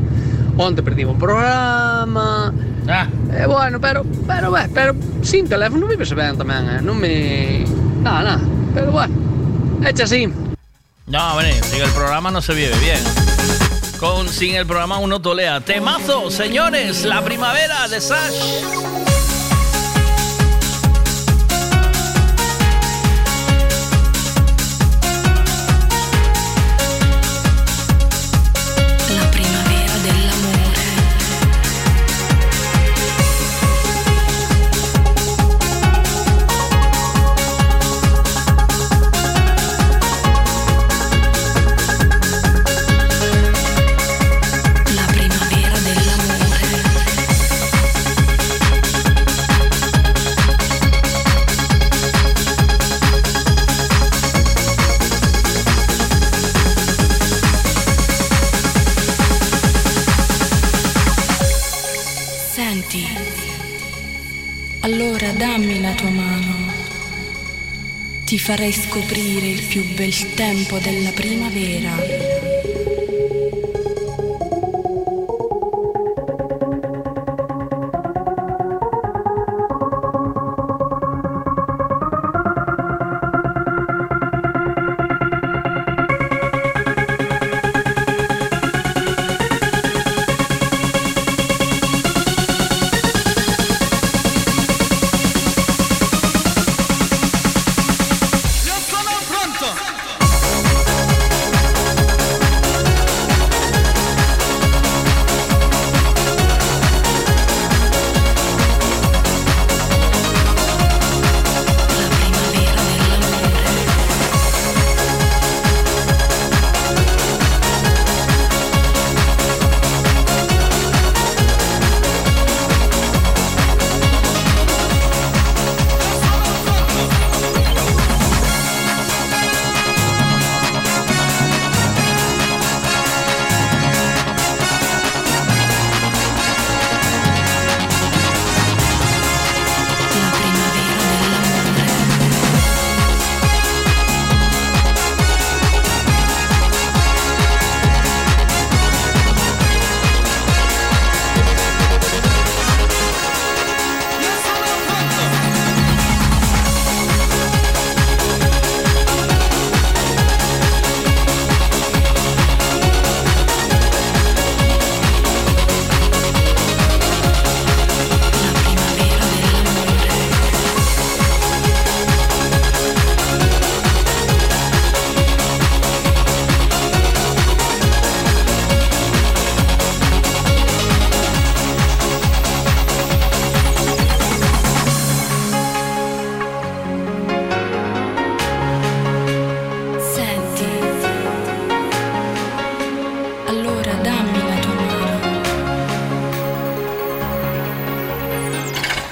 Onte 0.57 0.85
perdí 0.85 1.09
un 1.09 1.17
programa. 1.17 2.53
Ah. 2.85 3.09
Eh, 3.33 3.49
bueno, 3.49 3.81
pero, 3.81 4.05
pero, 4.27 4.51
ben, 4.51 4.69
pero 4.71 4.93
sin 5.25 5.49
teléfono 5.49 5.89
vives 5.89 6.13
ben 6.13 6.37
tamén, 6.37 6.69
eh? 6.69 6.79
Non 6.85 7.01
me... 7.01 7.65
Nada, 8.05 8.37
nada. 8.37 8.45
Pero 8.77 8.93
bueno, 8.93 9.13
echa 9.81 10.05
así. 10.05 10.29
No, 11.09 11.21
hombre, 11.33 11.49
sin 11.65 11.81
el 11.81 11.89
programa 11.97 12.29
no 12.29 12.45
se 12.45 12.53
vive 12.53 12.77
bien. 12.77 13.64
Con 13.99 14.27
sin 14.27 14.55
el 14.55 14.65
programa 14.65 14.97
uno 14.97 15.21
tolea. 15.21 15.61
Temazo, 15.61 16.29
señores, 16.29 17.03
la 17.05 17.23
primavera 17.23 17.87
de 17.87 18.01
Sash. 18.01 19.14
Farei 68.45 68.71
scoprire 68.71 69.47
il 69.47 69.65
più 69.65 69.83
bel 69.95 70.35
tempo 70.35 70.77
della 70.77 71.09
primavera. 71.09 72.34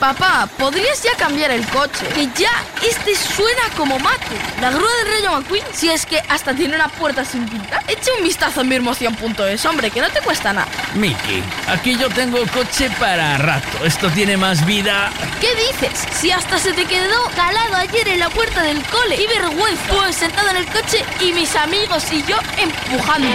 Papá, 0.03 0.49
¿podrías 0.57 1.01
ya 1.01 1.15
cambiar 1.15 1.49
el 1.51 1.65
coche? 1.67 2.05
Que 2.13 2.27
ya 2.37 2.51
este 2.85 3.15
suena 3.15 3.61
como 3.77 3.97
mate. 3.99 4.35
La 4.59 4.69
grúa 4.69 4.89
del 4.97 5.13
Rayo 5.13 5.31
McQueen, 5.31 5.63
si 5.71 5.89
es 5.89 6.05
que 6.05 6.19
hasta 6.27 6.53
tiene 6.53 6.75
una 6.75 6.89
puerta 6.89 7.23
sin 7.23 7.47
pintar. 7.47 7.81
Echa 7.87 8.11
un 8.17 8.21
vistazo 8.25 8.59
en 8.59 8.67
mirmoción.es, 8.67 9.65
hombre, 9.65 9.91
que 9.91 10.01
no 10.01 10.09
te 10.09 10.19
cuesta 10.19 10.51
nada. 10.51 10.67
Miki, 10.95 11.43
aquí 11.67 11.97
yo 11.97 12.07
tengo 12.09 12.39
coche 12.53 12.89
para 12.99 13.37
rato. 13.37 13.83
Esto 13.83 14.09
tiene 14.11 14.37
más 14.37 14.65
vida. 14.65 15.11
¿Qué 15.41 15.49
dices? 15.55 16.07
Si 16.13 16.29
hasta 16.29 16.59
se 16.59 16.73
te 16.73 16.85
quedó 16.85 17.23
calado 17.35 17.75
ayer 17.75 18.07
en 18.09 18.19
la 18.19 18.29
puerta 18.29 18.61
del 18.61 18.81
cole. 18.83 19.15
¡Qué 19.15 19.27
vergüenza! 19.27 19.83
Pues 19.89 20.15
sentado 20.15 20.49
en 20.49 20.57
el 20.57 20.65
coche 20.67 21.03
y 21.19 21.33
mis 21.33 21.55
amigos 21.55 22.05
y 22.11 22.23
yo 22.23 22.37
empujando. 22.57 23.27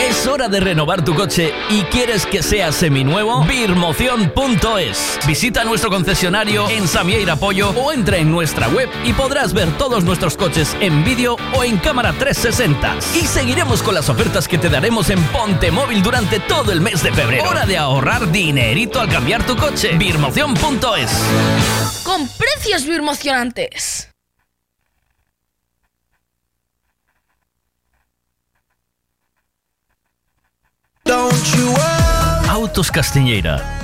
Es 0.00 0.26
hora 0.26 0.48
de 0.48 0.60
renovar 0.60 1.04
tu 1.04 1.14
coche 1.14 1.54
y 1.70 1.82
quieres 1.84 2.26
que 2.26 2.42
sea 2.42 2.72
seminuevo. 2.72 3.44
Birmoción.es. 3.44 5.18
Visita 5.26 5.64
nuestro 5.64 5.90
concesionario 5.90 6.68
en 6.68 6.88
Samieira 6.88 7.36
Pollo 7.36 7.70
o 7.70 7.92
entra 7.92 8.16
en 8.16 8.30
nuestra 8.30 8.68
web 8.68 8.90
y 9.04 9.12
podrás 9.12 9.52
ver 9.52 9.70
todos 9.78 10.02
nuestros 10.02 10.36
coches 10.36 10.76
en 10.80 11.04
vídeo 11.04 11.36
o 11.54 11.62
en 11.62 11.78
cámara 11.78 12.12
360. 12.12 12.96
Y 13.14 13.26
seguiremos 13.26 13.82
con 13.82 13.94
las 13.94 14.08
ofertas 14.08 14.48
que 14.48 14.58
te 14.58 14.68
daremos 14.68 15.10
en 15.10 15.22
Ponte 15.24 15.70
Móvil 15.70 16.02
durante 16.02 16.40
todo 16.40 16.72
el 16.72 16.80
mes 16.80 17.03
de 17.04 17.12
febrero. 17.12 17.48
Hora 17.50 17.66
de 17.66 17.76
ahorrar 17.76 18.32
dinerito 18.32 18.98
al 18.98 19.08
cambiar 19.08 19.46
tu 19.46 19.56
coche. 19.56 19.96
Birmoción.es. 19.96 21.10
Con 22.02 22.26
precios 22.28 22.86
birmocionantes. 22.86 24.08
Autos 32.48 32.90
Castiñeira. 32.90 33.83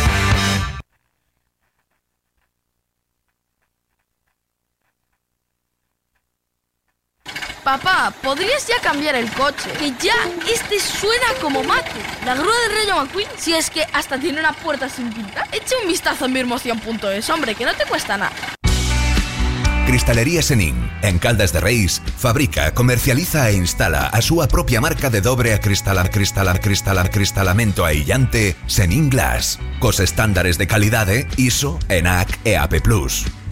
Papá, 7.63 8.11
¿podrías 8.23 8.65
ya 8.67 8.81
cambiar 8.81 9.15
el 9.15 9.31
coche? 9.31 9.69
Que 9.77 9.91
ya 9.91 10.15
este 10.51 10.79
suena 10.79 11.27
como 11.39 11.63
mate. 11.63 11.91
La 12.25 12.33
grúa 12.33 12.53
del 12.67 12.77
Rayo 12.77 12.95
McQueen, 12.95 13.29
si 13.37 13.53
es 13.53 13.69
que 13.69 13.85
hasta 13.93 14.17
tiene 14.17 14.39
una 14.39 14.53
puerta 14.53 14.89
sin 14.89 15.13
pintar. 15.13 15.47
Echa 15.51 15.75
un 15.79 15.87
vistazo 15.87 16.25
en 16.25 16.33
mirmoción.es, 16.33 17.29
hombre, 17.29 17.53
que 17.53 17.65
no 17.65 17.73
te 17.75 17.85
cuesta 17.85 18.17
nada. 18.17 18.33
Cristalería 19.85 20.41
Senin, 20.41 20.89
en 21.03 21.19
Caldas 21.19 21.53
de 21.53 21.59
Reis, 21.59 22.01
fabrica, 22.17 22.73
comercializa 22.73 23.49
e 23.49 23.53
instala 23.53 24.07
a 24.07 24.21
súa 24.21 24.47
propia 24.47 24.81
marca 24.81 25.09
de 25.09 25.21
dobre 25.21 25.53
acristalar 25.53 26.09
cristalar 26.09 26.61
cristalar 26.61 27.11
cristalamento 27.11 27.85
aillante 27.85 28.55
Senin 28.65 29.09
Glass, 29.09 29.59
cos 29.79 29.99
estándares 29.99 30.57
de 30.57 30.65
calidade 30.65 31.27
ISO, 31.37 31.77
ENAC 31.89 32.39
e 32.45 32.57
AP+. 32.57 32.81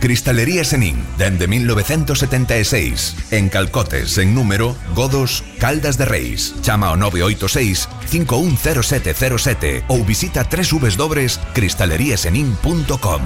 Cristalería 0.00 0.64
Senin, 0.64 1.04
dende 1.16 1.46
1976, 1.48 3.32
en 3.32 3.48
Calcotes, 3.48 4.16
en 4.18 4.34
número, 4.34 4.76
Godos, 4.94 5.42
Caldas 5.58 5.98
de 5.98 6.04
Reis. 6.04 6.54
Chama 6.62 6.86
ao 6.88 6.96
986 6.96 7.88
510707 8.06 9.84
ou 9.88 10.04
visita 10.04 10.46
www.cristaleriasenin.com. 10.46 13.22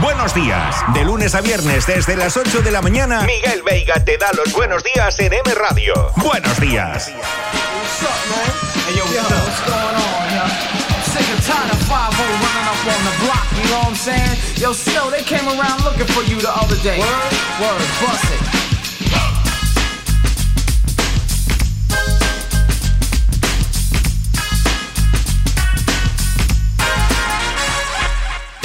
Buenos 0.00 0.34
días. 0.34 0.76
De 0.94 1.04
lunes 1.04 1.34
a 1.34 1.40
viernes 1.40 1.86
desde 1.86 2.16
las 2.16 2.36
8 2.36 2.62
de 2.62 2.70
la 2.70 2.80
mañana, 2.80 3.22
Miguel 3.22 3.62
Veiga 3.62 4.02
te 4.04 4.16
da 4.16 4.32
los 4.32 4.52
buenos 4.52 4.84
días 4.84 5.18
en 5.18 5.32
M 5.32 5.54
Radio. 5.54 6.12
Buenos 6.16 6.60
días. 6.60 7.12
Hey, 8.90 8.96
yo, 8.98 9.04
what's 9.06 9.60
going 9.70 9.94
on, 10.02 10.34
yo? 10.34 10.42
I'm 10.42 11.02
sick 11.06 11.22
and 11.22 11.42
tired 11.46 11.70
of 11.70 11.78
5 11.86 12.10
running 12.10 12.66
up 12.66 12.82
on 12.90 13.00
the 13.06 13.14
block, 13.22 13.46
you 13.54 13.62
know 13.70 13.78
what 13.78 13.90
I'm 13.90 13.94
saying? 13.94 14.36
Yo, 14.58 14.72
Snow, 14.72 15.10
they 15.10 15.22
came 15.22 15.46
around 15.46 15.84
looking 15.84 16.06
for 16.06 16.24
you 16.24 16.40
the 16.40 16.50
other 16.50 16.74
day. 16.82 16.98
Word? 16.98 17.32
Word, 17.62 17.86
bust 18.02 18.24
it. 18.34 18.40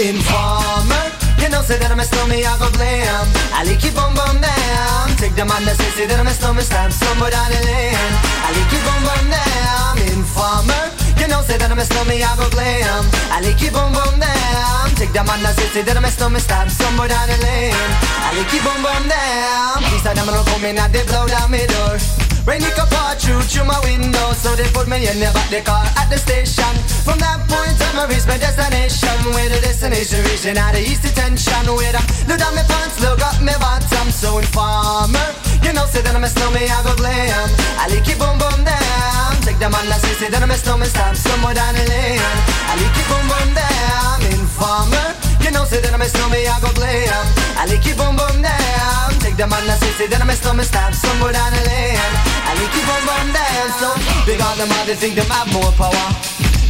Informer, 0.10 1.15
you 1.46 1.52
know 1.54 1.62
say 1.62 1.78
that 1.78 1.94
I'm 1.94 2.02
a 2.02 2.06
snowman, 2.06 2.42
I 2.42 2.58
go 2.58 2.66
blam. 2.74 3.26
I 3.54 3.62
like 3.62 3.78
keep 3.78 3.94
on 4.02 4.18
bum 4.18 4.42
down. 4.42 5.14
Take 5.22 5.38
the 5.38 5.46
man 5.46 5.62
that 5.70 5.78
say 5.78 5.94
say 5.94 6.06
that 6.10 6.18
I'm 6.18 6.26
a 6.26 6.34
snowman, 6.34 6.66
stamp 6.66 6.90
somewhere 6.90 7.30
down 7.30 7.54
the 7.54 7.62
lane. 7.62 8.14
I 8.42 8.50
like 8.50 8.70
keep 8.74 8.82
on 8.82 9.02
bum 9.06 9.26
down. 9.30 9.94
Informer, 10.10 10.90
you 11.22 11.30
know 11.30 11.46
say 11.46 11.62
that 11.62 11.70
I'm 11.70 11.78
a 11.78 11.86
snowman, 11.86 12.18
I 12.26 12.34
go 12.34 12.50
glam. 12.50 13.06
I 13.30 13.46
like 13.46 13.62
keep 13.62 13.78
on 13.78 13.94
bum 13.94 14.18
down. 14.18 14.90
Take 14.98 15.14
the 15.14 15.22
man 15.22 15.46
that 15.46 15.54
say 15.54 15.70
say 15.70 15.84
that 15.86 15.94
I'm 15.94 16.06
a 16.06 16.10
snowman, 16.10 16.42
stamp 16.42 16.74
somewhere 16.74 17.14
down 17.14 17.30
the 17.30 17.38
lane. 17.38 17.78
I 18.26 18.34
like 18.34 18.50
keep 18.50 18.66
on 18.66 18.82
bum 18.82 19.06
down. 19.06 19.86
These 19.94 20.06
are 20.10 20.18
them 20.18 20.26
gonna 20.26 20.42
come 20.50 20.66
in 20.66 20.82
and 20.82 20.90
they 20.90 21.06
blow 21.06 21.30
down 21.30 21.54
my 21.54 21.62
door. 21.70 22.25
Rain 22.46 22.62
it 22.62 22.78
pour 22.78 23.14
through 23.18 23.42
through 23.50 23.66
my 23.66 23.80
window 23.82 24.30
So 24.38 24.54
they 24.54 24.70
put 24.70 24.88
me 24.88 25.02
in 25.10 25.18
the 25.18 25.34
back 25.34 25.50
the 25.50 25.66
car 25.66 25.82
at 25.98 26.14
the 26.14 26.18
station. 26.22 26.70
From 27.02 27.18
that 27.18 27.42
point 27.50 27.74
on 27.82 27.98
I 27.98 28.06
reached 28.06 28.30
my 28.30 28.38
destination 28.38 29.18
Where 29.34 29.50
the 29.50 29.58
destination 29.66 30.22
reaching 30.30 30.54
out 30.54 30.78
the 30.78 30.82
east 30.86 31.02
detention 31.02 31.66
Where 31.74 31.90
I 31.90 32.06
look 32.30 32.38
down 32.38 32.54
my 32.54 32.62
pants, 32.70 33.02
look 33.02 33.18
up 33.26 33.42
my 33.42 33.58
bottom 33.58 34.14
So 34.14 34.38
informer. 34.38 35.26
You 35.66 35.74
know 35.74 35.90
say 35.90 36.06
that 36.06 36.14
I'm 36.14 36.22
a 36.22 36.30
snowman, 36.30 36.70
I 36.70 36.86
go 36.86 36.94
glam. 36.94 37.50
I 37.82 37.90
like 37.90 38.06
it 38.06 38.18
boom 38.22 38.38
boom 38.38 38.62
down 38.62 39.34
Take 39.42 39.58
the 39.58 39.66
man 39.66 39.90
that 39.90 40.06
say 40.06 40.30
that 40.30 40.38
I'm 40.38 40.54
a 40.54 40.58
snowman 40.58 40.86
Stop 40.86 41.18
somewhere 41.18 41.58
down 41.58 41.74
the 41.74 41.82
lane 41.90 42.22
I 42.22 42.78
like 42.78 42.94
it 42.94 43.08
boom 43.10 43.26
boom 43.26 43.50
down 43.58 44.22
Informer 44.38 45.25
know 45.56 45.64
say 45.64 45.80
that 45.80 45.96
I'm 45.96 46.04
a 46.04 46.08
snowman, 46.12 46.44
I 46.44 46.60
go 46.60 46.70
glam 46.76 47.24
I 47.56 47.64
like 47.72 47.88
it 47.88 47.96
boom 47.96 48.20
boom 48.20 48.44
down 48.44 49.16
Take 49.24 49.40
the 49.40 49.48
man 49.48 49.64
that 49.72 49.80
say 49.80 49.96
say 49.96 50.08
that 50.12 50.20
I'm 50.20 50.30
a 50.30 50.36
snowman 50.36 50.68
Stop 50.68 50.92
somewhere 50.92 51.32
down 51.32 51.56
the 51.56 51.64
lane 51.64 52.14
I 52.44 52.52
like 52.60 52.76
it 52.76 52.84
boom 52.84 53.04
boom 53.08 53.28
down 53.32 53.70
So 53.80 53.90
on 54.36 54.56
them 54.60 54.72
all, 54.76 54.86
they 54.86 55.00
think 55.00 55.16
them 55.16 55.30
have 55.32 55.48
more 55.54 55.72
power. 55.80 56.08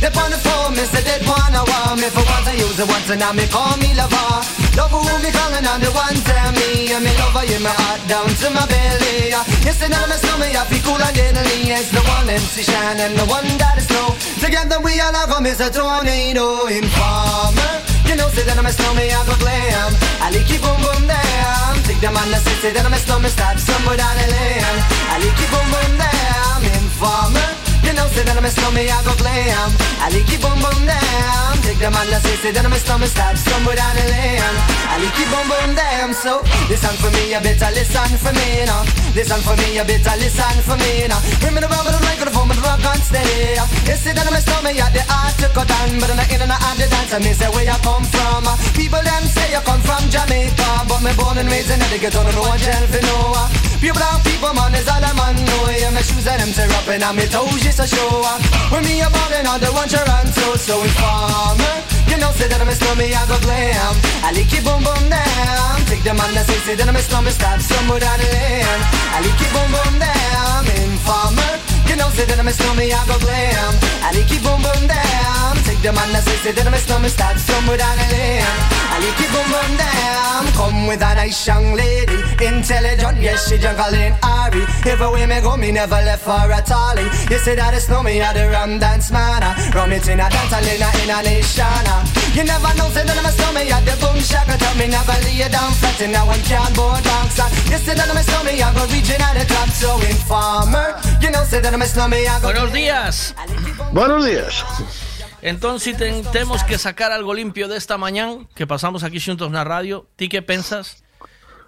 They 0.04 0.12
on 0.12 0.30
the 0.30 0.38
phone, 0.38 0.76
me 0.76 0.84
say 0.86 1.02
they 1.02 1.24
wanna 1.24 1.64
want 1.66 2.04
me 2.04 2.12
For 2.12 2.22
once 2.22 2.46
I 2.46 2.54
use 2.60 2.78
it 2.78 2.86
once 2.86 3.10
and 3.10 3.24
now 3.24 3.34
me 3.34 3.48
call 3.48 3.74
me 3.82 3.96
lover. 3.96 4.44
Love 4.76 4.92
who 4.92 5.02
me 5.24 5.32
calling 5.32 5.66
on 5.66 5.80
the 5.80 5.90
one 5.96 6.20
tell 6.28 6.52
me. 6.52 6.92
And 6.92 7.02
me 7.02 7.12
lover 7.16 7.48
in 7.48 7.64
my 7.64 7.72
heart 7.72 8.04
down 8.12 8.28
to 8.28 8.48
my 8.52 8.68
belly. 8.68 9.32
Yes, 9.64 9.82
and 9.82 9.96
now 9.96 10.04
me 10.06 10.18
me 10.42 10.48
I 10.54 10.68
feel 10.68 10.84
cool 10.84 11.00
and 11.00 11.16
deadly. 11.16 11.72
It's 11.72 11.90
the 11.96 12.04
one 12.06 12.28
MC 12.28 12.62
Shine 12.62 13.00
and 13.00 13.16
the 13.16 13.26
one 13.26 13.48
that 13.58 13.80
is 13.80 13.88
slow. 13.88 14.14
Together 14.44 14.84
we 14.84 15.00
come 15.00 15.46
is 15.46 15.62
a 15.62 15.72
tornado 15.72 16.68
Informer 16.68 17.95
You 18.16 18.22
know 18.22 18.30
say 18.30 18.44
that 18.44 18.58
I'm 18.58 18.66
a 18.66 18.72
snowman 18.72 19.12
I 19.12 19.26
go 19.28 19.36
glam 19.44 19.92
I 20.24 20.32
like 20.32 20.48
it 20.48 20.62
boom 20.64 20.80
boom 20.80 21.04
down 21.04 21.84
Take 21.84 22.00
the 22.00 22.08
man 22.16 22.32
that 22.32 22.40
say 22.48 22.56
say 22.64 22.72
that 22.72 22.86
I'm 22.86 22.94
a 22.94 22.96
snowman 22.96 23.30
Start 23.30 23.60
somewhere 23.60 23.98
down 23.98 24.16
the 24.16 24.32
lane 24.32 24.64
I 25.12 25.20
like 25.20 25.36
it 25.36 25.52
boom 25.52 25.68
boom 25.68 25.92
down 26.00 26.64
Informer. 26.80 27.36
you 27.44 27.55
know, 27.96 28.08
say 28.12 28.24
that 28.28 28.36
I'm 28.36 28.46
a 28.46 28.52
snowman, 28.52 28.92
I 28.92 29.00
go 29.08 29.16
glam 29.16 29.72
I 30.04 30.12
like 30.12 30.28
it 30.28 30.40
boom 30.44 30.60
boom 30.60 30.84
down 30.84 31.56
Take 31.64 31.80
the 31.80 31.90
man 31.90 32.06
that 32.12 32.22
say, 32.22 32.36
say 32.44 32.52
that 32.52 32.68
I'm 32.68 32.76
a 32.76 32.80
snowman 32.80 33.08
Start 33.08 33.40
somewhere 33.40 33.80
down 33.80 33.96
the 33.96 34.06
lane 34.12 34.56
I 34.92 35.00
like 35.00 35.16
it 35.16 35.30
boom 35.32 35.48
boom 35.48 35.72
down 35.74 36.12
So, 36.14 36.44
listen 36.68 36.94
for 37.00 37.10
me, 37.16 37.32
you 37.32 37.42
better 37.42 37.72
listen 37.72 38.12
for 38.20 38.36
me 38.36 38.68
now 38.68 38.84
Listen 39.16 39.40
for 39.42 39.56
me, 39.58 39.80
you 39.80 39.86
better 39.88 40.16
listen 40.20 40.58
for 40.68 40.78
me 40.78 41.08
now 41.08 41.20
Bring 41.40 41.56
me 41.56 41.64
the 41.64 41.72
rubber, 41.72 41.96
the 41.96 42.02
microphone, 42.04 42.52
but 42.52 42.60
the 42.60 42.64
rock 42.68 42.84
on 42.84 43.00
steady 43.00 43.56
You 43.88 43.96
say 43.96 44.12
that 44.12 44.28
I'm 44.28 44.36
a 44.36 44.42
snowman, 44.44 44.76
yeah, 44.76 44.92
the 44.92 45.02
art 45.08 45.34
to 45.42 45.48
cut 45.56 45.66
down 45.72 45.96
But 45.98 46.12
I'm 46.12 46.20
not 46.20 46.30
in 46.30 46.44
and 46.44 46.52
out 46.52 46.76
the 46.76 46.86
dance, 46.92 47.16
and 47.16 47.24
me 47.24 47.32
say 47.32 47.50
where 47.50 47.66
you 47.66 47.80
come 47.82 48.06
from. 48.12 48.44
People 48.76 49.02
them 49.02 49.24
say 49.32 49.56
you 49.56 49.64
come 49.64 49.82
from 49.82 50.04
Jamaica 50.12 50.86
But 50.86 51.00
me 51.02 51.12
born 51.16 51.40
and 51.40 51.48
raised 51.48 51.72
in 51.72 51.80
the 51.80 51.98
ghetto, 51.98 52.22
no 52.22 52.44
one 52.44 52.60
tell 52.60 52.86
for 52.92 53.02
no 53.08 53.75
You 53.86 53.94
brown 53.94 54.18
people, 54.26 54.50
man, 54.58 54.74
is 54.74 54.90
all 54.90 54.98
I'm 54.98 55.14
on. 55.22 55.38
No, 55.46 55.70
yeah, 55.70 55.94
my 55.94 56.02
shoes 56.02 56.26
and 56.26 56.42
them 56.42 56.50
tear 56.58 56.66
up 56.74 56.90
and 56.90 57.06
my 57.06 57.22
toes 57.30 57.62
just 57.62 57.78
to 57.78 57.86
show 57.86 58.18
off. 58.26 58.42
When 58.74 58.82
me 58.82 58.98
a 59.06 59.10
ballin' 59.14 59.46
on 59.46 59.62
the 59.62 59.70
one 59.78 59.86
Toronto, 59.86 60.58
so 60.58 60.82
informer. 60.82 61.62
Eh, 61.62 62.10
you 62.10 62.18
know, 62.18 62.34
say 62.34 62.50
that 62.50 62.58
I'm 62.58 62.68
a 62.68 62.74
snowman, 62.74 63.14
I 63.14 63.22
go 63.30 63.38
glam. 63.46 63.94
I 64.26 64.34
lick 64.34 64.50
it 64.58 64.66
boom 64.66 64.82
boom 64.82 65.06
down. 65.06 65.86
Take 65.86 66.02
the 66.02 66.18
man 66.18 66.34
that 66.34 66.50
say, 66.50 66.58
say 66.66 66.74
that 66.74 66.90
I'm 66.90 66.98
a 66.98 67.04
snowman, 67.06 67.30
stop 67.30 67.62
somewhere 67.62 68.02
down 68.02 68.18
the 68.18 68.26
lane. 68.26 68.82
I 69.14 69.22
lick 69.22 69.38
it 69.38 69.54
boom 69.54 69.70
boom 69.70 70.02
down. 70.02 70.66
Informer. 70.82 71.75
You 71.90 71.96
know, 71.96 72.10
say 72.10 72.26
that 72.26 72.40
I'm 72.40 72.48
a 72.48 72.54
snowman, 72.54 72.92
I 72.92 73.00
go 73.06 73.18
glam. 73.20 73.74
I 74.02 74.12
it 74.14 74.42
boom 74.44 74.62
boom 74.62 74.84
down. 74.88 75.54
Take 75.66 75.82
the 75.82 75.92
man 75.94 76.10
that 76.14 76.24
say, 76.26 76.38
say 76.44 76.52
that 76.52 76.66
I'm 76.66 76.74
a 76.74 76.80
snowman, 76.80 77.10
stop 77.10 77.38
somewhere 77.38 77.78
down 77.78 77.96
the 77.98 78.08
lane. 78.14 78.44
I 78.92 78.98
it 79.02 79.30
boom 79.32 79.48
boom 79.50 79.72
down. 79.78 80.44
Come 80.58 80.88
with 80.88 81.02
a 81.02 81.16
nice 81.16 81.48
young 81.48 81.74
lady, 81.74 82.18
intelligent, 82.44 83.22
yes 83.22 83.48
she 83.48 83.58
jungle 83.58 83.94
in 83.94 84.14
Ari. 84.24 84.64
Way 84.86 85.26
me 85.26 85.42
go, 85.42 85.56
me 85.58 85.72
never 85.72 86.02
left 86.02 86.24
for 86.24 86.52
a 86.52 86.62
tally. 86.62 87.06
You 87.30 87.40
say 87.40 87.56
that 87.56 87.74
it's 87.74 87.90
no 87.90 88.04
me, 88.04 88.22
I 88.22 88.34
the 88.34 88.50
rum 88.50 88.80
dance 88.80 89.12
man. 89.12 89.42
Ah. 89.44 89.56
Rum 89.76 89.92
it 89.92 90.08
in 90.08 90.20
a 90.20 90.30
dance, 90.30 90.54
I 90.54 90.60
a 90.60 90.90
in 91.04 91.10
a 91.10 91.22
nation. 91.24 91.66
Ah. 91.66 92.25
You 92.36 92.44
never 92.44 92.68
know, 92.76 92.92
say 92.92 93.08
that 93.08 93.16
I'm 93.16 93.24
a 93.24 93.32
snowman, 93.32 93.72
I 93.72 93.80
the 93.80 93.96
boom 93.96 94.20
shaka. 94.20 94.60
Tell 94.60 94.76
me 94.76 94.92
never 94.92 95.16
lay 95.24 95.40
you 95.40 95.48
down 95.48 95.72
flat, 95.80 96.02
and 96.04 96.12
now 96.12 96.28
one 96.28 96.44
can't 96.44 96.76
board 96.76 97.00
bounce. 97.00 97.40
You 97.72 97.80
say 97.80 97.96
that 97.96 98.12
I'm 98.12 98.18
a 98.18 98.24
snowman, 98.28 98.60
I 98.60 98.74
go 98.76 98.84
region 98.92 99.22
at 99.24 99.40
the 99.40 99.46
top, 99.48 99.70
so 99.72 99.96
informer. 100.04 101.00
You 101.24 101.32
know, 101.32 101.48
say 101.48 101.62
that 101.64 101.72
I'm 101.72 101.82
a 101.82 101.88
snowman, 101.88 102.28
I 102.28 102.42
go. 102.44 102.52
Buenos 102.52 102.74
días. 102.74 103.36
Buenos 103.94 104.26
días. 104.26 104.66
Entón, 105.42 105.80
si 105.80 105.94
ten, 105.94 106.24
temos 106.34 106.66
que 106.66 106.78
sacar 106.78 107.14
algo 107.14 107.34
limpio 107.34 107.70
desta 107.70 107.98
mañán 107.98 108.50
que 108.54 108.68
pasamos 108.68 109.08
aquí 109.08 109.24
xuntos 109.24 109.48
na 109.48 109.64
radio, 109.64 110.04
ti 110.18 110.28
que 110.28 110.42
pensas 110.42 111.08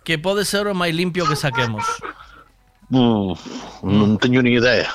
que 0.04 0.20
pode 0.20 0.44
ser 0.44 0.68
o 0.68 0.76
máis 0.76 0.92
limpio 0.92 1.24
que 1.32 1.40
saquemos? 1.40 1.88
Mm, 2.92 3.40
non 3.88 4.20
teño 4.20 4.44
ni 4.44 4.60
idea. 4.60 4.92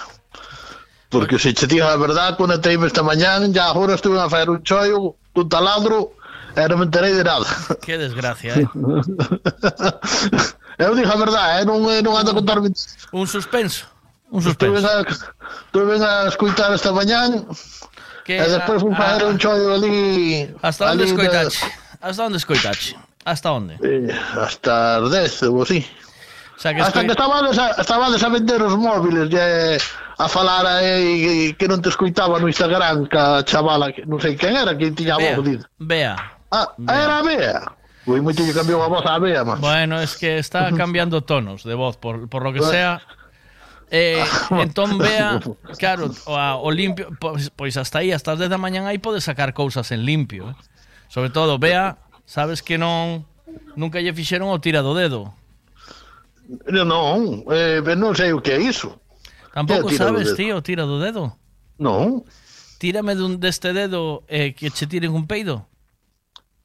Porque 1.08 1.40
se 1.40 1.56
che 1.56 1.64
diga 1.64 1.92
a 1.92 1.96
verdad, 1.96 2.36
quando 2.36 2.60
teime 2.60 2.88
esta 2.88 3.00
mañán, 3.00 3.52
ya 3.56 3.72
agora 3.72 3.94
estuve 3.96 4.20
a 4.20 4.28
fazer 4.28 4.50
un 4.50 4.60
chollo, 4.64 5.16
do 5.34 5.44
taladro 5.44 6.12
eh, 6.56 6.64
e 6.64 6.68
non 6.68 6.78
me 6.78 6.84
enterei 6.86 7.14
de 7.14 7.24
nada. 7.24 7.46
Que 7.84 7.96
desgracia, 7.96 8.54
eh? 8.54 8.66
eu 10.78 10.94
digo 10.94 11.12
a 11.12 11.16
verdade, 11.16 11.62
eh? 11.62 11.64
non, 11.64 11.80
eh, 11.88 12.02
non 12.02 12.16
ando 12.16 12.30
a 12.30 12.34
contarme... 12.34 12.72
Un 13.12 13.26
suspenso. 13.26 13.86
Un 14.30 14.42
suspenso. 14.42 14.76
Estuve 14.76 14.88
a, 14.88 15.00
estuve 15.02 15.94
a 16.04 16.28
escutar 16.28 16.72
esta 16.72 16.92
mañán 16.92 17.46
que 18.24 18.38
e 18.38 18.48
despois 18.48 18.80
fui 18.82 18.94
fazer 18.94 19.24
un 19.26 19.36
chollo 19.38 19.74
ali... 19.74 20.48
Hasta 20.62 20.92
onde 20.92 21.04
escoitaxe? 21.04 21.64
De... 21.66 21.72
Hasta 22.00 22.22
onde 22.24 22.36
escoitaxe? 22.36 22.96
Hasta 23.24 23.52
onde? 23.52 23.74
Eh, 23.82 24.14
hasta 24.36 25.02
as 25.02 25.10
10 25.10 25.42
ou 25.50 25.62
así. 25.62 25.86
O 26.56 26.60
sea, 26.60 26.74
que 26.74 26.80
Hasta 26.80 27.00
escoi... 27.00 27.06
que 27.06 27.12
estabades 27.12 27.58
a, 27.58 27.70
estabades 27.80 28.22
a 28.22 28.28
vender 28.28 28.62
os 28.62 28.76
móviles 28.76 29.28
e... 29.30 29.36
Eh, 29.36 29.78
a 30.22 30.28
falar 30.28 30.64
aí 30.66 31.54
que 31.58 31.66
non 31.66 31.82
te 31.82 31.90
escoitaba 31.90 32.38
no 32.38 32.46
Instagram 32.46 33.10
ca 33.10 33.42
chavala 33.42 33.90
que 33.90 34.06
non 34.06 34.22
sei 34.22 34.38
quen 34.38 34.54
era 34.54 34.78
que 34.78 34.94
tiña 34.94 35.18
a 35.18 35.20
voz 35.20 35.42
dito. 35.42 35.66
Bea. 35.82 36.14
Ah, 36.54 36.70
era 36.78 37.26
Bea. 37.26 37.58
Ui, 38.06 38.22
moito 38.22 38.42
lle 38.46 38.54
cambiou 38.54 38.82
a 38.82 38.88
voz 38.90 39.02
a 39.02 39.18
Bea, 39.18 39.42
mas. 39.42 39.58
Bueno, 39.58 39.98
es 39.98 40.14
que 40.14 40.38
está 40.38 40.70
cambiando 40.78 41.26
tonos 41.26 41.66
de 41.66 41.74
voz 41.74 41.98
por, 41.98 42.30
por 42.30 42.42
lo 42.46 42.54
que 42.54 42.62
sea. 42.62 43.02
Eh, 43.90 44.22
ah, 44.50 44.62
entón 44.62 44.96
vea, 44.96 45.36
claro, 45.76 46.08
o, 46.24 46.32
o 46.32 46.70
limpio, 46.70 47.12
pois, 47.20 47.50
pois 47.50 47.76
hasta 47.76 47.98
aí, 47.98 48.10
hasta 48.10 48.32
as 48.32 48.38
10 48.38 48.48
da 48.48 48.56
mañan 48.56 48.86
aí 48.88 48.96
pode 48.96 49.20
sacar 49.20 49.52
cousas 49.52 49.90
en 49.90 50.06
limpio. 50.06 50.48
Eh? 50.48 50.56
Sobre 51.10 51.28
todo, 51.28 51.58
vea, 51.58 51.98
sabes 52.24 52.62
que 52.62 52.78
non 52.78 53.26
nunca 53.76 54.00
lle 54.00 54.14
fixeron 54.14 54.48
o 54.48 54.62
tira 54.62 54.80
do 54.86 54.94
dedo. 54.94 55.34
Non, 56.72 57.44
eh, 57.52 57.82
non 57.98 58.14
sei 58.14 58.32
o 58.32 58.40
que 58.40 58.54
é 58.54 58.60
iso. 58.62 59.02
Tampouco 59.52 59.90
sabes, 59.90 60.34
tío, 60.34 60.62
tira 60.62 60.84
do 60.84 60.98
dedo. 60.98 61.36
Non. 61.76 62.24
Tírame 62.80 63.14
dun 63.14 63.38
deste 63.38 63.76
dedo 63.76 64.24
eh, 64.26 64.56
que 64.56 64.72
che 64.72 64.88
tiren 64.88 65.12
un 65.12 65.28
peido. 65.28 65.68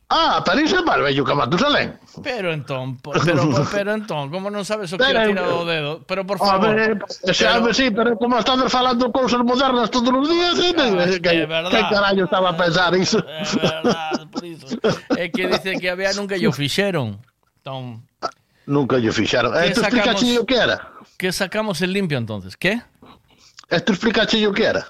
Ah, 0.10 0.40
París 0.40 0.72
é 0.72 0.80
máis 0.80 1.04
bello 1.04 1.28
que 1.28 1.36
Matusalén. 1.36 2.00
Pero 2.24 2.56
entón, 2.56 2.96
pero, 3.04 3.44
pero 3.68 3.92
entón, 3.92 4.32
como 4.32 4.48
non 4.48 4.64
sabes 4.64 4.88
o 4.94 4.96
que 4.96 5.04
pero, 5.04 5.28
tira 5.28 5.44
do 5.44 5.68
dedo? 5.68 6.00
Pero 6.08 6.24
por 6.24 6.40
favor. 6.40 6.72
A 6.72 6.72
ver, 6.72 6.96
eh, 6.96 7.36
pero... 7.36 7.76
sí, 7.76 7.92
pero 7.92 8.16
como 8.16 8.40
estamos 8.40 8.72
falando 8.72 9.12
cousas 9.12 9.44
modernas 9.44 9.92
todos 9.92 10.08
os 10.08 10.32
días, 10.32 10.56
ah, 10.56 10.64
eh, 10.64 11.20
claro, 11.20 11.20
que, 11.20 11.46
verdad, 11.46 11.72
que 11.76 11.84
carallo 11.92 12.24
estaba 12.24 12.50
a 12.50 12.58
pensar 12.58 12.96
iso? 12.96 13.20
É 13.20 13.44
verdad, 13.44 14.32
por 14.32 14.48
iso. 14.48 14.66
É 15.12 15.28
que 15.28 15.44
dice 15.44 15.76
que 15.76 15.92
había 15.92 16.16
nunca 16.16 16.40
yo 16.40 16.56
fixeron. 16.56 17.20
Entón, 17.60 18.08
nunca 18.64 18.96
yo 19.04 19.12
fixeron. 19.12 19.52
Eh, 19.60 19.76
tú 19.76 19.84
explicas 19.84 20.24
o 20.24 20.48
que 20.48 20.56
era? 20.56 20.97
Que 21.18 21.32
sacamos 21.34 21.82
en 21.82 21.94
limpio 21.94 22.18
entonces? 22.18 22.56
Que? 22.56 22.82
Esto 23.70 23.92
explicaste 23.92 24.46
o 24.48 24.54
que 24.54 24.64
era? 24.64 24.86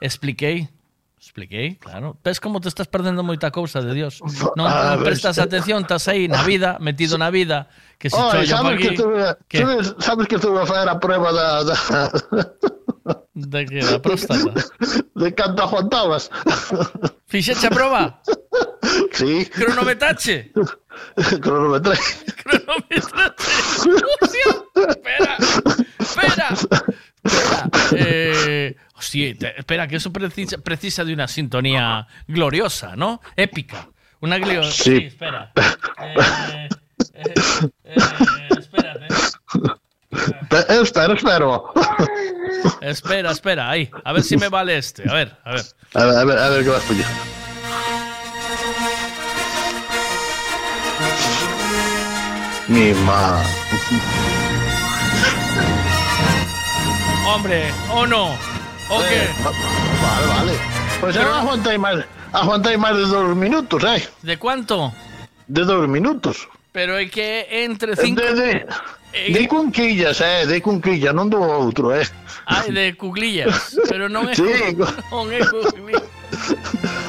Expliquei, 0.00 1.76
claro. 1.76 2.18
Ves 2.22 2.38
como 2.38 2.60
te 2.60 2.68
estás 2.68 2.86
perdendo 2.86 3.24
moita 3.24 3.48
cousa 3.50 3.80
de 3.80 3.94
Dios. 3.96 4.20
Non, 4.54 4.68
Ah, 4.68 4.94
non 4.94 5.02
prestas 5.08 5.40
atención, 5.40 5.80
estás 5.82 6.04
aí 6.12 6.28
na 6.28 6.44
vida, 6.44 6.76
metido 6.78 7.16
na 7.16 7.32
vida, 7.32 7.66
que 7.96 8.12
se 8.12 8.14
chollo 8.20 8.44
sabes, 8.44 8.76
que 8.78 8.86
aquí. 8.92 8.94
estuve, 8.94 9.18
Que? 9.48 9.58
sabes, 9.64 9.84
sabes 10.04 10.24
que 10.28 10.36
estuve 10.36 10.60
a 10.60 10.66
fazer 10.68 10.86
a 10.92 11.00
prueba 11.00 11.32
da, 11.32 11.64
da, 11.64 11.76
De 13.32 13.64
que 13.64 13.80
da 13.80 13.98
próstata. 14.04 14.52
de 15.16 15.28
canto 15.34 15.64
aguantabas. 15.64 16.28
Fixeche 17.26 17.66
a 17.66 17.72
proba? 17.72 18.20
Sí. 19.12 19.46
Cronometache? 19.46 20.52
Cronometré. 21.40 21.94
Espera, 24.88 25.36
espera, 25.98 26.48
espera. 27.22 27.70
Eh, 27.92 28.76
hostia, 28.94 29.34
te- 29.38 29.58
espera, 29.60 29.88
que 29.88 29.96
eso 29.96 30.12
precisa, 30.12 30.58
precisa 30.58 31.04
de 31.04 31.12
una 31.14 31.28
sintonía 31.28 32.06
gloriosa, 32.28 32.96
¿no? 32.96 33.20
Épica. 33.36 33.88
Una 34.20 34.38
gloriosa. 34.38 34.70
Sí. 34.72 34.96
Sí, 34.96 35.04
espera. 35.06 35.52
Eh, 35.56 36.68
eh, 37.14 37.34
eh, 37.84 38.48
espérate. 38.58 39.06
Eh, 39.06 40.80
Espera, 40.80 41.12
espero. 41.14 41.72
Espera, 42.80 43.30
espera, 43.32 43.70
ahí. 43.70 43.90
A 44.04 44.12
ver 44.12 44.22
si 44.22 44.36
me 44.36 44.48
vale 44.48 44.78
este. 44.78 45.08
A 45.10 45.14
ver, 45.14 45.36
a 45.44 45.52
ver. 45.52 45.62
A 45.94 46.04
ver, 46.04 46.16
a 46.16 46.24
ver, 46.24 46.38
a 46.38 46.48
ver 46.50 46.62
qué 46.64 46.70
vas 46.70 46.84
a 46.84 46.88
pillar. 46.88 47.08
Mi 52.68 52.92
ma. 53.04 53.42
Hombre, 57.26 57.72
¿o 57.92 58.06
no? 58.06 58.26
¿O 58.88 58.98
qué? 59.08 59.28
Vale, 59.42 60.26
vale. 60.28 60.52
Pues 61.00 61.16
Pero- 61.16 61.28
eu 61.28 61.34
aguantei 61.34 61.76
máis, 61.78 62.04
aguantei 62.32 62.76
máis 62.76 62.96
de 62.96 63.04
dos 63.06 63.36
minutos, 63.36 63.82
eh? 63.84 64.02
¿De 64.22 64.36
cuánto? 64.38 64.92
De 65.48 65.64
dos 65.64 65.88
minutos. 65.88 66.48
Pero 66.72 66.96
hay 66.96 67.08
que 67.08 67.46
entre 67.64 67.96
cinco. 67.96 68.20
De, 68.22 68.34
de, 68.34 68.66
de 69.32 69.48
cunquillas, 69.48 70.20
eh, 70.20 70.46
de 70.46 70.60
cunquillas, 70.62 71.14
non 71.14 71.28
do 71.28 71.38
outro, 71.42 71.92
eh. 71.94 72.06
Ay, 72.46 72.72
de 72.72 72.96
cuglillas. 72.96 73.76
Pero 73.88 74.08
no 74.08 74.28
es, 74.28 74.36
Sí. 74.40 74.44
non 75.12 75.28
é 75.32 75.40
cuglillas. 75.44 76.02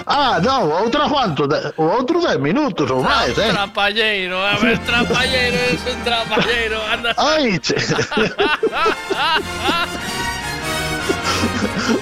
Ah, 0.06 0.40
non, 0.40 0.70
outra 0.70 1.10
cuanto, 1.10 1.50
o 1.78 1.84
outro 1.90 2.22
10 2.22 2.38
minutos 2.38 2.86
ou 2.94 3.02
máis, 3.02 3.34
eh. 3.42 3.50
Trapalleiro, 3.50 4.38
a 4.38 4.54
ver, 4.62 4.78
trapalleiro, 4.86 5.58
es 5.74 5.82
un 5.82 6.00
trapalleiro, 6.06 6.78
anda. 6.94 7.10
Ai, 7.18 7.58
che. 7.58 7.74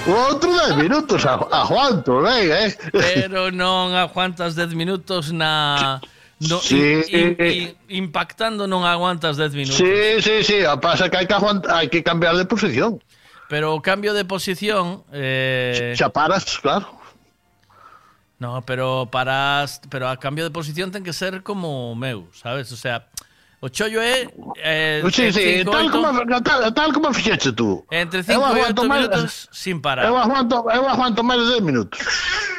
O 0.06 0.12
outro 0.32 0.52
10 0.52 0.76
minutos 0.76 1.24
a, 1.24 1.34
a 1.48 1.64
Juanto, 1.64 2.20
ben, 2.20 2.52
eh? 2.52 2.76
Pero 2.92 3.48
non 3.48 3.96
aguantas 3.96 4.52
10 4.52 4.76
minutos 4.76 5.32
na... 5.32 6.00
No, 6.44 6.60
sí. 6.60 6.76
in, 6.76 7.04
in, 7.08 7.28
in, 7.40 8.04
impactando 8.04 8.68
non 8.68 8.84
aguantas 8.84 9.40
10 9.40 9.56
minutos. 9.56 9.80
Sí, 9.80 10.20
sí, 10.20 10.44
sí, 10.44 10.58
a 10.60 10.76
pasa 10.76 11.08
que 11.08 11.16
hai 11.16 11.24
que, 11.24 11.36
aguant, 11.36 11.64
hai 11.72 11.88
que 11.88 12.04
cambiar 12.04 12.36
de 12.36 12.44
posición. 12.44 13.00
Pero 13.48 13.72
o 13.72 13.80
cambio 13.80 14.12
de 14.12 14.24
posición... 14.28 15.04
Eh... 15.12 15.96
Xa 15.96 16.12
paras, 16.12 16.60
claro. 16.60 17.03
No, 18.44 18.60
pero 18.60 19.08
paras, 19.10 19.80
pero 19.88 20.04
a 20.08 20.18
cambio 20.20 20.44
de 20.44 20.50
posición 20.52 20.92
ten 20.92 21.00
que 21.00 21.16
ser 21.16 21.40
como 21.40 21.96
meu, 21.96 22.28
sabes? 22.36 22.68
O 22.72 22.76
sea, 22.76 23.08
o 23.64 23.72
chollo 23.72 24.04
é 24.04 24.28
eh, 24.60 25.00
Sí, 25.08 25.32
sí, 25.32 25.64
cinco, 25.64 25.72
tal 25.72 25.88
oito- 25.88 25.96
como, 25.96 26.42
tal, 26.44 26.60
tal 26.76 26.92
como 26.92 27.08
fixeche 27.16 27.52
tú. 27.56 27.80
entre 27.88 28.20
Eu 28.20 28.24
5 28.24 28.36
e 28.36 28.44
aguanto 28.44 28.82
8 28.84 28.88
máis- 28.92 29.08
minutos 29.08 29.48
sin 29.48 29.80
parar. 29.80 30.04
Eu 30.04 30.16
aguanto, 30.20 30.68
eu 30.68 30.84
aguanto 30.84 31.24
máis 31.24 31.40
de 31.40 31.56
10 31.56 31.62
minutos. 31.64 31.96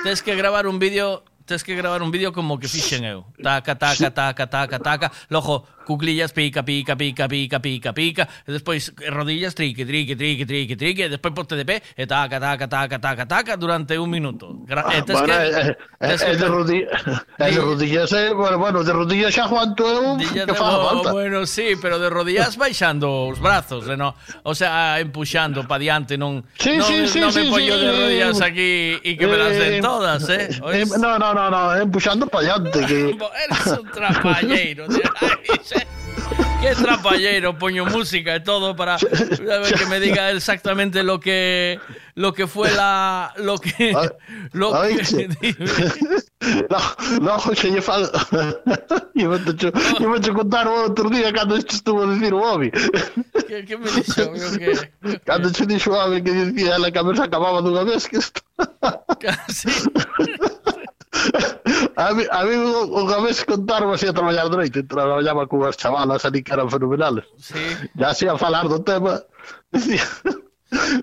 Tens 0.02 0.26
que 0.26 0.34
gravar 0.34 0.66
un 0.66 0.80
vídeo 0.82 1.22
tens 1.46 1.64
que 1.64 1.76
gravar 1.76 2.02
un 2.02 2.12
vídeo 2.12 2.34
como 2.34 2.58
que 2.60 2.68
fixen 2.68 3.06
eu. 3.06 3.26
Taca, 3.42 3.76
taca, 3.78 4.10
taca, 4.12 4.48
taca, 4.48 4.80
taca. 4.80 5.12
Logo, 5.30 5.66
cuclillas, 5.86 6.34
pica, 6.34 6.64
pica, 6.66 6.96
pica, 6.98 7.28
pica, 7.28 7.60
pica, 7.62 7.94
pica. 7.94 8.24
E 8.48 8.52
despois 8.52 8.90
rodillas, 9.14 9.54
trique, 9.54 9.86
trique, 9.86 10.16
trique, 10.18 10.46
trique, 10.46 10.76
trique. 10.76 11.02
E 11.06 11.10
despois 11.10 11.34
ponte 11.34 11.54
de 11.56 11.66
pé 11.66 11.82
e 11.96 12.06
taca, 12.10 12.40
taca, 12.42 12.66
taca, 12.68 12.98
taca, 13.00 13.24
taca 13.30 13.54
durante 13.58 13.94
un 13.98 14.10
minuto. 14.10 14.66
Gra 14.66 14.90
e 14.90 15.02
tes 15.06 15.14
Bueno, 15.14 15.30
que... 15.30 15.46
eh, 15.46 15.78
eh, 16.02 16.18
que- 16.18 16.32
eh, 16.32 16.38
de 16.38 16.48
rodillas, 16.50 17.02
eh, 17.38 17.52
de 17.54 17.62
rodillas, 17.62 18.12
eh, 18.14 18.34
bueno, 18.34 18.58
bueno, 18.58 18.84
de 18.84 18.94
rodillas 18.94 19.30
xa 19.34 19.46
aguanto 19.46 19.86
eu 19.86 20.18
que 20.18 20.46
de- 20.46 20.54
faga 20.58 20.82
falta. 20.90 21.12
Bueno, 21.14 21.46
sí, 21.46 21.78
pero 21.82 22.00
de 22.00 22.10
rodillas 22.10 22.58
baixando 22.62 23.30
os 23.30 23.38
brazos, 23.40 23.86
eh, 23.88 23.96
no? 23.96 24.16
O 24.42 24.56
sea, 24.56 24.98
empuxando 25.00 25.62
pa 25.70 25.78
diante, 25.78 26.18
non 26.18 26.42
Sí, 26.58 26.82
non, 26.82 26.88
sí, 26.90 27.06
sí, 27.06 27.20
non 27.22 27.30
sí, 27.30 27.46
me 27.46 27.46
sí. 27.46 27.52
pollo 27.54 27.76
de 27.78 27.90
rodillas 27.94 28.42
aquí 28.42 28.98
e 29.06 29.14
que 29.14 29.28
me 29.30 29.38
las 29.38 29.54
den 29.54 29.78
Eh, 29.78 29.82
todas, 29.86 30.26
eh? 30.34 30.50
Eh, 30.74 30.86
no, 30.98 31.20
no, 31.20 31.35
no, 31.36 31.52
no, 31.52 31.76
empuxando 31.76 32.26
para 32.28 32.56
allante 32.56 32.80
que 32.88 33.00
Eres 33.44 33.68
un 33.68 33.92
se- 35.64 35.88
Qué 36.62 36.74
trapalleiro, 36.74 37.54
poño 37.60 37.86
música 37.86 38.34
e 38.34 38.40
todo 38.42 38.74
para 38.76 38.98
que 38.98 39.86
me 39.86 40.00
diga 40.00 40.32
exactamente 40.32 41.04
lo 41.04 41.20
que 41.20 41.78
lo 42.16 42.34
que 42.34 42.48
fue 42.48 42.72
la 42.72 43.32
lo 43.38 43.60
que 43.60 43.94
lo 44.54 44.74
Ay, 44.74 44.98
que. 44.98 45.30
No, 46.70 46.78
no, 47.22 47.38
xe 47.54 47.70
lle 47.74 47.82
fal. 47.82 48.06
Eu 49.16 49.30
me 49.32 49.40
te 49.40 49.68
eu 50.02 50.10
me 50.10 50.20
te 50.20 50.32
contar 50.34 50.68
outro 50.68 51.10
día 51.10 51.32
cando 51.34 51.56
estuvo 51.58 52.04
a 52.04 52.08
dicir 52.14 52.34
o 52.34 52.42
Obi. 52.42 52.70
que, 53.48 53.64
que 53.64 53.78
me 53.78 53.90
dixo 53.90 54.30
que 54.58 54.72
Cando 55.26 55.50
che 55.52 55.66
dixo 55.66 55.92
o 55.92 55.98
Obi 55.98 56.22
que 56.22 56.32
dicía 56.32 56.76
a 56.76 57.04
vez 57.04 57.20
acababa 57.20 57.62
dunha 57.62 57.84
vez 57.84 58.06
que 58.10 58.18
isto. 58.18 58.42
casi 59.22 59.70
a, 61.96 62.14
mí, 62.14 62.24
a 62.32 62.40
mí 62.44 62.54
unha 62.56 63.18
vez 63.24 63.44
contaron 63.48 63.94
así 63.94 64.08
a 64.08 64.14
traballar 64.14 64.50
de 64.52 64.58
noite 64.58 64.84
traballaba 64.84 65.48
cunhas 65.48 65.80
chavalas 65.80 66.26
ali 66.28 66.44
que 66.44 66.54
eran 66.54 66.70
fenomenales 66.70 67.26
sí. 67.40 67.60
ya 67.96 68.12
así 68.12 68.28
a 68.28 68.38
falar 68.38 68.68
do 68.68 68.84
tema 68.84 69.24
dicía 69.72 70.06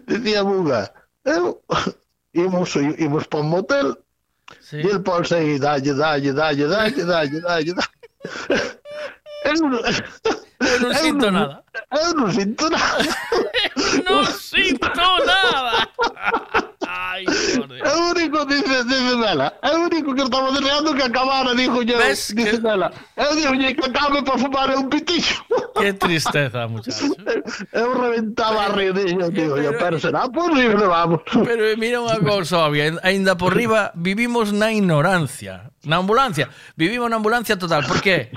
dicía 0.06 0.44
unha 0.44 0.92
eu 1.24 1.60
eh, 1.70 2.44
imos, 2.44 2.76
imos 2.76 3.24
pa 3.28 3.40
un 3.40 3.48
motel 3.48 3.96
sí. 4.60 4.80
e 4.80 4.88
el 4.90 5.02
pon 5.02 5.24
seguir 5.24 5.60
dalle, 5.60 5.94
dalle, 5.94 6.32
dalle, 6.32 6.66
dalle, 6.66 7.04
dalle, 7.04 7.40
dalle, 7.40 7.72
dalle. 7.74 7.90
Eu 9.44 9.54
non, 9.54 9.72
eu 9.74 10.80
non 10.80 10.94
sinto 10.94 11.26
eu 11.26 11.32
nada. 11.32 11.64
Eu 11.90 12.14
non 12.14 12.30
sinto 12.30 12.70
nada. 12.70 13.02
non 14.06 14.24
sinto 14.24 14.86
nada. 15.26 15.88
Ay, 16.92 17.24
joder. 17.56 17.80
É 17.80 17.92
o 17.96 18.10
único, 18.10 18.44
dice, 18.44 18.84
dice 18.84 19.16
Dela. 19.16 19.56
É 19.62 19.70
o 19.72 19.88
único 19.88 20.14
que 20.14 20.22
estaba 20.22 20.52
deseando 20.52 20.94
que 20.94 21.02
acabara, 21.02 21.54
dijo 21.54 21.80
yo. 21.82 21.96
Dice 21.96 22.34
que... 22.34 22.58
Dela. 22.58 22.92
Eu 23.16 23.34
dixolle 23.34 23.74
que 23.74 23.84
acabe 23.86 24.22
para 24.22 24.36
fumar 24.36 24.76
un 24.76 24.90
pitillo. 24.90 25.40
Qué 25.80 25.92
tristeza, 25.94 26.68
muchacho. 26.68 27.16
Eu 27.72 27.96
reventaba 27.96 28.66
a 28.66 28.68
rir, 28.76 28.92
redillo, 28.92 29.32
tío. 29.32 29.54
Pero, 29.54 29.78
pero 29.78 29.98
será 29.98 30.28
posible, 30.28 30.84
vamos. 30.84 31.20
Pero 31.32 31.64
mira 31.80 32.04
unha 32.04 32.20
cousa 32.20 32.68
obvia. 32.68 32.92
Ainda 33.00 33.40
por 33.40 33.56
riba 33.56 33.88
vivimos 33.96 34.52
na 34.52 34.68
ignorancia. 34.68 35.72
Na 35.88 35.96
ambulancia. 35.96 36.52
Vivimos 36.76 37.08
na 37.08 37.16
ambulancia 37.16 37.56
total. 37.56 37.88
Por 37.88 38.04
qué? 38.04 38.28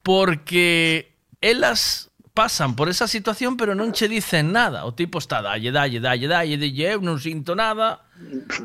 Porque 0.00 1.12
elas 1.44 2.07
pasan 2.38 2.76
por 2.76 2.88
esa 2.88 3.10
situación 3.10 3.58
pero 3.58 3.74
non 3.74 3.90
che 3.90 4.06
dicen 4.06 4.54
nada. 4.54 4.86
O 4.86 4.94
tipo 4.94 5.18
está 5.18 5.42
dalle, 5.42 5.74
dalle, 5.74 5.98
dalle, 5.98 6.30
dalle, 6.30 6.54
dalle, 6.54 6.86
eu 6.94 7.02
non 7.02 7.18
sinto 7.18 7.58
nada, 7.58 8.06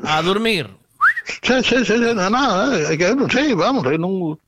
a 0.06 0.22
dormir. 0.22 0.70
Sí, 1.42 1.58
sí, 1.66 1.82
sí, 1.82 1.98
nada, 1.98 2.30
nada, 2.30 2.70
eh, 2.78 2.94
é 2.94 2.96
que 2.96 3.02
eu 3.02 3.18
non 3.18 3.26
sei, 3.26 3.50
vamos, 3.50 3.82
eu 3.90 3.98
non... 3.98 4.38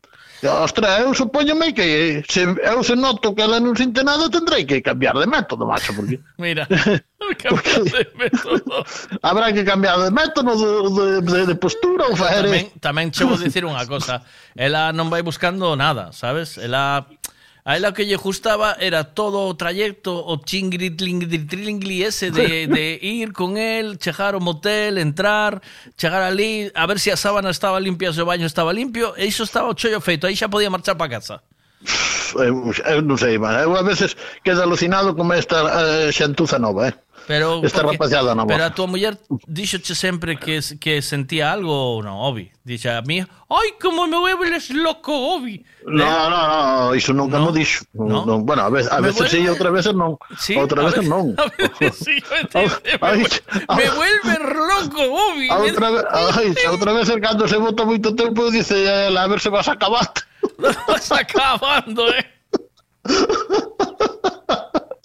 Ostra, 0.46 1.00
eu 1.02 1.10
supóñome 1.10 1.74
que 1.74 2.22
se 2.28 2.44
eu 2.44 2.84
se 2.84 2.94
noto 2.94 3.34
que 3.34 3.42
ela 3.42 3.58
non 3.58 3.74
sinte 3.74 4.05
nada 4.06 4.30
tendrei 4.30 4.62
que 4.62 4.78
cambiar 4.78 5.18
de 5.18 5.26
método, 5.26 5.66
macho, 5.66 5.90
porque... 5.90 6.22
Mira, 6.38 6.70
porque... 7.18 7.50
de 7.82 8.06
método. 8.14 8.86
Habrá 9.26 9.50
que 9.50 9.66
cambiar 9.66 9.98
de 10.06 10.14
método, 10.14 10.55
de, 10.55 11.18
de, 11.26 11.38
de 11.50 11.56
postura 11.58 12.06
ou 12.06 12.14
facer... 12.14 12.46
Tamén, 12.46 12.70
tamén 12.78 13.06
che 13.10 13.26
vou 13.26 13.34
dicir 13.34 13.66
unha 13.66 13.82
cosa, 13.90 14.22
ela 14.55 14.94
non 14.94 15.10
vai 15.10 15.26
buscando 15.26 15.74
nada, 15.74 16.14
sabes? 16.14 16.62
Ela 16.62 17.02
A 17.66 17.74
ela 17.74 17.90
que 17.90 18.06
lle 18.06 18.14
gustaba 18.14 18.78
era 18.78 19.02
todo 19.02 19.42
o 19.42 19.54
trayecto, 19.58 20.14
o 20.14 20.38
chingri, 20.38 20.94
tlingri, 20.94 21.42
tlingri 21.50 22.04
ese 22.06 22.30
de, 22.30 22.70
de 22.70 22.94
ir 23.02 23.32
con 23.32 23.58
el, 23.58 23.98
chegar 23.98 24.38
ao 24.38 24.40
motel, 24.40 25.02
entrar, 25.02 25.58
chegar 25.98 26.22
ali, 26.22 26.70
a 26.70 26.86
ver 26.86 27.02
se 27.02 27.10
si 27.10 27.10
a 27.10 27.16
sábana 27.18 27.50
estaba 27.50 27.82
limpia, 27.82 28.14
se 28.14 28.22
o 28.22 28.26
baño 28.30 28.46
estaba 28.46 28.70
limpio, 28.70 29.18
e 29.18 29.26
iso 29.26 29.42
estaba 29.42 29.66
o 29.66 29.74
chollo 29.74 29.98
feito, 29.98 30.30
aí 30.30 30.38
xa 30.38 30.46
podía 30.46 30.70
marchar 30.70 30.94
para 30.94 31.18
casa. 31.18 31.42
Eu, 32.38 32.70
eu 32.70 33.02
non 33.02 33.18
sei, 33.18 33.34
man. 33.34 33.58
eu 33.58 33.74
a 33.74 33.82
veces 33.82 34.14
quedo 34.46 34.62
alucinado 34.62 35.18
con 35.18 35.34
esta 35.34 36.06
eh, 36.06 36.14
xantuza 36.14 36.62
nova, 36.62 36.86
eh? 36.86 36.94
Pero 37.26 37.60
Esta 37.64 37.82
porque- 37.82 37.96
rapaziada 37.98 38.34
nova. 38.34 38.46
Pero 38.46 38.64
a 38.64 38.70
tua 38.70 38.86
muller 38.86 39.18
díxoche 39.46 39.94
sempre 39.94 40.38
que 40.38 40.62
que 40.78 41.02
sentía 41.02 41.50
algo 41.50 41.74
ou 41.74 42.02
non, 42.02 42.14
Obi. 42.22 42.50
Dixe 42.62 42.86
a 42.90 43.02
mí, 43.02 43.18
"Ai, 43.50 43.68
como 43.82 44.06
me 44.06 44.18
vuelves 44.18 44.70
loco, 44.70 45.10
Obi." 45.10 45.58
No, 45.86 46.06
no, 46.30 46.38
no, 46.90 46.94
iso 46.94 47.12
nunca 47.12 47.38
no, 47.38 47.50
dixo. 47.50 47.82
Non, 47.94 48.26
non, 48.26 48.46
bueno, 48.46 48.62
a 48.62 48.70
veces, 48.70 48.90
a 48.90 48.98
Me 49.02 49.10
veces 49.10 49.30
sí, 49.30 49.38
vuelve- 49.42 49.50
outras 49.55 49.72
veces 49.74 49.94
non. 49.94 50.18
Sí, 50.38 50.55
outras 50.55 50.82
veces 50.86 51.02
ver- 51.02 51.10
non. 51.10 51.34
a 51.38 51.46
veces 51.50 51.94
sí, 51.98 52.14
me 52.30 52.62
me, 52.62 52.94
Ai, 53.02 53.18
vuel- 53.22 53.42
me 53.74 53.86
vuelve 53.90 54.34
loco, 54.70 55.00
Obi. 55.02 55.46
A 55.50 55.56
outra, 55.62 55.86
ai, 56.34 56.55
a 56.66 56.70
outra 56.70 56.90
vez 56.94 57.10
cando 57.22 57.46
se 57.46 57.58
bota 57.58 57.82
moito 57.86 58.14
tempo 58.14 58.50
dice 58.50 58.74
a 58.86 59.26
ver 59.26 59.38
se 59.42 59.50
vas 59.50 59.66
a 59.66 59.72
acabar. 59.74 60.06
Vas 60.86 61.10
acabando, 61.10 62.06
eh. 62.14 62.24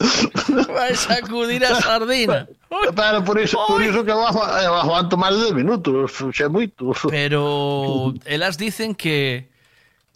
Vai 0.76 0.96
sacudir 0.96 1.64
a 1.66 1.76
sardina. 1.82 2.48
Pero 2.96 3.24
por 3.24 3.38
iso, 3.40 3.58
por 3.68 3.82
iso 3.84 4.04
que 4.04 4.12
agu- 4.12 4.52
eu 4.64 4.74
aguanto 4.76 5.18
máis 5.18 5.36
de 5.38 5.52
10 5.52 5.56
minutos, 5.56 6.12
xa 6.34 6.48
moito. 6.50 6.92
Pero 7.10 8.14
elas 8.26 8.58
dicen 8.58 8.96
que 8.96 9.50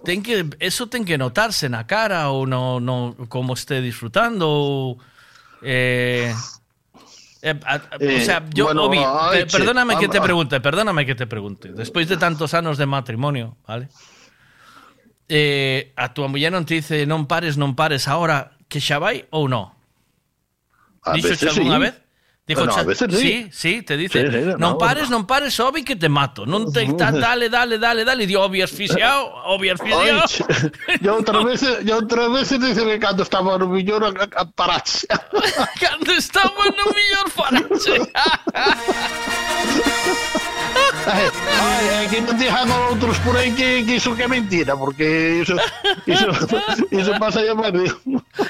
ten 0.03 0.21
que 0.23 0.45
eso 0.59 0.87
ten 0.87 1.03
que 1.05 1.17
notarse 1.17 1.67
na 1.69 1.83
cara 1.89 2.29
ou 2.31 2.45
no, 2.47 2.79
no 2.79 3.13
como 3.29 3.53
esté 3.53 3.81
disfrutando 3.81 4.47
ou 4.47 4.97
eh, 5.61 6.31
eh, 7.43 7.55
a- 7.65 7.75
a- 7.75 7.97
o 7.97 8.01
Eh, 8.01 8.21
sea, 8.25 8.41
yo 8.53 8.71
bueno, 8.71 8.85
Obi, 8.89 9.01
ay, 9.03 9.45
che, 9.45 9.57
perdóname 9.61 9.97
que 10.01 10.07
te 10.09 10.17
pregunte, 10.21 10.57
perdóname 10.61 11.05
que 11.05 11.13
te 11.15 11.27
pregunte. 11.27 11.69
Despois 11.75 12.07
de 12.09 12.17
tantos 12.17 12.53
anos 12.55 12.77
de 12.79 12.85
matrimonio, 12.89 13.57
¿vale? 13.67 13.89
Eh, 15.27 15.91
a 15.97 16.13
tua 16.13 16.29
muller 16.29 16.53
non 16.53 16.63
te 16.69 16.77
dice 16.79 17.03
non 17.09 17.25
pares, 17.25 17.57
non 17.57 17.73
pares 17.75 18.05
ahora 18.07 18.53
que 18.69 18.77
xa 18.79 19.01
vai 19.01 19.25
ou 19.33 19.49
non? 19.49 19.73
A 21.05 21.13
Dixoche 21.13 21.49
algunha 21.49 21.75
sí. 21.75 21.81
vez? 21.81 21.93
Dijo, 22.47 22.63
bueno, 22.63 22.75
a 22.75 22.83
veces 22.83 23.07
sí. 23.09 23.17
sí, 23.17 23.49
sí, 23.51 23.81
te 23.81 23.97
dice, 23.97 24.21
sí, 24.21 24.27
sí, 24.31 24.37
non 24.53 24.59
no, 24.59 24.77
pares, 24.77 25.09
non 25.09 25.25
pares, 25.25 25.59
Obi, 25.59 25.81
que 25.81 25.95
te 25.95 26.09
mato. 26.09 26.45
Non 26.45 26.69
te, 26.69 26.85
ta, 26.99 27.09
dale, 27.09 27.49
dale, 27.49 27.79
dale, 27.79 28.05
dale. 28.05 28.27
dio 28.27 28.37
di, 28.37 28.45
Obi, 28.45 28.61
asfixiao, 28.61 29.49
Obi, 29.49 29.69
asfixiao. 29.69 30.21
e 31.01 31.09
outra 31.09 31.43
vez, 31.43 31.63
e 31.63 31.91
outra 31.91 32.29
vez 32.29 32.53
dice 32.53 32.85
que 32.85 32.99
cando 32.99 33.23
estaba 33.23 33.57
no 33.57 33.65
millor 33.65 34.05
a, 34.05 34.13
a 34.13 34.45
parache. 34.45 35.07
cando 35.81 36.11
estaba 36.13 36.69
no 36.69 36.85
millor 36.93 37.31
parache. 37.33 38.11
Ai, 41.05 42.07
que 42.09 42.17
non 42.21 42.33
digan 42.33 42.65
outros 42.89 43.17
por 43.21 43.37
aí 43.37 43.53
que, 43.53 43.85
que 43.85 44.01
iso 44.01 44.17
que 44.17 44.25
mentira, 44.25 44.73
porque 44.73 45.41
iso, 45.45 45.53
iso, 46.09 46.29
iso 46.89 47.11
pasa 47.21 47.45
ya 47.45 47.53
máis 47.53 47.93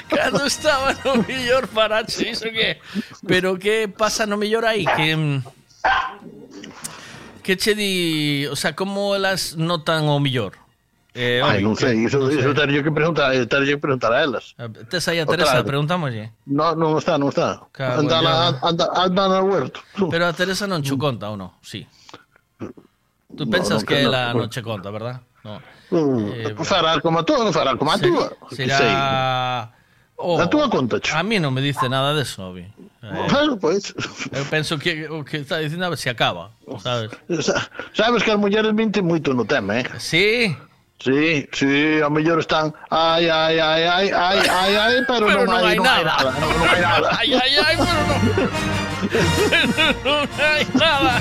Cando 0.08 0.48
estaba 0.48 0.96
no 1.04 1.20
millor 1.20 1.68
farache, 1.68 2.32
iso 2.32 2.48
que 2.48 2.80
Pero 3.28 3.60
que 3.60 3.92
pasa 3.92 4.24
no 4.24 4.40
mellor 4.40 4.64
aí? 4.64 4.88
Que 4.88 5.12
mm, 5.12 5.36
que 7.44 7.56
che 7.60 7.76
di, 7.76 8.46
o 8.50 8.56
sea, 8.56 8.74
como 8.74 9.14
elas 9.14 9.54
notan 9.56 10.08
o 10.08 10.18
millor? 10.18 10.56
Eh, 11.16 11.40
Ai, 11.40 11.64
non 11.64 11.76
sei, 11.76 11.96
iso, 12.04 12.20
non 12.20 12.32
iso 12.32 12.52
terio 12.52 12.84
que 12.84 12.92
preguntar, 12.92 13.32
terio 13.48 13.76
que 13.76 13.80
preguntar 13.80 14.12
a 14.12 14.20
elas. 14.20 14.52
Tes 14.88 15.04
aí 15.08 15.20
a 15.20 15.24
Teresa, 15.24 15.64
preguntámoslle. 15.64 16.32
No, 16.44 16.76
non 16.76 17.00
está, 17.00 17.16
non 17.16 17.32
está. 17.32 17.64
Cago 17.72 18.04
Anda, 18.04 18.20
na, 18.20 18.32
anda, 18.60 18.84
anda 18.92 19.22
no 19.28 19.48
huerto. 19.48 19.80
Pero 20.12 20.28
a 20.28 20.32
Teresa 20.36 20.68
non 20.68 20.84
che 20.84 20.92
conta 20.96 21.32
ou 21.32 21.36
non? 21.40 21.52
Sí. 21.64 21.88
Tú 22.58 23.44
no, 23.44 23.50
pensas 23.50 23.84
que 23.84 24.02
non, 24.02 24.04
ela 24.04 24.32
non, 24.32 24.42
non 24.42 24.48
che 24.48 24.62
conta, 24.62 24.90
verdad? 24.90 25.20
No. 25.44 25.60
Mm, 25.90 26.32
eh, 26.32 26.54
fará 26.64 27.00
como 27.00 27.24
tú, 27.24 27.34
fará 27.52 27.76
como 27.76 27.92
a 27.92 27.98
túa. 27.98 28.32
Será... 28.50 28.78
Sei. 28.78 29.76
Oh, 30.18 30.40
a 30.40 30.48
túa 30.48 30.70
conta. 30.70 30.96
A 31.12 31.22
mí 31.22 31.38
non 31.38 31.52
me 31.52 31.60
dice 31.60 31.88
nada 31.88 32.14
de 32.14 32.22
eso, 32.22 32.52
vi. 32.52 32.62
Eh, 32.62 33.26
claro, 33.28 33.58
pois. 33.58 33.92
Pues. 33.92 34.32
Eu 34.32 34.44
penso 34.48 34.78
que 34.78 35.08
o 35.08 35.22
que 35.24 35.44
está 35.44 35.58
dicindo 35.58 35.84
a 35.84 35.90
ver 35.90 35.98
se 35.98 36.08
acaba, 36.08 36.50
sabes? 36.80 37.10
Sabes 37.92 38.22
que 38.22 38.32
as 38.32 38.38
mulleres 38.38 38.72
minten 38.72 39.04
moito 39.04 39.34
no 39.34 39.44
tema, 39.44 39.80
eh? 39.80 39.84
Sí. 39.98 40.56
Sí, 40.98 41.46
sí, 41.52 42.00
a 42.00 42.08
mellor 42.08 42.40
están 42.40 42.72
ai, 42.88 43.28
ai, 43.28 43.60
ai, 43.60 43.84
ai, 43.84 44.10
ai, 44.10 44.38
ai, 44.48 44.76
ai, 44.76 44.94
pero, 45.06 45.26
pero 45.28 45.44
non, 45.44 45.52
non 45.52 45.56
hai, 45.60 45.76
hai 45.76 45.78
nada. 45.78 45.84
Non 45.84 45.92
hai 45.92 46.04
nada. 46.08 46.30
non, 46.40 46.50
non 46.56 46.68
hai 46.72 46.80
nada. 46.80 47.08
ai, 47.20 47.28
ai, 47.36 47.52
ai, 47.60 47.76
pero 47.76 48.00
non 48.08 48.95
non 50.04 50.26
hai 50.38 50.64
nada. 50.74 51.14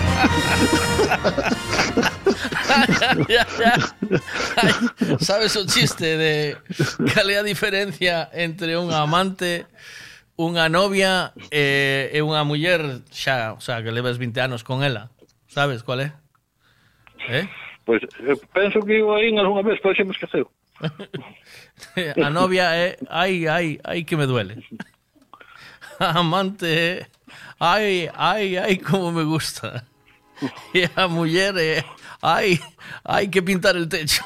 ya, 3.30 3.44
ya. 3.60 3.74
Ay, 4.58 4.74
sabes 5.20 5.56
o 5.56 5.66
chiste 5.66 6.18
de 6.18 6.58
cal 7.14 7.30
é 7.30 7.38
a 7.38 7.44
diferencia 7.44 8.30
entre 8.34 8.78
un 8.78 8.92
amante 8.92 9.66
unha 10.36 10.68
novia 10.68 11.32
eh, 11.48 12.12
e 12.12 12.20
unha 12.20 12.44
muller 12.44 13.08
xa, 13.08 13.56
o 13.56 13.62
sea, 13.64 13.80
que 13.80 13.94
levas 13.94 14.20
20 14.20 14.36
anos 14.44 14.62
con 14.68 14.84
ela. 14.84 15.12
Sabes 15.48 15.84
cuál 15.84 16.04
é? 16.04 16.10
Eh? 17.30 17.48
Pois 17.88 18.04
eh, 18.04 18.36
penso 18.52 18.84
que 18.84 19.00
iba 19.00 19.16
aí 19.16 19.32
algunha 19.38 19.64
vez, 19.64 19.80
pero 19.80 19.96
me 20.06 20.12
esqueceu. 20.12 20.52
a 22.20 22.30
novia 22.30 22.76
é 22.76 23.00
ai, 23.08 23.48
ai, 23.48 23.80
ai 23.84 24.04
que 24.04 24.18
me 24.18 24.28
duele. 24.28 24.60
A 25.98 26.20
amante 26.20 26.68
é 26.68 27.08
ai, 27.60 28.10
ai, 28.14 28.58
ai 28.58 28.78
como 28.78 29.12
me 29.12 29.24
gusta. 29.24 29.86
E 30.74 30.90
a 30.98 31.08
muller 31.08 31.56
é 31.56 31.86
ai, 32.22 32.60
hai 33.06 33.28
que 33.28 33.42
pintar 33.42 33.78
el 33.78 33.88
techo. 33.88 34.22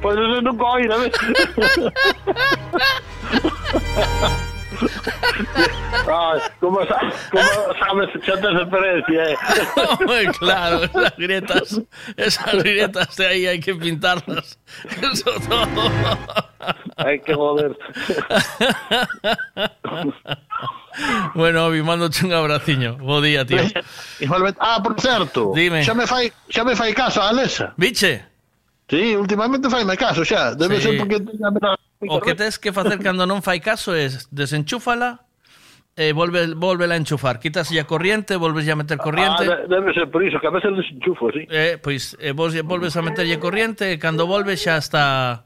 Pois 0.00 0.18
eso 0.18 0.40
nunca 0.40 0.64
oíra, 0.64 0.96
como 6.60 6.80
sabes, 6.86 8.10
xa 8.24 8.34
tes 8.40 8.54
experiencia, 8.62 9.22
eh? 9.30 9.36
Hombre, 9.98 10.26
claro, 10.38 10.84
esas 10.84 11.16
grietas, 11.16 11.80
esas 12.16 12.52
grietas 12.62 13.16
de 13.16 13.26
ahí 13.26 13.46
hay 13.46 13.60
que 13.60 13.74
pintarlas. 13.74 14.58
Eso 15.02 15.30
todo. 15.48 15.90
Hai 16.96 17.18
que 17.20 17.34
joder. 17.34 17.76
Bueno, 21.34 21.66
Obi, 21.66 21.82
mándote 21.82 22.26
un 22.26 22.32
abraciño. 22.32 22.96
Bo 22.98 23.20
día, 23.20 23.44
tío. 23.44 23.62
Igualmente. 24.20 24.58
Ah, 24.60 24.80
por 24.82 25.00
certo. 25.00 25.52
Dime. 25.54 25.84
Xa 25.84 25.94
me 25.94 26.06
fai, 26.06 26.32
xa 26.50 26.64
me 26.64 26.74
fai 26.74 26.92
caso 26.92 27.22
a. 27.22 27.30
Biche? 27.76 28.24
Sí, 28.88 29.14
últimamente 29.14 29.68
faime 29.68 29.96
caso 29.96 30.24
xa. 30.24 30.54
Debe 30.54 30.76
Sí. 30.76 30.82
ser 30.82 30.98
porque 30.98 31.20
teña 31.20 31.50
O 32.00 32.20
que 32.20 32.34
tes 32.34 32.58
que 32.58 32.70
facer 32.72 33.02
cando 33.02 33.26
non 33.26 33.42
fai 33.42 33.58
caso 33.58 33.90
é 33.90 34.06
desenchúfala 34.30 35.26
e 35.98 36.12
volve, 36.14 36.54
volvela 36.54 36.94
a 36.94 36.96
enchufar. 36.96 37.42
Quitas 37.42 37.74
a 37.74 37.84
corriente, 37.84 38.38
volves 38.38 38.68
a 38.70 38.76
meter 38.78 38.98
corriente. 38.98 39.42
Ah, 39.50 39.66
debe 39.66 39.92
ser 39.92 40.06
por 40.06 40.22
iso, 40.22 40.38
que 40.38 40.46
a 40.46 40.54
veces 40.54 40.70
desenchufo, 40.76 41.32
sí. 41.34 41.42
Eh, 41.50 41.76
pois 41.82 42.14
eh, 42.22 42.30
vos 42.30 42.54
volves 42.62 42.94
a 42.94 43.02
meterlle 43.02 43.42
corriente 43.42 43.90
e 43.90 43.98
cando 43.98 44.30
volve 44.30 44.54
xa 44.54 44.78
está 44.78 45.42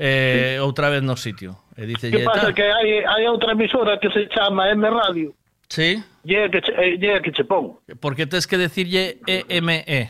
eh, 0.00 0.56
sí. 0.56 0.64
outra 0.64 0.88
vez 0.88 1.04
no 1.04 1.20
sitio. 1.20 1.60
E 1.76 1.84
dice, 1.84 2.08
que 2.08 2.24
pasa? 2.24 2.56
Que 2.56 2.72
hai, 2.72 3.04
hai 3.04 3.28
outra 3.28 3.52
emisora 3.52 4.00
que 4.00 4.08
se 4.08 4.32
chama 4.32 4.72
M 4.72 4.88
Radio. 4.88 5.36
Sí. 5.68 6.00
Lle 6.24 6.48
que, 6.48 6.64
lle 6.96 7.16
eh, 7.16 7.20
que 7.20 7.32
che 7.36 7.44
pon. 7.44 7.76
Porque 8.00 8.24
tes 8.24 8.48
que 8.48 8.56
decirlle 8.56 9.20
EME. 9.28 10.08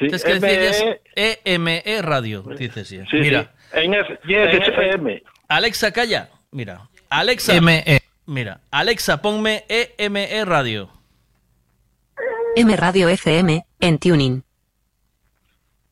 Sí, 0.00 0.08
Tens 0.08 0.24
que 0.24 0.40
decirlle 0.40 1.04
EME 1.44 1.84
Radio, 2.00 2.40
dices. 2.56 2.88
Sí, 2.88 3.04
Mira. 3.12 3.42
Sí. 3.44 3.59
En 3.72 3.94
F, 3.94 4.18
lle 4.24 4.50
que 4.50 4.56
En 4.56 4.62
che 4.62 4.72
F. 4.72 4.90
M. 4.94 5.22
Alexa, 5.48 5.92
calla. 5.92 6.28
Mira, 6.50 6.88
Alexa. 7.08 7.60
ME. 7.60 8.00
Mira, 8.26 8.60
Alexa, 8.70 9.20
ponme 9.22 9.64
EME 9.68 10.44
Radio. 10.44 10.90
M 12.56 12.76
Radio 12.76 13.08
FM, 13.08 13.64
en 13.80 13.98
Tuning. 13.98 14.42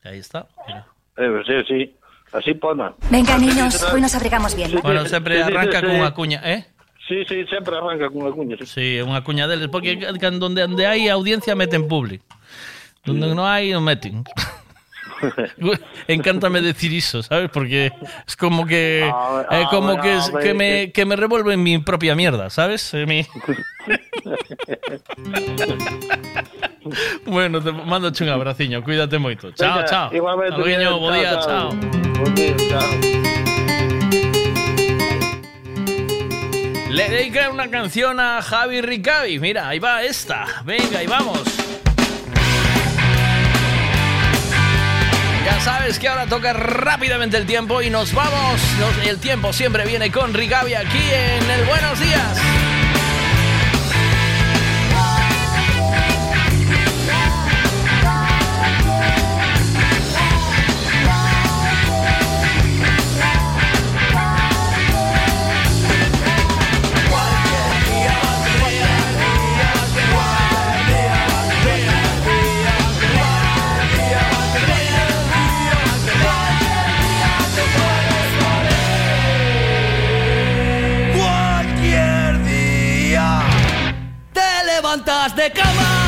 Ahí 0.03 0.19
está. 0.19 0.47
Mira. 0.67 0.85
Eh, 1.17 1.43
sí, 1.45 1.53
sí. 1.67 1.95
Así 2.31 2.53
pona. 2.53 2.93
Venga, 3.09 3.37
niños, 3.37 3.81
hoy 3.91 4.01
nos 4.01 4.13
abrigamos 4.13 4.55
bien. 4.55 4.71
Bueno, 4.83 5.03
sí, 5.05 5.15
arranca 5.15 5.79
sí, 5.79 5.85
con 5.85 5.95
sí. 5.95 5.99
unha 5.99 6.11
cuña, 6.13 6.39
eh? 6.45 6.61
Sí, 7.09 7.25
sí, 7.25 7.41
sempre 7.49 7.73
arranca 7.75 8.05
con 8.13 8.21
unha 8.21 8.31
cuña. 8.31 8.55
Sí. 8.61 8.67
Sí, 8.69 8.87
unha 9.01 9.25
cuña 9.25 9.49
deles, 9.49 9.67
porque 9.73 9.97
can- 10.21 10.37
donde, 10.37 10.61
donde 10.61 10.85
hai 10.85 11.09
audiencia 11.09 11.57
meten 11.57 11.89
public. 11.89 12.21
Donde 13.01 13.33
non 13.33 13.41
hai, 13.41 13.73
non 13.73 13.81
meten. 13.81 14.21
Encántame 16.07 16.61
decir 16.61 16.93
iso, 16.93 17.21
¿sabes? 17.23 17.49
Porque 17.51 17.91
es 18.27 18.35
como 18.35 18.65
que 18.65 19.09
ah, 19.11 19.67
como 19.69 19.99
que, 19.99 20.19
me 20.53 20.91
que- 20.91 21.05
me 21.05 21.15
revuelvo 21.15 21.51
en 21.51 21.63
mi 21.63 21.77
propia 21.79 22.15
mierda, 22.15 22.49
¿sabes? 22.49 22.93
En 22.93 23.07
mi- 23.09 23.25
bueno, 27.25 27.61
te 27.61 27.71
mando 27.71 28.11
un 28.19 28.29
abraciño, 28.29 28.83
cuídate 28.83 29.17
moito. 29.19 29.51
Chao, 29.51 29.83
chao. 29.85 30.13
Igualmente. 30.13 30.57
Miguel, 30.57 30.99
bo 30.99 31.11
día, 31.11 31.39
chao. 31.39 31.69
Bo 31.69 32.29
día, 32.31 32.55
chao. 32.69 32.89
Le 36.89 37.09
dedica 37.09 37.49
una 37.51 37.69
canción 37.69 38.19
a 38.19 38.41
Javi 38.41 38.81
Ricavi. 38.81 39.39
Mira, 39.39 39.69
ahí 39.69 39.79
va 39.79 40.03
esta. 40.03 40.45
Venga, 40.65 40.99
ahí 40.99 41.07
vamos. 41.07 41.43
Ya 45.49 45.59
sabes 45.61 45.97
que 45.97 46.07
ahora 46.07 46.27
toca 46.27 46.53
rápidamente 46.53 47.35
el 47.35 47.47
tiempo 47.47 47.81
y 47.81 47.89
nos 47.89 48.13
vamos. 48.13 48.61
El 49.03 49.17
tiempo 49.17 49.51
siempre 49.51 49.83
viene 49.83 50.11
con 50.11 50.31
Ricavi 50.31 50.75
aquí 50.75 51.01
en 51.11 51.49
el 51.49 51.65
Buenos 51.65 51.99
Días. 51.99 52.58
Te 84.89 84.95
levantas 84.95 85.35
de 85.35 85.51
cama. 85.51 85.98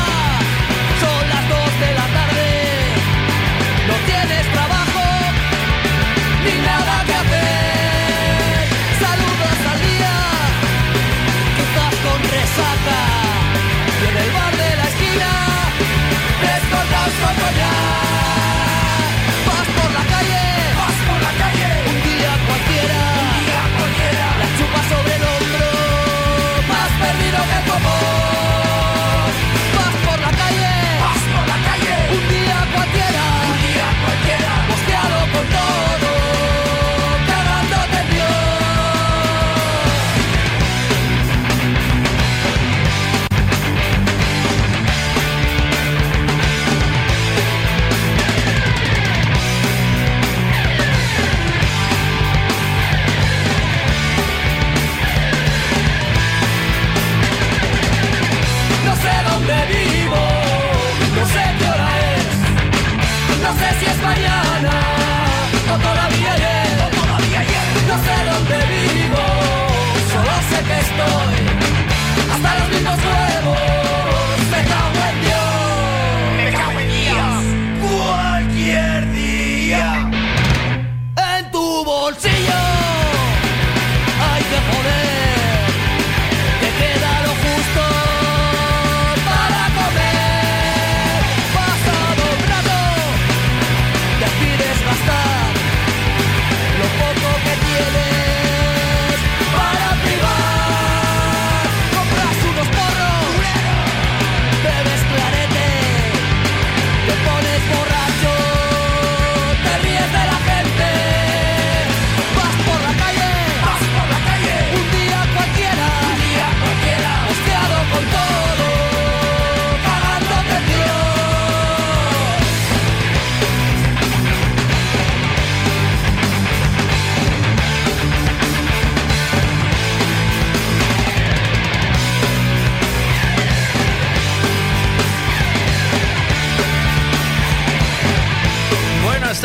Mañana 64.12 64.74
todavía 65.78 66.32
ayer, 66.34 66.78
o 66.84 66.88
todavía 66.96 67.40
ayer. 67.40 67.66
No 67.88 67.96
sé 68.04 68.14
dónde 68.30 68.58
vivo, 68.72 69.24
solo 70.12 70.34
sé 70.50 70.58
que 70.68 70.78
estoy 70.86 71.31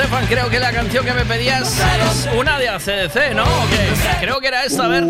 Juan, 0.06 0.28
creo 0.28 0.48
que 0.48 0.60
la 0.60 0.72
canción 0.72 1.04
que 1.04 1.12
me 1.12 1.26
pedías 1.26 1.82
es 2.12 2.30
una 2.38 2.60
de 2.60 2.70
ACDC, 2.70 3.34
¿no? 3.34 3.44
¿O 3.44 3.68
qué? 3.68 4.20
Creo 4.22 4.40
que 4.40 4.48
era 4.48 4.64
esta, 4.64 4.86
a 4.86 4.90
ver. 4.90 5.04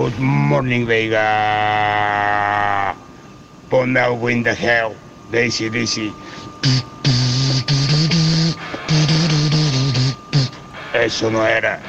Good 0.00 0.18
morning, 0.18 0.86
Vega. 0.86 2.94
Ponme 3.68 4.00
algo 4.00 4.30
in 4.30 4.42
the 4.42 4.54
hell. 4.54 4.94
Daisy, 5.30 5.68
Daisy. 5.68 6.10
Eso 10.94 11.30
no 11.30 11.46
era. 11.46 11.80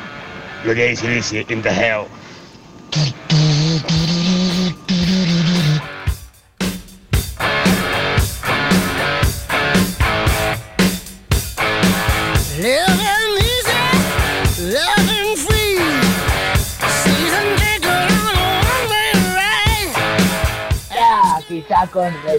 Lo 0.66 0.74
de 0.74 0.88
Daisy, 0.88 1.08
Daisy, 1.08 1.46
in 1.48 1.62
the 1.62 1.70
hell. 1.70 2.06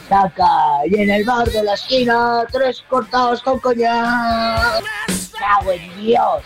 Resaca. 0.08 0.86
Y 0.86 1.00
en 1.00 1.10
el 1.10 1.24
bar 1.24 1.48
de 1.50 1.62
la 1.62 1.74
esquina, 1.74 2.44
tres 2.50 2.82
cortados 2.88 3.42
con 3.42 3.58
coñac. 3.60 4.82
¡Cago 5.38 5.72
en 5.72 6.00
Dios! 6.00 6.42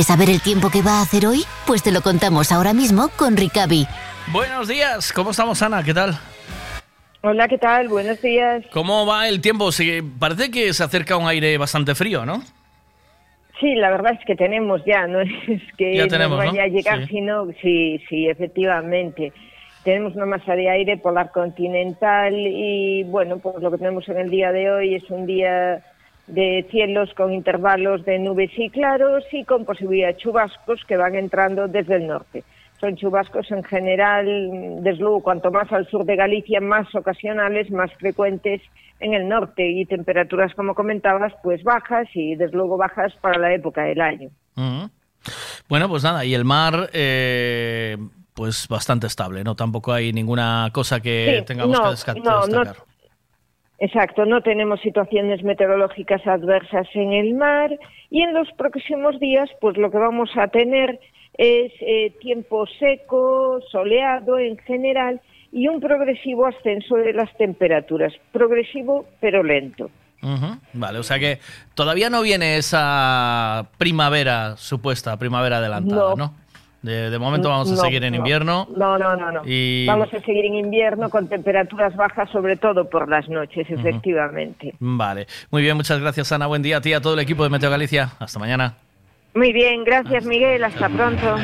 ¿Quieres 0.00 0.16
saber 0.16 0.30
el 0.30 0.40
tiempo 0.40 0.70
que 0.70 0.80
va 0.80 1.00
a 1.00 1.02
hacer 1.02 1.26
hoy? 1.26 1.42
Pues 1.66 1.82
te 1.82 1.92
lo 1.92 2.00
contamos 2.00 2.52
ahora 2.52 2.72
mismo 2.72 3.10
con 3.18 3.36
Ricavi. 3.36 3.86
Buenos 4.32 4.66
días, 4.66 5.12
¿cómo 5.12 5.32
estamos, 5.32 5.60
Ana? 5.60 5.82
¿Qué 5.82 5.92
tal? 5.92 6.18
Hola, 7.20 7.46
¿qué 7.48 7.58
tal? 7.58 7.88
Buenos 7.88 8.22
días. 8.22 8.64
¿Cómo 8.72 9.04
va 9.04 9.28
el 9.28 9.42
tiempo? 9.42 9.70
Sí, 9.72 10.00
parece 10.18 10.50
que 10.50 10.72
se 10.72 10.82
acerca 10.84 11.18
un 11.18 11.28
aire 11.28 11.58
bastante 11.58 11.94
frío, 11.94 12.24
¿no? 12.24 12.40
Sí, 13.60 13.74
la 13.74 13.90
verdad 13.90 14.14
es 14.18 14.24
que 14.24 14.36
tenemos 14.36 14.80
ya, 14.86 15.06
no 15.06 15.20
es 15.20 15.60
que 15.76 15.94
Ya 15.94 16.04
nos 16.04 16.12
tenemos, 16.14 16.38
¿no? 16.42 16.46
vaya 16.50 16.62
a 16.62 16.68
llegar, 16.68 17.00
Sí. 17.00 17.06
sino 17.08 17.48
sí, 17.60 18.02
sí, 18.08 18.26
efectivamente. 18.26 19.34
Tenemos 19.84 20.14
una 20.16 20.24
masa 20.24 20.54
de 20.54 20.70
aire 20.70 20.96
polar 20.96 21.30
continental 21.30 22.32
y 22.34 23.02
bueno, 23.04 23.36
pues 23.38 23.56
lo 23.60 23.70
que 23.70 23.76
tenemos 23.76 24.08
en 24.08 24.16
el 24.16 24.30
día 24.30 24.50
de 24.50 24.70
hoy 24.72 24.94
es 24.94 25.10
un 25.10 25.26
día 25.26 25.84
de 26.30 26.66
cielos 26.70 27.12
con 27.14 27.32
intervalos 27.32 28.04
de 28.04 28.18
nubes 28.18 28.50
y 28.56 28.70
claros 28.70 29.24
y 29.32 29.44
con 29.44 29.64
posibilidad 29.64 30.08
de 30.08 30.16
chubascos 30.16 30.84
que 30.86 30.96
van 30.96 31.14
entrando 31.14 31.68
desde 31.68 31.96
el 31.96 32.06
norte. 32.06 32.44
Son 32.80 32.96
chubascos 32.96 33.50
en 33.50 33.62
general, 33.64 34.24
desde 34.82 35.00
luego, 35.00 35.22
cuanto 35.22 35.50
más 35.50 35.70
al 35.72 35.86
sur 35.88 36.04
de 36.04 36.16
Galicia, 36.16 36.60
más 36.60 36.92
ocasionales, 36.94 37.70
más 37.70 37.92
frecuentes 37.94 38.62
en 39.00 39.12
el 39.14 39.28
norte 39.28 39.66
y 39.68 39.84
temperaturas, 39.86 40.54
como 40.54 40.74
comentabas, 40.74 41.32
pues 41.42 41.62
bajas 41.62 42.08
y 42.14 42.36
desde 42.36 42.56
luego 42.56 42.76
bajas 42.76 43.12
para 43.20 43.38
la 43.38 43.52
época 43.54 43.82
del 43.82 44.00
año. 44.00 44.30
Bueno, 45.68 45.88
pues 45.88 46.02
nada, 46.04 46.24
y 46.24 46.34
el 46.34 46.44
mar, 46.44 46.90
eh, 46.92 47.96
pues 48.34 48.66
bastante 48.68 49.06
estable, 49.06 49.44
¿no? 49.44 49.54
Tampoco 49.56 49.92
hay 49.92 50.12
ninguna 50.12 50.70
cosa 50.72 51.00
que 51.00 51.36
Sí, 51.40 51.44
tengamos 51.46 51.78
no, 51.78 51.84
que 51.84 51.90
desca- 51.90 52.14
no, 52.22 52.46
no- 52.46 52.60
destacar. 52.60 52.89
Exacto, 53.80 54.26
no 54.26 54.42
tenemos 54.42 54.78
situaciones 54.82 55.42
meteorológicas 55.42 56.26
adversas 56.26 56.86
en 56.92 57.14
el 57.14 57.34
mar 57.34 57.70
y 58.10 58.22
en 58.22 58.34
los 58.34 58.46
próximos 58.52 59.18
días 59.18 59.48
pues 59.58 59.78
lo 59.78 59.90
que 59.90 59.96
vamos 59.96 60.28
a 60.36 60.48
tener 60.48 61.00
es 61.38 61.72
eh, 61.80 62.14
tiempo 62.20 62.66
seco, 62.78 63.58
soleado 63.72 64.38
en 64.38 64.58
general 64.58 65.22
y 65.50 65.66
un 65.66 65.80
progresivo 65.80 66.46
ascenso 66.46 66.96
de 66.96 67.14
las 67.14 67.34
temperaturas, 67.38 68.12
progresivo 68.32 69.06
pero 69.18 69.42
lento. 69.42 69.90
Vale, 70.74 70.98
o 70.98 71.02
sea 71.02 71.18
que 71.18 71.38
todavía 71.74 72.10
no 72.10 72.20
viene 72.20 72.58
esa 72.58 73.70
primavera 73.78 74.58
supuesta, 74.58 75.16
primavera 75.16 75.56
adelantada, 75.56 76.10
¿no? 76.10 76.16
No. 76.16 76.34
De, 76.82 77.10
de 77.10 77.18
momento 77.18 77.48
vamos 77.50 77.70
a 77.70 77.74
No, 77.74 77.80
seguir 77.82 78.02
en 78.04 78.12
no. 78.12 78.18
invierno. 78.18 78.66
No, 78.76 78.96
no, 78.96 79.14
no, 79.16 79.30
no. 79.30 79.42
Y- 79.44 79.84
Vamos 79.86 80.08
a 80.14 80.20
seguir 80.20 80.46
en 80.46 80.54
invierno 80.54 81.10
con 81.10 81.28
temperaturas 81.28 81.94
bajas, 81.94 82.30
sobre 82.30 82.56
todo 82.56 82.88
por 82.88 83.08
las 83.08 83.28
noches, 83.28 83.66
efectivamente. 83.68 84.74
Vale, 84.78 85.26
muy 85.50 85.60
bien, 85.62 85.76
muchas 85.76 86.00
gracias 86.00 86.32
Ana, 86.32 86.46
buen 86.46 86.62
día 86.62 86.78
a 86.78 86.80
ti 86.80 86.90
y 86.90 86.92
a 86.94 87.00
todo 87.00 87.14
el 87.14 87.20
equipo 87.20 87.44
de 87.44 87.50
Meteo 87.50 87.70
Galicia. 87.70 88.10
Hasta 88.18 88.38
mañana. 88.38 88.74
Muy 89.34 89.52
bien, 89.52 89.84
gracias 89.84 90.24
Miguel, 90.24 90.64
hasta 90.64 90.88
pronto. 90.88 91.36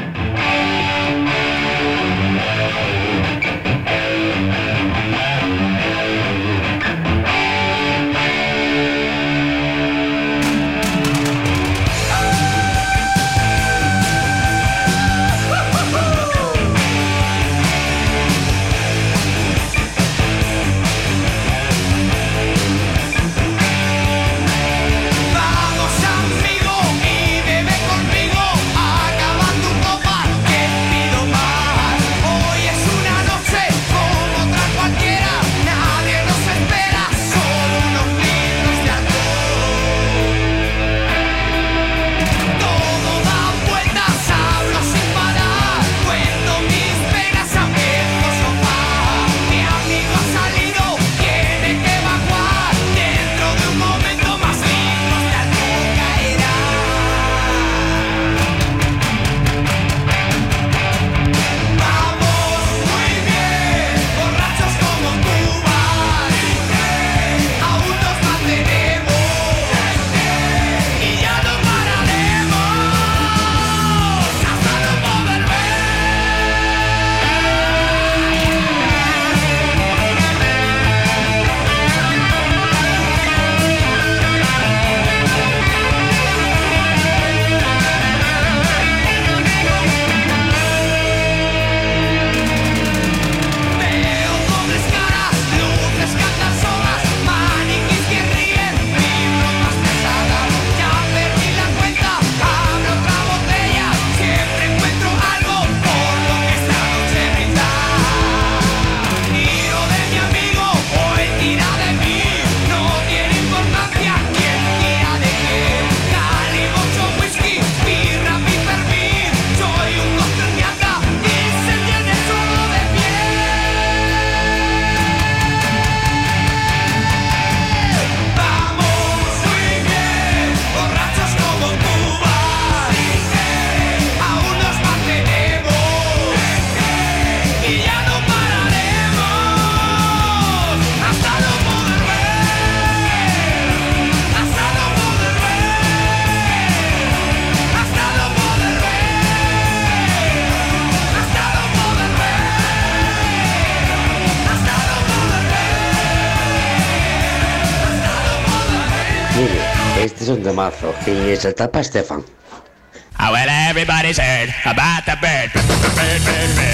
un 160.36 160.42
temazo. 160.42 160.94
Y 161.06 161.36
se 161.36 161.52
tapa 161.52 161.80
Estefan. 161.80 162.24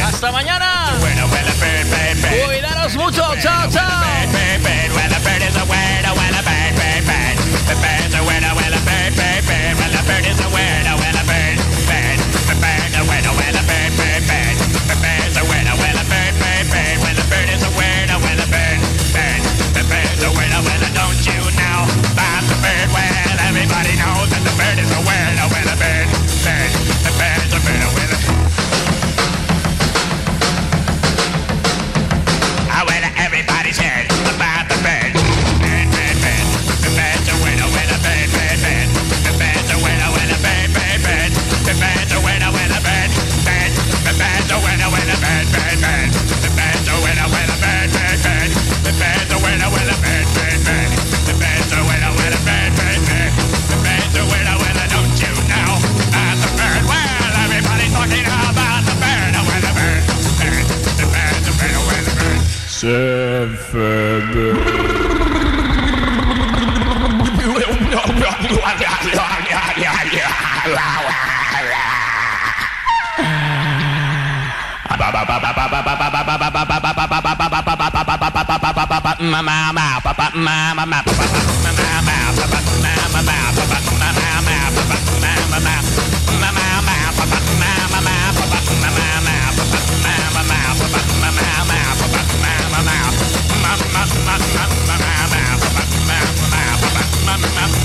Hasta 0.05 0.33
mañana. 0.33 0.93
Cuidaros 2.47 2.95
mucho. 2.97 3.23
Chao, 3.41 3.71
chao. 3.71 4.03
Sevde. 62.83 64.59
Mama, 74.91 75.25
papa, 75.27 75.53
mama, 75.55 75.83
papa, 75.83 76.11
mama, 76.11 76.27
papa, 76.27 76.51
mama, 76.51 76.91
papa, 76.93 77.21
mama, 77.21 77.63
papa, 80.03 80.41
mama, 83.93 84.12
mama, 97.25 97.47
mama. 97.55 97.82